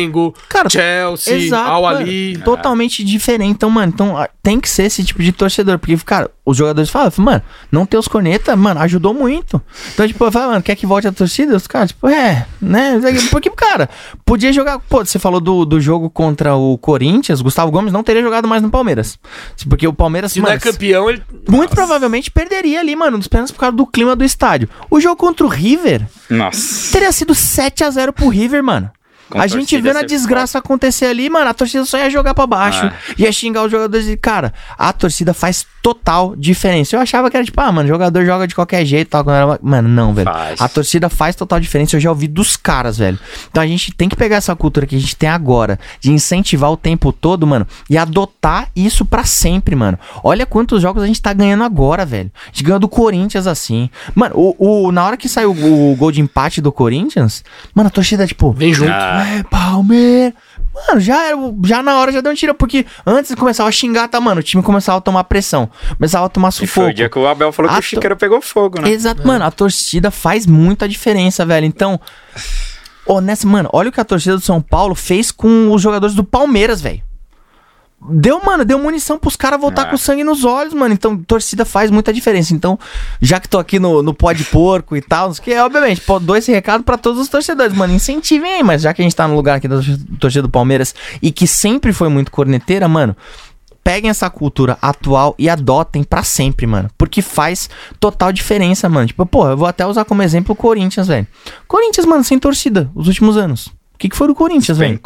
Cara, 0.49 0.69
Chelsea, 0.69 1.35
Exato, 1.35 1.71
Al 1.71 1.87
Ali. 1.87 2.37
totalmente 2.45 3.03
diferente. 3.05 3.51
Então, 3.51 3.71
mano, 3.71 3.93
então, 3.95 4.17
ah, 4.17 4.29
tem 4.43 4.61
que 4.61 4.69
ser 4.69 4.85
esse 4.85 5.05
tipo 5.05 5.23
de 5.23 5.33
torcedor. 5.33 5.79
Porque, 5.79 5.97
cara, 5.99 6.31
os 6.45 6.57
jogadores 6.57 6.91
falam, 6.91 7.13
mano, 7.19 7.43
não 7.71 7.87
ter 7.87 7.97
os 7.97 8.09
cornetas, 8.09 8.57
mano, 8.59 8.81
ajudou 8.81 9.15
muito. 9.15 9.61
Então, 9.93 10.07
tipo, 10.07 10.25
eu 10.25 10.33
falo, 10.33 10.53
mano, 10.53 10.63
quer 10.63 10.77
que 10.77 10.87
volte 10.87 11.07
a 11.09 11.13
torcida? 11.13 11.57
Os 11.57 11.67
caras, 11.67 11.89
tipo, 11.91 12.09
é, 12.09 12.47
né? 12.61 13.01
Porque, 13.31 13.51
cara, 13.51 13.89
podia 14.25 14.53
jogar. 14.53 14.79
Pô, 14.79 15.05
você 15.05 15.19
falou 15.19 15.41
do, 15.41 15.65
do 15.65 15.81
jogo 15.81 16.11
contra 16.11 16.55
o 16.55 16.77
Corinthians, 16.79 17.41
Gustavo 17.41 17.71
Gomes 17.71 17.93
não 17.93 18.03
teria 18.03 18.23
jogado 18.23 18.47
mais 18.49 18.63
no 18.63 18.71
Palmeiras. 18.71 19.19
Porque 19.69 19.87
o 19.87 19.93
Palmeiras, 19.93 20.33
Se 20.33 20.39
não 20.41 20.45
mano, 20.47 20.57
é 20.57 20.61
campeão, 20.61 21.09
ele. 21.09 21.23
muito 21.49 21.71
provavelmente 21.75 22.31
perderia 22.31 22.81
ali, 22.81 22.95
mano, 22.97 23.17
nos 23.17 23.29
pênaltis 23.29 23.53
por 23.53 23.61
causa 23.61 23.77
do 23.77 23.87
clima 23.87 24.15
do 24.15 24.25
estádio. 24.25 24.69
O 24.91 25.01
jogo 25.01 25.17
contra 25.17 25.45
o 25.47 25.49
River 25.49 26.07
Nossa. 26.29 26.93
teria 26.93 27.11
sido 27.13 27.35
7 27.35 27.85
a 27.85 27.91
0 27.91 28.13
pro 28.13 28.29
River, 28.29 28.63
mano. 28.63 28.91
A 29.33 29.47
gente 29.47 29.71
vendo 29.83 29.97
a 29.97 30.01
desgraça 30.07 30.59
acontecer 30.59 31.07
ali, 31.07 31.29
mano, 31.31 31.49
a 31.51 31.55
torcida 31.55 31.85
só 31.85 31.99
ia 31.99 32.11
jogar 32.11 32.35
pra 32.35 32.47
baixo. 32.47 32.85
Ah. 32.87 32.93
Ia 33.19 33.33
xingar 33.33 33.65
os 33.65 33.71
jogadores 33.71 34.07
e, 34.07 34.17
cara, 34.17 34.53
a 34.79 34.93
torcida 34.93 35.33
faz 35.35 35.67
total 35.83 36.35
diferença. 36.37 36.97
Eu 36.97 37.01
achava 37.01 37.31
que 37.31 37.37
era 37.37 37.45
tipo, 37.45 37.61
ah, 37.61 37.71
mano, 37.71 37.89
jogador 37.89 38.25
joga 38.25 38.47
de 38.47 38.55
qualquer 38.55 38.85
jeito 38.87 39.09
tal. 39.09 39.25
quando 39.25 39.37
era- 39.37 39.59
Mano, 39.63 39.89
não, 39.89 40.15
velho. 40.15 40.31
Faz. 40.31 40.61
A 40.61 40.69
torcida 40.69 41.09
faz 41.09 41.37
total 41.37 41.61
diferença. 41.61 41.97
Eu 41.97 42.01
já 42.01 42.11
ouvi 42.11 42.27
dos 42.29 42.57
caras, 42.57 42.97
velho. 42.99 43.19
Então 43.51 43.63
a 43.63 43.67
gente 43.67 43.93
tem 43.93 44.09
que 44.09 44.17
pegar 44.17 44.37
essa 44.37 44.55
cultura 44.57 44.87
que 44.87 44.97
a 44.97 44.99
gente 45.01 45.15
tem 45.17 45.29
agora, 45.29 45.79
de 46.01 46.11
incentivar 46.11 46.71
o 46.71 46.77
tempo 46.77 47.13
todo, 47.13 47.47
mano, 47.47 47.67
e 47.91 47.99
adotar 47.99 48.69
isso 48.75 49.05
pra 49.05 49.25
sempre, 49.25 49.75
mano. 49.77 49.99
Olha 50.23 50.47
quantos 50.47 50.81
jogos 50.81 51.03
a 51.03 51.07
gente 51.07 51.21
tá 51.21 51.33
ganhando 51.33 51.65
agora, 51.65 52.07
velho. 52.07 52.31
A 52.45 52.47
gente 52.49 52.65
ganhou 52.65 52.79
do 52.81 52.89
Corinthians 52.89 53.47
assim. 53.47 53.91
Mano, 54.15 54.35
o, 54.37 54.87
o- 54.87 54.93
na 54.93 55.05
hora 55.05 55.17
que 55.17 55.29
saiu 55.29 55.53
o, 55.53 55.93
o 55.93 55.97
gol 55.97 56.11
de 56.13 56.21
empate 56.21 56.61
do 56.63 56.73
Corinthians, 56.73 57.45
mano, 57.75 57.89
a 57.89 57.91
torcida, 57.91 58.27
tipo, 58.27 58.53
Vem 58.53 58.73
junto. 58.73 58.91
É, 59.23 59.43
Palmeiras. 59.45 60.35
Mano, 60.89 61.01
já 61.01 61.27
era, 61.29 61.37
já 61.65 61.83
na 61.85 61.99
hora 61.99 62.11
já 62.11 62.21
deu 62.21 62.33
um 62.33 62.35
tiro, 62.35 62.53
porque 62.55 62.85
antes 63.07 63.33
começava 63.37 63.69
a 63.69 63.73
xingar, 63.73 64.09
tá, 64.09 64.21
mano, 64.21 64.41
o 64.41 64.43
time 64.43 64.61
começava 64.63 64.99
a 64.99 65.01
tomar 65.01 65.23
pressão, 65.25 65.71
começava 65.97 66.27
a 66.27 66.29
tomar 66.29 66.49
E 66.49 66.53
foi 66.53 66.67
sufoco. 66.67 66.89
o 66.89 66.93
dia 66.95 67.09
que 67.09 67.17
o 67.19 67.29
Abel 67.29 67.53
falou 67.53 67.71
que 67.71 67.77
A 67.77 67.79
o 67.79 67.81
to- 67.81 67.87
chiqueiro 67.87 68.17
pegou 68.17 68.41
fogo, 68.41 68.81
né? 68.81 68.91
Exato, 68.91 69.25
mano, 69.25 69.45
a 69.45 69.53
torcida 69.53 70.11
faz 70.11 70.47
muita 70.47 70.89
diferença, 70.89 71.47
velho. 71.47 71.65
Então, 71.65 72.01
honesta, 73.07 73.47
mano, 73.47 73.69
olha 73.73 73.89
o 73.89 73.93
que 73.93 74.01
a 74.01 74.05
torcida 74.05 74.35
do 74.37 74.43
São 74.43 74.61
Paulo 74.61 74.95
fez 74.97 75.31
com 75.31 75.73
os 75.73 75.81
jogadores 75.81 76.15
do 76.15 76.25
Palmeiras, 76.25 76.81
velho. 76.81 77.03
Deu, 78.09 78.41
mano, 78.45 78.65
deu 78.65 78.79
munição 78.79 79.19
pros 79.19 79.37
caras 79.37 79.61
voltar 79.61 79.87
É. 79.87 79.91
com 79.91 79.97
sangue 79.97 80.25
nos 80.25 80.45
olhos, 80.45 80.75
mano. 80.75 80.93
Então, 80.95 81.17
torcida 81.17 81.65
faz 81.65 81.91
muita 81.91 82.13
diferença. 82.13 82.53
Então, 82.55 82.79
já 83.21 83.41
que 83.41 83.49
tô 83.49 83.59
aqui 83.59 83.79
no, 83.79 84.03
no 84.03 84.13
pó 84.15 84.33
de 84.33 84.45
porco 84.45 84.97
e 84.97 85.01
tal, 85.03 85.29
não 85.29 85.35
sei 85.35 85.41
o 85.43 85.45
que, 85.45 85.57
obviamente, 85.59 86.01
pô, 86.01 86.19
dou 86.19 86.37
esse 86.37 86.53
recado 86.53 86.85
pra 86.85 86.97
todos 86.97 87.21
os 87.21 87.29
torcedores, 87.29 87.73
mano. 87.77 87.93
Incentivem 87.95 88.55
aí, 88.55 88.63
mas 88.63 88.83
já 88.83 88.93
que 88.93 89.03
a 89.03 89.05
gente 89.05 89.17
tá 89.17 89.27
no 89.27 89.35
lugar 89.35 89.57
aqui 89.57 89.69
da 89.69 89.81
torcida 90.19 90.43
do 90.43 90.49
Palmeiras 90.51 90.95
e 91.23 91.31
que 91.33 91.47
sempre 91.47 91.93
foi 91.93 92.09
muito 92.09 92.31
corneteira, 92.31 92.89
mano. 92.89 93.17
Peguem 93.83 94.09
essa 94.09 94.31
cultura 94.31 94.79
atual 94.81 95.35
e 95.39 95.47
adotem 95.49 96.03
pra 96.03 96.23
sempre, 96.23 96.67
mano. 96.67 96.89
Porque 96.97 97.21
faz 97.21 97.69
total 98.01 98.33
diferença, 98.33 98.89
mano. 98.89 99.07
Tipo, 99.07 99.27
pô, 99.27 99.47
eu 99.47 99.57
vou 99.59 99.67
até 99.69 99.87
usar 99.87 100.07
como 100.07 100.23
exemplo 100.23 100.53
o 100.55 100.57
Corinthians, 100.57 101.07
velho. 101.07 101.27
Corinthians, 101.69 102.07
mano, 102.07 102.25
sem 102.25 102.39
torcida, 102.39 102.91
os 102.95 103.09
últimos 103.09 103.37
anos. 103.37 103.67
O 103.67 103.99
que, 103.99 104.09
que 104.09 104.17
foi 104.17 104.27
do 104.27 104.35
Corinthians, 104.35 104.79
velho? 104.79 104.95
Né? 104.95 104.99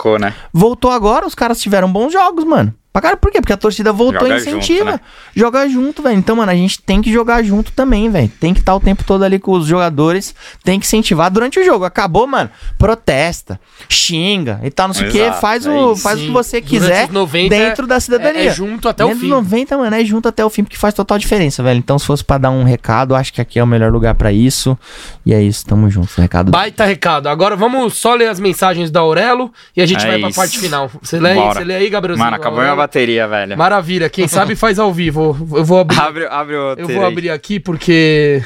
Voltou 0.52 0.90
agora, 0.92 1.26
os 1.26 1.34
caras 1.34 1.60
tiveram 1.60 1.90
bons 1.92 2.12
jogos, 2.12 2.44
mano. 2.44 2.72
Pra 2.98 3.02
cara, 3.10 3.16
por 3.16 3.30
quê? 3.30 3.40
Porque 3.40 3.52
a 3.52 3.56
torcida 3.56 3.92
voltou 3.92 4.26
e 4.26 4.36
incentiva. 4.36 4.90
junto, 4.90 4.92
né? 4.92 5.00
Joga 5.36 5.68
junto, 5.68 6.02
velho. 6.02 6.18
Então, 6.18 6.34
mano, 6.34 6.50
a 6.50 6.54
gente 6.54 6.82
tem 6.82 7.00
que 7.00 7.12
jogar 7.12 7.44
junto 7.44 7.70
também, 7.70 8.10
velho. 8.10 8.28
Tem 8.40 8.52
que 8.52 8.58
estar 8.58 8.74
o 8.74 8.80
tempo 8.80 9.04
todo 9.04 9.22
ali 9.22 9.38
com 9.38 9.52
os 9.52 9.66
jogadores. 9.66 10.34
Tem 10.64 10.80
que 10.80 10.86
incentivar 10.86 11.30
durante 11.30 11.60
o 11.60 11.64
jogo. 11.64 11.84
Acabou, 11.84 12.26
mano. 12.26 12.50
Protesta, 12.76 13.60
xinga 13.88 14.60
e 14.64 14.70
tal, 14.70 14.88
não 14.88 14.94
sei 14.94 15.08
o 15.08 15.12
quê. 15.12 15.30
Faz, 15.40 15.64
é 15.66 15.70
o, 15.70 15.92
isso. 15.92 16.02
faz 16.02 16.16
o 16.18 16.20
Sim. 16.20 16.26
que 16.26 16.32
você 16.32 16.60
quiser 16.60 17.04
os 17.04 17.10
90 17.10 17.48
dentro 17.54 17.86
da 17.86 18.00
cidadania. 18.00 18.42
É, 18.42 18.46
é 18.46 18.50
junto 18.54 18.88
até 18.88 19.04
o 19.04 19.08
Dentro 19.08 19.20
fim. 19.20 19.28
dos 19.28 19.36
90, 19.36 19.78
mano, 19.78 19.94
é 19.94 20.04
junto 20.04 20.26
até 20.28 20.44
o 20.44 20.50
fim, 20.50 20.64
porque 20.64 20.76
faz 20.76 20.92
total 20.94 21.18
diferença, 21.18 21.62
velho. 21.62 21.78
Então, 21.78 21.98
se 21.98 22.06
fosse 22.06 22.24
pra 22.24 22.38
dar 22.38 22.50
um 22.50 22.64
recado, 22.64 23.14
acho 23.14 23.32
que 23.32 23.40
aqui 23.40 23.58
é 23.58 23.62
o 23.62 23.66
melhor 23.66 23.92
lugar 23.92 24.14
pra 24.14 24.32
isso. 24.32 24.76
E 25.24 25.32
é 25.32 25.40
isso, 25.40 25.64
tamo 25.66 25.88
junto. 25.90 26.08
Recado 26.20 26.50
Baita 26.50 26.84
recado. 26.84 27.28
Agora 27.28 27.54
vamos 27.54 27.94
só 27.94 28.14
ler 28.14 28.28
as 28.28 28.40
mensagens 28.40 28.90
da 28.90 29.00
Aurelo 29.00 29.52
e 29.76 29.82
a 29.82 29.86
gente 29.86 30.04
É 30.04 30.08
vai 30.08 30.18
pra 30.18 30.28
isso. 30.30 30.36
parte 30.40 30.58
final. 30.58 30.90
Você 31.02 31.20
lê 31.20 31.30
aí, 31.30 31.36
Bora. 31.36 31.54
você 31.60 31.64
lê 31.64 31.76
aí, 31.76 31.88
Gabrielzinho? 31.90 32.24
Mano, 32.24 32.36
acabou 32.36 32.60
minha? 32.60 32.74
Bateria, 32.88 33.28
velho. 33.28 33.56
Maravilha. 33.56 34.08
Quem 34.08 34.26
sabe 34.26 34.56
faz 34.56 34.78
ao 34.78 34.92
vivo. 34.92 35.36
Eu 35.54 35.64
vou 35.64 35.78
abrir, 35.80 35.98
Abre, 36.00 36.26
abre 36.26 36.56
o 36.56 36.72
eu 36.78 36.88
vou 36.88 37.04
aí. 37.04 37.12
abrir 37.12 37.30
aqui 37.30 37.60
porque... 37.60 38.42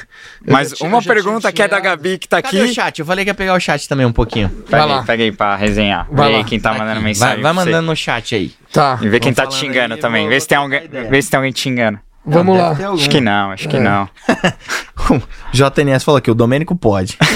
Mas 0.47 0.73
tinha- 0.73 0.89
uma 0.89 1.01
pergunta 1.01 1.51
que 1.53 1.63
é 1.63 1.69
da. 1.69 1.79
Gabi 1.81 2.19
que 2.19 2.29
tá 2.29 2.43
Cadê 2.43 2.59
o 2.61 2.65
aqui. 2.65 2.75
chat? 2.75 2.99
Eu 2.99 3.07
falei 3.07 3.25
que 3.25 3.31
ia 3.31 3.35
pegar 3.35 3.55
o 3.55 3.61
chat 3.61 3.89
também 3.89 4.05
um 4.05 4.13
pouquinho. 4.13 4.49
Vai 4.69 4.81
Pega 4.81 4.85
lá. 4.85 5.01
aí, 5.01 5.07
pega 5.07 5.23
aí 5.25 5.33
pra 5.33 5.57
resenhar. 5.57 6.07
Vai 6.11 6.29
Vê 6.29 6.35
aí 6.35 6.41
lá. 6.43 6.47
quem 6.49 6.61
tá 6.61 6.73
mandando 6.73 6.95
Vai, 6.95 7.03
mensagem. 7.03 7.43
vai 7.43 7.53
você. 7.53 7.65
mandando 7.65 7.87
no 7.87 7.97
chat 7.97 8.35
aí. 8.35 8.53
Tá, 8.73 8.99
E 9.01 9.09
vê 9.09 9.21
quem 9.21 9.33
tá 9.33 9.47
te 9.47 9.55
xingando 9.55 9.95
aí, 9.95 10.01
também. 10.01 10.23
vou- 10.23 10.31
Vê 10.31 10.41
se, 10.41 10.49
tem 10.49 10.59
alguém, 10.59 10.83
vê 10.89 11.23
se 11.23 11.31
tem 11.31 11.37
alguém 11.39 11.53
te 11.53 11.61
xingando. 11.61 11.99
vamos 12.25 12.57
lá. 12.59 12.71
Acho 12.93 13.09
que 13.11 13.21
não, 13.21 13.51
acho 13.51 13.69
que 13.69 13.79
não. 13.79 14.09
JNS 15.53 16.05
falou 16.05 16.19
aqui, 16.19 16.31
o 16.31 16.35
Domênico 16.35 16.75
pode. 16.77 17.17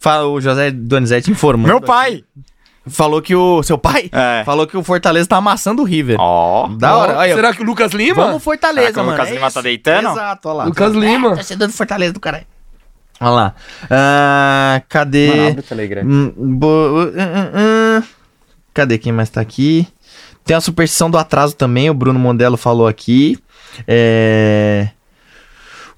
Fala 0.00 0.26
o 0.28 0.40
José 0.40 0.70
Donizete 0.70 1.30
informando. 1.30 1.68
Meu 1.68 1.80
pai! 1.80 2.22
Falou 2.90 3.20
que 3.22 3.34
o. 3.34 3.62
Seu 3.62 3.76
pai? 3.78 4.08
É. 4.12 4.42
Falou 4.44 4.66
que 4.66 4.76
o 4.76 4.82
Fortaleza 4.82 5.28
tá 5.28 5.36
amassando 5.36 5.82
o 5.82 5.84
River. 5.84 6.16
Ó. 6.18 6.68
Da 6.68 6.96
hora. 6.96 7.16
Olha, 7.18 7.34
Será 7.34 7.54
que 7.54 7.62
o 7.62 7.64
Lucas 7.64 7.92
Lima? 7.92 8.14
Vamos 8.26 8.42
Fortaleza, 8.42 8.88
Será 8.88 8.92
que 8.94 9.00
o 9.00 9.04
mano. 9.04 9.12
Lucas 9.16 9.28
é 9.28 9.34
Lima 9.34 9.46
isso. 9.46 9.54
tá 9.54 9.60
deitando? 9.62 10.08
Exato, 10.10 10.48
olha 10.48 10.56
lá. 10.58 10.64
Lucas 10.64 10.92
Lima. 10.94 11.34
Torcedor 11.34 11.66
do 11.68 11.72
Fortaleza 11.74 12.12
do 12.12 12.20
caralho. 12.20 12.46
Olha 13.20 13.30
lá. 13.30 13.54
Ah, 13.90 14.82
cadê? 14.88 15.28
Mano, 15.28 15.48
abre 15.48 15.60
o 15.60 15.62
Telegram. 15.64 16.02
Hum, 16.04 16.32
bo- 16.36 16.66
uh, 16.66 17.08
uh, 17.08 17.98
uh. 18.00 18.04
Cadê 18.72 18.96
quem 18.98 19.12
mais 19.12 19.28
tá 19.28 19.40
aqui? 19.40 19.88
Tem 20.44 20.56
a 20.56 20.60
superstição 20.60 21.10
do 21.10 21.18
atraso 21.18 21.54
também, 21.56 21.90
o 21.90 21.94
Bruno 21.94 22.18
Mondelo 22.18 22.56
falou 22.56 22.86
aqui. 22.86 23.36
É... 23.86 24.88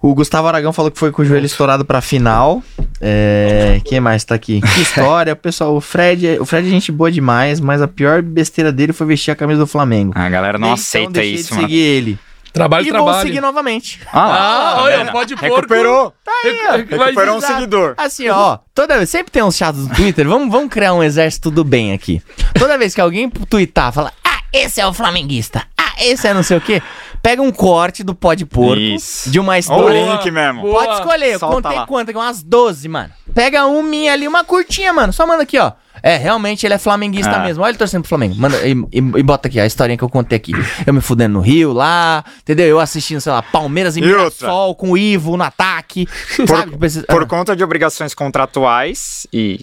O 0.03 0.15
Gustavo 0.15 0.49
Aragão 0.49 0.73
falou 0.73 0.91
que 0.91 0.99
foi 0.99 1.13
com 1.13 1.21
o 1.21 1.25
joelho 1.25 1.45
estourado 1.45 1.85
pra 1.85 2.01
final. 2.01 2.63
É... 3.01 3.81
Quem 3.85 4.01
mais 4.01 4.25
tá 4.25 4.35
aqui? 4.35 4.61
Que 4.61 4.81
história, 4.81 5.37
pessoal. 5.37 5.77
O 5.77 5.81
Fred, 5.81 6.39
o 6.41 6.47
Fred 6.47 6.67
é 6.67 6.71
gente 6.71 6.91
boa 6.91 7.11
demais, 7.13 7.61
mas 7.61 7.83
a 7.83 7.89
pior 7.89 8.23
besteira 8.23 8.73
dele 8.73 8.93
foi 8.95 9.07
vestir 9.07 9.31
a 9.31 9.37
camisa 9.37 9.61
do 9.61 9.67
Flamengo. 9.67 10.13
A 10.15 10.29
galera 10.31 10.59
não 10.59 10.69
Então, 10.69 10.75
aceita 10.75 11.23
isso, 11.23 11.49
de 11.49 11.55
mano. 11.55 11.63
seguir 11.69 11.79
ele. 11.81 12.19
Trabalho, 12.53 12.85
e 12.87 12.91
vou 12.91 13.05
trabalho. 13.05 13.27
seguir 13.29 13.41
novamente. 13.41 14.01
Ah, 14.13 14.27
lá, 14.27 14.35
Ah, 14.35 14.75
tá 14.75 14.83
olha, 14.83 15.13
pode 15.13 15.37
porco. 15.37 15.55
Recuperou. 15.55 16.13
Recu- 16.43 16.97
Recuperou 17.05 17.37
um 17.37 17.41
seguidor. 17.41 17.95
Assim, 17.97 18.29
ó, 18.29 18.59
toda 18.75 18.97
vez, 18.97 19.09
sempre 19.09 19.31
tem 19.31 19.43
uns 19.43 19.57
chatos 19.57 19.87
no 19.87 19.95
Twitter, 19.95 20.27
vamos, 20.27 20.51
vamos 20.51 20.69
criar 20.69 20.93
um 20.95 21.03
exército 21.03 21.49
do 21.51 21.63
bem 21.63 21.93
aqui. 21.93 22.21
Toda 22.59 22.77
vez 22.77 22.93
que 22.93 23.01
alguém 23.01 23.31
twittar, 23.31 23.93
fala, 23.93 24.13
ah, 24.25 24.41
esse 24.53 24.81
é 24.81 24.87
o 24.87 24.93
flamenguista, 24.93 25.63
ah, 25.79 25.93
esse 26.01 26.27
é 26.27 26.35
não 26.35 26.43
sei 26.43 26.57
o 26.57 26.61
quê, 26.61 26.83
pega 27.23 27.43
um 27.43 27.51
corte 27.51 28.03
do 28.03 28.15
pó 28.15 28.35
de 28.35 28.45
porco, 28.47 28.81
Isso. 28.81 29.31
de 29.31 29.39
uma 29.39 29.53
Olha 29.53 29.57
o 29.57 29.61
história. 29.61 30.13
Link 30.13 30.31
mesmo. 30.31 30.63
Boa. 30.63 30.85
Pode 30.85 30.99
escolher, 31.01 31.33
eu 31.35 31.39
Solta 31.39 31.55
contei 31.63 31.79
lá. 31.79 31.87
quanto? 31.87 32.11
Umas 32.13 32.43
12, 32.43 32.89
mano. 32.89 33.11
Pega 33.35 33.67
um 33.67 33.83
minha 33.83 34.13
ali, 34.13 34.27
uma 34.27 34.43
curtinha, 34.45 34.93
mano. 34.93 35.13
Só 35.13 35.27
manda 35.27 35.43
aqui, 35.43 35.59
ó. 35.59 35.73
É, 36.03 36.17
realmente 36.17 36.65
ele 36.67 36.73
é 36.73 36.79
flamenguista 36.79 37.33
Ah. 37.33 37.41
mesmo. 37.41 37.63
Olha 37.63 37.71
ele 37.73 37.79
torcendo 37.79 38.03
pro 38.03 38.09
Flamengo. 38.09 38.35
Manda 38.37 38.57
e, 38.67 38.73
e- 38.73 38.99
e 39.19 39.23
bota 39.23 39.49
aqui 39.49 39.61
a 39.61 39.67
historinha 39.67 39.99
que 39.99 40.03
eu 40.05 40.09
contei 40.09 40.37
aqui. 40.37 40.53
Eu 40.87 40.95
me 40.95 41.01
fudendo 41.03 41.35
no 41.35 41.41
Rio 41.41 41.73
lá, 41.75 42.25
entendeu? 42.41 42.67
Eu 42.67 42.81
assistindo, 42.81 43.21
sei 43.21 43.31
lá, 43.31 43.43
Palmeiras 43.43 43.97
em 43.99 44.03
E 44.03 44.15
outra? 44.15 44.49
Com 44.79 44.93
o 44.93 44.97
Ivo 44.99 45.37
no 45.37 45.45
ataque. 45.45 46.09
sabe? 46.49 46.77
Precisa- 46.79 47.05
Por 47.07 47.23
Ah. 47.23 47.27
conta 47.27 47.55
de 47.55 47.63
obrigações 47.63 48.15
contratuais 48.15 49.27
e 49.33 49.61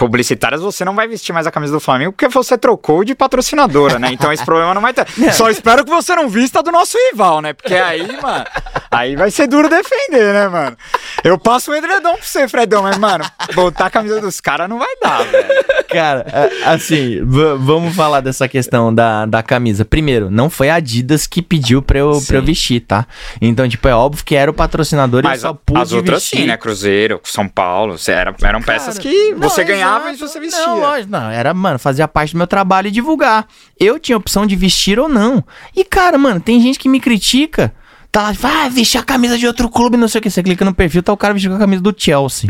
publicitárias, 0.00 0.62
você 0.62 0.82
não 0.82 0.94
vai 0.94 1.06
vestir 1.06 1.30
mais 1.30 1.46
a 1.46 1.50
camisa 1.50 1.74
do 1.74 1.78
Flamengo 1.80 2.12
porque 2.12 2.26
você 2.28 2.56
trocou 2.56 3.04
de 3.04 3.14
patrocinadora, 3.14 3.98
né? 3.98 4.08
Então 4.10 4.32
esse 4.32 4.42
problema 4.44 4.72
não 4.72 4.80
vai 4.80 4.94
ter. 4.94 5.06
Só 5.34 5.50
espero 5.50 5.84
que 5.84 5.90
você 5.90 6.16
não 6.16 6.26
vista 6.26 6.62
do 6.62 6.72
nosso 6.72 6.96
rival, 7.10 7.42
né? 7.42 7.52
Porque 7.52 7.74
aí, 7.74 8.08
mano, 8.22 8.44
aí 8.90 9.14
vai 9.14 9.30
ser 9.30 9.46
duro 9.46 9.68
defender, 9.68 10.32
né, 10.32 10.48
mano? 10.48 10.74
Eu 11.22 11.38
passo 11.38 11.70
um 11.70 11.74
edredom 11.74 12.14
pra 12.14 12.22
você, 12.22 12.48
Fredão, 12.48 12.82
mas, 12.82 12.96
mano, 12.96 13.24
botar 13.54 13.86
a 13.86 13.90
camisa 13.90 14.22
dos 14.22 14.40
caras 14.40 14.70
não 14.70 14.78
vai 14.78 14.88
dar, 15.02 15.22
velho. 15.24 15.64
Cara, 15.90 16.24
a- 16.64 16.72
assim, 16.72 17.20
vamos 17.58 17.94
falar 17.94 18.20
dessa 18.22 18.48
questão 18.48 18.94
da, 18.94 19.26
da 19.26 19.42
camisa. 19.42 19.84
Primeiro, 19.84 20.30
não 20.30 20.48
foi 20.48 20.70
a 20.70 20.76
Adidas 20.76 21.26
que 21.26 21.42
pediu 21.42 21.82
pra 21.82 21.98
eu, 21.98 22.18
pra 22.26 22.36
eu 22.38 22.42
vestir, 22.42 22.80
tá? 22.80 23.06
Então, 23.38 23.68
tipo, 23.68 23.86
é 23.86 23.94
óbvio 23.94 24.24
que 24.24 24.34
era 24.34 24.50
o 24.50 24.54
patrocinador 24.54 25.20
e 25.24 25.26
eu 25.26 25.30
Mas 25.30 25.40
só 25.42 25.48
a- 25.48 25.54
pude 25.54 25.78
as 25.78 25.92
outras 25.92 26.22
vestir. 26.22 26.38
sim, 26.40 26.46
né? 26.46 26.56
Cruzeiro, 26.56 27.20
São 27.24 27.46
Paulo, 27.46 27.96
era, 28.08 28.34
eram 28.42 28.62
peças 28.62 28.96
Cara, 28.96 29.00
que 29.08 29.32
não, 29.32 29.40
você 29.48 29.62
ganhava 29.62 29.89
exato. 29.96 30.14
e 30.14 30.16
você 30.16 30.40
vestia. 30.40 30.66
Não, 30.66 30.78
lógico, 30.78 31.10
não, 31.10 31.30
era, 31.30 31.52
mano, 31.54 31.78
fazia 31.78 32.06
parte 32.08 32.32
do 32.32 32.38
meu 32.38 32.46
trabalho 32.46 32.88
e 32.88 32.90
divulgar. 32.90 33.46
Eu 33.78 33.98
tinha 33.98 34.16
opção 34.16 34.46
de 34.46 34.56
vestir 34.56 34.98
ou 34.98 35.08
não. 35.08 35.44
E, 35.74 35.84
cara, 35.84 36.18
mano, 36.18 36.40
tem 36.40 36.60
gente 36.60 36.78
que 36.78 36.88
me 36.88 37.00
critica. 37.00 37.74
Tá 38.12 38.22
lá, 38.22 38.32
vai 38.32 38.66
ah, 38.66 38.68
vestir 38.68 38.98
a 38.98 39.04
camisa 39.04 39.38
de 39.38 39.46
outro 39.46 39.68
clube, 39.68 39.96
não 39.96 40.08
sei 40.08 40.18
o 40.18 40.22
que. 40.22 40.30
Você 40.30 40.42
clica 40.42 40.64
no 40.64 40.74
perfil, 40.74 41.02
tá 41.02 41.12
o 41.12 41.16
cara 41.16 41.32
vestindo 41.32 41.52
com 41.52 41.56
a 41.56 41.60
camisa 41.60 41.82
do 41.82 41.94
Chelsea. 41.96 42.48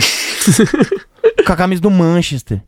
com 1.46 1.52
a 1.52 1.56
camisa 1.56 1.82
do 1.82 1.90
Manchester. 1.90 2.62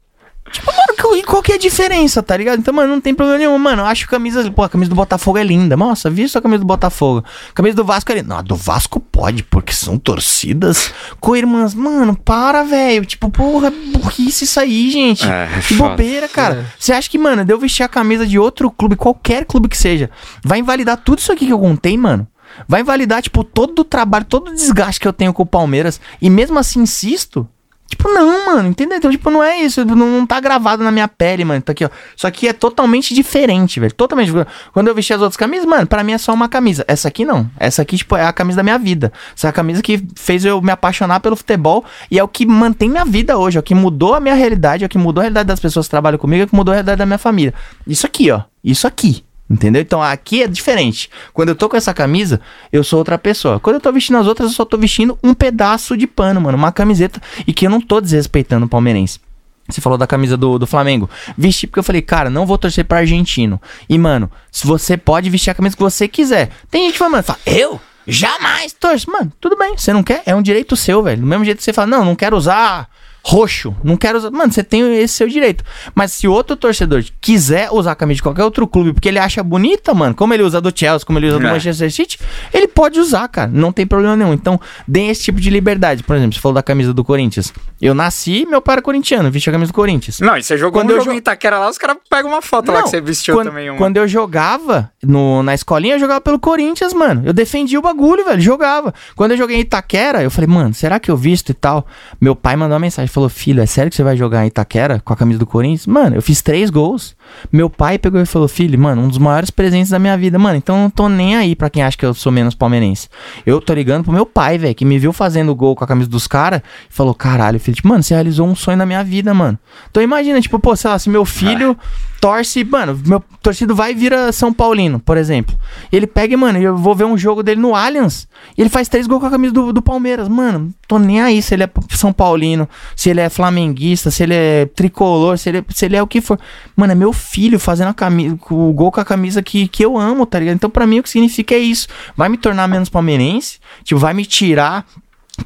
Tipo, 0.51 0.71
e 1.17 1.23
qual 1.23 1.43
que 1.43 1.53
é 1.53 1.55
a 1.57 1.59
diferença, 1.59 2.23
tá 2.23 2.37
ligado? 2.37 2.59
Então, 2.59 2.73
mano, 2.73 2.93
não 2.93 3.01
tem 3.01 3.15
problema 3.15 3.39
nenhum, 3.39 3.59
mano. 3.59 3.83
Eu 3.83 3.87
acho 3.87 4.09
camisa, 4.09 4.51
pô, 4.51 4.63
a 4.63 4.69
camisa 4.69 4.91
do 4.91 4.95
Botafogo 4.95 5.39
é 5.39 5.45
linda. 5.45 5.77
Nossa, 5.77 6.09
visto 6.09 6.37
a 6.37 6.43
camisa 6.43 6.61
do 6.61 6.67
Botafogo. 6.67 7.25
A 7.51 7.53
camisa 7.53 7.77
do 7.77 7.85
Vasco 7.85 8.13
é 8.13 8.17
linda. 8.17 8.29
Não, 8.29 8.39
a 8.39 8.43
do 8.43 8.55
Vasco 8.55 9.01
pode, 9.01 9.43
porque 9.43 9.73
são 9.73 9.99
torcidas 9.99 10.93
com 11.21 11.35
irmãs. 11.35 11.75
Mano, 11.75 12.17
para, 12.17 12.63
velho. 12.63 13.05
Tipo, 13.05 13.31
porra, 13.31 13.71
burrice 13.71 14.45
isso 14.45 14.61
aí, 14.61 14.91
gente. 14.91 15.27
É, 15.27 15.49
é 15.57 15.61
que 15.61 15.75
foda. 15.75 15.91
bobeira, 15.91 16.29
cara. 16.29 16.67
Você 16.79 16.93
acha 16.93 17.09
que, 17.11 17.19
mano, 17.19 17.45
de 17.45 17.53
eu 17.53 17.59
vestir 17.59 17.83
a 17.83 17.89
camisa 17.89 18.27
de 18.27 18.39
outro 18.39 18.71
clube, 18.71 18.97
qualquer 18.97 19.45
clube 19.45 19.69
que 19.69 19.77
seja, 19.77 20.11
vai 20.45 20.59
invalidar 20.59 20.97
tudo 20.97 21.19
isso 21.19 21.33
aqui 21.33 21.47
que 21.47 21.53
eu 21.53 21.59
contei, 21.59 21.97
mano? 21.97 22.27
Vai 22.69 22.83
invalidar, 22.83 23.23
tipo, 23.23 23.43
todo 23.43 23.81
o 23.81 23.85
trabalho, 23.85 24.25
todo 24.25 24.49
o 24.49 24.55
desgaste 24.55 25.01
que 25.01 25.09
eu 25.09 25.13
tenho 25.13 25.33
com 25.33 25.43
o 25.43 25.47
Palmeiras. 25.47 26.01
E 26.21 26.29
mesmo 26.29 26.59
assim 26.59 26.81
insisto. 26.81 27.49
Tipo, 27.93 28.09
não, 28.09 28.47
mano, 28.47 28.71
entendeu? 28.71 28.97
Então, 28.97 29.11
tipo, 29.11 29.29
não 29.29 29.45
é 29.45 29.59
isso. 29.59 29.85
Não, 29.85 29.95
não 29.95 30.27
tá 30.27 30.41
gravado 30.41 30.83
na 30.83 30.91
minha 30.91 31.07
pele, 31.07 31.45
mano. 31.45 31.61
Tá 31.61 31.73
aqui, 31.73 31.85
ó. 31.85 31.91
Isso 32.17 32.27
aqui 32.27 32.49
é 32.49 32.55
totalmente 32.55 33.13
diferente, 33.13 33.79
velho. 33.79 33.93
Totalmente. 33.93 34.33
Quando 34.73 34.89
eu 34.89 34.95
vesti 34.95 35.13
as 35.13 35.21
outras 35.21 35.37
camisas, 35.37 35.67
mano, 35.67 35.87
pra 35.87 36.03
mim 36.03 36.13
é 36.13 36.19
só 36.19 36.33
uma 36.33 36.49
camisa. 36.49 36.87
Essa 36.89 37.09
aqui 37.09 37.23
não. 37.23 37.51
Essa 37.61 37.83
aqui, 37.83 37.99
tipo, 37.99 38.17
é 38.17 38.25
a 38.25 38.33
camisa 38.33 38.57
da 38.57 38.63
minha 38.63 38.79
vida. 38.79 39.13
Essa 39.37 39.49
é 39.49 39.51
a 39.51 39.53
camisa 39.53 39.83
que 39.83 40.03
fez 40.17 40.43
eu 40.43 40.63
me 40.63 40.71
apaixonar 40.71 41.21
pelo 41.21 41.37
futebol 41.37 41.85
e 42.11 42.19
é 42.19 42.25
o 42.25 42.29
que 42.29 42.47
mantém 42.47 42.89
minha 42.89 43.05
vida 43.05 43.37
hoje. 43.37 43.59
É 43.59 43.61
o 43.61 43.63
que 43.63 43.75
mudou 43.75 44.15
a 44.15 44.21
minha 44.21 44.35
realidade, 44.35 44.85
é 44.85 44.87
o 44.87 44.89
que 44.89 44.97
mudou 44.97 45.21
a 45.21 45.25
realidade 45.25 45.49
das 45.49 45.61
pessoas 45.61 45.85
que 45.85 45.91
trabalham 45.91 46.19
comigo, 46.19 46.41
é 46.41 46.45
o 46.47 46.49
que 46.49 46.57
mudou 46.57 46.73
a 46.73 46.77
realidade 46.77 46.99
da 46.99 47.05
minha 47.05 47.19
família. 47.19 47.53
Isso 47.87 48.07
aqui, 48.07 48.31
ó. 48.31 48.41
Isso 48.65 48.87
aqui. 48.87 49.23
Entendeu? 49.53 49.83
Então 49.83 50.03
aqui 50.03 50.43
é 50.43 50.49
diferente. 50.49 51.11
Quando 51.35 51.51
eu 51.51 51.55
tô 51.55 51.69
com 51.69 51.77
essa 51.77 51.93
camisa, 51.93 52.41
eu 52.73 52.83
sou 52.83 52.99
outra 52.99 53.19
pessoa. 53.19 53.61
Quando 53.61 53.75
eu 53.75 53.81
tô 53.81 53.93
vestindo 53.93 54.17
as 54.17 54.27
outras, 54.27 54.49
eu 54.49 54.57
só 54.57 54.65
tô 54.65 54.79
vestindo 54.79 55.19
um 55.23 55.35
pedaço 55.35 55.95
de 55.95 56.07
pano, 56.07 56.41
mano. 56.41 56.57
Uma 56.57 56.73
camiseta. 56.73 57.21
E 57.47 57.53
que 57.53 57.67
eu 57.67 57.71
não 57.71 57.79
tô 57.79 58.01
desrespeitando 58.01 58.65
o 58.65 58.69
palmeirense. 58.69 59.21
Você 59.69 59.83
falou 59.83 59.99
da 59.99 60.07
camisa 60.07 60.39
do, 60.39 60.59
do 60.59 60.67
Flamengo. 60.67 61.09
Vesti 61.37 61.67
porque 61.67 61.81
eu 61.81 61.85
falei, 61.85 62.01
cara, 62.01 62.31
não 62.31 62.47
vou 62.47 62.57
torcer 62.57 62.87
pra 62.87 63.01
argentino. 63.01 63.61
E, 63.91 63.99
mano, 63.99 64.31
se 64.51 64.67
você 64.67 64.97
pode 64.97 65.29
vestir 65.29 65.51
a 65.51 65.55
camisa 65.55 65.77
que 65.77 65.83
você 65.83 66.09
quiser. 66.09 66.49
Tem 66.71 66.85
gente 66.85 66.93
que 66.93 66.99
fala, 66.99 67.11
mano, 67.11 67.23
fala, 67.23 67.39
eu? 67.45 67.79
Jamais 68.07 68.73
torço. 68.73 69.11
Mano, 69.11 69.31
tudo 69.39 69.55
bem. 69.55 69.77
Você 69.77 69.93
não 69.93 70.03
quer? 70.03 70.23
É 70.25 70.35
um 70.35 70.41
direito 70.41 70.75
seu, 70.77 71.03
velho. 71.03 71.21
Do 71.21 71.27
mesmo 71.27 71.45
jeito 71.45 71.59
que 71.59 71.65
você 71.65 71.75
fala, 71.75 71.89
não, 71.89 72.07
não 72.07 72.17
quero 72.17 72.35
usar 72.35 72.89
roxo. 73.25 73.75
Não 73.85 73.97
quero 73.97 74.19
usar. 74.19 74.31
Mano, 74.31 74.53
você 74.53 74.63
tem 74.65 74.99
esse 74.99 75.15
seu 75.15 75.29
direito. 75.29 75.65
Mas 75.95 76.13
se 76.13 76.27
outro 76.27 76.57
torcedor 76.57 77.05
quiser 77.21 77.71
usar 77.71 77.93
a 77.93 77.95
camisa 77.95 78.17
de 78.17 78.23
qualquer 78.23 78.45
outro 78.45 78.67
clube 78.67 78.93
porque 78.93 79.09
ele 79.09 79.19
acha 79.19 79.43
bonita, 79.43 79.95
mano, 79.95 80.15
como 80.15 80.35
ele 80.35 80.43
usa 80.43 80.61
do 80.61 80.73
Chelsea, 80.75 81.07
como 81.07 81.19
ele 81.19 81.29
usa 81.29 81.39
do 81.39 81.47
É. 81.47 81.51
Manchester 81.53 81.91
City, 81.93 82.19
ele 82.53 82.67
pode 82.69 82.99
usar, 82.99 83.29
cara. 83.29 83.51
Não 83.53 83.73
tem 83.73 83.87
problema 83.87 84.17
nenhum. 84.17 84.33
Então, 84.33 84.61
deem 84.87 85.09
esse 85.11 85.23
tipo 85.23 85.41
de 85.41 85.51
liberdade. 85.51 86.03
Por 86.03 86.17
exemplo, 86.17 86.35
você 86.35 86.41
falou 86.41 86.55
da 86.55 86.63
camisa 86.63 86.93
do 86.93 87.05
Corinthians. 87.05 87.53
Eu 87.81 87.95
nasci, 87.95 88.47
meu 88.49 88.61
pai 88.61 88.75
era 88.75 88.83
corintiano, 88.83 89.31
vesti 89.31 89.49
a 89.49 89.53
camisa 89.53 89.73
do 89.73 89.75
Corinthians. 89.75 90.21
Não, 90.21 90.37
e 90.37 90.43
você 90.43 90.57
jogou 90.57 90.81
Quando 90.81 90.91
um 90.91 90.95
eu 90.95 90.99
jogo 91.01 91.11
jo- 91.11 91.17
em 91.17 91.19
Itaquera 91.19 91.59
lá, 91.59 91.69
os 91.69 91.79
caras 91.79 91.97
pegam 92.09 92.31
uma 92.31 92.43
foto 92.43 92.71
lá 92.71 92.79
Não, 92.79 92.85
que 92.85 92.91
você 92.91 93.01
vestiu 93.01 93.35
quando, 93.35 93.49
também 93.49 93.69
uma. 93.71 93.79
Quando 93.79 93.97
eu 93.97 94.07
jogava 94.09 94.91
no, 95.03 95.43
na 95.43 95.55
escolinha, 95.55 95.95
eu 95.95 95.99
jogava 95.99 96.21
pelo 96.21 96.39
Corinthians, 96.39 96.93
mano. 96.93 97.23
Eu 97.25 97.33
defendia 97.33 97.79
o 97.79 97.83
bagulho, 97.83 98.25
velho. 98.25 98.41
Jogava. 98.41 98.93
Quando 99.15 99.33
eu 99.33 99.37
joguei 99.37 99.57
em 99.57 99.61
Itaquera, 99.61 100.23
eu 100.23 100.31
falei, 100.31 100.49
mano, 100.49 100.73
será 100.75 100.99
que 101.01 101.11
eu 101.11 101.17
visto 101.17 101.51
e 101.51 101.55
tal? 101.55 101.87
Meu 102.21 102.35
pai 102.37 102.57
mandou 102.57 102.75
uma 102.75 102.81
mensagem, 102.81 103.09
falou, 103.13 103.29
filho, 103.29 103.61
é 103.61 103.67
sério 103.67 103.91
que 103.91 103.97
você 103.97 104.03
vai 104.03 104.17
jogar 104.17 104.45
em 104.45 104.49
Itaquera 104.49 105.01
com 105.05 105.13
a 105.13 105.17
camisa 105.17 105.39
do 105.39 105.47
Corinthians? 105.47 105.87
Mano, 105.87 106.17
eu 106.17 106.23
fiz 106.23 106.41
três 106.41 106.71
gols. 106.71 107.15
Meu 107.53 107.69
pai 107.69 107.99
pegou 107.99 108.21
e 108.21 108.27
falou, 108.27 108.49
filho, 108.49 108.79
mano, 108.79 109.03
um 109.03 109.09
dos 109.09 109.19
maiores 109.19 109.51
presentes 109.51 109.91
da 109.91 109.99
minha 109.99 110.17
vida. 110.17 110.39
Mano, 110.39 110.57
então 110.57 110.77
eu 110.77 110.83
não 110.83 110.91
tô 110.91 111.09
nem 111.09 111.37
aí 111.37 111.55
pra 111.55 111.69
quem 111.69 111.83
acha 111.83 111.97
que 111.97 112.07
eu 112.07 112.15
sou 112.15 112.33
menos 112.33 112.55
palmeirense. 112.55 113.09
Eu 113.45 113.61
tô 113.61 113.75
ligando 113.75 114.05
pro 114.05 114.13
meu 114.13 114.25
pai, 114.25 114.57
velho, 114.57 114.75
que 114.75 114.85
me 114.85 114.99
viu 114.99 115.13
fazendo 115.13 115.55
gol 115.55 115.77
com 115.77 115.85
a 115.85 115.87
camisa 115.87 116.09
dos 116.09 116.27
caras 116.27 116.61
e 116.61 116.95
falou, 116.95 117.15
caralho, 117.15 117.61
filho, 117.61 117.77
tipo, 117.77 117.89
mano, 117.89 118.03
você 118.03 118.15
realizou 118.15 118.47
um 118.47 118.55
sonho 118.55 118.79
na 118.79 118.87
minha 118.87 119.05
vida, 119.05 119.35
mano. 119.35 119.59
Então 119.91 120.03
imagina, 120.03 120.41
tipo, 120.41 120.59
pô, 120.59 120.75
sei 120.75 120.91
lá, 120.91 120.99
se 120.99 121.11
meu 121.11 121.25
filho 121.25 121.77
torce, 122.23 122.63
mano, 122.63 122.97
meu 123.05 123.21
torcido 123.43 123.75
vai 123.75 123.91
e 123.91 123.95
vira 123.97 124.31
São 124.31 124.53
Paulino, 124.53 125.01
por 125.01 125.17
exemplo. 125.17 125.59
Ele 125.91 126.07
pega 126.07 126.37
mano, 126.37 126.57
eu 126.57 126.77
vou 126.77 126.95
ver 126.95 127.03
um 127.05 127.19
jogo 127.19 127.43
dele 127.43 127.61
no 127.61 127.75
Allianz 127.75 128.29
ele 128.57 128.69
faz 128.69 128.89
três 128.89 129.07
gols 129.07 129.21
com 129.21 129.27
a 129.27 129.31
camisa 129.31 129.53
do, 129.53 129.73
do 129.73 129.83
Palmeiras. 129.83 130.29
Mano, 130.29 130.73
tô 130.87 130.99
nem 130.99 131.21
aí 131.21 131.41
se 131.43 131.55
ele 131.55 131.65
é 131.65 131.71
São 131.91 132.13
Paulino, 132.13 132.69
se 132.95 133.11
ele 133.11 133.21
é 133.21 133.29
flamenguista, 133.29 134.11
se 134.11 134.23
ele 134.23 134.35
é 134.35 134.67
tricolor, 134.67 135.39
se 135.39 135.49
ele 135.49 135.59
é, 135.59 135.65
se 135.69 135.85
ele 135.85 135.97
é 135.97 136.03
o 136.03 136.07
que 136.07 136.21
for. 136.21 136.39
Mano, 136.77 136.93
é 136.93 136.95
meu 136.95 137.13
filho 137.13 137.59
fazendo 137.59 137.89
a 137.89 137.95
camisa, 137.95 138.39
o 138.51 138.73
gol 138.73 138.93
com 138.93 139.01
a 139.01 139.05
camisa 139.05 139.43
que, 139.43 139.67
que 139.69 139.85
eu 139.85 139.99
amo, 139.99 140.27
tá 140.27 140.39
ligado? 140.39 140.55
Então, 140.55 140.71
pra 140.71 140.87
mim, 140.87 140.99
o 140.99 141.03
que 141.03 141.11
significa 141.11 141.55
é 141.55 141.59
isso. 141.59 141.89
Vai 142.17 142.29
me 142.29 142.37
tornar 142.37 142.69
menos 142.69 142.89
palmeirense, 142.89 143.59
tipo, 143.83 143.99
vai 143.99 144.15
me 144.15 144.25
tirar 144.25 144.87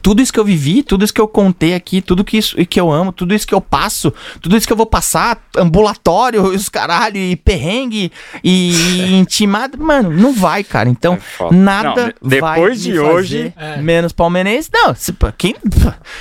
tudo 0.03 0.23
isso 0.23 0.33
que 0.33 0.39
eu 0.41 0.45
vivi, 0.45 0.83
tudo 0.83 1.05
isso 1.05 1.13
que 1.15 1.21
eu 1.21 1.29
contei 1.29 1.75
aqui, 1.75 2.01
tudo 2.01 2.25
que 2.25 2.37
isso 2.39 2.57
que 2.67 2.81
eu 2.81 2.91
amo, 2.91 3.13
tudo 3.13 3.35
isso 3.35 3.47
que 3.47 3.55
eu 3.55 3.61
passo, 3.61 4.13
tudo 4.41 4.57
isso 4.57 4.67
que 4.67 4.73
eu 4.73 4.77
vou 4.77 4.87
passar, 4.87 5.39
ambulatório, 5.57 6.43
os 6.55 6.69
caralho, 6.69 7.17
e 7.17 7.37
perrengue, 7.37 8.11
e 8.43 9.15
intimado, 9.19 9.79
mano, 9.79 10.11
não 10.11 10.33
vai, 10.33 10.63
cara. 10.65 10.89
Então, 10.89 11.15
É 11.41 11.55
nada 11.55 11.89
Não, 11.89 12.29
de- 12.29 12.41
vai 12.41 12.55
depois 12.55 12.87
me 12.87 12.93
de 12.93 12.99
fazer 12.99 13.11
hoje- 13.13 13.53
É. 13.57 13.77
menos 13.79 14.13
palmeirense. 14.13 14.69
Não, 14.73 14.95
se- 14.95 15.15
quem 15.39 15.55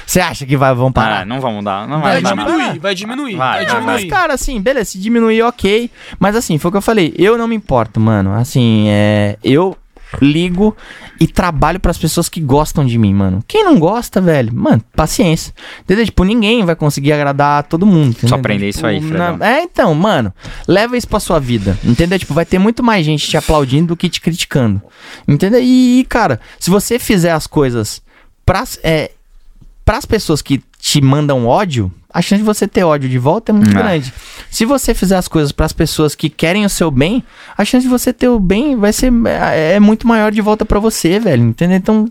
você 0.06 0.19
acha 0.19 0.45
que 0.45 0.56
vai 0.57 0.73
vão 0.73 0.91
parar? 0.91 1.22
Ah, 1.22 1.26
não 1.26 1.39
vamos 1.39 1.64
dar, 1.64 1.88
não 1.88 2.02
Vai 2.02 2.14
vai, 2.14 2.22
dar. 2.22 2.30
diminuir, 2.35 2.57
nada. 2.68 2.80
vai 2.80 2.95
diminuir, 2.95 3.35
Vai, 3.35 3.65
vai 3.65 3.65
vai, 3.65 3.81
Mas, 3.81 3.99
diminuir. 4.02 4.07
cara, 4.10 4.34
assim, 4.34 4.61
beleza, 4.61 4.91
se 4.91 4.99
diminuir, 4.99 5.41
ok. 5.43 5.89
Mas 6.19 6.35
assim, 6.35 6.57
foi 6.57 6.69
o 6.69 6.72
que 6.72 6.77
eu 6.77 6.81
falei. 6.81 7.14
Eu 7.18 7.38
não 7.38 7.47
me 7.47 7.56
importo, 7.56 7.99
mano. 7.99 8.34
Assim, 8.34 8.85
é. 8.89 9.38
Eu 9.43 9.76
ligo 10.22 10.76
e 11.20 11.28
trabalho 11.28 11.80
pras 11.80 11.98
pessoas 11.98 12.30
que 12.30 12.40
gostam 12.40 12.86
de 12.86 12.98
mim, 12.98 13.14
mano. 13.14 13.44
Quem 13.48 13.64
não 13.64 13.80
gosta, 13.80 14.20
velho, 14.20 14.54
mano, 14.54 14.82
paciência. 14.96 15.54
Entendeu? 15.82 16.06
Tipo, 16.06 16.24
ninguém 16.24 16.66
vai 16.66 16.76
conseguir 16.76 17.14
agradar 17.14 17.64
todo 17.64 17.86
mundo. 17.86 18.10
Entendeu? 18.10 18.38
aprender 18.38 18.72
Tipo, 18.72 18.78
isso 18.78 18.86
aí, 18.88 19.02
Fredão. 19.02 19.38
É, 19.42 19.64
então, 19.64 19.94
mano, 19.94 20.34
leva 20.68 20.98
isso 20.98 21.08
pra 21.08 21.20
sua 21.20 21.40
vida. 21.40 21.78
Entendeu? 21.84 22.20
Tipo, 22.20 22.34
vai 22.34 22.46
ter 22.46 22.60
muito 22.60 22.84
mais 22.84 23.06
gente 23.06 23.28
te 23.28 23.38
aplaudindo 23.38 23.88
do 23.88 23.98
que 23.98 24.10
te 24.10 24.22
criticando. 24.22 24.82
Entendeu? 25.28 25.62
E, 25.62 26.06
cara, 26.10 26.40
se 26.60 26.70
você 26.70 27.00
fizer 27.00 27.32
as 27.32 27.48
coisas 27.48 28.02
pras, 28.46 28.80
é, 28.84 29.12
pras 29.84 30.06
pessoas 30.06 30.42
que 30.42 30.64
te 30.80 31.02
mandam 31.02 31.46
ódio, 31.48 31.92
a 32.16 32.22
chance 32.22 32.38
de 32.42 32.46
você 32.46 32.66
ter 32.68 32.84
ódio 32.86 33.10
de 33.10 33.20
volta 33.20 33.52
é 33.52 33.54
muito 33.54 33.78
Ah. 33.78 33.82
grande. 33.82 34.14
Se 34.50 34.64
você 34.66 34.94
fizer 34.94 35.18
as 35.18 35.28
coisas 35.28 35.52
pras 35.52 35.74
pessoas 35.74 36.16
que 36.16 36.30
querem 36.30 36.66
o 36.66 36.70
seu 36.70 36.90
bem, 36.90 37.22
a 37.58 37.66
chance 37.66 37.84
de 37.86 37.90
você 37.90 38.14
ter 38.14 38.30
o 38.30 38.40
bem 38.40 38.78
vai 38.78 38.94
ser 38.94 39.12
é, 39.28 39.74
é 39.74 39.80
muito 39.82 40.08
maior 40.08 40.32
de 40.32 40.40
volta 40.42 40.64
pra 40.66 40.80
você, 40.80 41.20
velho. 41.20 41.44
Entendeu? 41.44 41.76
Então, 41.78 42.08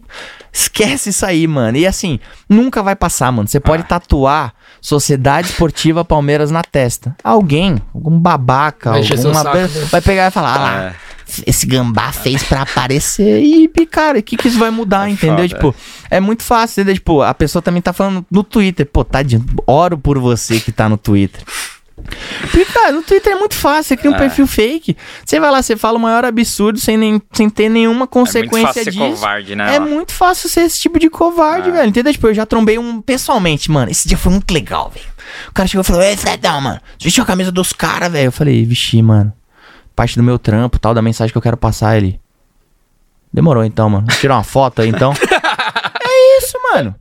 esquece 0.53 1.09
isso 1.09 1.25
aí, 1.25 1.47
mano. 1.47 1.79
E 1.79 1.87
assim, 1.87 2.21
nunca 2.49 2.83
vai 2.83 2.95
passar, 2.95 3.33
mano. 3.33 3.49
Você 3.49 3.59
pode 3.59 3.83
Ah. 3.83 3.87
tatuar 3.87 4.53
Sociedade 4.81 5.49
Esportiva 5.49 6.05
Palmeiras 6.05 6.51
na 6.51 6.63
testa. 6.63 7.17
Alguém, 7.25 7.81
algum 7.95 8.19
babaca, 8.19 8.91
Vai 8.91 9.01
alguma 9.01 9.43
né? 9.55 9.67
vai 9.91 10.01
pegar 10.03 10.27
e 10.27 10.31
falar, 10.31 10.55
ah 10.55 10.59
lá, 10.59 10.83
É. 10.83 10.95
esse 11.47 11.66
gambá 11.66 12.12
fez 12.12 12.43
pra 12.43 12.62
aparecer. 12.62 13.43
E, 13.43 13.69
cara, 13.86 14.19
o 14.19 14.23
que 14.23 14.36
que 14.36 14.48
isso 14.48 14.59
vai 14.59 14.70
mudar, 14.70 15.09
É 15.09 15.12
entendeu? 15.12 15.36
foda. 15.36 15.48
Tipo, 15.48 15.74
é 16.11 16.20
muito 16.20 16.43
fácil, 16.43 16.81
entendeu? 16.81 16.94
Tipo, 16.94 17.23
a 17.23 17.35
pessoa 17.35 17.62
também 17.62 17.81
tá 17.82 17.93
falando 17.93 18.24
no 18.31 18.43
Twitter. 18.44 18.86
Pô, 18.86 19.05
tadinho, 19.05 19.44
oro 19.66 19.97
por 19.98 20.19
você 20.19 20.61
que 20.61 20.70
tá 20.73 20.89
no 20.89 20.97
Twitter. 20.97 21.43
Porque, 22.51 22.65
cara, 22.66 22.93
no 22.93 23.02
Twitter 23.02 23.32
é 23.32 23.36
muito 23.36 23.55
fácil, 23.55 23.85
você 23.85 23.97
cria 23.97 24.11
um 24.11 24.15
É. 24.15 24.19
perfil 24.19 24.47
fake. 24.47 24.97
Você 25.24 25.39
vai 25.40 25.51
lá, 25.51 25.62
você 25.62 25.77
fala 25.77 25.97
o 25.97 26.01
maior 26.01 26.24
absurdo 26.24 26.78
sem, 26.78 26.97
nem, 26.98 27.23
sem 27.32 27.48
ter 27.48 27.69
nenhuma 27.69 27.94
É 27.94 27.98
muito 27.98 28.11
consequência 28.11 28.66
fácil 28.66 28.85
ser 28.85 28.90
disso. 28.90 29.05
covarde, 29.05 29.55
né? 29.56 29.77
É 29.77 29.81
muito 29.81 30.12
fácil 30.12 30.48
ser 30.48 30.62
esse 30.62 30.81
tipo 30.81 30.98
de 30.98 31.09
covarde, 31.09 31.69
É. 31.69 31.73
velho. 31.73 31.89
Entendeu? 31.89 32.12
Tipo, 32.12 32.27
eu 32.28 32.35
já 32.35 32.44
trombei 32.44 32.78
um 32.78 33.01
pessoalmente, 33.01 33.70
mano. 33.70 33.90
Esse 33.90 34.06
dia 34.09 34.19
foi 34.19 34.32
muito 34.32 34.52
legal, 34.52 34.90
velho. 34.93 35.06
O 35.48 35.52
cara 35.55 35.66
chegou 35.69 35.81
e 35.82 35.85
falou: 35.85 36.02
Ei, 36.02 36.16
Fredão, 36.16 36.61
mano, 36.61 36.81
vestiu 37.01 37.23
a 37.23 37.27
camisa 37.27 37.51
dos 37.51 37.73
caras, 37.73 38.11
velho. 38.12 38.27
Eu 38.27 38.32
falei: 38.32 38.65
Vixe, 38.66 39.01
mano. 39.01 39.32
Parte 39.95 40.16
do 40.16 40.23
meu 40.23 40.39
trampo, 40.39 40.79
tal, 40.79 40.93
da 40.93 41.03
mensagem 41.03 41.33
que 41.33 41.39
eu 41.39 41.43
quero 41.43 41.57
passar 41.57 41.97
ele. 41.97 42.21
Demorou 43.33 43.65
então, 43.65 43.91
mano. 43.91 44.07
Tirar 44.21 44.37
uma 44.37 44.45
foto 44.45 44.83
aí 44.83 44.89
então. 44.89 45.12
é 46.75 46.83
mano. 46.83 46.95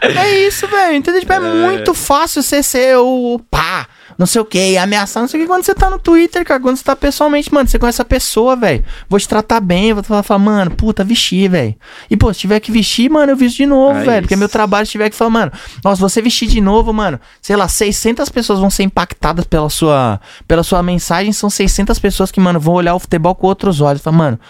É 0.00 0.46
isso, 0.46 0.66
velho. 0.68 0.96
Entendeu? 0.96 1.20
Tipo, 1.20 1.32
é, 1.32 1.40
muito 1.40 1.92
fácil 1.94 2.42
você 2.42 2.62
ser 2.62 2.96
o 2.96 3.40
pá, 3.50 3.86
não 4.16 4.26
sei 4.26 4.40
o 4.40 4.44
que, 4.44 4.78
ameaçar, 4.78 5.22
não 5.22 5.28
sei 5.28 5.40
o 5.40 5.42
que, 5.42 5.48
quando 5.48 5.64
você 5.64 5.74
tá 5.74 5.90
no 5.90 5.98
Twitter, 5.98 6.44
cara. 6.44 6.60
Quando 6.60 6.76
você 6.76 6.84
tá 6.84 6.94
pessoalmente, 6.94 7.52
mano, 7.52 7.68
você 7.68 7.78
conhece 7.78 8.00
a 8.00 8.04
pessoa, 8.04 8.56
velho. 8.56 8.84
Vou 9.08 9.18
te 9.18 9.28
tratar 9.28 9.60
bem, 9.60 9.92
vou 9.92 10.02
falar, 10.02 10.22
falar, 10.22 10.38
mano, 10.38 10.70
puta, 10.70 11.02
vestir, 11.04 11.50
velho. 11.50 11.74
E, 12.10 12.16
pô, 12.16 12.32
se 12.32 12.40
tiver 12.40 12.60
que 12.60 12.70
vestir, 12.70 13.10
mano, 13.10 13.32
eu 13.32 13.36
visto 13.36 13.56
de 13.56 13.66
novo, 13.66 13.98
É 13.98 14.04
velho. 14.04 14.22
Porque 14.22 14.36
meu 14.36 14.48
trabalho 14.48 14.86
se 14.86 14.92
tiver 14.92 15.10
que 15.10 15.16
falar, 15.16 15.30
mano, 15.30 15.52
nossa, 15.84 16.00
você 16.00 16.22
vestir 16.22 16.48
de 16.48 16.60
novo, 16.60 16.92
mano, 16.92 17.20
sei 17.42 17.56
lá, 17.56 17.68
600 17.68 18.28
pessoas 18.28 18.58
vão 18.60 18.70
ser 18.70 18.84
impactadas 18.84 19.44
pela 19.44 19.68
sua, 19.68 20.20
pela 20.46 20.62
sua 20.62 20.82
mensagem. 20.82 21.32
São 21.32 21.50
600 21.50 21.98
pessoas 21.98 22.30
que, 22.30 22.40
mano, 22.40 22.60
vão 22.60 22.74
olhar 22.74 22.94
o 22.94 22.98
futebol 22.98 23.34
com 23.34 23.46
outros 23.46 23.80
olhos. 23.80 24.00
Fala, 24.00 24.16
mano, 24.16 24.40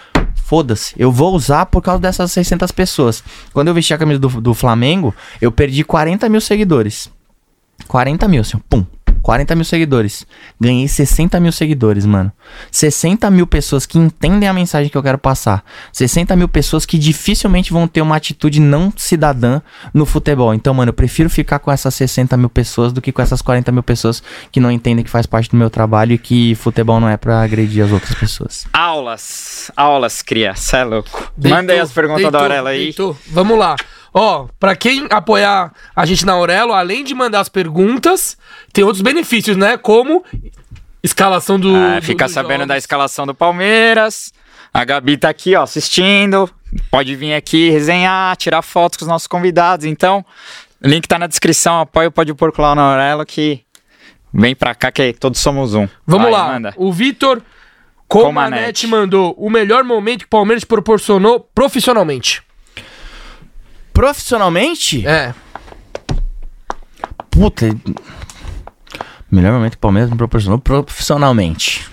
foda-se, 0.47 0.95
eu 0.97 1.11
vou 1.11 1.35
usar 1.35 1.65
por 1.65 1.81
causa 1.81 2.01
dessas 2.01 2.31
600 2.31 2.71
pessoas. 2.71 3.21
Quando 3.51 3.67
eu 3.67 3.73
vesti 3.73 3.93
a 3.93 3.97
camisa 3.97 4.17
do, 4.17 4.29
do 4.29 4.53
Flamengo, 4.53 5.13
eu 5.41 5.51
perdi 5.51 5.83
40 5.83 6.29
mil 6.29 6.39
seguidores. 6.39 7.11
40 7.85 8.25
mil, 8.29 8.39
assim, 8.39 8.57
pum. 8.69 8.85
40 9.21 9.55
mil 9.55 9.65
seguidores. 9.65 10.25
Ganhei 10.59 10.87
60 10.87 11.39
mil 11.39 11.51
seguidores, 11.51 12.05
mano. 12.05 12.31
60 12.71 13.29
mil 13.31 13.45
pessoas 13.47 13.85
que 13.85 13.97
entendem 13.97 14.47
a 14.47 14.53
mensagem 14.53 14.89
que 14.89 14.97
eu 14.97 15.03
quero 15.03 15.17
passar. 15.17 15.63
60 15.91 16.35
mil 16.35 16.47
pessoas 16.47 16.85
que 16.85 16.97
dificilmente 16.97 17.71
vão 17.73 17.87
ter 17.87 18.01
uma 18.01 18.15
atitude 18.15 18.59
não 18.59 18.91
cidadã 18.95 19.61
no 19.93 20.05
futebol. 20.05 20.53
Então, 20.53 20.73
mano, 20.73 20.89
eu 20.89 20.93
prefiro 20.93 21.29
ficar 21.29 21.59
com 21.59 21.71
essas 21.71 21.93
60 21.95 22.37
mil 22.37 22.49
pessoas 22.49 22.93
do 22.93 23.01
que 23.01 23.11
com 23.11 23.21
essas 23.21 23.41
40 23.41 23.71
mil 23.71 23.83
pessoas 23.83 24.21
que 24.51 24.59
não 24.59 24.71
entendem 24.71 25.03
que 25.03 25.11
faz 25.11 25.25
parte 25.25 25.49
do 25.49 25.57
meu 25.57 25.69
trabalho 25.69 26.13
e 26.13 26.17
que 26.17 26.55
futebol 26.55 26.99
não 26.99 27.09
é 27.09 27.17
pra 27.17 27.41
agredir 27.41 27.83
as 27.83 27.91
outras 27.91 28.13
pessoas. 28.15 28.65
Aulas, 28.73 29.71
aulas, 29.75 30.21
cria, 30.21 30.55
cê 30.55 30.77
é 30.77 30.83
louco. 30.83 31.31
Deitou, 31.37 31.57
Manda 31.57 31.73
aí 31.73 31.79
as 31.79 31.91
perguntas 31.91 32.23
da 32.23 32.29
deitou, 32.29 32.41
Aurela 32.41 32.69
aí. 32.69 32.83
deitou. 32.83 33.17
Vamos 33.27 33.57
lá. 33.57 33.75
Ó, 34.13 34.47
pra 34.59 34.75
quem 34.75 35.07
apoiar 35.09 35.71
a 35.95 36.05
gente 36.05 36.25
na 36.25 36.33
Aurelo, 36.33 36.73
além 36.73 37.03
de 37.03 37.13
mandar 37.13 37.39
as 37.41 37.49
perguntas, 37.49 38.37
tem 38.73 38.83
outros 38.83 39.01
benefícios, 39.01 39.55
né? 39.57 39.77
Como 39.77 40.23
escalação 41.03 41.59
do. 41.59 41.75
Ah, 41.75 41.99
do- 41.99 42.05
fica 42.05 42.27
sabendo 42.27 42.59
jogos. 42.59 42.67
da 42.69 42.77
escalação 42.77 43.25
do 43.25 43.33
Palmeiras. 43.35 44.33
A 44.73 44.83
Gabi 44.83 45.17
tá 45.17 45.29
aqui, 45.29 45.55
ó, 45.55 45.63
assistindo. 45.63 46.49
Pode 46.91 47.15
vir 47.15 47.33
aqui 47.33 47.69
resenhar, 47.69 48.35
tirar 48.35 48.61
fotos 48.61 48.97
com 48.97 49.05
os 49.05 49.09
nossos 49.09 49.27
convidados. 49.27 49.85
Então, 49.85 50.23
o 50.83 50.87
link 50.87 51.07
tá 51.07 51.17
na 51.17 51.25
descrição. 51.27 51.79
Apoia 51.79 52.09
o 52.09 52.11
Pode 52.11 52.33
Porco 52.33 52.61
lá 52.61 52.75
na 52.75 52.81
Aurela 52.91 53.25
que 53.25 53.61
vem 54.33 54.53
pra 54.53 54.75
cá 54.75 54.91
que 54.91 55.13
todos 55.13 55.39
somos 55.39 55.73
um. 55.73 55.87
Vamos 56.05 56.23
Vai, 56.29 56.31
lá. 56.33 56.47
Manda. 56.53 56.73
O 56.77 56.91
Vitor. 56.91 57.41
Comanete 58.07 58.87
mandou 58.87 59.35
o 59.37 59.49
melhor 59.49 59.83
momento 59.83 60.19
que 60.19 60.25
o 60.27 60.29
Palmeiras 60.29 60.63
proporcionou 60.63 61.41
profissionalmente. 61.53 62.41
Profissionalmente, 63.97 65.03
É. 65.07 65.33
puta. 67.31 67.65
Melhor 69.31 69.53
momento 69.53 69.71
que 69.71 69.77
o 69.77 69.81
Palmeiras 69.81 70.11
me 70.11 70.15
proporcionou 70.15 70.59
profissionalmente. 70.59 71.89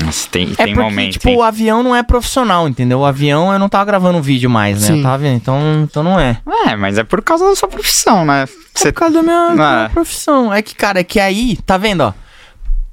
Nossa, 0.00 0.26
tem, 0.30 0.52
É 0.58 0.64
tem 0.64 0.74
porque, 0.74 0.80
momento, 0.80 1.12
tipo, 1.12 1.28
hein? 1.28 1.36
o 1.36 1.42
avião 1.42 1.82
não 1.82 1.94
é 1.94 2.02
profissional, 2.02 2.66
entendeu? 2.66 3.00
O 3.00 3.04
avião 3.04 3.52
eu 3.52 3.58
não 3.58 3.68
tava 3.68 3.84
gravando 3.84 4.16
um 4.16 4.22
vídeo 4.22 4.48
mais, 4.48 4.80
né? 4.80 4.86
Sim. 4.86 4.96
Eu 4.96 5.02
tava 5.02 5.18
vendo, 5.18 5.36
então, 5.36 5.82
então 5.84 6.02
não 6.02 6.18
é. 6.18 6.38
É, 6.66 6.74
mas 6.74 6.96
é 6.96 7.04
por 7.04 7.20
causa 7.20 7.46
da 7.50 7.54
sua 7.54 7.68
profissão, 7.68 8.24
né? 8.24 8.44
É 8.82 8.84
por 8.86 8.92
causa 8.94 9.14
da 9.16 9.22
minha, 9.22 9.48
da 9.48 9.54
minha 9.54 9.84
Ah. 9.84 9.90
profissão. 9.92 10.52
É 10.54 10.62
que, 10.62 10.74
cara, 10.74 11.00
é 11.00 11.04
que 11.04 11.20
aí, 11.20 11.58
tá 11.66 11.76
vendo, 11.76 12.00
ó? 12.00 12.12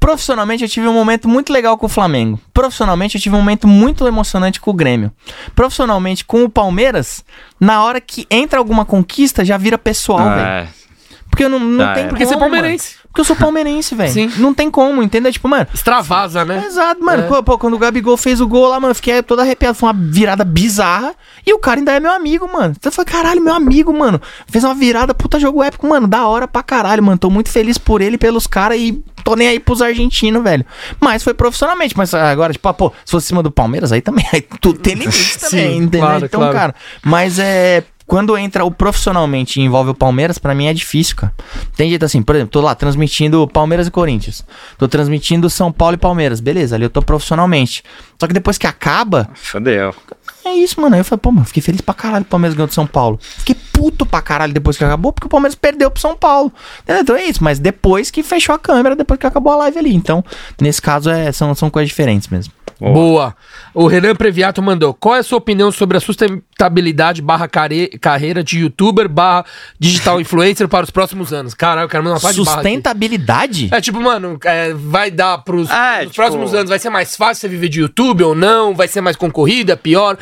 Profissionalmente 0.02 0.64
eu 0.64 0.70
tive 0.70 0.88
um 0.88 0.94
momento 0.94 1.30
muito 1.30 1.54
legal 1.54 1.78
com 1.78 1.86
o 1.86 1.90
Flamengo. 1.90 2.40
Profissionalmente 2.52 3.16
eu 3.18 3.22
tive 3.22 3.36
um 3.36 3.40
momento 3.40 3.68
muito 3.68 4.08
emocionante 4.08 4.60
com 4.60 4.72
o 4.72 4.74
Grêmio. 4.74 5.12
Profissionalmente 5.56 6.26
com 6.26 6.44
o 6.44 6.50
Palmeiras, 6.50 7.24
na 7.60 7.84
hora 7.84 8.02
que 8.02 8.26
entra 8.30 8.58
alguma 8.58 8.84
conquista 8.84 9.46
já 9.46 9.58
vira 9.58 9.78
pessoal, 9.78 10.28
velho. 10.32 10.40
É, 10.42 10.68
Porque 11.30 11.44
eu 11.44 11.50
não, 11.50 11.60
não 11.60 11.86
Ah, 11.86 11.94
tem 11.94 12.06
é. 12.06 12.08
Porque 12.08 12.26
você 12.26 12.34
é 12.34 12.38
como, 12.38 12.50
palmeirense. 12.52 12.96
Porque 13.12 13.20
eu 13.20 13.26
sou 13.26 13.36
palmeirense, 13.36 13.94
velho. 13.94 14.12
Sim. 14.12 14.32
Não 14.38 14.54
tem 14.54 14.72
como, 14.72 15.04
entendeu? 15.04 15.32
Tipo, 15.34 15.50
mano, 15.50 15.68
Extravasa, 15.74 16.46
né? 16.46 16.64
Exato, 16.66 17.04
mano. 17.04 17.24
É. 17.24 17.28
Pô, 17.28 17.44
pô, 17.44 17.58
quando 17.58 17.74
o 17.74 17.78
Gabigol 17.78 18.16
fez 18.16 18.40
o 18.40 18.48
gol 18.48 18.70
lá, 18.70 18.80
mano, 18.80 18.92
eu 18.92 18.96
fiquei 18.96 19.22
todo 19.22 19.42
arrepiado. 19.42 19.78
Foi 19.78 19.90
uma 19.90 19.94
virada 19.94 20.46
bizarra. 20.46 21.14
E 21.46 21.54
o 21.54 21.60
cara 21.60 21.80
ainda 21.82 21.92
é 21.92 22.00
meu 22.00 22.12
amigo, 22.12 22.50
mano. 22.52 22.74
Então 22.78 22.90
eu 22.90 22.94
falei, 22.94 23.12
caralho, 23.12 23.42
meu 23.42 23.54
amigo, 23.54 23.92
mano. 23.92 24.22
Fez 24.48 24.64
uma 24.64 24.74
virada, 24.74 25.14
puta 25.14 25.38
jogo 25.40 25.62
épico, 25.62 25.86
mano. 25.88 26.08
Da 26.08 26.26
hora 26.26 26.48
pra 26.48 26.64
caralho, 26.64 27.04
mano. 27.04 27.18
Tô 27.18 27.30
muito 27.30 27.50
feliz 27.50 27.78
por 27.78 28.02
ele 28.02 28.18
pelos 28.18 28.48
caras 28.48 28.78
e 28.80 29.04
tô 29.26 29.36
nem 29.36 29.50
aí 29.50 29.60
pros 29.60 29.82
argentinos, 29.82 30.42
velho. 30.42 30.66
Mas 30.98 31.22
foi 31.22 31.34
profissionalmente. 31.34 31.98
Mas 31.98 32.14
agora, 32.14 32.54
tipo, 32.54 32.68
ah, 32.70 32.74
pô, 32.74 32.94
se 33.04 33.12
fosse 33.12 33.26
em 33.26 33.28
cima 33.28 33.44
do 33.44 33.52
Palmeiras, 33.52 33.92
aí 33.92 34.02
também. 34.02 34.26
Aí 34.32 34.42
tudo 34.62 34.80
tem 34.80 34.94
limite 34.94 35.38
também, 35.38 35.72
Sim, 35.74 35.78
entendeu? 35.80 36.08
claro, 36.08 36.26
então, 36.26 36.40
claro. 36.40 36.56
cara. 36.56 36.76
Mas 37.04 37.38
é. 37.40 37.84
Quando 38.12 38.38
entra 38.38 38.66
o 38.66 38.70
profissionalmente 38.70 39.58
e 39.58 39.64
envolve 39.64 39.92
o 39.92 39.96
Palmeiras, 39.96 40.38
pra 40.38 40.54
mim 40.54 40.66
é 40.66 40.74
difícil, 40.74 41.16
cara. 41.16 41.34
Tem 41.78 41.88
jeito 41.88 42.04
assim, 42.04 42.22
por 42.22 42.36
exemplo, 42.36 42.52
tô 42.52 42.60
lá 42.60 42.76
transmitindo 42.76 43.48
Palmeiras 43.48 43.88
e 43.88 43.92
Corinthians. 43.92 44.46
Tô 44.78 44.86
transmitindo 44.86 45.50
São 45.50 45.72
Paulo 45.72 45.94
e 45.94 45.98
Palmeiras. 45.98 46.42
Beleza, 46.42 46.76
ali 46.76 46.84
eu 46.84 46.90
tô 46.90 47.02
profissionalmente. 47.02 47.82
Só 48.20 48.28
que 48.28 48.34
depois 48.34 48.58
que 48.58 48.68
acaba, 48.68 49.30
Fodeu. 49.34 49.96
é 50.44 50.52
isso, 50.52 50.82
mano. 50.82 50.96
Aí 50.96 51.00
eu 51.00 51.06
falei, 51.06 51.22
pô, 51.22 51.32
mano, 51.32 51.46
fiquei 51.46 51.64
feliz 51.64 51.80
pra 51.80 51.94
caralho 51.94 52.24
o 52.24 52.28
Palmeiras 52.28 52.54
ganhou 52.54 52.68
do 52.68 52.74
São 52.74 52.86
Paulo. 52.86 53.18
Fiquei 53.22 53.56
puto 53.74 54.06
pra 54.06 54.22
caralho 54.22 54.54
depois 54.54 54.78
que 54.78 54.84
acabou, 54.84 55.12
porque 55.14 55.28
o 55.28 55.30
Palmeiras 55.30 55.56
perdeu 55.56 55.90
pro 55.92 56.02
São 56.02 56.16
Paulo. 56.16 56.52
Entendeu? 56.84 57.02
Então 57.02 57.16
é 57.16 57.24
isso, 57.26 57.44
mas 57.44 57.60
depois 57.60 58.12
que 58.12 58.24
fechou 58.24 58.54
a 58.56 58.60
câmera, 58.60 58.96
depois 58.96 59.20
que 59.20 59.26
acabou 59.28 59.54
a 59.54 59.58
live 59.58 59.80
ali. 59.80 59.94
Então, 59.96 60.24
nesse 60.60 60.82
caso, 60.82 61.10
é, 61.10 61.32
são, 61.32 61.54
são 61.56 61.70
coisas 61.70 61.90
diferentes 61.90 62.28
mesmo. 62.28 62.54
Boa. 62.80 63.36
O 63.76 63.86
Renan 63.86 64.16
Previato 64.16 64.60
mandou. 64.60 64.92
Qual 64.92 65.16
é 65.16 65.20
a 65.20 65.24
sua 65.24 65.38
opinião 65.38 65.72
sobre 65.72 65.98
a 65.98 66.00
sustentabilidade 66.00 67.22
barra 67.22 67.48
carreira 67.48 68.44
de 68.44 68.60
youtuber 68.62 69.08
barra 69.08 69.46
digital 69.80 70.20
influencer 70.20 70.68
para 70.68 70.84
os 70.84 70.90
próximos 70.90 71.32
anos? 71.32 71.54
Caralho, 71.54 71.86
eu 71.86 71.90
quero 71.90 72.04
mandar 72.04 72.16
uma 72.16 72.22
parte. 72.22 72.36
Sustentabilidade? 72.38 73.70
É 73.72 73.80
tipo, 73.80 74.02
mano, 74.02 74.40
é, 74.44 74.74
vai 74.74 75.12
dar 75.12 75.38
pros, 75.40 75.70
É, 75.70 75.98
pros 76.00 76.12
tipo- 76.12 76.16
próximos 76.16 76.54
anos, 76.56 76.70
vai 76.70 76.80
ser 76.80 76.90
mais 76.90 77.16
fácil 77.16 77.42
você 77.42 77.48
viver 77.48 77.70
de 77.70 77.82
YouTube 77.82 78.24
ou 78.24 78.34
não? 78.34 78.74
Vai 78.74 78.88
ser 78.88 79.02
mais 79.02 79.16
concorrida, 79.16 79.78
pior? 79.78 80.18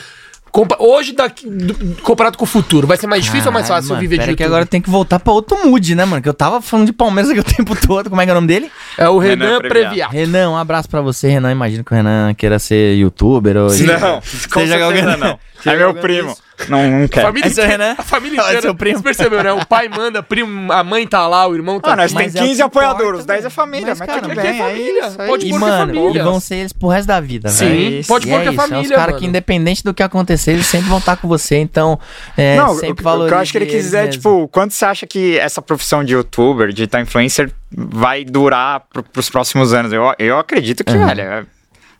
Compa- 0.52 0.78
hoje, 0.80 1.14
daqui, 1.14 1.48
do- 1.48 2.02
comparado 2.02 2.38
com 2.38 2.44
o 2.44 2.48
futuro, 2.48 2.88
vai 2.88 2.98
ser 2.98 3.08
mais 3.08 3.24
difícil 3.24 3.48
ou 3.48 3.54
mais 3.54 3.68
fácil 3.68 3.90
mano, 3.90 4.02
viver 4.02 4.16
de 4.16 4.20
pera 4.22 4.32
YouTube? 4.32 4.38
que 4.38 4.44
agora 4.44 4.66
tem 4.66 4.82
que 4.82 4.90
voltar 4.90 5.20
pra 5.20 5.32
outro 5.32 5.58
mood, 5.66 5.94
né, 5.96 6.06
mano? 6.06 6.22
Que 6.22 6.30
eu 6.30 6.34
tava 6.34 6.62
falando 6.62 6.86
de 6.88 6.94
Palmeiras 6.94 7.30
aqui 7.32 7.40
o 7.40 7.44
tempo 7.56 7.76
todo. 7.76 8.10
Como 8.10 8.22
é 8.22 8.26
que 8.26 8.30
é 8.32 8.34
o 8.34 8.36
nome 8.36 8.48
dele? 8.48 8.72
É 8.98 9.08
o 9.08 9.18
Renan, 9.20 9.46
Renan 9.46 9.60
Previato. 9.60 9.88
Previato. 9.88 10.14
Renan, 10.14 10.50
um 10.52 10.58
abraço 10.58 10.90
pra 10.90 11.02
você, 11.02 11.28
Renan. 11.30 11.52
Imagino 11.52 11.84
que 11.84 11.92
o 11.92 11.96
Renan 11.96 12.34
queira 12.34 12.58
ser 12.60 12.96
youtuber 12.96 13.58
ou. 13.58 13.70
Não, 13.70 13.70
com 14.52 14.60
Seja 14.60 14.78
certeza 14.78 14.86
alguém- 14.86 15.04
não. 15.18 15.40
Seja 15.62 15.76
É 15.76 15.78
meu 15.78 15.94
primo. 15.94 16.30
disso. 16.30 16.42
Não, 16.68 16.90
não 16.90 17.06
A 17.06 17.08
família 17.22 17.48
É 17.48 17.50
seu 17.50 17.64
inteira, 17.64 17.84
Renan? 17.86 17.96
a 17.98 18.04
família 18.04 18.38
É 18.40 18.44
inteira, 18.44 18.62
seu 18.62 18.76
primo? 18.76 18.98
Você 18.98 19.04
percebeu, 19.04 19.44
né? 19.44 19.54
O 19.54 19.66
pai 19.66 19.88
manda, 19.88 20.22
primo, 20.22 20.72
a 20.74 20.84
mãe 20.84 21.08
tá 21.08 21.28
lá, 21.28 21.48
o 21.48 21.56
irmão 21.56 21.80
tá 21.80 21.94
Ah, 21.94 21.96
nós 21.96 22.06
aqui. 22.12 22.16
tem 22.18 22.26
Mas 22.28 22.36
é 22.36 22.40
o 22.40 22.48
15 22.48 22.56
que 22.58 22.62
apoiadores, 22.64 23.02
importa, 23.04 23.20
os 23.20 23.26
10 23.26 23.40
é 23.40 23.42
velho. 23.44 23.52
família, 23.52 23.88
Mas, 23.90 24.00
mas, 24.00 24.08
cara, 24.08 24.22
tudo 24.22 24.32
aqui 24.32 24.42
bem, 24.42 24.60
é 24.62 24.64
família, 24.64 25.06
aí. 25.06 25.28
pode 25.28 25.46
E, 25.46 25.50
pôr 25.50 25.58
que 25.60 25.66
é 25.66 25.70
mano, 25.70 25.94
família. 25.94 26.20
e 26.20 26.24
vão 26.24 26.40
ser 26.40 26.56
eles 26.56 26.74
pro 26.74 26.88
resto 26.90 27.08
da 27.08 27.20
vida, 27.22 27.50
Sim, 27.50 27.66
velho. 27.68 28.06
pode 28.06 28.28
E 28.28 28.30
pôr 28.32 28.38
é 28.38 28.42
que 28.42 28.48
é 28.48 28.52
isso, 28.52 28.62
família, 28.62 28.90
os 28.90 28.96
caras 28.96 29.20
que, 29.20 29.26
independente 29.26 29.84
do 29.84 29.94
que 29.94 30.04
acontecer, 30.04 30.52
eles 30.52 30.66
sempre 30.68 30.90
vão 30.90 30.98
estar 31.00 31.16
com 31.18 31.28
você. 31.28 31.58
Então, 31.58 32.00
é, 32.38 32.58
Não, 32.58 32.74
sempre 32.76 32.92
o 32.92 32.96
que 32.96 33.04
valorize 33.04 33.34
eu 33.34 33.40
acho 33.40 33.52
que 33.52 33.58
ele 33.58 33.66
quis 33.66 33.74
eles 33.76 33.86
dizer 33.86 33.98
é, 33.98 34.02
mesmo. 34.06 34.14
tipo, 34.22 34.48
quanto 34.50 34.74
você 34.74 34.86
acha 34.86 35.08
que 35.08 35.38
essa 35.40 35.62
profissão 35.62 36.04
de 36.04 36.14
youtuber, 36.14 36.70
digital 36.74 37.02
influencer, 37.02 37.52
vai 37.72 38.24
durar 38.26 38.82
pro, 38.92 39.02
pros 39.04 39.30
próximos 39.30 39.74
anos? 39.74 39.94
Eu, 39.94 40.14
eu 40.20 40.38
acredito 40.38 40.84
que, 40.84 40.92
Uhum. 40.92 41.06
velho, 41.08 41.22
é- 41.22 41.46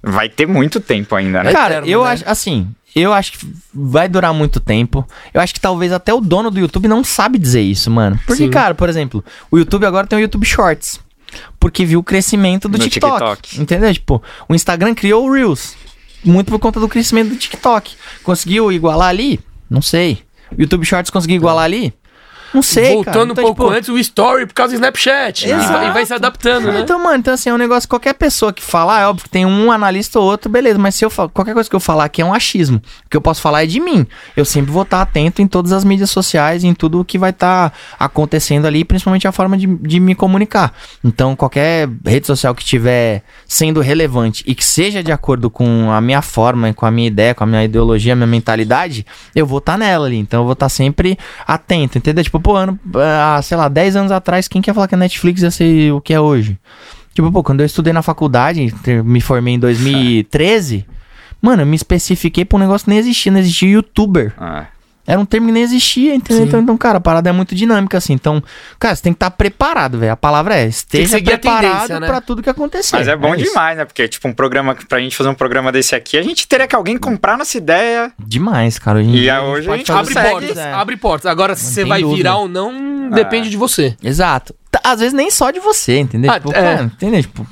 vai 0.02 0.30
ter 0.30 0.48
muito 0.48 0.80
tempo 0.80 1.14
ainda, 1.16 1.44
né? 1.44 1.52
Cara, 1.52 1.82
eu 1.86 2.04
né? 2.06 2.12
acho, 2.12 2.24
assim, 2.26 2.68
eu 2.96 3.14
acho 3.14 3.34
que 3.34 3.48
vai 3.74 4.08
durar 4.08 4.34
muito 4.34 4.60
tempo. 4.60 5.08
Eu 5.34 5.42
acho 5.42 5.54
que 5.54 5.60
talvez 5.60 5.92
até 5.92 6.14
o 6.14 6.22
dono 6.22 6.50
do 6.50 6.60
YouTube 6.60 6.88
não 6.88 7.04
sabe 7.04 7.38
dizer 7.38 7.62
isso, 7.62 7.90
mano. 7.92 8.20
Porque, 8.26 8.44
Sim. 8.44 8.50
cara, 8.50 8.74
por 8.74 8.90
exemplo, 8.90 9.24
o 9.52 9.58
YouTube 9.58 9.86
agora 9.86 10.08
tem 10.08 10.18
o 10.18 10.22
YouTube 10.22 10.46
Shorts. 10.46 11.00
Porque 11.60 11.86
viu 11.86 12.00
o 12.00 12.04
crescimento 12.04 12.68
do 12.68 12.80
TikTok, 12.80 13.14
TikTok. 13.14 13.62
Entendeu? 13.62 13.94
Tipo, 13.94 14.22
o 14.48 14.56
Instagram 14.56 14.96
criou 14.96 15.28
o 15.28 15.32
Reels. 15.32 15.76
Muito 16.24 16.52
por 16.52 16.60
conta 16.60 16.80
do 16.80 16.90
crescimento 16.90 17.30
do 17.30 17.36
TikTok. 17.36 17.96
Conseguiu 18.24 18.72
igualar 18.72 19.10
ali? 19.10 19.40
Não 19.70 19.82
sei. 19.82 20.24
O 20.52 20.60
YouTube 20.60 20.86
Shorts 20.86 21.12
conseguiu 21.12 21.36
igualar 21.38 21.66
ali? 21.66 21.94
Não 22.54 22.62
sei, 22.62 22.84
cara. 22.84 22.96
Voltando 22.96 23.32
Então, 23.32 23.44
um 23.44 23.48
pouco 23.48 23.64
tipo, 23.64 23.78
antes, 23.78 23.90
o 23.90 23.98
Story 23.98 24.46
por 24.46 24.54
causa 24.54 24.74
do 24.74 24.76
Snapchat. 24.76 25.48
E 25.48 25.52
Exato. 25.52 25.74
vai, 25.74 25.88
e 25.88 25.92
vai 25.92 26.06
se 26.06 26.14
adaptando, 26.14 26.72
né? 26.72 26.82
Então, 26.82 27.02
mano, 27.02 27.18
então 27.18 27.34
assim, 27.34 27.50
é 27.50 27.54
um 27.54 27.58
negócio, 27.58 27.88
qualquer 27.88 28.14
pessoa 28.14 28.52
que 28.52 28.64
falar, 28.64 29.02
é 29.02 29.08
óbvio 29.08 29.24
que 29.24 29.30
tem 29.30 29.46
um 29.46 29.72
analista 29.72 30.20
ou 30.20 30.26
outro, 30.26 30.50
beleza, 30.50 30.80
mas 30.80 30.96
se 30.96 31.06
eu 31.06 31.10
falar, 31.10 31.30
qualquer 31.30 31.54
coisa 31.54 31.70
que 31.70 31.76
eu 31.76 31.80
falar 31.80 32.06
aqui 32.06 32.22
é 32.22 32.26
um 32.26 32.34
achismo. 32.34 32.82
O 33.06 33.10
que 33.10 33.18
eu 33.18 33.22
posso 33.22 33.42
falar 33.42 33.64
é 33.64 33.66
de 33.66 33.80
mim. 33.80 34.06
Eu 34.36 34.46
sempre 34.46 34.72
vou 34.72 34.84
estar 34.84 35.02
atento 35.02 35.42
em 35.42 35.48
todas 35.48 35.72
as 35.72 35.84
mídias 35.84 36.10
sociais, 36.10 36.64
em 36.64 36.74
tudo 36.74 37.00
o 37.00 37.06
que 37.06 37.18
vai 37.18 37.30
estar 37.30 37.74
acontecendo 38.00 38.66
ali, 38.66 38.84
principalmente 38.84 39.28
a 39.28 39.32
forma 39.32 39.58
de, 39.58 39.68
de 39.68 40.00
me 40.00 40.16
comunicar. 40.16 40.74
Então, 41.04 41.36
qualquer 41.36 41.90
rede 42.06 42.28
social 42.28 42.56
que 42.56 42.64
estiver 42.64 43.24
sendo 43.48 43.82
relevante 43.82 44.44
e 44.48 44.56
que 44.56 44.66
seja 44.66 45.04
de 45.04 45.12
acordo 45.12 45.50
com 45.50 45.92
a 45.92 46.02
minha 46.02 46.22
forma, 46.22 46.74
com 46.74 46.86
a 46.86 46.92
minha 46.92 47.08
ideia, 47.08 47.36
com 47.36 47.44
a 47.44 47.48
minha 47.48 47.64
ideologia, 47.64 48.14
a 48.14 48.16
minha 48.16 48.28
mentalidade, 48.28 49.06
eu 49.36 49.46
vou 49.46 49.60
estar 49.60 49.78
nela 49.78 50.08
ali. 50.08 50.18
Então, 50.18 50.42
eu 50.42 50.44
vou 50.46 50.54
estar 50.54 50.70
sempre 50.70 51.18
atento, 51.48 51.98
entendeu? 51.98 52.24
Tipo, 52.24 52.39
pô, 52.40 52.56
ano, 52.56 52.80
ah, 52.96 53.40
sei 53.42 53.58
lá, 53.58 53.68
10 53.68 53.96
anos 53.96 54.12
atrás, 54.12 54.48
quem 54.48 54.62
quer 54.62 54.74
falar 54.74 54.88
que 54.88 54.96
a 54.96 54.98
Netflix 54.98 55.42
ia 55.42 55.52
ser 55.52 55.92
o 55.92 56.02
que 56.02 56.14
é 56.14 56.20
hoje? 56.20 56.58
Tipo, 57.14 57.32
pô, 57.32 57.44
quando 57.44 57.60
eu 57.62 57.66
estudei 57.66 57.92
na 57.92 58.02
faculdade, 58.02 58.74
me 59.04 59.20
formei 59.22 59.56
em 59.56 59.60
2013, 59.60 60.86
mano, 61.42 61.64
eu 61.64 61.66
me 61.66 61.76
especifiquei 61.76 62.46
pra 62.46 62.58
um 62.58 62.60
negócio 62.60 62.86
que 62.86 62.92
nem 62.92 63.00
existia, 63.00 63.32
não 63.32 63.40
existia 63.40 63.70
youtuber. 63.70 64.34
Ah, 64.38 64.68
Era 65.10 65.20
um 65.20 65.26
termo 65.26 65.48
que 65.48 65.54
nem 65.54 65.64
existia, 65.64 66.14
entendeu? 66.14 66.46
Então, 66.46 66.60
então, 66.60 66.78
cara, 66.78 67.00
a 67.00 67.02
parada 67.02 67.28
é 67.28 67.34
muito 67.34 67.56
dinâmica, 67.56 67.98
assim. 67.98 68.14
Então, 68.14 68.44
cara, 68.78 68.96
você 68.96 69.02
tem 69.02 69.12
que 69.12 69.18
estar 69.18 69.32
preparado, 69.32 69.98
velho. 69.98 70.12
A 70.12 70.16
palavra 70.16 70.56
é, 70.56 70.68
esteja 70.68 71.18
a 71.18 71.22
preparado 71.24 72.00
né? 72.00 72.06
pra 72.06 72.22
tudo 72.22 72.44
que 72.44 72.50
acontecer. 72.50 72.96
Mas 72.96 73.08
é 73.08 73.16
bom 73.16 73.34
isso. 73.34 73.46
demais, 73.46 73.76
né? 73.76 73.86
Porque, 73.86 74.08
tipo, 74.08 74.28
um 74.28 74.34
programa, 74.34 74.78
pra 74.88 75.00
gente 75.00 75.18
fazer 75.18 75.30
um 75.30 75.34
programa 75.34 75.72
desse 75.72 75.96
aqui, 75.96 76.16
a 76.16 76.22
gente 76.22 76.48
teria 76.48 76.68
que 76.68 76.76
alguém 76.76 76.96
comprar 76.96 77.40
nossa 77.40 77.58
ideia. 77.58 78.12
Demais, 78.20 78.78
cara. 78.78 79.00
Hoje 79.00 79.10
E 79.10 79.22
dia 79.22 79.42
hoje 79.42 79.68
a 79.68 79.78
gente 79.78 79.88
fazer 79.88 80.00
Abre 80.00 80.14
consegue, 80.14 80.30
portas, 80.32 80.50
quiser. 80.50 80.74
abre 80.76 80.98
portas. 80.98 81.32
Agora, 81.32 81.56
se 81.56 81.74
você 81.74 81.84
vai 81.84 82.02
dúvida. 82.02 82.18
virar 82.18 82.36
ou 82.38 82.48
não, 82.48 83.10
depende 83.10 83.50
de 83.50 83.58
você. 83.58 83.98
Exato. 84.04 84.54
Tá, 84.70 84.80
Às 84.84 85.00
vezes 85.00 85.14
nem 85.14 85.32
só 85.32 85.50
de 85.50 85.60
você, 85.60 85.98
entendeu? 85.98 86.32
Ah, 86.32 86.36
tipo, 86.36 86.52
é. 86.52 86.54
cara, 86.54 86.84
entendeu? 86.84 87.22
Tipo, 87.24 87.48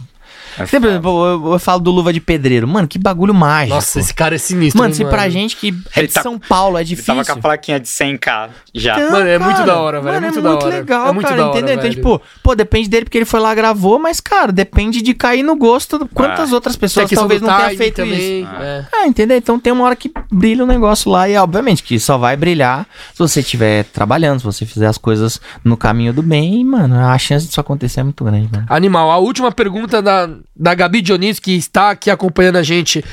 É 0.60 0.66
por 0.80 0.88
exemplo, 0.90 1.26
eu, 1.26 1.54
eu 1.54 1.60
falo 1.60 1.80
do 1.82 1.92
Luva 1.92 2.12
de 2.14 2.20
Pedreiro. 2.20 2.68
Mano, 2.68 2.88
que 2.88 2.98
bagulho 2.98 3.34
mágico. 3.34 3.76
Nossa, 3.76 4.00
esse 4.00 4.14
cara 4.14 4.36
é 4.36 4.38
sinistro. 4.38 4.82
Mano, 4.82 4.94
se 4.94 5.04
pra 5.06 5.30
gente 5.30 5.56
que 5.56 5.70
é 5.96 6.00
Ele 6.00 6.08
de 6.08 6.14
tá- 6.14 6.22
São 6.22 6.38
Paulo 6.40 6.78
é 6.78 6.82
Ele 6.82 6.90
difícil. 6.90 7.16
tava 7.16 7.26
com 7.26 7.32
a 7.34 7.42
plaquinha 7.42 7.80
de 7.80 7.88
100k 7.88 8.50
já. 8.74 8.96
Então, 9.00 9.12
Mano, 9.12 9.28
é 9.28 9.38
muito 9.40 9.54
cara, 9.58 9.66
da 9.66 9.80
hora, 9.80 10.02
velho, 10.02 10.10
é 10.16 10.20
mano, 10.20 10.34
muito 10.34 10.42
da 10.42 10.56
hora. 10.56 10.68
legal, 10.68 11.08
É 11.08 11.12
muito 11.12 11.26
cara, 11.28 11.38
da 11.38 11.48
hora, 11.50 11.58
entendeu? 11.58 11.74
Então, 11.76 11.84
velho. 11.84 11.96
tipo, 11.96 12.22
pô, 12.44 12.56
depende 12.56 12.90
dele 12.90 13.06
porque 13.06 13.18
ele 13.18 13.26
foi 13.26 13.40
lá 13.40 13.54
gravou, 13.56 14.00
mas, 14.00 14.20
cara, 14.20 14.52
depende 14.52 15.02
de 15.02 15.14
cair 15.14 15.44
no 15.44 15.56
gosto. 15.56 16.08
Quantas 16.14 16.52
Ah. 16.52 16.56
outras 16.56 16.76
pessoas 16.76 17.08
questão 17.08 17.24
talvez 17.24 17.42
não 17.42 17.56
tenham 17.56 17.78
feito 17.78 17.96
também. 17.96 18.42
isso? 18.44 18.50
é. 18.60 18.86
Ah, 18.94 19.08
entendeu? 19.08 19.38
Então 19.38 19.60
tem 19.60 19.72
uma 19.74 19.86
hora 19.86 19.96
que 19.96 20.12
brilha 20.32 20.64
o 20.64 20.68
negócio 20.68 21.10
lá 21.12 21.28
e, 21.30 21.36
obviamente, 21.38 21.84
que 21.84 22.00
só 22.00 22.18
vai 22.18 22.36
brilhar 22.36 22.86
se 23.14 23.20
você 23.20 23.40
estiver 23.42 23.84
trabalhando, 23.86 24.40
se 24.40 24.46
você 24.46 24.66
fizer 24.66 24.88
as 24.88 24.98
coisas 24.98 25.40
no 25.64 25.76
caminho 25.78 26.14
do 26.14 26.22
bem 26.24 26.62
e, 26.62 26.64
mano, 26.64 26.96
a 27.00 27.18
chance 27.18 27.46
disso 27.48 27.60
acontecer 27.60 28.00
é 28.00 28.04
muito 28.04 28.24
grande, 28.24 28.50
mano. 28.52 28.66
Animal. 28.70 29.12
A 29.12 29.18
última 29.18 29.52
pergunta 29.52 30.02
da, 30.02 30.30
da 30.60 30.74
Gabi 30.74 31.02
Dionísio, 31.02 31.42
que 31.42 31.56
está 31.56 31.92
aqui 31.92 32.10
acompanhando 32.10 32.58
a 32.58 32.64
gente, 32.64 33.04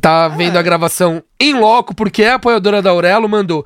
tá 0.00 0.28
vendo 0.28 0.56
a 0.56 0.62
gravação 0.62 1.22
em 1.40 1.54
loco, 1.54 1.94
porque 1.94 2.22
é 2.22 2.32
apoiadora 2.32 2.80
da 2.80 2.90
Aurelo, 2.90 3.28
mandou. 3.28 3.64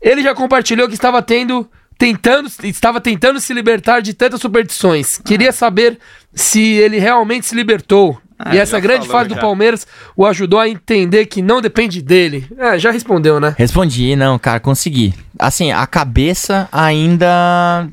Ele 0.00 0.22
já 0.22 0.34
compartilhou 0.34 0.88
que 0.88 0.94
estava 0.94 1.22
tendo. 1.22 1.68
Tentando, 1.98 2.50
estava 2.64 2.98
tentando 2.98 3.38
se 3.38 3.52
libertar 3.52 4.00
de 4.00 4.14
tantas 4.14 4.40
superstições. 4.40 5.18
Queria 5.18 5.52
saber 5.52 5.98
se 6.32 6.62
ele 6.62 6.98
realmente 6.98 7.44
se 7.44 7.54
libertou. 7.54 8.18
Ah, 8.38 8.56
e 8.56 8.58
essa 8.58 8.80
grande 8.80 9.06
falou, 9.06 9.18
fase 9.18 9.28
do 9.28 9.34
já. 9.34 9.40
Palmeiras 9.42 9.86
o 10.16 10.24
ajudou 10.24 10.58
a 10.58 10.66
entender 10.66 11.26
que 11.26 11.42
não 11.42 11.60
depende 11.60 12.00
dele. 12.00 12.48
É, 12.56 12.78
já 12.78 12.90
respondeu, 12.90 13.38
né? 13.38 13.54
Respondi, 13.58 14.16
não, 14.16 14.38
cara, 14.38 14.58
consegui. 14.58 15.12
Assim, 15.38 15.72
a 15.72 15.86
cabeça 15.86 16.66
ainda 16.72 17.86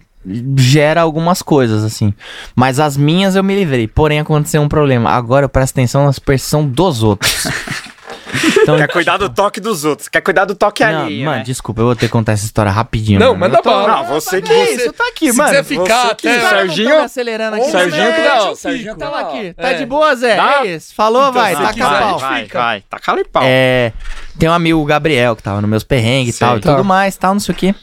gera 0.58 1.02
algumas 1.02 1.42
coisas, 1.42 1.84
assim. 1.84 2.14
Mas 2.56 2.80
as 2.80 2.98
minhas 2.98 3.36
eu 3.36 3.44
me 3.44 3.56
livrei. 3.56 3.88
Porém, 3.88 4.20
aconteceu 4.20 4.62
um 4.62 4.68
problema. 4.70 5.10
Agora 5.12 5.46
eu 5.46 5.50
presto 5.50 5.74
atenção 5.74 6.06
na 6.06 6.14
superstição 6.14 6.66
dos 6.68 7.04
outros. 7.04 7.46
Então, 8.62 8.78
Quer 8.78 8.88
cuidar 8.92 9.18
do 9.18 9.30
toque 9.30 9.60
dos 9.60 9.86
outros. 9.86 10.10
Quer 10.10 10.20
cuidar 10.22 10.44
do 10.44 10.54
toque 10.54 10.84
não, 10.84 11.04
ali, 11.06 11.24
mano, 11.24 11.38
né? 11.38 11.44
desculpa, 11.44 11.82
eu 11.82 11.86
vou 11.86 11.96
ter 11.96 12.08
que 12.08 12.12
contar 12.12 12.34
essa 12.34 12.46
história 12.46 12.70
rapidinho. 12.70 13.20
Não, 13.20 13.28
mano. 13.28 13.40
manda 13.40 13.62
tô- 13.62 13.70
bala. 13.70 13.88
Não, 13.88 14.06
você 14.06 14.42
que... 14.42 14.50
Que 14.50 14.64
isso, 14.74 14.94
tá 14.94 15.08
aqui, 15.08 15.32
Se 15.32 15.38
mano. 15.38 15.50
quiser 15.50 15.64
ficar 15.64 16.08
você 16.10 16.16
que- 16.16 16.28
até. 16.28 16.42
Não 16.44 16.50
Serginho- 16.50 16.90
me 16.90 16.96
acelerando 16.98 17.56
aqui. 17.56 17.72
Serginho 17.72 18.14
que 18.14 18.22
não. 18.22 18.28
não, 18.28 18.56
Serginho 18.56 18.56
Serginho 18.58 18.96
tá 18.98 19.06
que 19.06 19.12
lá 19.12 19.20
aqui. 19.22 19.54
Tá 19.54 19.70
É. 19.70 19.74
de 19.76 19.86
boa, 19.86 20.16
Zé? 20.16 20.36
Dá? 20.36 20.60
É 20.62 20.76
isso. 20.76 20.94
Falou, 20.94 21.32
vai. 21.32 21.56
se 21.56 21.62
Taca 21.62 21.74
quiser, 21.74 22.00
pau. 22.00 22.20
vai, 22.20 22.44
fica. 22.44 22.60
vai. 22.60 22.84
Taca 22.90 23.24
pau. 23.32 23.44
É, 23.46 23.94
tem 24.38 24.50
um 24.50 24.54
amigo, 24.54 24.80
o 24.82 24.86
Gabriel, 24.86 25.36
que 25.36 25.42
tava 25.42 25.62
nos 25.62 25.70
meus 25.70 25.84
perrengues 25.86 26.36
e 26.36 26.40
tal, 26.40 26.58
e 26.58 26.62
Tá. 26.62 26.72
tudo 26.76 26.84
mais, 26.84 27.16
tal, 27.16 27.34
não 27.34 27.40
sei 27.40 27.56
o 27.56 27.58
quê. 27.58 27.74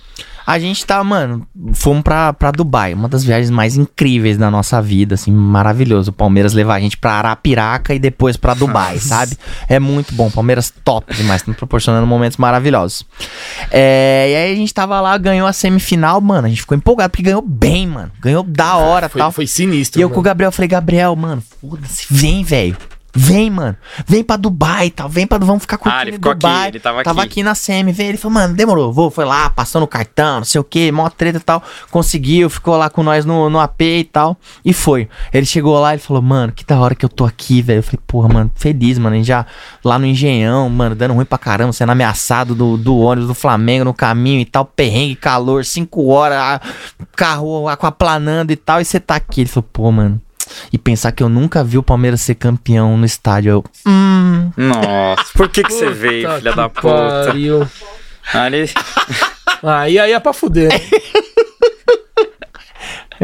A 0.46 0.58
gente 0.58 0.84
tá, 0.84 1.02
mano, 1.02 1.46
fomos 1.72 2.02
pra, 2.02 2.32
pra 2.32 2.50
Dubai, 2.50 2.92
uma 2.92 3.08
das 3.08 3.24
viagens 3.24 3.50
mais 3.50 3.76
incríveis 3.76 4.36
da 4.36 4.50
nossa 4.50 4.80
vida, 4.82 5.14
assim, 5.14 5.32
maravilhoso. 5.32 6.10
O 6.10 6.14
Palmeiras 6.14 6.52
levar 6.52 6.74
a 6.74 6.80
gente 6.80 6.96
pra 6.98 7.12
Arapiraca 7.12 7.94
e 7.94 7.98
depois 7.98 8.36
pra 8.36 8.52
Dubai, 8.52 8.98
sabe? 8.98 9.38
É 9.68 9.78
muito 9.78 10.14
bom, 10.14 10.30
Palmeiras 10.30 10.72
top 10.84 11.14
demais, 11.14 11.42
tá 11.42 11.52
proporcionando 11.54 12.06
momentos 12.06 12.36
maravilhosos. 12.36 13.06
É, 13.70 14.28
e 14.30 14.36
aí 14.36 14.52
a 14.52 14.56
gente 14.56 14.72
tava 14.74 15.00
lá, 15.00 15.16
ganhou 15.16 15.46
a 15.46 15.52
semifinal, 15.52 16.20
mano, 16.20 16.46
a 16.46 16.50
gente 16.50 16.60
ficou 16.60 16.76
empolgado 16.76 17.10
porque 17.10 17.22
ganhou 17.22 17.42
bem, 17.42 17.86
mano. 17.86 18.12
Ganhou 18.20 18.42
da 18.42 18.76
hora 18.76 19.08
Foi, 19.08 19.20
tal. 19.20 19.32
foi 19.32 19.46
sinistro. 19.46 19.98
E 19.98 20.02
eu 20.02 20.08
com 20.08 20.14
o 20.14 20.16
mano. 20.16 20.24
Gabriel 20.24 20.52
falei, 20.52 20.68
Gabriel, 20.68 21.16
mano, 21.16 21.42
foda-se, 21.60 22.06
vem, 22.10 22.44
velho. 22.44 22.76
Vem, 23.16 23.49
mano. 23.49 23.77
Vem 24.07 24.24
pra 24.24 24.36
Dubai 24.36 24.86
e 24.86 24.91
tal. 24.91 25.09
Vem 25.09 25.24
pra. 25.27 25.39
Vamos 25.39 25.62
ficar 25.62 25.78
curtindo 25.78 25.99
Ah, 26.01 26.03
ele 26.03 26.12
ficou 26.15 26.32
aqui, 26.32 26.41
Dubai. 26.41 26.69
ele 26.69 26.81
tava 26.81 27.03
Tava 27.05 27.20
aqui. 27.23 27.31
aqui 27.31 27.43
na 27.45 27.55
CM. 27.55 27.93
Vem. 27.93 28.09
Ele 28.09 28.19
falou, 28.19 28.35
mano, 28.35 28.55
demorou. 28.55 28.93
Vou. 28.93 29.09
Foi 29.11 29.24
lá, 29.24 29.49
passando 29.51 29.85
o 29.85 29.86
cartão, 29.86 30.39
não 30.39 30.45
sei 30.45 30.61
o 30.61 30.65
que, 30.65 30.91
mó 30.91 31.09
treta 31.09 31.39
e 31.39 31.41
tal. 31.41 31.62
Conseguiu, 31.93 32.51
ficou 32.51 32.77
lá 32.77 32.91
com 32.91 33.03
nós 33.05 33.24
no, 33.24 33.49
no 33.49 33.61
AP 33.61 33.81
e 33.82 34.05
tal. 34.05 34.36
E 34.65 34.73
foi. 34.73 35.09
Ele 35.32 35.47
chegou 35.47 35.78
lá 35.78 35.95
e 35.95 35.99
falou, 35.99 36.20
mano, 36.23 36.53
que 36.53 36.65
da 36.65 36.78
hora 36.81 36.95
que 36.97 37.05
eu 37.05 37.09
tô 37.09 37.24
aqui, 37.24 37.62
velho. 37.62 37.78
Eu 37.78 37.82
falei, 37.85 38.01
porra, 38.07 38.28
mano, 38.28 38.51
feliz, 38.57 38.99
mano. 38.99 39.15
A 39.15 39.19
gente 39.19 39.27
já 39.28 39.47
lá 39.85 39.97
no 39.99 40.07
Engenhão, 40.07 40.69
mano, 40.69 40.97
dando 40.97 41.15
ruim 41.15 41.24
pra 41.24 41.39
caramba, 41.39 41.73
sendo 41.73 41.93
ameaçado 41.93 42.55
do, 42.55 42.77
do 42.77 42.99
ônibus 42.99 43.28
do 43.28 43.35
Flamengo 43.35 43.85
no 43.85 43.95
caminho 43.95 44.41
e 44.41 44.45
tal. 44.45 44.65
Perrengue, 44.65 45.15
calor, 45.15 45.65
cinco 45.65 46.07
horas, 46.09 46.36
a- 46.39 46.61
carro 47.15 47.69
aquaplanando 47.69 48.53
e 48.53 48.57
tal. 48.57 48.81
E 48.81 48.85
você 48.85 48.99
tá 48.99 49.15
aqui. 49.15 49.43
Ele 49.43 49.49
falou, 49.49 49.69
pô, 49.73 49.93
mano. 49.93 50.20
E 50.72 50.78
pensar 50.78 51.12
que 51.12 51.22
eu 51.22 51.28
nunca 51.28 51.62
vi 51.64 51.78
o 51.78 51.82
Palmeiras 51.82 52.20
ser 52.20 52.34
campeão 52.34 52.96
no 52.96 53.04
estádio. 53.06 53.50
Eu, 53.50 53.64
hum. 53.86 54.50
Nossa, 54.56 55.24
por 55.34 55.48
que, 55.48 55.62
que 55.62 55.72
você 55.72 55.90
veio, 55.90 56.30
filha 56.36 56.52
da 56.52 56.68
puta? 56.68 56.88
pariu. 57.26 57.68
Ali, 58.32 58.70
Aí, 59.62 59.98
aí 59.98 60.12
é 60.12 60.20
pra 60.20 60.32
fuder. 60.32 60.72
né? 60.72 60.80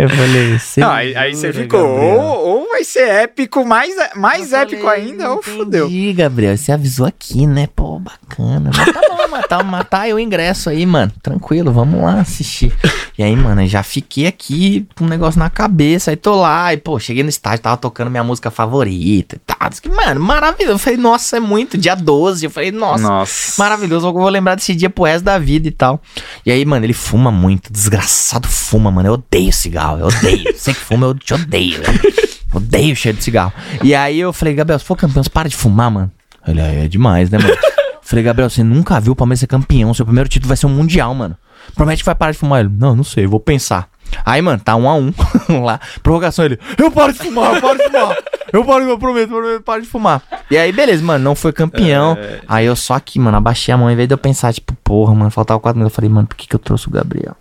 Eu 0.02 0.09
falei, 0.09 0.59
"Cê 0.59 0.81
Não, 0.81 0.90
aí, 0.90 1.14
aí 1.16 1.35
você 1.35 1.52
ficou. 1.52 1.81
Gabriel?" 1.82 2.20
Ou, 2.20 2.48
ou 2.48 2.68
vai 2.68 2.85
ser 2.85 3.09
épico, 3.09 3.64
mais, 3.64 3.94
mais 4.16 4.52
épico 4.52 4.86
ainda, 4.89 5.31
ou 5.32 5.43
fudeu. 5.43 5.86
Entendi, 5.86 6.12
Gabriel. 6.12 6.56
Você 6.56 6.72
avisou 6.72 7.06
aqui, 7.06 7.47
né? 7.47 7.68
Pô, 7.74 7.98
bacana. 7.98 8.70
Mas 8.74 8.93
tá 8.93 9.01
bom, 9.09 9.28
matar, 9.28 9.64
matar 9.64 10.09
eu 10.09 10.18
ingresso 10.18 10.70
aí, 10.70 10.86
mano. 10.86 11.12
Tranquilo, 11.22 11.72
vamos 11.72 12.01
lá 12.01 12.20
assistir. 12.20 12.72
E 13.18 13.22
aí, 13.22 13.36
mano, 13.36 13.62
eu 13.62 13.66
já 13.66 13.82
fiquei 13.82 14.27
aqui 14.27 14.86
com 14.97 15.05
um 15.05 15.09
negócio 15.09 15.39
na 15.39 15.51
cabeça. 15.51 16.10
Aí 16.10 16.16
tô 16.16 16.35
lá, 16.40 16.72
e 16.72 16.77
pô, 16.78 16.98
cheguei 16.98 17.22
no 17.22 17.28
estádio, 17.28 17.62
tava 17.62 17.77
tocando 17.77 18.10
minha 18.10 18.24
música 18.24 18.51
favorita 18.51 19.36
e 19.36 19.39
tal. 19.39 19.59
Mano, 19.94 20.20
maravilhoso. 20.20 20.74
Eu 20.74 20.78
falei, 20.78 20.98
nossa, 20.98 21.36
é 21.36 21.40
muito. 21.40 21.77
Dia 21.77 21.94
12. 21.94 22.44
Eu 22.47 22.51
falei, 22.51 22.70
nossa, 22.72 23.02
Nossa. 23.02 23.62
Maravilhoso, 23.62 24.06
eu 24.06 24.12
vou 24.12 24.28
lembrar 24.28 24.55
desse 24.55 24.74
dia 24.74 24.89
pro 24.89 25.05
resto 25.05 25.24
da 25.24 25.39
vida 25.39 25.68
e 25.68 25.70
tal. 25.70 26.01
E 26.47 26.51
aí, 26.51 26.64
mano, 26.64 26.86
ele 26.86 26.93
fuma 26.94 27.31
muito, 27.31 27.70
desgraçado 27.72 28.48
fuma, 28.48 28.90
mano. 28.90 29.09
Eu 29.09 29.12
odeio 29.14 29.52
cigarro, 29.52 29.90
eu 29.99 30.07
odeio. 30.07 30.45
Você 30.57 30.73
que 30.73 30.81
fuma, 30.81 31.07
eu 31.07 31.15
te 31.15 31.35
odeio, 31.35 31.83
velho. 31.83 32.01
Odeio 32.53 32.97
cheiro 32.97 33.19
de 33.19 33.25
cigarro. 33.25 33.53
E 33.83 33.95
aí 33.95 34.19
eu 34.19 34.33
falei, 34.33 34.55
Gabriel, 34.55 34.79
se 34.79 34.85
for 34.85 34.97
campeão, 34.97 35.23
você 35.23 35.31
para 35.31 35.49
de 35.49 35.57
fumar, 35.57 35.91
mano. 35.91 36.11
Ele 36.47 36.61
"Ah, 36.61 36.67
é 36.67 36.89
demais, 36.89 37.31
né, 37.31 37.39
mano? 37.39 37.55
falei, 38.03 38.25
Gabriel, 38.25 38.51
você 38.51 38.65
nunca 38.65 38.99
viu 39.01 39.12
o 39.12 39.17
Palmeiras 39.17 39.41
ser 39.41 39.47
campeão. 39.47 39.95
Seu 39.95 40.05
primeiro 40.05 40.29
título 40.29 40.49
vai 40.49 40.57
ser 40.57 40.67
um 40.67 40.71
mundial, 40.71 41.15
mano. 41.15 41.37
Promete 41.75 42.03
que 42.03 42.07
vai 42.07 42.15
parar 42.15 42.33
de 42.33 42.39
fumar. 42.39 42.61
Ele, 42.61 42.71
não, 42.77 42.97
não 42.97 43.05
sei, 43.05 43.27
vou 43.27 43.39
pensar. 43.39 43.89
Aí, 44.27 44.43
mano, 44.43 44.61
tá 44.61 44.75
um 44.75 44.89
a 44.89 44.95
um 44.95 45.12
lá. 45.62 45.79
Prorrogação, 46.03 46.45
ele, 46.45 46.59
eu 46.77 46.91
paro 46.91 47.12
de 47.12 47.21
fumar, 47.21 47.55
eu 47.55 47.61
paro 47.61 47.79
de 47.79 47.85
fumar. 47.85 48.17
Eu 48.53 48.65
paro, 48.65 48.85
eu 48.85 48.99
prometo, 48.99 49.29
prometo, 49.29 49.53
eu 49.55 49.62
paro 49.62 49.83
de 49.83 49.87
fumar. 49.89 50.21
E 50.51 50.59
aí, 50.59 50.73
beleza, 50.73 51.05
mano, 51.05 51.23
não 51.23 51.37
foi 51.37 51.53
campeão. 51.53 52.19
Aí 52.49 52.67
eu 52.67 52.75
só 52.75 52.95
aqui, 52.95 53.21
mano, 53.21 53.37
abaixei 53.37 53.73
a 53.73 53.77
mão. 53.77 53.89
Em 53.89 53.95
vez 53.95 54.09
de 54.09 54.15
eu 54.15 54.19
pensar, 54.19 54.53
tipo, 54.53 54.75
porra, 54.83 55.15
mano, 55.15 55.31
faltava 55.31 55.61
quatro 55.61 55.79
minutos. 55.79 55.93
Eu 55.93 55.97
falei, 55.97 56.11
mano, 56.11 56.27
por 56.27 56.35
que, 56.37 56.49
que 56.49 56.55
eu 56.57 56.59
trouxe 56.59 56.89
o 56.89 56.91
Gabriel? 56.91 57.37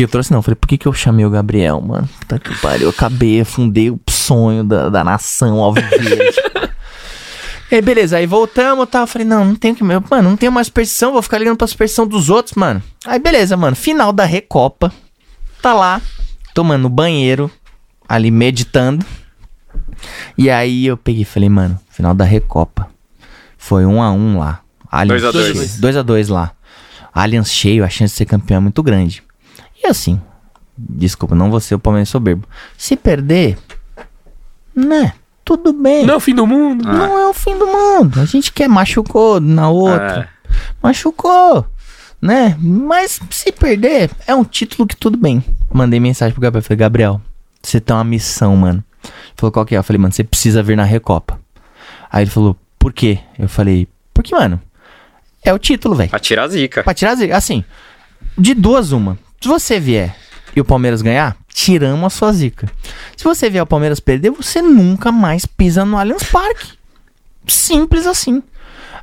Que 0.00 0.04
eu 0.04 0.08
trouxe, 0.08 0.32
não? 0.32 0.40
Falei, 0.40 0.56
por 0.56 0.66
que, 0.66 0.78
que 0.78 0.88
eu 0.88 0.94
chamei 0.94 1.26
o 1.26 1.30
Gabriel, 1.30 1.78
mano? 1.78 2.08
Puta 2.20 2.38
que 2.38 2.54
pariu. 2.62 2.84
Eu 2.84 2.88
acabei, 2.88 3.42
afundei 3.42 3.90
o 3.90 4.00
sonho 4.08 4.64
da, 4.64 4.88
da 4.88 5.04
nação 5.04 5.58
alviverde. 5.58 6.40
E 7.70 7.76
aí, 7.76 7.82
beleza, 7.82 8.16
aí 8.16 8.26
voltamos 8.26 8.84
e 8.84 8.88
tal. 8.88 9.02
Eu 9.02 9.06
falei, 9.06 9.28
não, 9.28 9.44
não 9.44 9.54
tenho 9.54 9.76
que. 9.76 9.84
Mano, 9.84 10.02
não 10.22 10.36
tenho 10.36 10.50
mais 10.50 10.66
superstição, 10.66 11.12
vou 11.12 11.22
ficar 11.22 11.38
ligando 11.38 11.56
pra 11.56 11.68
superstição 11.68 12.04
dos 12.04 12.28
outros, 12.28 12.56
mano. 12.56 12.82
Aí, 13.06 13.20
beleza, 13.20 13.56
mano. 13.56 13.76
Final 13.76 14.12
da 14.12 14.24
Recopa. 14.24 14.92
Tá 15.62 15.72
lá, 15.72 16.02
tomando 16.52 16.88
banheiro, 16.88 17.48
ali 18.08 18.28
meditando. 18.28 19.06
E 20.36 20.50
aí 20.50 20.84
eu 20.84 20.96
peguei 20.96 21.22
e 21.22 21.24
falei, 21.24 21.48
mano, 21.48 21.78
final 21.90 22.12
da 22.12 22.24
Recopa. 22.24 22.90
Foi 23.56 23.86
um 23.86 24.02
a 24.02 24.10
um 24.10 24.36
lá. 24.36 24.62
Allianz 24.90 25.22
2 25.22 25.24
a 25.24 25.30
2. 25.30 25.56
cheio. 25.56 25.80
2 25.80 25.96
a 25.98 26.02
2 26.02 26.28
lá. 26.28 26.52
Allianz 27.14 27.52
cheio, 27.52 27.84
a 27.84 27.88
chance 27.88 28.14
de 28.14 28.18
ser 28.18 28.26
campeão 28.26 28.56
é 28.56 28.60
muito 28.60 28.82
grande. 28.82 29.22
E 29.82 29.86
assim, 29.86 30.20
desculpa, 30.76 31.34
não 31.34 31.50
vou 31.50 31.60
ser 31.60 31.74
o 31.74 31.78
Palmeiras 31.78 32.08
soberbo. 32.08 32.46
Se 32.76 32.96
perder, 32.96 33.58
né? 34.74 35.14
Tudo 35.44 35.72
bem. 35.72 36.06
Não 36.06 36.14
é 36.14 36.16
o 36.16 36.20
fim 36.20 36.34
do 36.34 36.46
mundo. 36.46 36.84
Não 36.84 37.18
é 37.18 37.28
o 37.28 37.32
fim 37.32 37.58
do 37.58 37.66
mundo. 37.66 38.20
A 38.20 38.24
gente 38.24 38.52
quer 38.52 38.68
machucou 38.68 39.40
na 39.40 39.68
outra. 39.68 40.28
Machucou, 40.82 41.66
né? 42.20 42.56
Mas 42.60 43.20
se 43.30 43.50
perder, 43.50 44.10
é 44.26 44.34
um 44.34 44.44
título 44.44 44.86
que 44.86 44.96
tudo 44.96 45.16
bem. 45.16 45.42
Mandei 45.72 45.98
mensagem 45.98 46.32
pro 46.32 46.42
Gabriel. 46.42 46.62
Falei, 46.62 46.76
Gabriel, 46.78 47.20
você 47.62 47.80
tem 47.80 47.96
uma 47.96 48.04
missão, 48.04 48.54
mano. 48.54 48.84
Ele 49.02 49.34
falou, 49.36 49.52
qual 49.52 49.64
que 49.66 49.74
é? 49.74 49.78
Eu 49.78 49.82
falei, 49.82 49.98
mano, 49.98 50.12
você 50.12 50.22
precisa 50.22 50.62
vir 50.62 50.76
na 50.76 50.84
Recopa. 50.84 51.40
Aí 52.12 52.24
ele 52.24 52.30
falou, 52.30 52.56
por 52.78 52.92
quê? 52.92 53.18
Eu 53.38 53.48
falei, 53.48 53.88
porque, 54.12 54.34
mano, 54.34 54.60
é 55.42 55.52
o 55.52 55.58
título, 55.58 55.94
velho. 55.94 56.10
Pra 56.10 56.18
tirar 56.18 56.44
a 56.44 56.48
zica. 56.48 56.82
Pra 56.82 56.94
tirar, 56.94 57.14
zica. 57.14 57.36
assim, 57.36 57.64
de 58.36 58.54
duas 58.54 58.92
uma. 58.92 59.18
Se 59.40 59.48
você 59.48 59.80
vier 59.80 60.14
e 60.54 60.60
o 60.60 60.64
Palmeiras 60.64 61.00
ganhar, 61.00 61.34
tiramos 61.48 62.04
a 62.04 62.10
sua 62.10 62.30
zica. 62.30 62.70
Se 63.16 63.24
você 63.24 63.48
vier 63.48 63.62
o 63.62 63.66
Palmeiras 63.66 63.98
perder, 63.98 64.30
você 64.30 64.60
nunca 64.60 65.10
mais 65.10 65.46
pisa 65.46 65.82
no 65.82 65.96
Allianz 65.96 66.24
Parque. 66.24 66.72
Simples 67.46 68.06
assim. 68.06 68.42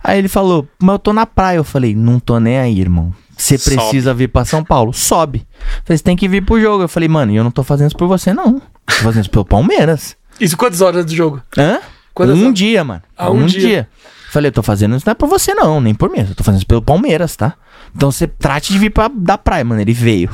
Aí 0.03 0.19
ele 0.19 0.27
falou, 0.27 0.67
mas 0.77 0.93
eu 0.93 0.99
tô 0.99 1.11
na 1.11 1.25
praia. 1.25 1.57
Eu 1.57 1.63
falei, 1.63 1.95
não 1.95 2.19
tô 2.19 2.39
nem 2.39 2.59
aí, 2.59 2.79
irmão. 2.79 3.11
Você 3.35 3.57
Sobe. 3.57 3.75
precisa 3.75 4.13
vir 4.13 4.27
pra 4.27 4.45
São 4.45 4.63
Paulo. 4.63 4.93
Sobe. 4.93 5.39
Eu 5.39 5.81
falei, 5.85 5.97
você 5.97 6.03
tem 6.03 6.15
que 6.15 6.27
vir 6.27 6.45
pro 6.45 6.61
jogo. 6.61 6.83
Eu 6.83 6.87
falei, 6.87 7.09
mano, 7.09 7.33
eu 7.33 7.43
não 7.43 7.51
tô 7.51 7.63
fazendo 7.63 7.87
isso 7.87 7.97
por 7.97 8.07
você, 8.07 8.31
não. 8.31 8.59
Tô 8.85 8.93
fazendo 9.03 9.21
isso 9.21 9.31
pelo 9.31 9.43
Palmeiras. 9.43 10.15
Isso 10.39 10.55
quantas 10.55 10.81
horas 10.81 11.03
do 11.03 11.15
jogo? 11.15 11.41
Hã? 11.57 11.79
Quantas 12.13 12.37
um 12.37 12.43
horas? 12.43 12.53
dia, 12.53 12.83
mano. 12.83 13.01
Ah, 13.17 13.31
um 13.31 13.47
dia. 13.47 13.89
Falei, 14.31 14.49
eu 14.49 14.53
tô 14.53 14.61
fazendo 14.61 14.95
isso 14.95 15.05
não 15.05 15.11
é 15.11 15.15
pra 15.15 15.27
você 15.27 15.55
não, 15.55 15.81
nem 15.81 15.95
por 15.95 16.11
mim. 16.11 16.19
Eu 16.19 16.35
tô 16.35 16.43
fazendo 16.43 16.59
isso 16.59 16.67
pelo 16.67 16.81
Palmeiras, 16.81 17.35
tá? 17.35 17.55
Então 17.97 18.11
você 18.11 18.27
trate 18.27 18.71
de 18.71 18.77
vir 18.77 18.91
pra, 18.91 19.09
da 19.11 19.39
praia, 19.39 19.65
mano. 19.65 19.81
Ele 19.81 19.91
veio. 19.91 20.29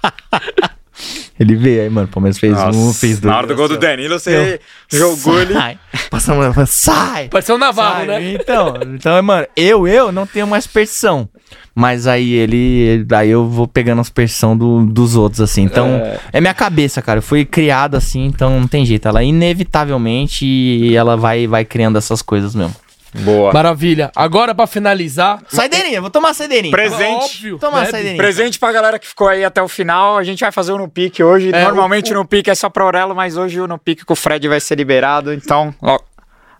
ele 1.38 1.54
veio 1.54 1.82
aí, 1.82 1.90
mano. 1.90 2.06
O 2.06 2.10
Palmeiras 2.10 2.38
fez 2.38 2.56
um, 2.74 2.94
fez 2.94 3.20
dois. 3.20 3.30
Na 3.30 3.36
hora 3.36 3.46
do 3.46 3.54
gol 3.54 3.68
do 3.68 3.76
Danilo, 3.76 4.18
você 4.18 4.58
jogou 4.88 5.38
ele. 5.38 5.52
Sai. 5.52 5.78
Passamos 6.10 6.42
lá, 6.42 6.54
falou, 6.54 6.66
sai! 6.66 7.28
Pareceu 7.28 7.56
um 7.56 7.58
Navarro, 7.58 8.06
sai. 8.06 8.06
né? 8.06 8.32
Então, 8.32 8.74
então, 8.94 9.22
mano, 9.22 9.46
eu, 9.54 9.86
eu 9.86 10.10
não 10.10 10.26
tenho 10.26 10.46
mais 10.46 10.66
perdição. 10.66 11.28
Mas 11.74 12.06
aí 12.06 12.32
ele. 12.32 13.04
Daí 13.04 13.28
eu 13.28 13.46
vou 13.46 13.68
pegando 13.68 14.00
as 14.00 14.08
perdição 14.08 14.56
do, 14.56 14.86
dos 14.86 15.14
outros, 15.14 15.42
assim. 15.42 15.60
Então, 15.60 16.00
é. 16.32 16.40
minha 16.40 16.54
cabeça, 16.54 17.02
cara. 17.02 17.18
Eu 17.18 17.22
fui 17.22 17.44
criado 17.44 17.96
assim, 17.96 18.24
então 18.24 18.58
não 18.58 18.66
tem 18.66 18.86
jeito. 18.86 19.06
Ela 19.06 19.22
inevitavelmente 19.22 20.96
ela 20.96 21.18
vai, 21.18 21.46
vai 21.46 21.66
criando 21.66 21.98
essas 21.98 22.22
coisas 22.22 22.54
mesmo. 22.54 22.74
Boa. 23.20 23.52
Maravilha. 23.52 24.10
Agora, 24.14 24.54
pra 24.54 24.66
finalizar. 24.66 25.40
Saideirinha, 25.48 26.00
vou 26.00 26.10
tomar 26.10 26.34
saideirinha. 26.34 26.70
Presente. 26.72 27.24
Óbvio. 27.24 27.58
Toma 27.58 27.80
né? 27.80 27.86
saideirinha. 27.86 28.22
Presente 28.22 28.58
pra 28.58 28.72
galera 28.72 28.98
que 28.98 29.06
ficou 29.06 29.28
aí 29.28 29.44
até 29.44 29.62
o 29.62 29.68
final. 29.68 30.16
A 30.18 30.24
gente 30.24 30.40
vai 30.40 30.52
fazer 30.52 30.72
o 30.72 30.78
no 30.78 30.88
pique 30.88 31.22
hoje. 31.22 31.50
É, 31.52 31.64
Normalmente 31.64 32.12
o- 32.12 32.16
o 32.16 32.18
no 32.18 32.26
pique 32.26 32.50
é 32.50 32.54
só 32.54 32.68
pra 32.68 32.84
Aurelo, 32.84 33.14
mas 33.14 33.36
hoje 33.36 33.60
o 33.60 33.66
no 33.66 33.78
pique 33.78 34.04
com 34.04 34.12
o 34.12 34.16
Fred 34.16 34.46
vai 34.48 34.60
ser 34.60 34.76
liberado. 34.76 35.32
Então, 35.32 35.74
ó, 35.82 35.98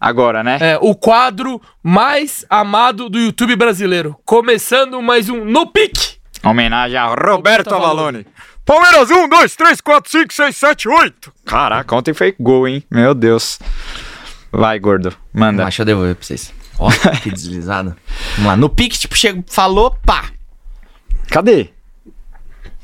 agora, 0.00 0.42
né? 0.42 0.58
É, 0.60 0.78
o 0.80 0.94
quadro 0.94 1.60
mais 1.82 2.44
amado 2.48 3.08
do 3.08 3.18
YouTube 3.18 3.54
brasileiro. 3.56 4.16
Começando 4.24 5.00
mais 5.02 5.28
um 5.28 5.44
No 5.44 5.66
Pique. 5.66 6.16
Homenagem 6.44 6.96
a 6.98 7.06
Roberto 7.06 7.30
Roberto 7.30 7.74
Avalone. 7.74 8.26
Palmeiras 8.64 9.10
1, 9.10 9.28
2, 9.28 9.54
3, 9.56 9.80
4, 9.80 10.10
5, 10.10 10.32
6, 10.32 10.56
7, 10.56 10.88
8. 10.88 11.32
Caraca, 11.44 11.94
ontem 11.94 12.12
foi 12.12 12.34
gol, 12.38 12.66
hein? 12.66 12.82
Meu 12.90 13.14
Deus. 13.14 13.58
Vai, 14.58 14.78
gordo. 14.78 15.14
Manda. 15.34 15.64
Deixa 15.64 15.82
eu 15.82 15.86
devolver 15.86 16.14
pra 16.16 16.24
vocês. 16.24 16.52
Ó, 16.78 16.88
que 17.22 17.30
deslizada. 17.30 17.94
Vamos 18.36 18.46
lá. 18.46 18.56
No 18.56 18.70
pique, 18.70 18.98
tipo, 18.98 19.14
chegou, 19.14 19.44
falou, 19.46 19.90
pá. 20.04 20.30
Cadê? 21.28 21.70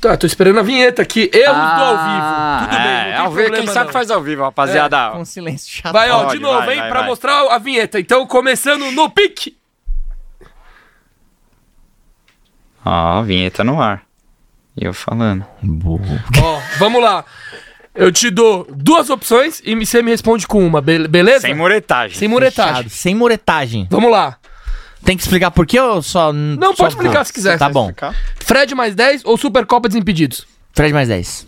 Tá, 0.00 0.16
tô 0.16 0.26
esperando 0.26 0.58
a 0.58 0.62
vinheta 0.62 1.00
aqui. 1.00 1.30
Erros 1.32 1.56
Ah, 1.56 1.76
do 1.76 1.82
ao 1.84 1.96
vivo. 1.96 2.66
Tudo 2.70 2.82
bem, 2.82 2.84
não 2.84 2.90
é, 2.90 3.04
tem 3.04 3.14
ao 3.14 3.30
vivo, 3.30 3.34
problema, 3.42 3.56
quem 3.64 3.72
sabe 3.72 3.86
não. 3.86 3.92
faz 3.92 4.10
ao 4.10 4.20
vivo, 4.22 4.42
rapaziada. 4.42 5.10
Com 5.12 5.24
silêncio 5.24 5.72
chato. 5.72 5.92
Vai, 5.92 6.10
ó, 6.10 6.24
de 6.26 6.38
novo, 6.40 6.58
vai, 6.58 6.74
hein? 6.74 6.80
vai, 6.80 6.90
pra 6.90 7.00
vai. 7.00 7.08
mostrar 7.08 7.40
a 7.50 7.58
vinheta. 7.58 8.00
Então, 8.00 8.26
começando 8.26 8.90
no 8.90 9.08
pique. 9.08 9.56
Ó, 12.84 13.22
vinheta 13.22 13.62
no 13.62 13.80
ar. 13.80 14.02
E 14.76 14.84
eu 14.84 14.92
falando. 14.92 15.46
Boa. 15.62 16.00
Ó, 16.42 16.60
vamos 16.78 17.02
lá. 17.02 17.24
Eu 17.94 18.10
te 18.10 18.30
dou 18.30 18.66
duas 18.74 19.10
opções 19.10 19.60
e 19.64 19.74
você 19.74 20.02
me 20.02 20.10
responde 20.10 20.46
com 20.46 20.66
uma, 20.66 20.80
be- 20.80 21.06
beleza? 21.08 21.40
Sem 21.42 21.54
muretagem. 21.54 22.16
Sem 22.16 22.28
muretagem. 22.28 22.88
Sem 22.88 23.14
muretagem. 23.14 23.86
Vamos 23.90 24.10
lá. 24.10 24.38
Tem 25.04 25.16
que 25.16 25.22
explicar 25.22 25.50
por 25.50 25.66
quê 25.66 25.78
ou 25.80 26.00
só. 26.00 26.32
Não, 26.32 26.68
só 26.74 26.84
pode 26.84 26.94
explicar 26.94 27.24
se 27.26 27.32
quiser. 27.32 27.58
Tá 27.58 27.68
bom. 27.68 27.92
Fred 28.40 28.74
mais 28.74 28.94
10 28.94 29.22
ou 29.24 29.36
Supercopa 29.36 29.88
Desimpedidos? 29.88 30.46
Fred 30.72 30.94
mais 30.94 31.08
10. 31.08 31.46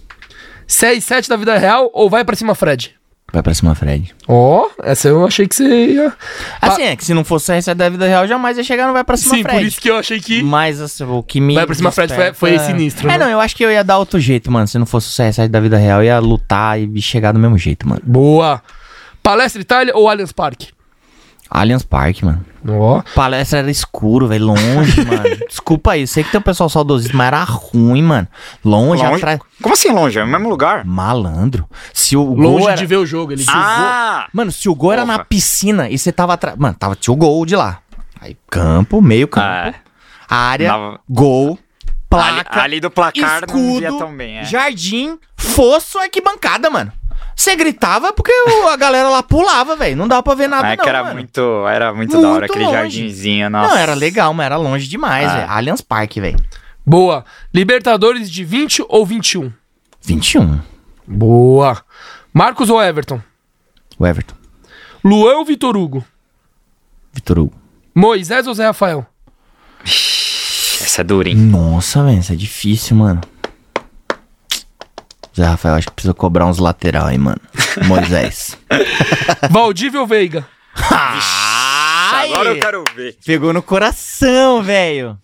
6, 0.66 1.04
7 1.04 1.28
da 1.28 1.36
vida 1.36 1.56
real 1.56 1.90
ou 1.94 2.10
vai 2.10 2.24
pra 2.24 2.34
cima, 2.36 2.54
Fred? 2.54 2.94
Vai 3.34 3.42
pra 3.42 3.52
cima, 3.52 3.74
Fred. 3.74 4.14
Ó, 4.28 4.68
essa 4.84 5.08
eu 5.08 5.26
achei 5.26 5.48
que 5.48 5.56
você 5.56 5.64
ia. 5.88 6.12
Assim, 6.62 6.82
é 6.84 6.94
que 6.94 7.04
se 7.04 7.12
não 7.12 7.24
fosse 7.24 7.50
a 7.50 7.56
receita 7.56 7.76
da 7.76 7.88
vida 7.88 8.06
real, 8.06 8.28
jamais 8.28 8.56
ia 8.56 8.62
chegar 8.62 8.86
no 8.86 8.92
Vai 8.92 9.02
pra 9.02 9.16
cima, 9.16 9.34
Sim, 9.34 9.42
Fred. 9.42 9.58
por 9.58 9.66
isso 9.66 9.80
que 9.80 9.90
eu 9.90 9.96
achei 9.96 10.20
que. 10.20 10.40
Mas 10.40 10.80
assim, 10.80 11.02
o 11.02 11.20
que 11.20 11.40
me. 11.40 11.52
Vai 11.56 11.66
pra 11.66 11.74
cima, 11.74 11.90
Fred, 11.90 12.14
foi- 12.14 12.32
foi 12.32 12.50
desperta- 12.52 12.72
sinistro, 12.72 13.08
É, 13.10 13.18
né? 13.18 13.24
não, 13.24 13.28
eu 13.32 13.40
acho 13.40 13.56
que 13.56 13.64
eu 13.64 13.72
ia 13.72 13.82
dar 13.82 13.98
outro 13.98 14.20
jeito, 14.20 14.52
mano. 14.52 14.68
Se 14.68 14.78
não 14.78 14.86
fosse 14.86 15.08
o 15.08 15.24
CR7 15.24 15.48
da 15.48 15.58
vida 15.58 15.76
real, 15.76 15.98
eu 16.00 16.04
ia 16.06 16.18
lutar 16.20 16.78
e 16.80 17.02
chegar 17.02 17.32
do 17.32 17.40
mesmo 17.40 17.58
jeito, 17.58 17.88
mano. 17.88 18.00
Boa. 18.04 18.62
Palestra 19.20 19.60
Itália 19.60 19.92
ou 19.96 20.08
Allianz 20.08 20.30
Parque? 20.30 20.68
Allianz 21.50 21.82
Parque, 21.82 22.24
mano. 22.24 22.44
Ó. 22.66 23.02
Palestra 23.14 23.58
era 23.58 23.70
escuro, 23.70 24.26
velho, 24.26 24.46
longe, 24.46 25.00
mano. 25.04 25.36
Desculpa 25.48 25.92
aí, 25.92 26.06
sei 26.06 26.24
que 26.24 26.30
tem 26.30 26.38
um 26.40 26.42
pessoal 26.42 26.68
saudosista, 26.68 27.16
mas 27.16 27.26
era 27.26 27.44
ruim, 27.44 28.02
mano. 28.02 28.26
Longe, 28.64 29.02
Longe? 29.02 29.16
atrás. 29.16 29.40
Como 29.62 29.74
assim 29.74 29.90
longe? 29.90 30.18
É 30.18 30.24
o 30.24 30.26
mesmo 30.26 30.48
lugar? 30.48 30.84
Malandro. 30.84 31.68
Se 31.92 32.16
o 32.16 32.24
gol 32.24 32.36
Longe 32.58 32.66
era... 32.68 32.76
de 32.76 32.86
ver 32.86 32.96
o 32.96 33.04
jogo. 33.06 33.32
Ele 33.32 33.44
Ah! 33.48 34.28
Mano, 34.32 34.50
se 34.50 34.68
o 34.68 34.74
gol 34.74 34.92
era 34.92 35.04
na 35.04 35.18
piscina 35.24 35.88
e 35.90 35.98
você 35.98 36.10
tava 36.10 36.32
atrás. 36.34 36.56
Mano, 36.56 36.74
tava, 36.78 36.94
tinha 36.96 37.12
o 37.12 37.16
gol 37.16 37.44
de 37.44 37.54
lá. 37.56 37.80
Aí, 38.20 38.36
campo, 38.50 39.02
meio 39.02 39.28
campo, 39.28 39.46
É. 39.46 39.74
área, 40.28 40.68
Dava- 40.70 41.00
gol, 41.08 41.58
Ali, 42.10 42.42
placa, 42.44 42.62
ali 42.62 42.80
do 42.80 42.90
placar 42.90 43.42
não 43.46 43.54
via 43.76 43.88
escudo, 43.88 43.98
tão 43.98 44.16
bem, 44.16 44.38
é. 44.38 44.44
jardim, 44.44 45.18
fosso, 45.36 45.98
arquibancada, 45.98 46.70
mano. 46.70 46.92
Você 47.36 47.56
gritava 47.56 48.12
porque 48.12 48.32
o- 48.32 48.68
a 48.68 48.76
galera 48.76 49.08
lá 49.08 49.22
pulava, 49.22 49.74
velho. 49.76 49.96
Não 49.96 50.06
dava 50.06 50.22
pra 50.22 50.34
ver 50.34 50.48
nada, 50.48 50.68
É 50.72 50.76
não, 50.76 50.84
que 50.84 50.88
era 50.88 51.02
mano. 51.02 51.14
muito, 51.16 51.40
era 51.68 51.92
muito, 51.92 52.12
Muito 52.12 52.22
da 52.22 52.32
hora, 52.32 52.46
aquele 52.46 52.64
longe. 52.64 52.76
jardinzinho, 52.76 53.50
nossa. 53.50 53.70
Não, 53.74 53.76
era 53.80 53.94
legal, 53.94 54.32
mas 54.32 54.46
era 54.46 54.56
longe 54.56 54.86
demais, 54.88 55.28
Ah. 55.28 55.36
velho. 55.36 55.50
Allianz 55.50 55.80
Parque, 55.80 56.20
velho. 56.20 56.38
Boa. 56.86 57.24
Libertadores 57.52 58.30
de 58.30 58.44
20 58.44 58.84
ou 58.88 59.04
21? 59.04 59.52
21. 60.02 60.60
Boa. 61.06 61.82
Marcos 62.32 62.70
ou 62.70 62.80
Everton? 62.82 63.20
O 63.98 64.06
Everton. 64.06 64.34
Luan 65.04 65.36
ou 65.38 65.44
Vitor 65.44 65.76
Hugo? 65.76 66.04
Vitor 67.12 67.38
Hugo. 67.38 67.54
Moisés 67.94 68.46
ou 68.46 68.54
Zé 68.54 68.66
Rafael? 68.66 69.06
Essa 69.84 71.00
é 71.02 71.04
hein? 71.28 71.36
Nossa, 71.36 72.02
velho, 72.02 72.18
isso 72.20 72.32
é 72.32 72.36
difícil, 72.36 72.96
mano. 72.96 73.20
Zé 75.36 75.44
Rafael, 75.44 75.74
acho 75.74 75.86
que 75.88 75.92
precisa 75.94 76.14
cobrar 76.14 76.46
uns 76.46 76.58
lateral 76.58 77.06
aí, 77.06 77.18
mano. 77.18 77.40
Moisés. 77.86 78.56
Valdívia 79.50 80.00
ou 80.00 80.06
Veiga? 80.06 80.46
Ai, 80.76 82.30
Agora 82.32 82.50
eu 82.50 82.60
quero 82.60 82.84
ver. 82.94 83.16
Pegou 83.24 83.52
no 83.52 83.62
coração, 83.62 84.62
velho. 84.62 85.18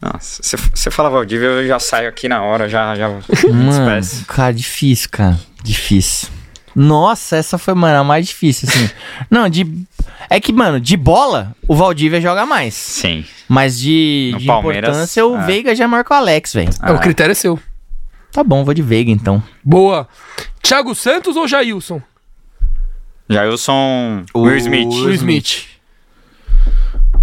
Nossa, 0.00 0.42
se 0.42 0.56
você 0.56 0.90
fala 0.90 1.08
Valdívia, 1.08 1.46
eu 1.46 1.66
já 1.66 1.78
saio 1.78 2.08
aqui 2.08 2.28
na 2.28 2.42
hora, 2.42 2.68
já, 2.68 2.94
já 2.94 3.08
Mano, 3.08 3.22
despeço. 3.70 4.26
cara, 4.26 4.52
difícil, 4.52 5.08
cara. 5.10 5.40
Difícil. 5.62 6.28
Nossa, 6.76 7.36
essa 7.36 7.56
foi, 7.56 7.72
mano, 7.74 8.00
a 8.00 8.04
mais 8.04 8.26
difícil, 8.26 8.68
assim. 8.68 8.90
Não, 9.30 9.48
de. 9.48 9.66
É 10.28 10.38
que, 10.40 10.52
mano, 10.52 10.78
de 10.80 10.96
bola, 10.96 11.54
o 11.66 11.74
Valdívia 11.74 12.20
joga 12.20 12.44
mais. 12.44 12.74
Sim. 12.74 13.24
Mas 13.48 13.78
de, 13.78 14.30
No 14.32 14.38
de 14.40 14.46
Palmeiras, 14.46 14.90
importância, 14.90 15.24
o 15.26 15.36
é. 15.36 15.46
Veiga 15.46 15.74
já 15.74 15.86
marca 15.88 16.12
o 16.12 16.16
Alex, 16.16 16.52
velho. 16.52 16.70
É, 16.82 16.92
o 16.92 16.98
critério 16.98 17.32
é 17.32 17.34
seu. 17.34 17.58
Tá 18.34 18.42
bom, 18.42 18.64
vou 18.64 18.74
de 18.74 18.82
Veiga 18.82 19.12
então. 19.12 19.40
Boa. 19.62 20.08
Thiago 20.60 20.92
Santos 20.92 21.36
ou 21.36 21.46
Jailson? 21.46 22.02
Jailson 23.30 24.24
Will 24.34 24.56
Smith. 24.56 24.88
Will 24.92 25.14
Smith. 25.14 25.66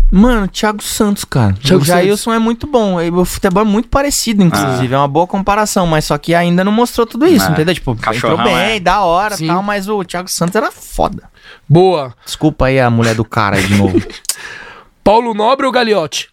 Mano, 0.09 0.47
Thiago 0.47 0.81
Santos, 0.81 1.25
cara. 1.25 1.51
Thiago 1.53 1.83
o 1.83 1.85
Jailson 1.85 2.33
é 2.33 2.39
muito 2.39 2.65
bom. 2.65 3.01
e 3.01 3.09
O 3.09 3.25
futebol 3.25 3.61
é 3.61 3.65
muito 3.65 3.89
parecido, 3.89 4.41
inclusive. 4.41 4.93
É 4.93 4.97
uma 4.97 5.07
boa 5.07 5.27
comparação, 5.27 5.85
mas 5.85 6.05
só 6.05 6.17
que 6.17 6.33
ainda 6.33 6.63
não 6.63 6.71
mostrou 6.71 7.05
tudo 7.05 7.27
isso, 7.27 7.45
É. 7.45 7.51
entendeu? 7.51 7.73
Tipo, 7.75 7.93
Cachorrão, 7.97 8.35
entrou 8.39 8.53
bem, 8.55 8.75
é. 8.77 8.79
da 8.79 9.01
hora 9.01 9.35
Sim. 9.35 9.47
tal, 9.47 9.61
mas 9.61 9.89
o 9.89 10.05
Thiago 10.05 10.29
Santos 10.29 10.55
era 10.55 10.71
foda. 10.71 11.29
Boa. 11.67 12.15
Desculpa 12.25 12.67
aí 12.67 12.79
a 12.79 12.89
mulher 12.89 13.15
do 13.15 13.25
cara 13.25 13.57
aí 13.57 13.67
de 13.67 13.75
novo. 13.75 14.01
Paulo 15.03 15.33
Nobre 15.33 15.65
ou 15.65 15.73
Gagliotti? 15.73 16.29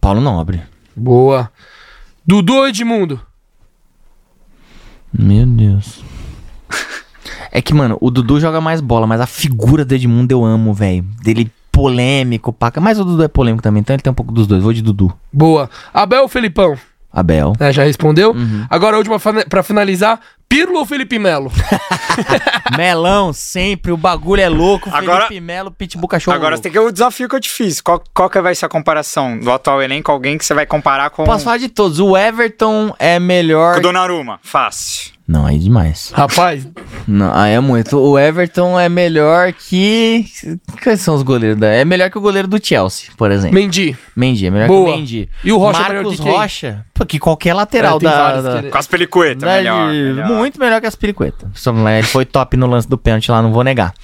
Paulo 0.00 0.20
Nobre. 0.20 0.62
Boa. 0.94 1.50
Dudu 2.24 2.54
ou 2.54 2.68
Edmundo? 2.68 3.20
Meu 5.12 5.46
Deus. 5.46 6.02
É 7.50 7.60
que, 7.60 7.74
mano, 7.74 7.98
o 8.00 8.10
Dudu 8.10 8.40
joga 8.40 8.60
mais 8.60 8.80
bola, 8.80 9.06
mas 9.06 9.20
a 9.20 9.26
figura 9.26 9.84
do 9.84 9.94
Edmundo 9.94 10.32
eu 10.32 10.42
amo, 10.42 10.72
velho. 10.72 11.04
Dele 11.22 11.52
polêmico, 11.70 12.52
paca. 12.52 12.80
Mas 12.80 12.98
o 12.98 13.04
Dudu 13.04 13.22
é 13.22 13.28
polêmico 13.28 13.62
também, 13.62 13.80
então 13.80 13.94
ele 13.94 14.02
tem 14.02 14.10
um 14.10 14.14
pouco 14.14 14.32
dos 14.32 14.46
dois. 14.46 14.62
Vou 14.62 14.72
de 14.72 14.82
Dudu. 14.82 15.12
Boa. 15.32 15.68
Abel 15.92 16.22
ou 16.22 16.28
Felipão? 16.28 16.76
Abel. 17.12 17.52
É, 17.60 17.72
já 17.72 17.84
respondeu. 17.84 18.34
Agora 18.70 18.96
a 18.96 18.98
última 18.98 19.18
pra 19.48 19.62
finalizar. 19.62 20.18
Pirlo 20.48 20.78
ou 20.80 20.86
Felipe 20.86 21.18
Melo? 21.18 21.50
Melão, 22.76 23.32
sempre. 23.32 23.90
O 23.92 23.96
bagulho 23.96 24.40
é 24.42 24.48
louco. 24.48 24.90
Agora- 24.92 25.26
Felipe 25.26 25.40
Melo, 25.40 25.70
Pitbull, 25.70 26.08
cachorro. 26.08 26.34
Agora 26.34 26.50
louco. 26.56 26.62
tem 26.62 26.72
que 26.72 26.78
o 26.78 26.90
desafio 26.92 27.28
que 27.28 27.34
eu 27.36 27.40
te 27.40 27.48
fiz. 27.50 27.80
Qual, 27.80 28.02
qual 28.12 28.28
que 28.28 28.40
vai 28.40 28.54
ser 28.54 28.66
a 28.66 28.68
comparação 28.68 29.38
do 29.38 29.50
atual 29.50 29.82
elenco? 29.82 30.10
Alguém 30.12 30.36
que 30.36 30.44
você 30.44 30.52
vai 30.54 30.66
comparar 30.66 31.10
com, 31.10 31.24
Posso 31.24 31.44
falar 31.44 31.58
de 31.58 31.68
todos. 31.68 31.98
O 32.00 32.16
Everton 32.16 32.94
é 32.98 33.18
com 33.18 33.24
melhor. 33.24 33.78
o 33.78 33.80
Donnarumma? 33.80 34.38
Fácil. 34.42 35.11
Não, 35.26 35.46
aí 35.46 35.56
é 35.56 35.58
demais. 35.58 36.10
Rapaz, 36.14 36.66
Não, 37.06 37.32
aí 37.34 37.52
é 37.54 37.60
muito. 37.60 37.96
O 37.98 38.18
Everton 38.18 38.78
é 38.78 38.88
melhor 38.88 39.52
que. 39.52 40.24
Quais 40.82 41.00
são 41.00 41.14
os 41.14 41.22
goleiros 41.22 41.58
da. 41.58 41.68
É 41.68 41.84
melhor 41.84 42.10
que 42.10 42.18
o 42.18 42.20
goleiro 42.20 42.46
do 42.48 42.64
Chelsea, 42.64 43.10
por 43.16 43.30
exemplo. 43.30 43.54
Mendy. 43.54 43.96
Mendy, 44.16 44.46
é 44.46 44.50
melhor 44.50 44.68
Boa. 44.68 44.86
que 44.86 44.92
o 44.92 44.96
Mendy. 44.96 45.30
E 45.44 45.52
o 45.52 45.56
Rocha 45.58 45.78
é 45.80 45.88
melhor 45.88 46.02
Marcos 46.02 46.16
que 46.18 46.22
quem? 46.22 46.32
Rocha, 46.32 46.86
pô, 46.92 47.06
que 47.06 47.18
qualquer 47.18 47.54
lateral 47.54 47.96
É, 47.96 48.00
da, 48.00 48.10
vários 48.22 48.44
da- 48.44 48.62
que- 48.62 48.70
Com 48.70 48.78
as 48.78 48.86
pelicuetas, 48.86 49.42
da- 49.42 49.56
melhor, 49.56 49.88
melhor. 49.92 50.28
Muito 50.28 50.60
melhor 50.60 50.80
que 50.80 50.86
as 50.86 50.98
Ele 51.98 52.02
foi 52.06 52.24
top 52.24 52.56
no 52.56 52.66
lance 52.66 52.88
do 52.88 52.98
pênalti 52.98 53.30
lá, 53.30 53.40
não 53.40 53.52
vou 53.52 53.62
negar. 53.64 53.94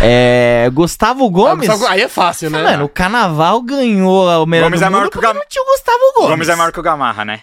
É, 0.00 0.68
Gustavo 0.72 1.28
Gomes. 1.30 1.68
Aí 1.88 2.02
é 2.02 2.08
fácil, 2.08 2.50
né? 2.50 2.62
Mano, 2.62 2.84
o 2.84 2.88
Carnaval 2.88 3.62
ganhou 3.62 4.26
o 4.42 4.46
melhor 4.46 4.64
Gomes 4.66 4.80
do 4.80 4.86
é 4.86 4.90
maior 4.90 5.02
mundo 5.04 5.12
que 5.12 5.18
o 5.18 5.20
Gam- 5.20 5.34
não 5.34 5.42
tinha 5.48 5.62
o 5.62 5.66
Gustavo 5.66 5.98
Gomes. 6.16 6.30
Gomes 6.30 6.48
é 6.48 6.56
maior 6.56 6.72
que 6.72 6.80
o 6.80 6.82
Gamarra, 6.82 7.24
né? 7.24 7.40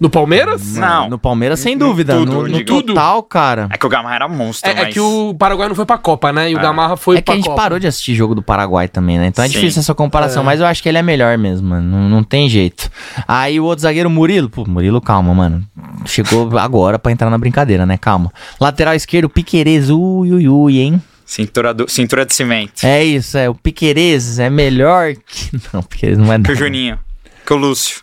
No 0.00 0.08
Palmeiras? 0.08 0.74
Não. 0.76 1.08
No 1.10 1.18
Palmeiras, 1.18 1.58
sem 1.60 1.74
No 1.74 1.88
dúvida. 1.88 2.14
tudo, 2.14 2.32
no 2.32 2.38
eu 2.46 2.48
no 2.48 2.58
digo. 2.64 2.82
total, 2.82 3.22
cara. 3.22 3.68
É 3.70 3.76
que 3.76 3.84
o 3.84 3.88
Gamarra 3.88 4.14
era 4.14 4.28
monstro, 4.28 4.70
É, 4.70 4.72
é 4.72 4.82
mas... 4.84 4.94
que 4.94 5.00
o 5.00 5.34
Paraguai 5.34 5.68
não 5.68 5.74
foi 5.74 5.84
pra 5.84 5.98
Copa, 5.98 6.32
né? 6.32 6.50
E 6.50 6.54
o 6.54 6.60
Gamarra 6.60 6.96
foi 6.96 7.16
é 7.16 7.20
que 7.20 7.24
pra 7.24 7.34
a 7.34 7.36
gente 7.36 7.46
Copa. 7.46 7.60
parou 7.60 7.78
de 7.78 7.86
assistir 7.86 8.14
jogo 8.14 8.34
do 8.34 8.42
Paraguai 8.42 8.86
também, 8.88 9.18
né? 9.18 9.26
Então 9.26 9.44
é 9.44 9.48
Sim. 9.48 9.54
difícil 9.54 9.80
essa 9.80 9.94
comparação, 9.94 10.42
É. 10.42 10.46
mas 10.46 10.60
eu 10.60 10.66
acho 10.66 10.82
que 10.82 10.88
ele 10.88 10.98
é 10.98 11.02
melhor 11.02 11.36
mesmo, 11.36 11.68
mano. 11.68 11.90
Não, 11.90 12.08
não 12.08 12.22
tem 12.22 12.48
jeito. 12.48 12.90
Aí 13.26 13.58
o 13.58 13.64
outro 13.64 13.82
zagueiro, 13.82 14.08
Murilo. 14.08 14.48
Pô, 14.48 14.64
Murilo, 14.66 15.00
calma, 15.00 15.34
mano. 15.34 15.64
Chegou 16.06 16.56
agora 16.58 16.98
pra 16.98 17.10
entrar 17.10 17.28
na 17.28 17.38
brincadeira, 17.38 17.84
né? 17.84 17.96
Calma. 17.98 18.32
Lateral 18.60 18.94
esquerdo, 18.94 19.28
Piquerez. 19.28 19.90
Ui, 19.90 20.32
ui, 20.32 20.48
ui, 20.48 20.78
hein? 20.78 21.02
Cintura, 21.26 21.74
do- 21.74 21.90
cintura 21.90 22.24
de 22.24 22.34
cimento. 22.34 22.84
É 22.84 23.04
isso, 23.04 23.36
é. 23.36 23.50
O 23.50 23.54
Piquerez 23.54 24.38
é 24.38 24.48
melhor 24.48 25.12
que. 25.14 25.50
Não, 25.74 25.80
o 25.80 25.82
Piquerez 25.82 26.16
não 26.16 26.26
dar. 26.26 26.40
Que 26.42 26.52
o 26.52 26.56
Juninho. 26.56 26.98
Que 27.44 27.52
o 27.52 27.56
Lúcio. 27.56 28.00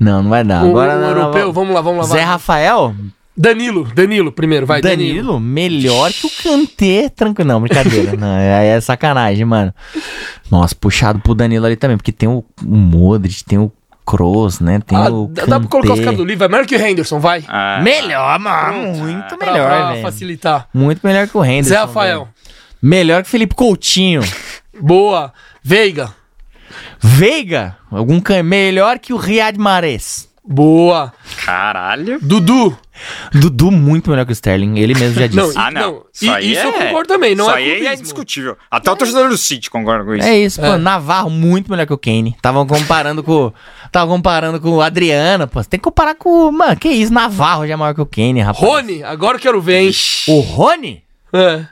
Não, 0.00 0.22
não 0.22 0.30
vai 0.30 0.42
dar. 0.42 0.64
O, 0.64 0.70
Agora 0.70 0.96
o 0.96 1.00
não, 1.00 1.10
não, 1.10 1.18
europeu, 1.18 1.52
vamos 1.52 1.74
lá, 1.74 1.80
vamos 1.82 2.08
lá. 2.08 2.14
Zé 2.14 2.20
vai. 2.22 2.24
Rafael, 2.26 2.94
Danilo, 3.36 3.84
Danilo 3.94 4.32
primeiro, 4.32 4.66
vai, 4.66 4.80
Danilo. 4.80 5.08
Danilo, 5.18 5.40
melhor 5.40 6.10
que 6.12 6.26
o 6.26 6.30
Kanté, 6.42 7.08
tranquilo. 7.10 7.48
Não, 7.48 7.60
brincadeira. 7.60 8.16
não, 8.16 8.36
é, 8.36 8.68
é 8.68 8.80
sacanagem, 8.80 9.44
mano. 9.44 9.72
Nossa, 10.50 10.74
puxado 10.74 11.20
pro 11.20 11.34
Danilo 11.34 11.66
ali 11.66 11.76
também, 11.76 11.96
porque 11.96 12.12
tem 12.12 12.28
o, 12.28 12.42
o 12.64 12.76
Modric, 12.76 13.44
tem 13.44 13.58
o 13.58 13.70
Kroos, 14.06 14.58
né? 14.58 14.80
Tem 14.84 14.96
Ah, 14.98 15.08
o 15.10 15.28
dá 15.28 15.44
dá 15.46 15.60
pra 15.60 15.68
colocar 15.68 15.92
os 15.92 15.98
Kanté. 16.00 16.04
caras 16.04 16.16
do 16.18 16.24
livro, 16.24 16.38
vai 16.40 16.48
melhor 16.48 16.66
que 16.66 16.74
o 16.74 16.80
Henderson, 16.84 17.20
vai. 17.20 17.44
Ah, 17.46 17.80
Melhor, 17.82 18.38
mano. 18.40 18.94
Muito 18.96 19.36
Pra- 19.36 19.52
melhor, 19.52 19.68
pra 19.68 19.90
velho. 19.92 20.02
facilitar. 20.02 20.68
Muito 20.74 21.00
melhor 21.06 21.28
que 21.28 21.36
o 21.36 21.44
Henderson. 21.44 21.68
Zé 21.68 21.76
Rafael. 21.78 22.18
velho. 22.24 22.28
Melhor 22.82 23.22
que 23.22 23.28
o 23.28 23.30
Felipe 23.30 23.54
Coutinho. 23.54 24.22
Boa. 24.80 25.32
Veiga. 25.62 26.10
Veiga, 27.02 27.76
algum 27.90 28.20
can... 28.20 28.42
melhor 28.42 28.98
que 28.98 29.12
o 29.12 29.16
Riyad 29.16 29.58
Mahrez. 29.58 30.28
Boa. 30.44 31.12
Caralho. 31.44 32.18
Dudu. 32.20 32.76
Dudu 33.32 33.70
muito 33.70 34.10
melhor 34.10 34.26
que 34.26 34.32
o 34.32 34.34
Sterling, 34.34 34.78
ele 34.78 34.94
mesmo 34.94 35.18
já 35.20 35.26
disse. 35.28 35.54
Não, 35.54 35.62
Ah, 35.62 35.70
Não, 35.70 35.80
não. 35.80 36.02
e- 36.20 36.28
aí 36.28 36.52
isso 36.52 36.60
eu 36.62 36.70
é- 36.70 36.86
concordo 36.86 37.08
também, 37.08 37.34
não 37.34 37.44
isso 37.46 37.54
é 37.54 37.58
aí 37.58 37.86
é 37.86 37.94
indiscutível. 37.94 38.56
Até 38.70 38.90
o 38.90 38.96
torcedor 38.96 39.28
do 39.28 39.38
City 39.38 39.70
concorda 39.70 40.04
com 40.04 40.14
isso. 40.14 40.26
É 40.26 40.38
isso, 40.38 40.60
É. 40.60 40.72
pô. 40.72 40.76
Navarro, 40.78 41.30
muito 41.30 41.70
melhor 41.70 41.86
que 41.86 41.92
o 41.92 41.98
Kane. 41.98 42.34
Estavam 42.36 42.66
comparando 42.66 43.22
com. 43.22 43.52
Estavam 43.86 44.16
comparando 44.16 44.60
com 44.60 44.70
o 44.70 44.82
Adriano, 44.82 45.46
pô. 45.46 45.62
Você 45.62 45.68
tem 45.70 45.78
que 45.80 45.84
comparar 45.84 46.14
com. 46.14 46.50
Mano, 46.50 46.76
que 46.76 46.88
isso? 46.88 47.12
Navarro 47.12 47.66
já 47.66 47.74
é 47.74 47.76
maior 47.76 47.94
que 47.94 48.00
o 48.02 48.06
Kane, 48.06 48.40
rapaz. 48.40 48.62
Rony, 48.64 49.02
agora 49.04 49.36
eu 49.36 49.40
quero 49.40 49.60
ver, 49.62 49.80
hein? 49.82 49.90
O 50.28 50.40
Rony 50.40 51.02
É. 51.32 51.64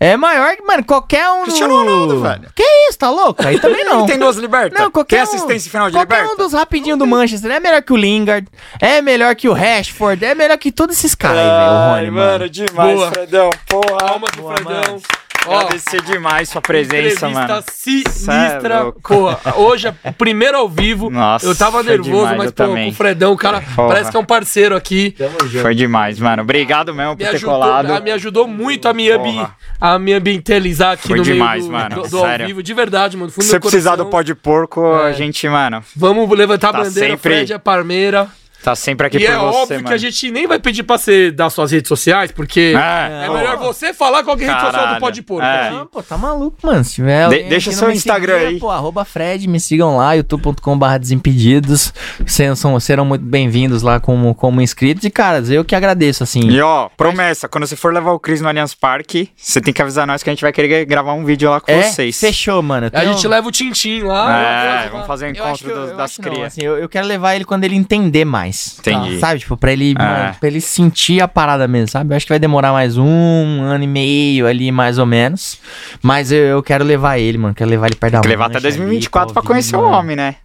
é 0.00 0.16
maior 0.16 0.56
que, 0.56 0.62
mano, 0.62 0.84
qualquer 0.84 1.28
um. 1.30 1.42
Cristiano 1.42 1.74
no- 1.74 1.80
Ronaldo, 1.84 2.20
velho. 2.20 2.50
Que 2.54 2.62
isso, 2.88 2.98
tá 2.98 3.10
louco? 3.10 3.46
Aí 3.46 3.58
também 3.58 3.84
não. 3.86 4.00
Ele 4.00 4.08
tem 4.08 4.18
duas 4.18 4.36
libertas. 4.36 4.78
Não, 4.78 4.90
qualquer 4.90 5.16
Tem 5.16 5.20
um- 5.20 5.28
assistência 5.36 5.70
final 5.70 5.88
de 5.88 5.96
Qualquer 5.96 6.14
liberta. 6.22 6.34
um 6.34 6.36
dos 6.36 6.52
rapidinhos 6.52 6.98
do 6.98 7.06
Manchester 7.06 7.50
é 7.50 7.60
melhor 7.60 7.82
que 7.82 7.92
o 7.92 7.96
Lingard, 7.96 8.46
é 8.80 9.00
melhor 9.00 9.34
que 9.34 9.48
o 9.48 9.52
Rashford, 9.52 10.24
é 10.24 10.34
melhor 10.34 10.56
que 10.58 10.70
todos 10.72 10.96
esses 10.96 11.14
caras 11.14 11.38
aí, 11.38 11.44
velho. 11.44 11.72
O 11.72 11.94
Rony, 11.94 12.10
mano. 12.10 12.48
demais, 12.50 12.96
Boa. 12.96 13.08
Fredão. 13.10 13.50
Porra. 13.68 13.96
Palmas 13.98 14.30
do 14.32 14.42
Boa, 14.42 14.54
Fredão. 14.54 14.74
mano. 14.82 15.02
Ó, 15.46 15.54
Agradecer 15.60 16.02
demais 16.02 16.48
sua 16.48 16.60
presença, 16.60 16.96
Entrevista 17.28 17.28
mano. 17.30 17.64
sinistra. 17.72 18.74
É. 18.88 18.92
Pô, 19.02 19.60
hoje 19.62 19.88
é 19.88 19.94
o 20.08 20.12
primeiro 20.12 20.56
ao 20.58 20.68
vivo. 20.68 21.10
Nossa, 21.10 21.46
eu 21.46 21.54
tava 21.54 21.82
foi 21.82 21.92
nervoso, 21.92 22.10
demais, 22.12 22.36
mas 22.38 22.46
pô, 22.50 22.64
também. 22.64 22.86
com 22.86 22.92
o 22.92 22.94
Fredão, 22.94 23.32
o 23.32 23.36
cara 23.36 23.60
Porra. 23.60 23.88
parece 23.88 24.10
que 24.10 24.16
é 24.16 24.20
um 24.20 24.24
parceiro 24.24 24.76
aqui. 24.76 25.14
Foi 25.62 25.74
demais, 25.74 26.18
mano. 26.18 26.42
Obrigado 26.42 26.94
mesmo 26.94 27.10
Me 27.12 27.16
por 27.16 27.24
ter 27.30 27.36
ajudou, 27.36 27.54
colado. 27.54 27.90
a- 27.92 28.00
me 28.00 28.10
ajudou 28.10 28.46
muito 28.48 28.88
a 28.88 28.92
me, 28.94 29.10
ambi, 29.10 29.32
Porra. 29.32 29.56
a 29.80 29.98
me 29.98 30.12
ambientalizar 30.12 30.92
aqui 30.92 31.08
Foi 31.08 31.18
no 31.18 31.24
demais, 31.24 31.66
meio 31.66 31.72
do, 31.72 31.72
mano, 31.90 32.02
do- 32.02 32.08
do 32.10 32.18
ao 32.18 32.24
sério. 32.26 32.46
vivo. 32.46 32.62
De 32.62 32.74
verdade, 32.74 33.16
mano. 33.16 33.30
Se 33.30 33.42
você 33.42 33.60
precisar 33.60 33.96
do 33.96 34.06
pó 34.06 34.22
de 34.22 34.34
porco, 34.34 34.84
É. 34.84 35.08
a 35.08 35.12
gente, 35.12 35.48
mano, 35.48 35.82
Vamos 35.94 36.28
levantar 36.36 36.72
Tá 36.72 36.78
a 36.78 36.82
bandeira, 36.84 37.10
sempre- 37.10 37.18
Fred 37.36 37.52
é 37.52 37.58
Parmeira. 37.58 38.28
Tá 38.66 38.74
sempre 38.76 39.06
aqui 39.06 39.16
E 39.18 39.20
por 39.26 39.32
é 39.32 39.36
você, 39.38 39.56
óbvio 39.58 39.76
mano. 39.76 39.88
que 39.88 39.94
a 39.94 39.96
gente 39.96 40.30
nem 40.30 40.46
vai 40.46 40.58
pedir 40.58 40.82
pra 40.82 40.98
você 40.98 41.30
dar 41.30 41.48
suas 41.50 41.70
redes 41.70 41.88
sociais, 41.88 42.32
porque 42.32 42.74
É, 42.76 43.26
é 43.26 43.30
melhor 43.30 43.56
você 43.58 43.94
falar 43.94 44.24
qual 44.24 44.36
que 44.36 44.44
é 44.44 44.48
a 44.48 44.52
rede 44.52 44.60
social 44.60 44.72
do 44.82 44.84
Caralho. 44.84 45.00
Pó 45.00 45.10
de 45.10 45.22
Porco. 45.22 45.44
É. 45.46 45.70
Não, 45.70 45.86
pô, 45.86 46.02
tá 46.02 46.18
maluco, 46.18 46.56
mano. 46.62 46.82
Se 46.84 46.94
tiver 46.94 47.24
alguém 47.24 47.48
deixa 47.48 47.70
seu 47.72 47.90
Instagram 47.90 48.34
seguir, 48.38 48.46
aí. 48.46 48.58
Pô, 48.60 48.70
arroba 48.70 49.04
Fred, 49.04 49.46
me 49.48 49.60
sigam 49.60 49.96
lá, 49.96 50.14
youtube.com.br 50.14 50.98
desimpedidos. 50.98 51.92
Serão, 52.26 52.56
são- 52.56 52.80
serão 52.80 53.04
muito 53.04 53.24
bem-vindos 53.24 53.82
lá 53.82 54.00
como, 54.00 54.34
como 54.34 54.60
inscritos. 54.60 55.04
E, 55.04 55.10
caras, 55.10 55.48
eu 55.50 55.64
que 55.64 55.74
agradeço, 55.74 56.22
assim. 56.22 56.40
E 56.50 56.60
ó, 56.60 56.88
promessa, 56.96 57.48
quando 57.48 57.66
você 57.66 57.76
for 57.76 57.92
levar 57.94 58.12
o 58.12 58.18
Cris 58.18 58.40
no 58.40 58.48
Allianz 58.48 58.74
Parque, 58.74 59.30
você 59.36 59.60
tem 59.60 59.72
que 59.72 59.80
avisar 59.80 60.06
nós 60.06 60.22
que 60.22 60.30
a 60.30 60.32
gente 60.32 60.42
vai 60.42 60.52
querer 60.52 60.84
gravar 60.84 61.12
um 61.12 61.24
vídeo 61.24 61.48
lá 61.50 61.60
com 61.60 61.70
é, 61.70 61.82
vocês. 61.82 62.18
fechou, 62.18 62.62
mano. 62.62 62.90
A 62.92 63.04
gente 63.04 63.26
leva 63.28 63.46
o 63.46 63.50
Tintim 63.52 64.02
lá. 64.02 64.84
É, 64.84 64.88
vamos 64.88 65.06
fazer 65.06 65.26
o 65.26 65.30
acho 65.30 65.40
encontro 65.40 65.70
eu- 65.70 65.76
dos- 65.82 65.90
eu 65.90 65.96
das 65.96 66.18
não, 66.18 66.24
crias. 66.30 66.46
assim, 66.48 66.62
eu, 66.62 66.76
eu 66.78 66.88
quero 66.88 67.06
levar 67.06 67.34
ele 67.36 67.44
quando 67.44 67.64
ele 67.64 67.76
entender 67.76 68.24
mais. 68.24 68.55
Entendi. 68.78 69.18
Sabe? 69.18 69.40
Tipo, 69.40 69.56
pra 69.56 69.72
ele, 69.72 69.94
mano, 69.94 70.34
pra 70.38 70.48
ele 70.48 70.60
sentir 70.60 71.20
a 71.20 71.28
parada 71.28 71.66
mesmo, 71.68 71.88
sabe? 71.88 72.12
Eu 72.12 72.16
acho 72.16 72.26
que 72.26 72.32
vai 72.32 72.38
demorar 72.38 72.72
mais 72.72 72.96
um 72.98 73.62
ano 73.62 73.84
e 73.84 73.86
meio 73.86 74.46
ali, 74.46 74.70
mais 74.72 74.98
ou 74.98 75.06
menos. 75.06 75.58
Mas 76.02 76.30
eu, 76.32 76.38
eu 76.38 76.62
quero 76.62 76.84
levar 76.84 77.18
ele, 77.18 77.38
mano. 77.38 77.54
Quero 77.54 77.70
levar 77.70 77.86
ele 77.86 77.96
perto 77.96 78.12
da 78.14 78.20
Tem 78.20 78.22
que 78.22 78.28
levar 78.28 78.46
até 78.46 78.54
mancha 78.54 78.68
ali, 78.68 78.76
2024 78.76 79.32
pra 79.32 79.40
ouvir, 79.40 79.48
conhecer 79.48 79.76
o 79.76 79.82
mano. 79.82 79.96
homem, 79.96 80.16
né? 80.16 80.36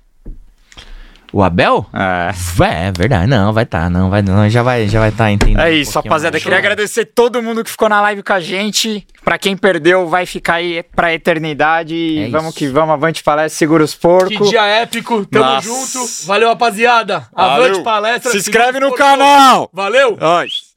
O 1.33 1.41
Abel? 1.41 1.85
É. 1.93 2.31
É, 2.63 2.87
é 2.87 2.91
verdade. 2.91 3.27
Não, 3.27 3.53
vai 3.53 3.65
tá, 3.65 3.89
não, 3.89 4.09
vai 4.09 4.21
não. 4.21 4.49
Já 4.49 4.61
vai, 4.63 4.87
já 4.87 4.99
vai 4.99 5.11
tá 5.11 5.31
entendendo. 5.31 5.59
É 5.61 5.69
um 5.69 5.73
isso, 5.73 5.93
pouquinho 5.93 6.11
rapaziada. 6.11 6.39
Queria 6.39 6.57
agradecer 6.57 7.05
todo 7.05 7.41
mundo 7.41 7.63
que 7.63 7.69
ficou 7.71 7.87
na 7.87 8.01
live 8.01 8.21
com 8.21 8.33
a 8.33 8.39
gente. 8.39 9.07
Pra 9.23 9.37
quem 9.37 9.55
perdeu, 9.55 10.07
vai 10.07 10.25
ficar 10.25 10.55
aí 10.55 10.83
pra 10.95 11.13
eternidade. 11.13 11.95
E 11.95 12.25
É 12.25 12.29
vamos 12.29 12.49
isso. 12.49 12.57
que 12.57 12.67
vamos, 12.67 12.91
avante 12.93 13.23
palestra, 13.23 13.57
segura 13.57 13.83
os 13.83 13.93
Que 13.93 13.99
porcos. 14.01 14.49
dia 14.49 14.65
épico. 14.65 15.25
Tamo 15.25 15.45
Nossa. 15.45 15.67
junto. 15.67 16.25
Valeu, 16.27 16.49
rapaziada. 16.49 17.27
Avante 17.33 17.69
Valeu. 17.69 17.83
palestra. 17.83 18.31
Se 18.31 18.37
inscreve 18.37 18.79
no 18.79 18.89
porcos. 18.89 19.05
canal. 19.05 19.69
Valeu. 19.71 20.17
Nós. 20.19 20.70